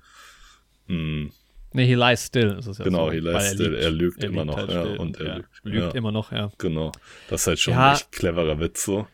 Hm. 0.88 1.32
Nee, 1.74 1.88
he 1.88 1.96
lies 1.96 2.28
still 2.28 2.56
ist 2.60 2.68
es 2.68 2.78
ja 2.78 2.84
Genau, 2.84 3.08
so, 3.08 3.12
he 3.12 3.20
lies 3.22 3.54
still. 3.54 3.74
Er 3.74 3.90
lügt, 3.90 4.24
er 4.24 4.30
immer 4.30 4.46
noch. 4.46 4.56
Halt 4.56 4.70
ja, 4.70 4.84
und 4.84 5.20
er 5.20 5.26
ja, 5.26 5.36
lügt, 5.38 5.50
lügt 5.64 5.96
immer 5.96 6.12
noch, 6.12 6.32
ja. 6.32 6.52
Genau. 6.60 6.92
Das 7.28 7.42
ist 7.42 7.48
halt 7.48 7.60
schon 7.60 7.74
ein 7.74 7.96
echt 7.96 8.12
cleverer 8.12 8.60
Witz 8.60 8.86
so 8.86 9.08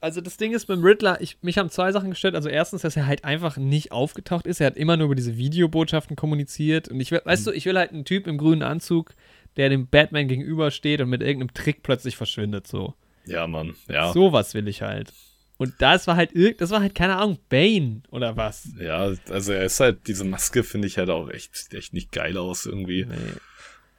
also 0.00 0.20
das 0.20 0.36
Ding 0.36 0.52
ist 0.52 0.68
mit 0.68 0.78
dem 0.78 0.84
Riddler, 0.84 1.20
ich, 1.20 1.38
mich 1.42 1.58
haben 1.58 1.70
zwei 1.70 1.92
Sachen 1.92 2.10
gestört. 2.10 2.34
Also 2.34 2.48
erstens, 2.48 2.82
dass 2.82 2.96
er 2.96 3.06
halt 3.06 3.24
einfach 3.24 3.56
nicht 3.56 3.92
aufgetaucht 3.92 4.46
ist. 4.46 4.60
Er 4.60 4.68
hat 4.68 4.76
immer 4.76 4.96
nur 4.96 5.06
über 5.06 5.14
diese 5.14 5.36
Videobotschaften 5.36 6.16
kommuniziert. 6.16 6.88
Und 6.88 7.00
ich 7.00 7.10
will, 7.10 7.22
weißt 7.24 7.46
du, 7.46 7.50
ich 7.50 7.66
will 7.66 7.76
halt 7.76 7.92
einen 7.92 8.04
Typ 8.04 8.26
im 8.26 8.38
grünen 8.38 8.62
Anzug, 8.62 9.14
der 9.56 9.68
dem 9.68 9.88
Batman 9.88 10.28
gegenübersteht 10.28 11.00
und 11.00 11.08
mit 11.08 11.22
irgendeinem 11.22 11.52
Trick 11.52 11.82
plötzlich 11.82 12.16
verschwindet, 12.16 12.66
so. 12.66 12.94
Ja, 13.26 13.46
Mann, 13.46 13.74
ja. 13.88 14.12
Sowas 14.12 14.54
will 14.54 14.68
ich 14.68 14.82
halt. 14.82 15.12
Und 15.58 15.74
das 15.78 16.06
war 16.06 16.14
halt 16.14 16.30
das 16.60 16.70
war 16.70 16.80
halt, 16.80 16.94
keine 16.94 17.16
Ahnung, 17.16 17.38
Bane 17.48 18.02
oder 18.10 18.36
was. 18.36 18.68
Ja, 18.78 19.12
also 19.28 19.52
er 19.52 19.64
ist 19.64 19.80
halt, 19.80 20.06
diese 20.06 20.24
Maske 20.24 20.62
finde 20.62 20.86
ich 20.86 20.98
halt 20.98 21.10
auch 21.10 21.28
echt, 21.28 21.74
echt 21.74 21.92
nicht 21.92 22.12
geil 22.12 22.38
aus 22.38 22.64
irgendwie. 22.64 23.04
Nee. 23.04 23.16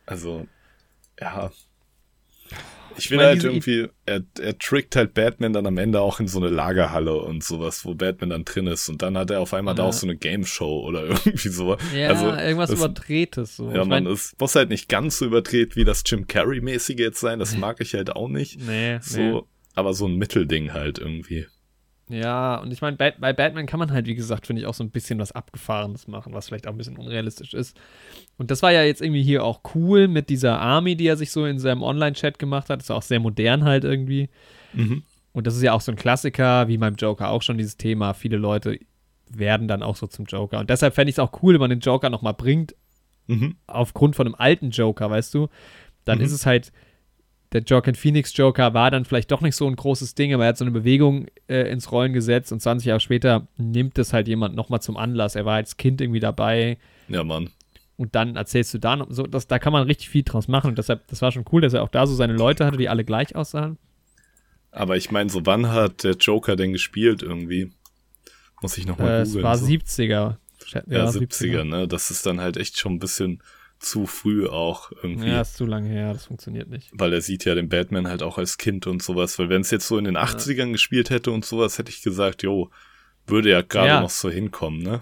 Also, 0.06 0.48
ja, 1.20 1.52
ich 2.98 3.12
will 3.12 3.18
ich 3.18 3.22
mein, 3.22 3.28
halt 3.28 3.44
irgendwie, 3.44 3.88
er, 4.06 4.22
er 4.40 4.58
trickt 4.58 4.96
halt 4.96 5.14
Batman 5.14 5.54
dann 5.54 5.66
am 5.66 5.78
Ende 5.78 6.02
auch 6.02 6.20
in 6.20 6.28
so 6.28 6.40
eine 6.40 6.50
Lagerhalle 6.50 7.16
und 7.16 7.44
sowas, 7.44 7.86
wo 7.86 7.96
Batman 7.96 8.30
dann 8.30 8.46
drin 8.46 8.68
ist. 8.68 8.90
Und 8.90 9.02
dann 9.02 9.18
hat 9.18 9.32
er 9.32 9.42
auf 9.42 9.54
einmal 9.54 9.74
ja. 9.74 9.78
da 9.78 9.84
auch 9.84 9.94
so 9.94 10.06
eine 10.06 10.16
Game 10.16 10.46
Show 10.46 10.82
oder 10.86 11.04
irgendwie 11.08 11.50
so. 11.50 11.78
Ja, 11.96 12.10
also, 12.10 12.28
irgendwas 12.28 12.70
das, 12.70 12.80
Überdrehtes. 12.80 13.56
So. 13.56 13.72
Ja, 13.72 13.84
ich 13.84 13.88
man, 13.88 14.06
es 14.08 14.36
muss 14.40 14.56
halt 14.56 14.70
nicht 14.70 14.90
ganz 14.90 15.18
so 15.18 15.26
überdreht 15.26 15.76
wie 15.76 15.84
das 15.84 16.04
Jim 16.06 16.28
Carrey-mäßige 16.28 17.00
jetzt 17.00 17.20
sein. 17.20 17.40
Das 17.40 17.56
mag 17.58 17.82
ich 17.82 17.94
halt 17.94 18.16
auch 18.16 18.28
nicht. 18.28 18.60
Nee, 18.60 19.00
so, 19.02 19.20
nee. 19.20 19.42
Aber 19.76 19.94
so 19.94 20.08
ein 20.08 20.16
Mittelding 20.16 20.74
halt 20.74 21.00
irgendwie. 21.00 21.48
Ja, 22.10 22.58
und 22.58 22.74
ich 22.74 22.82
meine, 22.82 22.98
bei, 22.98 23.12
Batman 23.12 23.68
kann 23.68 23.80
man 23.80 23.92
halt, 23.92 24.08
wie 24.08 24.16
gesagt, 24.16 24.48
finde 24.48 24.62
ich, 24.62 24.68
auch 24.68 24.74
so 24.74 24.84
ein 24.84 24.90
bisschen 24.90 25.20
was 25.20 25.32
Abgefahrenes 25.32 26.08
machen, 26.08 26.34
was 26.34 26.48
vielleicht 26.48 26.66
auch 26.66 26.72
ein 26.72 26.78
bisschen 26.78 26.98
unrealistisch 26.98 27.54
ist. 27.54 27.80
Und 28.38 28.50
das 28.50 28.64
war 28.64 28.72
ja 28.72 28.84
jetzt 28.84 29.02
irgendwie 29.02 29.22
hier 29.22 29.44
auch 29.44 29.62
cool 29.76 30.08
mit 30.08 30.30
dieser 30.30 30.60
Army, 30.60 30.96
die 30.96 31.06
er 31.06 31.18
sich 31.18 31.32
so 31.32 31.46
in 31.46 31.60
seinem 31.60 31.84
Online-Chat 31.84 32.40
gemacht 32.40 32.70
hat. 32.70 32.80
Das 32.80 32.88
ist 32.88 32.92
auch 32.92 33.04
sehr 33.04 33.20
modern 33.20 33.64
halt 33.64 33.84
irgendwie. 33.84 34.30
Mhm. 34.74 35.04
Und 35.34 35.46
das 35.46 35.56
ist 35.56 35.62
ja 35.62 35.74
auch 35.74 35.82
so 35.82 35.92
ein 35.92 35.98
Klassiker, 35.98 36.68
wie 36.68 36.80
beim 36.80 36.96
Joker 36.96 37.30
auch 37.30 37.44
schon 37.44 37.60
dieses 37.60 37.78
Thema. 37.78 38.14
Viele 38.14 38.38
Leute 38.38 38.80
werden 39.30 39.68
dann 39.68 39.84
auch 39.84 39.96
so 39.96 40.08
zum 40.08 40.26
Joker. 40.26 40.60
Und 40.60 40.72
deshalb 40.72 40.96
fände 40.96 41.10
ich 41.10 41.16
es 41.16 41.20
auch 41.20 41.44
cool, 41.44 41.54
wenn 41.54 41.62
man 41.62 41.70
den 41.70 41.80
Joker 41.80 42.10
nochmal 42.10 42.34
bringt, 42.34 42.76
mhm. 43.28 43.56
aufgrund 43.68 44.16
von 44.16 44.26
einem 44.26 44.36
alten 44.36 44.72
Joker, 44.72 45.12
weißt 45.12 45.32
du. 45.36 45.48
Dann 46.06 46.18
mhm. 46.18 46.24
ist 46.26 46.32
es 46.32 46.48
halt 46.48 46.72
der 47.52 47.62
Joaquin 47.64 47.96
Phoenix 47.96 48.36
Joker 48.36 48.74
war 48.74 48.92
dann 48.92 49.06
vielleicht 49.06 49.32
doch 49.32 49.42
nicht 49.42 49.56
so 49.56 49.68
ein 49.68 49.76
großes 49.76 50.14
Ding, 50.16 50.34
aber 50.34 50.44
er 50.44 50.50
hat 50.50 50.58
so 50.58 50.66
eine 50.66 50.72
Bewegung 50.72 51.28
äh, 51.48 51.72
ins 51.72 51.92
Rollen 51.92 52.14
gesetzt 52.14 52.52
und 52.52 52.62
20 52.62 52.88
Jahre 52.88 53.00
später 53.00 53.48
nimmt 53.58 53.98
es 53.98 54.14
halt 54.14 54.28
jemand 54.28 54.56
nochmal 54.56 54.82
zum 54.82 54.98
Anlass. 54.98 55.36
Er 55.36 55.46
war 55.46 55.56
als 55.56 55.78
Kind 55.78 56.00
irgendwie 56.00 56.20
dabei. 56.20 56.78
Ja, 57.08 57.24
Mann. 57.24 57.50
Und 57.98 58.16
dann 58.16 58.36
erzählst 58.36 58.74
du 58.74 58.78
da 58.78 58.96
noch, 58.96 59.08
so, 59.10 59.24
das, 59.24 59.48
da 59.48 59.60
kann 59.60 59.74
man 59.74 59.84
richtig 59.84 60.10
viel 60.10 60.24
draus 60.24 60.48
machen 60.48 60.70
und 60.70 60.78
deshalb, 60.78 61.08
das 61.08 61.22
war 61.22 61.32
schon 61.32 61.44
cool, 61.52 61.62
dass 61.62 61.74
er 61.74 61.84
auch 61.84 61.90
da 61.90 62.06
so 62.06 62.16
seine 62.16 62.34
Leute 62.34 62.66
hatte, 62.66 62.78
die 62.78 62.88
alle 62.88 63.04
gleich 63.04 63.36
aussahen. 63.36 63.78
Aber 64.72 64.96
ich 64.96 65.10
meine, 65.10 65.30
so 65.30 65.46
wann 65.46 65.70
hat 65.70 66.04
der 66.04 66.14
Joker 66.14 66.56
denn 66.56 66.72
gespielt 66.72 67.24
irgendwie? 67.24 67.72
Muss 68.62 68.78
ich 68.78 68.86
nochmal 68.86 69.22
äh, 69.22 69.26
googeln. 69.26 69.38
Es 69.40 69.44
war 69.44 69.58
so. 69.58 69.66
70er. 69.66 70.38
Ja, 70.72 70.84
ja 70.88 71.06
70er, 71.08 71.20
70er, 71.20 71.64
ne? 71.64 71.88
Das 71.88 72.12
ist 72.12 72.26
dann 72.26 72.40
halt 72.40 72.58
echt 72.58 72.78
schon 72.78 72.94
ein 72.94 73.00
bisschen 73.00 73.42
zu 73.80 74.06
früh 74.06 74.48
auch 74.48 74.92
irgendwie. 74.92 75.30
Ja, 75.30 75.42
ist 75.42 75.56
zu 75.56 75.66
lange 75.66 75.90
her, 75.90 76.14
das 76.14 76.26
funktioniert 76.26 76.70
nicht. 76.70 76.90
Weil 76.94 77.14
er 77.14 77.22
sieht 77.22 77.46
ja 77.46 77.56
den 77.56 77.70
Batman 77.70 78.08
halt 78.08 78.24
auch 78.24 78.38
als 78.38 78.58
Kind 78.58 78.88
und 78.88 79.02
sowas. 79.02 79.40
Weil 79.40 79.50
wenn 79.50 79.62
es 79.62 79.72
jetzt 79.72 79.88
so 79.88 79.98
in 79.98 80.06
den 80.06 80.18
80ern 80.18 80.72
gespielt 80.72 81.10
hätte 81.10 81.32
und 81.32 81.46
sowas, 81.46 81.78
hätte 81.78 81.90
ich 81.90 82.02
gesagt, 82.02 82.44
jo, 82.44 82.70
würde 83.26 83.50
ja 83.50 83.62
gerade 83.62 83.88
ja. 83.88 84.02
noch 84.02 84.10
so 84.10 84.30
hinkommen, 84.30 84.82
ne? 84.82 85.02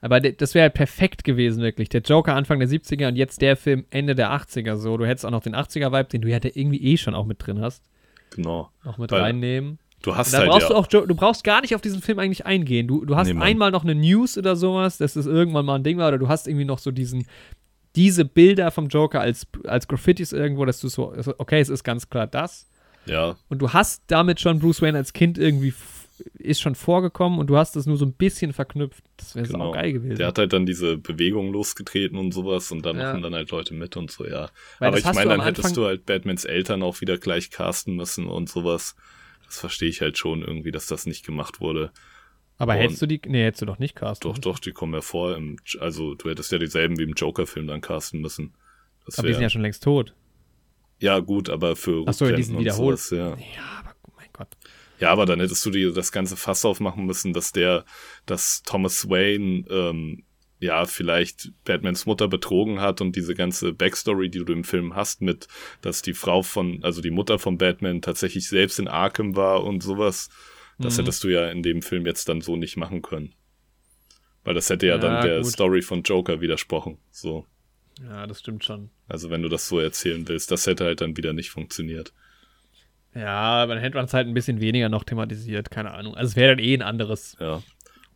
Aber 0.00 0.20
das 0.20 0.54
wäre 0.54 0.64
halt 0.64 0.74
perfekt 0.74 1.24
gewesen, 1.24 1.62
wirklich. 1.62 1.88
Der 1.88 2.00
Joker 2.00 2.34
Anfang 2.34 2.60
der 2.60 2.68
70er 2.68 3.08
und 3.08 3.16
jetzt 3.16 3.40
der 3.40 3.56
Film 3.56 3.86
Ende 3.90 4.14
der 4.14 4.30
80er 4.30 4.76
so. 4.76 4.96
Du 4.96 5.06
hättest 5.06 5.24
auch 5.26 5.30
noch 5.30 5.42
den 5.42 5.56
80er-Vibe, 5.56 6.04
den 6.04 6.20
du 6.20 6.28
ja 6.28 6.38
irgendwie 6.42 6.82
eh 6.82 6.96
schon 6.96 7.14
auch 7.14 7.26
mit 7.26 7.44
drin 7.44 7.60
hast. 7.60 7.82
Genau. 8.30 8.70
Noch 8.84 8.98
mit 8.98 9.10
Weil 9.10 9.22
reinnehmen. 9.22 9.78
Du 10.02 10.14
hast 10.14 10.32
da 10.32 10.38
halt 10.38 10.50
brauchst 10.50 10.68
ja. 10.68 10.68
du 10.68 10.74
auch, 10.74 10.86
du 10.86 11.14
brauchst 11.14 11.42
gar 11.42 11.62
nicht 11.62 11.74
auf 11.74 11.80
diesen 11.80 12.02
Film 12.02 12.18
eigentlich 12.18 12.46
eingehen. 12.46 12.86
Du, 12.86 13.04
du 13.04 13.16
hast 13.16 13.32
nee, 13.32 13.40
einmal 13.40 13.70
noch 13.70 13.82
eine 13.82 13.94
News 13.94 14.38
oder 14.38 14.54
sowas, 14.54 14.98
dass 14.98 15.16
es 15.16 15.26
irgendwann 15.26 15.66
mal 15.66 15.76
ein 15.76 15.82
Ding 15.82 15.98
war, 15.98 16.08
oder 16.08 16.18
du 16.18 16.28
hast 16.28 16.46
irgendwie 16.46 16.66
noch 16.66 16.78
so 16.78 16.90
diesen, 16.90 17.26
diese 17.96 18.24
Bilder 18.24 18.70
vom 18.70 18.88
Joker 18.88 19.20
als, 19.20 19.46
als 19.64 19.88
Graffitis 19.88 20.32
irgendwo, 20.32 20.64
dass 20.64 20.80
du 20.80 20.88
so, 20.88 21.14
okay, 21.38 21.60
es 21.60 21.68
ist 21.68 21.82
ganz 21.82 22.08
klar 22.08 22.26
das. 22.26 22.68
Ja. 23.06 23.36
Und 23.48 23.60
du 23.60 23.72
hast 23.72 24.02
damit 24.08 24.40
schon 24.40 24.58
Bruce 24.58 24.82
Wayne 24.82 24.98
als 24.98 25.12
Kind 25.12 25.38
irgendwie 25.38 25.72
ist 26.38 26.60
schon 26.60 26.74
vorgekommen 26.74 27.38
und 27.38 27.48
du 27.48 27.56
hast 27.56 27.76
das 27.76 27.86
nur 27.86 27.96
so 27.96 28.06
ein 28.06 28.12
bisschen 28.12 28.52
verknüpft. 28.52 29.04
Das 29.16 29.34
wäre 29.34 29.46
genau. 29.46 29.72
geil 29.72 29.92
gewesen. 29.92 30.16
Der 30.16 30.28
hat 30.28 30.38
halt 30.38 30.52
dann 30.52 30.66
diese 30.66 30.96
Bewegung 30.96 31.52
losgetreten 31.52 32.18
und 32.18 32.32
sowas 32.32 32.72
und 32.72 32.86
dann 32.86 32.96
ja. 32.96 33.08
machen 33.08 33.22
dann 33.22 33.34
halt 33.34 33.50
Leute 33.50 33.74
mit 33.74 33.96
und 33.96 34.10
so, 34.10 34.26
ja. 34.26 34.50
Weil 34.78 34.88
Aber 34.88 34.98
ich 34.98 35.04
meine, 35.04 35.30
dann 35.30 35.42
hättest 35.42 35.76
du 35.76 35.84
halt 35.84 36.06
Batmans 36.06 36.44
Eltern 36.44 36.82
auch 36.82 37.00
wieder 37.00 37.18
gleich 37.18 37.50
casten 37.50 37.96
müssen 37.96 38.26
und 38.26 38.48
sowas. 38.48 38.96
Das 39.46 39.60
verstehe 39.60 39.88
ich 39.88 40.00
halt 40.00 40.18
schon 40.18 40.42
irgendwie, 40.42 40.72
dass 40.72 40.86
das 40.86 41.06
nicht 41.06 41.24
gemacht 41.24 41.60
wurde. 41.60 41.90
Aber 42.58 42.72
Und- 42.74 42.78
hättest 42.80 43.02
du 43.02 43.06
die. 43.06 43.20
Nee, 43.26 43.44
hättest 43.44 43.62
du 43.62 43.66
doch 43.66 43.78
nicht 43.78 43.94
casten. 43.94 44.30
Doch, 44.30 44.38
doch, 44.38 44.58
die 44.58 44.72
kommen 44.72 44.94
ja 44.94 45.00
vor. 45.02 45.36
Im, 45.36 45.56
also 45.80 46.14
du 46.14 46.30
hättest 46.30 46.50
ja 46.52 46.58
dieselben 46.58 46.98
wie 46.98 47.02
im 47.02 47.12
Joker-Film 47.12 47.66
dann 47.66 47.80
casten 47.80 48.20
müssen. 48.20 48.54
Das 49.04 49.18
Aber 49.18 49.26
die 49.26 49.32
wär, 49.32 49.34
sind 49.36 49.42
ja 49.42 49.50
schon 49.50 49.62
längst 49.62 49.82
tot. 49.84 50.14
ja 50.98 51.18
gut, 51.20 51.48
aber 51.50 51.76
für 51.76 52.04
Ach 52.06 52.12
so, 52.14 52.30
die 52.30 52.42
sind 52.42 52.58
wiederholt. 52.58 52.98
sowas, 52.98 53.10
ja. 53.10 53.28
Ja, 53.36 53.80
aber 53.80 53.94
oh 54.04 54.12
mein 54.16 54.28
Gott. 54.32 54.48
Ja, 54.98 55.10
aber 55.10 55.26
dann 55.26 55.40
hättest 55.40 55.64
du 55.66 55.70
dir 55.70 55.92
das 55.92 56.10
ganze 56.10 56.36
Fass 56.36 56.64
aufmachen 56.64 57.04
müssen, 57.04 57.34
dass 57.34 57.52
der, 57.52 57.84
dass 58.24 58.62
Thomas 58.62 59.08
Wayne, 59.08 59.64
ähm, 59.68 60.24
ja, 60.58 60.86
vielleicht 60.86 61.52
Batmans 61.64 62.06
Mutter 62.06 62.28
betrogen 62.28 62.80
hat 62.80 63.02
und 63.02 63.14
diese 63.14 63.34
ganze 63.34 63.74
Backstory, 63.74 64.30
die 64.30 64.42
du 64.42 64.50
im 64.54 64.64
Film 64.64 64.96
hast, 64.96 65.20
mit, 65.20 65.48
dass 65.82 66.00
die 66.00 66.14
Frau 66.14 66.42
von, 66.42 66.82
also 66.82 67.02
die 67.02 67.10
Mutter 67.10 67.38
von 67.38 67.58
Batman 67.58 68.00
tatsächlich 68.00 68.48
selbst 68.48 68.78
in 68.78 68.88
Arkham 68.88 69.36
war 69.36 69.64
und 69.64 69.82
sowas, 69.82 70.30
das 70.78 70.96
Mhm. 70.96 71.02
hättest 71.02 71.24
du 71.24 71.28
ja 71.28 71.48
in 71.50 71.62
dem 71.62 71.82
Film 71.82 72.06
jetzt 72.06 72.28
dann 72.28 72.40
so 72.40 72.56
nicht 72.56 72.76
machen 72.76 73.02
können. 73.02 73.32
Weil 74.44 74.54
das 74.54 74.70
hätte 74.70 74.86
ja, 74.86 74.94
Ja, 74.94 74.98
dann 75.00 75.22
der 75.26 75.40
gut. 75.40 75.50
Story 75.50 75.82
von 75.82 76.02
Joker 76.02 76.40
widersprochen. 76.40 76.98
So. 77.10 77.46
Ja, 78.02 78.26
das 78.26 78.40
stimmt 78.40 78.64
schon. 78.64 78.90
Also 79.08 79.30
wenn 79.30 79.42
du 79.42 79.48
das 79.48 79.68
so 79.68 79.80
erzählen 79.80 80.28
willst, 80.28 80.50
das 80.50 80.66
hätte 80.66 80.84
halt 80.84 81.00
dann 81.00 81.16
wieder 81.16 81.32
nicht 81.32 81.50
funktioniert. 81.50 82.12
Ja, 83.14 83.62
aber 83.62 83.74
dann 83.74 83.82
hätte 83.82 83.96
man 83.96 84.04
es 84.04 84.12
halt 84.14 84.28
ein 84.28 84.34
bisschen 84.34 84.60
weniger 84.60 84.88
noch 84.90 85.02
thematisiert, 85.04 85.70
keine 85.70 85.92
Ahnung. 85.92 86.14
Also 86.14 86.30
es 86.30 86.36
wäre 86.36 86.54
dann 86.54 86.64
eh 86.64 86.74
ein 86.74 86.82
anderes. 86.82 87.36
Ja. 87.40 87.62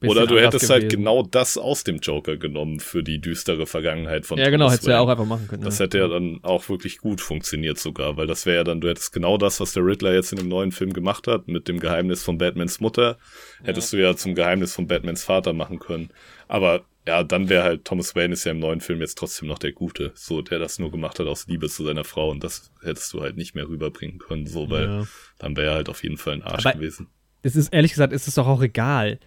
Oder 0.09 0.27
du 0.27 0.39
hättest 0.41 0.71
halt 0.71 0.85
gewesen. 0.85 0.99
genau 0.99 1.23
das 1.23 1.59
aus 1.59 1.85
dem 1.85 1.99
Joker 1.99 2.37
genommen 2.37 2.81
für 2.81 3.03
die 3.03 3.21
düstere 3.21 3.67
Vergangenheit 3.67 4.25
von 4.27 4.39
Ja, 4.39 4.47
genau, 4.51 4.65
Thomas 4.65 4.73
hättest 4.75 4.87
du 4.87 4.91
ja 4.93 5.01
auch 5.01 5.09
einfach 5.09 5.27
machen 5.27 5.47
können. 5.49 5.63
Das 5.63 5.79
ja. 5.79 5.85
hätte 5.85 5.99
ja 5.99 6.09
dann 6.09 6.41
auch 6.43 6.69
wirklich 6.69 6.99
gut 6.99 7.21
funktioniert 7.21 7.79
sogar, 7.79 8.17
weil 8.17 8.27
das 8.27 8.47
wäre 8.47 8.57
ja 8.59 8.65
dann, 8.65 8.81
du 8.81 8.89
hättest 8.89 9.13
genau 9.13 9.37
das, 9.37 9.61
was 9.61 9.73
der 9.75 9.85
Riddler 9.85 10.15
jetzt 10.15 10.33
in 10.33 10.39
dem 10.39 10.49
neuen 10.49 10.73
Film 10.73 10.93
gemacht 10.93 11.27
hat, 11.27 11.49
mit 11.49 11.69
dem 11.69 11.81
Geheimnis 11.81 12.23
von 12.23 12.39
Batmans 12.39 12.81
Mutter, 12.81 13.19
hättest 13.63 13.93
du 13.93 13.97
ja 13.99 14.17
zum 14.17 14.35
Geheimnis 14.35 14.75
von 14.75 14.87
Batmans 14.87 15.25
Vater 15.25 15.53
machen 15.53 15.79
können. 15.79 16.11
Aber 16.49 16.85
ja, 17.07 17.23
dann 17.23 17.49
wäre 17.49 17.65
halt, 17.65 17.85
Thomas 17.87 18.15
Wayne 18.15 18.35
ist 18.35 18.45
ja 18.45 18.53
im 18.53 18.59
neuen 18.59 18.81
Film 18.81 19.01
jetzt 19.01 19.17
trotzdem 19.19 19.49
noch 19.49 19.59
der 19.59 19.73
Gute, 19.73 20.13
so, 20.15 20.43
der 20.43 20.59
das 20.59 20.79
nur 20.79 20.91
gemacht 20.91 21.19
hat 21.19 21.27
aus 21.27 21.47
Liebe 21.47 21.69
zu 21.69 21.85
seiner 21.85 22.05
Frau 22.05 22.31
und 22.31 22.45
das 22.45 22.71
hättest 22.83 23.13
du 23.15 23.23
halt 23.23 23.37
nicht 23.37 23.55
mehr 23.55 23.67
rüberbringen 23.69 24.19
können, 24.19 24.47
so, 24.47 24.69
weil 24.71 24.85
Ja. 24.85 25.05
dann 25.39 25.57
wäre 25.57 25.69
er 25.71 25.75
halt 25.77 25.89
auf 25.89 26.03
jeden 26.03 26.19
Fall 26.19 26.35
ein 26.35 26.43
Arsch 26.43 26.67
Aber- 26.67 26.75
gewesen. 26.79 27.09
es 27.43 27.57
ist 27.57 27.73
ehrlich 27.73 27.93
gesagt, 27.93 28.13
ist 28.13 28.29
es 28.29 28.35
doch 28.35 28.47
auch 28.47 28.61
egal. 28.63 29.19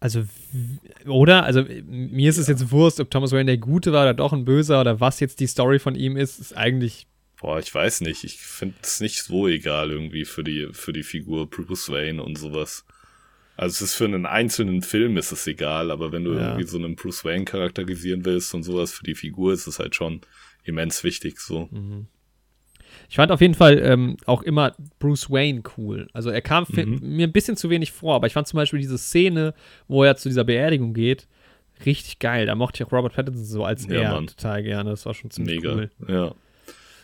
Also, 0.00 0.24
oder? 1.06 1.44
Also, 1.44 1.62
mir 1.86 2.30
ist 2.30 2.38
es 2.38 2.46
jetzt 2.48 2.70
Wurst, 2.70 3.00
ob 3.00 3.10
Thomas 3.10 3.32
Wayne 3.32 3.44
der 3.44 3.58
Gute 3.58 3.92
war 3.92 4.02
oder 4.04 4.14
doch 4.14 4.32
ein 4.32 4.46
Böser 4.46 4.80
oder 4.80 4.98
was 4.98 5.20
jetzt 5.20 5.40
die 5.40 5.46
Story 5.46 5.78
von 5.78 5.94
ihm 5.94 6.16
ist, 6.16 6.40
ist 6.40 6.56
eigentlich. 6.56 7.06
Boah, 7.38 7.58
ich 7.58 7.74
weiß 7.74 8.00
nicht. 8.02 8.24
Ich 8.24 8.38
finde 8.38 8.74
es 8.82 9.00
nicht 9.00 9.22
so 9.22 9.46
egal 9.46 9.90
irgendwie 9.90 10.24
für 10.24 10.42
die, 10.44 10.68
für 10.72 10.92
die 10.92 11.02
Figur 11.02 11.48
Bruce 11.48 11.90
Wayne 11.90 12.22
und 12.22 12.36
sowas. 12.38 12.84
Also 13.56 13.74
es 13.84 13.90
ist 13.90 13.94
für 13.94 14.06
einen 14.06 14.24
einzelnen 14.24 14.80
Film 14.82 15.18
ist 15.18 15.32
es 15.32 15.46
egal, 15.46 15.90
aber 15.90 16.12
wenn 16.12 16.24
du 16.24 16.32
Ja. 16.34 16.52
irgendwie 16.52 16.66
so 16.66 16.78
einen 16.78 16.96
Bruce 16.96 17.24
Wayne 17.26 17.44
charakterisieren 17.44 18.24
willst 18.24 18.54
und 18.54 18.62
sowas 18.62 18.92
für 18.92 19.04
die 19.04 19.14
Figur, 19.14 19.52
ist 19.52 19.66
es 19.66 19.78
halt 19.78 19.94
schon 19.94 20.22
immens 20.64 21.04
wichtig 21.04 21.38
so. 21.40 21.68
Ich 23.10 23.16
fand 23.16 23.32
auf 23.32 23.40
jeden 23.40 23.54
Fall 23.54 23.78
ähm, 23.84 24.16
auch 24.24 24.42
immer 24.42 24.72
Bruce 25.00 25.28
Wayne 25.30 25.62
cool. 25.76 26.06
Also, 26.12 26.30
er 26.30 26.40
kam 26.40 26.64
Mhm. 26.70 27.00
mir 27.02 27.26
ein 27.26 27.32
bisschen 27.32 27.56
zu 27.56 27.68
wenig 27.68 27.90
vor, 27.92 28.14
aber 28.14 28.28
ich 28.28 28.32
fand 28.32 28.46
zum 28.46 28.56
Beispiel 28.56 28.78
diese 28.78 28.96
Szene, 28.98 29.52
wo 29.88 30.04
er 30.04 30.16
zu 30.16 30.28
dieser 30.28 30.44
Beerdigung 30.44 30.94
geht, 30.94 31.26
richtig 31.84 32.20
geil. 32.20 32.46
Da 32.46 32.54
mochte 32.54 32.82
ich 32.82 32.86
auch 32.86 32.92
Robert 32.92 33.14
Pattinson 33.14 33.44
so 33.44 33.64
als 33.64 33.86
Ja, 33.88 33.94
er 34.00 34.12
Mann. 34.12 34.26
total 34.28 34.62
gerne. 34.62 34.90
Das 34.90 35.04
war 35.06 35.14
schon 35.14 35.30
ziemlich 35.30 35.56
Mega. 35.60 35.74
cool. 35.74 35.90
Ja. 36.08 36.34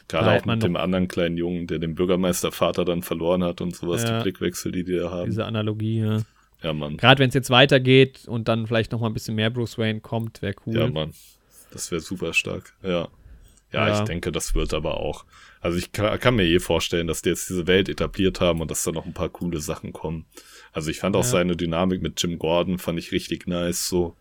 Gerade 0.08 0.40
auch 0.40 0.44
mit 0.44 0.62
dem 0.62 0.76
anderen 0.76 1.08
kleinen 1.08 1.36
Jungen, 1.36 1.66
der 1.66 1.80
den 1.80 1.96
Bürgermeistervater 1.96 2.84
dann 2.84 3.02
verloren 3.02 3.42
hat 3.42 3.60
und 3.60 3.74
sowas, 3.74 4.04
Ja. 4.04 4.18
die 4.18 4.22
Blickwechsel, 4.22 4.70
die 4.70 4.84
die 4.84 4.96
da 4.98 5.10
haben. 5.10 5.26
Diese 5.26 5.44
Analogie, 5.44 5.98
ja. 6.02 6.18
ja, 6.62 6.72
Mann. 6.72 6.96
Gerade 6.98 7.18
wenn 7.18 7.28
es 7.30 7.34
jetzt 7.34 7.50
weitergeht 7.50 8.28
und 8.28 8.46
dann 8.46 8.68
vielleicht 8.68 8.92
noch 8.92 9.00
mal 9.00 9.08
ein 9.08 9.14
bisschen 9.14 9.34
mehr 9.34 9.50
Bruce 9.50 9.76
Wayne 9.78 9.98
kommt, 10.00 10.40
wäre 10.42 10.54
cool. 10.66 10.76
Ja, 10.76 10.86
Mann. 10.88 11.10
Das 11.72 11.90
wäre 11.90 12.00
super 12.00 12.32
stark. 12.32 12.74
Ja. 12.84 13.08
Ja. 13.76 13.88
Ja. 13.88 13.98
ich 13.98 14.00
denke, 14.04 14.32
das 14.32 14.54
wird 14.54 14.74
aber 14.74 15.00
auch. 15.00 15.24
Also 15.60 15.78
ich 15.78 15.92
kann, 15.92 16.18
kann 16.20 16.36
mir 16.36 16.44
eh 16.44 16.58
vorstellen, 16.58 17.06
dass 17.06 17.22
die 17.22 17.30
jetzt 17.30 17.48
diese 17.48 17.66
Welt 17.66 17.88
etabliert 17.88 18.40
haben 18.40 18.60
und 18.60 18.70
dass 18.70 18.84
da 18.84 18.92
noch 18.92 19.06
ein 19.06 19.14
paar 19.14 19.28
coole 19.28 19.60
Sachen 19.60 19.92
kommen. 19.92 20.26
Also 20.72 20.90
ich 20.90 20.98
fand 20.98 21.16
auch 21.16 21.20
Ja. 21.24 21.28
seine 21.30 21.56
Dynamik 21.56 22.02
mit 22.02 22.22
Jim 22.22 22.38
Gordon, 22.38 22.78
fand 22.78 22.98
ich 22.98 23.12
richtig 23.12 23.46
nice, 23.46 23.88
so. 23.88 24.16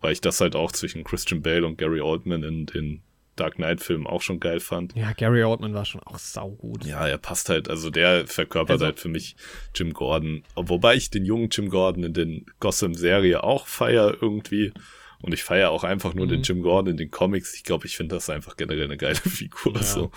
Weil 0.00 0.12
ich 0.12 0.20
das 0.20 0.40
halt 0.40 0.54
auch 0.54 0.72
zwischen 0.72 1.04
Christian 1.04 1.42
Bale 1.42 1.66
und 1.66 1.78
Gary 1.78 2.00
Oldman 2.00 2.42
in 2.42 2.66
den 2.66 3.02
Dark 3.34 3.56
Knight-Filmen 3.56 4.06
auch 4.06 4.22
schon 4.22 4.40
geil 4.40 4.60
fand. 4.60 4.94
Ja, 4.96 5.12
Gary 5.12 5.42
Oldman 5.44 5.74
war 5.74 5.84
schon 5.84 6.02
auch 6.04 6.18
saugut. 6.18 6.84
Ja, 6.86 7.06
er 7.06 7.18
passt 7.18 7.48
halt, 7.50 7.68
also 7.68 7.90
der 7.90 8.26
verkörpert 8.26 8.72
Also- 8.74 8.84
halt 8.86 9.00
für 9.00 9.08
mich 9.08 9.36
Jim 9.74 9.92
Gordon. 9.92 10.42
Wobei 10.54 10.94
ich 10.94 11.10
den 11.10 11.24
jungen 11.24 11.48
Jim 11.50 11.68
Gordon 11.68 12.04
in 12.04 12.12
den 12.14 12.46
Gotham-Serie 12.60 13.42
auch 13.44 13.66
feier 13.66 14.16
irgendwie. 14.20 14.72
Und 15.22 15.32
ich 15.32 15.42
feiere 15.42 15.70
auch 15.70 15.84
einfach 15.84 16.14
nur 16.14 16.26
Mhm. 16.26 16.30
den 16.30 16.42
Jim 16.42 16.62
Gordon 16.62 16.92
in 16.92 16.96
den 16.96 17.10
Comics. 17.10 17.54
Ich 17.54 17.64
glaube, 17.64 17.86
ich 17.86 17.96
finde 17.96 18.14
das 18.16 18.28
einfach 18.30 18.56
generell 18.56 18.84
eine 18.84 18.96
geile 18.96 19.14
Figur. 19.16 19.74
Ja. 19.74 19.82
So. 19.82 20.10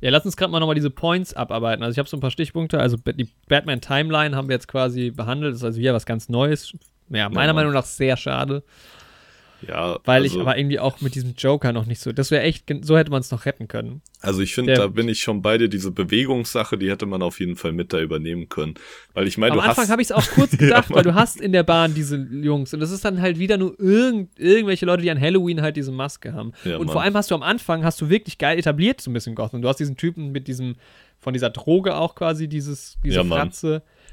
Ja, 0.00 0.10
lass 0.10 0.24
uns 0.24 0.36
gerade 0.36 0.52
mal 0.52 0.60
nochmal 0.60 0.76
diese 0.76 0.90
Points 0.90 1.34
abarbeiten. 1.34 1.82
Also 1.82 1.92
ich 1.94 1.98
habe 1.98 2.08
so 2.08 2.16
ein 2.16 2.20
paar 2.20 2.30
Stichpunkte. 2.30 2.78
Also 2.78 2.96
die 2.96 3.28
Batman-Timeline 3.48 4.36
haben 4.36 4.48
wir 4.48 4.54
jetzt 4.54 4.68
quasi 4.68 5.10
behandelt. 5.10 5.52
Das 5.54 5.60
ist 5.60 5.64
also 5.64 5.80
wieder 5.80 5.92
was 5.92 6.06
ganz 6.06 6.28
Neues. 6.28 6.72
Ja, 7.10 7.28
meiner 7.28 7.48
Mann. 7.52 7.56
Meinung 7.56 7.72
nach 7.72 7.84
sehr 7.84 8.16
schade, 8.16 8.62
Ja, 9.66 9.98
weil 10.04 10.22
also, 10.22 10.36
ich 10.36 10.40
aber 10.40 10.56
irgendwie 10.56 10.78
auch 10.78 11.00
mit 11.00 11.14
diesem 11.16 11.34
Joker 11.36 11.72
noch 11.72 11.84
nicht 11.86 12.00
so. 12.00 12.12
Das 12.12 12.30
wäre 12.30 12.42
echt, 12.44 12.64
so 12.82 12.96
hätte 12.96 13.10
man 13.10 13.20
es 13.20 13.30
noch 13.32 13.44
retten 13.44 13.66
können. 13.66 14.02
also 14.20 14.40
ich 14.40 14.54
finde, 14.54 14.74
da 14.74 14.86
bin 14.86 15.08
ich 15.08 15.20
schon 15.20 15.42
bei 15.42 15.58
dir. 15.58 15.68
Diese 15.68 15.90
Bewegungssache, 15.90 16.78
die 16.78 16.88
hätte 16.90 17.06
man 17.06 17.22
auf 17.22 17.40
jeden 17.40 17.56
Fall 17.56 17.72
mit 17.72 17.92
da 17.92 18.00
übernehmen 18.00 18.48
können. 18.48 18.74
Weil 19.14 19.26
ich 19.26 19.36
meine, 19.36 19.52
Am 19.52 19.58
du 19.58 19.64
Anfang 19.64 19.82
hast. 19.84 19.90
habe 19.90 20.00
ich 20.02 20.10
es 20.10 20.12
auch 20.12 20.26
kurz 20.30 20.52
Ja, 20.58 20.58
gedacht, 20.58 20.90
weil 20.90 20.96
Mann. 20.96 21.04
du 21.04 21.14
hast 21.14 21.40
in 21.40 21.52
der 21.52 21.64
Bahn 21.64 21.92
diese 21.94 22.16
Jungs 22.16 22.72
und 22.72 22.80
das 22.80 22.90
ist 22.92 23.04
dann 23.04 23.20
halt 23.20 23.38
wieder 23.40 23.56
nur 23.56 23.78
irgend, 23.80 24.38
irgendwelche 24.38 24.86
Leute, 24.86 25.02
die 25.02 25.10
an 25.10 25.20
Halloween 25.20 25.60
halt 25.60 25.76
diese 25.76 25.90
Maske 25.90 26.32
haben. 26.34 26.52
Ja, 26.64 26.76
und 26.76 26.86
Mann. 26.86 26.92
vor 26.92 27.02
allem 27.02 27.14
hast 27.14 27.30
du 27.30 27.34
am 27.34 27.42
Anfang, 27.42 27.82
hast 27.84 28.00
du 28.00 28.08
wirklich 28.08 28.38
geil 28.38 28.58
etabliert 28.58 29.00
so 29.00 29.10
ein 29.10 29.14
bisschen 29.14 29.34
Gotham. 29.34 29.60
Du 29.62 29.68
hast 29.68 29.78
diesen 29.78 29.96
Typen 29.96 30.30
mit 30.30 30.46
diesem, 30.46 30.76
von 31.18 31.32
dieser 31.32 31.50
Droge 31.50 31.96
auch 31.96 32.14
quasi, 32.14 32.46
dieses, 32.48 32.96
diese 33.02 33.16
Ja, 33.16 33.24
Mann. 33.24 33.50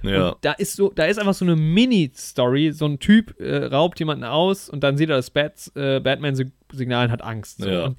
Ja, 0.07 0.30
Und 0.30 0.38
da 0.41 0.52
ist 0.53 0.76
so, 0.76 0.91
da 0.94 1.06
ist 1.06 1.18
einfach 1.19 1.34
so 1.34 1.45
eine 1.45 1.56
Mini-Story. 1.56 2.72
So 2.72 2.86
ein 2.86 2.99
Typ 2.99 3.40
äh, 3.40 3.65
raubt 3.65 3.99
jemanden 3.99 4.23
aus 4.23 4.69
und 4.69 4.84
dann 4.84 4.98
sieht 4.98 5.10
er 5.10 5.18
das 5.18 5.30
Bat, 5.30 5.72
äh, 5.76 5.99
Batman-Signal 5.99 7.06
und 7.07 7.11
hat 7.11 7.22
Angst. 7.23 7.60
So. 7.61 7.69
Ja. 7.69 7.86
Und 7.86 7.98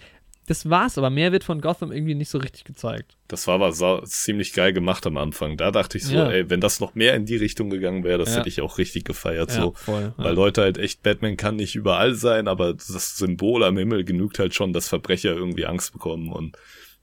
das 0.49 0.71
war's, 0.71 0.97
aber 0.97 1.11
mehr 1.11 1.33
wird 1.33 1.43
von 1.43 1.61
Gotham 1.61 1.91
irgendwie 1.91 2.15
nicht 2.15 2.29
so 2.29 2.39
richtig 2.39 2.63
gezeigt. 2.63 3.17
das 3.27 3.49
war 3.49 3.57
aber 3.61 3.73
ziemlich 4.05 4.53
geil 4.53 4.73
gemacht 4.73 5.05
am 5.05 5.17
Anfang. 5.17 5.57
Da 5.57 5.73
dachte 5.73 5.99
ich 5.99 6.05
so, 6.05 6.15
Ja. 6.15 6.31
ey, 6.31 6.49
wenn 6.49 6.61
das 6.61 6.79
noch 6.79 6.95
mehr 6.95 7.15
in 7.15 7.27
die 7.27 7.35
Richtung 7.35 7.69
gegangen 7.69 8.05
wäre, 8.05 8.19
das 8.19 8.31
Ja. 8.31 8.37
hätte 8.39 8.49
ich 8.49 8.61
auch 8.61 8.79
richtig 8.79 9.05
gefeiert. 9.05 9.51
so. 9.51 9.73
voll. 9.75 10.15
Weil 10.17 10.35
Leute 10.37 10.63
halt 10.63 10.79
echt, 10.79 11.03
Batman 11.03 11.37
kann 11.37 11.57
nicht 11.57 11.75
überall 11.75 12.15
sein, 12.15 12.47
aber 12.47 12.75
das 12.75 13.17
Symbol 13.17 13.65
am 13.65 13.77
Himmel 13.77 14.05
genügt 14.05 14.39
halt 14.39 14.55
schon, 14.55 14.73
dass 14.73 14.89
Verbrecher 14.89 15.35
irgendwie 15.35 15.67
Angst 15.67 15.93
bekommen 15.93 16.31
und 16.31 16.57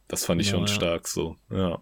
das 0.08 0.24
fand 0.26 0.40
ich 0.42 0.48
Genau, 0.52 0.60
schon 0.60 0.68
ja. 0.68 0.74
stark 0.74 1.08
so. 1.10 1.36
Ja. 1.52 1.80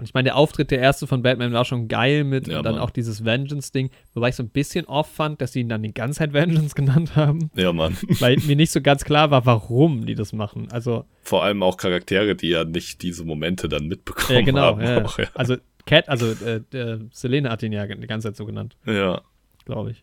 Und 0.00 0.06
ich 0.06 0.14
meine, 0.14 0.24
der 0.24 0.36
Auftritt 0.36 0.70
der 0.70 0.78
erste 0.78 1.06
von 1.06 1.20
Batman 1.22 1.52
war 1.52 1.66
schon 1.66 1.86
geil 1.86 2.24
mit 2.24 2.48
Ja, 2.48 2.56
und 2.58 2.64
dann 2.64 2.76
Mann. 2.76 2.82
auch 2.82 2.88
dieses 2.88 3.22
Vengeance-Ding, 3.22 3.90
wobei 4.14 4.30
ich 4.30 4.34
so 4.34 4.42
ein 4.42 4.48
bisschen 4.48 4.86
off 4.86 5.06
fand, 5.12 5.42
dass 5.42 5.52
sie 5.52 5.60
ihn 5.60 5.68
dann 5.68 5.82
die 5.82 5.92
ganze 5.92 6.20
Zeit 6.20 6.32
Vengeance 6.32 6.74
genannt 6.74 7.16
haben, 7.16 7.50
Ja, 7.54 7.70
Mann. 7.74 7.98
weil 8.18 8.38
mir 8.46 8.56
nicht 8.56 8.72
so 8.72 8.80
ganz 8.80 9.04
klar 9.04 9.30
war, 9.30 9.44
warum 9.44 10.06
die 10.06 10.14
das 10.14 10.32
machen. 10.32 10.68
Also, 10.72 11.04
Vor 11.20 11.44
allem 11.44 11.62
auch 11.62 11.76
Charaktere, 11.76 12.34
die 12.34 12.48
ja 12.48 12.64
nicht 12.64 13.02
diese 13.02 13.24
Momente 13.26 13.68
dann 13.68 13.88
mitbekommen 13.88 14.38
ja, 14.38 14.42
genau. 14.42 14.60
haben. 14.62 14.80
Ja. 14.80 15.04
Auch, 15.04 15.18
ja. 15.18 15.26
Also, 15.34 15.56
Cat, 15.84 16.08
also, 16.08 16.32
äh, 16.46 16.62
äh, 16.74 16.98
Selene 17.12 17.50
hat 17.50 17.62
ihn 17.62 17.72
ja 17.72 17.86
die 17.86 18.06
ganze 18.06 18.28
Zeit 18.28 18.36
so 18.36 18.46
genannt, 18.46 18.78
ja. 18.86 19.20
glaube 19.66 19.90
ich. 19.90 20.02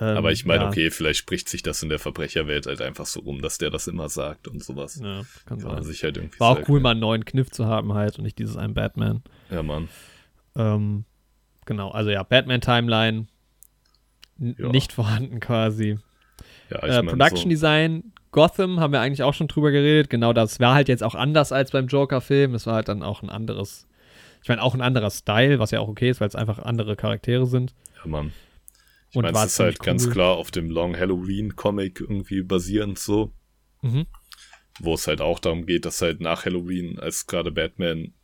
Ähm, 0.00 0.16
Aber 0.16 0.32
ich 0.32 0.46
meine, 0.46 0.62
ja. 0.64 0.68
okay, 0.68 0.90
vielleicht 0.90 1.18
spricht 1.18 1.48
sich 1.48 1.62
das 1.62 1.82
in 1.82 1.90
der 1.90 1.98
Verbrecherwelt 1.98 2.66
halt 2.66 2.80
einfach 2.80 3.04
so 3.06 3.20
rum, 3.20 3.42
dass 3.42 3.58
der 3.58 3.68
das 3.70 3.86
immer 3.86 4.08
sagt 4.08 4.48
und 4.48 4.64
sowas. 4.64 4.98
Ja, 5.02 5.22
kann 5.44 5.58
Kann 5.58 5.68
man 5.68 5.82
sein. 5.82 5.92
sich 5.92 6.02
halt 6.02 6.16
irgendwie 6.16 6.40
War 6.40 6.50
auch 6.50 6.56
sagen. 6.56 6.72
cool, 6.72 6.80
mal 6.80 6.92
einen 6.92 7.00
neuen 7.00 7.24
Kniff 7.24 7.50
zu 7.50 7.66
haben 7.66 7.92
halt 7.94 8.16
und 8.18 8.24
nicht 8.24 8.38
dieses 8.38 8.56
ein 8.56 8.72
Batman. 8.74 9.22
Ja, 9.50 9.62
Mann. 9.62 9.88
Ähm, 10.56 11.04
genau, 11.66 11.90
also 11.90 12.10
ja, 12.10 12.22
Batman-Timeline 12.22 13.26
Ja. 14.38 14.68
nicht 14.70 14.92
vorhanden 14.92 15.38
quasi. 15.40 15.98
Ja, 16.70 16.78
ich 16.84 16.94
Äh, 16.94 17.02
Production 17.02 17.42
so, 17.44 17.48
Design, 17.50 18.12
Gotham 18.32 18.80
haben 18.80 18.92
wir 18.92 19.00
eigentlich 19.00 19.22
auch 19.22 19.34
schon 19.34 19.48
drüber 19.48 19.70
geredet. 19.70 20.08
Genau, 20.08 20.32
das 20.32 20.60
war 20.60 20.74
halt 20.74 20.88
jetzt 20.88 21.02
auch 21.02 21.14
anders 21.14 21.52
als 21.52 21.72
beim 21.72 21.88
Joker-Film. 21.88 22.52
Das 22.52 22.66
war 22.66 22.74
halt 22.76 22.88
dann 22.88 23.02
auch 23.02 23.22
ein 23.22 23.28
anderes, 23.28 23.86
ich 24.42 24.48
meine, 24.48 24.62
auch 24.62 24.74
ein 24.74 24.80
anderer 24.80 25.10
Style, 25.10 25.58
was 25.58 25.72
ja 25.72 25.80
auch 25.80 25.88
okay 25.88 26.08
ist, 26.10 26.20
weil 26.20 26.28
es 26.28 26.36
einfach 26.36 26.58
andere 26.60 26.96
Charaktere 26.96 27.46
sind. 27.46 27.74
ja, 28.02 28.08
Mann. 28.08 28.32
Ich 29.10 29.16
Und 29.16 29.22
meine, 29.22 29.34
war 29.34 29.44
es 29.46 29.52
ist 29.52 29.58
halt 29.60 29.74
ziemlich 29.76 29.86
ganz 29.86 30.06
cool. 30.06 30.12
klar 30.12 30.36
auf 30.36 30.50
dem 30.50 30.70
Long 30.70 30.96
Halloween 30.96 31.56
Comic 31.56 32.00
irgendwie 32.00 32.42
basierend 32.42 32.98
so. 32.98 33.32
Mhm. 33.82 34.06
wo 34.82 34.94
es 34.94 35.06
halt 35.06 35.20
auch 35.20 35.38
darum 35.38 35.66
geht, 35.66 35.84
dass 35.84 36.00
halt 36.02 36.20
nach 36.20 36.44
Halloween, 36.46 36.98
als 36.98 37.26
gerade 37.26 37.50
Batman 37.50 38.14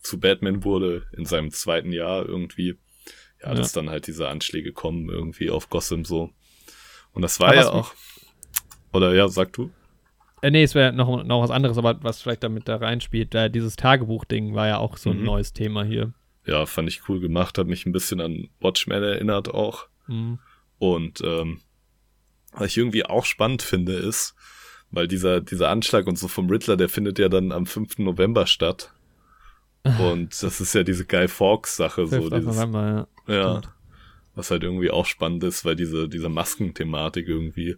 zu 0.00 0.20
Batman 0.20 0.62
wurde, 0.64 1.06
in 1.16 1.24
seinem 1.26 1.50
zweiten 1.50 1.90
Jahr 1.92 2.24
irgendwie, 2.26 2.78
ja, 3.42 3.48
Ja. 3.48 3.54
dass 3.54 3.72
dann 3.72 3.90
halt 3.90 4.06
diese 4.06 4.28
Anschläge 4.28 4.72
kommen 4.72 5.08
irgendwie 5.08 5.50
auf 5.50 5.68
Gotham 5.70 6.04
so. 6.04 6.30
Und 7.12 7.22
das 7.22 7.40
war 7.40 7.48
Aber 7.48 7.56
ja 7.56 7.70
auch, 7.70 7.92
oder 8.92 9.14
ja, 9.14 9.26
sag 9.28 9.52
du? 9.52 9.70
Äh, 10.42 10.50
nee, 10.52 10.62
es 10.62 10.74
wäre 10.74 10.92
noch, 10.92 11.22
noch 11.24 11.42
was 11.42 11.50
anderes, 11.50 11.76
aber 11.76 12.02
was 12.02 12.22
vielleicht 12.22 12.42
damit 12.44 12.66
da 12.68 12.76
reinspielt. 12.76 13.34
Äh, 13.34 13.50
dieses 13.50 13.76
Tagebuch-Ding 13.76 14.54
war 14.54 14.68
ja 14.68 14.78
auch 14.78 14.96
so 14.96 15.10
ein 15.10 15.18
Mhm. 15.18 15.24
neues 15.24 15.52
Thema 15.52 15.84
hier. 15.84 16.12
ja, 16.46 16.66
fand 16.66 16.88
ich 16.88 17.08
cool 17.08 17.20
gemacht, 17.20 17.58
hat 17.58 17.66
mich 17.66 17.84
ein 17.86 17.92
bisschen 17.92 18.20
an 18.20 18.48
Watchmen 18.60 19.02
erinnert 19.02 19.48
auch. 19.52 19.86
Mhm. 20.10 20.38
Und 20.78 21.20
ähm, 21.24 21.60
was 22.52 22.68
ich 22.68 22.78
irgendwie 22.78 23.04
auch 23.04 23.24
spannend 23.24 23.62
finde, 23.62 23.92
ist, 23.94 24.34
weil 24.90 25.06
dieser, 25.06 25.40
dieser 25.40 25.68
Anschlag 25.68 26.06
und 26.06 26.18
so 26.18 26.28
vom 26.28 26.48
Riddler, 26.50 26.76
der 26.76 26.88
findet 26.88 27.18
ja 27.18 27.28
dann 27.28 27.52
am 27.52 27.64
5. 27.66 27.98
November 27.98 28.46
statt. 28.46 28.92
Und 29.98 30.42
das 30.42 30.60
ist 30.60 30.74
ja 30.74 30.82
diese 30.82 31.06
Guy 31.06 31.26
Fawkes-Sache, 31.26 32.06
so 32.06 32.16
5. 32.16 32.34
dieses, 32.34 32.56
November, 32.56 33.08
ja. 33.26 33.34
ja, 33.34 33.60
was 34.34 34.50
halt 34.50 34.62
irgendwie 34.62 34.90
auch 34.90 35.06
spannend 35.06 35.42
ist, 35.42 35.64
weil 35.64 35.74
diese, 35.74 36.06
diese 36.06 36.28
Maskenthematik 36.28 37.26
irgendwie, 37.26 37.76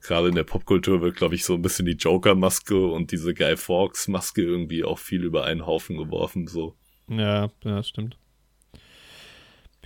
gerade 0.00 0.28
in 0.28 0.34
der 0.34 0.42
Popkultur 0.42 1.00
wird, 1.00 1.14
glaube 1.14 1.36
ich, 1.36 1.44
so 1.44 1.54
ein 1.54 1.62
bisschen 1.62 1.86
die 1.86 1.92
Joker-Maske 1.92 2.88
und 2.88 3.12
diese 3.12 3.34
Guy 3.34 3.56
Fawkes-Maske 3.56 4.42
irgendwie 4.42 4.82
auch 4.82 4.98
viel 4.98 5.22
über 5.22 5.44
einen 5.44 5.64
Haufen 5.64 5.96
geworfen, 5.96 6.48
so. 6.48 6.74
Ja, 7.06 7.50
ja, 7.62 7.82
stimmt. 7.84 8.18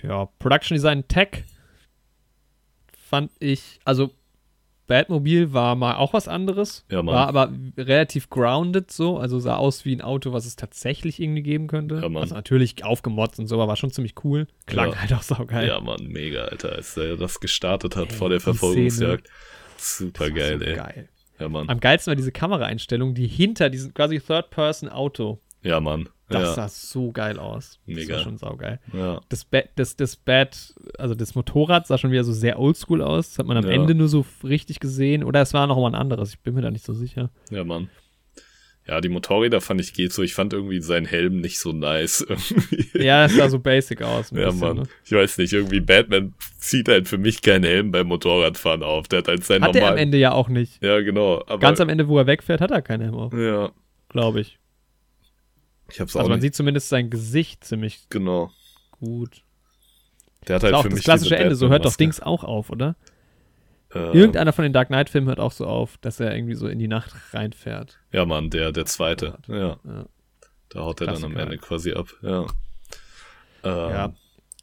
Ja, 0.01 0.25
Production 0.39 0.75
Design 0.75 1.07
Tech 1.07 1.43
fand 3.13 3.31
ich, 3.39 3.79
also 3.85 4.09
Batmobil 4.87 5.53
war 5.53 5.75
mal 5.75 5.95
auch 5.97 6.13
was 6.13 6.27
anderes, 6.27 6.83
Ja, 6.89 7.03
Mann. 7.03 7.13
war 7.13 7.27
aber 7.27 7.53
relativ 7.77 8.31
grounded 8.31 8.89
so, 8.91 9.19
also 9.19 9.39
sah 9.39 9.55
aus 9.57 9.85
wie 9.85 9.95
ein 9.95 10.01
Auto, 10.01 10.33
was 10.33 10.47
es 10.47 10.55
tatsächlich 10.55 11.19
irgendwie 11.21 11.43
geben 11.43 11.67
könnte. 11.67 11.99
Ja, 12.01 12.09
Mann. 12.09 12.23
also 12.23 12.33
natürlich 12.33 12.83
aufgemotzt 12.83 13.37
und 13.39 13.45
so, 13.45 13.55
aber 13.55 13.67
war 13.67 13.75
schon 13.75 13.91
ziemlich 13.91 14.15
cool. 14.23 14.47
Klang 14.65 14.91
Ja. 14.93 14.99
halt 15.01 15.13
auch 15.13 15.21
saugeil. 15.21 15.67
Ja, 15.67 15.79
Mann, 15.79 16.07
mega, 16.07 16.45
Alter, 16.45 16.71
als 16.73 16.97
er 16.97 17.15
das 17.15 17.39
gestartet 17.39 17.95
hat 17.95 18.11
Ey, 18.11 18.17
vor 18.17 18.29
der 18.29 18.39
Verfolgungsjagd. 18.41 19.29
Super 19.77 20.31
geil, 20.31 20.57
so 20.59 20.65
ey. 20.65 20.75
geil. 20.75 21.09
Ja, 21.39 21.49
Mann. 21.49 21.69
Am 21.69 21.79
geilsten 21.79 22.09
war 22.11 22.15
diese 22.15 22.31
Kameraeinstellung, 22.31 23.13
die 23.13 23.27
hinter 23.27 23.69
diesem 23.69 23.93
quasi 23.93 24.19
Third-Person-Auto. 24.19 25.39
Ja, 25.61 25.79
Mann. 25.79 26.09
Das 26.33 26.49
ja. 26.49 26.53
sah 26.53 26.67
so 26.69 27.11
geil 27.11 27.39
aus. 27.39 27.79
Das 27.87 27.95
Mega. 27.95 28.15
war 28.15 28.23
schon 28.23 28.37
saugeil. 28.37 28.79
ja. 28.93 29.21
Das 29.29 29.45
Bad, 29.45 29.69
das, 29.75 29.95
das 29.95 30.15
Bad, 30.15 30.73
also 30.97 31.15
das 31.15 31.35
Motorrad 31.35 31.87
sah 31.87 31.97
schon 31.97 32.11
wieder 32.11 32.23
so 32.23 32.33
sehr 32.33 32.59
oldschool 32.59 33.01
aus. 33.01 33.29
Das 33.29 33.39
hat 33.39 33.45
man 33.47 33.57
am 33.57 33.65
Ja. 33.65 33.71
Ende 33.71 33.95
nur 33.95 34.07
so 34.07 34.25
richtig 34.43 34.79
gesehen. 34.79 35.23
Oder 35.23 35.41
es 35.41 35.53
war 35.53 35.67
noch 35.67 35.77
mal 35.77 35.87
ein 35.87 35.95
anderes. 35.95 36.31
Ich 36.31 36.39
bin 36.39 36.53
mir 36.55 36.61
da 36.61 36.71
nicht 36.71 36.85
so 36.85 36.93
sicher. 36.93 37.29
Ja, 37.49 37.63
Mann. 37.63 37.89
Ja, 38.85 38.99
die 38.99 39.07
Motorräder 39.07 39.61
fand 39.61 39.79
ich 39.79 39.93
geht 39.93 40.11
so. 40.11 40.23
Ich 40.23 40.33
fand 40.33 40.51
irgendwie 40.51 40.81
seinen 40.81 41.05
Helm 41.05 41.39
nicht 41.39 41.57
so 41.57 41.71
nice. 41.71 42.19
Irgendwie. 42.29 43.01
Ja, 43.01 43.23
es 43.25 43.33
sah 43.33 43.47
so 43.47 43.57
basic 43.59 44.01
aus. 44.01 44.29
Ja, 44.31 44.47
bisschen, 44.47 44.59
Mann. 44.59 44.75
ne? 44.77 44.83
Ich 45.05 45.13
weiß 45.13 45.37
nicht, 45.37 45.53
irgendwie 45.53 45.79
Batman 45.79 46.33
zieht 46.57 46.89
halt 46.89 47.07
für 47.07 47.17
mich 47.17 47.41
keinen 47.41 47.63
Helm 47.63 47.91
beim 47.91 48.07
Motorradfahren 48.07 48.83
auf. 48.83 49.07
Der 49.07 49.19
hat 49.19 49.29
halt 49.29 49.45
seinen 49.45 49.63
Hat 49.63 49.75
er 49.77 49.83
am 49.83 49.85
normalen. 49.85 49.97
Ende 49.99 50.17
ja 50.17 50.33
auch 50.33 50.49
nicht. 50.49 50.83
Ja, 50.83 50.99
genau. 50.99 51.41
Ganz 51.61 51.79
am 51.79 51.87
Ende, 51.87 52.09
wo 52.09 52.17
er 52.17 52.27
wegfährt, 52.27 52.59
hat 52.59 52.71
er 52.71 52.81
keinen 52.81 53.03
Helm 53.03 53.15
auf, 53.15 53.31
Ja, 53.33 53.71
glaube 54.09 54.41
ich. 54.41 54.59
Ich 55.93 55.99
hab's 56.01 56.15
auch 56.15 56.19
Also 56.21 56.29
man 56.29 56.39
nicht. 56.39 56.43
sieht 56.43 56.55
zumindest 56.55 56.89
sein 56.89 57.09
Gesicht 57.09 57.63
ziemlich 57.63 58.07
Genau. 58.09 58.51
gut. 58.99 59.43
Der 60.47 60.55
hat 60.55 60.63
Das 60.63 60.73
halt 60.73 60.81
für 60.83 60.89
das 60.89 60.95
mich 60.95 61.03
klassische 61.05 61.29
diese 61.35 61.43
Ende. 61.43 61.55
So 61.55 61.69
hört 61.69 61.85
doch. 61.85 61.95
Dings 61.95 62.19
auch 62.19 62.43
auf, 62.43 62.69
oder? 62.69 62.95
Äh, 63.93 63.99
Irgendeiner 64.17 64.51
von 64.53 64.63
den 64.63 64.73
Dark 64.73 64.87
Knight-Filmen 64.87 65.27
hört 65.29 65.39
auch 65.39 65.51
so 65.51 65.67
auf, 65.67 65.97
dass 65.99 66.19
er 66.19 66.35
irgendwie 66.35 66.55
so 66.55 66.67
in 66.67 66.79
die 66.79 66.87
Nacht 66.87 67.13
reinfährt. 67.33 67.99
Ja, 68.11 68.25
Mann, 68.25 68.49
der, 68.49 68.71
der 68.71 68.85
zweite. 68.85 69.37
Ja. 69.47 69.77
Ja. 69.85 70.05
Da 70.69 70.79
haut 70.79 70.99
er 71.01 71.07
dann 71.07 71.23
am. 71.23 71.37
Ende 71.37 71.57
quasi 71.59 71.93
ab. 71.93 72.07
Ja. 72.21 72.41
Ähm, 73.63 73.89
Ja. 73.91 74.13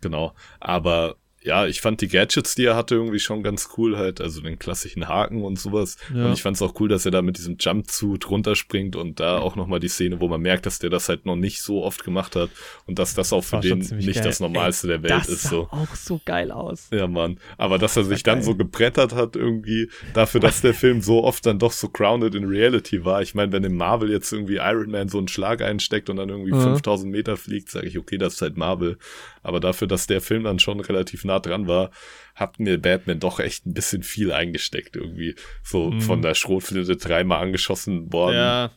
Genau. 0.01 0.35
Aber 0.59 1.17
ja, 1.43 1.67
ich 1.67 1.81
fand 1.81 2.01
die 2.03 2.09
Gadgets, 2.09 2.55
die 2.55 2.65
er 2.67 2.77
hatte, 2.77 2.95
irgendwie 2.97 3.19
schon 3.19 3.43
ganz 3.43 3.71
cool 3.79 3.97
halt. 3.97 4.21
Also 4.21 4.41
den 4.43 4.59
klassischen 4.59 5.09
Haken 5.09 5.43
und 5.43 5.59
sowas. 5.59 5.97
Ja. 6.15 6.27
Und 6.27 6.33
ich 6.35 6.43
fand 6.43 6.57
es 6.57 6.63
auch 6.63 6.79
cool, 6.81 6.89
dass 6.89 7.05
er 7.07 7.13
da 7.13 7.23
mit 7.23 7.39
diesem 7.39 7.57
Jumpsuit 7.59 8.29
runterspringt 8.31 8.95
und 8.97 9.21
da 9.21 9.39
auch 9.39 9.57
nochmal 9.57 9.81
die 9.81 9.89
Szene, 9.89 10.21
wo 10.21 10.29
man 10.29 10.41
merkt, 10.43 10.67
dass 10.67 10.79
der 10.79 10.91
das 10.91 11.09
halt 11.09 11.25
noch 11.27 11.37
nicht 11.37 11.63
so 11.63 11.83
oft 11.83 12.05
gemacht 12.05 12.37
hat 12.37 12.51
und 12.87 12.99
dass 12.99 13.15
das 13.15 13.33
auch 13.33 13.43
für 13.43 13.53
War 13.57 13.63
schon 13.63 13.81
den 13.81 13.97
nicht 13.99 14.15
geil. 14.17 14.25
das 14.25 14.41
Normalste 14.41 14.87
der 14.89 15.03
Welt 15.03 15.13
Das 15.13 15.29
ist. 15.29 15.43
sah 15.45 15.49
So. 15.51 15.69
auch 15.71 15.95
so 15.95 16.21
geil 16.25 16.51
aus. 16.51 16.89
Ja, 16.93 17.07
Mann. 17.07 17.39
Aber 17.57 17.79
dass 17.79 17.97
er 17.97 18.05
sich 18.05 18.23
dann 18.23 18.39
geil. 18.41 18.45
so 18.45 18.55
gebrettert 18.55 19.15
hat 19.15 19.35
irgendwie, 19.37 19.89
dafür, 20.15 20.41
dass 20.41 20.61
der 20.61 20.75
Film 20.75 21.01
so 21.01 21.25
oft 21.25 21.47
dann 21.47 21.59
doch 21.59 21.73
so 21.73 21.89
grounded 21.89 22.35
in 22.35 22.45
Reality 22.45 23.05
war. 23.05 23.23
Ich 23.23 23.35
meine, 23.35 23.51
wenn 23.53 23.65
in 23.65 23.77
Marvel 23.77 24.11
jetzt 24.11 24.33
irgendwie 24.33 24.57
Iron 24.57 24.91
Man 24.91 25.09
so 25.09 25.17
einen 25.19 25.29
Schlag 25.29 25.63
einsteckt 25.63 26.11
und 26.11 26.17
dann 26.17 26.29
irgendwie 26.29 26.53
Mhm. 26.53 26.61
5000 26.61 27.11
Meter 27.11 27.37
fliegt, 27.37 27.71
sage 27.71 27.87
ich, 27.87 27.99
okay, 27.99 28.19
das 28.19 28.35
ist 28.35 28.43
halt 28.43 28.57
Marvel. 28.57 28.99
Aber 29.43 29.59
dafür, 29.61 29.89
dass 29.89 30.07
der 30.07 30.21
Film 30.21 30.45
dann 30.45 30.59
schon 30.59 30.81
relativ 30.81 31.25
nah 31.31 31.41
dran 31.41 31.67
war, 31.69 31.91
hat 32.35 32.59
mir 32.59 32.79
Batman 32.79 33.21
doch 33.21 33.39
echt 33.41 33.67
ein 33.67 33.75
bisschen 33.75 34.03
viel 34.03 34.33
eingesteckt 34.33 34.97
irgendwie. 34.97 35.35
So 35.63 35.91
Mhm. 35.91 36.01
von 36.01 36.23
der 36.23 36.35
Schrotflinte 36.35 36.97
dreimal 36.97 37.43
angeschossen 37.43 38.13
worden. 38.13 38.37
Ja. 38.37 38.71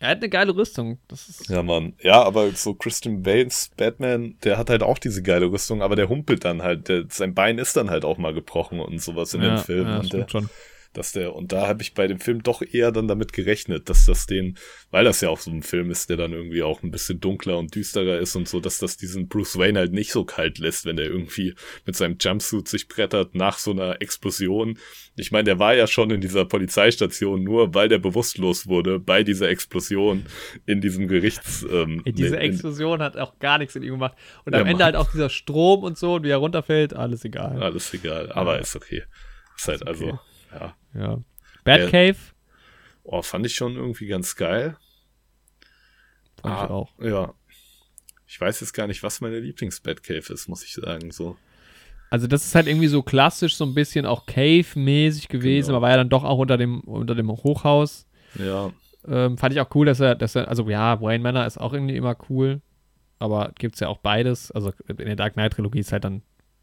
Er 0.00 0.08
hat 0.08 0.16
eine 0.18 0.28
geile 0.30 0.56
Rüstung. 0.56 0.98
Das 1.06 1.28
ist 1.28 1.48
Ja, 1.48 1.62
Mann. 1.62 1.94
Ja, 2.02 2.24
aber 2.24 2.50
so 2.50 2.74
Christian 2.74 3.22
Bales 3.22 3.70
Batman, 3.76 4.36
der 4.42 4.58
hat 4.58 4.68
halt 4.68 4.82
auch 4.82 4.98
diese 4.98 5.22
geile 5.22 5.46
Rüstung, 5.46 5.80
aber 5.80 5.94
der 5.94 6.08
humpelt 6.08 6.44
dann 6.44 6.60
halt. 6.62 6.88
Der, 6.88 7.04
sein 7.08 7.34
Bein 7.34 7.58
ist 7.58 7.76
dann 7.76 7.88
halt 7.88 8.04
auch 8.04 8.18
mal 8.18 8.34
gebrochen 8.34 8.80
und 8.80 9.00
sowas 9.00 9.32
in 9.34 9.42
ja, 9.42 9.54
dem 9.54 9.58
Film. 9.58 9.86
Ja, 9.86 9.98
und 10.00 10.12
der, 10.12 10.28
schon. 10.28 10.48
Dass 10.92 11.12
der, 11.12 11.34
und 11.34 11.52
da 11.52 11.66
habe 11.68 11.82
ich 11.82 11.94
bei 11.94 12.06
dem 12.06 12.20
Film 12.20 12.42
doch 12.42 12.62
eher 12.62 12.92
dann 12.92 13.08
damit 13.08 13.32
gerechnet, 13.32 13.88
dass 13.88 14.04
das 14.04 14.26
den, 14.26 14.58
weil 14.90 15.04
das 15.04 15.20
ja 15.20 15.28
auch 15.30 15.40
so 15.40 15.50
ein 15.50 15.62
Film 15.62 15.90
ist, 15.90 16.10
der 16.10 16.16
dann 16.16 16.32
irgendwie 16.32 16.62
auch 16.62 16.82
ein 16.82 16.90
bisschen 16.90 17.18
dunkler 17.20 17.58
und 17.58 17.74
düsterer 17.74 18.18
ist 18.18 18.36
und 18.36 18.48
so, 18.48 18.60
dass 18.60 18.78
das 18.78 18.96
diesen 18.96 19.28
Bruce 19.28 19.56
Wayne 19.58 19.78
halt 19.78 19.92
nicht 19.92 20.12
so 20.12 20.24
kalt 20.24 20.58
lässt, 20.58 20.84
wenn 20.84 20.96
der 20.96 21.06
irgendwie 21.06 21.54
mit 21.86 21.96
seinem 21.96 22.16
Jumpsuit 22.20 22.68
sich 22.68 22.88
brettert 22.88 23.34
nach 23.34 23.58
so 23.58 23.70
einer 23.70 24.00
Explosion. 24.02 24.78
Ich 25.16 25.30
meine, 25.32 25.44
der 25.44 25.58
war 25.58 25.74
ja 25.74 25.86
schon 25.86 26.10
in 26.10 26.20
dieser 26.20 26.44
Polizeistation, 26.44 27.42
nur 27.42 27.74
weil 27.74 27.88
der 27.88 27.98
bewusstlos 27.98 28.66
wurde 28.66 28.98
bei 28.98 29.22
dieser 29.22 29.48
Explosion 29.48 30.24
in 30.66 30.80
diesem 30.80 31.08
Gerichts. 31.08 31.64
Ähm, 31.70 32.02
Ey, 32.04 32.12
diese 32.12 32.36
in, 32.36 32.42
in, 32.42 32.50
Explosion 32.52 33.02
hat 33.02 33.16
auch 33.16 33.38
gar 33.38 33.58
nichts 33.58 33.76
in 33.76 33.82
ihm 33.82 33.92
gemacht. 33.92 34.16
Und 34.44 34.52
Ja, 34.54 34.60
am 34.60 34.66
Ende 34.66 34.78
Mann. 34.78 34.84
halt 34.84 34.96
auch 34.96 35.10
dieser 35.10 35.30
Strom 35.30 35.82
und 35.84 35.96
so, 35.98 36.14
und 36.14 36.24
wie 36.24 36.30
er 36.30 36.36
runterfällt, 36.38 36.94
alles 36.94 37.24
egal. 37.24 37.62
alles 37.62 37.92
egal, 37.94 38.30
aber 38.32 38.54
Ja. 38.56 38.60
ist 38.60 38.76
okay. 38.76 39.04
Ist 39.56 39.68
halt 39.68 39.80
Ist 39.82 39.86
also, 39.86 40.06
okay. 40.08 40.18
ja. 40.52 40.76
Ja. 40.94 41.18
Batcave, 41.64 42.16
Oh, 43.04 43.20
fand 43.22 43.44
ich 43.46 43.54
schon 43.54 43.74
irgendwie 43.76 44.06
ganz 44.06 44.36
geil. 44.36 44.76
fand 46.40 46.54
ich 46.54 46.60
Ah, 46.60 46.66
auch. 46.70 46.90
Ja. 47.00 47.34
Ich 48.26 48.40
weiß 48.40 48.60
jetzt 48.60 48.72
gar 48.72 48.86
nicht, 48.86 49.02
was 49.02 49.20
meine 49.20 49.38
Lieblings-Batcave 49.40 50.32
ist, 50.32 50.48
muss 50.48 50.64
ich 50.64 50.74
sagen. 50.74 51.10
So. 51.10 51.36
Also 52.10 52.26
das 52.26 52.44
ist 52.46 52.54
halt 52.54 52.66
irgendwie 52.66 52.88
so 52.88 53.02
klassisch, 53.02 53.56
so 53.56 53.64
ein 53.64 53.74
bisschen 53.74 54.06
auch 54.06 54.26
Cave-mäßig 54.26 55.28
gewesen, 55.28 55.68
Genau. 55.68 55.78
aber 55.78 55.82
war 55.86 55.90
ja 55.90 55.96
dann 55.98 56.08
doch 56.08 56.24
auch 56.24 56.38
unter 56.38 56.56
dem, 56.56 56.80
unter 56.82 57.14
dem 57.14 57.30
Hochhaus. 57.30 58.06
Ja, 58.38 58.72
Ähm, 59.06 59.36
fand 59.36 59.52
ich 59.52 59.60
auch 59.60 59.74
cool, 59.74 59.84
dass 59.86 59.98
er, 59.98 60.14
dass 60.14 60.36
er, 60.36 60.46
also 60.48 60.68
ja, 60.70 61.00
Wayne 61.00 61.22
Manor 61.24 61.44
ist 61.44 61.58
auch 61.58 61.72
irgendwie 61.72 61.96
immer 61.96 62.16
cool, 62.30 62.60
aber 63.18 63.50
gibt's 63.58 63.80
ja 63.80 63.88
auch 63.88 63.98
beides. 63.98 64.52
Also 64.52 64.72
in 64.88 64.96
der 64.96 65.16
Dark 65.16 65.32
Knight 65.34 65.54
Trilogie 65.54 65.80
ist 65.80 65.90
halt 65.92 66.04
dann 66.04 66.22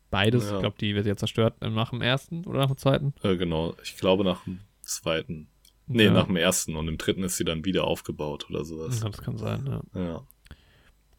beides. 0.10 0.50
Ja. 0.50 0.56
Ich 0.56 0.60
glaube, 0.62 0.76
die 0.80 0.96
wird 0.96 1.06
ja 1.06 1.16
zerstört 1.16 1.56
äh, 1.62 1.70
nach 1.70 1.90
dem 1.92 2.02
ersten 2.02 2.46
oder 2.46 2.60
nach 2.60 2.68
dem 2.68 2.78
zweiten. 2.78 3.14
äh, 3.24 3.36
genau. 3.38 3.76
Ich 3.84 3.98
glaube 3.98 4.24
nach 4.24 4.44
dem 4.44 4.60
zweiten. 4.82 5.48
Nee, 5.88 6.06
ja. 6.06 6.12
nach 6.12 6.28
dem 6.28 6.36
ersten. 6.36 6.76
Und 6.76 6.88
im 6.88 6.98
dritten 6.98 7.24
ist 7.24 7.38
sie 7.38 7.46
dann 7.46 7.66
wieder 7.66 7.86
aufgebaut 7.86 8.48
oder 8.50 8.64
sowas. 8.64 9.02
Ja, 9.02 9.10
das 9.10 9.22
kann 9.22 9.38
sein, 9.38 9.66
ja. 9.94 10.00
Ja. 10.02 10.24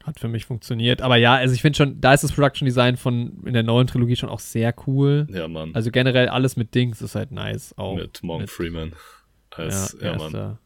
Hat 0.03 0.19
für 0.19 0.27
mich 0.29 0.45
funktioniert. 0.45 1.01
Aber 1.01 1.17
ja, 1.17 1.35
also 1.35 1.53
ich 1.53 1.61
finde 1.61 1.77
schon, 1.77 2.01
da 2.01 2.13
ist 2.13 2.23
das 2.23 2.31
Production 2.31 2.65
Design 2.65 2.97
von 2.97 3.43
in 3.45 3.53
der 3.53 3.63
neuen 3.63 3.85
Trilogie 3.87 4.15
schon 4.15 4.29
auch 4.29 4.39
sehr 4.39 4.73
cool. 4.87 5.27
Ja, 5.29 5.47
Mann. 5.47 5.75
Also 5.75 5.91
generell 5.91 6.29
alles 6.29 6.55
mit 6.55 6.73
Dings 6.73 7.01
ist 7.01 7.13
halt 7.15 7.31
nice. 7.31 7.77
Auch 7.77 7.95
mit 7.97 8.23
Morgan 8.23 8.41
mit- 8.43 8.49
Freeman. 8.49 8.93
Als, 9.51 9.95
ja, 10.01 10.13
ist 10.15 10.31
Mann. 10.31 10.57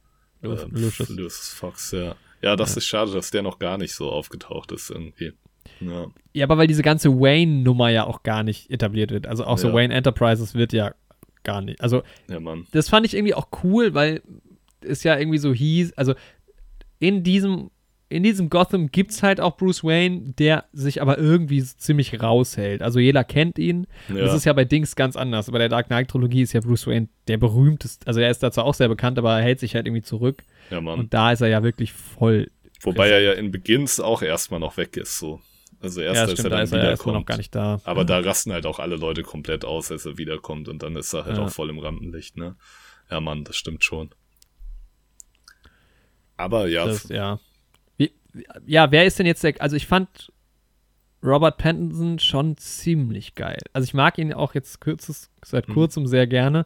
Lu- 0.41 0.53
Ähm, 0.53 0.69
Lucius. 0.71 1.49
Fox, 1.49 1.91
ja. 1.91 2.15
Ja, 2.41 2.55
das 2.55 2.75
Ja. 2.75 2.77
ist 2.77 2.85
schade, 2.85 3.11
dass 3.11 3.31
der 3.31 3.41
noch 3.41 3.57
gar 3.59 3.77
nicht 3.79 3.93
so 3.95 4.11
aufgetaucht 4.11 4.71
ist 4.71 4.91
irgendwie. 4.91 5.33
Ja, 5.79 6.07
Ja, 6.33 6.45
aber 6.45 6.57
weil 6.57 6.67
diese 6.67 6.83
ganze 6.83 7.09
Wayne-Nummer 7.19 7.89
ja 7.89 8.05
auch 8.05 8.23
gar 8.23 8.43
nicht 8.43 8.69
etabliert 8.71 9.11
wird. 9.11 9.27
Also 9.27 9.45
auch 9.45 9.57
so 9.57 9.69
Ja. 9.69 9.73
Wayne 9.73 9.93
Enterprises 9.93 10.53
wird 10.55 10.73
ja 10.73 10.93
gar 11.43 11.61
nicht. 11.61 11.81
Also 11.81 12.03
ja, 12.29 12.39
Mann. 12.39 12.65
das 12.71 12.89
fand 12.89 13.05
ich 13.05 13.13
irgendwie 13.15 13.33
auch 13.35 13.47
cool, 13.63 13.93
weil 13.93 14.21
es 14.81 15.03
ja 15.03 15.17
irgendwie 15.17 15.37
so 15.37 15.53
hieß, 15.53 15.93
also 15.93 16.13
in 16.99 17.23
diesem, 17.23 17.71
in 18.09 18.23
diesem 18.23 18.49
Gotham 18.49 18.91
gibt 18.91 19.11
es 19.11 19.23
halt 19.23 19.41
auch 19.41 19.57
Bruce 19.57 19.83
Wayne, 19.83 20.33
der 20.37 20.65
sich 20.73 21.01
aber 21.01 21.17
irgendwie 21.17 21.63
ziemlich 21.63 22.21
raushält. 22.21 22.81
Also 22.81 22.99
jeder 22.99 23.23
kennt 23.23 23.57
ihn. 23.57 23.87
Ja, 24.09 24.15
Das 24.25 24.35
ist 24.35 24.45
ja 24.45 24.53
bei 24.53 24.63
Dings 24.65 24.95
ganz 24.95 25.15
anders. 25.15 25.49
Bei 25.51 25.57
der 25.57 25.69
Dark 25.69 25.87
Knight 25.87 26.09
Trilogie 26.09 26.41
ist 26.43 26.53
ja 26.53 26.61
Bruce 26.61 26.87
Wayne 26.87 27.07
der 27.27 27.37
berühmteste. 27.37 28.05
Also 28.07 28.19
er 28.19 28.29
ist 28.29 28.43
dazu 28.43 28.61
auch 28.61 28.73
sehr 28.75 28.87
bekannt, 28.89 29.17
aber 29.17 29.37
er 29.37 29.43
hält 29.43 29.59
sich 29.59 29.75
halt 29.75 29.87
irgendwie 29.87 30.03
zurück. 30.03 30.43
ja 30.69 30.79
Mann. 30.81 30.99
Und 30.99 31.13
da 31.13 31.31
ist 31.31 31.41
er 31.41 31.47
ja 31.47 31.63
wirklich 31.63 31.93
voll. 31.93 32.49
Wobei 32.81 33.09
er 33.09 33.21
ja 33.21 33.31
in 33.33 33.51
Begins 33.51 33.99
auch 33.99 34.21
erstmal 34.21 34.59
noch 34.59 34.77
weg 34.77 34.97
ist, 34.97 35.17
so. 35.17 35.41
Also 35.85 36.01
erst 36.01 36.15
ja, 36.17 36.21
als 36.23 36.31
stimmt, 36.33 36.45
er 36.45 36.49
da 36.49 36.55
dann 36.57 36.63
ist 36.65 36.71
er 36.73 36.81
wiederkommt. 36.81 37.15
noch 37.15 37.25
gar 37.25 37.37
nicht 37.37 37.55
da. 37.55 37.79
Aber 37.83 38.01
ja. 38.01 38.05
da 38.05 38.19
rasten 38.19 38.51
halt 38.51 38.65
auch 38.65 38.79
alle 38.79 38.95
Leute 38.97 39.23
komplett 39.23 39.63
aus, 39.65 39.91
als 39.91 40.05
er 40.05 40.17
wiederkommt 40.17 40.67
und 40.67 40.83
dann 40.83 40.95
ist 40.95 41.13
er 41.13 41.25
halt 41.25 41.37
Ja. 41.37 41.43
auch 41.45 41.49
voll 41.49 41.69
im 41.69 41.79
Rampenlicht, 41.79 42.35
ne? 42.37 42.55
Ja, 43.09 43.21
Mann, 43.21 43.43
das 43.43 43.55
stimmt 43.55 43.83
schon. 43.83 44.09
Aber 46.37 46.67
ja, 46.67 46.85
Das, 46.85 47.07
ja. 47.09 47.39
Wie, 47.97 48.11
ja, 48.65 48.91
wer 48.91 49.05
ist 49.05 49.19
denn 49.19 49.25
jetzt 49.25 49.43
der. 49.43 49.53
Also, 49.61 49.75
ich 49.75 49.87
fand 49.87 50.31
Robert 51.23 51.57
Pattinson 51.57 52.19
schon 52.19 52.57
ziemlich 52.57 53.35
geil. 53.35 53.59
Also, 53.73 53.85
ich 53.85 53.93
mag 53.93 54.17
ihn 54.17 54.33
auch 54.33 54.53
jetzt 54.53 54.81
kürzes, 54.81 55.29
seit 55.43 55.69
Mhm. 55.69 55.73
kurzem 55.73 56.07
sehr 56.07 56.27
gerne. 56.27 56.65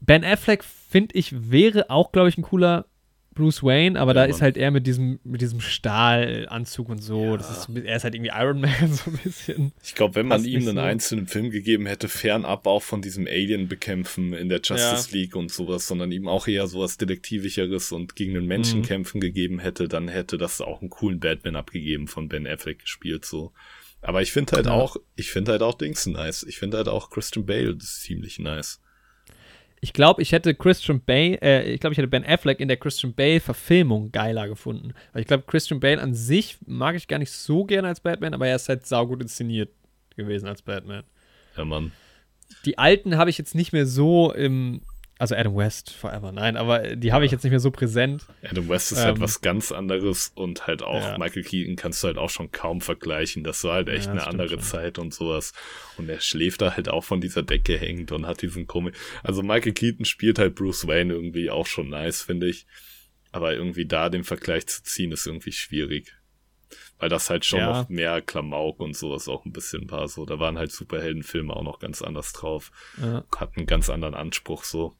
Ben 0.00 0.24
Affleck, 0.24 0.64
finde 0.64 1.14
ich, 1.14 1.50
wäre 1.52 1.90
auch, 1.90 2.10
glaube 2.10 2.28
ich, 2.28 2.36
ein 2.36 2.42
cooler 2.42 2.86
Bruce 3.34 3.62
Wayne, 3.62 3.98
aber 3.98 4.10
Ja, 4.10 4.14
da 4.14 4.20
Mann. 4.22 4.30
ist 4.30 4.42
halt 4.42 4.56
er 4.56 4.70
mit 4.70 4.86
diesem, 4.86 5.18
mit 5.24 5.40
diesem 5.40 5.60
Stahlanzug 5.60 6.88
und 6.88 6.98
so. 7.02 7.24
Ja. 7.24 7.36
Das 7.38 7.50
ist, 7.50 7.68
er 7.84 7.96
ist 7.96 8.04
halt 8.04 8.14
irgendwie 8.14 8.32
Iron 8.34 8.60
Man, 8.60 8.70
so 8.92 9.10
ein 9.10 9.18
bisschen. 9.22 9.72
Ich 9.82 9.94
glaube, 9.94 10.16
wenn 10.16 10.26
man 10.28 10.44
ihm 10.44 10.62
einen 10.68 10.76
so. 10.76 10.80
einzelnen 10.82 11.26
Film 11.26 11.50
gegeben 11.50 11.86
hätte, 11.86 12.08
fernab 12.08 12.66
auch 12.66 12.82
von 12.82 13.02
diesem 13.02 13.26
Alien-Bekämpfen 13.26 14.32
in 14.32 14.48
der 14.48 14.60
Justice 14.62 15.10
League 15.16 15.34
und 15.36 15.50
sowas, 15.50 15.86
sondern 15.88 16.12
ihm 16.12 16.28
auch 16.28 16.46
eher 16.46 16.66
sowas 16.66 16.96
Detektivischeres 16.98 17.92
und 17.92 18.16
gegen 18.16 18.34
den 18.34 18.46
Menschen 18.46 18.80
Mhm. 18.80 18.84
kämpfen 18.84 19.20
gegeben 19.20 19.58
hätte, 19.58 19.88
dann 19.88 20.08
hätte 20.08 20.38
das 20.38 20.60
auch 20.60 20.80
einen 20.80 20.90
coolen 20.90 21.20
Batman 21.20 21.56
abgegeben 21.56 22.08
von 22.08 22.28
Ben 22.28 22.46
Affleck 22.46 22.80
gespielt, 22.80 23.24
so. 23.24 23.52
Aber 24.00 24.20
ich 24.20 24.32
finde 24.32 24.56
halt 24.56 24.66
Ja. 24.66 24.72
auch, 24.72 24.96
ich 25.14 25.30
finde 25.30 25.52
halt 25.52 25.62
auch 25.62 25.74
Dings 25.74 26.06
nice. 26.06 26.42
Ich 26.42 26.58
finde 26.58 26.76
halt 26.78 26.88
auch 26.88 27.08
Christian 27.10 27.46
Bale 27.46 27.78
ziemlich 27.78 28.38
nice. 28.40 28.80
Ich 29.84 29.92
glaube, 29.92 30.22
ich 30.22 30.30
hätte 30.30 30.54
Christian 30.54 31.02
Bale, 31.04 31.42
äh, 31.42 31.72
ich 31.72 31.80
glaube, 31.80 31.92
ich 31.92 31.98
hätte 31.98 32.06
Ben 32.06 32.24
Affleck 32.24 32.60
in 32.60 32.68
der 32.68 32.76
Christian 32.76 33.14
Bale-Verfilmung 33.14 34.12
geiler 34.12 34.46
gefunden. 34.46 34.94
Weil 35.12 35.22
ich 35.22 35.26
glaube, 35.26 35.42
Christian 35.44 35.80
Bale 35.80 36.00
an 36.00 36.14
sich 36.14 36.58
mag 36.66 36.94
ich 36.94 37.08
gar 37.08 37.18
nicht 37.18 37.32
so 37.32 37.64
gerne 37.64 37.88
als 37.88 37.98
Batman, 37.98 38.32
aber 38.32 38.46
er 38.46 38.54
ist 38.54 38.68
halt 38.68 38.86
saugut 38.86 39.20
inszeniert 39.20 39.70
gewesen 40.16 40.46
als 40.46 40.62
Batman. 40.62 41.02
Ja, 41.56 41.64
Mann. 41.64 41.90
Die 42.64 42.78
alten 42.78 43.16
habe 43.16 43.28
ich 43.28 43.38
jetzt 43.38 43.56
nicht 43.56 43.72
mehr 43.72 43.86
so 43.86 44.32
im, 44.32 44.82
also 45.22 45.34
Adam 45.36 45.56
West 45.56 45.92
forever, 45.92 46.32
nein, 46.32 46.56
aber 46.56 46.96
die 46.96 47.12
habe 47.12 47.24
ich 47.24 47.30
jetzt 47.30 47.44
nicht 47.44 47.52
mehr 47.52 47.60
so 47.60 47.70
präsent. 47.70 48.26
Adam 48.42 48.68
West 48.68 48.92
ist 48.92 48.98
halt 49.04 49.16
Ähm, 49.16 49.22
was 49.22 49.40
ganz 49.40 49.70
anderes 49.72 50.32
und 50.34 50.66
halt 50.66 50.82
auch 50.82 51.00
ja. 51.00 51.16
Michael 51.18 51.44
Keaton 51.44 51.76
kannst 51.76 52.02
du 52.02 52.08
halt 52.08 52.18
auch 52.18 52.28
schon 52.28 52.50
kaum 52.50 52.80
vergleichen. 52.80 53.44
Das 53.44 53.62
war 53.64 53.74
halt 53.74 53.88
echt 53.88 54.06
Ja, 54.06 54.10
eine 54.12 54.26
andere 54.26 54.48
schon. 54.48 54.60
Zeit 54.60 54.98
und 54.98 55.14
sowas. 55.14 55.52
Und 55.96 56.08
er 56.08 56.20
schläft 56.20 56.60
da 56.60 56.74
halt 56.76 56.88
auch 56.88 57.04
von 57.04 57.20
dieser 57.20 57.42
Decke 57.42 57.78
hängt 57.78 58.10
und 58.12 58.26
hat 58.26 58.42
diesen 58.42 58.66
Komik. 58.66 58.94
Also 59.22 59.42
Michael 59.42 59.72
Keaton 59.72 60.04
spielt 60.04 60.38
halt 60.38 60.54
Bruce 60.56 60.86
Wayne 60.88 61.14
irgendwie 61.14 61.50
auch 61.50 61.66
schon 61.66 61.88
nice, 61.88 62.22
finde 62.22 62.48
ich. 62.48 62.66
Aber 63.30 63.54
irgendwie 63.54 63.86
da 63.86 64.08
den 64.10 64.24
Vergleich 64.24 64.66
zu 64.66 64.82
ziehen, 64.82 65.12
ist 65.12 65.26
irgendwie 65.26 65.52
schwierig. 65.52 66.14
Weil 66.98 67.08
das 67.08 67.30
halt 67.30 67.44
schon 67.44 67.58
Ja. 67.60 67.66
noch 67.82 67.88
mehr 67.88 68.20
Klamauk 68.22 68.80
und 68.80 68.96
sowas 68.96 69.28
auch 69.28 69.44
ein 69.44 69.52
bisschen 69.52 69.90
war. 69.90 70.08
So, 70.08 70.24
da 70.26 70.38
waren 70.38 70.58
halt 70.58 70.72
Superheldenfilme 70.72 71.54
auch 71.54 71.62
noch 71.62 71.78
ganz 71.78 72.02
anders 72.02 72.32
drauf 72.32 72.70
Ja. 73.00 73.24
hat 73.36 73.56
einen 73.56 73.66
ganz 73.66 73.88
anderen 73.90 74.14
Anspruch 74.14 74.64
so. 74.64 74.96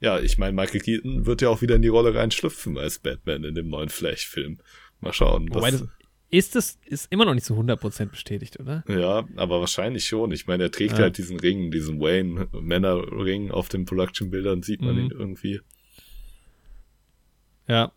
Ja, 0.00 0.18
ich 0.20 0.38
meine, 0.38 0.52
Michael 0.52 0.80
Keaton 0.80 1.26
wird 1.26 1.42
ja 1.42 1.48
auch 1.48 1.62
wieder 1.62 1.76
in 1.76 1.82
die 1.82 1.88
Rolle 1.88 2.14
reinschlüpfen 2.14 2.78
als 2.78 2.98
Batman 2.98 3.44
in 3.44 3.54
dem 3.54 3.68
neuen 3.68 3.88
Flash-Film. 3.88 4.58
Mal 5.00 5.12
schauen. 5.12 5.48
Wobei 5.54 5.70
Das, 5.70 5.84
ist 6.30 6.54
das 6.54 6.78
ist 6.86 7.10
immer 7.12 7.24
noch 7.24 7.34
nicht 7.34 7.44
zu 7.46 7.54
100% 7.54 8.06
bestätigt, 8.06 8.58
oder? 8.60 8.84
ja, 8.88 9.26
aber 9.36 9.60
wahrscheinlich 9.60 10.06
schon. 10.06 10.32
Ich 10.32 10.46
meine, 10.46 10.64
er 10.64 10.70
trägt 10.70 10.92
Ja. 10.98 11.04
halt 11.04 11.18
diesen 11.18 11.38
Ring, 11.38 11.70
diesen 11.70 12.00
Wayne-Männer-Ring 12.00 13.50
auf 13.50 13.68
den 13.68 13.84
Production-Bildern, 13.84 14.62
sieht 14.62 14.80
man 14.80 14.94
Mhm. 14.96 15.00
ihn 15.04 15.10
irgendwie. 15.10 15.60
Ja. 17.68 17.92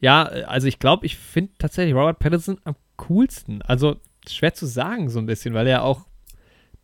Ja, 0.00 0.24
also 0.24 0.66
ich 0.66 0.78
glaube, 0.78 1.06
ich 1.06 1.16
finde 1.16 1.52
tatsächlich 1.58 1.94
Robert 1.94 2.18
Pattinson 2.18 2.58
am 2.64 2.76
coolsten. 2.96 3.62
Also 3.62 3.96
schwer 4.28 4.54
zu 4.54 4.66
sagen 4.66 5.08
so 5.08 5.18
ein 5.18 5.26
bisschen, 5.26 5.54
weil 5.54 5.66
er 5.66 5.82
auch 5.82 6.06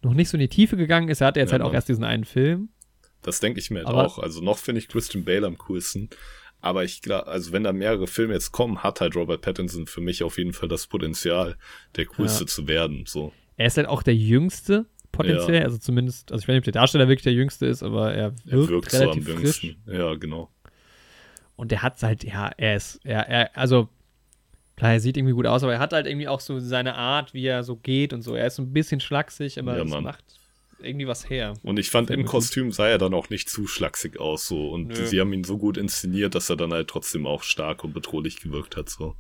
noch 0.03 0.15
nicht 0.15 0.29
so 0.29 0.37
in 0.37 0.41
die 0.41 0.49
Tiefe 0.49 0.77
gegangen 0.77 1.09
ist. 1.09 1.21
Er 1.21 1.29
hatte 1.29 1.41
jetzt 1.41 1.51
Ja, 1.51 1.53
halt 1.55 1.63
auch 1.63 1.67
Mann. 1.69 1.75
erst 1.75 1.89
diesen 1.89 2.05
einen 2.05 2.25
Film. 2.25 2.71
Das 3.29 3.41
denke 3.41 3.61
ich 3.61 3.71
mir 3.71 3.85
halt 3.85 3.89
auch. 3.89 4.19
Also 4.19 4.41
noch 4.43 4.59
finde 4.59 4.81
ich 4.81 4.89
Christian 4.89 5.25
Bale 5.25 5.47
am 5.47 5.59
coolsten. 5.59 6.09
Aber 6.61 6.83
ich 6.83 7.03
glaube, 7.03 7.29
also 7.29 7.53
wenn 7.53 7.63
da 7.65 7.73
mehrere 7.73 8.07
Filme 8.09 8.35
jetzt 8.35 8.51
kommen, 8.51 8.83
hat 8.83 9.01
halt 9.01 9.15
Robert 9.15 9.43
Pattinson 9.43 9.87
für 9.87 10.01
mich 10.01 10.23
auf 10.25 10.39
jeden 10.39 10.53
Fall 10.53 10.69
das 10.69 10.87
Potenzial, 10.89 11.57
der 11.97 12.07
coolste 12.07 12.45
Ja. 12.45 12.47
zu 12.49 12.67
werden. 12.67 13.05
So. 13.07 13.33
Er 13.57 13.67
ist 13.67 13.77
halt 13.77 13.87
auch 13.87 14.03
der 14.03 14.17
Jüngste, 14.17 14.87
potenziell. 15.13 15.59
Ja. 15.61 15.63
Also 15.63 15.79
zumindest, 15.79 16.33
also 16.33 16.43
ich 16.43 16.49
weiß 16.49 16.55
nicht, 16.55 16.61
ob 16.63 16.65
der 16.65 16.73
Darsteller 16.81 17.07
wirklich 17.09 17.23
der 17.23 17.33
Jüngste 17.33 17.67
ist, 17.67 17.83
aber 17.85 18.13
er 18.13 18.33
wirkt, 18.45 18.49
Er 18.49 18.69
wirkt 18.71 18.91
so 18.91 18.97
am 18.97 19.03
relativ 19.11 19.25
frisch. 19.35 19.63
jüngsten. 19.63 19.93
Ja, 19.93 20.15
genau. 20.15 20.51
Und 21.57 21.71
der 21.71 21.83
hat 21.83 22.03
halt, 22.03 22.25
ja, 22.25 22.51
er 22.57 22.77
ist, 22.77 23.01
er, 23.05 23.29
er, 23.29 23.57
also 23.57 23.89
klar, 24.77 24.93
er 24.93 25.01
sieht 25.01 25.17
irgendwie 25.17 25.35
gut 25.35 25.47
aus, 25.47 25.63
aber 25.63 25.73
er 25.75 25.79
hat 25.81 25.93
halt 25.93 26.07
irgendwie 26.07 26.29
auch 26.29 26.41
so 26.41 26.59
seine 26.61 26.95
Art, 26.97 27.35
wie 27.35 27.45
er 27.47 27.63
so 27.65 27.77
geht 27.77 28.13
und 28.13 28.23
so. 28.23 28.35
Er 28.35 28.47
ist 28.49 28.57
so 28.57 28.63
ein 28.63 28.73
bisschen 28.73 29.01
schlaksig, 29.01 29.59
aber 29.59 29.77
Ja, 29.77 29.83
es 29.85 29.91
Mann. 29.91 30.05
macht 30.05 30.25
irgendwie 30.81 31.07
was 31.07 31.29
her. 31.29 31.55
Und 31.63 31.79
ich 31.79 31.91
fand, 31.91 32.11
im. 32.11 32.25
Kostüm 32.25 32.73
sah 32.73 32.89
er 32.89 32.99
dann 32.99 33.15
auch 33.15 33.31
nicht 33.31 33.49
zu 33.49 33.67
schlaksig 33.67 34.21
aus, 34.21 34.47
so. 34.47 34.71
Und 34.71 34.89
Nö. 34.89 35.07
sie 35.07 35.21
haben 35.21 35.33
ihn 35.33 35.45
so 35.45 35.59
gut 35.59 35.77
inszeniert, 35.77 36.35
dass 36.35 36.51
er 36.51 36.57
dann 36.57 36.73
halt 36.73 36.89
trotzdem 36.89 37.27
auch 37.27 37.43
stark 37.43 37.85
und 37.85 37.93
bedrohlich 37.93 38.41
gewirkt 38.41 38.77
hat, 38.77 38.89
so. 38.89 39.17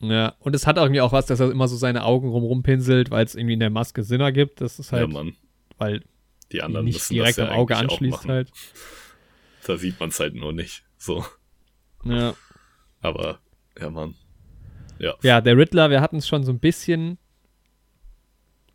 Ja, 0.00 0.34
und 0.38 0.54
es 0.54 0.66
hat 0.66 0.78
auch 0.78 0.84
irgendwie 0.84 1.02
auch 1.02 1.12
was, 1.12 1.26
dass 1.26 1.40
er 1.40 1.50
immer 1.50 1.68
so 1.68 1.76
seine 1.76 2.04
Augen 2.04 2.28
rum 2.28 2.62
pinselt, 2.62 3.10
weil 3.10 3.24
es 3.24 3.34
irgendwie 3.34 3.54
in 3.54 3.60
der 3.60 3.70
Maske 3.70 4.02
Sinn 4.02 4.20
ergibt. 4.20 4.60
Das 4.60 4.78
ist 4.78 4.92
ja, 4.92 4.98
halt, 4.98 5.12
Mann. 5.12 5.34
weil 5.76 6.00
Die 6.00 6.04
die 6.52 6.62
anderen 6.62 6.86
nicht 6.86 6.94
müssen 6.94 7.14
direkt 7.14 7.38
das 7.38 7.46
ja 7.48 7.52
am 7.52 7.58
Auge 7.58 7.76
anschließt 7.76 8.26
halt. 8.26 8.50
Da 9.66 9.76
sieht 9.76 10.00
man 10.00 10.08
es 10.08 10.18
halt 10.18 10.34
nur 10.34 10.54
nicht, 10.54 10.84
so. 10.96 11.22
Ja. 12.02 12.34
Aber, 13.02 13.40
ja, 13.78 13.90
Mann. 13.90 14.14
Ja. 14.98 15.16
ja, 15.22 15.42
der 15.42 15.56
Riddler, 15.58 15.90
wir 15.90 16.00
hatten 16.00 16.16
es 16.16 16.26
schon 16.26 16.44
so 16.44 16.50
ein 16.50 16.58
bisschen 16.58 17.18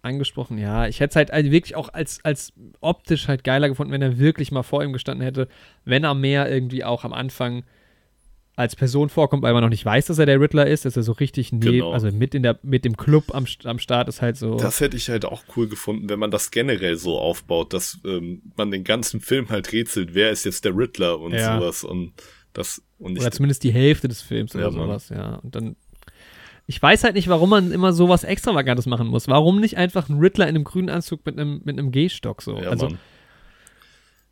angesprochen. 0.06 0.58
Ja, 0.58 0.88
ich 0.88 1.00
hätte 1.00 1.12
es 1.12 1.16
halt 1.18 1.32
also 1.32 1.52
wirklich 1.52 1.76
auch 1.76 1.90
als, 1.94 2.20
als 2.24 2.54
optisch 2.82 3.28
halt 3.28 3.44
geiler 3.44 3.68
gefunden, 3.68 3.92
wenn 3.92 4.02
er 4.02 4.18
wirklich 4.20 4.52
mal 4.52 4.64
vor 4.64 4.84
ihm 4.84 4.94
gestanden 4.94 5.24
hätte, 5.26 5.48
wenn 5.84 6.04
er 6.04 6.14
mehr 6.14 6.50
irgendwie 6.52 6.84
auch 6.84 7.04
am 7.04 7.14
Anfang 7.14 7.64
als 8.58 8.74
Person 8.78 9.10
vorkommt, 9.10 9.44
weil 9.44 9.52
man 9.54 9.62
noch 9.62 9.70
nicht 9.70 9.84
weiß, 9.84 10.06
dass 10.06 10.18
er 10.18 10.26
der 10.26 10.40
Riddler 10.40 10.66
ist, 10.66 10.86
dass 10.86 10.96
er 10.96 11.04
so 11.04 11.12
richtig 11.12 11.52
neben, 11.52 11.66
Genau. 11.66 11.92
also 11.92 12.10
mit 12.10 12.34
in 12.34 12.42
der, 12.42 12.58
mit 12.64 12.86
dem 12.86 12.96
Club 12.96 13.36
am, 13.36 13.46
am 13.66 13.80
Start 13.80 14.08
ist 14.08 14.22
halt 14.22 14.38
so. 14.38 14.56
Das 14.56 14.80
hätte 14.80 14.96
ich 14.96 15.10
halt 15.10 15.26
auch 15.26 15.44
cool 15.58 15.68
gefunden, 15.68 16.08
wenn 16.08 16.20
man 16.20 16.32
das 16.32 16.52
generell 16.52 16.96
so 16.96 17.20
aufbaut, 17.20 17.74
dass 17.74 18.00
ähm, 18.06 18.42
man 18.56 18.72
den 18.72 18.86
ganzen 18.86 19.20
Film 19.20 19.50
halt 19.50 19.74
rätselt, 19.74 20.14
wer 20.14 20.30
ist 20.32 20.46
jetzt 20.46 20.64
der 20.64 20.74
Riddler 20.78 21.20
und 21.20 21.34
Ja. 21.34 21.60
sowas. 21.60 21.84
Und 21.84 22.14
das, 22.54 22.82
und 22.98 23.20
Oder 23.20 23.32
zumindest 23.32 23.62
die 23.66 23.74
Hälfte 23.74 24.08
des 24.08 24.22
Films 24.22 24.56
oder 24.56 24.66
Ja, 24.66 24.72
Mann. 24.72 24.88
sowas, 24.88 25.10
ja. 25.10 25.36
Und 25.44 25.54
dann. 25.54 25.76
Ich 26.68 26.82
weiß 26.82 27.04
halt 27.04 27.14
nicht, 27.16 27.28
warum 27.28 27.50
man 27.52 27.72
immer 27.72 27.94
sowas 27.94 28.24
Extravagantes 28.24 28.86
machen 28.88 29.08
muss. 29.08 29.28
Warum 29.28 29.60
nicht 29.60 29.78
einfach 29.78 30.10
einen 30.10 30.20
Riddler 30.20 30.46
in 30.48 30.56
einem 30.56 30.64
grünen 30.64 30.90
Anzug 30.90 31.26
mit 31.26 31.38
einem, 31.40 31.62
mit 31.64 31.78
einem 31.78 31.92
Gehstock 31.92 32.42
so? 32.42 32.58
ja, 32.60 32.70
also, 32.70 32.88
Mann. 32.88 32.98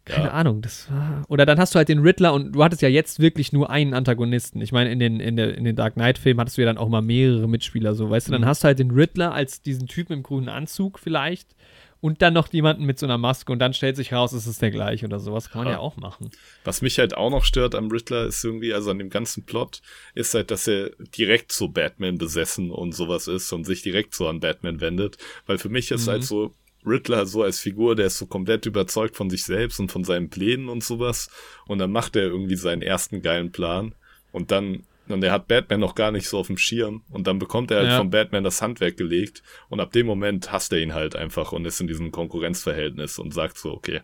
keine 0.06 0.26
Ja. 0.28 0.32
Ahnung, 0.34 0.62
das 0.62 0.92
war. 0.92 1.24
Oder 1.30 1.46
dann 1.46 1.60
hast 1.60 1.76
du 1.76 1.78
halt 1.78 1.90
den 1.90 2.00
Riddler 2.00 2.34
und 2.34 2.54
du 2.54 2.64
hattest 2.64 2.82
ja 2.82 2.90
jetzt 2.90 3.20
wirklich 3.20 3.54
nur 3.54 3.70
einen 3.70 3.94
Antagonisten. 3.94 4.62
Ich 4.62 4.72
meine, 4.72 4.92
in 4.92 5.00
den, 5.00 5.20
in, 5.20 5.36
der, 5.38 5.56
in 5.58 5.64
den 5.64 5.76
Dark 5.76 5.94
Knight-Filmen 5.94 6.40
hattest 6.42 6.58
du 6.58 6.62
ja 6.62 6.66
dann 6.66 6.78
auch 6.80 6.90
mal 6.90 7.02
mehrere 7.04 7.48
Mitspieler, 7.48 7.94
so, 7.94 8.10
weißt 8.10 8.28
du, 8.28 8.32
dann 8.32 8.42
Mhm. 8.42 8.46
hast 8.48 8.64
du 8.64 8.68
halt 8.68 8.80
den 8.80 8.92
Riddler 8.92 9.34
als 9.34 9.62
diesen 9.62 9.88
Typen 9.88 10.14
im 10.14 10.24
grünen 10.24 10.50
Anzug 10.50 10.98
vielleicht 11.00 11.56
und 12.04 12.22
dann 12.22 12.34
noch 12.34 12.52
jemanden 12.52 12.84
mit 12.84 13.00
so 13.00 13.06
einer 13.06 13.18
Maske 13.18 13.50
und 13.54 13.60
dann 13.60 13.74
stellt 13.74 13.96
sich 13.96 14.12
raus, 14.12 14.34
es 14.34 14.46
ist 14.46 14.62
der 14.62 14.72
gleiche 14.72 15.06
oder 15.06 15.22
sowas. 15.22 15.50
Kann 15.50 15.60
man 15.64 15.68
Ja. 15.68 15.74
ja 15.76 15.80
auch 15.80 15.96
machen. 15.96 16.32
Was 16.66 16.82
mich 16.82 17.00
halt 17.00 17.16
auch 17.16 17.30
noch 17.30 17.46
stört 17.46 17.76
am 17.76 17.88
Riddler 17.88 18.26
ist 18.26 18.44
irgendwie, 18.44 18.74
also 18.74 18.92
an 18.92 19.00
dem 19.00 19.10
ganzen 19.10 19.46
Plot, 19.46 19.82
ist 20.14 20.34
halt, 20.34 20.52
dass 20.52 20.68
er 20.68 20.90
direkt 21.18 21.54
so 21.54 21.70
Batman 21.70 22.18
besessen 22.18 22.72
und 22.72 22.92
sowas 22.94 23.30
ist 23.30 23.54
und 23.54 23.64
sich 23.64 23.84
direkt 23.84 24.16
so 24.16 24.28
an 24.28 24.42
Batman 24.42 24.82
wendet. 24.82 25.18
Weil 25.46 25.58
für 25.58 25.70
mich 25.70 25.92
ist 25.92 26.06
Mhm. 26.08 26.12
halt 26.12 26.24
so 26.26 26.54
Riddler 26.86 27.26
so 27.26 27.42
als 27.44 27.62
Figur, 27.62 27.96
der 27.96 28.08
ist 28.08 28.18
so 28.18 28.26
komplett 28.26 28.66
überzeugt 28.66 29.16
von 29.16 29.30
sich 29.30 29.46
selbst 29.46 29.80
und 29.80 29.90
von 29.90 30.04
seinen 30.04 30.30
Plänen 30.30 30.68
und 30.68 30.84
sowas. 30.84 31.30
Und 31.68 31.80
dann 31.80 31.94
macht 31.94 32.18
er 32.18 32.24
irgendwie 32.24 32.58
seinen 32.58 32.82
ersten 32.82 33.22
geilen 33.22 33.54
Plan. 33.54 33.96
Und 34.34 34.52
dann, 34.52 34.84
und 35.14 35.24
er 35.24 35.32
hat 35.32 35.48
Batman 35.48 35.80
noch 35.80 35.96
gar 35.96 36.12
nicht 36.12 36.28
so 36.28 36.38
auf 36.40 36.48
dem 36.48 36.58
Schirm. 36.58 37.04
Und 37.10 37.28
dann 37.28 37.40
bekommt 37.40 37.72
er 37.72 37.78
halt 37.78 37.90
Ja. 37.90 37.98
von 37.98 38.10
Batman 38.10 38.44
das 38.44 38.62
Handwerk 38.62 38.98
gelegt. 38.98 39.44
Und 39.70 39.80
ab 39.80 39.92
dem 39.92 40.06
Moment 40.06 40.52
hasst 40.52 40.72
er 40.74 40.80
ihn 40.80 40.94
halt 40.94 41.16
einfach 41.16 41.52
und 41.52 41.66
ist 41.66 41.80
in 41.80 41.88
diesem 41.88 42.12
Konkurrenzverhältnis 42.12 43.20
und 43.20 43.34
sagt 43.34 43.58
so, 43.58 43.72
okay, 43.72 44.02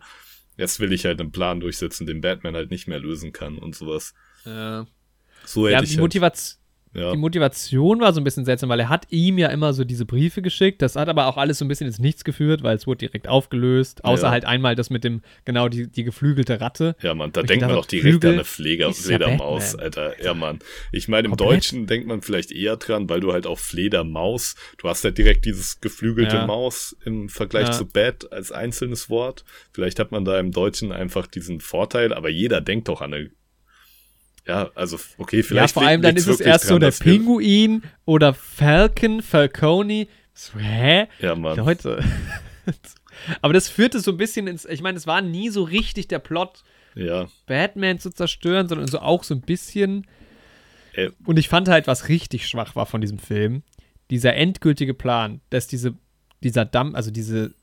jetzt 0.56 0.80
will 0.80 0.92
ich 0.92 1.04
halt 1.04 1.20
einen 1.20 1.32
Plan 1.32 1.60
durchsetzen, 1.60 2.06
den 2.06 2.20
Batman 2.20 2.54
halt 2.54 2.70
nicht 2.70 2.88
mehr 2.88 2.98
lösen 3.00 3.32
kann 3.32 3.58
und 3.58 3.74
sowas. 3.74 4.14
Ja. 4.44 4.86
So 5.44 5.68
Ja, 5.68 5.76
hätte 5.76 5.84
ich 5.84 5.90
die, 5.90 5.96
halt, 5.96 6.02
Motivation, 6.02 6.59
ja, 6.94 7.12
die 7.12 7.18
Motivation 7.18 8.00
war 8.00 8.12
so 8.12 8.20
ein 8.20 8.24
bisschen 8.24 8.44
seltsam, 8.44 8.68
weil 8.68 8.80
er 8.80 8.88
hat 8.88 9.06
ihm 9.10 9.38
ja 9.38 9.48
immer 9.48 9.72
so 9.72 9.84
diese 9.84 10.04
Briefe 10.04 10.42
geschickt. 10.42 10.82
Das 10.82 10.96
hat 10.96 11.08
aber 11.08 11.26
auch 11.26 11.36
alles 11.36 11.58
so 11.58 11.64
ein 11.64 11.68
bisschen 11.68 11.86
ins 11.86 11.98
Nichts 11.98 12.24
geführt, 12.24 12.62
weil 12.62 12.76
es 12.76 12.86
wurde 12.86 12.98
direkt 12.98 13.28
aufgelöst. 13.28 14.04
Außer 14.04 14.24
Ja. 14.26 14.30
halt 14.30 14.44
einmal 14.44 14.74
das 14.74 14.90
mit 14.90 15.04
dem, 15.04 15.22
genau, 15.44 15.68
die, 15.68 15.86
die 15.86 16.04
geflügelte 16.04 16.60
Ratte. 16.60 16.96
ja, 17.02 17.14
Mann, 17.14 17.32
da 17.32 17.42
denkt 17.42 17.64
man 17.64 17.74
doch 17.76 17.86
direkt 17.86 18.08
Flügel 18.08 18.30
an 18.30 18.34
eine 18.34 18.44
Pfleger, 18.44 18.86
ja 18.88 18.92
Fledermaus, 18.92 19.72
Batman. 19.76 19.84
Alter. 19.84 20.24
Ja, 20.24 20.34
Mann. 20.34 20.58
Ich 20.92 21.08
meine, 21.08 21.26
im 21.26 21.36
Komplett. 21.36 21.50
Deutschen 21.58 21.86
denkt 21.86 22.06
man 22.08 22.22
vielleicht 22.22 22.50
eher 22.52 22.76
dran, 22.76 23.08
weil 23.08 23.20
du 23.20 23.32
halt 23.32 23.46
auch 23.46 23.58
Fledermaus, 23.58 24.56
du 24.78 24.88
hast 24.88 25.04
halt 25.04 25.18
direkt 25.18 25.44
dieses 25.44 25.80
geflügelte 25.80 26.36
Ja. 26.36 26.46
Maus 26.46 26.96
im 27.04 27.28
Vergleich 27.28 27.66
Ja. 27.66 27.72
zu 27.72 27.86
Bat 27.86 28.32
als 28.32 28.52
einzelnes 28.52 29.10
Wort. 29.10 29.44
Vielleicht 29.72 29.98
hat 29.98 30.12
man 30.12 30.24
da 30.24 30.38
im 30.38 30.52
Deutschen 30.52 30.92
einfach 30.92 31.26
diesen 31.26 31.60
Vorteil, 31.60 32.12
aber 32.12 32.28
jeder 32.30 32.60
denkt 32.60 32.88
doch 32.88 33.00
an 33.00 33.14
eine 33.14 33.30
ja, 34.46 34.70
also 34.74 34.98
okay, 35.18 35.42
vielleicht 35.42 35.74
ja, 35.76 35.80
vor 35.80 35.88
allem 35.88 36.02
dann 36.02 36.16
ist 36.16 36.26
es 36.26 36.40
erst 36.40 36.64
so 36.64 36.70
dran, 36.74 36.80
der 36.80 36.88
dass 36.90 37.04
wir- 37.04 37.12
Pinguin 37.12 37.82
oder 38.04 38.34
Falcon, 38.34 39.22
Falcone. 39.22 40.06
So, 40.34 40.58
hä? 40.58 41.06
Ja, 41.20 41.34
Mann. 41.34 41.56
Leute. 41.56 42.02
aber 43.42 43.52
das 43.52 43.68
führte 43.68 44.00
so 44.00 44.10
ein 44.12 44.16
bisschen 44.16 44.46
ins, 44.46 44.64
ich 44.64 44.82
meine, 44.82 44.96
es 44.96 45.06
war 45.06 45.20
nie 45.22 45.50
so 45.50 45.62
richtig 45.62 46.08
der 46.08 46.18
Plot, 46.18 46.62
Ja, 46.94 47.28
Batman 47.46 47.98
zu 47.98 48.10
zerstören, 48.10 48.68
sondern 48.68 48.88
so 48.88 49.00
auch 49.00 49.24
so 49.24 49.34
ein 49.34 49.40
bisschen. 49.42 50.06
Äh. 50.94 51.10
Und 51.24 51.38
ich 51.38 51.48
fand 51.48 51.68
halt, 51.68 51.86
was 51.86 52.08
richtig 52.08 52.48
schwach 52.48 52.74
war 52.76 52.86
von 52.86 53.00
diesem 53.00 53.18
Film, 53.18 53.62
dieser 54.10 54.34
endgültige 54.34 54.94
Plan, 54.94 55.40
dass 55.50 55.66
diese, 55.66 55.94
dieser 56.42 56.64
Damm, 56.64 56.94
also 56.94 57.10
diese, 57.10 57.54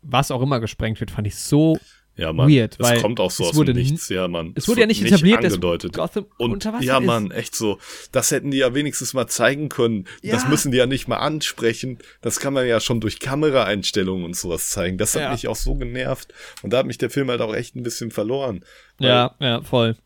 was 0.00 0.30
auch 0.30 0.42
immer 0.42 0.58
gesprengt 0.58 0.98
wird, 1.00 1.10
fand 1.10 1.26
ich 1.26 1.36
so 1.36 1.78
Ja, 2.14 2.32
Mann. 2.34 2.50
Weird, 2.50 2.78
das 2.78 2.90
weil 2.90 3.00
kommt 3.00 3.20
auch 3.20 3.30
so 3.30 3.44
es 3.44 3.50
aus 3.50 3.56
wurde 3.56 3.72
dem 3.72 3.82
Nichts, 3.82 4.10
ja, 4.10 4.28
Mann. 4.28 4.52
Es 4.54 4.68
wurde 4.68 4.82
ja 4.82 4.86
nicht 4.86 5.02
etabliert, 5.02 5.38
dass 5.42 5.54
angedeutet. 5.54 5.94
Gotham 5.94 6.26
Und 6.36 6.52
unter 6.52 6.74
Wasser 6.74 6.84
ja, 6.84 6.98
ist. 6.98 7.04
Mann, 7.06 7.30
echt 7.30 7.54
so. 7.56 7.78
Das 8.12 8.30
hätten 8.30 8.50
die 8.50 8.58
ja 8.58 8.74
wenigstens 8.74 9.14
mal 9.14 9.26
zeigen 9.28 9.70
können. 9.70 10.04
Das 10.22 10.42
Ja. 10.42 10.48
müssen 10.50 10.72
die 10.72 10.78
ja 10.78 10.84
nicht 10.86 11.08
mal 11.08 11.16
ansprechen. 11.16 11.98
Das 12.20 12.38
kann 12.38 12.52
man 12.52 12.66
ja 12.66 12.80
schon 12.80 13.00
durch 13.00 13.18
Kameraeinstellungen 13.18 14.26
und 14.26 14.36
sowas 14.36 14.68
zeigen. 14.68 14.98
Das 14.98 15.14
hat 15.14 15.22
Ja. 15.22 15.32
mich 15.32 15.48
auch 15.48 15.56
so 15.56 15.74
genervt. 15.74 16.34
Und 16.62 16.72
da 16.74 16.78
hat 16.78 16.86
mich 16.86 16.98
der 16.98 17.08
Film 17.08 17.30
halt 17.30 17.40
auch 17.40 17.54
echt 17.54 17.76
ein 17.76 17.82
bisschen 17.82 18.10
verloren. 18.10 18.62
Ja, 18.98 19.34
ja, 19.40 19.62
voll. 19.62 19.96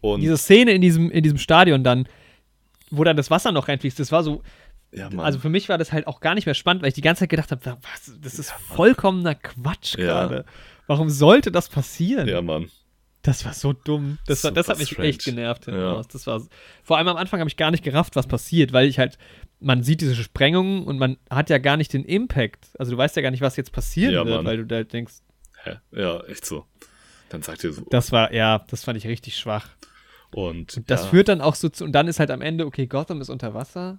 Und 0.00 0.20
Diese 0.20 0.38
Szene 0.38 0.72
in 0.72 0.80
diesem, 0.80 1.10
in 1.10 1.22
diesem 1.22 1.38
Stadion 1.38 1.84
dann, 1.84 2.08
wo 2.90 3.04
dann 3.04 3.16
das 3.18 3.30
Wasser 3.30 3.52
noch 3.52 3.68
reinfließt, 3.68 3.98
das 3.98 4.12
war 4.12 4.22
so, 4.22 4.42
ja, 4.92 5.10
Mann. 5.10 5.20
also 5.26 5.38
für 5.38 5.48
mich 5.50 5.68
war 5.68 5.76
das 5.76 5.92
halt 5.92 6.06
auch 6.06 6.20
gar 6.20 6.34
nicht 6.34 6.46
mehr 6.46 6.54
spannend, 6.54 6.82
weil 6.82 6.88
ich 6.88 6.94
die 6.94 7.00
ganze 7.02 7.20
Zeit 7.20 7.28
gedacht 7.30 7.50
habe, 7.50 7.60
was, 7.82 8.12
das 8.20 8.38
ist 8.38 8.52
vollkommener 8.52 9.34
Quatsch 9.34 9.98
Ja. 9.98 10.44
Warum 10.86 11.10
sollte 11.10 11.50
das 11.52 11.68
passieren? 11.68 12.28
ja, 12.28 12.40
Mann. 12.42 12.70
Das 13.22 13.44
war 13.44 13.54
so 13.54 13.72
dumm. 13.72 14.18
Das, 14.26 14.44
war, 14.44 14.52
das 14.52 14.68
hat 14.68 14.78
mich 14.78 14.90
strange. 14.90 15.08
echt 15.08 15.24
genervt. 15.24 15.66
Ja. 15.66 16.00
Das 16.12 16.28
war, 16.28 16.40
vor 16.84 16.96
allem 16.96 17.08
am 17.08 17.16
Anfang 17.16 17.40
habe 17.40 17.48
ich 17.50 17.56
gar 17.56 17.72
nicht 17.72 17.82
gerafft, 17.82 18.14
was 18.14 18.28
passiert, 18.28 18.72
weil 18.72 18.86
ich 18.86 19.00
halt, 19.00 19.18
man 19.58 19.82
sieht 19.82 20.00
diese 20.00 20.14
Sprengungen 20.14 20.84
und 20.84 20.98
man 20.98 21.16
hat 21.28 21.50
ja 21.50 21.58
gar 21.58 21.76
nicht 21.76 21.92
den 21.92 22.04
Impact. 22.04 22.68
Also 22.78 22.92
du 22.92 22.98
weißt 22.98 23.16
ja 23.16 23.22
gar 23.22 23.32
nicht, 23.32 23.40
was 23.40 23.56
jetzt 23.56 23.72
passieren 23.72 24.14
Ja, 24.14 24.24
wird, 24.24 24.36
Mann. 24.36 24.44
weil 24.46 24.58
du 24.58 24.66
da 24.66 24.84
denkst, 24.84 25.14
Hä? 25.64 25.78
Ja, 25.90 26.20
echt 26.26 26.46
so. 26.46 26.66
Dann 27.30 27.42
sagt 27.42 27.64
ihr 27.64 27.72
so. 27.72 27.82
das 27.90 28.12
war, 28.12 28.32
ja, 28.32 28.64
das 28.70 28.84
fand 28.84 28.96
ich 28.96 29.08
richtig 29.08 29.36
schwach. 29.36 29.70
Und, 30.32 30.76
Und 30.76 30.88
das 30.90 31.02
ja, 31.04 31.08
führt 31.08 31.26
dann 31.28 31.40
auch 31.40 31.56
so 31.56 31.68
zu, 31.68 31.82
und 31.84 31.90
dann 31.92 32.06
ist 32.06 32.20
halt 32.20 32.30
am 32.30 32.42
Ende, 32.42 32.64
okay, 32.66 32.86
Gotham 32.86 33.20
ist 33.20 33.30
unter 33.30 33.54
Wasser. 33.54 33.98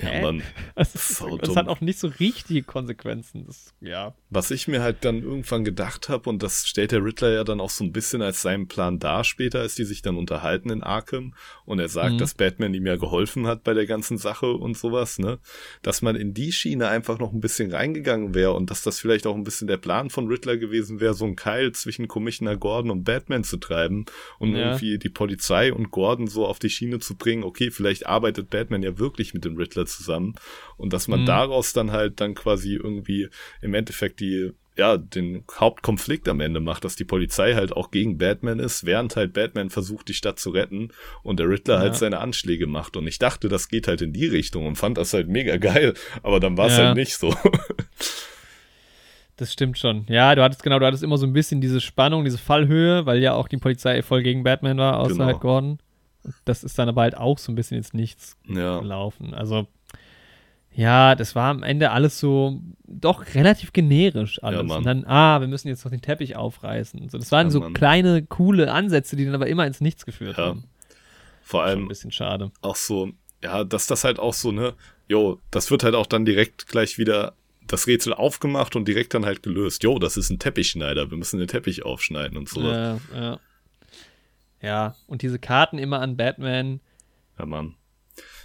Ja? 0.00 0.20
Mann. 0.22 0.42
Das, 0.74 0.94
ist, 0.94 1.16
Sau 1.16 1.36
das 1.36 1.48
dumm. 1.50 1.56
hat 1.58 1.68
auch 1.68 1.80
nicht 1.82 1.98
so 1.98 2.08
richtige 2.08 2.62
Konsequenzen. 2.62 3.44
Das, 3.46 3.74
ja. 3.80 4.14
Was 4.30 4.50
ich 4.50 4.66
mir 4.68 4.82
halt 4.82 5.04
dann 5.04 5.22
irgendwann 5.22 5.64
gedacht 5.64 6.08
habe, 6.08 6.28
und 6.30 6.42
das 6.42 6.66
stellt 6.66 6.92
der 6.92 7.04
Riddler 7.04 7.32
ja 7.32 7.44
dann 7.44 7.60
auch 7.60 7.70
so 7.70 7.84
ein 7.84 7.92
bisschen 7.92 8.22
als 8.22 8.40
seinen 8.42 8.68
Plan 8.68 8.98
dar 8.98 9.22
später, 9.24 9.60
als 9.60 9.74
die 9.74 9.84
sich 9.84 10.00
dann 10.02 10.16
unterhalten 10.16 10.70
in 10.70 10.82
Arkham 10.82 11.34
und 11.66 11.78
er 11.78 11.88
sagt, 11.88 12.14
Mhm. 12.14 12.18
dass 12.18 12.34
Batman 12.34 12.72
ihm 12.74 12.86
ja 12.86 12.96
geholfen 12.96 13.46
hat 13.46 13.64
bei 13.64 13.74
der 13.74 13.86
ganzen 13.86 14.16
Sache 14.18 14.50
und 14.52 14.76
sowas, 14.76 15.18
ne? 15.18 15.38
Dass 15.82 16.00
man 16.02 16.16
in 16.16 16.32
die 16.34 16.52
Schiene 16.52 16.88
einfach 16.88 17.18
noch 17.18 17.32
ein 17.32 17.40
bisschen 17.40 17.70
reingegangen 17.70 18.34
wäre 18.34 18.52
und 18.54 18.70
dass 18.70 18.82
das 18.82 18.98
vielleicht 18.98 19.26
auch 19.26 19.34
ein 19.34 19.44
bisschen 19.44 19.68
der 19.68 19.76
Plan 19.76 20.08
von 20.10 20.26
Riddler 20.26 20.56
gewesen 20.56 21.00
wäre, 21.00 21.14
so 21.14 21.24
einen 21.26 21.36
Keil 21.36 21.72
zwischen 21.72 22.08
Commissioner 22.08 22.56
Gordon 22.56 22.90
und 22.90 23.04
Batman 23.04 23.44
zu 23.44 23.58
treiben 23.58 24.06
und 24.38 24.54
Ja. 24.56 24.68
irgendwie 24.70 24.98
die 24.98 25.10
Polizei 25.10 25.72
und 25.72 25.90
Gordon 25.90 26.26
so 26.28 26.46
auf 26.46 26.58
die 26.58 26.70
Schiene 26.70 26.98
zu 26.98 27.14
bringen, 27.16 27.44
okay, 27.44 27.70
vielleicht 27.70 28.06
arbeitet 28.06 28.48
Batman 28.50 28.82
ja 28.82 28.98
wirklich 28.98 29.34
mit 29.34 29.44
dem 29.44 29.56
Riddler 29.56 29.81
zusammen 29.86 30.34
und 30.76 30.92
dass 30.92 31.08
man 31.08 31.22
Mhm. 31.22 31.26
daraus 31.26 31.72
dann 31.72 31.92
halt 31.92 32.20
dann 32.20 32.34
quasi 32.34 32.74
irgendwie 32.74 33.28
im 33.60 33.74
Endeffekt 33.74 34.20
die 34.20 34.52
ja, 34.74 34.96
den 34.96 35.44
Hauptkonflikt 35.54 36.26
am 36.30 36.40
Ende 36.40 36.58
macht, 36.58 36.86
dass 36.86 36.96
die 36.96 37.04
Polizei 37.04 37.52
halt 37.52 37.72
auch 37.74 37.90
gegen 37.90 38.16
Batman 38.16 38.58
ist, 38.58 38.86
während 38.86 39.16
halt 39.16 39.34
Batman 39.34 39.68
versucht, 39.68 40.08
die 40.08 40.14
Stadt 40.14 40.38
zu 40.38 40.48
retten 40.48 40.88
und 41.22 41.38
der 41.38 41.46
Riddler 41.50 41.74
Ja. 41.74 41.80
halt 41.80 41.94
seine 41.96 42.20
Anschläge 42.20 42.66
macht. 42.66 42.96
Und 42.96 43.06
ich 43.06 43.18
dachte, 43.18 43.50
das 43.50 43.68
geht 43.68 43.86
halt 43.86 44.00
in 44.00 44.14
die 44.14 44.24
Richtung 44.26 44.64
und 44.66 44.76
fand 44.76 44.96
das 44.96 45.12
halt 45.12 45.28
mega 45.28 45.58
geil, 45.58 45.92
aber 46.22 46.40
dann 46.40 46.56
war 46.56 46.68
es 46.68 46.78
Ja. 46.78 46.86
halt 46.86 46.96
nicht 46.96 47.18
so. 47.18 47.34
Das 49.36 49.52
stimmt 49.52 49.78
schon. 49.78 50.04
Ja, 50.08 50.34
du 50.34 50.42
hattest 50.42 50.62
genau, 50.62 50.78
du 50.78 50.86
hattest 50.86 51.02
immer 51.02 51.16
so 51.18 51.26
ein 51.26 51.32
bisschen 51.32 51.60
diese 51.60 51.80
Spannung, 51.80 52.24
diese 52.24 52.38
Fallhöhe, 52.38 53.06
weil 53.06 53.18
ja 53.20 53.34
auch 53.34 53.48
die 53.48 53.56
Polizei 53.56 54.02
voll 54.02 54.22
gegen 54.22 54.42
Batman 54.44 54.78
war, 54.78 55.00
außer 55.00 55.14
Genau. 55.14 55.24
halt 55.26 55.40
Gordon. 55.40 55.78
Das 56.44 56.62
ist 56.64 56.78
dann 56.78 56.88
aber 56.88 57.02
halt 57.02 57.16
auch 57.16 57.38
so 57.38 57.50
ein 57.52 57.54
bisschen 57.54 57.76
ins 57.76 57.92
Nichts 57.94 58.36
ja, 58.48 58.78
gelaufen. 58.80 59.34
Also, 59.34 59.66
ja, 60.74 61.14
das 61.14 61.34
war 61.34 61.50
am 61.50 61.62
Ende 61.62 61.90
alles 61.90 62.18
so 62.18 62.60
doch 62.86 63.34
relativ 63.34 63.72
generisch 63.72 64.42
alles. 64.42 64.66
Mann. 64.66 64.78
und 64.78 64.84
dann, 64.84 65.04
ah, 65.06 65.40
wir 65.40 65.48
müssen 65.48 65.68
jetzt 65.68 65.84
noch 65.84 65.90
den 65.90 66.00
Teppich 66.00 66.34
aufreißen. 66.36 67.08
So, 67.10 67.18
das 67.18 67.30
waren 67.30 67.48
Ja, 67.48 67.50
so 67.50 67.60
Mann. 67.60 67.74
kleine, 67.74 68.22
coole 68.24 68.72
Ansätze, 68.72 69.16
die 69.16 69.24
dann 69.26 69.34
aber 69.34 69.48
immer 69.48 69.66
ins 69.66 69.80
Nichts 69.80 70.06
geführt 70.06 70.38
Ja. 70.38 70.46
haben. 70.46 70.64
vor 71.42 71.60
Schon 71.62 71.68
ein 71.68 71.78
allem 71.78 71.88
bisschen 71.88 72.12
schade. 72.12 72.50
auch 72.62 72.76
so, 72.76 73.10
ja, 73.42 73.64
dass 73.64 73.86
das 73.86 74.04
halt 74.04 74.18
auch 74.18 74.32
so, 74.32 74.52
ne, 74.52 74.74
jo, 75.08 75.40
das 75.50 75.70
wird 75.70 75.82
halt 75.84 75.94
auch 75.94 76.06
dann 76.06 76.24
direkt 76.24 76.68
gleich 76.68 76.96
wieder 76.98 77.34
das 77.66 77.86
Rätsel 77.86 78.14
aufgemacht 78.14 78.74
und 78.76 78.86
direkt 78.88 79.12
dann 79.14 79.24
halt 79.26 79.42
gelöst. 79.42 79.82
Jo, 79.82 79.98
das 79.98 80.16
ist 80.16 80.30
ein 80.30 80.38
Teppichschneider, 80.38 81.10
wir 81.10 81.18
müssen 81.18 81.38
den 81.38 81.48
Teppich 81.48 81.84
aufschneiden 81.84 82.38
und 82.38 82.48
so. 82.48 82.62
Ja, 82.62 82.98
Ja, 83.14 83.40
ja. 84.62 84.68
Ja, 84.68 84.96
und 85.06 85.22
diese 85.22 85.38
Karten 85.38 85.78
immer 85.78 86.00
an 86.00 86.16
Batman. 86.16 86.80
Mann. 87.44 87.74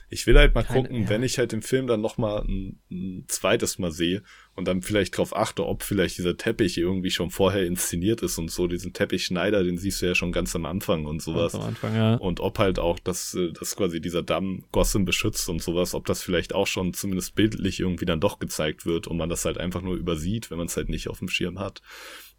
Ich 0.09 0.25
will 0.25 0.37
halt 0.37 0.55
mal 0.55 0.63
Keine- 0.63 0.83
gucken, 0.83 1.03
ja. 1.03 1.09
wenn 1.09 1.21
ich 1.21 1.37
halt 1.37 1.51
den 1.51 1.61
Film 1.61 1.85
dann 1.85 1.99
noch 1.99 2.17
mal 2.17 2.41
ein, 2.41 2.79
ein 2.89 3.25
zweites 3.27 3.77
Mal 3.77 3.91
sehe 3.91 4.23
und 4.55 4.65
dann 4.65 4.81
vielleicht 4.81 5.17
drauf 5.17 5.35
achte, 5.35 5.65
ob 5.65 5.83
vielleicht 5.83 6.17
dieser 6.17 6.37
Teppich 6.37 6.77
irgendwie 6.77 7.11
schon 7.11 7.29
vorher 7.29 7.65
inszeniert 7.65 8.21
ist 8.21 8.37
und 8.37 8.49
so. 8.49 8.67
Diesen 8.67 8.93
Teppichschneider, 8.93 9.63
den 9.65 9.77
siehst 9.77 10.01
du 10.01 10.05
ja 10.05 10.15
schon 10.15 10.31
ganz 10.31 10.55
am 10.55 10.65
Anfang 10.65 11.05
und 11.05 11.21
sowas. 11.21 11.53
Am 11.55 11.61
Anfang, 11.61 11.93
ja. 11.93 12.15
Und 12.15 12.39
ob 12.39 12.57
halt 12.57 12.79
auch, 12.79 12.99
dass, 12.99 13.33
äh, 13.33 13.51
dass 13.51 13.75
quasi 13.75 13.99
dieser 13.99 14.23
Damm 14.23 14.63
Gotham 14.71 15.03
beschützt 15.03 15.49
und 15.49 15.61
sowas, 15.61 15.93
ob 15.93 16.05
das 16.05 16.23
vielleicht 16.23 16.55
auch 16.55 16.67
schon 16.67 16.93
zumindest 16.93 17.35
bildlich 17.35 17.81
irgendwie 17.81 18.05
dann 18.05 18.21
doch 18.21 18.39
gezeigt 18.39 18.85
wird 18.85 19.07
und 19.07 19.17
man 19.17 19.29
das 19.29 19.43
halt 19.43 19.57
einfach 19.57 19.81
nur 19.81 19.95
übersieht, 19.97 20.49
wenn 20.49 20.57
man 20.57 20.67
es 20.67 20.77
halt 20.77 20.87
nicht 20.87 21.09
auf 21.09 21.19
dem 21.19 21.27
Schirm 21.27 21.59
hat. 21.59 21.81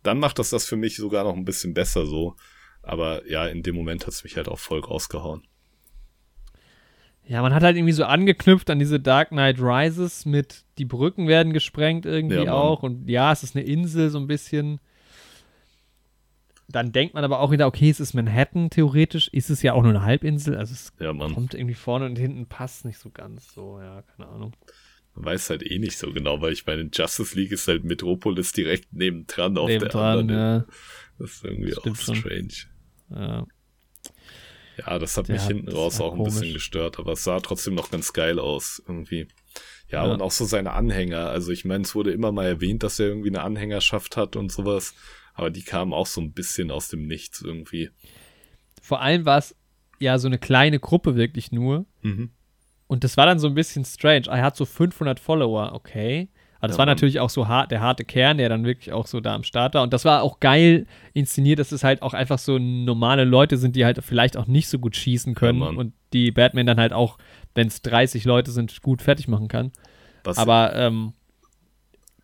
Dann 0.03 0.19
macht 0.19 0.39
das 0.39 0.49
das 0.49 0.65
für 0.65 0.77
mich 0.77 0.97
sogar 0.97 1.25
noch 1.25 1.37
ein 1.37 1.45
bisschen 1.45 1.75
besser 1.75 2.07
so. 2.07 2.35
Aber 2.89 3.29
ja, 3.31 3.47
in 3.47 3.63
dem 3.63 3.75
Moment 3.75 4.07
hat 4.07 4.15
es 4.15 4.25
mich 4.25 4.37
halt 4.39 4.49
auch 4.49 4.59
voll 4.59 4.81
rausgehauen. 4.81 5.43
Ja, 7.27 7.43
man 7.43 7.55
hat 7.55 7.63
halt 7.63 7.77
irgendwie 7.77 7.93
so 7.93 8.05
angeknüpft 8.05 8.71
an 8.71 8.79
diese 8.79 8.99
Dark 8.99 9.29
Knight 9.29 9.61
Rises 9.61 10.25
mit 10.25 10.65
die 10.79 10.87
Brücken 10.87 11.29
werden 11.29 11.53
gesprengt 11.53 12.07
irgendwie 12.07 12.47
Ja, 12.47 12.55
auch 12.55 12.83
und 12.83 13.07
ja, 13.07 13.31
es 13.31 13.43
ist 13.43 13.55
eine 13.55 13.67
Insel 13.67 14.09
so 14.09 14.19
ein 14.19 14.27
bisschen. 14.27 14.81
Dann 16.71 16.93
denkt 16.93 17.13
man 17.13 17.25
aber 17.25 17.41
auch 17.41 17.51
wieder, 17.51 17.67
okay, 17.67 17.91
es 17.91 18.01
ist 18.01 18.15
Manhattan 18.15 18.71
theoretisch, 18.71 19.29
ist 19.29 19.51
es 19.51 19.61
ja 19.61 19.75
auch 19.75 19.83
nur 19.83 19.91
eine 19.91 20.03
Halbinsel, 20.03 20.57
also 20.57 20.73
es 20.73 20.95
Ja, 20.99 21.13
man 21.13 21.35
kommt 21.35 21.53
irgendwie 21.53 21.75
vorne 21.75 22.07
und 22.07 22.17
hinten 22.17 22.47
passt 22.47 22.87
nicht 22.87 22.99
so 22.99 23.11
ganz 23.11 23.53
so, 23.53 23.79
ja, 23.81 24.03
keine 24.17 24.31
Ahnung. 24.31 24.55
weiß 25.15 25.51
halt 25.51 25.71
eh 25.71 25.79
nicht 25.79 25.99
so 25.99 26.11
genau, 26.13 26.41
weil 26.41 26.55
ich 26.55 26.65
meine, 26.65 26.83
in 26.83 26.91
Justice 26.93 27.39
League 27.39 27.53
ist 27.53 27.69
halt 27.69 27.85
Metropolis 27.85 28.53
direkt 28.53 28.95
nebendran 28.95 29.59
auf 29.59 29.67
der 29.67 29.75
Nebendran, 29.79 30.19
anderen. 30.21 30.31
ja, 30.31 30.65
Das 31.19 31.31
ist 31.33 31.45
irgendwie 31.45 31.77
auch 31.77 31.81
Stimmt 31.81 31.99
schon. 31.99 32.15
Ja. 33.11 33.47
Das 34.99 35.17
hat 35.17 35.29
mich 35.29 35.41
hat- 35.41 35.49
hinten 35.49 35.73
raus 35.73 36.01
auch 36.01 36.13
ein 36.15 36.23
bisschen 36.23 36.41
komisch. 36.43 36.55
gestört, 36.55 36.99
aber 37.01 37.13
es 37.13 37.25
sah 37.25 37.41
trotzdem 37.41 37.75
noch 37.75 37.91
ganz 37.91 38.13
geil 38.13 38.39
aus 38.39 38.81
irgendwie. 38.87 39.27
Ja, 39.91 40.07
Ja. 40.07 40.13
und 40.13 40.23
auch 40.23 40.31
so 40.31 40.45
seine 40.45 40.73
Anhänger. 40.73 41.31
Also 41.31 41.51
ich 41.51 41.65
meine, 41.65 41.83
es 41.83 41.95
wurde 41.95 42.13
immer 42.13 42.31
mal 42.31 42.47
erwähnt, 42.47 42.83
dass 42.85 43.01
er 43.01 43.07
irgendwie 43.09 43.31
eine 43.31 43.43
Anhängerschaft 43.43 44.17
hat 44.17 44.37
und 44.37 44.53
sowas, 44.53 44.95
aber 45.35 45.51
die 45.51 45.63
kamen 45.63 45.93
auch 45.93 46.07
so 46.07 46.21
ein 46.21 46.33
bisschen 46.33 46.71
aus 46.71 46.89
dem 46.89 47.07
Nichts 47.07 47.43
irgendwie. 47.43 47.91
Vor 48.81 49.01
allem 49.01 49.25
war 49.25 49.39
es 49.39 49.57
ja 49.99 50.19
so 50.19 50.29
eine 50.29 50.39
kleine 50.39 50.79
Gruppe 50.79 51.17
wirklich 51.17 51.51
nur. 51.51 51.87
Mhm. 52.03 52.31
Und 52.87 53.03
das 53.05 53.17
war 53.17 53.27
dann 53.27 53.39
so 53.41 53.49
ein 53.49 53.55
bisschen 53.55 53.85
strange. 53.85 54.27
Er 54.29 54.43
hat 54.43 54.57
so 54.57 54.65
500 54.65 55.19
Follower, 55.19 55.73
okay. 55.75 56.29
Aber 56.59 56.69
das 56.69 56.77
Ja, 56.77 56.79
war 56.79 56.87
natürlich 56.87 57.21
auch 57.21 57.31
so 57.31 57.47
hart, 57.49 57.71
der 57.71 57.81
harte 57.81 58.05
Kern, 58.05 58.39
der 58.39 58.49
dann 58.49 58.65
wirklich 58.65 58.93
auch 58.93 59.07
so 59.07 59.21
da 59.21 59.35
am 59.35 59.45
Start 59.45 59.75
war. 59.75 59.83
Und 59.83 59.93
das 59.93 60.05
war 60.05 60.23
auch 60.23 60.41
geil 60.41 60.87
inszeniert, 61.15 61.59
dass 61.59 61.73
es 61.73 61.85
halt 61.85 62.03
auch 62.03 62.15
einfach 62.15 62.39
so 62.39 62.59
normale 62.59 63.25
Leute 63.25 63.57
sind, 63.57 63.77
die 63.77 63.85
halt 63.85 64.03
vielleicht 64.03 64.37
auch 64.37 64.47
nicht 64.47 64.69
so 64.69 64.79
gut 64.79 64.97
schießen 64.97 65.35
können 65.35 65.61
Mann. 65.61 65.77
und 65.77 65.93
die 66.13 66.31
Batman 66.33 66.67
dann 66.67 66.79
halt 66.81 66.93
auch, 66.93 67.19
wenn 67.55 67.69
es 67.69 67.83
30 67.83 68.25
Leute 68.25 68.51
sind, 68.51 68.83
gut 68.83 69.03
fertig 69.03 69.29
machen 69.29 69.49
kann. 69.49 69.73
Was, 70.25 70.37
Aber 70.39 70.75
ähm, 70.75 71.13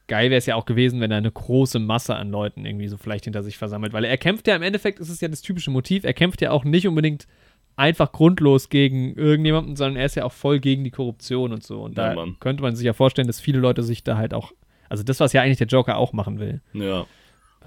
geil 0.08 0.30
wäre 0.30 0.38
es 0.38 0.46
ja 0.46 0.56
auch 0.56 0.66
gewesen, 0.66 1.00
wenn 1.00 1.10
er 1.10 1.18
eine 1.18 1.30
große 1.30 1.78
Masse 1.78 2.14
an 2.16 2.30
Leuten 2.30 2.66
irgendwie 2.66 2.88
so 2.88 2.96
vielleicht 2.96 3.24
hinter 3.24 3.42
sich 3.42 3.56
versammelt. 3.56 3.92
Weil 3.92 4.04
er 4.04 4.18
kämpft 4.18 4.46
ja 4.48 4.56
im 4.56 4.62
Endeffekt, 4.62 4.98
ist 5.00 5.08
es 5.08 5.20
ja 5.20 5.28
das 5.28 5.42
typische 5.42 5.70
Motiv, 5.70 6.04
er 6.04 6.12
kämpft 6.14 6.40
ja 6.40 6.50
auch 6.50 6.64
nicht 6.64 6.86
unbedingt 6.88 7.26
einfach 7.76 8.12
grundlos 8.12 8.68
gegen 8.68 9.14
irgendjemanden, 9.16 9.76
sondern 9.76 9.96
er 9.96 10.06
ist 10.06 10.14
ja 10.14 10.24
auch 10.24 10.32
voll 10.32 10.60
gegen 10.60 10.84
die 10.84 10.90
Korruption 10.90 11.52
und 11.52 11.62
so. 11.62 11.82
Und 11.82 11.96
Ja, 11.96 12.10
da 12.10 12.14
Mann. 12.14 12.36
könnte 12.40 12.62
man 12.62 12.76
sich 12.76 12.86
ja 12.86 12.92
vorstellen, 12.92 13.26
dass 13.26 13.40
viele 13.40 13.58
Leute 13.58 13.82
sich 13.82 14.04
da 14.04 14.16
halt 14.16 14.34
auch, 14.34 14.52
also 14.88 15.02
das, 15.02 15.20
was 15.20 15.32
ja 15.32 15.42
eigentlich 15.42 15.58
der 15.58 15.66
Joker 15.66 15.96
auch 15.96 16.12
machen 16.12 16.38
will 16.38 16.60
ja. 16.72 17.06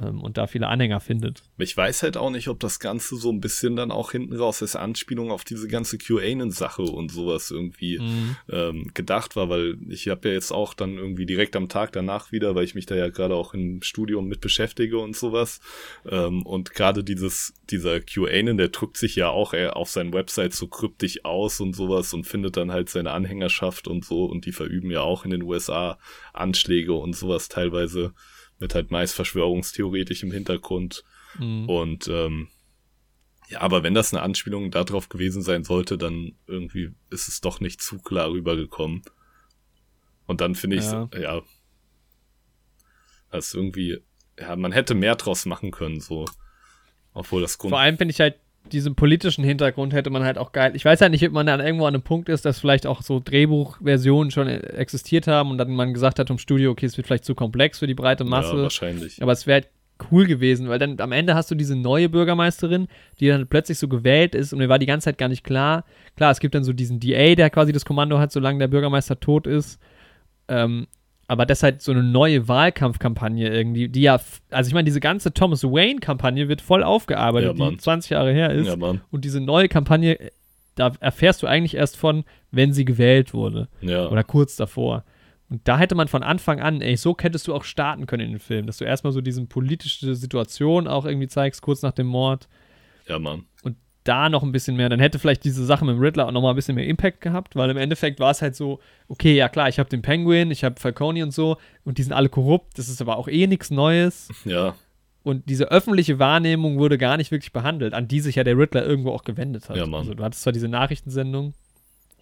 Ähm, 0.01 0.21
und 0.21 0.37
da 0.37 0.47
viele 0.47 0.67
Anhänger 0.67 0.99
findet. 0.99 1.43
Ich 1.57 1.75
weiß 1.75 2.03
halt 2.03 2.17
auch 2.17 2.29
nicht, 2.29 2.47
ob 2.47 2.59
das 2.59 2.79
Ganze 2.79 3.15
so 3.15 3.31
ein 3.31 3.41
bisschen 3.41 3.75
dann 3.75 3.91
auch 3.91 4.11
hinten 4.11 4.35
raus 4.35 4.61
als 4.61 4.75
Anspielung 4.75 5.31
auf 5.31 5.43
diese 5.43 5.67
ganze 5.67 5.97
QAnon-Sache 5.97 6.81
und 6.83 7.11
sowas 7.11 7.51
irgendwie 7.51 7.99
Mhm. 7.99 8.35
ähm, 8.49 8.91
gedacht 8.93 9.35
war, 9.35 9.49
weil 9.49 9.77
ich 9.89 10.07
habe 10.07 10.27
ja 10.29 10.33
jetzt 10.33 10.51
auch 10.51 10.73
dann 10.73 10.97
irgendwie 10.97 11.25
direkt 11.25 11.55
am 11.55 11.69
Tag 11.69 11.91
danach 11.93 12.31
wieder, 12.31 12.55
weil 12.55 12.63
ich 12.63 12.75
mich 12.75 12.85
da 12.85 12.95
ja 12.95 13.09
gerade 13.09 13.35
auch 13.35 13.53
im 13.53 13.81
Studium 13.81 14.27
mit 14.27 14.41
beschäftige 14.41 14.99
und 14.99 15.15
sowas. 15.15 15.59
Ähm, 16.07 16.43
und 16.45 16.73
gerade 16.73 17.03
dieses, 17.03 17.53
dieser 17.69 17.99
QAnon, 17.99 18.57
der 18.57 18.69
drückt 18.69 18.97
sich 18.97 19.15
ja 19.15 19.29
auch 19.29 19.53
eher 19.53 19.77
auf 19.77 19.89
seinen 19.89 20.13
Website 20.13 20.53
so 20.53 20.67
kryptisch 20.67 21.25
aus 21.25 21.59
und 21.59 21.75
sowas 21.75 22.13
und 22.13 22.25
findet 22.25 22.57
dann 22.57 22.71
halt 22.71 22.89
seine 22.89 23.11
Anhängerschaft 23.11 23.87
und 23.87 24.05
so 24.05 24.25
und 24.25 24.45
die 24.45 24.51
verüben 24.51 24.91
ja 24.91 25.01
auch 25.01 25.25
in 25.25 25.31
den 25.31 25.43
USA 25.43 25.97
Anschläge 26.33 26.93
und 26.93 27.15
sowas 27.15 27.49
teilweise 27.49 28.13
mit 28.59 28.75
halt 28.75 28.91
meist 28.91 29.15
verschwörungstheoretisch 29.15 30.23
im 30.23 30.31
Hintergrund. 30.31 31.03
Mhm. 31.37 31.69
Und 31.69 32.07
ähm, 32.07 32.47
ja, 33.49 33.61
aber 33.61 33.83
wenn 33.83 33.93
das 33.93 34.13
eine 34.13 34.23
Anspielung 34.23 34.71
darauf 34.71 35.09
gewesen 35.09 35.41
sein 35.41 35.63
sollte, 35.63 35.97
dann 35.97 36.35
irgendwie 36.47 36.93
ist 37.09 37.27
es 37.27 37.41
doch 37.41 37.59
nicht 37.59 37.81
zu 37.81 37.99
klar 37.99 38.29
rübergekommen. 38.29 39.03
Und 40.25 40.41
dann 40.41 40.55
finde 40.55 40.77
ich, 40.77 40.83
Ja. 40.83 41.09
ja, 41.17 41.41
das 43.31 43.47
ist 43.47 43.53
irgendwie, 43.55 43.99
ja, 44.39 44.55
man 44.55 44.71
hätte 44.71 44.95
mehr 44.95 45.15
draus 45.15 45.45
machen 45.45 45.71
können, 45.71 46.01
so. 46.01 46.25
Obwohl 47.13 47.41
das 47.41 47.57
Grund. 47.57 47.71
Vor 47.71 47.79
allem 47.79 47.97
finde 47.97 48.11
ich 48.11 48.19
halt, 48.19 48.39
diesen 48.71 48.95
politischen 48.95 49.43
Hintergrund 49.43 49.93
hätte 49.93 50.09
man 50.09 50.23
halt 50.23 50.37
auch 50.37 50.51
geil. 50.51 50.71
Ich 50.75 50.85
weiß 50.85 51.01
halt 51.01 51.11
nicht, 51.11 51.25
ob 51.25 51.33
man 51.33 51.45
dann 51.45 51.59
irgendwo 51.59 51.85
an 51.85 51.93
einem 51.93 52.03
Punkt 52.03 52.29
ist, 52.29 52.45
dass 52.45 52.59
vielleicht 52.59 52.87
auch 52.87 53.01
so 53.01 53.19
Drehbuchversionen 53.23 54.31
schon 54.31 54.47
existiert 54.47 55.27
haben 55.27 55.51
und 55.51 55.57
dann 55.57 55.71
man 55.71 55.93
gesagt 55.93 56.19
hat 56.19 56.29
im 56.29 56.37
Studio, 56.37 56.71
okay, 56.71 56.85
es 56.85 56.97
wird 56.97 57.07
vielleicht 57.07 57.25
zu 57.25 57.35
komplex 57.35 57.79
für 57.79 57.87
die 57.87 57.93
breite 57.93 58.23
Masse. 58.23 58.55
Ja, 58.55 58.63
wahrscheinlich. 58.63 59.21
Aber 59.21 59.31
es 59.31 59.47
wäre 59.47 59.61
halt 59.61 59.69
cool 60.11 60.25
gewesen, 60.25 60.69
weil 60.69 60.79
dann 60.79 60.99
am 60.99 61.11
Ende 61.11 61.35
hast 61.35 61.49
du 61.51 61.55
diese 61.55 61.75
neue 61.75 62.09
Bürgermeisterin, 62.09 62.87
die 63.19 63.27
dann 63.27 63.47
plötzlich 63.47 63.79
so 63.79 63.87
gewählt 63.87 64.35
ist 64.35 64.53
und 64.53 64.59
mir 64.59 64.69
war 64.69 64.79
die 64.79 64.85
ganze 64.85 65.05
Zeit 65.05 65.17
gar 65.17 65.29
nicht 65.29 65.43
klar. 65.43 65.85
Klar, 66.15 66.31
es 66.31 66.39
gibt 66.39 66.55
dann 66.55 66.63
so 66.63 66.73
diesen 66.73 66.99
DA, 66.99 67.35
der 67.35 67.49
quasi 67.49 67.71
das 67.71 67.85
Kommando 67.85 68.19
hat, 68.19 68.31
solange 68.31 68.59
der 68.59 68.67
Bürgermeister 68.67 69.19
tot 69.19 69.47
ist. 69.47 69.79
Ähm, 70.47 70.87
aber 71.27 71.45
das 71.45 71.59
ist 71.59 71.63
halt 71.63 71.81
so 71.81 71.91
eine 71.91 72.03
neue 72.03 72.47
Wahlkampfkampagne 72.47 73.49
irgendwie, 73.49 73.89
die 73.89 74.01
ja, 74.01 74.19
also 74.49 74.67
ich 74.67 74.73
meine, 74.73 74.85
diese 74.85 75.01
ganze 75.01 75.33
Thomas 75.33 75.63
Wayne-Kampagne 75.63 76.47
wird 76.47 76.61
voll 76.61 76.83
aufgearbeitet, 76.83 77.57
ja, 77.57 77.69
die 77.69 77.77
20 77.77 78.11
Jahre 78.11 78.31
her 78.31 78.51
ist. 78.51 78.67
Ja, 78.67 78.75
und 79.11 79.25
diese 79.25 79.41
neue 79.41 79.67
Kampagne, 79.67 80.17
da 80.75 80.93
erfährst 80.99 81.43
du 81.43 81.47
eigentlich 81.47 81.75
erst 81.75 81.97
von, 81.97 82.23
wenn 82.51 82.71
sie 82.71 82.85
gewählt 82.85 83.33
wurde. 83.33 83.67
Ja. 83.81 84.07
Oder 84.07 84.23
kurz 84.23 84.55
davor. 84.55 85.03
Und 85.49 85.67
da 85.67 85.77
hätte 85.77 85.95
man 85.95 86.07
von 86.07 86.23
Anfang 86.23 86.59
an, 86.59 86.81
ey, 86.81 86.97
so 86.97 87.15
hättest 87.19 87.47
du 87.47 87.55
auch 87.55 87.63
starten 87.63 88.05
können 88.05 88.25
in 88.25 88.31
den 88.31 88.39
Film, 88.39 88.65
dass 88.65 88.77
du 88.77 88.85
erstmal 88.85 89.13
so 89.13 89.21
diese 89.21 89.45
politische 89.45 90.15
Situation 90.15 90.87
auch 90.87 91.05
irgendwie 91.05 91.27
zeigst, 91.27 91.61
kurz 91.61 91.81
nach 91.81 91.93
dem 91.93 92.07
Mord. 92.07 92.47
Ja, 93.07 93.17
Mann. 93.19 93.45
Und 93.63 93.77
da 94.07 94.29
noch 94.29 94.43
ein 94.43 94.51
bisschen 94.51 94.75
mehr, 94.75 94.89
dann 94.89 94.99
hätte 94.99 95.19
vielleicht 95.19 95.43
diese 95.43 95.65
Sache 95.65 95.85
mit 95.85 95.95
dem 95.95 96.01
Riddler 96.01 96.27
auch 96.27 96.31
noch 96.31 96.41
mal 96.41 96.51
ein 96.51 96.55
bisschen 96.55 96.75
mehr 96.75 96.87
Impact 96.87 97.21
gehabt, 97.21 97.55
weil 97.55 97.69
im 97.69 97.77
Endeffekt 97.77 98.19
war 98.19 98.31
es 98.31 98.41
halt 98.41 98.55
so, 98.55 98.79
okay, 99.07 99.35
ja 99.35 99.49
klar, 99.49 99.69
ich 99.69 99.79
habe 99.79 99.89
den 99.89 100.01
Penguin, 100.01 100.51
ich 100.51 100.63
habe 100.63 100.79
Falcone 100.79 101.23
und 101.23 101.31
so 101.31 101.57
und 101.83 101.97
die 101.97 102.03
sind 102.03 102.13
alle 102.13 102.29
korrupt, 102.29 102.77
das 102.77 102.89
ist 102.89 103.01
aber 103.01 103.17
auch 103.17 103.27
eh 103.27 103.47
nichts 103.47 103.71
Neues. 103.71 104.29
Ja. 104.45 104.75
Und 105.23 105.49
diese 105.49 105.71
öffentliche 105.71 106.19
Wahrnehmung 106.19 106.77
wurde 106.77 106.97
gar 106.97 107.17
nicht 107.17 107.31
wirklich 107.31 107.51
behandelt, 107.51 107.93
an 107.93 108.07
die 108.07 108.21
sich 108.21 108.35
ja 108.35 108.43
der 108.45 108.57
Riddler 108.57 108.85
irgendwo 108.85 109.11
auch 109.11 109.25
gewendet 109.25 109.67
hat. 109.67 109.75
Ja, 109.75 109.85
Mann. 109.85 110.01
Also 110.01 110.13
du 110.13 110.23
hattest 110.23 110.43
zwar 110.43 110.53
diese 110.53 110.69
Nachrichtensendung, 110.69 111.53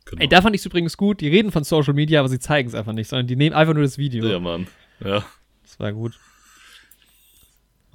Genau. 0.06 0.22
Ey, 0.22 0.28
da 0.28 0.42
fand 0.42 0.56
ich 0.56 0.62
es 0.62 0.66
übrigens 0.68 0.98
gut. 0.98 1.20
Die 1.22 1.28
reden 1.28 1.52
von 1.52 1.64
Social 1.64 1.94
Media, 1.94 2.20
aber 2.20 2.30
sie 2.30 2.40
zeigen 2.40 2.70
es 2.70 2.76
einfach 2.76 2.94
nicht, 2.94 3.10
sondern 3.10 3.28
die 3.28 3.36
nehmen 3.36 3.56
einfach 3.56 3.74
nur 3.74 3.84
das 3.84 3.98
Video. 3.98 4.26
Ja, 4.26 4.40
Mann. 4.40 4.68
Ja. 5.04 5.26
Das 5.64 5.80
war 5.80 5.92
gut. 5.94 6.14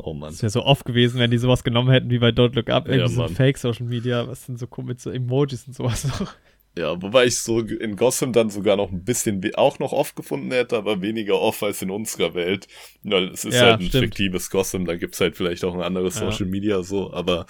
Oh 0.02 0.14
Mann. 0.14 0.31
Das 0.31 0.43
wäre 0.43 0.51
so 0.51 0.64
oft 0.64 0.85
gewesen, 0.85 1.18
wenn 1.18 1.31
die 1.31 1.39
sowas 1.39 1.64
genommen 1.64 1.90
hätten 1.90 2.10
wie 2.10 2.18
bei 2.18 2.31
Don't 2.31 2.55
Look 2.55 2.70
Up. 2.70 2.89
Irgendwie 2.89 3.14
ja, 3.16 3.28
so 3.28 3.35
Fake 3.35 3.59
Social 3.59 3.86
Media, 3.86 4.27
was 4.27 4.47
sind 4.47 4.59
so 4.59 4.66
mit 4.82 5.01
so 5.01 5.10
Emojis 5.10 5.66
und 5.66 5.74
sowas 5.74 6.05
noch. 6.05 6.32
Ja, 6.78 7.02
wobei 7.02 7.27
ich 7.27 7.40
so 7.40 7.60
in 7.60 7.97
Gotham 7.97 8.32
dann 8.32 8.48
sogar 8.48 8.77
noch 8.77 8.93
ein 8.93 9.02
bisschen 9.02 9.43
auch 9.55 9.81
noch 9.81 9.93
oft 9.93 10.14
gefunden 10.14 10.52
hätte, 10.52 10.77
aber 10.77 11.02
weniger 11.02 11.40
oft 11.40 11.62
als 11.62 11.82
in 11.82 11.90
unserer 11.90 12.35
Welt. 12.35 12.68
Weil 13.02 13.28
es 13.28 13.44
ist 13.44 13.56
ja, 13.56 13.62
halt 13.62 13.81
ein 13.81 13.89
stimmt. 13.89 14.05
fiktives 14.05 14.51
Gotham, 14.51 14.85
da 14.85 14.94
gibt 14.97 15.14
es 15.14 15.20
halt 15.20 15.36
vielleicht 15.36 15.64
auch 15.64 15.74
ein 15.74 15.82
anderes. 15.82 16.14
Social 16.14 16.47
Media 16.47 16.82
so, 16.82 17.12
aber 17.12 17.47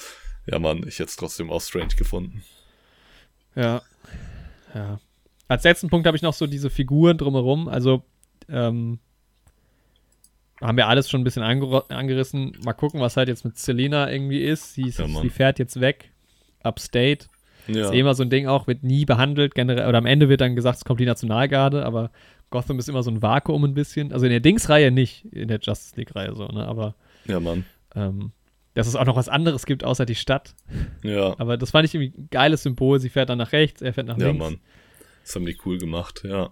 ja, 0.47 0.59
Mann, 0.59 0.78
ich 0.86 0.98
hätte 0.98 1.10
es 1.10 1.16
trotzdem 1.16 1.51
auch 1.51 1.60
strange 1.60 1.94
gefunden. 1.97 2.43
Ja. 3.55 3.82
Ja. 4.74 5.01
Als 5.48 5.64
letzten 5.64 5.90
Punkt 5.90 6.06
habe 6.06 6.16
ich 6.16 6.22
noch 6.22 6.35
so 6.35 6.47
diese 6.47 6.70
Figuren 6.70 7.18
drumherum. 7.18 7.68
Also, 7.68 8.02
ähm, 8.48 9.01
haben 10.60 10.76
wir 10.76 10.88
alles 10.88 11.08
schon 11.08 11.20
ein 11.20 11.24
bisschen 11.24 11.42
angerissen. 11.42 12.56
Mal 12.64 12.72
gucken, 12.72 13.00
was 13.00 13.16
halt 13.16 13.28
jetzt 13.28 13.44
mit 13.44 13.58
Selena 13.58 14.10
irgendwie 14.10 14.42
ist. 14.42 14.74
Sie, 14.74 14.88
ja, 14.88 15.06
sie 15.06 15.30
fährt 15.30 15.58
jetzt 15.58 15.80
weg. 15.80 16.10
Upstate. 16.62 17.26
Ja. 17.66 17.86
Ist 17.86 17.92
eh 17.92 18.00
immer 18.00 18.14
so 18.14 18.22
ein 18.22 18.30
Ding 18.30 18.46
auch, 18.46 18.66
wird 18.66 18.82
nie 18.82 19.04
behandelt, 19.04 19.54
generell, 19.54 19.88
oder 19.88 19.98
am 19.98 20.06
Ende 20.06 20.28
wird 20.28 20.40
dann 20.40 20.56
gesagt, 20.56 20.78
es 20.78 20.84
kommt 20.84 21.00
die 21.00 21.06
Nationalgarde, 21.06 21.84
aber 21.84 22.10
Gotham 22.50 22.78
ist 22.78 22.88
immer 22.88 23.02
so 23.02 23.10
ein 23.10 23.22
Vakuum 23.22 23.64
ein 23.64 23.74
bisschen. 23.74 24.12
Also 24.12 24.26
in 24.26 24.30
der 24.32 24.40
Dings-Reihe 24.40 24.90
nicht, 24.90 25.24
in 25.26 25.48
der 25.48 25.60
Justice 25.60 25.94
League-Reihe 25.96 26.34
so, 26.34 26.46
ne? 26.48 26.66
Aber. 26.66 26.94
Ja, 27.26 27.38
Mann. 27.38 27.64
Ähm, 27.94 28.32
dass 28.74 28.86
es 28.86 28.96
auch 28.96 29.04
noch 29.04 29.16
was 29.16 29.28
anderes 29.28 29.66
gibt 29.66 29.84
außer 29.84 30.06
die 30.06 30.14
Stadt. 30.14 30.54
Ja. 31.02 31.34
Aber 31.38 31.56
das 31.56 31.70
fand 31.70 31.86
ich 31.86 31.94
irgendwie 31.94 32.18
ein 32.18 32.28
geiles 32.30 32.62
Symbol. 32.62 32.98
Sie 33.00 33.08
fährt 33.08 33.28
dann 33.28 33.38
nach 33.38 33.52
rechts, 33.52 33.82
er 33.82 33.92
fährt 33.92 34.06
nach 34.06 34.18
ja, 34.18 34.28
links. 34.28 34.44
Ja, 34.44 34.50
Mann. 34.50 34.60
Das 35.24 35.36
haben 35.36 35.46
die 35.46 35.56
cool 35.64 35.78
gemacht, 35.78 36.22
ja. 36.24 36.50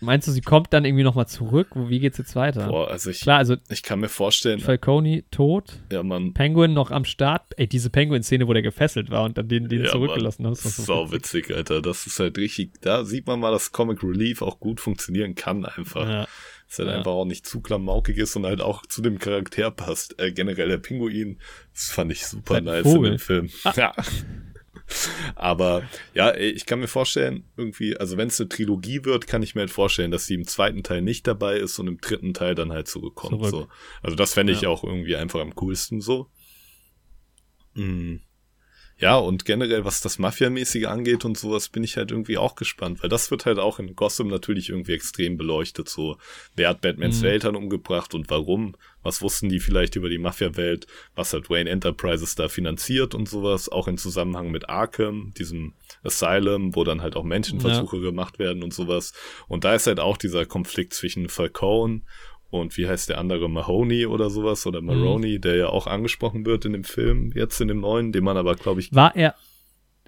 Meinst 0.00 0.28
du, 0.28 0.32
sie 0.32 0.40
kommt 0.40 0.72
dann 0.72 0.84
irgendwie 0.84 1.02
nochmal 1.02 1.26
zurück? 1.26 1.68
Wie 1.74 1.98
geht's 1.98 2.18
jetzt 2.18 2.36
weiter? 2.36 2.68
Boah, 2.68 2.90
also 2.90 3.10
ich, 3.10 3.20
Klar, 3.20 3.38
also 3.38 3.56
ich 3.68 3.82
kann 3.82 4.00
mir 4.00 4.08
vorstellen. 4.08 4.60
Falcone 4.60 5.24
tot. 5.30 5.80
Ja, 5.92 6.02
Mann. 6.02 6.32
Penguin 6.32 6.72
noch 6.72 6.90
am 6.90 7.04
Start. 7.04 7.42
Ey, 7.56 7.66
diese 7.66 7.90
Penguin-Szene, 7.90 8.46
wo 8.48 8.52
der 8.52 8.62
gefesselt 8.62 9.10
war 9.10 9.24
und 9.24 9.36
dann 9.36 9.48
den, 9.48 9.68
den 9.68 9.84
ja, 9.84 9.90
zurückgelassen 9.90 10.46
hat. 10.46 10.52
Das 10.52 10.64
ist 10.64 10.86
so 10.86 11.12
witzig, 11.12 11.50
Alter. 11.54 11.82
Das 11.82 12.06
ist 12.06 12.18
halt 12.18 12.38
richtig. 12.38 12.80
Da 12.80 13.04
sieht 13.04 13.26
man 13.26 13.40
mal, 13.40 13.50
dass 13.50 13.72
Comic 13.72 14.02
Relief 14.02 14.42
auch 14.42 14.60
gut 14.60 14.80
funktionieren 14.80 15.34
kann, 15.34 15.64
einfach. 15.64 16.08
Ja. 16.08 16.26
Dass 16.68 16.78
halt 16.78 16.88
ja. 16.88 16.98
einfach 16.98 17.12
auch 17.12 17.24
nicht 17.24 17.46
zu 17.46 17.60
klamaukig 17.60 18.16
ist 18.16 18.36
und 18.36 18.46
halt 18.46 18.60
auch 18.60 18.86
zu 18.86 19.02
dem 19.02 19.18
Charakter 19.18 19.70
passt. 19.70 20.20
Äh, 20.20 20.32
generell 20.32 20.68
der 20.68 20.78
Pinguin, 20.78 21.38
das 21.74 21.90
fand 21.90 22.12
ich 22.12 22.26
super 22.26 22.60
nice 22.60 22.84
Vogel. 22.84 23.12
in 23.12 23.16
dem 23.16 23.18
Film. 23.18 23.50
Ah. 23.64 23.72
Ja. 23.76 23.92
Aber 25.34 25.82
ja, 26.14 26.34
ich 26.34 26.66
kann 26.66 26.80
mir 26.80 26.88
vorstellen, 26.88 27.44
irgendwie, 27.56 27.96
also 27.96 28.16
wenn 28.16 28.28
es 28.28 28.40
eine 28.40 28.48
Trilogie 28.48 29.04
wird, 29.04 29.26
kann 29.26 29.42
ich 29.42 29.54
mir 29.54 29.62
halt 29.62 29.70
vorstellen, 29.70 30.10
dass 30.10 30.26
sie 30.26 30.34
im 30.34 30.46
zweiten 30.46 30.82
Teil 30.82 31.02
nicht 31.02 31.26
dabei 31.26 31.58
ist 31.58 31.78
und 31.78 31.88
im 31.88 32.00
dritten 32.00 32.34
Teil 32.34 32.54
dann 32.54 32.72
halt 32.72 32.88
zurückkommt. 32.88 33.38
Zurück. 33.38 33.50
So. 33.50 33.68
Also 34.02 34.16
das 34.16 34.34
fände 34.34 34.52
ich 34.52 34.62
ja. 34.62 34.68
auch 34.68 34.84
irgendwie 34.84 35.16
einfach 35.16 35.40
am 35.40 35.54
coolsten 35.54 36.00
so. 36.00 36.28
Mhm. 37.74 38.20
Ja, 39.00 39.16
und 39.16 39.46
generell, 39.46 39.86
was 39.86 40.02
das 40.02 40.18
Mafia-mäßige 40.18 40.84
angeht 40.84 41.24
und 41.24 41.38
sowas, 41.38 41.70
bin 41.70 41.82
ich 41.82 41.96
halt 41.96 42.10
irgendwie 42.10 42.36
auch 42.36 42.54
gespannt, 42.54 43.02
weil 43.02 43.08
das 43.08 43.30
wird 43.30 43.46
halt 43.46 43.58
auch 43.58 43.78
in 43.78 43.96
Gotham 43.96 44.28
natürlich 44.28 44.68
irgendwie 44.68 44.92
extrem 44.92 45.38
beleuchtet. 45.38 45.88
So, 45.88 46.18
wer 46.54 46.68
hat 46.68 46.82
Batmans 46.82 47.20
mhm. 47.22 47.28
Eltern 47.28 47.56
umgebracht 47.56 48.14
und 48.14 48.28
warum? 48.28 48.76
Was 49.02 49.22
wussten 49.22 49.48
die 49.48 49.60
vielleicht 49.60 49.96
über 49.96 50.08
die 50.08 50.18
Mafia-Welt? 50.18 50.86
Was 51.14 51.32
hat 51.32 51.50
Wayne 51.50 51.70
Enterprises 51.70 52.34
da 52.34 52.48
finanziert 52.48 53.14
und 53.14 53.28
sowas? 53.28 53.68
Auch 53.68 53.88
in 53.88 53.98
Zusammenhang 53.98 54.50
mit 54.50 54.68
Arkham, 54.68 55.32
diesem 55.38 55.74
Asylum, 56.02 56.74
wo 56.74 56.84
dann 56.84 57.02
halt 57.02 57.16
auch 57.16 57.24
Menschenversuche 57.24 57.96
ja. 57.96 58.02
gemacht 58.02 58.38
werden 58.38 58.62
und 58.62 58.74
sowas. 58.74 59.12
Und 59.48 59.64
da 59.64 59.74
ist 59.74 59.86
halt 59.86 60.00
auch 60.00 60.16
dieser 60.16 60.46
Konflikt 60.46 60.94
zwischen 60.94 61.28
Falcone 61.28 62.02
und 62.50 62.76
wie 62.76 62.88
heißt 62.88 63.08
der 63.08 63.18
andere 63.18 63.48
Mahoney 63.48 64.06
oder 64.06 64.28
sowas 64.28 64.66
oder 64.66 64.80
Maroney, 64.80 65.38
mhm. 65.38 65.40
der 65.40 65.56
ja 65.56 65.68
auch 65.68 65.86
angesprochen 65.86 66.44
wird 66.44 66.64
in 66.64 66.72
dem 66.72 66.84
Film, 66.84 67.32
jetzt 67.34 67.60
in 67.60 67.68
dem 67.68 67.80
neuen, 67.80 68.12
den 68.12 68.24
man 68.24 68.36
aber, 68.36 68.56
glaube 68.56 68.80
ich. 68.80 68.92
War 68.92 69.14
er. 69.14 69.34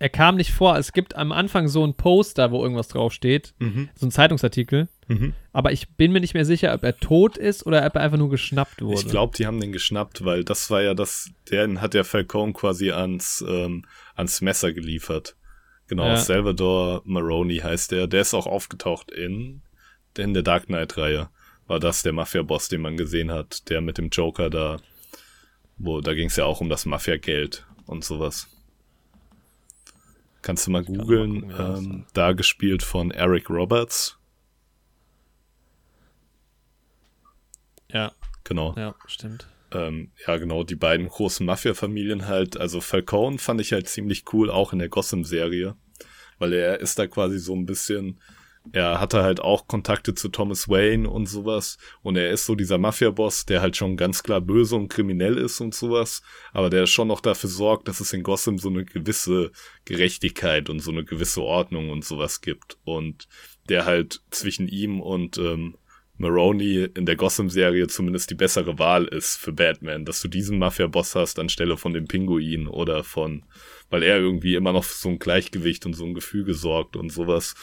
Er 0.02 0.08
kam 0.08 0.36
nicht 0.36 0.50
vor. 0.50 0.76
Es 0.76 0.92
gibt 0.92 1.14
am 1.14 1.30
Anfang 1.30 1.68
so 1.68 1.86
ein 1.86 1.94
Poster, 1.94 2.50
wo 2.50 2.62
irgendwas 2.62 2.88
draufsteht. 2.88 3.54
Mhm. 3.60 3.88
So 3.94 4.06
ein 4.06 4.10
Zeitungsartikel. 4.10 4.88
Mhm. 5.06 5.32
Aber 5.52 5.70
ich 5.70 5.90
bin 5.90 6.10
mir 6.10 6.20
nicht 6.20 6.34
mehr 6.34 6.44
sicher, 6.44 6.74
ob 6.74 6.82
er 6.82 6.96
tot 6.98 7.38
ist 7.38 7.64
oder 7.64 7.86
ob 7.86 7.94
er 7.94 8.02
einfach 8.02 8.18
nur 8.18 8.28
geschnappt 8.28 8.82
wurde. 8.82 9.00
Ich 9.00 9.06
glaube, 9.06 9.36
die 9.36 9.46
haben 9.46 9.60
den 9.60 9.70
geschnappt, 9.70 10.24
weil 10.24 10.42
das 10.42 10.70
war 10.70 10.82
ja 10.82 10.94
das, 10.94 11.30
der 11.50 11.80
hat 11.80 11.94
der 11.94 12.04
Falcone 12.04 12.52
quasi 12.52 12.90
ans, 12.90 13.44
ähm, 13.48 13.84
ans 14.16 14.40
Messer 14.40 14.72
geliefert. 14.72 15.36
Genau, 15.86 16.06
ja. 16.06 16.16
Salvador 16.16 17.02
Maroney 17.04 17.58
heißt 17.58 17.92
der. 17.92 18.08
Der 18.08 18.22
ist 18.22 18.34
auch 18.34 18.46
aufgetaucht 18.46 19.12
in, 19.12 19.62
in 20.18 20.34
der 20.34 20.42
Dark 20.42 20.66
Knight-Reihe 20.66 21.28
war 21.66 21.80
das 21.80 22.02
der 22.02 22.12
Mafia-Boss, 22.12 22.68
den 22.68 22.80
man 22.80 22.96
gesehen 22.96 23.30
hat, 23.30 23.70
der 23.70 23.80
mit 23.80 23.98
dem 23.98 24.08
Joker 24.08 24.50
da, 24.50 24.78
wo, 25.78 26.00
da 26.00 26.12
ging 26.12 26.26
es 26.26 26.36
ja 26.36 26.44
auch 26.44 26.60
um 26.60 26.68
das 26.68 26.86
Mafia-Geld 26.86 27.64
und 27.86 28.04
sowas. 28.04 28.48
Kannst 30.42 30.66
du 30.66 30.72
mal 30.72 30.84
googeln, 30.84 31.52
ähm, 31.56 32.06
da 32.14 32.32
gespielt 32.32 32.82
von 32.82 33.12
Eric 33.12 33.48
Roberts. 33.48 34.18
Ja. 37.90 38.12
Genau. 38.44 38.74
Ja, 38.76 38.94
stimmt. 39.06 39.46
Ähm, 39.70 40.10
ja, 40.26 40.36
genau, 40.36 40.64
die 40.64 40.74
beiden 40.74 41.08
großen 41.08 41.46
Mafia-Familien 41.46 42.26
halt. 42.26 42.56
Also 42.56 42.80
Falcone 42.80 43.38
fand 43.38 43.60
ich 43.60 43.72
halt 43.72 43.88
ziemlich 43.88 44.24
cool, 44.32 44.50
auch 44.50 44.72
in 44.72 44.80
der 44.80 44.88
Gotham-Serie. 44.88 45.76
Weil 46.38 46.52
er 46.52 46.80
ist 46.80 46.98
da 46.98 47.06
quasi 47.06 47.38
so 47.38 47.54
ein 47.54 47.66
bisschen 47.66 48.20
er 48.70 49.00
hatte 49.00 49.22
halt 49.22 49.40
auch 49.40 49.66
Kontakte 49.66 50.14
zu 50.14 50.28
Thomas 50.28 50.68
Wayne 50.68 51.10
und 51.10 51.26
sowas. 51.26 51.78
Und 52.02 52.16
er 52.16 52.30
ist 52.30 52.46
so 52.46 52.54
dieser 52.54 52.78
Mafia-Boss, 52.78 53.44
der 53.46 53.60
halt 53.60 53.76
schon 53.76 53.96
ganz 53.96 54.22
klar 54.22 54.40
böse 54.40 54.76
und 54.76 54.88
kriminell 54.88 55.36
ist 55.36 55.60
und 55.60 55.74
sowas. 55.74 56.22
Aber 56.52 56.70
der 56.70 56.86
schon 56.86 57.08
noch 57.08 57.20
dafür 57.20 57.50
sorgt, 57.50 57.88
dass 57.88 58.00
es 58.00 58.12
in 58.12 58.22
Gotham 58.22 58.58
so 58.58 58.68
eine 58.68 58.84
gewisse 58.84 59.50
Gerechtigkeit 59.84 60.70
und 60.70 60.78
so 60.78 60.92
eine 60.92 61.04
gewisse 61.04 61.42
Ordnung 61.42 61.90
und 61.90 62.04
sowas 62.04 62.40
gibt. 62.40 62.78
Und 62.84 63.26
der 63.68 63.84
halt 63.84 64.22
zwischen 64.30 64.68
ihm 64.68 65.00
und 65.00 65.38
ähm, 65.38 65.76
Maroney 66.18 66.88
in 66.94 67.04
der 67.04 67.16
Gotham-Serie 67.16 67.88
zumindest 67.88 68.30
die 68.30 68.36
bessere 68.36 68.78
Wahl 68.78 69.06
ist 69.06 69.38
für 69.38 69.52
Batman, 69.52 70.04
dass 70.04 70.20
du 70.20 70.28
diesen 70.28 70.58
Mafia-Boss 70.58 71.16
hast 71.16 71.40
anstelle 71.40 71.76
von 71.76 71.94
dem 71.94 72.06
Pinguin 72.06 72.68
oder 72.68 73.02
von, 73.02 73.44
weil 73.90 74.04
er 74.04 74.18
irgendwie 74.18 74.54
immer 74.54 74.72
noch 74.72 74.84
so 74.84 75.08
ein 75.08 75.18
Gleichgewicht 75.18 75.84
und 75.84 75.94
so 75.94 76.04
ein 76.04 76.14
Gefüge 76.14 76.54
sorgt 76.54 76.96
und 76.96 77.10
sowas 77.10 77.56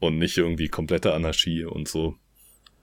und 0.00 0.18
nicht 0.18 0.36
irgendwie 0.36 0.68
komplette 0.68 1.14
Anarchie 1.14 1.64
und 1.64 1.88
so. 1.88 2.16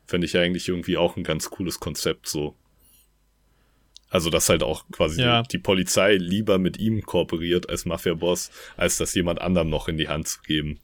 Fände 0.06 0.26
ich 0.26 0.38
eigentlich 0.38 0.70
irgendwie 0.70 0.98
auch 0.98 1.18
ein 1.18 1.24
ganz 1.24 1.50
cooles 1.50 1.80
Konzept 1.80 2.28
so. 2.28 2.56
Also, 4.10 4.30
dass 4.30 4.48
halt 4.48 4.64
auch 4.64 4.86
quasi 4.90 5.22
ja. 5.22 5.44
die, 5.44 5.58
Polizei 5.58 6.16
lieber 6.16 6.60
mit 6.60 6.80
ihm 6.80 7.02
kooperiert 7.02 7.70
als 7.70 7.84
Mafia-Boss, 7.84 8.52
als 8.78 8.98
das 8.98 9.14
jemand 9.14 9.42
anderem 9.42 9.70
noch 9.70 9.90
in 9.90 9.98
die 9.98 10.08
Hand 10.08 10.30
zu 10.30 10.42
geben. 10.44 10.80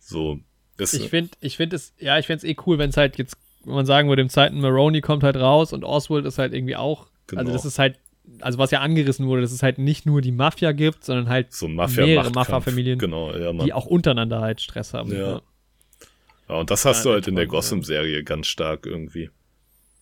So. 0.00 0.40
Ich 0.76 1.08
finde, 1.08 1.30
ich 1.40 1.56
finde 1.56 1.76
es, 1.76 1.94
ja, 2.00 2.18
ich 2.18 2.26
finde 2.26 2.38
es 2.38 2.44
eh 2.44 2.56
cool, 2.66 2.78
wenn 2.78 2.90
es 2.90 2.96
halt 2.96 3.16
jetzt 3.16 3.36
wenn 3.64 3.74
man 3.74 3.86
sagen 3.86 4.08
würde, 4.08 4.22
im 4.22 4.28
zweiten 4.28 4.60
Maroney 4.60 5.00
kommt 5.00 5.22
halt 5.22 5.36
raus 5.36 5.72
und 5.72 5.84
Oswald 5.84 6.26
ist 6.26 6.38
halt 6.38 6.52
irgendwie 6.52 6.76
auch, 6.76 7.06
Genau. 7.26 7.40
also 7.40 7.52
das 7.52 7.64
ist 7.64 7.78
halt, 7.78 7.98
also 8.40 8.58
was 8.58 8.70
ja 8.70 8.80
angerissen 8.80 9.26
wurde, 9.26 9.42
dass 9.42 9.52
es 9.52 9.62
halt 9.62 9.78
nicht 9.78 10.06
nur 10.06 10.20
die 10.20 10.32
Mafia 10.32 10.72
gibt, 10.72 11.04
sondern 11.04 11.28
halt 11.28 11.52
So 11.52 11.68
Mafia 11.68 12.04
mehrere 12.04 12.30
Mafia-Familien, 12.30 12.98
Genau, 12.98 13.34
ja, 13.34 13.52
die 13.52 13.72
auch 13.72 13.86
untereinander 13.86 14.40
halt 14.40 14.60
Stress 14.60 14.92
haben. 14.94 15.10
Ja. 15.12 15.18
Ja, 15.18 15.42
und 16.48 16.70
das 16.70 16.84
hast 16.84 16.98
Ja, 16.98 17.02
du 17.04 17.10
halt 17.14 17.28
in 17.28 17.34
der 17.36 17.44
ja. 17.44 17.50
Gotham-Serie 17.50 18.22
ganz 18.24 18.46
stark 18.46 18.86
irgendwie. 18.86 19.30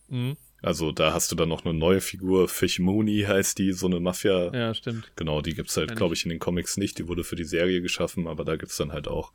Mhm. 0.09 0.37
Also 0.61 0.91
da 0.93 1.13
hast 1.13 1.29
du 1.31 1.35
dann 1.35 1.49
noch 1.49 1.65
eine 1.65 1.73
neue 1.73 1.99
Figur, 1.99 2.47
Fish 2.47 2.79
Mooney 2.79 3.23
heißt 3.27 3.57
die, 3.57 3.73
so 3.73 3.85
eine 3.87 3.99
Mafia. 3.99 4.53
ja, 4.53 4.73
stimmt. 4.73 5.11
Genau, 5.17 5.41
die 5.41 5.53
gibt's 5.55 5.75
halt, 5.75 5.93
glaube 5.97 6.15
ich, 6.15 6.23
in 6.23 6.29
den 6.29 6.39
Comics 6.39 6.77
nicht. 6.77 6.97
Die 6.99 7.07
wurde 7.09 7.25
für 7.25 7.35
die 7.35 7.43
Serie 7.43 7.81
geschaffen, 7.81 8.27
aber 8.27 8.45
da 8.45 8.55
gibt's 8.55 8.77
dann 8.77 8.93
halt 8.93 9.09
auch 9.09 9.33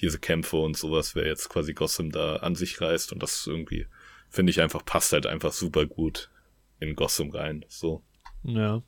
diese 0.00 0.20
Kämpfe 0.20 0.56
und 0.58 0.76
sowas, 0.76 1.16
wer 1.16 1.26
jetzt 1.26 1.48
quasi 1.48 1.74
Gotham 1.74 2.12
da 2.12 2.36
an 2.36 2.54
sich 2.54 2.80
reißt. 2.80 3.12
Und 3.12 3.22
das 3.24 3.44
irgendwie, 3.48 3.86
finde 4.30 4.50
ich 4.50 4.60
einfach, 4.60 4.84
passt 4.84 5.12
halt 5.12 5.26
einfach 5.26 5.52
super 5.52 5.84
gut 5.84 6.30
in 6.78 6.94
Gotham 6.94 7.30
rein. 7.30 7.64
So. 7.68 8.04
Ja. 8.44 8.80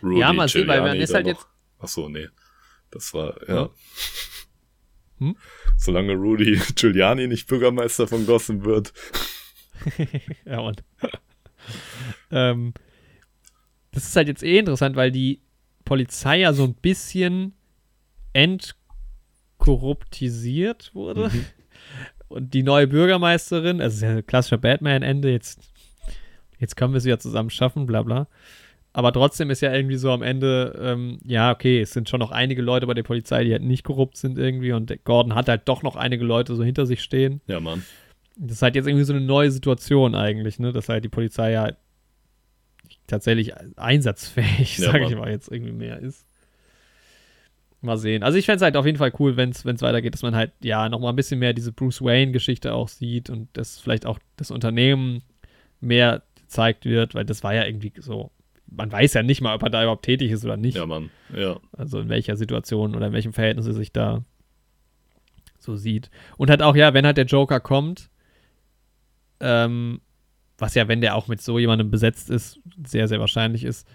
Rudy 0.00 0.20
Ja, 0.20 0.32
mal 0.32 0.48
sehen, 0.48 0.68
weil 0.68 0.80
man 0.80 0.96
ist 1.00 1.12
halt 1.12 1.26
noch. 1.26 1.32
jetzt- 1.32 1.46
Ach 1.80 1.88
so, 1.88 2.08
nee. 2.08 2.28
Das 2.92 3.12
war, 3.12 3.36
ja. 3.48 3.54
Ja. 3.62 3.70
Hm? 5.18 5.36
Solange 5.76 6.14
Rudy 6.14 6.58
Giuliani 6.74 7.26
nicht 7.26 7.46
Bürgermeister 7.46 8.06
von 8.06 8.26
Gotham 8.26 8.64
wird. 8.64 8.94
ja, 10.44 10.60
und. 10.60 10.84
ähm, 12.30 12.74
das 13.92 14.04
ist 14.04 14.16
halt 14.16 14.28
jetzt 14.28 14.42
eh 14.42 14.58
interessant, 14.58 14.96
weil 14.96 15.12
die 15.12 15.40
Polizei 15.84 16.40
ja 16.40 16.52
so 16.52 16.64
ein 16.64 16.74
bisschen 16.74 17.54
entkorruptisiert 18.32 20.92
wurde. 20.94 21.28
Mhm. 21.28 21.44
Und 22.28 22.54
die 22.54 22.64
neue 22.64 22.88
Bürgermeisterin, 22.88 23.80
also 23.80 23.96
ist 23.96 24.02
ja 24.02 24.16
ein 24.16 24.26
klassischer 24.26 24.58
Batman-Ende, 24.58 25.30
jetzt, 25.30 25.60
jetzt 26.58 26.76
können 26.76 26.92
wir 26.92 26.98
es 26.98 27.04
wieder 27.04 27.20
zusammen 27.20 27.50
schaffen, 27.50 27.86
bla 27.86 28.02
bla. 28.02 28.26
Aber 28.96 29.12
trotzdem 29.12 29.50
ist 29.50 29.60
ja 29.60 29.74
irgendwie 29.74 29.96
so 29.96 30.12
am 30.12 30.22
Ende, 30.22 30.78
ähm, 30.80 31.18
ja, 31.24 31.50
okay, 31.50 31.80
es 31.80 31.90
sind 31.90 32.08
schon 32.08 32.20
noch 32.20 32.30
einige 32.30 32.62
Leute 32.62 32.86
bei 32.86 32.94
der 32.94 33.02
Polizei, 33.02 33.42
die 33.42 33.50
halt 33.50 33.64
nicht 33.64 33.82
korrupt 33.82 34.16
sind 34.16 34.38
irgendwie 34.38 34.70
und 34.70 35.04
Gordon 35.04 35.34
hat 35.34 35.48
halt 35.48 35.62
doch 35.64 35.82
noch 35.82 35.96
einige 35.96 36.24
Leute 36.24 36.54
so 36.54 36.62
hinter 36.62 36.86
sich 36.86 37.02
stehen. 37.02 37.40
Ja, 37.48 37.58
Mann. 37.58 37.84
Das 38.36 38.58
ist 38.58 38.62
halt 38.62 38.76
jetzt 38.76 38.86
irgendwie 38.86 39.04
so 39.04 39.12
eine 39.12 39.20
neue 39.20 39.50
Situation 39.50 40.14
eigentlich, 40.14 40.60
ne? 40.60 40.72
Dass 40.72 40.88
halt 40.88 41.04
die 41.04 41.08
Polizei 41.08 41.50
ja 41.50 41.72
tatsächlich 43.08 43.52
einsatzfähig, 43.76 44.78
Ja, 44.78 44.92
sage 44.92 45.06
ich 45.06 45.16
mal, 45.16 45.28
jetzt 45.28 45.50
irgendwie 45.50 45.72
mehr 45.72 45.98
ist. 45.98 46.24
Mal 47.80 47.98
sehen. 47.98 48.22
Also 48.22 48.38
ich 48.38 48.46
fände 48.46 48.56
es 48.58 48.62
halt 48.62 48.76
auf 48.76 48.86
jeden 48.86 48.98
Fall 48.98 49.12
cool, 49.18 49.36
wenn 49.36 49.50
es 49.50 49.64
weitergeht, 49.64 50.14
dass 50.14 50.22
man 50.22 50.36
halt, 50.36 50.52
ja, 50.62 50.88
nochmal 50.88 51.12
ein 51.12 51.16
bisschen 51.16 51.40
mehr 51.40 51.52
diese 51.52 51.72
Bruce 51.72 52.00
Wayne-Geschichte 52.00 52.72
auch 52.72 52.88
sieht 52.88 53.28
und 53.28 53.48
dass 53.54 53.80
vielleicht 53.80 54.06
auch 54.06 54.20
das 54.36 54.52
Unternehmen 54.52 55.22
mehr 55.80 56.22
gezeigt 56.36 56.84
wird, 56.84 57.16
weil 57.16 57.24
das 57.24 57.42
war 57.42 57.54
ja 57.54 57.66
irgendwie 57.66 57.92
so, 57.98 58.30
man 58.66 58.90
weiß 58.90 59.14
ja 59.14 59.22
nicht 59.22 59.40
mal, 59.40 59.54
ob 59.54 59.62
er 59.62 59.70
da 59.70 59.82
überhaupt 59.82 60.04
tätig 60.04 60.30
ist 60.30 60.44
oder 60.44 60.56
nicht. 60.56 60.76
Ja, 60.76 60.86
Mann. 60.86 61.10
Ja. 61.34 61.58
Also 61.72 62.00
in 62.00 62.08
welcher 62.08 62.36
Situation 62.36 62.94
oder 62.94 63.08
in 63.08 63.12
welchem 63.12 63.32
Verhältnis 63.32 63.66
er 63.66 63.74
sich 63.74 63.92
da 63.92 64.22
so 65.58 65.76
sieht. 65.76 66.10
Und 66.36 66.50
halt 66.50 66.62
auch, 66.62 66.76
ja, 66.76 66.94
wenn 66.94 67.06
halt 67.06 67.16
der 67.16 67.26
Joker 67.26 67.60
kommt, 67.60 68.10
ähm, 69.40 70.00
was 70.58 70.74
ja, 70.74 70.88
wenn 70.88 71.00
der 71.00 71.16
auch 71.16 71.28
mit 71.28 71.40
so 71.40 71.58
jemandem 71.58 71.90
besetzt 71.90 72.30
ist, 72.30 72.60
sehr, 72.84 73.08
sehr 73.08 73.20
wahrscheinlich 73.20 73.64
ist, 73.64 73.86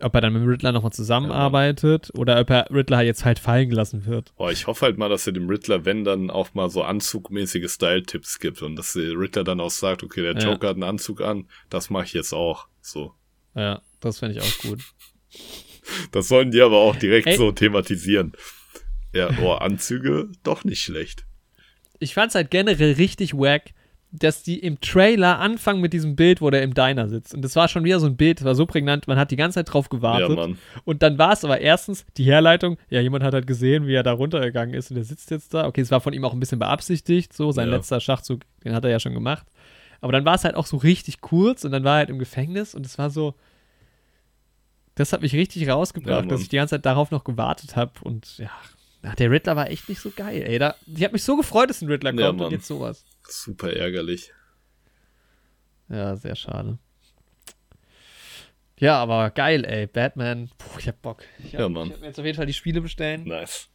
ob 0.00 0.14
er 0.14 0.20
dann 0.20 0.32
mit 0.32 0.42
dem 0.42 0.48
Riddler 0.48 0.72
nochmal 0.72 0.92
zusammenarbeitet 0.92 2.10
oder 2.14 2.40
ob 2.40 2.50
er 2.50 2.66
Riddler 2.70 3.02
jetzt 3.02 3.24
halt 3.24 3.38
fallen 3.38 3.68
gelassen 3.68 4.06
wird. 4.06 4.32
Boah, 4.36 4.50
ich 4.52 4.66
hoffe 4.66 4.86
halt 4.86 4.98
mal, 4.98 5.08
dass 5.08 5.26
er 5.26 5.32
dem 5.32 5.48
Riddler, 5.48 5.84
wenn 5.84 6.04
dann 6.04 6.30
auch 6.30 6.54
mal 6.54 6.70
so 6.70 6.82
anzugmäßige 6.82 7.70
Style-Tipps 7.70 8.38
gibt 8.38 8.62
und 8.62 8.76
dass 8.76 8.92
der 8.92 9.12
Riddler 9.18 9.44
dann 9.44 9.60
auch 9.60 9.70
sagt, 9.70 10.02
okay, 10.04 10.22
der 10.22 10.34
Ja. 10.34 10.50
Joker 10.50 10.68
hat 10.68 10.76
einen 10.76 10.84
Anzug 10.84 11.20
an, 11.20 11.48
das 11.68 11.90
mache 11.90 12.04
ich 12.04 12.12
jetzt 12.12 12.32
auch. 12.32 12.68
So. 12.80 13.12
Ja, 13.54 13.82
das 14.00 14.18
fände 14.18 14.38
ich 14.38 14.42
auch 14.42 14.58
gut. 14.68 14.80
Das 16.12 16.28
sollen 16.28 16.50
die 16.50 16.60
aber 16.60 16.76
auch 16.76 16.96
direkt 16.96 17.26
Ey. 17.28 17.36
so 17.38 17.50
thematisieren. 17.50 18.32
Ja, 19.14 19.30
oh, 19.42 19.52
Anzüge, 19.52 20.28
doch 20.42 20.62
nicht 20.64 20.82
schlecht. 20.82 21.24
Ich 21.98 22.12
fand's 22.12 22.34
halt 22.34 22.50
generell 22.50 22.92
richtig 22.92 23.32
wack, 23.32 23.72
dass 24.10 24.42
die 24.42 24.58
im 24.58 24.80
Trailer 24.80 25.38
anfangen 25.38 25.80
mit 25.80 25.92
diesem 25.92 26.16
Bild, 26.16 26.40
wo 26.40 26.50
der 26.50 26.62
im 26.62 26.72
Diner 26.74 27.08
sitzt. 27.08 27.34
Und 27.34 27.42
das 27.42 27.56
war 27.56 27.68
schon 27.68 27.84
wieder 27.84 28.00
so 28.00 28.06
ein 28.06 28.16
Bild, 28.16 28.40
das 28.40 28.44
war 28.44 28.54
so 28.54 28.64
prägnant, 28.66 29.06
man 29.08 29.18
hat 29.18 29.30
die 29.30 29.36
ganze 29.36 29.56
Zeit 29.56 29.72
drauf 29.72 29.88
gewartet. 29.88 30.36
Ja. 30.38 30.48
Und 30.84 31.02
dann 31.02 31.18
war 31.18 31.32
es 31.32 31.44
aber 31.44 31.60
erstens 31.60 32.06
die 32.16 32.24
Herleitung, 32.24 32.78
ja, 32.90 33.00
jemand 33.00 33.24
hat 33.24 33.34
halt 33.34 33.46
gesehen, 33.46 33.86
wie 33.86 33.94
er 33.94 34.02
da 34.02 34.12
runtergegangen 34.12 34.74
ist 34.74 34.90
und 34.90 34.96
der 34.96 35.04
sitzt 35.04 35.30
jetzt 35.30 35.52
da. 35.52 35.66
Okay, 35.66 35.80
es 35.82 35.90
war 35.90 36.00
von 36.00 36.12
ihm 36.12 36.24
auch 36.24 36.32
ein 36.32 36.40
bisschen 36.40 36.58
beabsichtigt, 36.58 37.32
so 37.32 37.52
sein 37.52 37.68
Ja. 37.68 37.76
letzter 37.76 38.00
Schachzug, 38.00 38.42
den 38.64 38.74
hat 38.74 38.84
er 38.84 38.90
ja 38.90 39.00
schon 39.00 39.14
gemacht. 39.14 39.46
Aber 40.00 40.12
dann 40.12 40.24
war 40.24 40.34
es 40.36 40.44
halt 40.44 40.54
auch 40.54 40.66
so 40.66 40.76
richtig 40.76 41.20
kurz 41.20 41.64
und 41.64 41.72
dann 41.72 41.84
war 41.84 41.94
er 41.96 41.98
halt 41.98 42.10
im 42.10 42.18
Gefängnis 42.18 42.74
und 42.74 42.86
es 42.86 42.98
war 42.98 43.10
so, 43.10 43.34
das 44.94 45.12
hat 45.12 45.22
mich 45.22 45.32
richtig 45.34 45.62
Ja, 45.62 45.74
rausgebracht, 45.74 46.20
Mann. 46.20 46.28
dass 46.28 46.40
ich 46.40 46.48
die 46.48 46.56
ganze 46.56 46.76
Zeit 46.76 46.86
darauf 46.86 47.10
noch 47.10 47.24
gewartet 47.24 47.74
habe 47.76 47.92
und 48.02 48.38
ja, 48.38 48.50
ach, 49.02 49.14
der 49.16 49.30
Riddler 49.30 49.56
war 49.56 49.68
echt 49.70 49.88
nicht 49.88 50.00
so 50.00 50.10
geil, 50.10 50.42
ey. 50.42 50.58
Da, 50.58 50.74
ich 50.86 51.02
habe 51.04 51.12
mich 51.12 51.24
so 51.24 51.36
gefreut, 51.36 51.70
dass 51.70 51.82
ein 51.82 51.88
Riddler 51.88 52.12
Ja, 52.14 52.26
kommt 52.28 52.40
und 52.40 52.46
Mann. 52.46 52.52
jetzt 52.52 52.66
sowas. 52.66 53.04
Super 53.28 53.72
ärgerlich. 53.72 54.32
Ja, 55.88 56.16
sehr 56.16 56.36
schade. 56.36 56.78
Ja, 58.78 58.98
aber 59.02 59.30
geil, 59.30 59.64
ey. 59.64 59.86
Batman. 59.86 60.50
Puh, 60.58 60.78
ich 60.78 60.86
hab 60.86 61.02
Bock. 61.02 61.24
Ich 61.38 61.54
hab, 61.54 61.60
Ja, 61.62 61.68
Mann. 61.68 61.88
Ich 61.88 61.94
hab 61.94 62.00
mir 62.00 62.06
jetzt 62.08 62.18
auf 62.20 62.24
jeden 62.24 62.36
Fall 62.36 62.46
die 62.46 62.52
Spiele 62.52 62.80
bestellen. 62.80 63.24
Nice. 63.24 63.68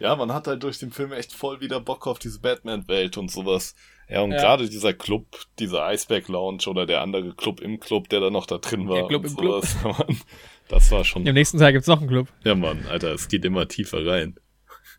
Ja, 0.00 0.14
man 0.16 0.32
hat 0.32 0.46
halt 0.46 0.62
durch 0.62 0.78
den 0.78 0.90
Film 0.92 1.12
echt 1.12 1.32
voll 1.32 1.60
wieder 1.60 1.80
Bock 1.80 2.06
auf 2.06 2.18
diese 2.18 2.38
Batman-Welt 2.40 3.16
und 3.16 3.30
sowas. 3.30 3.74
Ja, 4.10 4.22
und 4.22 4.30
Ja. 4.32 4.38
gerade 4.38 4.68
dieser 4.68 4.94
Club, 4.94 5.26
dieser 5.58 5.92
Iceberg 5.92 6.28
Lounge 6.28 6.62
oder 6.66 6.86
der 6.86 7.02
andere 7.02 7.34
Club 7.34 7.60
im 7.60 7.78
Club, 7.78 8.08
der 8.08 8.20
da 8.20 8.30
noch 8.30 8.46
da 8.46 8.58
drin 8.58 8.88
war. 8.88 8.96
Der 8.96 9.06
Club 9.08 9.26
im 9.26 9.36
Club. 9.36 9.64
sowas. 9.82 9.98
Mann, 9.98 10.20
das 10.68 10.90
war 10.90 11.04
schon. 11.04 11.26
Am 11.28 11.34
nächsten 11.34 11.58
Tag 11.58 11.72
gibt's 11.74 11.88
noch 11.88 12.00
einen 12.00 12.08
Club. 12.08 12.28
Ja, 12.44 12.54
Mann, 12.54 12.86
Alter, 12.88 13.12
es 13.12 13.28
geht 13.28 13.44
immer 13.44 13.68
tiefer 13.68 14.06
rein. 14.06 14.36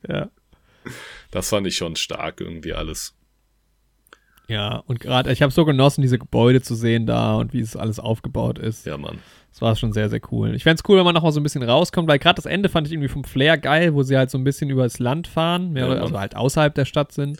Ja. 0.07 0.30
Das 1.31 1.49
fand 1.49 1.65
ich 1.68 1.76
schon 1.76 1.95
stark 1.95 2.40
irgendwie 2.41 2.73
alles. 2.73 3.15
Ja, 4.48 4.77
und 4.88 4.99
gerade, 4.99 5.31
ich 5.31 5.42
habe 5.43 5.51
so 5.51 5.64
genossen, 5.64 6.01
diese 6.01 6.17
Gebäude 6.17 6.61
zu 6.61 6.74
sehen 6.74 7.06
da 7.06 7.35
und 7.35 7.53
wie 7.53 7.59
es 7.59 7.75
alles 7.75 8.00
aufgebaut 8.00 8.58
ist. 8.58 8.85
Ja, 8.85 8.98
Mann. 8.98 9.19
Das 9.51 9.61
war 9.61 9.75
schon 9.75 9.93
sehr, 9.93 10.09
sehr 10.09 10.22
cool. 10.32 10.56
Ich 10.56 10.64
fänd's 10.64 10.82
cool, 10.88 10.98
wenn 10.98 11.06
man 11.06 11.14
noch 11.14 11.22
mal 11.24 11.32
so 11.32 11.40
ein 11.40 11.43
bisschen 11.43 11.61
rauskommt, 11.64 12.08
weil 12.08 12.17
gerade 12.19 12.35
das 12.38 12.45
Ende 12.45 12.69
fand 12.69 12.88
ich 12.88 12.93
irgendwie 12.93 13.09
vom 13.09 13.24
Flair 13.24 13.58
geil, 13.59 13.93
wo 13.93 14.01
sie 14.01 14.17
halt 14.17 14.32
so 14.32 14.38
ein 14.40 14.43
bisschen 14.43 14.69
übers 14.72 14.98
Land 15.00 15.27
fahren, 15.27 15.72
mehr 15.72 15.85
Ja, 15.85 15.92
oder, 15.92 16.01
also 16.01 16.19
halt 16.19 16.35
außerhalb 16.35 16.74
der 16.74 16.85
Stadt 16.85 17.11
sind. 17.11 17.40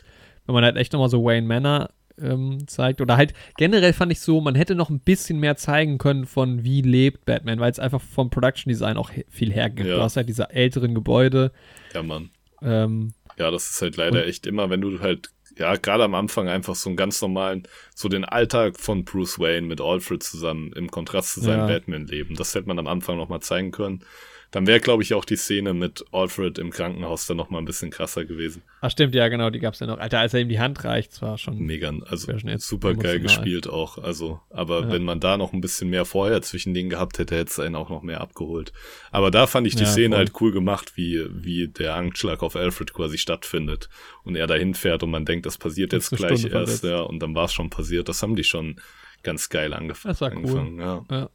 Wenn 0.50 0.54
man 0.54 0.64
halt 0.64 0.76
echt 0.76 0.92
noch 0.92 0.98
mal 0.98 1.08
so 1.08 1.24
Wayne 1.24 1.46
Manor 1.46 1.90
ähm, 2.20 2.66
zeigt. 2.66 3.00
Oder 3.00 3.16
halt 3.16 3.34
generell 3.56 3.92
fand 3.92 4.10
ich 4.10 4.20
so, 4.20 4.40
man 4.40 4.56
hätte 4.56 4.74
noch 4.74 4.90
ein 4.90 4.98
bisschen 4.98 5.38
mehr 5.38 5.56
zeigen 5.56 5.98
können 5.98 6.26
von 6.26 6.64
wie 6.64 6.82
lebt 6.82 7.24
Batman, 7.24 7.60
weil 7.60 7.70
es 7.70 7.78
einfach 7.78 8.00
vom 8.00 8.30
Production 8.30 8.68
Design 8.68 8.96
auch 8.96 9.10
he 9.10 9.24
viel 9.28 9.52
hergibt. 9.52 9.88
Ja. 9.88 9.96
Du 9.96 10.02
hast 10.02 10.16
halt 10.16 10.28
diese 10.28 10.50
älteren 10.50 10.92
Gebäude. 10.92 11.52
Ja, 11.94 12.02
Mann. 12.02 12.30
Ähm, 12.62 13.12
Ja, 13.38 13.52
das 13.52 13.70
ist 13.70 13.80
halt 13.80 13.96
leider 13.96 14.26
echt 14.26 14.44
immer, 14.46 14.70
wenn 14.70 14.80
du 14.80 14.98
halt, 15.00 15.30
ja, 15.56 15.76
gerade 15.76 16.02
am 16.02 16.16
Anfang 16.16 16.48
einfach 16.48 16.74
so 16.74 16.90
einen 16.90 16.96
ganz 16.96 17.22
normalen, 17.22 17.62
so 17.94 18.08
den 18.08 18.24
Alltag 18.24 18.78
von 18.78 19.04
Bruce 19.04 19.38
Wayne 19.38 19.68
mit 19.68 19.80
Alfred 19.80 20.20
zusammen 20.22 20.72
im 20.74 20.90
Kontrast 20.90 21.34
zu 21.34 21.40
seinem 21.40 21.60
Ja. 21.60 21.66
Batman-Leben. 21.68 22.34
Das 22.34 22.54
hätte 22.56 22.66
man 22.66 22.78
am 22.78 22.88
Anfang 22.88 23.16
nochmal 23.16 23.40
zeigen 23.40 23.70
können. 23.70 24.04
Dann 24.52 24.66
wäre, 24.66 24.80
glaube 24.80 25.02
ich, 25.04 25.14
auch 25.14 25.24
die 25.24 25.36
Szene 25.36 25.74
mit 25.74 26.04
Alfred 26.10 26.58
im 26.58 26.70
Krankenhaus 26.70 27.24
dann 27.26 27.36
nochmal 27.36 27.62
ein 27.62 27.64
bisschen 27.66 27.90
krasser 27.90 28.24
gewesen. 28.24 28.62
ach 28.80 28.90
stimmt, 28.90 29.14
ja 29.14 29.28
genau, 29.28 29.48
die 29.50 29.60
gab's 29.60 29.78
ja 29.78 29.86
noch. 29.86 29.98
Alter, 29.98 30.18
als 30.18 30.34
er 30.34 30.40
ihm 30.40 30.48
die 30.48 30.58
Hand 30.58 30.82
reicht, 30.84 31.12
zwar 31.12 31.38
schon. 31.38 31.58
Mega, 31.58 31.92
also 32.06 32.32
super 32.58 32.94
geil 32.94 33.20
gespielt 33.20 33.68
auch. 33.68 33.98
Also, 33.98 34.40
aber 34.50 34.80
Ja. 34.82 34.90
wenn 34.92 35.04
man 35.04 35.20
da 35.20 35.36
noch 35.36 35.52
ein 35.52 35.60
bisschen 35.60 35.88
mehr 35.90 36.04
vorher 36.04 36.42
zwischen 36.42 36.74
denen 36.74 36.90
gehabt 36.90 37.18
hätte, 37.20 37.36
hätte 37.36 37.50
es 37.50 37.60
einen 37.60 37.76
auch 37.76 37.90
noch 37.90 38.02
mehr 38.02 38.20
abgeholt. 38.20 38.72
Aber 39.12 39.30
da 39.30 39.46
fand 39.46 39.68
ich 39.68 39.76
die 39.76 39.84
Ja, 39.84 39.88
Szene 39.88 40.16
voll. 40.16 40.18
halt 40.18 40.32
cool 40.40 40.52
gemacht, 40.52 40.92
wie, 40.96 41.24
wie 41.30 41.68
der 41.68 41.94
Anschlag 41.94 42.42
auf 42.42 42.56
Alfred 42.56 42.92
quasi 42.92 43.18
stattfindet 43.18 43.88
und 44.24 44.34
er 44.34 44.48
dahin 44.48 44.74
fährt 44.74 45.02
und 45.04 45.10
man 45.10 45.24
denkt, 45.24 45.46
das 45.46 45.58
passiert 45.58 45.92
jetzt 45.92 46.10
gleich 46.10 46.40
Stunde 46.40 46.58
erst, 46.58 46.82
ja, 46.82 47.00
und 47.02 47.20
dann 47.20 47.34
war 47.36 47.44
es 47.44 47.52
schon 47.52 47.70
passiert. 47.70 48.08
Das 48.08 48.20
haben 48.22 48.34
die 48.34 48.44
schon 48.44 48.80
ganz 49.22 49.48
geil 49.48 49.74
angef 49.74 50.02
Das 50.02 50.20
war 50.20 50.30
cool. 50.32 50.38
angefangen. 50.38 50.80
Ja. 50.80 51.04
Ja. 51.10 51.30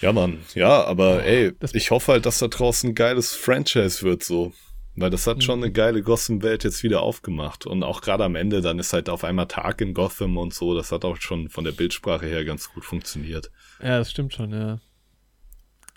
Ja, 0.00 0.12
Mann. 0.12 0.38
Ja, 0.54 0.84
aber 0.84 1.24
ey, 1.24 1.52
ich 1.72 1.90
hoffe 1.90 2.12
halt, 2.12 2.26
dass 2.26 2.38
da 2.38 2.48
draußen 2.48 2.90
ein 2.90 2.94
geiles 2.94 3.34
Franchise 3.34 4.02
wird, 4.02 4.22
so. 4.22 4.52
Weil 4.98 5.10
das 5.10 5.26
hat 5.26 5.44
schon 5.44 5.58
Mhm. 5.58 5.64
eine 5.64 5.72
geile 5.72 6.02
Gotham-Welt 6.02 6.64
jetzt 6.64 6.82
wieder 6.82 7.02
aufgemacht. 7.02 7.66
Und 7.66 7.82
auch 7.82 8.00
gerade 8.00 8.24
am 8.24 8.34
Ende, 8.34 8.62
dann 8.62 8.78
ist 8.78 8.94
halt 8.94 9.10
auf 9.10 9.24
einmal 9.24 9.46
Tag 9.46 9.82
in 9.82 9.92
Gotham 9.92 10.38
und 10.38 10.54
so. 10.54 10.74
Das 10.74 10.90
hat 10.90 11.04
auch 11.04 11.16
schon 11.20 11.50
von 11.50 11.64
der 11.64 11.72
Bildsprache 11.72 12.24
her 12.24 12.44
ganz 12.46 12.72
gut 12.72 12.84
funktioniert. 12.84 13.50
Ja, 13.82 13.98
das 13.98 14.10
stimmt 14.10 14.32
schon, 14.32 14.52
ja. 14.52 14.80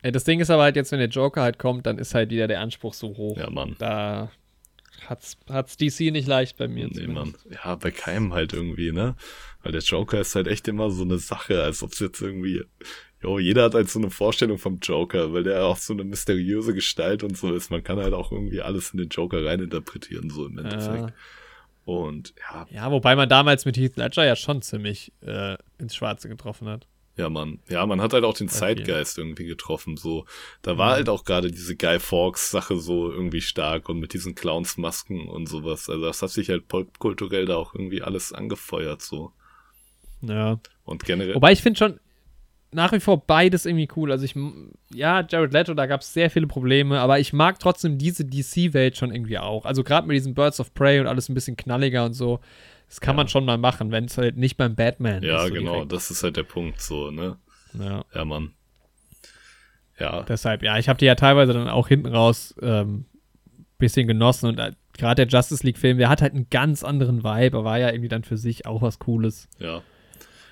Ey, 0.01 0.11
das 0.11 0.25
Ding 0.25 0.39
ist 0.41 0.49
aber 0.49 0.63
halt 0.63 0.75
jetzt, 0.75 0.91
wenn 0.91 0.99
der 0.99 1.07
Joker 1.09 1.41
halt 1.41 1.59
kommt, 1.59 1.85
dann 1.85 1.97
ist 1.97 2.13
halt 2.13 2.29
wieder 2.29 2.47
der 2.49 2.59
Anspruch 2.59 2.93
so 2.93 3.07
hoch. 3.15 3.37
Ja, 3.37 3.49
Mann. 3.49 3.75
Da 3.79 4.31
hat's, 5.07 5.37
hat's 5.49 5.77
DC 5.77 6.11
nicht 6.11 6.27
leicht 6.27 6.57
bei 6.57 6.67
mir. 6.67 6.87
Nee, 6.89 7.07
Mann. 7.07 7.35
zumindest. 7.35 7.63
Ja, 7.63 7.75
bei 7.75 7.91
keinem 7.91 8.33
halt 8.33 8.51
irgendwie, 8.53 8.91
ne? 8.91 9.15
Weil 9.63 9.71
der 9.71 9.81
Joker 9.81 10.19
ist 10.19 10.35
halt 10.35 10.47
echt 10.47 10.67
immer 10.67 10.89
so 10.91 11.03
eine 11.03 11.19
Sache, 11.19 11.61
als 11.63 11.83
ob 11.83 11.93
es 11.93 11.99
jetzt 11.99 12.21
irgendwie. 12.21 12.63
Jo, 13.21 13.37
jeder 13.37 13.63
hat 13.65 13.73
halt 13.73 13.89
so 13.89 13.99
eine 13.99 14.09
Vorstellung 14.09 14.57
vom 14.57 14.79
Joker, 14.81 15.33
weil 15.33 15.43
der 15.43 15.65
auch 15.65 15.75
so 15.77 15.91
eine 15.93 16.05
mysteriöse 16.05 16.73
Gestalt 16.73 17.21
und 17.23 17.37
so 17.37 17.53
ist. 17.53 17.69
Man 17.69 17.83
kann 17.83 17.97
halt 17.99 18.13
auch 18.13 18.31
irgendwie 18.31 18.61
alles 18.61 18.91
in 18.91 18.97
den 18.97 19.09
Joker 19.09 19.43
reininterpretieren, 19.45 20.29
so 20.29 20.45
im 20.45 20.57
Endeffekt. 20.57 21.09
Ja. 21.09 21.13
Und 21.85 22.33
ja. 22.39 22.67
Ja, 22.71 22.91
wobei 22.91 23.15
man 23.15 23.27
damals 23.27 23.65
mit 23.65 23.75
Heath 23.77 23.97
Ledger 23.97 24.25
ja 24.25 24.35
schon 24.35 24.61
ziemlich 24.61 25.11
äh, 25.21 25.57
ins 25.79 25.95
Schwarze 25.95 26.29
getroffen 26.29 26.67
hat. 26.69 26.85
Ja, 27.17 27.27
man. 27.29 27.59
Ja, 27.67 27.85
man 27.85 27.99
hat 27.99 28.13
halt 28.13 28.23
auch 28.23 28.35
den 28.37 28.47
Bei 28.47 28.53
Zeitgeist 28.53 29.17
irgendwie 29.17 29.45
getroffen. 29.45 29.97
So, 29.97 30.25
da 30.61 30.77
war 30.77 30.91
Mhm. 30.91 30.95
halt 30.95 31.09
auch 31.09 31.25
gerade 31.25 31.51
diese 31.51 31.75
Guy 31.75 31.99
Fawkes 31.99 32.49
Sache 32.51 32.77
so 32.77 33.11
irgendwie 33.11 33.41
stark 33.41 33.89
und 33.89 33.99
mit 33.99 34.13
diesen 34.13 34.35
Clownsmasken 34.35 35.27
und 35.27 35.47
sowas. 35.49 35.89
Also 35.89 36.05
das 36.05 36.21
hat 36.21 36.29
sich 36.29 36.49
halt 36.49 36.69
popkulturell 36.69 37.45
da 37.45 37.57
auch 37.57 37.73
irgendwie 37.73 38.01
alles 38.01 38.31
angefeuert 38.31 39.01
so. 39.01 39.33
Ja. 40.21 40.59
Und 40.85 41.03
generell. 41.03 41.35
Wobei 41.35 41.51
ich 41.51 41.61
finde 41.61 41.77
schon 41.77 41.99
nach 42.71 42.91
wie 42.91 42.99
vor 42.99 43.25
beides 43.25 43.65
irgendwie 43.65 43.87
cool. 43.95 44.11
Also 44.11 44.25
ich, 44.25 44.35
ja, 44.93 45.25
Jared 45.27 45.53
Leto, 45.53 45.73
da 45.73 45.85
gab 45.87 46.01
es 46.01 46.13
sehr 46.13 46.29
viele 46.29 46.47
Probleme, 46.47 46.99
aber 46.99 47.19
ich 47.19 47.33
mag 47.33 47.59
trotzdem 47.59 47.97
diese 47.97 48.25
DC-Welt 48.25 48.95
schon 48.97 49.13
irgendwie 49.13 49.39
auch. 49.39 49.65
Also 49.65 49.83
gerade 49.83 50.07
mit 50.07 50.15
diesen 50.15 50.33
Birds 50.35 50.59
of 50.59 50.73
Prey 50.73 50.99
und 50.99 51.07
alles 51.07 51.29
ein 51.29 51.33
bisschen 51.33 51.57
knalliger 51.57 52.05
und 52.05 52.13
so. 52.13 52.39
Das 52.87 53.01
kann 53.01 53.13
Ja. 53.15 53.17
man 53.17 53.27
schon 53.27 53.45
mal 53.45 53.57
machen, 53.57 53.91
wenn 53.91 54.05
es 54.05 54.17
halt 54.17 54.37
nicht 54.37 54.57
beim 54.57 54.75
Batman 54.75 55.23
ja, 55.23 55.37
ist. 55.43 55.47
so 55.49 55.53
genau. 55.53 55.73
direkt. 55.73 55.91
Das 55.93 56.11
ist 56.11 56.23
halt 56.23 56.37
der 56.37 56.43
Punkt 56.43 56.81
so, 56.81 57.11
ne? 57.11 57.37
Ja. 57.73 58.03
Ja, 58.13 58.25
Mann. 58.25 58.51
Ja, 59.99 60.23
Deshalb, 60.23 60.63
ja, 60.63 60.77
ich 60.77 60.87
habe 60.87 60.97
die 60.97 61.05
ja 61.05 61.15
teilweise 61.15 61.53
dann 61.53 61.67
auch 61.67 61.87
hinten 61.89 62.07
raus 62.07 62.55
ähm, 62.61 63.05
bisschen 63.79 64.07
genossen 64.07 64.47
und 64.47 64.57
äh, 64.59 64.71
gerade 64.97 65.25
der 65.25 65.27
Justice 65.27 65.65
League-Film, 65.65 65.97
der 65.97 66.09
hat 66.09 66.21
halt 66.21 66.33
einen 66.33 66.49
ganz 66.49 66.83
anderen 66.83 67.23
Vibe, 67.23 67.57
aber 67.57 67.63
war 67.65 67.79
ja 67.79 67.89
irgendwie 67.89 68.09
dann 68.09 68.23
für 68.23 68.37
sich 68.37 68.65
auch 68.65 68.81
was 68.81 68.99
Cooles. 68.99 69.47
ja. 69.59 69.81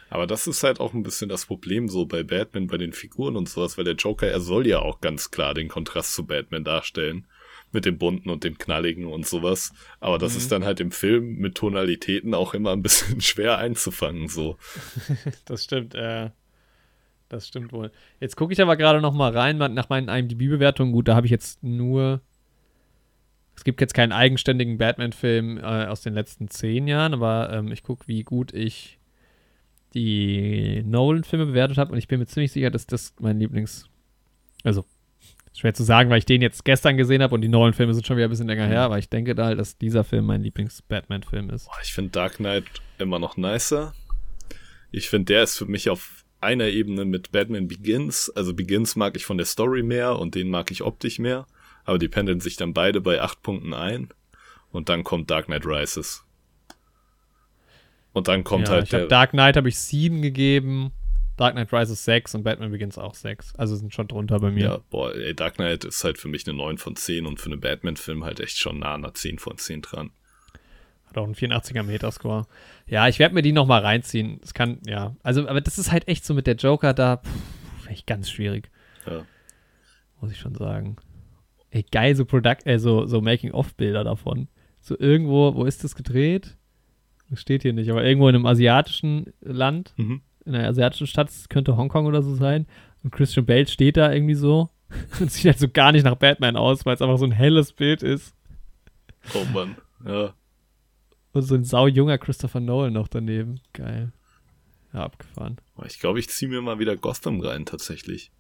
Aber 0.10 0.28
das 0.28 0.48
ist 0.48 0.64
halt 0.64 0.80
auch 0.80 0.94
ein 0.94 1.04
bisschen 1.04 1.30
das 1.30 1.46
Problem 1.46 1.88
so 1.90 2.06
bei 2.06 2.24
Batman, 2.24 2.68
bei 2.68 2.78
den 2.78 2.94
Figuren 2.94 3.36
und 3.36 3.50
sowas, 3.50 3.78
weil 3.78 3.86
der 3.86 3.96
Joker, 3.96 4.28
er 4.28 4.40
soll 4.40 4.66
ja 4.68 4.80
auch 4.80 5.02
ganz 5.02 5.32
klar 5.32 5.54
den 5.54 5.68
Kontrast 5.68 6.14
zu 6.14 6.26
Batman 6.26 6.64
darstellen. 6.64 7.26
Mit 7.74 7.84
dem 7.84 7.98
bunten 7.98 8.30
und 8.30 8.46
dem 8.46 8.58
knalligen 8.58 9.06
und 9.08 9.28
sowas. 9.28 9.74
Aber 10.00 10.18
das 10.18 10.32
Mhm. 10.34 10.38
ist 10.38 10.52
dann 10.54 10.64
halt 10.64 10.80
im 10.80 10.92
Film 10.92 11.36
mit 11.36 11.56
Tonalitäten 11.56 12.34
auch 12.34 12.54
immer 12.54 12.72
ein 12.72 12.82
bisschen 12.82 13.20
schwer 13.22 13.58
einzufangen, 13.58 14.30
so. 14.30 14.58
Das 15.46 15.66
stimmt, 15.66 15.94
äh, 15.94 16.30
das 17.28 17.46
stimmt 17.50 17.74
wohl. 17.74 17.92
Jetzt 18.22 18.38
gucke 18.38 18.54
ich 18.54 18.62
aber 18.62 18.78
gerade 18.78 19.02
noch 19.02 19.14
mal 19.14 19.34
rein 19.36 19.58
nach 19.58 19.90
meinen 19.90 20.08
IMDb-Bewertungen. 20.08 20.94
Gut, 20.94 21.10
da 21.10 21.16
habe 21.16 21.28
ich 21.28 21.32
jetzt 21.32 21.62
nur. 21.62 22.22
Es 23.58 23.66
gibt 23.66 23.82
jetzt 23.82 23.94
keinen 23.94 24.14
eigenständigen 24.14 24.78
Batman-Film 24.78 25.58
äh, 25.58 25.62
aus 25.88 26.02
den 26.02 26.14
letzten 26.14 26.48
zehn 26.48 26.88
Jahren, 26.88 27.14
aber 27.14 27.52
ähm, 27.52 27.72
ich 27.74 27.84
gucke, 27.84 28.08
wie 28.08 28.24
gut 28.24 28.54
ich 28.54 28.98
die 29.94 30.84
Nolan-Filme 30.86 31.48
bewertet 31.48 31.78
habe 31.78 31.92
und 31.92 31.98
ich 31.98 32.08
bin 32.08 32.20
mir 32.20 32.28
ziemlich 32.28 32.52
sicher, 32.52 32.70
dass 32.70 32.88
das 32.88 33.14
mein 33.20 33.40
Lieblings. 33.40 33.90
Also, 34.64 34.86
schwer 35.54 35.74
zu 35.74 35.84
sagen, 35.84 36.10
weil 36.10 36.20
ich 36.20 36.26
den 36.26 36.42
jetzt 36.42 36.66
gestern 36.66 36.98
gesehen 36.98 37.22
habe 37.24 37.34
und 37.34 37.42
die 37.42 37.48
Nolan-Filme 37.48 37.94
sind 37.94 38.06
schon 38.06 38.18
wieder 38.18 38.28
ein 38.28 38.30
bisschen 38.30 38.48
länger 38.48 38.68
her, 38.68 38.82
aber 38.82 39.00
ich 39.00 39.10
denke 39.10 39.36
da 39.36 39.46
halt, 39.46 39.60
dass 39.60 39.78
dieser 39.78 40.04
Film 40.04 40.26
mein 40.26 40.42
Lieblings-Batman-Film 40.42 41.50
ist. 41.50 41.68
Ich 41.84 41.94
finde 41.94 42.12
Dark 42.12 42.38
Knight 42.38 42.66
immer 42.98 43.20
noch 43.20 43.38
nicer. 43.38 43.94
Ich 44.92 45.10
finde, 45.10 45.34
der 45.34 45.44
ist 45.44 45.58
für 45.58 45.66
mich 45.66 45.90
auf 45.90 46.26
einer 46.40 46.66
Ebene 46.66 47.06
mit 47.06 47.32
Batman 47.32 47.68
Begins. 47.68 48.30
Also 48.36 48.54
Begins 48.54 48.96
mag 48.96 49.16
ich 49.16 49.26
von 49.26 49.38
der 49.38 49.46
Story 49.46 49.84
mehr 49.84 50.20
und 50.20 50.36
den 50.36 50.50
mag 50.50 50.72
ich 50.72 50.84
optisch 50.84 51.20
mehr. 51.20 51.48
Aber 51.84 51.98
die 51.98 52.08
pendeln 52.08 52.40
sich 52.40 52.58
dann 52.58 52.74
beide 52.74 53.02
bei 53.02 53.22
acht 53.22 53.42
Punkten 53.42 53.74
ein. 53.74 54.10
Und 54.72 54.90
dann 54.90 55.04
kommt 55.04 55.32
Dark 55.32 55.46
Knight 55.46 55.66
Rises. 55.66 56.24
Und 58.18 58.28
dann 58.28 58.44
kommt 58.44 58.68
ja, 58.68 58.74
halt 58.74 58.86
ich 58.86 58.90
der. 58.90 59.06
Dark 59.06 59.32
Knight 59.32 59.58
habe 59.58 59.70
ich 59.70 59.78
7 59.78 60.24
gegeben, 60.24 60.92
Dark 61.38 61.54
Knight 61.54 61.72
Rises 61.72 62.04
6 62.04 62.34
und 62.34 62.44
Batman 62.44 62.72
Begins 62.72 62.98
auch 62.98 63.14
6. 63.14 63.54
Also 63.56 63.76
sind 63.76 63.94
schon 63.94 64.08
drunter 64.08 64.40
bei 64.40 64.50
mir. 64.50 64.64
Ja, 64.64 64.80
boah, 64.90 65.14
ey, 65.14 65.36
Dark 65.36 65.58
Knight 65.58 65.86
ist 65.86 66.04
halt 66.04 66.18
für 66.18 66.28
mich 66.28 66.48
eine 66.48 66.58
9 66.58 66.80
von 66.80 66.96
10 66.96 67.28
und 67.28 67.40
für 67.40 67.52
einen 67.52 67.62
Batman-Film 67.62 68.24
halt 68.24 68.40
echt 68.40 68.58
schon 68.58 68.80
nah 68.80 68.96
an 68.96 69.06
einer 69.06 69.14
10 69.14 69.38
von 69.38 69.60
10 69.60 69.84
dran. 69.84 70.10
Hat 71.06 71.18
auch 71.20 71.26
einen 71.26 71.36
84er 71.36 71.84
Metascore. 71.84 72.48
Ja, 72.88 73.08
ich 73.08 73.20
werde 73.20 73.36
mir 73.36 73.44
die 73.44 73.52
noch 73.52 73.68
mal 73.68 73.82
reinziehen. 73.82 74.40
Das 74.42 74.56
kann, 74.56 74.80
ja. 74.88 75.16
Also, 75.22 75.48
aber 75.48 75.62
das 75.62 75.78
ist 75.78 75.92
halt 75.92 76.08
echt 76.08 76.26
so 76.26 76.34
mit 76.34 76.48
der 76.48 76.56
Joker 76.56 76.96
da, 76.96 77.18
pff, 77.18 77.88
echt 77.88 78.08
ganz 78.08 78.32
schwierig. 78.32 78.72
Ja. 79.06 79.26
Muss 80.20 80.32
ich 80.32 80.40
schon 80.40 80.56
sagen. 80.56 80.96
Ey, 81.70 81.84
geil, 81.84 82.16
so 82.16 82.26
Product, 82.26 82.66
äh, 82.66 82.80
so, 82.80 83.06
so 83.06 83.22
Making-of-Bilder 83.22 84.04
davon. 84.04 84.48
So 84.82 84.98
irgendwo, 84.98 85.54
wo 85.54 85.66
ist 85.66 85.84
das 85.84 85.94
gedreht? 85.94 86.58
Das 87.30 87.42
steht 87.42 87.64
hier 87.64 87.74
nicht, 87.74 87.90
aber 87.90 88.04
irgendwo 88.04 88.30
in 88.30 88.36
einem 88.36 88.46
asiatischen 88.46 89.34
Land, 89.42 89.94
Mhm. 89.98 90.22
in 90.46 90.56
einer 90.56 90.68
asiatischen 90.68 91.08
Stadt, 91.08 91.30
könnte 91.50 91.76
Hongkong 91.78 92.06
oder 92.06 92.22
so 92.24 92.36
sein. 92.36 92.68
Und 93.04 93.12
Christian 93.12 93.46
Bale 93.46 93.68
steht 93.68 93.98
da 93.98 94.12
irgendwie 94.12 94.36
so 94.36 94.70
und 95.20 95.32
sieht 95.32 95.46
halt 95.46 95.60
so 95.60 95.68
gar 95.68 95.92
nicht 95.92 96.04
nach 96.04 96.16
Batman 96.16 96.56
aus, 96.56 96.86
weil 96.86 96.96
es 96.96 97.02
einfach 97.02 97.18
so 97.18 97.26
ein 97.26 97.32
helles 97.32 97.74
Bild 97.74 98.02
ist. 98.04 98.34
Oh 99.34 99.44
Mann. 99.54 99.76
Ja. 100.06 100.34
Und 101.34 101.42
so 101.42 101.56
ein 101.56 101.66
saujunger 101.66 102.18
Christopher 102.18 102.60
Nolan 102.62 102.94
noch 102.94 103.08
daneben. 103.10 103.60
Geil. 103.74 104.14
Ja, 104.94 105.04
abgefahren. 105.04 105.58
Boah, 105.76 105.86
Ich 105.86 106.00
glaube, 106.00 106.20
ich 106.20 106.30
ziehe 106.30 106.50
mir 106.50 106.62
mal 106.62 106.80
wieder 106.80 106.96
Gotham 106.96 107.42
rein, 107.42 107.66
tatsächlich. 107.66 108.32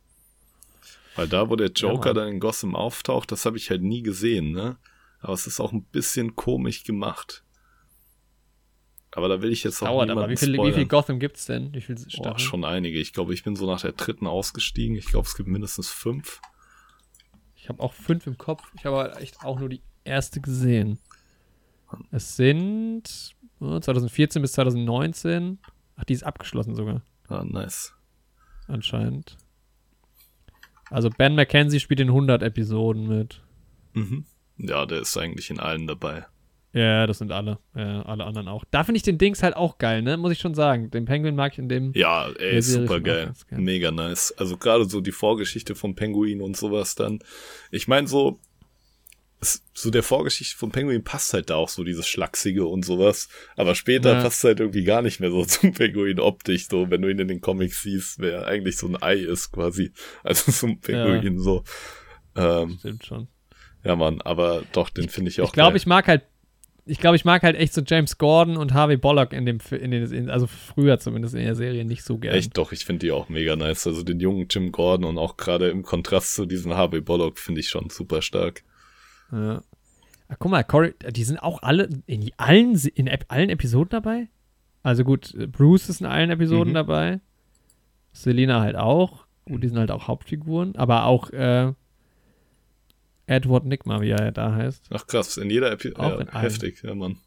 Weil 1.15 1.27
da, 1.27 1.49
wo 1.49 1.55
der 1.55 1.71
Joker 1.71 2.09
Mann. 2.09 2.15
dann 2.15 2.27
in 2.35 2.39
Gotham 2.39 2.75
auftaucht, 2.75 3.31
das 3.31 3.45
habe 3.45 3.57
ich 3.57 3.69
halt 3.69 3.81
nie 3.83 4.01
gesehen, 4.01 4.51
ne? 4.51 4.77
Aber 5.19 5.33
es 5.33 5.45
ist 5.47 5.59
auch 5.59 5.73
ein 5.73 5.83
bisschen 5.83 6.35
komisch 6.35 6.83
gemacht. 6.83 7.43
Aber 9.17 9.29
da 9.29 9.41
will 9.41 9.51
ich 9.51 9.63
jetzt 9.63 9.81
auch 9.81 9.87
Dauert 9.87 10.09
niemanden 10.09 10.23
aber. 10.25 10.31
Wie 10.31 10.37
viel, 10.37 10.49
wie 10.49 10.55
spoilern. 10.57 10.75
viel 10.75 10.85
Gotham 10.85 11.19
gibt's 11.19 11.47
denn? 11.47 11.73
Wie 11.73 11.81
viel 11.81 11.97
Staffeln? 11.97 12.37
schon 12.37 12.63
einige. 12.63 12.99
Ich 12.99 13.13
glaube, 13.13 13.33
ich 13.33 13.43
bin 13.43 13.55
so 13.55 13.65
nach 13.65 13.81
der 13.81 13.93
dritten 13.93 14.27
ausgestiegen. 14.27 14.95
Ich 14.95 15.07
glaube, 15.07 15.27
es 15.27 15.35
gibt 15.35 15.49
mindestens 15.49 15.89
fünf. 15.89 16.39
Ich 17.55 17.67
habe 17.67 17.81
auch 17.81 17.93
fünf 17.93 18.27
im 18.27 18.37
Kopf. 18.37 18.61
Ich 18.77 18.85
habe 18.85 18.95
aber 18.99 19.19
echt 19.19 19.43
auch 19.43 19.59
nur 19.59 19.69
die 19.69 19.81
erste 20.03 20.39
gesehen. 20.39 20.99
Es 22.11 22.35
sind 22.35 23.35
äh, 23.59 23.79
2014 23.79 24.39
bis 24.41 24.51
2019. 24.51 25.57
Ach, 25.95 26.03
die 26.03 26.13
ist 26.13 26.23
abgeschlossen 26.23 26.75
sogar, 26.75 27.01
Ah, 27.27 27.43
nice. 27.43 27.93
anscheinend. 28.67 29.35
Also 30.91 31.09
Ben 31.09 31.33
McKenzie 31.33 31.79
spielt 31.79 31.99
in 32.01 32.09
100 32.09 32.43
Episoden 32.43 33.07
mit. 33.07 33.41
Mhm. 33.93 34.25
Ja, 34.57 34.85
der 34.85 35.01
ist 35.01 35.17
eigentlich 35.17 35.49
in 35.49 35.59
allen 35.59 35.87
dabei. 35.87 36.27
Ja, 36.77 37.07
das 37.07 37.17
sind 37.17 37.31
alle. 37.31 37.57
Ja, 37.75 38.03
alle 38.03 38.25
anderen 38.25 38.47
auch. 38.47 38.63
Da 38.69 38.83
finde 38.83 38.97
ich 38.97 39.03
den 39.03 39.17
Dings 39.17 39.41
halt 39.41 39.55
auch 39.55 39.77
geil, 39.79 40.01
ne? 40.03 40.15
Muss 40.17 40.31
ich 40.31 40.39
schon 40.39 40.53
sagen. 40.53 40.91
Den 40.91 41.05
Penguin 41.05 41.35
mag 41.35 41.53
ich 41.53 41.59
in 41.59 41.69
dem. 41.69 41.91
Ja, 41.95 42.29
ey, 42.29 42.61
super 42.61 42.99
geil. 42.99 43.33
Mega 43.49 43.89
nice. 43.91 44.31
Also 44.37 44.57
gerade 44.57 44.85
so 44.85 45.01
die 45.01 45.11
Vorgeschichte 45.11 45.73
vom 45.75 45.95
Penguin 45.95 46.41
und 46.41 46.55
sowas 46.55 46.93
dann. 46.95 47.19
Ich 47.71 47.87
meine, 47.87 48.07
so, 48.07 48.39
so 49.73 49.89
der 49.91 50.03
Vorgeschichte 50.03 50.57
vom 50.57 50.71
Penguin 50.71 51.03
passt 51.03 51.33
halt 51.33 51.49
da 51.49 51.55
auch 51.55 51.69
so 51.69 51.83
dieses 51.83 52.07
Schlachsige 52.07 52.65
und 52.65 52.83
sowas. 52.85 53.29
Aber 53.55 53.73
später 53.75 54.13
Ja. 54.13 54.21
passt 54.21 54.39
es 54.39 54.43
halt 54.43 54.59
irgendwie 54.59 54.83
gar 54.83 55.01
nicht 55.01 55.19
mehr 55.19 55.31
so 55.31 55.45
zum 55.45 55.73
Penguin 55.73 56.19
optisch, 56.19 56.67
so, 56.67 56.89
wenn 56.91 57.01
du 57.01 57.09
ihn 57.09 57.19
in 57.19 57.27
den 57.27 57.41
Comics 57.41 57.81
siehst, 57.83 58.19
wer 58.19 58.45
eigentlich 58.47 58.77
so 58.77 58.87
ein 58.87 59.01
Ei 59.01 59.15
ist 59.15 59.51
quasi. 59.51 59.91
Also 60.23 60.51
so 60.51 60.67
ein 60.67 60.79
Penguin 60.79 61.39
so. 61.39 61.63
Ähm, 62.35 62.77
Stimmt 62.79 63.05
schon. 63.05 63.27
ja, 63.83 63.95
Mann, 63.95 64.21
aber 64.21 64.63
doch, 64.73 64.89
den 64.89 65.09
finde 65.09 65.29
ich 65.31 65.41
auch 65.41 65.45
Ich 65.47 65.53
glaube, 65.53 65.77
ich 65.77 65.85
mag 65.87 66.07
halt, 66.07 66.23
ich 66.87 66.99
glaube, 66.99 67.15
ich 67.15 67.25
mag 67.25 67.43
halt 67.43 67.55
echt 67.55 67.73
so 67.73 67.81
James 67.85 68.17
Gordon 68.17 68.57
und 68.57 68.73
Harvey 68.73 68.97
Bullock 68.97 69.33
in 69.33 69.45
dem, 69.45 69.59
in 69.71 69.91
den, 69.91 70.11
in, 70.11 70.29
also 70.29 70.47
früher 70.47 70.99
zumindest 70.99 71.35
in 71.35 71.43
der 71.43 71.55
Serie 71.55 71.85
nicht 71.85 72.03
so 72.03 72.17
gerne. 72.17 72.37
Echt 72.37 72.57
doch, 72.57 72.71
ich 72.71 72.85
finde 72.85 73.05
die 73.05 73.11
auch 73.11 73.29
mega 73.29 73.55
nice. 73.55 73.85
Also 73.87 74.03
den 74.03 74.19
jungen 74.19 74.47
Jim 74.49 74.71
Gordon 74.71 75.05
und 75.05 75.17
auch 75.17 75.37
gerade 75.37 75.69
im 75.69 75.83
Kontrast 75.83 76.35
zu 76.35 76.45
diesem 76.45 76.73
Harvey 76.73 77.01
Bullock 77.01 77.37
finde 77.39 77.61
ich 77.61 77.69
schon 77.69 77.89
super 77.89 78.21
stark. 78.21 78.63
Ja. 79.31 79.61
Ah, 80.29 80.35
guck 80.39 80.51
mal, 80.51 80.63
Corey, 80.63 80.93
die 81.11 81.23
sind 81.23 81.37
auch 81.37 81.61
alle 81.63 81.87
in 82.05 82.31
allen, 82.37 82.75
in 82.95 83.09
allen 83.29 83.49
Episoden 83.49 83.89
dabei. 83.89 84.27
Also 84.83 85.03
gut, 85.03 85.33
Bruce 85.51 85.89
ist 85.89 86.01
in 86.01 86.07
allen 86.07 86.29
Episoden 86.29 86.71
Mhm. 86.71 86.75
dabei. 86.75 87.19
Selina 88.13 88.61
halt 88.61 88.75
auch. 88.75 89.25
Gut, 89.45 89.63
die 89.63 89.67
sind 89.69 89.77
halt 89.77 89.91
auch 89.91 90.07
Hauptfiguren. 90.07 90.75
Aber 90.75 91.05
auch 91.05 91.29
äh, 91.31 91.71
Edward 93.27 93.65
Nigma, 93.65 94.01
wie 94.01 94.09
er 94.09 94.31
da 94.31 94.55
heißt. 94.55 94.85
Ach 94.89 95.05
krass, 95.05 95.37
in 95.37 95.49
jeder 95.49 95.71
Episode. 95.71 95.99
Auch 95.99 96.09
Ja, 96.11 96.21
in 96.21 96.29
allen. 96.29 96.41
heftig, 96.41 96.81
ja, 96.83 96.95
Mann. 96.95 97.17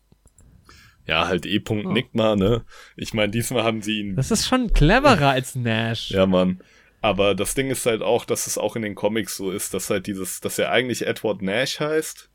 Ja, 1.06 1.26
halt 1.28 1.46
E. 1.46 1.62
Oh. 1.68 1.74
Nigma, 1.74 2.36
ne? 2.36 2.64
Ich 2.96 3.14
meine, 3.14 3.30
diesmal 3.30 3.64
haben 3.64 3.82
sie 3.82 4.00
ihn. 4.00 4.16
Das 4.16 4.30
ist 4.30 4.46
schon 4.46 4.72
cleverer 4.72 5.30
als 5.30 5.54
Nash. 5.54 6.10
Ja, 6.14 6.26
Mann. 6.26 6.60
Aber 7.02 7.34
das 7.34 7.54
Ding 7.54 7.70
ist 7.70 7.86
halt 7.86 8.02
auch, 8.02 8.24
dass 8.24 8.46
es 8.46 8.58
auch 8.58 8.76
in 8.76 8.82
den 8.82 8.94
Comics 8.94 9.36
so 9.36 9.50
ist, 9.50 9.72
dass 9.72 9.88
halt 9.88 10.06
dieses, 10.06 10.40
dass 10.40 10.58
er 10.58 10.70
eigentlich 10.70 11.06
Edward 11.06 11.40
Nash 11.40 11.80
heißt 11.80 12.28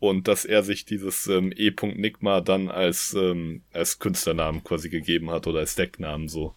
und 0.00 0.26
dass 0.28 0.44
er 0.44 0.62
sich 0.64 0.84
dieses 0.84 1.26
ähm, 1.28 1.52
E. 1.56 1.70
Nigma 1.94 2.40
dann 2.40 2.68
als, 2.68 3.14
ähm, 3.14 3.62
als 3.72 3.98
Künstlernamen 4.00 4.64
quasi 4.64 4.88
gegeben 4.88 5.30
hat 5.30 5.46
oder 5.46 5.60
als 5.60 5.76
Decknamen 5.76 6.28
so. 6.28 6.54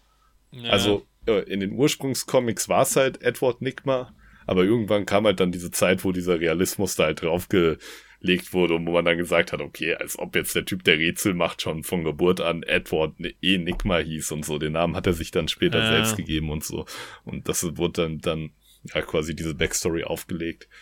Ja. 0.51 0.71
Also 0.71 1.05
äh, 1.27 1.43
in 1.43 1.59
den 1.59 1.73
Ursprungscomics 1.73 2.67
war 2.69 2.81
es 2.83 2.95
halt 2.95 3.21
Edward 3.21 3.61
Nigma, 3.61 4.13
aber 4.45 4.63
irgendwann 4.63 5.05
kam 5.05 5.25
halt 5.25 5.39
dann 5.39 5.51
diese 5.51 5.71
Zeit, 5.71 6.03
wo 6.03 6.11
dieser 6.11 6.39
Realismus 6.39 6.95
da 6.95 7.05
halt 7.05 7.21
draufgelegt 7.21 8.53
wurde 8.53 8.75
und 8.75 8.85
wo 8.87 8.91
man 8.91 9.05
dann 9.05 9.17
gesagt 9.17 9.51
hat, 9.53 9.61
okay, 9.61 9.95
als 9.95 10.17
ob 10.19 10.35
jetzt 10.35 10.55
der 10.55 10.65
Typ, 10.65 10.83
der 10.83 10.97
Rätsel 10.97 11.33
macht, 11.33 11.61
schon 11.61 11.83
von 11.83 12.03
Geburt 12.03 12.41
an 12.41 12.63
Edward 12.63 13.15
E. 13.41 13.57
Nigma 13.57 13.97
hieß 13.99 14.31
und 14.31 14.45
so. 14.45 14.57
Den 14.57 14.73
Namen 14.73 14.95
hat 14.95 15.07
er 15.07 15.13
sich 15.13 15.31
dann 15.31 15.47
später 15.47 15.79
Ja. 15.79 15.87
selbst 15.91 16.17
gegeben 16.17 16.49
und 16.49 16.63
so. 16.63 16.85
Und 17.23 17.47
das 17.49 17.63
wurde 17.77 18.01
dann, 18.03 18.19
dann 18.19 18.51
ja 18.93 19.01
quasi 19.01 19.35
diese 19.35 19.55
Backstory 19.55 20.03
aufgelegt. 20.03 20.67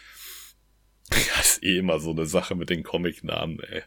Ja, 1.11 1.41
ist 1.41 1.63
eh 1.63 1.77
immer 1.79 1.99
so 1.99 2.11
eine 2.11 2.27
Sache 2.27 2.53
mit 2.53 2.69
den 2.69 2.83
Comic-Namen, 2.83 3.59
ey. 3.61 3.81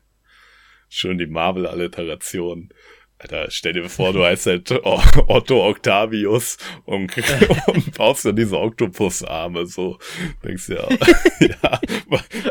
Schön 0.89 1.19
die 1.19 1.27
Marvel-Alliteration. 1.27 2.71
Alter, 3.23 3.47
stell 3.51 3.75
dir 3.75 3.89
vor, 3.89 4.13
du 4.13 4.25
heißt 4.25 4.47
halt 4.47 4.73
Otto 4.83 5.69
Octavius 5.69 6.57
und, 6.85 7.13
und 7.67 7.97
baust 7.97 8.25
dann 8.25 8.35
diese 8.35 8.59
Oktopusarme 8.59 9.67
so. 9.67 9.99
Denkst 10.45 10.69
ja, 10.69 10.89
ja, 11.41 11.81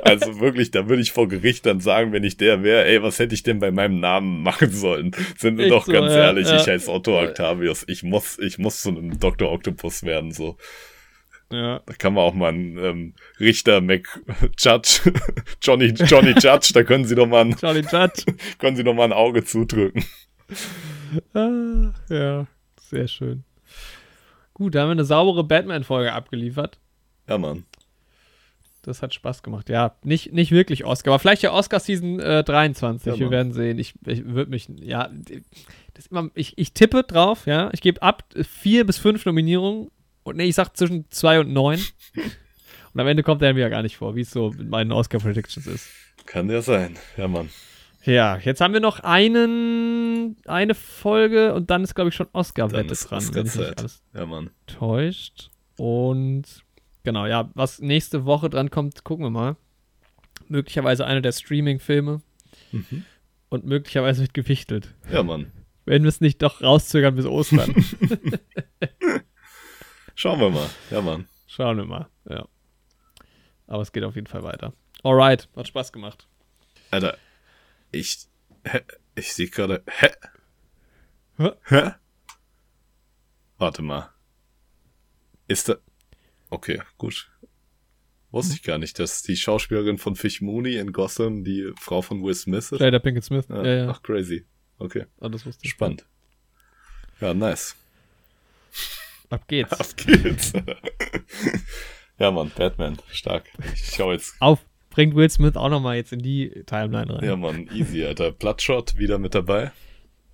also 0.03 0.39
wirklich, 0.39 0.71
da 0.71 0.87
würde 0.87 1.01
ich 1.01 1.11
vor 1.11 1.27
Gericht 1.27 1.65
dann 1.65 1.81
sagen, 1.81 2.13
wenn 2.13 2.23
ich 2.23 2.37
der 2.37 2.63
wäre, 2.63 2.85
ey, 2.85 3.03
was 3.03 3.19
hätte 3.19 3.35
ich 3.35 3.43
denn 3.43 3.59
bei 3.59 3.71
meinem 3.71 3.99
Namen 3.99 4.43
machen 4.43 4.71
sollen? 4.71 5.11
Sind 5.37 5.57
wir 5.57 5.67
doch 5.67 5.85
so, 5.85 5.91
ganz 5.91 6.13
ja, 6.13 6.27
ehrlich, 6.27 6.47
ja. 6.47 6.55
ich 6.55 6.67
heiße 6.67 6.89
Otto 6.89 7.19
Octavius, 7.19 7.83
ich 7.87 8.03
muss, 8.03 8.39
ich 8.39 8.57
muss 8.57 8.81
zu 8.81 8.89
einem 8.89 9.19
Dr. 9.19 9.51
Octopus 9.51 10.03
werden, 10.03 10.31
so. 10.31 10.57
Ja. 11.51 11.81
Da 11.85 11.93
kann 11.95 12.13
man 12.13 12.23
auch 12.23 12.33
mal 12.33 12.53
einen 12.53 12.77
ähm, 12.77 13.13
Richter 13.41 13.81
Mac 13.81 14.21
Judge, 14.57 15.11
Johnny, 15.61 15.87
Johnny 15.87 16.33
Judge, 16.39 16.71
da 16.73 16.83
können 16.83 17.03
sie 17.03 17.15
doch 17.15 17.27
mal 17.27 17.41
ein, 17.41 17.57
Johnny 17.61 17.81
Judge. 17.81 18.23
können 18.57 18.77
sie 18.77 18.85
doch 18.85 18.93
mal 18.93 19.03
ein 19.03 19.13
Auge 19.13 19.43
zudrücken. 19.43 20.05
Ah, 21.33 21.91
ja, 22.09 22.47
sehr 22.79 23.07
schön. 23.07 23.43
Gut, 24.53 24.75
da 24.75 24.81
haben 24.81 24.89
wir 24.89 24.93
eine 24.93 25.03
saubere 25.03 25.43
Batman-Folge 25.43 26.13
abgeliefert. 26.13 26.79
Ja, 27.27 27.37
Mann. 27.37 27.65
Das 28.83 29.01
hat 29.01 29.13
Spaß 29.13 29.43
gemacht. 29.43 29.69
Ja, 29.69 29.95
nicht, 30.03 30.33
nicht 30.33 30.51
wirklich 30.51 30.85
Oscar, 30.85 31.11
aber 31.11 31.19
vielleicht 31.19 31.43
ja 31.43 31.51
Oscar-Season 31.51 32.19
äh, 32.19 32.43
23. 32.43 33.13
Ja, 33.13 33.19
wir 33.19 33.29
werden 33.29 33.53
sehen. 33.53 33.77
Ich, 33.77 33.93
ich 34.05 34.25
würde 34.25 34.49
mich, 34.49 34.67
ja, 34.79 35.09
immer, 36.09 36.29
ich, 36.33 36.57
ich 36.57 36.73
tippe 36.73 37.03
drauf, 37.03 37.45
ja. 37.45 37.69
Ich 37.73 37.81
gebe 37.81 38.01
ab 38.01 38.23
vier 38.41 38.85
bis 38.85 38.97
fünf 38.97 39.25
Nominierungen 39.25 39.91
und 40.23 40.37
nee, 40.37 40.45
ich 40.45 40.55
sag 40.55 40.75
zwischen 40.75 41.05
zwei 41.11 41.39
und 41.39 41.53
neun. 41.53 41.79
und 42.93 42.99
am 42.99 43.07
Ende 43.07 43.23
kommt 43.23 43.41
er 43.43 43.53
mir 43.53 43.61
ja 43.61 43.69
gar 43.69 43.83
nicht 43.83 43.97
vor, 43.97 44.15
wie 44.15 44.21
es 44.21 44.31
so 44.31 44.49
mit 44.51 44.69
meinen 44.69 44.91
Oscar-Predictions 44.91 45.67
ist. 45.67 45.89
Kann 46.25 46.49
ja 46.49 46.61
sein, 46.61 46.97
ja, 47.17 47.27
Mann. 47.27 47.49
Ja, 48.03 48.37
jetzt 48.37 48.61
haben 48.61 48.73
wir 48.73 48.79
noch 48.79 48.99
einen, 49.01 50.37
eine 50.45 50.73
Folge 50.73 51.53
und 51.53 51.69
dann 51.69 51.83
ist, 51.83 51.93
glaube 51.93 52.09
ich, 52.09 52.15
schon 52.15 52.27
Oscar-Wette 52.33 52.95
dran. 52.95 53.17
Oscar 53.17 53.41
-Zeit. 53.43 53.99
ja, 54.13 54.25
Mann. 54.25 54.49
Täuscht. 54.65 55.51
Und 55.77 56.43
genau, 57.03 57.25
ja, 57.25 57.51
was 57.53 57.79
nächste 57.79 58.25
Woche 58.25 58.49
dran 58.49 58.71
kommt, 58.71 59.03
gucken 59.03 59.25
wir 59.25 59.29
mal. 59.29 59.55
Möglicherweise 60.47 61.05
einer 61.05 61.21
der 61.21 61.31
Streaming-Filme. 61.31 62.21
Mhm. 62.71 63.05
Und 63.49 63.65
möglicherweise 63.65 64.21
wird 64.21 64.33
gewichtelt. 64.33 64.93
Ja, 65.11 65.23
Mann. 65.23 65.51
Wenn 65.85 66.03
wir 66.03 66.09
es 66.09 66.21
nicht 66.21 66.41
doch 66.41 66.61
rauszögern 66.61 67.15
bis 67.15 67.25
Ostern. 67.25 67.73
Schauen 70.15 70.39
wir 70.39 70.49
mal. 70.49 70.69
Ja, 70.89 71.01
Mann. 71.01 71.27
Schauen 71.47 71.77
wir 71.77 71.85
mal, 71.85 72.07
ja. 72.29 72.47
Aber 73.67 73.81
es 73.81 73.91
geht 73.91 74.03
auf 74.03 74.15
jeden 74.15 74.27
Fall 74.27 74.43
weiter. 74.43 74.73
Alright, 75.03 75.49
hat 75.55 75.67
Spaß 75.67 75.91
gemacht. 75.91 76.27
Alter, 76.91 77.17
ich. 77.91 78.27
Hä? 78.63 78.81
Ich 79.15 79.33
sehe 79.33 79.47
gerade. 79.47 79.83
Hä? 79.87 80.09
Hä? 81.37 81.51
Hä? 81.63 81.91
Warte 83.57 83.81
mal. 83.81 84.09
Ist 85.47 85.69
da. 85.69 85.75
Okay, 86.49 86.81
gut. 86.97 87.29
Wusste 88.31 88.53
ich 88.53 88.63
gar 88.63 88.77
nicht, 88.77 88.97
dass 88.97 89.23
die 89.23 89.35
Schauspielerin 89.35 89.97
von 89.97 90.15
Fish 90.15 90.41
Mooney 90.41 90.77
in 90.77 90.93
Gotham 90.93 91.43
die 91.43 91.71
Frau 91.79 92.01
von 92.01 92.23
Will 92.23 92.33
Smith 92.33 92.71
ist. 92.71 92.79
Jada 92.79 92.99
Pinkett 92.99 93.25
Smith. 93.25 93.45
Ja, 93.49 93.63
ja, 93.63 93.75
ja. 93.75 93.89
Ach, 93.89 94.01
crazy. 94.01 94.45
Okay. 94.77 95.05
Ah, 95.19 95.29
das 95.29 95.45
wusste 95.45 95.65
ich. 95.65 95.71
Spannend. 95.71 96.05
Ja, 97.19 97.33
nice. 97.33 97.75
Ab 99.29 99.47
geht's. 99.47 99.73
Ab 99.73 99.97
geht's. 99.97 100.53
ja, 102.19 102.31
Mann, 102.31 102.51
Batman. 102.55 102.97
Stark. 103.11 103.45
Ich 103.73 103.95
schau 103.95 104.11
jetzt. 104.11 104.33
Auf 104.39 104.65
bringt 104.91 105.15
Will 105.15 105.29
Smith 105.29 105.55
auch 105.55 105.69
nochmal 105.69 105.95
jetzt 105.95 106.13
in 106.13 106.19
die 106.19 106.49
Timeline 106.67 107.11
rein. 107.13 107.23
Ja, 107.23 107.35
Mann, 107.35 107.67
easy, 107.73 108.05
Alter. 108.05 108.31
Bloodshot 108.31 108.97
wieder 108.97 109.17
mit 109.17 109.33
dabei. 109.33 109.71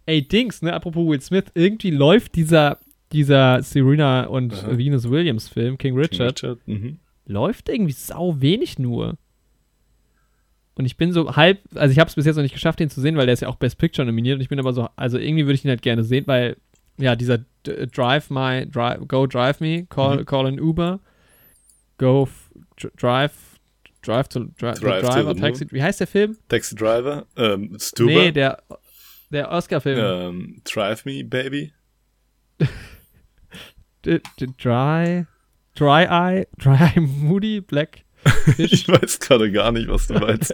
Ey, 0.05 0.27
Dings, 0.27 0.61
ne, 0.61 0.73
apropos 0.73 1.07
Will 1.07 1.21
Smith, 1.21 1.45
irgendwie 1.53 1.91
läuft 1.91 2.35
dieser, 2.35 2.79
dieser 3.11 3.61
Serena 3.63 4.25
und 4.25 4.53
Aha. 4.53 4.77
Venus 4.77 5.09
Williams 5.09 5.47
Film, 5.47 5.77
King 5.77 5.95
Richard, 5.95 6.39
King 6.39 6.49
Richard 6.51 6.67
mhm. 6.67 6.99
läuft 7.25 7.69
irgendwie 7.69 7.93
sau 7.93 8.39
wenig 8.41 8.79
nur. 8.79 9.17
Und 10.75 10.85
ich 10.85 10.95
bin 10.95 11.11
so 11.11 11.35
halb, 11.35 11.59
also 11.73 11.91
ich 11.91 11.99
habe 11.99 12.07
es 12.07 12.15
bis 12.15 12.25
jetzt 12.25 12.35
noch 12.35 12.43
nicht 12.43 12.53
geschafft, 12.53 12.79
den 12.79 12.89
zu 12.89 13.01
sehen, 13.01 13.17
weil 13.17 13.25
der 13.25 13.33
ist 13.33 13.41
ja 13.41 13.47
auch 13.47 13.55
Best 13.55 13.79
Picture 13.79 14.05
nominiert. 14.05 14.35
Und 14.35 14.41
ich 14.41 14.49
bin 14.49 14.59
aber 14.59 14.73
so, 14.73 14.87
also 14.95 15.17
irgendwie 15.17 15.45
würde 15.45 15.55
ich 15.55 15.65
ihn 15.65 15.69
halt 15.69 15.81
gerne 15.81 16.03
sehen, 16.03 16.27
weil, 16.27 16.57
ja, 16.97 17.15
dieser 17.15 17.39
Drive 17.63 18.29
My, 18.29 18.65
drive, 18.69 19.07
Go 19.07 19.25
Drive 19.25 19.59
Me, 19.59 19.85
Call, 19.87 20.19
mhm. 20.19 20.25
call 20.25 20.45
an 20.45 20.59
Uber, 20.59 20.99
Go 21.97 22.29
Drive 22.95 23.33
Drive 24.07 24.29
to, 24.29 24.39
Dri 24.57 24.71
Drive 24.71 25.01
Driver, 25.01 25.33
to 25.33 25.39
Taxi, 25.41 25.67
wie 25.69 25.83
heißt 25.83 25.99
der 25.99 26.07
Film? 26.07 26.37
Taxi 26.47 26.75
Driver, 26.75 27.25
ähm, 27.35 27.77
Stuber. 27.77 28.11
Nee, 28.11 28.31
der, 28.31 28.63
der 29.31 29.51
Oscar-Film. 29.51 29.99
Ähm, 29.99 30.61
Drive 30.63 31.03
Me, 31.03 31.25
Baby. 31.25 31.73
dry, 34.03 35.25
Dry 35.75 36.05
Eye, 36.05 36.47
Dry 36.57 36.75
Eye 36.75 37.01
Moody, 37.01 37.59
Black 37.59 38.05
Fish. 38.55 38.71
ich 38.71 38.87
weiß 38.87 39.19
gerade 39.19 39.51
gar 39.51 39.73
nicht, 39.73 39.89
was 39.89 40.07
du 40.07 40.13
meinst, 40.19 40.53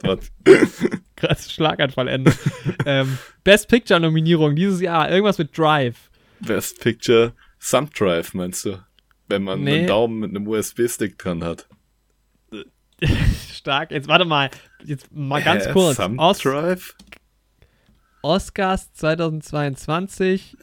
Krass, 1.15 1.51
Schlaganfallende. 1.53 2.33
ähm, 2.88 3.19
Best 3.43 3.69
Picture 3.69 3.99
Nominierung 3.99 4.56
dieses 4.56 4.82
Jahr, 4.82 5.11
irgendwas 5.11 5.38
mit 5.38 5.56
Drive. 5.56 6.09
Best 6.40 6.82
Picture, 6.82 7.33
Thumb 7.59 7.93
Drive, 7.93 8.33
meinst 8.33 8.65
du? 8.65 8.83
Wenn 9.27 9.43
man 9.43 9.61
nee. 9.61 9.80
einen 9.80 9.88
Daumen 9.88 10.19
mit 10.19 10.32
einem 10.32 10.48
USB-Stick 10.48 11.19
dran 11.19 11.43
hat. 11.43 11.67
Stark. 13.53 13.91
Jetzt 13.91 14.07
warte 14.07 14.25
mal. 14.25 14.49
Jetzt 14.83 15.11
mal 15.11 15.41
ganz 15.41 15.65
äh, 15.65 15.72
kurz. 15.72 15.99
Os 15.99 16.40
Drive? 16.40 16.95
Oscars 18.22 18.93
2022. 18.93 20.57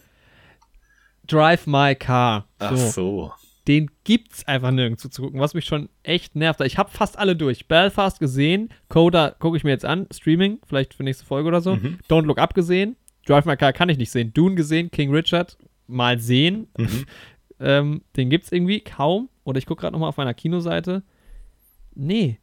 Drive 1.27 1.67
My 1.67 1.95
Car. 1.95 2.47
So. 2.59 2.67
Ach 2.67 2.77
so. 2.77 3.33
Den 3.69 3.91
gibt's 4.05 4.49
einfach 4.49 4.71
nirgendwo 4.71 5.09
zu 5.09 5.23
gucken, 5.23 5.39
was 5.39 5.55
mich 5.55 5.67
schon 5.67 5.91
echt 6.03 6.35
nervt. 6.35 6.61
Ich 6.63 6.79
habe 6.79 6.91
fast 6.91 7.19
alle 7.19 7.37
durch. 7.37 7.69
Belfast 7.69 8.19
gesehen, 8.19 8.71
Coda 8.89 9.31
gucke 9.39 9.57
ich 9.57 9.65
mir 9.65 9.71
jetzt 9.71 9.85
an, 9.85 10.09
Streaming, 10.11 10.59
vielleicht 10.67 10.95
für 10.95 11.05
nächste 11.05 11.27
Folge 11.27 11.49
oder 11.49 11.61
so. 11.61 11.77
Mhm. 11.77 11.99
Don't 12.09 12.23
Look 12.23 12.39
Up 12.39 12.55
gesehen, 12.55 12.97
Drive 13.27 13.45
My 13.45 13.57
Car 13.57 13.73
kann 13.73 13.89
ich 13.89 13.99
nicht 13.99 14.11
sehen. 14.11 14.33
Dune 14.33 14.55
gesehen, 14.55 14.91
King 14.91 15.15
Richard 15.15 15.57
mal 15.87 16.19
sehen. 16.19 16.69
Mhm. 16.77 17.05
ähm, 17.61 18.03
den 18.17 18.31
gibt's 18.31 18.51
irgendwie 18.51 18.81
kaum. 18.81 19.29
Oder 19.45 19.59
ich 19.59 19.67
gucke 19.67 19.83
gerade 19.83 19.93
nochmal 19.93 20.09
auf 20.09 20.17
meiner 20.17 20.35
Kinoseite. 20.35 21.03
Nee. 22.01 22.39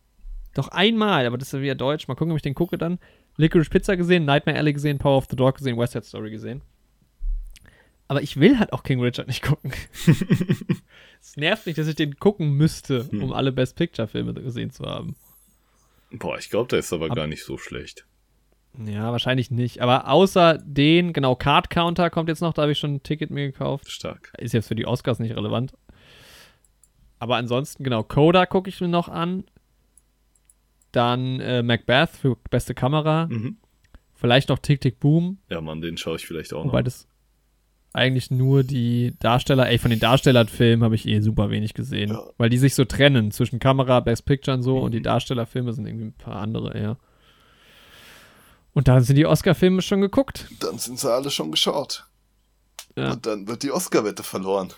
Doch 0.54 0.70
einmal, 0.70 1.26
aber 1.26 1.38
das 1.38 1.50
ist 1.50 1.54
ja 1.54 1.62
wieder 1.62 1.76
deutsch. 1.76 2.08
Mal 2.08 2.16
gucken, 2.16 2.32
ob 2.32 2.38
ich 2.38 2.44
den 2.44 2.54
gucke 2.54 2.78
dann. 2.78 3.00
Licorice 3.38 3.70
Pizza 3.70 3.98
gesehen, 3.98 4.26
Nightmare 4.26 4.58
Alley 4.58 4.74
gesehen, 4.74 4.98
Power 4.98 5.18
of 5.18 5.28
the 5.30 5.36
Dog 5.36 5.58
gesehen, 5.58 5.78
West 5.78 5.94
Side 5.94 6.06
Story 6.06 6.32
gesehen. 6.32 6.62
Aber 8.08 8.22
ich 8.22 8.38
will 8.38 8.58
halt 8.58 8.72
auch 8.72 8.84
King 8.84 9.02
Richard 9.02 9.28
nicht 9.28 9.44
gucken. 9.44 9.74
es 11.22 11.36
nervt 11.36 11.66
mich, 11.66 11.76
dass 11.76 11.88
ich 11.88 11.96
den 11.96 12.18
gucken 12.18 12.52
müsste, 12.52 13.10
hm. 13.10 13.24
um 13.24 13.34
alle 13.34 13.52
Best 13.52 13.76
Picture-Filme 13.76 14.34
gesehen 14.36 14.72
zu 14.72 14.86
haben. 14.86 15.16
Boah, 16.12 16.38
ich 16.38 16.50
glaube, 16.50 16.70
der 16.70 16.80
ist 16.80 16.94
aber 16.94 17.10
Ab 17.10 17.16
gar 17.16 17.28
nicht 17.28 17.44
so 17.44 17.58
schlecht. 17.58 18.06
Ja, 18.86 19.12
wahrscheinlich 19.12 19.52
nicht. 19.52 19.82
Aber 19.82 20.08
außer 20.08 20.60
den, 20.64 21.14
genau, 21.14 21.36
Card 21.36 21.70
Counter 21.70 22.10
kommt 22.10 22.30
jetzt 22.30 22.42
noch, 22.42 22.54
da 22.54 22.62
habe 22.62 22.72
ich 22.72 22.80
schon 22.80 22.96
ein 22.96 23.04
Ticket 23.04 23.32
mir 23.32 23.52
gekauft. 23.52 23.92
Stark. 23.92 24.32
Ist 24.38 24.54
jetzt 24.54 24.68
für 24.68 24.76
die 24.76 24.86
Oscars 24.86 25.20
nicht 25.20 25.36
relevant. 25.36 25.74
Aber 27.20 27.38
ansonsten, 27.38 27.84
genau, 27.84 28.04
Coda 28.04 28.46
gucke 28.46 28.70
ich 28.70 28.80
mir 28.82 28.88
noch 28.88 29.10
an. 29.10 29.44
Dann 30.92 31.40
äh, 31.40 31.64
Macbeth 31.64 32.10
für 32.10 32.38
beste 32.50 32.74
Kamera. 32.74 33.28
Mhm. 33.28 33.58
Vielleicht 34.14 34.50
noch 34.50 34.60
Tick 34.60 34.82
Tick 34.82 35.00
Boom. 35.00 35.40
Ja, 35.50 35.62
Mann, 35.62 35.82
den 35.82 35.98
schaue 35.98 36.16
ich 36.16 36.26
vielleicht 36.26 36.54
auch 36.54 36.64
noch. 36.64 36.72
Wobei 36.72 36.84
das 36.84 37.08
eigentlich 37.94 38.30
nur 38.30 38.64
die 38.64 39.14
Darsteller, 39.20 39.70
ey, 39.70 39.80
von 39.80 39.90
den 39.90 40.00
Darstellerfilmen 40.00 40.84
habe 40.84 40.96
ich 40.96 41.08
eh 41.08 41.20
super 41.20 41.50
wenig 41.50 41.74
gesehen. 41.74 42.12
Ja. 42.12 42.24
Weil 42.38 42.50
die 42.50 42.58
sich 42.58 42.76
so 42.76 42.86
trennen 42.86 43.32
zwischen 43.32 43.60
Kamera, 43.60 44.00
Best 44.00 44.26
Picture 44.26 44.56
und 44.56 44.64
so 44.64 44.78
mhm. 44.78 44.84
und 44.84 44.92
die 44.92 45.02
Darstellerfilme 45.02 45.74
sind 45.74 45.88
irgendwie 45.88 46.06
ein 46.06 46.14
paar 46.14 46.36
andere 46.36 46.78
eher. 46.78 46.98
Und 48.74 48.88
dann 48.88 49.04
sind 49.04 49.16
die 49.16 49.26
Oscar-Filme 49.26 49.82
schon 49.82 50.02
geguckt. 50.02 50.48
Dann 50.60 50.78
sind 50.78 51.00
sie 51.00 51.12
alle 51.12 51.32
schon 51.32 51.52
geschaut. 51.52 52.06
Ja. 52.96 53.14
Und 53.14 53.26
dann 53.26 53.48
wird 53.48 53.64
die 53.64 53.72
Oscar-Wette 53.72 54.22
verloren. 54.22 54.72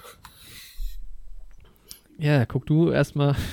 Ja, 2.19 2.45
guck 2.45 2.65
du 2.65 2.91
erstmal. 2.91 3.35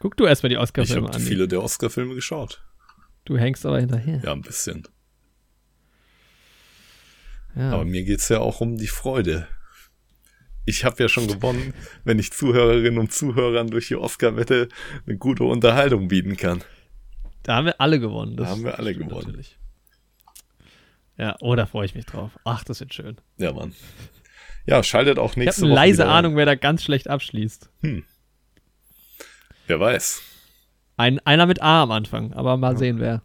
Guck 0.00 0.16
du 0.16 0.26
erstmal 0.26 0.50
die 0.50 0.56
Oscar-Filme 0.56 1.08
an. 1.08 1.10
Ich 1.10 1.14
habe 1.14 1.24
viele 1.24 1.48
der 1.48 1.60
Oscar-Filme 1.60 2.14
geschaut. 2.14 2.62
Du 3.24 3.36
hängst 3.36 3.66
aber 3.66 3.80
hinterher. 3.80 4.20
Ja, 4.24 4.32
ein 4.32 4.42
bisschen. 4.42 4.86
Ja. 7.56 7.72
Aber 7.72 7.84
mir 7.84 8.04
geht 8.04 8.20
es 8.20 8.28
ja 8.28 8.38
auch 8.38 8.60
um 8.60 8.76
die 8.76 8.86
Freude. 8.86 9.48
Ich 10.66 10.84
habe 10.84 11.02
ja 11.02 11.08
schon 11.08 11.26
gewonnen, 11.26 11.74
wenn 12.04 12.20
ich 12.20 12.32
Zuhörerinnen 12.32 12.98
und 13.00 13.12
Zuhörern 13.12 13.66
durch 13.68 13.88
die 13.88 13.96
Oscar-Wette 13.96 14.68
eine 15.04 15.16
gute 15.16 15.42
Unterhaltung 15.42 16.06
bieten 16.06 16.36
kann. 16.36 16.62
Da 17.42 17.56
haben 17.56 17.64
wir 17.66 17.80
alle 17.80 17.98
gewonnen. 17.98 18.36
da 18.36 18.46
haben 18.46 18.62
wir 18.62 18.78
alle 18.78 18.94
gewonnen. 18.94 19.26
Natürlich. 19.26 19.58
Ja, 21.16 21.34
oh, 21.40 21.56
da 21.56 21.66
freue 21.66 21.86
ich 21.86 21.96
mich 21.96 22.06
drauf. 22.06 22.38
Ach, 22.44 22.62
das 22.62 22.78
wird 22.78 22.94
schön. 22.94 23.16
Ja, 23.38 23.52
Mann. 23.52 23.74
Ja, 24.68 24.82
schaltet 24.82 25.18
auch 25.18 25.34
nächste 25.36 25.62
Woche. 25.62 25.68
Ich 25.70 25.76
habe 25.76 25.80
eine 25.80 25.88
leise 25.90 26.06
Ahnung, 26.06 26.36
wer 26.36 26.44
da 26.46 26.54
ganz 26.54 26.82
schlecht 26.84 27.08
abschließt. 27.08 27.70
Hm. 27.80 28.04
Wer 29.66 29.80
weiß. 29.80 30.22
Ein, 30.96 31.20
einer 31.20 31.46
mit 31.46 31.62
A 31.62 31.82
am 31.84 31.90
Anfang, 31.90 32.32
aber 32.32 32.56
mal 32.56 32.72
ja. 32.72 32.78
sehen, 32.78 32.98
wer. 33.00 33.22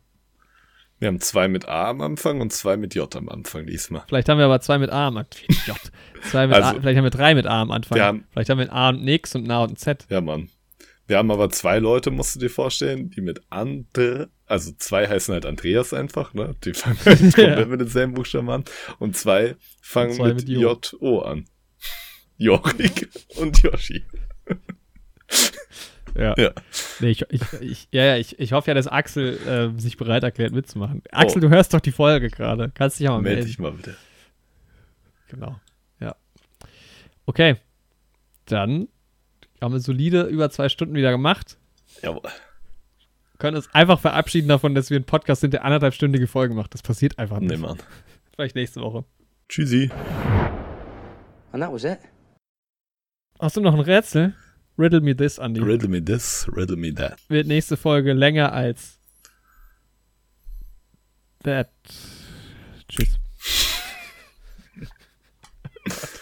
Wir 1.00 1.08
haben 1.10 1.20
zwei 1.20 1.48
mit 1.50 1.68
A 1.68 1.90
am 1.90 2.00
Anfang 2.02 2.40
und 2.40 2.54
zwei 2.54 2.78
mit 2.78 2.96
J 2.96 3.14
am 3.18 3.28
Anfang 3.28 3.66
diesmal. 3.66 4.04
Vielleicht 4.08 4.30
haben 4.30 4.38
wir 4.38 4.46
aber 4.46 4.62
zwei 4.62 4.78
mit 4.78 4.90
A 4.90 5.08
am 5.08 5.18
Anfang. 5.18 5.44
J. 5.68 5.76
Zwei 6.30 6.48
mit 6.48 6.56
Also, 6.56 6.70
A, 6.70 6.74
vielleicht 6.80 6.98
haben 6.98 7.04
wir 7.04 7.10
drei 7.12 7.36
mit 7.36 7.46
A 7.46 7.62
am 7.62 7.72
Anfang. 7.72 8.00
haben- 8.00 8.26
vielleicht 8.32 8.50
haben 8.50 8.60
wir 8.60 8.68
ein 8.68 8.72
A 8.72 8.90
und 8.90 9.04
nix 9.04 9.36
und 9.36 9.46
ein 9.46 9.52
A 9.52 9.64
und 9.64 9.72
ein 9.72 9.76
Z. 9.76 10.06
Ja, 10.10 10.22
Mann. 10.22 10.50
Wir 11.06 11.18
haben 11.18 11.32
aber 11.32 11.50
zwei 11.50 11.80
Leute, 11.80 12.12
musst 12.12 12.36
du 12.36 12.40
dir 12.40 12.50
vorstellen, 12.50 13.10
die 13.10 13.22
mit 13.22 13.42
Andre, 13.50 14.30
also 14.46 14.72
zwei 14.78 15.08
heißen 15.08 15.34
halt 15.34 15.46
Andreas 15.46 15.94
einfach, 15.94 16.34
ne? 16.34 16.56
Die 16.64 16.74
fangen 16.74 16.98
halt 17.06 17.20
komplett 17.20 17.70
mit 17.70 17.82
denselben 17.82 18.14
Buchstaben 18.14 18.50
an. 18.50 18.64
Und 19.00 19.18
zwei 19.18 19.56
fangen 19.82 20.12
Und 20.12 20.16
zwei 20.16 20.28
mit, 20.30 20.48
mit 20.48 20.50
J. 20.50 20.92
J-O 20.94 21.20
an. 21.20 21.46
Jorik 22.38 23.10
und 23.38 23.62
Yoshi. 23.62 24.04
Ja. 26.16 26.36
Ja. 26.38 26.52
Nee, 27.00 27.10
ich, 27.10 27.26
ich, 27.30 27.42
ich, 27.60 27.88
ja, 27.92 28.06
ja, 28.06 28.18
ich, 28.18 28.38
ich 28.40 28.54
hoffe 28.54 28.70
ja, 28.70 28.76
dass 28.76 28.88
Axel 28.88 29.38
äh, 29.48 29.80
sich 29.82 29.98
bereit 29.98 30.24
erklärt 30.24 30.54
mitzumachen. 30.54 31.02
Oh. 31.06 31.18
Axel, 31.18 31.42
du 31.42 31.50
hörst 31.50 31.74
doch 31.74 31.80
die 31.80 31.92
Folge 31.92 32.30
gerade. 32.30 32.72
Kannst 32.74 33.00
dich 33.00 33.06
ja 33.06 33.12
mal 33.12 33.22
Meld 33.22 33.38
melden. 33.38 33.48
dich 33.48 33.58
mal 33.58 33.72
bitte. 33.72 33.96
Genau. 35.30 35.60
Ja. 36.00 36.16
Okay. 37.26 37.56
Dann 38.46 38.90
haben 39.64 39.74
wir 39.74 39.80
solide 39.80 40.24
über 40.24 40.50
zwei 40.50 40.70
Stunden 40.70 40.96
wieder 40.96 41.12
gemacht. 41.12 41.58
Jawohl. 42.02 42.30
Können 43.40 43.58
uns 43.58 43.74
einfach 43.74 44.00
verabschieden 44.00 44.48
davon, 44.48 44.76
dass 44.76 44.90
wir 44.90 44.98
einen 44.98 45.06
Podcast 45.06 45.42
sind, 45.42 45.54
der 45.54 45.66
anderthalbstündige 45.66 46.28
Folgen 46.28 46.56
macht. 46.56 46.74
Das 46.74 46.82
passiert 46.82 47.18
einfach 47.18 47.40
nicht. 47.40 47.52
Nee, 47.52 47.58
Mann. 47.58 47.78
Vielleicht 48.36 48.56
nächste 48.56 48.82
Woche. 48.82 49.06
Tschüssi. 49.50 49.90
And 51.52 51.62
that 51.62 51.72
was 51.72 51.84
it. 51.84 52.00
Hast 53.40 53.58
du 53.58 53.62
noch 53.62 53.74
ein 53.74 53.80
Rätsel? 53.80 54.34
Riddle 54.78 55.02
me 55.02 55.16
this, 55.16 55.38
Andy. 55.38 55.62
Riddle 55.62 55.90
me 55.90 56.04
this, 56.04 56.48
riddle 56.56 56.78
me 56.78 56.94
that. 56.94 57.18
Wird 57.30 57.48
nächste 57.48 57.78
Folge 57.78 58.14
länger 58.14 58.54
als 58.54 59.00
that. 61.44 61.70
Tschüss. 62.88 63.20